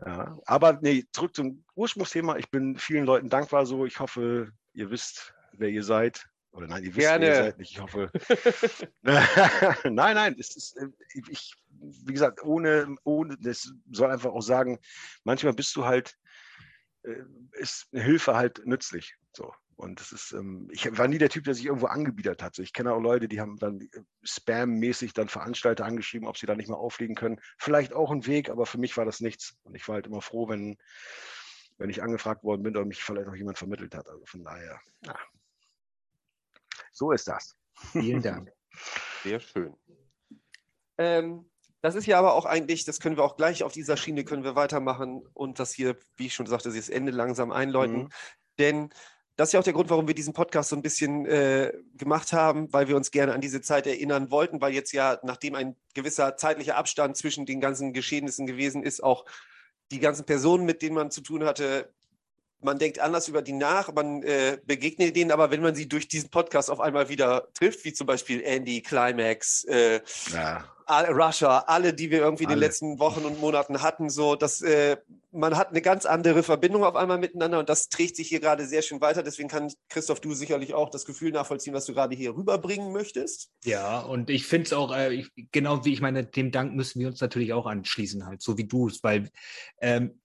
Ja, 0.05 0.39
aber 0.45 0.79
nee, 0.83 1.05
zurück 1.13 1.35
zum 1.35 1.65
Ursprungsthema. 1.75 2.37
Ich 2.37 2.51
bin 2.51 2.77
vielen 2.77 3.07
Leuten 3.07 3.31
dankbar 3.31 3.65
so. 3.65 3.87
Ich 3.87 3.99
hoffe, 3.99 4.53
ihr 4.75 4.91
wisst, 4.91 5.35
wer 5.53 5.71
ihr 5.71 5.85
seid 5.85 6.27
Oder 6.55 6.69
nein, 6.69 6.85
ihr 6.85 6.95
wisst, 6.95 6.99
Gerne. 6.99 7.27
ihr 7.27 7.35
seid 7.35 7.59
nicht. 7.59 7.73
Ich 7.73 7.81
hoffe. 7.81 8.11
nein, 9.03 10.15
nein, 10.15 10.37
es 10.39 10.57
ist, 10.57 10.77
äh, 10.77 10.87
ich, 11.29 11.55
wie 11.69 12.13
gesagt, 12.13 12.43
ohne, 12.45 12.95
ohne, 13.03 13.37
das 13.41 13.73
soll 13.91 14.11
einfach 14.11 14.31
auch 14.31 14.41
sagen, 14.41 14.79
manchmal 15.25 15.53
bist 15.53 15.75
du 15.75 15.85
halt, 15.85 16.17
äh, 17.03 17.23
ist 17.55 17.89
Hilfe 17.93 18.37
halt 18.37 18.65
nützlich. 18.67 19.17
So. 19.33 19.53
Und 19.77 19.99
das 19.99 20.13
ist, 20.13 20.31
ähm, 20.31 20.69
ich 20.71 20.97
war 20.97 21.09
nie 21.09 21.19
der 21.19 21.29
Typ, 21.29 21.43
der 21.43 21.55
sich 21.55 21.67
irgendwo 21.67 21.87
angebiedert 21.87 22.41
hat. 22.41 22.57
Ich 22.61 22.73
kenne 22.73 22.93
auch 22.93 23.01
Leute, 23.01 23.27
die 23.27 23.41
haben 23.41 23.57
dann 23.57 23.81
äh, 23.81 24.03
Spam-mäßig 24.23 25.13
dann 25.13 25.29
Veranstalter 25.29 25.85
angeschrieben, 25.85 26.29
ob 26.29 26.39
sie 26.39 26.47
da 26.47 26.55
nicht 26.55 26.69
mal 26.69 26.77
auflegen 26.77 27.17
können. 27.17 27.41
Vielleicht 27.59 27.93
auch 27.93 28.13
ein 28.13 28.27
Weg, 28.27 28.49
aber 28.49 28.67
für 28.67 28.79
mich 28.79 28.97
war 28.97 29.05
das 29.05 29.19
nichts. 29.19 29.57
Und 29.65 29.75
ich 29.75 29.89
war 29.89 29.97
halt 29.97 30.07
immer 30.07 30.23
froh, 30.23 30.49
wenn, 30.49 30.79
wenn 31.79 31.91
ich 31.91 32.01
angefragt 32.01 32.45
worden 32.45 32.63
bin 32.63 32.77
oder 32.77 32.87
mich 32.87 33.03
vielleicht 33.03 33.27
auch 33.27 33.35
jemand 33.35 33.59
vermittelt 33.59 33.97
hat. 33.97 34.09
Also 34.09 34.25
von 34.25 34.45
daher, 34.45 34.81
ja. 35.05 35.19
So 36.95 37.13
ist 37.13 37.29
das. 37.29 37.55
Vielen 37.93 38.23
Dank. 38.23 38.51
Sehr 39.23 39.41
schön. 39.41 39.75
Ähm, 40.97 41.51
das 41.83 41.97
ist 41.97 42.07
ja 42.07 42.19
aber 42.19 42.33
auch 42.33 42.47
eigentlich, 42.47 42.85
das 42.85 43.01
können 43.01 43.17
wir 43.17 43.25
auch 43.25 43.37
gleich 43.37 43.63
auf 43.63 43.73
dieser 43.73 43.99
Schiene 43.99 44.25
können 44.25 44.45
wir 44.45 44.55
weitermachen 44.55 45.23
und 45.35 45.59
das 45.59 45.75
hier, 45.75 45.99
wie 46.17 46.27
ich 46.27 46.35
schon 46.35 46.47
sagte, 46.47 46.73
das 46.73 46.89
Ende 46.89 47.13
langsam 47.13 47.53
einläuten. 47.53 48.05
Mhm. 48.05 48.09
Denn 48.59 48.91
das 49.37 49.49
ist 49.49 49.53
ja 49.53 49.61
auch 49.61 49.65
der 49.65 49.73
Grund, 49.73 49.91
warum 49.91 50.07
wir 50.07 50.15
diesen 50.15 50.33
Podcast 50.33 50.71
so 50.71 50.77
ein 50.77 50.83
bisschen 50.83 51.27
äh, 51.27 51.73
gemacht 51.95 52.33
haben, 52.33 52.73
weil 52.73 52.89
wir 52.89 52.97
uns 52.97 53.11
gerne 53.11 53.35
an 53.35 53.41
diese 53.41 53.61
Zeit 53.61 53.87
erinnern 53.87 54.31
wollten, 54.31 54.61
weil 54.61 54.73
jetzt 54.73 54.93
ja, 54.93 55.19
nachdem 55.25 55.57
ein 55.57 55.77
gewisser 55.93 56.37
zeitlicher 56.37 56.77
Abstand 56.77 57.17
zwischen 57.17 57.45
den 57.45 57.61
ganzen 57.61 57.93
Geschehnissen 57.93 58.47
gewesen 58.47 58.83
ist, 58.85 59.03
auch 59.03 59.25
die 59.91 59.99
ganzen 59.99 60.25
Personen, 60.25 60.65
mit 60.65 60.83
denen 60.83 60.95
man 60.95 61.11
zu 61.11 61.21
tun 61.21 61.45
hatte, 61.45 61.93
man 62.65 62.79
denkt 62.79 62.99
anders 62.99 63.29
über 63.29 63.43
die 63.43 63.53
nach, 63.53 63.93
man 63.93 64.23
äh, 64.23 64.59
begegnet 64.65 65.15
denen, 65.15 65.31
aber 65.31 65.51
wenn 65.51 65.61
man 65.61 65.75
sie 65.75 65.89
durch 65.89 66.09
diesen 66.09 66.31
Podcast 66.31 66.71
auf 66.71 66.81
einmal 66.81 67.09
wieder 67.09 67.49
trifft, 67.55 67.85
wie 67.85 67.93
zum 67.93 68.07
Beispiel 68.07 68.41
Andy, 68.43 68.81
Climax, 68.81 69.65
äh, 69.65 70.01
ja. 70.33 70.65
Russia, 70.89 71.65
alle, 71.67 71.95
die 71.95 72.11
wir 72.11 72.19
irgendwie 72.19 72.47
alle. 72.47 72.55
in 72.55 72.61
den 72.61 72.67
letzten 72.67 72.99
Wochen 72.99 73.25
und 73.25 73.41
Monaten 73.41 73.83
hatten, 73.83 74.11
so, 74.11 74.35
dass 74.35 74.63
äh, 74.63 74.97
man 75.31 75.57
hat 75.57 75.71
eine 75.71 75.83
ganz 75.83 76.07
andere 76.07 76.43
Verbindung 76.43 76.85
auf 76.85 76.97
einmal 76.97 77.19
miteinander 77.19 77.59
und 77.59 77.69
das 77.69 77.89
trägt 77.89 78.17
sich 78.17 78.29
hier 78.29 78.41
gerade 78.41 78.67
sehr 78.67 78.83
schön 78.83 79.01
weiter. 79.01 79.23
Deswegen 79.23 79.49
kann 79.49 79.73
Christoph, 79.89 80.21
du 80.21 80.33
sicherlich 80.33 80.75
auch 80.75 80.91
das 80.91 81.05
Gefühl 81.05 81.33
nachvollziehen, 81.33 81.75
was 81.75 81.87
du 81.87 81.95
gerade 81.95 82.15
hier 82.15 82.35
rüberbringen 82.35 82.93
möchtest. 82.93 83.51
Ja, 83.65 84.01
und 84.01 84.31
ich 84.31 84.47
finde 84.47 84.67
es 84.67 84.73
auch, 84.73 84.95
äh, 84.95 85.13
ich, 85.13 85.31
genau 85.53 85.85
wie 85.85 85.93
ich 85.93 86.01
meine, 86.01 86.25
dem 86.25 86.51
Dank 86.51 86.75
müssen 86.75 87.01
wir 87.01 87.09
uns 87.09 87.21
natürlich 87.21 87.53
auch 87.53 87.67
anschließen, 87.67 88.27
halt, 88.27 88.43
so 88.43 88.57
wie 88.57 88.65
du 88.65 88.89
es, 88.89 89.03
weil 89.03 89.31
ähm, 89.81 90.19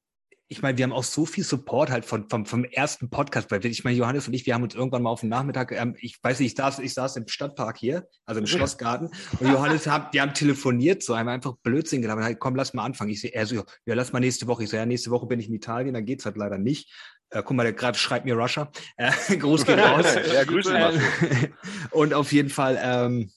ich 0.52 0.64
meine, 0.64 0.80
wir 0.80 0.84
haben 0.84 0.94
auch 0.94 1.04
so 1.04 1.28
viel 1.28 1.44
Support 1.44 1.92
halt 1.92 2.06
von, 2.06 2.28
vom, 2.28 2.48
vom 2.48 2.64
ersten 2.64 3.12
Podcast, 3.12 3.52
weil 3.52 3.64
ich 3.64 3.84
meine, 3.84 3.96
Johannes 3.96 4.28
und 4.28 4.34
ich, 4.34 4.48
wir 4.48 4.56
haben 4.56 4.64
uns 4.64 4.74
irgendwann 4.74 5.04
mal 5.04 5.12
auf 5.12 5.22
den 5.22 5.30
Nachmittag, 5.30 5.72
ähm, 5.72 5.96
ich 6.00 6.18
weiß 6.24 6.40
nicht, 6.40 6.54
ich 6.54 6.58
saß, 6.58 6.80
ich 6.80 6.96
saß 6.96 7.18
im 7.18 7.28
Stadtpark 7.28 7.78
hier, 7.78 8.08
also 8.26 8.42
im 8.42 8.48
Schlossgarten, 8.48 9.12
und 9.40 9.48
Johannes 9.48 9.86
hat, 9.86 10.12
wir 10.12 10.24
haben 10.24 10.34
telefoniert, 10.34 11.04
so 11.04 11.16
haben 11.16 11.30
einfach 11.30 11.54
Blödsinn 11.62 12.02
gelabert, 12.02 12.24
halt, 12.24 12.40
komm, 12.40 12.56
lass 12.56 12.74
mal 12.74 12.84
anfangen. 12.84 13.12
Ich 13.12 13.22
sehe, 13.22 13.32
er 13.32 13.46
so, 13.46 13.64
ja, 13.86 13.94
lass 13.94 14.12
mal 14.12 14.20
nächste 14.20 14.48
Woche. 14.48 14.64
Ich 14.64 14.72
so, 14.72 14.78
ja, 14.78 14.88
nächste 14.88 15.12
Woche 15.12 15.28
bin 15.28 15.40
ich 15.40 15.50
in 15.50 15.54
Italien, 15.54 15.94
dann 15.94 16.06
geht's 16.06 16.26
halt 16.26 16.36
leider 16.36 16.58
nicht. 16.58 16.92
Äh, 17.30 17.44
guck 17.46 17.56
mal, 17.56 17.64
der 17.64 17.74
gerade 17.74 17.98
schreibt 17.98 18.26
mir 18.26 18.34
Russia. 18.34 18.72
Äh, 18.98 19.12
Gruß 19.38 19.68
geht 19.68 19.78
raus. 19.78 20.16
ja, 20.34 20.44
Grüße. 20.46 20.76
Ähm, 20.76 21.54
und 21.92 22.16
auf 22.16 22.32
jeden 22.32 22.50
Fall, 22.50 22.80
ähm, 22.82 23.32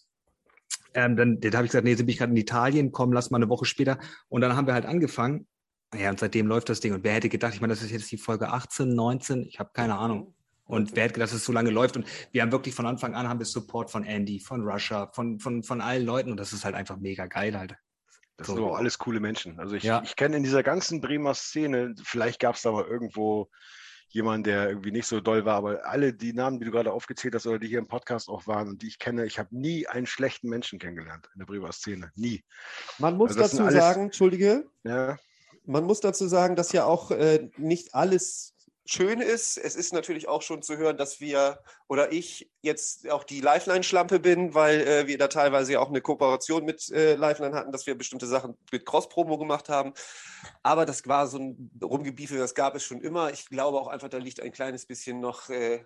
ähm, 0.94 1.16
dann, 1.16 1.40
dann 1.40 1.52
habe 1.54 1.66
ich 1.66 1.72
gesagt, 1.72 1.84
nee, 1.84 1.94
sind 1.94 2.08
ich 2.08 2.16
gerade 2.16 2.32
in 2.32 2.38
Italien, 2.38 2.90
komm, 2.90 3.12
lass 3.12 3.30
mal 3.30 3.36
eine 3.36 3.50
Woche 3.50 3.66
später. 3.66 3.98
Und 4.28 4.40
dann 4.40 4.56
haben 4.56 4.66
wir 4.66 4.72
halt 4.72 4.86
angefangen 4.86 5.46
ja, 5.94 6.10
und 6.10 6.20
seitdem 6.20 6.46
läuft 6.46 6.68
das 6.68 6.80
Ding. 6.80 6.94
Und 6.94 7.04
wer 7.04 7.12
hätte 7.12 7.28
gedacht, 7.28 7.54
ich 7.54 7.60
meine, 7.60 7.74
das 7.74 7.82
ist 7.82 7.90
jetzt 7.90 8.10
die 8.10 8.16
Folge 8.16 8.48
18, 8.48 8.94
19, 8.94 9.46
ich 9.46 9.58
habe 9.58 9.70
keine 9.72 9.96
Ahnung. 9.96 10.34
Und 10.64 10.96
wer 10.96 11.04
hätte 11.04 11.14
gedacht, 11.14 11.30
dass 11.30 11.38
es 11.38 11.44
so 11.44 11.52
lange 11.52 11.70
läuft? 11.70 11.96
Und 11.96 12.06
wir 12.30 12.40
haben 12.40 12.52
wirklich 12.52 12.74
von 12.74 12.86
Anfang 12.86 13.14
an 13.14 13.28
haben 13.28 13.38
wir 13.38 13.46
Support 13.46 13.90
von 13.90 14.04
Andy, 14.04 14.40
von 14.40 14.62
Russia, 14.62 15.10
von, 15.12 15.38
von, 15.38 15.62
von 15.62 15.80
allen 15.80 16.06
Leuten. 16.06 16.30
Und 16.30 16.38
das 16.38 16.52
ist 16.52 16.64
halt 16.64 16.74
einfach 16.74 16.96
mega 16.96 17.26
geil 17.26 17.58
halt. 17.58 17.74
Das 18.38 18.46
so. 18.46 18.54
sind 18.54 18.64
auch 18.64 18.76
alles 18.76 18.98
coole 18.98 19.20
Menschen. 19.20 19.60
Also 19.60 19.76
ich, 19.76 19.82
ja. 19.82 20.02
ich 20.02 20.16
kenne 20.16 20.36
in 20.36 20.42
dieser 20.42 20.62
ganzen 20.62 21.02
Bremer 21.02 21.34
Szene, 21.34 21.94
vielleicht 22.02 22.40
gab 22.40 22.54
es 22.54 22.62
da 22.62 22.72
mal 22.72 22.84
irgendwo 22.84 23.50
jemanden, 24.08 24.44
der 24.44 24.68
irgendwie 24.68 24.92
nicht 24.92 25.06
so 25.06 25.20
doll 25.20 25.44
war, 25.44 25.56
aber 25.56 25.86
alle 25.86 26.12
die 26.12 26.32
Namen, 26.32 26.58
die 26.58 26.66
du 26.66 26.70
gerade 26.70 26.92
aufgezählt 26.92 27.34
hast 27.34 27.46
oder 27.46 27.58
die 27.58 27.68
hier 27.68 27.78
im 27.78 27.88
Podcast 27.88 28.28
auch 28.28 28.46
waren 28.46 28.68
und 28.68 28.82
die 28.82 28.88
ich 28.88 28.98
kenne, 28.98 29.24
ich 29.26 29.38
habe 29.38 29.56
nie 29.56 29.86
einen 29.86 30.06
schlechten 30.06 30.48
Menschen 30.48 30.78
kennengelernt 30.78 31.28
in 31.34 31.38
der 31.38 31.46
Bremer 31.46 31.72
Szene. 31.72 32.12
Nie. 32.14 32.44
Man 32.98 33.16
muss 33.16 33.36
also 33.36 33.42
dazu 33.42 33.62
alles, 33.62 33.74
sagen, 33.74 34.04
Entschuldige, 34.04 34.64
ja 34.84 35.18
man 35.64 35.84
muss 35.84 36.00
dazu 36.00 36.26
sagen, 36.26 36.56
dass 36.56 36.72
ja 36.72 36.84
auch 36.84 37.10
äh, 37.10 37.48
nicht 37.56 37.94
alles 37.94 38.52
schön 38.84 39.20
ist. 39.20 39.56
Es 39.56 39.76
ist 39.76 39.92
natürlich 39.92 40.28
auch 40.28 40.42
schon 40.42 40.62
zu 40.62 40.76
hören, 40.76 40.96
dass 40.96 41.20
wir 41.20 41.60
oder 41.88 42.12
ich 42.12 42.50
jetzt 42.62 43.08
auch 43.10 43.24
die 43.24 43.40
Lifeline-Schlampe 43.40 44.18
bin, 44.18 44.54
weil 44.54 44.80
äh, 44.80 45.06
wir 45.06 45.18
da 45.18 45.28
teilweise 45.28 45.74
ja 45.74 45.80
auch 45.80 45.88
eine 45.88 46.00
Kooperation 46.00 46.64
mit 46.64 46.90
äh, 46.90 47.14
Lifeline 47.14 47.54
hatten, 47.54 47.72
dass 47.72 47.86
wir 47.86 47.96
bestimmte 47.96 48.26
Sachen 48.26 48.56
mit 48.72 48.84
Cross-Promo 48.84 49.38
gemacht 49.38 49.68
haben. 49.68 49.92
Aber 50.62 50.84
das 50.84 51.06
war 51.06 51.26
so 51.28 51.38
ein 51.38 51.70
Rumgebiefe, 51.82 52.36
das 52.36 52.54
gab 52.54 52.74
es 52.74 52.82
schon 52.82 53.00
immer. 53.00 53.30
Ich 53.32 53.46
glaube 53.46 53.80
auch 53.80 53.88
einfach, 53.88 54.08
da 54.08 54.18
liegt 54.18 54.40
ein 54.40 54.52
kleines 54.52 54.86
bisschen 54.86 55.20
noch 55.20 55.48
äh, 55.48 55.84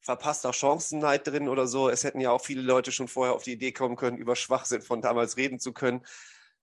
verpasster 0.00 0.52
Chancenneid 0.52 1.26
drin 1.26 1.48
oder 1.48 1.66
so. 1.66 1.90
Es 1.90 2.04
hätten 2.04 2.20
ja 2.20 2.30
auch 2.30 2.42
viele 2.42 2.62
Leute 2.62 2.92
schon 2.92 3.08
vorher 3.08 3.34
auf 3.34 3.42
die 3.42 3.52
Idee 3.52 3.72
kommen 3.72 3.96
können, 3.96 4.16
über 4.16 4.36
Schwachsinn 4.36 4.80
von 4.80 5.02
damals 5.02 5.36
reden 5.36 5.58
zu 5.58 5.72
können. 5.72 6.04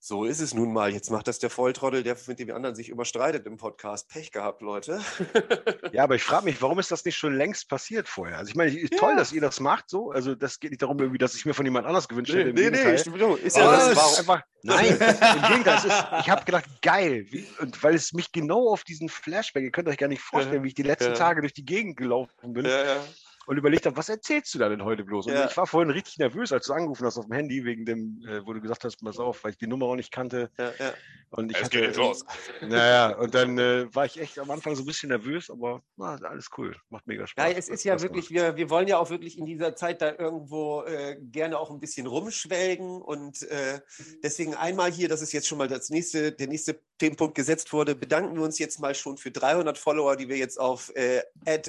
So 0.07 0.23
ist 0.23 0.39
es 0.39 0.53
nun 0.53 0.71
mal. 0.71 0.93
Jetzt 0.93 1.09
macht 1.09 1.27
das 1.27 1.39
der 1.39 1.49
Volltrottel, 1.49 2.03
der 2.03 2.15
mit 2.27 2.37
dem 2.37 2.51
anderen 2.51 2.75
sich 2.75 2.89
überstreitet 2.89 3.47
im 3.47 3.57
Podcast. 3.57 4.07
Pech 4.07 4.31
gehabt, 4.31 4.61
Leute. 4.61 5.01
ja, 5.93 6.03
aber 6.03 6.13
ich 6.13 6.21
frage 6.21 6.45
mich, 6.45 6.61
warum 6.61 6.77
ist 6.77 6.91
das 6.91 7.03
nicht 7.05 7.17
schon 7.17 7.35
längst 7.35 7.69
passiert 7.69 8.07
vorher? 8.07 8.37
Also 8.37 8.49
ich 8.49 8.55
meine, 8.55 8.69
ja. 8.69 8.87
toll, 8.99 9.15
dass 9.15 9.31
ihr 9.31 9.41
das 9.41 9.59
macht 9.59 9.89
so. 9.89 10.11
Also 10.11 10.35
das 10.35 10.59
geht 10.59 10.69
nicht 10.69 10.83
darum, 10.83 10.99
irgendwie, 10.99 11.17
dass 11.17 11.33
ich 11.33 11.47
mir 11.47 11.55
von 11.55 11.65
jemand 11.65 11.87
anders 11.87 12.07
gewünscht 12.07 12.35
hätte. 12.35 12.53
Nee, 12.53 12.69
nee, 12.69 12.83
nee, 12.83 12.93
ist 12.93 13.57
ja 13.57 13.71
das, 13.71 13.95
das 13.95 14.19
einfach. 14.19 14.43
Nein, 14.61 14.91
im 14.91 15.47
Gegenteil. 15.47 15.77
Ist, 15.77 15.85
ich 15.87 16.29
habe 16.29 16.45
gedacht, 16.45 16.65
geil. 16.83 17.25
Wie, 17.31 17.47
und 17.59 17.81
weil 17.81 17.95
es 17.95 18.13
mich 18.13 18.31
genau 18.31 18.69
auf 18.69 18.83
diesen 18.83 19.09
Flashback, 19.09 19.63
ihr 19.63 19.71
könnt 19.71 19.87
euch 19.87 19.97
gar 19.97 20.07
nicht 20.07 20.21
vorstellen, 20.21 20.61
wie 20.61 20.67
ich 20.67 20.75
die 20.75 20.83
letzten 20.83 21.13
ja. 21.13 21.17
Tage 21.17 21.41
durch 21.41 21.53
die 21.53 21.65
Gegend 21.65 21.97
gelaufen 21.97 22.53
bin. 22.53 22.65
Ja, 22.65 22.83
ja 22.83 22.97
und 23.45 23.57
überlegt 23.57 23.85
habe, 23.85 23.95
was 23.97 24.09
erzählst 24.09 24.53
du 24.53 24.59
da 24.59 24.69
denn 24.69 24.83
heute 24.83 25.03
bloß? 25.03 25.27
Und 25.27 25.33
ja. 25.33 25.45
ich 25.45 25.57
war 25.57 25.67
vorhin 25.67 25.91
richtig 25.91 26.17
nervös, 26.17 26.51
als 26.51 26.65
du 26.67 26.73
angerufen 26.73 27.05
hast 27.05 27.17
auf 27.17 27.25
dem 27.25 27.33
Handy, 27.33 27.63
wegen 27.63 27.85
dem, 27.85 28.21
äh, 28.27 28.45
wo 28.45 28.53
du 28.53 28.61
gesagt 28.61 28.83
hast, 28.83 28.97
pass 28.97 29.19
auf, 29.19 29.43
weil 29.43 29.51
ich 29.51 29.57
die 29.57 29.67
Nummer 29.67 29.85
auch 29.87 29.95
nicht 29.95 30.11
kannte. 30.11 30.49
Ja, 30.57 30.71
ja. 30.79 30.93
Und 31.31 31.51
ich 31.51 31.57
es 31.57 31.65
hatte, 31.65 31.81
geht 31.81 31.95
los. 31.95 32.25
Naja, 32.61 33.17
und 33.17 33.33
dann 33.33 33.57
äh, 33.57 33.93
war 33.93 34.05
ich 34.05 34.19
echt 34.19 34.39
am 34.39 34.49
Anfang 34.51 34.75
so 34.75 34.83
ein 34.83 34.85
bisschen 34.85 35.09
nervös, 35.09 35.49
aber 35.49 35.81
na, 35.97 36.15
alles 36.15 36.49
cool, 36.57 36.75
macht 36.89 37.07
mega 37.07 37.27
Spaß. 37.27 37.51
Ja, 37.51 37.57
es 37.57 37.69
ist 37.69 37.83
ja 37.83 38.01
wirklich, 38.01 38.29
wir, 38.31 38.55
wir 38.55 38.69
wollen 38.69 38.87
ja 38.87 38.97
auch 38.97 39.09
wirklich 39.09 39.37
in 39.37 39.45
dieser 39.45 39.75
Zeit 39.75 40.01
da 40.01 40.15
irgendwo 40.17 40.83
äh, 40.83 41.17
gerne 41.21 41.59
auch 41.59 41.71
ein 41.71 41.79
bisschen 41.79 42.07
rumschwelgen 42.07 43.01
und 43.01 43.43
äh, 43.43 43.79
deswegen 44.23 44.55
einmal 44.55 44.91
hier, 44.91 45.09
das 45.09 45.21
ist 45.21 45.33
jetzt 45.33 45.47
schon 45.47 45.57
mal 45.57 45.67
das 45.67 45.89
nächste, 45.89 46.31
der 46.31 46.47
nächste 46.47 46.79
Themenpunkt 46.97 47.35
gesetzt 47.35 47.73
wurde, 47.73 47.95
bedanken 47.95 48.35
wir 48.35 48.43
uns 48.43 48.57
jetzt 48.59 48.79
mal 48.79 48.95
schon 48.95 49.17
für 49.17 49.31
300 49.31 49.77
Follower, 49.77 50.15
die 50.15 50.29
wir 50.29 50.37
jetzt 50.37 50.59
auf 50.59 50.93
äh, 50.95 51.21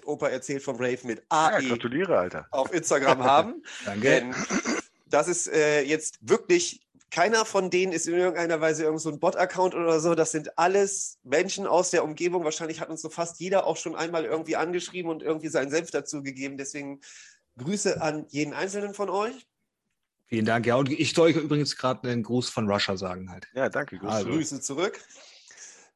Opa 0.05 0.29
erzählt 0.29 0.63
vom 0.63 0.77
Rave 0.77 0.99
mit 1.05 1.23
gratuliere, 1.69 2.17
Alter. 2.17 2.47
auf 2.51 2.73
Instagram 2.73 3.25
haben. 3.25 3.63
Danke. 3.85 4.01
Denn 4.01 4.35
das 5.07 5.29
ist 5.29 5.49
äh, 5.49 5.83
jetzt 5.83 6.19
wirklich, 6.21 6.87
keiner 7.11 7.45
von 7.45 7.71
denen 7.71 7.93
ist 7.93 8.07
in 8.09 8.15
irgendeiner 8.15 8.61
Weise 8.61 8.85
irgend 8.85 9.01
so 9.01 9.11
ein 9.11 9.19
Bot-Account 9.19 9.75
oder 9.75 10.01
so. 10.01 10.15
Das 10.15 10.33
sind 10.33 10.59
alles 10.59 11.19
Menschen 11.25 11.67
aus 11.67 11.91
der 11.91 12.05
Umgebung. 12.05 12.45
Wahrscheinlich 12.45 12.81
hat 12.81 12.91
uns 12.91 13.03
so 13.03 13.09
fast 13.09 13.41
jeder 13.41 13.67
auch 13.67 13.77
schon 13.77 13.97
einmal 13.97 14.25
irgendwie 14.25 14.57
angeschrieben 14.57 15.11
und 15.11 15.23
irgendwie 15.23 15.49
seinen 15.49 15.71
Senf 15.71 15.91
dazu 15.91 16.23
gegeben. 16.23 16.57
Deswegen 16.57 17.01
Grüße 17.59 18.01
an 18.03 18.27
jeden 18.29 18.53
Einzelnen 18.53 18.95
von 18.95 19.09
euch. 19.09 19.47
Vielen 20.29 20.45
Dank. 20.45 20.67
Ja, 20.67 20.77
und 20.77 20.91
ich 20.91 21.13
soll 21.13 21.31
euch 21.31 21.37
übrigens 21.37 21.77
gerade 21.77 22.09
einen 22.09 22.23
Gruß 22.23 22.49
von 22.49 22.69
Russia 22.69 22.97
sagen 22.97 23.31
halt. 23.31 23.47
Ja, 23.55 23.69
danke. 23.69 23.99
Grüße, 23.99 24.13
also. 24.13 24.29
Grüße 24.29 24.61
zurück. 24.61 25.01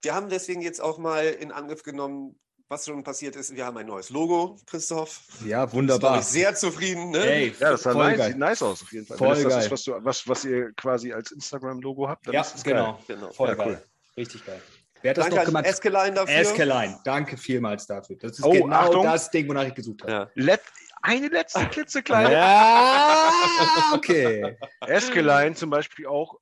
Wir 0.03 0.15
haben 0.15 0.29
deswegen 0.29 0.63
jetzt 0.63 0.81
auch 0.81 0.99
mal 0.99 1.27
in 1.27 1.53
Angriff 1.53 1.83
genommen, 1.83 2.37
was 2.69 2.87
schon 2.87 3.03
passiert 3.03 3.35
ist, 3.35 3.55
wir 3.55 3.67
haben 3.67 3.77
ein 3.79 3.87
neues 3.87 4.11
Logo, 4.11 4.57
Christoph. 4.67 5.23
Ja, 5.45 5.71
wunderbar. 5.73 6.21
Ich 6.21 6.27
sehr 6.27 6.55
zufrieden. 6.55 7.11
Ne? 7.11 7.21
Hey, 7.21 7.55
ja, 7.59 7.73
das 7.73 7.85
nice, 7.85 8.27
sieht 8.27 8.39
nice 8.39 8.63
aus 8.63 8.83
auf 8.83 8.93
jeden 8.93 9.07
Fall. 9.07 9.19
Voll 9.19 9.37
Wenn 9.37 9.45
das 9.45 9.53
geil. 9.53 9.65
ist, 9.65 9.71
was, 9.73 9.83
du, 9.83 9.93
was, 10.05 10.29
was 10.29 10.45
ihr 10.45 10.73
quasi 10.75 11.13
als 11.13 11.33
Instagram-Logo 11.33 12.09
habt, 12.09 12.29
dann 12.29 12.35
ja, 12.35 12.43
ist 12.43 12.55
es 12.55 12.63
genau. 12.63 12.93
geil. 12.93 13.17
Genau. 13.17 13.33
Voll 13.33 13.49
ja, 13.49 13.55
geil. 13.57 13.67
Cool. 13.67 13.83
Richtig 14.17 14.47
geil. 14.47 14.63
Wer 15.03 15.11
hat 15.11 15.19
das 15.19 15.31
noch 15.31 15.45
gemacht? 15.45 15.67
Eskeline 15.67 16.15
dafür. 16.15 16.37
Eskeline, 16.37 17.01
danke 17.05 17.37
vielmals 17.37 17.87
dafür. 17.87 18.17
Das 18.21 18.39
ist 18.39 18.45
oh, 18.45 18.53
genau 18.53 18.69
Achtung. 18.77 19.03
das 19.03 19.31
Ding, 19.31 19.49
wonach 19.49 19.67
ich 19.67 19.75
gesucht 19.75 20.03
habe. 20.03 20.13
Ja. 20.13 20.31
Let 20.35 20.61
eine 21.03 21.29
letzte 21.29 21.67
klitzekleine. 21.67 22.33
Ja, 22.33 23.33
okay. 23.95 24.57
Eskeline 24.81 25.55
zum 25.55 25.71
Beispiel 25.71 26.07
auch, 26.07 26.39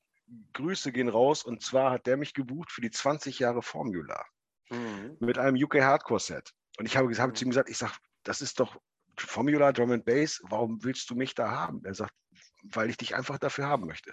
Grüße 0.53 0.93
gehen 0.93 1.09
raus. 1.09 1.45
Und 1.45 1.63
zwar 1.63 1.91
hat 1.91 2.07
der 2.07 2.17
mich 2.17 2.35
gebucht 2.35 2.71
für 2.71 2.81
die 2.81 2.91
20 2.91 3.39
Jahre 3.39 3.63
Formula 3.63 4.25
mhm. 4.71 5.17
mit 5.21 5.39
einem 5.39 5.63
UK 5.63 5.81
Hardcore 5.81 6.21
Set. 6.21 6.53
Und 6.79 6.87
ich 6.87 6.97
habe, 6.97 7.15
habe 7.17 7.33
zu 7.33 7.45
ihm 7.45 7.51
gesagt, 7.51 7.71
ich 7.71 7.79
sage, 7.79 7.95
das 8.25 8.41
ist 8.41 8.61
doch 8.61 8.79
Formula 9.17 9.73
Drum 9.73 9.91
and 9.91 10.05
Bass, 10.05 10.41
warum 10.45 10.85
willst 10.85 11.11
du 11.11 11.15
mich 11.15 11.35
da 11.35 11.51
haben? 11.51 11.83
Er 11.85 11.95
sagt, 11.95 12.15
weil 12.63 12.91
ich 12.91 12.97
dich 12.97 13.17
einfach 13.17 13.39
dafür 13.39 13.67
haben 13.67 13.87
möchte. 13.87 14.13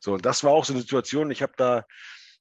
So, 0.00 0.14
und 0.14 0.24
das 0.24 0.42
war 0.42 0.52
auch 0.52 0.64
so 0.64 0.72
eine 0.72 0.82
Situation, 0.82 1.30
ich 1.30 1.42
habe 1.42 1.52
da, 1.56 1.84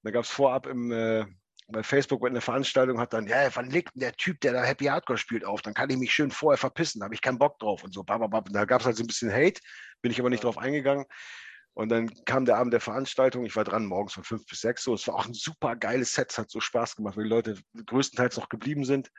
da 0.03 0.11
gab 0.11 0.23
es 0.23 0.29
vorab 0.29 0.67
im, 0.67 0.91
äh, 0.91 1.25
bei 1.71 1.83
Facebook 1.83 2.21
mit 2.21 2.31
einer 2.31 2.41
Veranstaltung 2.41 2.99
hat 2.99 3.13
dann, 3.13 3.27
ja, 3.27 3.49
wann 3.55 3.69
legt 3.69 3.95
denn 3.95 4.01
der 4.01 4.13
Typ, 4.13 4.41
der 4.41 4.53
da 4.53 4.63
Happy 4.63 4.85
Hardcore 4.85 5.17
spielt, 5.17 5.45
auf? 5.45 5.61
Dann 5.61 5.73
kann 5.73 5.89
ich 5.89 5.97
mich 5.97 6.13
schön 6.13 6.31
vorher 6.31 6.57
verpissen, 6.57 6.99
da 6.99 7.05
habe 7.05 7.15
ich 7.15 7.21
keinen 7.21 7.39
Bock 7.39 7.59
drauf 7.59 7.83
und 7.83 7.93
so. 7.93 8.03
Da 8.03 8.65
gab 8.65 8.81
es 8.81 8.85
halt 8.85 8.97
so 8.97 9.03
ein 9.03 9.07
bisschen 9.07 9.31
Hate, 9.31 9.61
bin 10.01 10.11
ich 10.11 10.19
aber 10.19 10.29
nicht 10.29 10.43
drauf 10.43 10.57
eingegangen. 10.57 11.05
Und 11.73 11.89
dann 11.89 12.09
kam 12.25 12.45
der 12.45 12.57
Abend 12.57 12.73
der 12.73 12.81
Veranstaltung. 12.81 13.45
Ich 13.45 13.55
war 13.55 13.63
dran 13.63 13.85
morgens 13.85 14.13
von 14.13 14.25
fünf 14.25 14.45
bis 14.45 14.59
sechs. 14.59 14.83
So, 14.83 14.93
es 14.93 15.07
war 15.07 15.15
auch 15.15 15.25
ein 15.25 15.33
super 15.33 15.75
geiles 15.77 16.13
Set. 16.13 16.31
Es 16.31 16.37
hat 16.37 16.51
so 16.51 16.59
Spaß 16.59 16.97
gemacht, 16.97 17.15
weil 17.15 17.23
die 17.23 17.29
Leute 17.29 17.57
größtenteils 17.85 18.35
noch 18.35 18.49
geblieben 18.49 18.83
sind. 18.83 19.09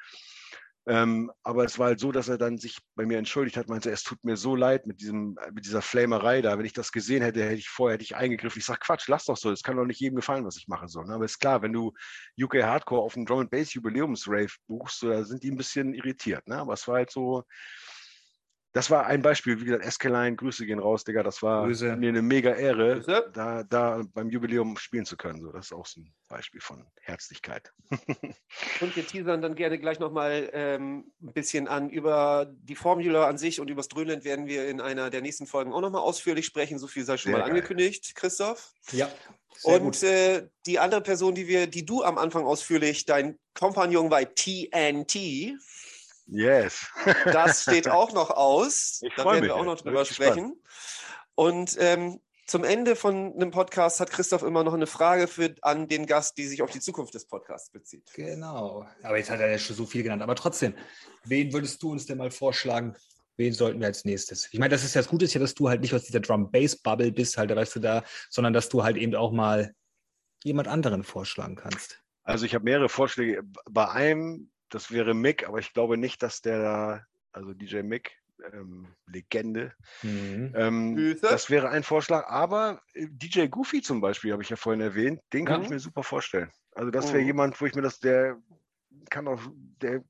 Ähm, 0.87 1.31
aber 1.45 1.65
es 1.65 1.79
war 1.79 1.89
halt 1.89 2.01
so, 2.01 2.11
dass 2.11 2.29
er 2.29 2.39
dann 2.39 2.59
sich 2.59 2.79
bei 2.97 3.07
mir 3.07 3.19
entschuldigt 3.19 3.57
hat, 3.57 3.69
meinte, 3.69 3.91
es 3.91 4.03
tut 4.03 4.23
mir 4.25 4.37
so 4.37 4.57
leid 4.57 4.87
mit, 4.87 5.01
diesem, 5.01 5.39
mit 5.53 5.65
dieser 5.65 5.81
Flamerei 5.81 6.43
da. 6.43 6.59
Wenn 6.59 6.67
ich 6.67 6.73
das 6.73 6.91
gesehen 6.91 7.23
hätte, 7.23 7.45
hätte 7.45 7.55
ich 7.55 7.69
vorher 7.69 7.95
hätte 7.95 8.05
ich 8.05 8.17
eingegriffen. 8.17 8.59
Ich 8.59 8.65
sage, 8.65 8.81
Quatsch, 8.81 9.07
lass 9.07 9.27
doch 9.27 9.37
so, 9.37 9.51
das 9.51 9.63
kann 9.63 9.77
doch 9.77 9.85
nicht 9.85 10.01
jedem 10.01 10.17
gefallen, 10.17 10.45
was 10.45 10.57
ich 10.57 10.67
mache. 10.67 10.89
So, 10.89 11.03
ne? 11.03 11.15
Aber 11.15 11.25
ist 11.25 11.39
klar, 11.39 11.63
wenn 11.63 11.73
du 11.73 11.93
UK 12.41 12.63
Hardcore 12.65 13.03
auf 13.03 13.15
dem 13.15 13.27
Drum 13.27 13.41
and 13.41 13.51
Bass 13.51 13.75
Jubiläumsrave 13.75 14.53
buchst, 14.67 14.99
so, 14.99 15.09
da 15.09 15.23
sind 15.23 15.45
die 15.45 15.53
ein 15.53 15.57
bisschen 15.57 15.95
irritiert. 15.95 16.49
Ne? 16.49 16.57
Aber 16.57 16.73
es 16.73 16.89
war 16.89 16.97
halt 16.97 17.13
so, 17.13 17.45
das 18.73 18.90
war 18.90 19.07
ein 19.07 19.20
Beispiel, 19.20 19.61
wie 19.61 19.66
gesagt, 19.66 19.85
Eskeline, 19.85 20.35
Grüße 20.35 20.65
gehen 20.65 20.78
raus, 20.78 21.05
Digga. 21.05 21.23
Das 21.23 21.43
war 21.43 21.66
Grüße. 21.66 21.94
mir 21.97 22.09
eine 22.09 22.23
mega 22.23 22.55
Ehre, 22.55 23.01
da, 23.35 23.62
da 23.65 24.03
beim 24.15 24.31
Jubiläum 24.31 24.78
spielen 24.78 25.05
zu 25.05 25.19
können. 25.19 25.43
So, 25.43 25.53
das 25.53 25.66
ist 25.66 25.73
auch 25.73 25.85
so 25.85 26.01
ein 26.01 26.15
Beispiel 26.28 26.62
von 26.62 26.86
Herzlichkeit. 27.03 27.70
und 28.81 28.97
wir 28.97 29.07
teasern 29.07 29.43
dann 29.43 29.57
gerne 29.57 29.78
gleich 29.78 29.99
nochmal 29.99 30.49
ähm, 30.55 31.12
ein 31.20 31.32
bisschen 31.35 31.69
an. 31.69 31.90
Über 31.90 32.51
die 32.51 32.74
Formula 32.74 33.28
an 33.28 33.36
sich 33.36 33.61
und 33.61 33.69
über 33.69 33.81
das 33.81 33.89
Dröhnland 33.89 34.24
werden 34.24 34.47
wir 34.47 34.66
in 34.66 34.81
einer 34.81 35.11
der 35.11 35.20
nächsten 35.20 35.47
Folgen 35.47 35.74
auch 35.74 35.82
nochmal 35.82 36.01
ausführlich 36.01 36.47
sprechen. 36.47 36.78
So 36.78 36.86
viel 36.86 37.05
sei 37.05 37.19
schon 37.19 37.32
Sehr 37.32 37.39
mal 37.39 37.44
geil. 37.44 37.51
angekündigt, 37.51 38.15
Christoph. 38.15 38.73
Ja. 38.93 39.11
und 39.65 40.03
äh, 40.03 40.49
die 40.65 40.78
andere 40.78 41.03
Person, 41.03 41.35
die 41.35 41.47
wir, 41.47 41.66
die 41.66 41.85
du 41.85 42.03
am 42.03 42.16
Anfang 42.16 42.44
ausführlich, 42.44 43.05
dein 43.05 43.39
Kompagnon 43.53 44.11
war 44.11 44.23
TNT. 44.23 45.59
Yes. 46.27 46.86
das 47.24 47.62
steht 47.62 47.89
auch 47.89 48.12
noch 48.12 48.31
aus. 48.31 49.01
Ich 49.03 49.15
da 49.15 49.24
werden 49.24 49.40
mich, 49.40 49.51
wir 49.51 49.57
auch 49.57 49.65
noch 49.65 49.81
drüber 49.81 50.05
sprechen. 50.05 50.61
Und 51.35 51.77
ähm, 51.81 52.20
zum 52.47 52.65
Ende 52.65 52.97
von 52.97 53.32
einem 53.35 53.51
Podcast 53.51 54.01
hat 54.01 54.11
Christoph 54.11 54.43
immer 54.43 54.65
noch 54.65 54.74
eine 54.74 54.86
Frage 54.86 55.27
für, 55.27 55.55
an 55.62 55.89
den 55.89 56.07
Gast, 56.07 56.36
die 56.36 56.47
sich 56.47 56.61
auf 56.62 56.70
die 56.70 56.81
Zukunft 56.81 57.15
des 57.15 57.27
Podcasts 57.27 57.70
bezieht. 57.70 58.12
Genau. 58.15 58.86
Aber 59.03 59.16
jetzt 59.16 59.31
hat 59.31 59.40
er 59.40 59.51
ja 59.51 59.59
schon 59.59 59.77
so 59.77 59.86
viel 59.86 60.03
genannt. 60.03 60.23
Aber 60.23 60.35
trotzdem, 60.35 60.74
wen 61.24 61.53
würdest 61.53 61.82
du 61.82 61.93
uns 61.93 62.07
denn 62.07 62.19
mal 62.19 62.31
vorschlagen? 62.31 62.94
Wen 63.36 63.55
sollten 63.55 63.81
wir 63.81 63.86
als 63.86 64.05
nächstes? 64.05 64.49
Ich 64.53 64.59
meine, 64.59 64.70
das 64.70 64.85
ist 64.85 64.94
ja 64.94 65.01
das 65.01 65.09
Gute, 65.09 65.24
ist 65.24 65.35
ja, 65.35 65.40
dass 65.40 65.55
du 65.55 65.69
halt 65.69 65.81
nicht 65.81 65.94
aus 65.94 66.05
dieser 66.05 66.20
Drum-Bass-Bubble 66.20 67.12
bist, 67.12 67.39
halt, 67.39 67.51
da 67.51 67.57
weißt 67.57 67.77
du 67.77 67.81
da, 67.81 68.05
sondern 68.28 68.53
dass 68.53 68.69
du 68.69 68.82
halt 68.82 68.99
eben 68.99 69.15
auch 69.15 69.32
mal 69.32 69.74
jemand 70.44 70.69
anderen 70.69 71.05
vorschlagen 71.05 71.57
kannst. 71.57 72.03
Also 72.24 72.44
ich 72.44 72.55
habe 72.55 72.65
mehrere 72.65 72.89
Vorschläge. 72.89 73.43
Bei 73.70 73.89
einem 73.89 74.51
das 74.74 74.90
wäre 74.90 75.15
Mick, 75.15 75.47
aber 75.47 75.59
ich 75.59 75.73
glaube 75.73 75.97
nicht, 75.97 76.23
dass 76.23 76.40
der 76.40 76.62
da, 76.62 77.07
also 77.32 77.53
DJ 77.53 77.82
Mick, 77.82 78.19
ähm, 78.53 78.89
Legende. 79.07 79.73
Mhm. 80.03 80.53
Ähm, 80.57 81.19
das 81.20 81.51
wäre 81.51 81.69
ein 81.69 81.82
Vorschlag. 81.82 82.27
Aber 82.28 82.81
äh, 82.94 83.07
DJ 83.09 83.47
Goofy 83.47 83.82
zum 83.82 84.01
Beispiel, 84.01 84.32
habe 84.32 84.43
ich 84.43 84.51
ja 84.51 84.57
vorhin 84.57 84.81
erwähnt, 84.81 85.20
den 85.32 85.44
kann 85.44 85.59
mhm. 85.59 85.65
ich 85.65 85.70
mir 85.70 85.78
super 85.78 86.03
vorstellen. 86.03 86.51
Also 86.74 86.90
das 86.90 87.12
wäre 87.12 87.20
mhm. 87.20 87.27
jemand, 87.27 87.61
wo 87.61 87.66
ich 87.66 87.74
mir 87.74 87.82
das, 87.82 88.01
der 88.01 88.39
kann 89.11 89.28
auch, 89.28 89.40
der 89.81 90.03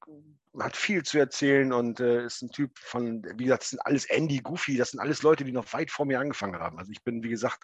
hat 0.58 0.76
viel 0.76 1.02
zu 1.02 1.18
erzählen 1.18 1.72
und 1.72 2.00
äh, 2.00 2.24
ist 2.24 2.42
ein 2.42 2.50
Typ 2.50 2.78
von, 2.78 3.24
wie 3.36 3.44
gesagt, 3.44 3.62
das 3.62 3.70
sind 3.70 3.80
alles 3.80 4.04
Andy, 4.06 4.38
Goofy, 4.38 4.76
das 4.76 4.90
sind 4.90 5.00
alles 5.00 5.22
Leute, 5.22 5.44
die 5.44 5.52
noch 5.52 5.72
weit 5.72 5.90
vor 5.90 6.06
mir 6.06 6.20
angefangen 6.20 6.58
haben. 6.58 6.78
Also 6.78 6.92
ich 6.92 7.02
bin, 7.02 7.22
wie 7.22 7.30
gesagt, 7.30 7.62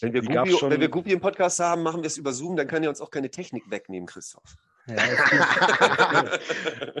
wenn 0.00 0.12
wir, 0.12 0.22
Gubi, 0.22 0.52
schon... 0.52 0.70
wenn 0.70 0.80
wir 0.80 0.88
Gubi 0.88 1.12
im 1.12 1.20
Podcast 1.20 1.60
haben, 1.60 1.82
machen 1.82 2.02
wir 2.02 2.06
es 2.06 2.16
über 2.16 2.32
Zoom, 2.32 2.56
dann 2.56 2.66
kann 2.66 2.82
er 2.82 2.88
uns 2.88 3.00
auch 3.00 3.10
keine 3.10 3.30
Technik 3.30 3.70
wegnehmen, 3.70 4.06
Christoph. 4.06 4.56
Ja, 4.86 4.96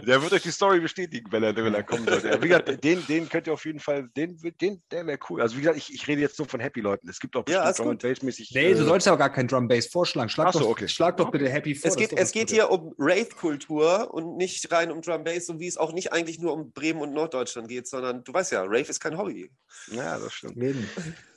der 0.06 0.22
wird 0.22 0.32
euch 0.32 0.42
die 0.42 0.50
Story 0.50 0.80
bestätigen, 0.80 1.30
wenn 1.32 1.42
er, 1.42 1.56
wenn 1.56 1.74
er 1.74 1.82
kommen 1.82 2.06
sollte. 2.06 2.40
Wie 2.42 2.48
gesagt, 2.48 2.84
den, 2.84 3.04
den 3.06 3.28
könnt 3.28 3.46
ihr 3.46 3.52
auf 3.52 3.64
jeden 3.64 3.80
Fall, 3.80 4.08
den, 4.16 4.38
den, 4.60 4.82
der 4.90 5.06
wäre 5.06 5.18
cool. 5.28 5.40
Also 5.40 5.56
wie 5.56 5.60
gesagt, 5.60 5.78
ich, 5.78 5.92
ich 5.92 6.06
rede 6.06 6.20
jetzt 6.20 6.38
nur 6.38 6.46
von 6.46 6.60
Happy-Leuten. 6.60 7.08
Es 7.08 7.18
gibt 7.18 7.36
auch 7.36 7.44
ja, 7.48 7.72
Drum 7.72 7.96
Bass 7.96 8.22
mäßig. 8.22 8.52
Nee, 8.54 8.74
du 8.74 8.80
äh, 8.80 8.84
sollst 8.84 9.06
ja 9.06 9.14
auch 9.14 9.18
gar 9.18 9.32
kein 9.32 9.48
Drum 9.48 9.66
Bass 9.66 9.86
vorschlagen. 9.86 10.28
Schlag, 10.28 10.52
so, 10.52 10.60
doch, 10.60 10.68
okay. 10.68 10.88
schlag 10.88 11.16
doch 11.16 11.30
bitte 11.30 11.48
Happy 11.48 11.74
vor. 11.74 11.90
Es 11.90 11.96
geht, 11.96 12.12
es 12.12 12.32
geht 12.32 12.50
hier 12.50 12.70
um 12.70 12.94
Rave-Kultur 12.98 14.12
und 14.12 14.36
nicht 14.36 14.70
rein 14.70 14.92
um 14.92 15.00
Drum 15.00 15.24
Bass, 15.24 15.46
so 15.46 15.58
wie 15.58 15.66
es 15.66 15.76
auch 15.76 15.92
nicht 15.92 16.12
eigentlich 16.12 16.38
nur 16.38 16.52
um 16.52 16.72
Bremen 16.72 17.00
und 17.00 17.12
Norddeutschland 17.12 17.68
geht, 17.68 17.88
sondern 17.88 18.22
du 18.24 18.32
weißt 18.32 18.52
ja, 18.52 18.62
Rave 18.62 18.88
ist 18.88 19.00
kein 19.00 19.16
Hobby. 19.16 19.50
Ja, 19.90 20.18
das 20.18 20.32
stimmt. 20.34 20.56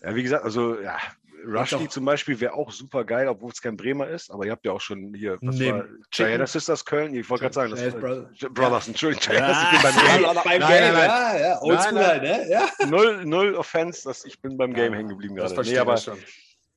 Ja, 0.01 0.15
wie 0.15 0.23
gesagt, 0.23 0.43
also 0.43 0.79
ja, 0.79 0.97
Rushdie 1.45 1.87
zum 1.89 2.05
Beispiel 2.05 2.39
wäre 2.39 2.53
auch 2.53 2.71
super 2.71 3.03
geil, 3.03 3.27
obwohl 3.27 3.51
es 3.51 3.61
kein 3.61 3.77
Bremer 3.77 4.07
ist, 4.07 4.31
aber 4.31 4.45
ihr 4.45 4.51
habt 4.51 4.65
ja 4.65 4.71
auch 4.71 4.81
schon 4.81 5.13
hier, 5.13 5.37
was 5.41 5.55
nee, 5.55 5.71
war 5.71 5.85
Diana 6.15 6.47
Sisters 6.47 6.85
Köln? 6.85 7.13
Ich 7.13 7.29
wollte 7.29 7.43
gerade 7.43 7.53
sagen, 7.53 7.71
das 7.71 7.81
Jazz 7.81 7.95
Brothers, 7.95 8.53
Brothers 8.53 8.87
Entschuldigung, 8.87 9.35
ja, 9.35 9.73
ich 9.73 9.81
bin 9.81 9.91
beim 9.91 10.23
Game. 10.23 10.35
beim 10.35 10.59
Game, 10.59 10.95
ja, 10.95 11.37
ja, 11.37 11.61
oldschool 11.61 11.93
ne? 11.93 12.45
Ja. 12.49 12.69
Null, 12.87 13.25
null 13.25 13.55
Offense, 13.55 14.03
dass 14.03 14.25
ich 14.25 14.41
bin 14.41 14.57
beim 14.57 14.73
Game 14.73 14.93
hängen 14.93 15.09
geblieben 15.09 15.35
gerade. 15.35 15.61
Nee, 15.61 15.77
aber 15.77 15.97
schon. 15.97 16.17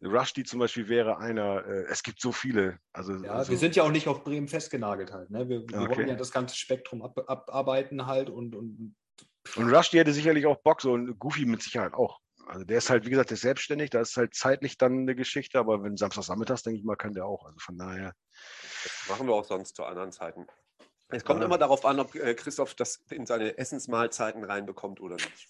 Rushdie 0.04 0.44
zum 0.44 0.60
Beispiel 0.60 0.88
wäre 0.88 1.18
einer, 1.18 1.64
äh, 1.66 1.84
es 1.88 2.02
gibt 2.02 2.20
so 2.20 2.30
viele. 2.30 2.78
Also, 2.92 3.14
ja, 3.14 3.32
also, 3.32 3.50
wir 3.50 3.58
sind 3.58 3.76
ja 3.76 3.82
auch 3.82 3.90
nicht 3.90 4.08
auf 4.08 4.24
Bremen 4.24 4.46
festgenagelt 4.46 5.12
halt. 5.12 5.30
Ne? 5.30 5.48
Wir, 5.48 5.62
wir 5.68 5.80
okay. 5.80 5.96
wollen 5.96 6.08
ja 6.08 6.14
das 6.14 6.30
ganze 6.30 6.54
Spektrum 6.54 7.02
ab, 7.02 7.18
abarbeiten 7.26 8.06
halt 8.06 8.28
und, 8.28 8.54
und 8.54 8.94
und 9.54 9.72
Rushdie 9.72 9.98
hätte 9.98 10.12
sicherlich 10.12 10.44
auch 10.46 10.56
Bock, 10.56 10.80
so 10.80 10.96
ein 10.96 11.16
Goofy 11.18 11.44
mit 11.46 11.62
Sicherheit 11.62 11.94
auch. 11.94 12.18
Also 12.46 12.64
der 12.64 12.78
ist 12.78 12.90
halt, 12.90 13.04
wie 13.04 13.10
gesagt, 13.10 13.30
der 13.30 13.34
ist 13.34 13.40
selbstständig, 13.42 13.90
da 13.90 14.00
ist 14.00 14.16
halt 14.16 14.34
zeitlich 14.34 14.78
dann 14.78 15.00
eine 15.00 15.16
Geschichte, 15.16 15.58
aber 15.58 15.82
wenn 15.82 15.96
Samstag 15.96 16.22
Samstagnachmittags, 16.22 16.62
denke 16.62 16.78
ich 16.78 16.84
mal, 16.84 16.96
kann 16.96 17.12
der 17.12 17.26
auch. 17.26 17.44
Also 17.44 17.58
von 17.58 17.76
daher. 17.76 18.14
Das 18.84 19.08
machen 19.08 19.26
wir 19.26 19.34
auch 19.34 19.44
sonst 19.44 19.74
zu 19.74 19.84
anderen 19.84 20.12
Zeiten. 20.12 20.46
Es 21.08 21.24
kommt 21.24 21.38
ja. 21.38 21.46
immer 21.46 21.56
darauf 21.56 21.84
an, 21.84 22.00
ob 22.00 22.16
äh, 22.16 22.34
Christoph 22.34 22.74
das 22.74 23.00
in 23.10 23.26
seine 23.26 23.56
Essensmahlzeiten 23.56 24.42
reinbekommt 24.42 25.00
oder 25.00 25.14
nicht. 25.14 25.48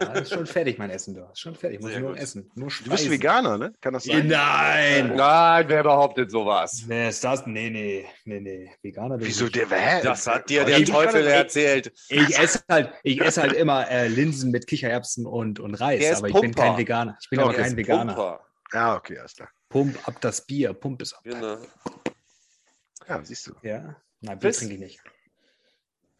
Ja, 0.00 0.12
ist 0.14 0.32
schon 0.32 0.46
fertig, 0.46 0.78
mein 0.78 0.90
Essen 0.90 1.14
da. 1.14 1.30
Ist 1.30 1.40
schon 1.40 1.54
fertig. 1.54 1.80
Muss 1.80 1.92
Sehr 1.92 2.00
nur 2.00 2.10
gut. 2.10 2.18
essen. 2.18 2.50
Nur 2.56 2.70
du 2.70 2.90
bist 2.90 3.08
Veganer, 3.08 3.56
ne? 3.56 3.72
Kann 3.80 3.94
das 3.94 4.02
sein? 4.02 4.26
Nein! 4.26 5.14
Nein, 5.14 5.68
wer 5.68 5.82
behauptet 5.84 6.32
sowas? 6.32 6.84
Nee, 6.88 7.08
ist 7.08 7.22
das? 7.22 7.46
Nee, 7.46 7.70
nee, 7.70 8.04
nee, 8.24 8.40
nee. 8.40 8.70
Veganer. 8.82 9.20
Wieso 9.20 9.48
der? 9.48 9.70
Hä? 9.70 10.02
Das 10.02 10.26
hat 10.26 10.50
dir 10.50 10.64
der 10.64 10.84
Teufel 10.84 11.24
erzählt. 11.24 11.92
Ich, 12.08 12.28
ich, 12.28 12.38
esse 12.38 12.64
halt, 12.68 12.92
ich 13.04 13.20
esse 13.20 13.42
halt 13.42 13.52
immer 13.52 13.88
äh, 13.88 14.08
Linsen 14.08 14.50
mit 14.50 14.66
Kichererbsen 14.66 15.24
und, 15.24 15.60
und 15.60 15.74
Reis, 15.76 16.18
aber 16.18 16.28
ich 16.28 16.40
bin 16.40 16.52
kein 16.52 16.76
Veganer. 16.76 17.16
Ich 17.20 17.30
bin 17.30 17.38
auch 17.38 17.54
kein 17.54 17.76
Veganer. 17.76 18.14
Pumper. 18.14 18.46
Ja, 18.72 18.96
okay, 18.96 19.18
alles 19.18 19.36
klar. 19.36 19.50
Pump 19.68 19.96
ab 20.08 20.20
das 20.20 20.44
Bier, 20.44 20.72
pump 20.72 21.00
es 21.02 21.12
ab. 21.12 21.20
Genau. 21.22 21.58
Ja, 23.08 23.24
siehst 23.24 23.46
du. 23.46 23.52
Ja. 23.62 23.96
Nein, 24.20 24.38
Bier 24.38 24.52
trinke 24.52 24.74
ich 24.74 24.80
nicht. 24.80 25.00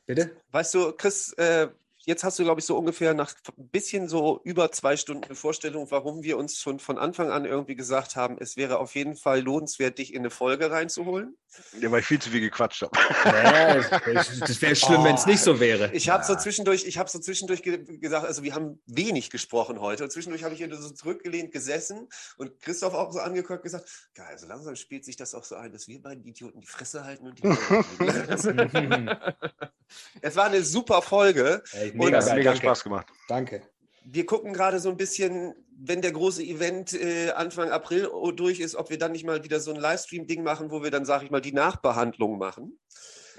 Bitte? 0.07 0.37
Weißt 0.53 0.75
du, 0.75 0.93
Chris, 0.93 1.33
äh, 1.35 1.69
jetzt 2.07 2.25
hast 2.25 2.39
du, 2.39 2.45
glaube 2.45 2.61
ich, 2.61 2.67
so 2.67 2.79
ungefähr 2.79 3.15
nach 3.15 3.35
ein 3.59 3.69
bisschen 3.69 4.09
so 4.09 4.41
über 4.45 4.73
zwei 4.73 4.97
Stunden 4.97 5.25
eine 5.25 5.35
Vorstellung, 5.35 5.91
warum 5.91 6.23
wir 6.23 6.39
uns 6.39 6.59
schon 6.59 6.79
von 6.79 6.99
Anfang 6.99 7.31
an 7.31 7.45
irgendwie 7.45 7.75
gesagt 7.75 8.17
haben, 8.17 8.37
es 8.39 8.57
wäre 8.57 8.79
auf 8.79 8.95
jeden 8.95 9.17
Fall 9.17 9.41
lohnenswert, 9.41 9.99
dich 9.99 10.15
in 10.15 10.21
eine 10.21 10.31
Folge 10.31 10.71
reinzuholen. 10.71 11.37
Ja, 11.81 11.91
weil 11.91 12.01
ich 12.01 12.07
viel 12.07 12.21
zu 12.21 12.31
viel 12.31 12.41
gequatscht 12.41 12.83
habe. 12.83 12.93
Ja, 13.25 13.81
das 14.15 14.63
wäre 14.63 14.77
schlimm, 14.77 15.01
oh, 15.01 15.05
wenn 15.05 15.15
es 15.15 15.27
nicht 15.27 15.41
so 15.41 15.59
wäre. 15.59 15.91
Ich 15.93 16.09
habe 16.09 16.23
so 16.23 16.37
zwischendurch, 16.37 16.87
ich 16.87 16.99
habe 16.99 17.11
so 17.11 17.19
zwischendurch 17.19 17.63
gesagt, 17.63 18.27
also 18.27 18.43
wir 18.43 18.55
haben 18.55 18.81
wenig 18.87 19.31
gesprochen 19.31 19.81
heute. 19.81 20.05
Und 20.05 20.11
zwischendurch 20.11 20.45
habe 20.45 20.55
ich 20.55 20.61
hier 20.61 20.75
so 20.75 20.91
zurückgelehnt 20.91 21.53
gesessen 21.53 22.09
und 22.37 22.61
Christoph 22.61 22.95
auch 22.95 23.13
so 23.13 23.21
angeguckt 23.21 23.63
gesagt, 23.63 23.89
geil, 24.15 24.39
so 24.39 24.47
langsam 24.47 24.77
spielt 24.77 25.05
sich 25.05 25.17
das 25.17 25.35
auch 25.35 25.45
so 25.45 25.57
ein, 25.57 25.73
dass 25.73 25.89
wir 25.89 26.01
beiden 26.01 26.25
Idioten 26.25 26.61
die 26.61 26.67
Fresse 26.67 27.05
halten 27.05 27.27
und 27.27 27.39
die 27.39 27.43
Es 30.21 30.37
war 30.37 30.47
eine 30.47 30.63
super 30.63 31.03
Folge. 31.03 31.63
Ey, 31.73 31.93
mega, 31.95 32.19
und, 32.19 32.35
mega 32.35 32.57
Spaß 32.57 32.85
gemacht. 32.85 33.07
Danke. 33.29 33.63
Wir 34.05 34.25
gucken 34.25 34.53
gerade 34.53 34.79
so 34.79 34.89
ein 34.89 34.97
bisschen, 34.97 35.55
wenn 35.79 36.01
der 36.01 36.13
große 36.13 36.43
Event 36.43 36.93
äh, 36.93 37.31
Anfang 37.31 37.71
April 37.71 38.09
durch 38.35 38.61
ist, 38.61 38.77
ob 38.77 38.91
wir 38.91 38.99
dann 38.99 39.13
nicht 39.13 39.25
mal 39.25 39.43
wieder 39.43 39.61
so 39.61 39.73
ein 39.73 39.81
Livestream-Ding 39.81 40.43
machen, 40.43 40.71
wo 40.71 40.83
wir 40.83 40.91
dann, 40.91 41.05
sage 41.05 41.25
ich 41.25 41.31
mal, 41.31 41.41
die 41.41 41.53
Nachbehandlung 41.53 42.39
machen. 42.39 42.79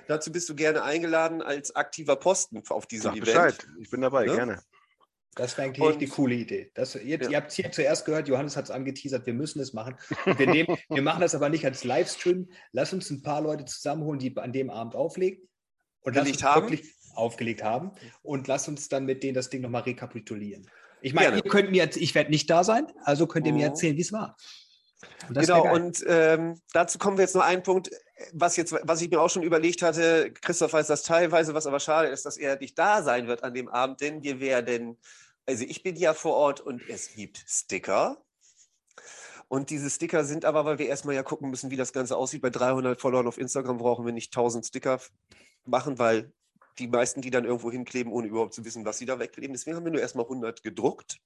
Dazu 0.08 0.32
bist 0.32 0.48
du 0.50 0.56
gerne 0.56 0.84
eingeladen 0.84 1.42
als 1.42 1.76
aktiver 1.76 2.16
Posten 2.16 2.62
auf 2.70 2.86
diesem 2.86 3.12
Sag 3.12 3.14
Event. 3.14 3.26
Bescheid, 3.26 3.68
ich 3.80 3.90
bin 3.90 4.02
dabei, 4.02 4.26
ne? 4.26 4.36
gerne. 4.36 4.62
Das 5.36 5.56
wäre 5.56 5.68
eigentlich 5.68 5.86
und, 5.86 6.02
die 6.02 6.08
coole 6.08 6.34
Idee. 6.34 6.72
Das, 6.74 6.96
jetzt, 6.96 7.26
ja. 7.26 7.30
Ihr 7.30 7.38
habt 7.38 7.52
es 7.52 7.56
hier 7.56 7.72
zuerst 7.72 8.06
gehört, 8.06 8.28
Johannes 8.28 8.58
hat 8.58 8.66
es 8.66 8.72
angeteasert, 8.72 9.26
wir 9.28 9.36
müssen 9.36 9.60
es 9.60 9.72
machen. 9.72 9.96
Wir, 10.26 10.48
nehmen, 10.48 10.78
wir 10.90 11.02
machen 11.04 11.22
das 11.22 11.36
aber 11.36 11.50
nicht 11.50 11.64
als 11.64 11.84
Livestream. 11.84 12.50
Lass 12.72 12.92
uns 12.92 13.12
ein 13.12 13.22
paar 13.22 13.42
Leute 13.42 13.66
zusammenholen, 13.66 14.20
die 14.20 14.36
an 14.38 14.52
dem 14.52 14.72
Abend 14.72 14.96
auflegen. 14.96 15.48
Und 16.08 16.18
uns 16.18 16.44
haben. 16.44 16.80
aufgelegt 17.16 17.64
haben. 17.64 17.92
Und 18.24 18.48
lass 18.48 18.68
uns 18.68 18.90
dann 18.90 19.06
mit 19.06 19.24
denen 19.24 19.34
das 19.34 19.50
Ding 19.50 19.62
nochmal 19.62 19.84
rekapitulieren. 19.84 20.70
Ich 21.02 21.14
meine, 21.14 21.36
ihr 21.36 21.44
könnt 21.44 21.72
mir, 21.72 21.90
ich 21.96 22.16
werde 22.16 22.32
nicht 22.32 22.50
da 22.50 22.64
sein, 22.64 22.88
also 23.04 23.28
könnt 23.28 23.46
ihr 23.46 23.54
mir 23.54 23.68
mhm. 23.68 23.72
erzählen, 23.72 23.98
wie 23.98 24.02
es 24.02 24.12
war. 24.12 24.36
Und 25.28 25.38
genau, 25.38 25.72
und 25.74 26.04
ähm, 26.08 26.60
dazu 26.74 26.98
kommen 26.98 27.18
wir 27.18 27.24
jetzt 27.24 27.36
noch 27.36 27.44
einen 27.44 27.62
Punkt, 27.62 27.92
was, 28.34 28.56
jetzt, 28.56 28.74
was 28.84 29.02
ich 29.02 29.10
mir 29.10 29.22
auch 29.22 29.30
schon 29.30 29.44
überlegt 29.44 29.84
hatte. 29.84 30.32
Christoph 30.42 30.74
weiß 30.74 30.88
das 30.88 31.04
teilweise, 31.04 31.54
was 31.54 31.68
aber 31.68 31.80
schade 31.80 32.08
ist, 32.08 32.26
dass 32.26 32.38
er 32.38 32.58
nicht 32.58 32.78
da 32.80 33.04
sein 33.04 33.28
wird 33.28 33.44
an 33.44 33.54
dem 33.54 33.68
Abend, 33.68 34.02
denn 34.02 34.24
wir 34.24 34.40
werden, 34.40 34.98
also 35.46 35.66
ich 35.68 35.84
bin 35.84 35.96
ja 35.96 36.14
vor 36.14 36.34
Ort 36.34 36.62
und 36.62 36.82
es 36.90 37.14
gibt 37.14 37.44
Sticker. 37.48 38.18
Und 39.50 39.70
diese 39.70 39.90
Sticker 39.90 40.26
sind 40.26 40.46
aber, 40.46 40.66
weil 40.66 40.80
wir 40.80 40.88
erstmal 40.88 41.16
ja 41.16 41.24
gucken 41.24 41.50
müssen, 41.50 41.70
wie 41.72 41.78
das 41.78 41.94
Ganze 41.94 42.18
aussieht. 42.18 42.42
Bei 42.42 42.50
300 42.50 43.00
Followern 43.00 43.28
auf 43.28 43.38
Instagram 43.38 43.78
brauchen 43.78 44.06
wir 44.06 44.14
nicht 44.14 44.36
1000 44.36 44.66
Sticker 44.66 45.00
machen, 45.68 46.00
weil 46.00 46.32
die 46.80 46.88
meisten, 46.88 47.22
die 47.22 47.32
dann 47.32 47.46
irgendwo 47.46 47.72
hinkleben, 47.72 48.12
ohne 48.12 48.28
überhaupt 48.28 48.54
zu 48.54 48.64
wissen, 48.66 48.86
was 48.86 48.98
sie 48.98 49.06
da 49.06 49.20
wegkleben. 49.20 49.54
Deswegen 49.54 49.76
haben 49.76 49.86
wir 49.86 49.92
nur 49.92 50.02
erstmal 50.02 50.26
100 50.26 50.64
gedruckt. 50.64 51.18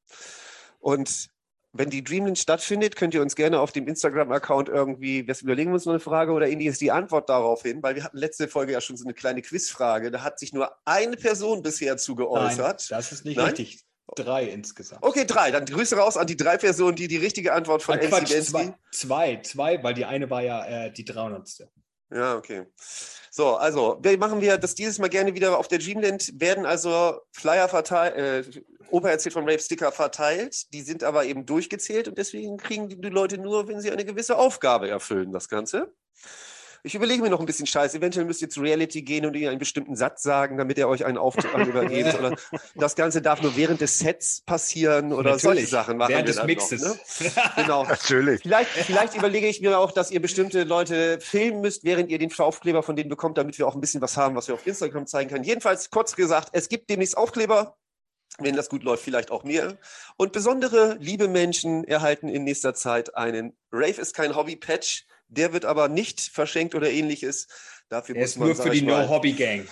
Und 0.79 1.29
wenn 1.73 1.89
die 1.89 2.03
Dreamland 2.03 2.37
stattfindet, 2.37 2.95
könnt 2.95 3.13
ihr 3.13 3.21
uns 3.21 3.35
gerne 3.35 3.59
auf 3.59 3.71
dem 3.71 3.87
Instagram-Account 3.87 4.67
irgendwie, 4.67 5.25
wir 5.25 5.35
überlegen 5.41 5.71
uns 5.71 5.85
noch 5.85 5.93
eine 5.93 6.01
Frage 6.01 6.33
oder 6.33 6.49
ähnliches, 6.49 6.79
die 6.79 6.91
Antwort 6.91 7.29
darauf 7.29 7.61
hin, 7.61 7.81
weil 7.81 7.95
wir 7.95 8.03
hatten 8.03 8.17
letzte 8.17 8.47
Folge 8.47 8.73
ja 8.73 8.81
schon 8.81 8.97
so 8.97 9.05
eine 9.05 9.13
kleine 9.13 9.41
Quizfrage. 9.41 10.11
Da 10.11 10.23
hat 10.23 10.39
sich 10.39 10.51
nur 10.51 10.71
eine 10.85 11.15
Person 11.15 11.61
bisher 11.61 11.97
zu 11.97 12.15
geäußert. 12.15 12.87
Nein, 12.89 12.97
das 12.97 13.11
ist 13.11 13.25
nicht 13.25 13.37
Nein? 13.37 13.47
richtig. 13.47 13.85
Drei 14.15 14.45
insgesamt. 14.45 15.03
Okay, 15.03 15.25
drei. 15.25 15.51
Dann 15.51 15.65
Grüße 15.65 15.95
raus 15.95 16.17
an 16.17 16.27
die 16.27 16.35
drei 16.35 16.57
Personen, 16.57 16.97
die 16.97 17.07
die 17.07 17.15
richtige 17.15 17.53
Antwort 17.53 17.81
von 17.81 17.97
MC 17.97 18.09
Quatsch, 18.09 18.41
zwei, 18.41 18.73
zwei, 18.91 19.37
zwei, 19.37 19.81
weil 19.83 19.93
die 19.93 20.03
eine 20.03 20.29
war 20.29 20.41
ja 20.41 20.65
äh, 20.65 20.91
die 20.91 21.05
300. 21.05 21.69
Ja, 22.13 22.35
okay. 22.35 22.65
So, 23.29 23.55
also, 23.55 23.97
wir 24.01 24.17
machen 24.17 24.41
wir 24.41 24.57
das 24.57 24.75
dieses 24.75 24.99
Mal 24.99 25.07
gerne 25.09 25.33
wieder 25.33 25.57
auf 25.57 25.69
der 25.69 25.79
Dreamland, 25.79 26.31
werden 26.39 26.65
also 26.65 27.21
Flyer 27.31 27.69
verteilt, 27.69 28.15
äh, 28.15 28.61
Opa 28.89 29.09
erzählt 29.09 29.33
von 29.33 29.45
Rave 29.47 29.59
Sticker 29.59 29.93
verteilt, 29.93 30.73
die 30.73 30.81
sind 30.81 31.03
aber 31.03 31.23
eben 31.23 31.45
durchgezählt 31.45 32.09
und 32.09 32.17
deswegen 32.17 32.57
kriegen 32.57 32.89
die 32.89 33.09
Leute 33.09 33.37
nur, 33.37 33.69
wenn 33.69 33.79
sie 33.79 33.89
eine 33.89 34.03
gewisse 34.03 34.37
Aufgabe 34.37 34.89
erfüllen, 34.89 35.31
das 35.31 35.47
Ganze. 35.47 35.93
Ich 36.83 36.95
überlege 36.95 37.21
mir 37.21 37.29
noch 37.29 37.39
ein 37.39 37.45
bisschen 37.45 37.67
Scheiß. 37.67 37.93
Eventuell 37.93 38.25
müsst 38.25 38.41
ihr 38.41 38.49
zu 38.49 38.61
Reality 38.61 39.03
gehen 39.03 39.25
und 39.25 39.35
ihnen 39.35 39.49
einen 39.49 39.59
bestimmten 39.59 39.95
Satz 39.95 40.23
sagen, 40.23 40.57
damit 40.57 40.77
er 40.77 40.87
euch 40.87 41.05
einen 41.05 41.17
Auftrag 41.17 41.67
übergebt. 41.67 42.17
Oder 42.17 42.35
das 42.75 42.95
Ganze 42.95 43.21
darf 43.21 43.41
nur 43.41 43.55
während 43.55 43.81
des 43.81 43.99
Sets 43.99 44.41
passieren 44.41 45.13
oder 45.13 45.37
solche 45.37 45.67
Sachen 45.67 45.97
machen. 45.97 46.11
Während 46.11 46.27
des 46.27 46.43
Mixes. 46.43 46.81
Noch, 46.81 46.95
ne? 46.95 47.31
Genau. 47.55 47.83
Natürlich. 47.89 48.41
Vielleicht, 48.41 48.71
vielleicht 48.71 49.15
überlege 49.15 49.47
ich 49.47 49.61
mir 49.61 49.77
auch, 49.77 49.91
dass 49.91 50.09
ihr 50.09 50.21
bestimmte 50.21 50.63
Leute 50.63 51.19
filmen 51.21 51.61
müsst, 51.61 51.83
während 51.83 52.09
ihr 52.09 52.17
den 52.17 52.31
Aufkleber 52.37 52.81
von 52.81 52.95
denen 52.95 53.09
bekommt, 53.09 53.37
damit 53.37 53.59
wir 53.59 53.67
auch 53.67 53.75
ein 53.75 53.81
bisschen 53.81 54.01
was 54.01 54.17
haben, 54.17 54.35
was 54.35 54.47
wir 54.47 54.55
auf 54.55 54.65
Instagram 54.65 55.05
zeigen 55.05 55.29
können. 55.29 55.43
Jedenfalls, 55.43 55.91
kurz 55.91 56.15
gesagt, 56.15 56.49
es 56.53 56.69
gibt 56.69 56.89
demnächst 56.89 57.17
Aufkleber. 57.17 57.77
Wenn 58.39 58.55
das 58.55 58.69
gut 58.69 58.83
läuft, 58.83 59.03
vielleicht 59.03 59.29
auch 59.29 59.43
mehr. 59.43 59.77
Und 60.15 60.31
besondere 60.31 60.95
liebe 60.99 61.27
Menschen 61.27 61.83
erhalten 61.83 62.29
in 62.29 62.45
nächster 62.45 62.73
Zeit 62.73 63.15
einen 63.15 63.57
Rave 63.71 64.01
ist 64.01 64.15
kein 64.15 64.35
Hobby-Patch. 64.35 65.05
Der 65.31 65.53
wird 65.53 65.65
aber 65.65 65.87
nicht 65.87 66.19
verschenkt 66.21 66.75
oder 66.75 66.89
ähnliches. 66.91 67.47
Dafür 67.89 68.15
Er 68.15 68.21
muss 68.21 68.29
ist 68.31 68.37
man, 68.37 68.47
nur 68.49 68.55
für 68.57 68.69
die 68.69 68.81
No-Hobby-Gang. 68.81 69.67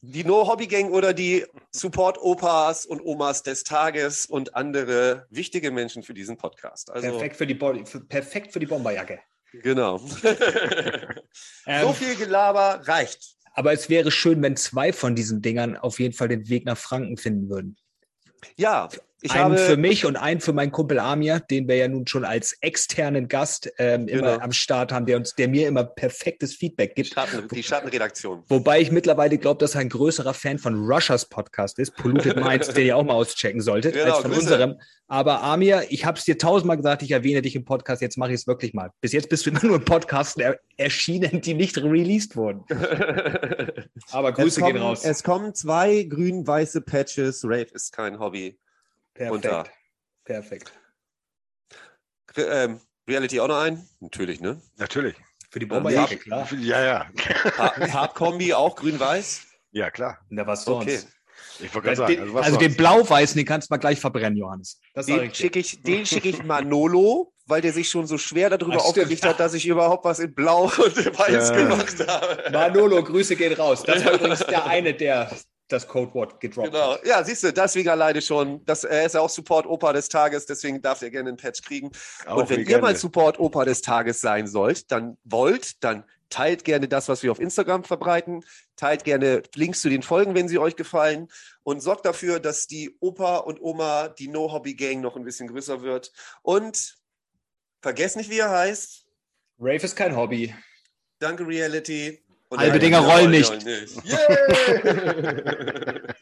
die 0.00 0.24
No-Hobby-Gang 0.24 0.90
oder 0.90 1.12
die 1.14 1.46
Support-Opas 1.70 2.84
und 2.84 3.00
Omas 3.00 3.42
des 3.42 3.62
Tages 3.64 4.26
und 4.26 4.54
andere 4.56 5.26
wichtige 5.30 5.70
Menschen 5.70 6.02
für 6.02 6.14
diesen 6.14 6.36
Podcast. 6.36 6.90
Also, 6.90 7.08
Perfekt 7.10 7.36
für 7.36 7.46
die, 7.46 7.56
für, 7.86 8.00
perfekt 8.00 8.52
für 8.52 8.58
die 8.60 8.66
Bomberjacke. 8.66 9.20
Genau. 9.62 10.00
Ähm, 11.66 11.86
so 11.86 11.92
viel 11.94 12.14
Gelaber 12.16 12.80
reicht. 12.86 13.36
aber 13.54 13.72
es 13.72 13.88
wäre 13.88 14.10
schön, 14.10 14.40
wenn 14.42 14.56
zwei 14.56 14.92
von 14.92 15.16
diesen 15.16 15.42
Dingern 15.42 15.76
auf 15.76 15.98
jeden 15.98 16.14
Fall 16.14 16.28
den 16.28 16.48
Weg 16.48 16.64
nach 16.64 16.76
Franken 16.78 17.16
finden 17.16 17.48
würden. 17.48 17.76
Ja, 18.56 18.88
ich 19.24 19.32
einen 19.32 19.56
für 19.56 19.76
mich 19.76 20.04
und 20.06 20.16
einen 20.16 20.40
für 20.40 20.52
meinen 20.52 20.70
Kumpel 20.70 20.98
Amir, 20.98 21.40
den 21.40 21.66
wir 21.66 21.76
ja 21.76 21.88
nun 21.88 22.06
schon 22.06 22.24
als 22.24 22.56
externen 22.60 23.26
Gast 23.28 23.72
ähm, 23.78 24.06
immer 24.08 24.32
Genau. 24.34 24.44
am 24.44 24.52
Start 24.52 24.92
haben, 24.92 25.06
der 25.06 25.16
uns, 25.16 25.34
der 25.34 25.48
mir 25.48 25.66
immer 25.66 25.82
perfektes 25.84 26.54
Feedback 26.54 26.94
gibt. 26.94 27.08
Schatten, 27.14 27.48
die 27.48 27.62
Schattenredaktion. 27.62 28.42
Wobei 28.48 28.80
ich 28.80 28.92
mittlerweile 28.92 29.38
glaube, 29.38 29.58
dass 29.58 29.74
er 29.74 29.80
ein 29.80 29.88
größerer 29.88 30.34
Fan 30.34 30.58
von 30.58 30.74
Rushers 30.84 31.26
Podcast 31.28 31.78
ist, 31.78 31.96
Polluted 31.96 32.36
Minds, 32.36 32.68
den 32.68 32.86
ihr 32.86 32.96
auch 32.96 33.02
mal 33.04 33.14
auschecken 33.14 33.60
solltet, 33.60 33.94
Genau, 33.94 34.12
als 34.14 34.18
von 34.22 34.30
Grüße. 34.30 34.40
unserem. 34.42 34.74
Aber 35.06 35.42
Amir, 35.42 35.84
ich 35.90 36.04
habe 36.06 36.18
es 36.18 36.24
dir 36.24 36.38
tausendmal 36.38 36.76
gesagt, 36.76 37.02
ich 37.02 37.10
erwähne 37.10 37.42
dich 37.42 37.54
im 37.56 37.64
Podcast, 37.64 38.00
jetzt 38.02 38.16
mache 38.16 38.30
ich 38.30 38.40
es 38.40 38.46
wirklich 38.46 38.72
mal. 38.74 38.90
Bis 39.00 39.12
jetzt 39.12 39.28
bist 39.28 39.44
du 39.46 39.50
immer 39.50 39.64
nur 39.64 39.76
in 39.76 39.84
Podcasten 39.84 40.42
er 40.42 40.58
erschienen, 40.76 41.40
die 41.40 41.54
nicht 41.54 41.76
released 41.78 42.36
wurden. 42.36 42.64
Aber 44.10 44.30
es, 44.30 44.34
Grüße 44.36 44.60
kommen, 44.60 44.72
gehen 44.74 44.82
raus. 44.82 45.04
es 45.04 45.22
kommen 45.22 45.54
zwei 45.54 46.02
grün-weiße 46.04 46.80
Patches. 46.82 47.44
Rave 47.44 47.66
ist 47.72 47.92
kein 47.92 48.18
Hobby. 48.18 48.58
Perfekt. 49.14 49.32
runter. 49.32 49.64
Perfekt. 50.24 50.72
Re- 52.36 52.42
Ähm, 52.64 52.80
Reality 53.08 53.40
auch 53.40 53.48
noch 53.48 53.60
ein? 53.60 53.86
Natürlich, 54.00 54.40
ne? 54.40 54.60
Natürlich. 54.76 55.14
Für 55.50 55.58
die 55.60 55.64
Ähm, 55.66 55.70
Bomberjacke, 55.70 56.16
klar. 56.16 56.48
Ja, 56.54 56.84
ja. 56.84 57.10
Fa- 57.54 57.86
Farbkombi 57.88 58.54
auch 58.54 58.74
grün-weiß. 58.76 59.42
Ja, 59.72 59.90
klar. 59.90 60.18
Na, 60.30 60.46
was 60.46 60.64
sonst? 60.64 60.82
Okay. 60.82 61.00
Ich 61.60 61.72
wollte 61.74 61.88
gerade 61.88 61.90
Also, 61.90 62.02
sagen. 62.02 62.14
den, 62.14 62.22
Also, 62.22 62.38
also 62.38 62.58
den 62.58 62.76
blau-weißen, 62.76 63.36
den 63.36 63.46
kannst 63.46 63.70
du 63.70 63.74
mal 63.74 63.78
gleich 63.78 64.00
verbrennen, 64.00 64.36
Johannes. 64.36 64.80
Das 64.94 65.06
Den 65.06 65.32
schicke 65.34 65.58
ich, 65.60 65.82
den 65.82 66.04
schick 66.06 66.24
ich 66.24 66.42
Manolo, 66.42 67.32
weil 67.46 67.60
der 67.60 67.72
sich 67.72 67.88
schon 67.88 68.06
so 68.06 68.18
schwer 68.18 68.50
darüber 68.50 68.76
Ach, 68.76 68.80
stimmt. 68.80 68.88
aufgeregt 69.04 69.24
hat, 69.26 69.38
dass 69.38 69.54
ich 69.54 69.66
überhaupt 69.66 70.04
was 70.04 70.18
in 70.18 70.34
Blau 70.34 70.64
und 70.78 70.78
Weiß 71.18 71.50
Ja. 71.50 71.56
gemacht 71.56 72.08
habe. 72.08 72.50
Manolo, 72.50 73.02
Grüße 73.04 73.36
gehen 73.36 73.52
raus. 73.52 73.82
Das 73.84 74.04
war 74.04 74.14
übrigens 74.14 74.40
der 74.46 74.64
eine, 74.66 74.94
der 74.94 75.30
das 75.68 75.88
Codewort 75.88 76.40
gedroppt 76.40 76.72
Genau. 76.72 76.94
hat. 76.94 77.06
Ja, 77.06 77.24
siehst 77.24 77.42
du, 77.42 77.52
deswegen 77.52 77.88
alleine 77.88 78.20
schon. 78.20 78.64
Das, 78.66 78.84
er 78.84 79.06
ist 79.06 79.14
ja 79.14 79.20
auch 79.20 79.30
Support-Opa 79.30 79.92
des 79.92 80.08
Tages, 80.08 80.46
deswegen 80.46 80.82
darf 80.82 81.00
er 81.02 81.10
gerne 81.10 81.30
einen 81.30 81.38
Patch 81.38 81.62
kriegen. 81.62 81.90
Auch 82.26 82.36
und 82.36 82.50
wenn 82.50 82.60
ihr 82.60 82.64
Legende. 82.66 82.82
mal 82.82 82.96
Support-Opa 82.96 83.64
des 83.64 83.80
Tages 83.80 84.20
sein 84.20 84.46
sollt, 84.46 84.90
dann 84.92 85.16
wollt, 85.24 85.82
dann 85.82 86.04
teilt 86.28 86.64
gerne 86.64 86.88
das, 86.88 87.08
was 87.08 87.22
wir 87.22 87.30
auf 87.32 87.38
Instagram 87.40 87.84
verbreiten. 87.84 88.44
Teilt 88.76 89.04
gerne 89.04 89.42
Links 89.54 89.80
zu 89.80 89.88
den 89.88 90.02
Folgen, 90.02 90.34
wenn 90.34 90.48
sie 90.48 90.58
euch 90.58 90.76
gefallen. 90.76 91.28
Und 91.62 91.80
sorgt 91.80 92.04
dafür, 92.06 92.40
dass 92.40 92.66
die 92.66 92.96
Opa 93.00 93.36
und 93.38 93.60
Oma, 93.62 94.08
die 94.08 94.28
No-Hobby-Gang, 94.28 95.00
noch 95.00 95.16
ein 95.16 95.24
bisschen 95.24 95.48
größer 95.48 95.82
wird. 95.82 96.12
Und 96.42 96.96
vergesst 97.80 98.16
nicht, 98.16 98.30
wie 98.30 98.38
er 98.38 98.50
heißt. 98.50 99.06
Rave 99.60 99.76
ist 99.84 99.94
kein 99.96 100.16
Hobby. 100.16 100.52
Danke, 101.20 101.46
Reality. 101.46 102.23
Und 102.48 102.60
Halbe 102.60 102.78
Dinger 102.78 103.00
rollen 103.00 103.30
nicht. 103.30 103.52
Yeah! 104.04 106.14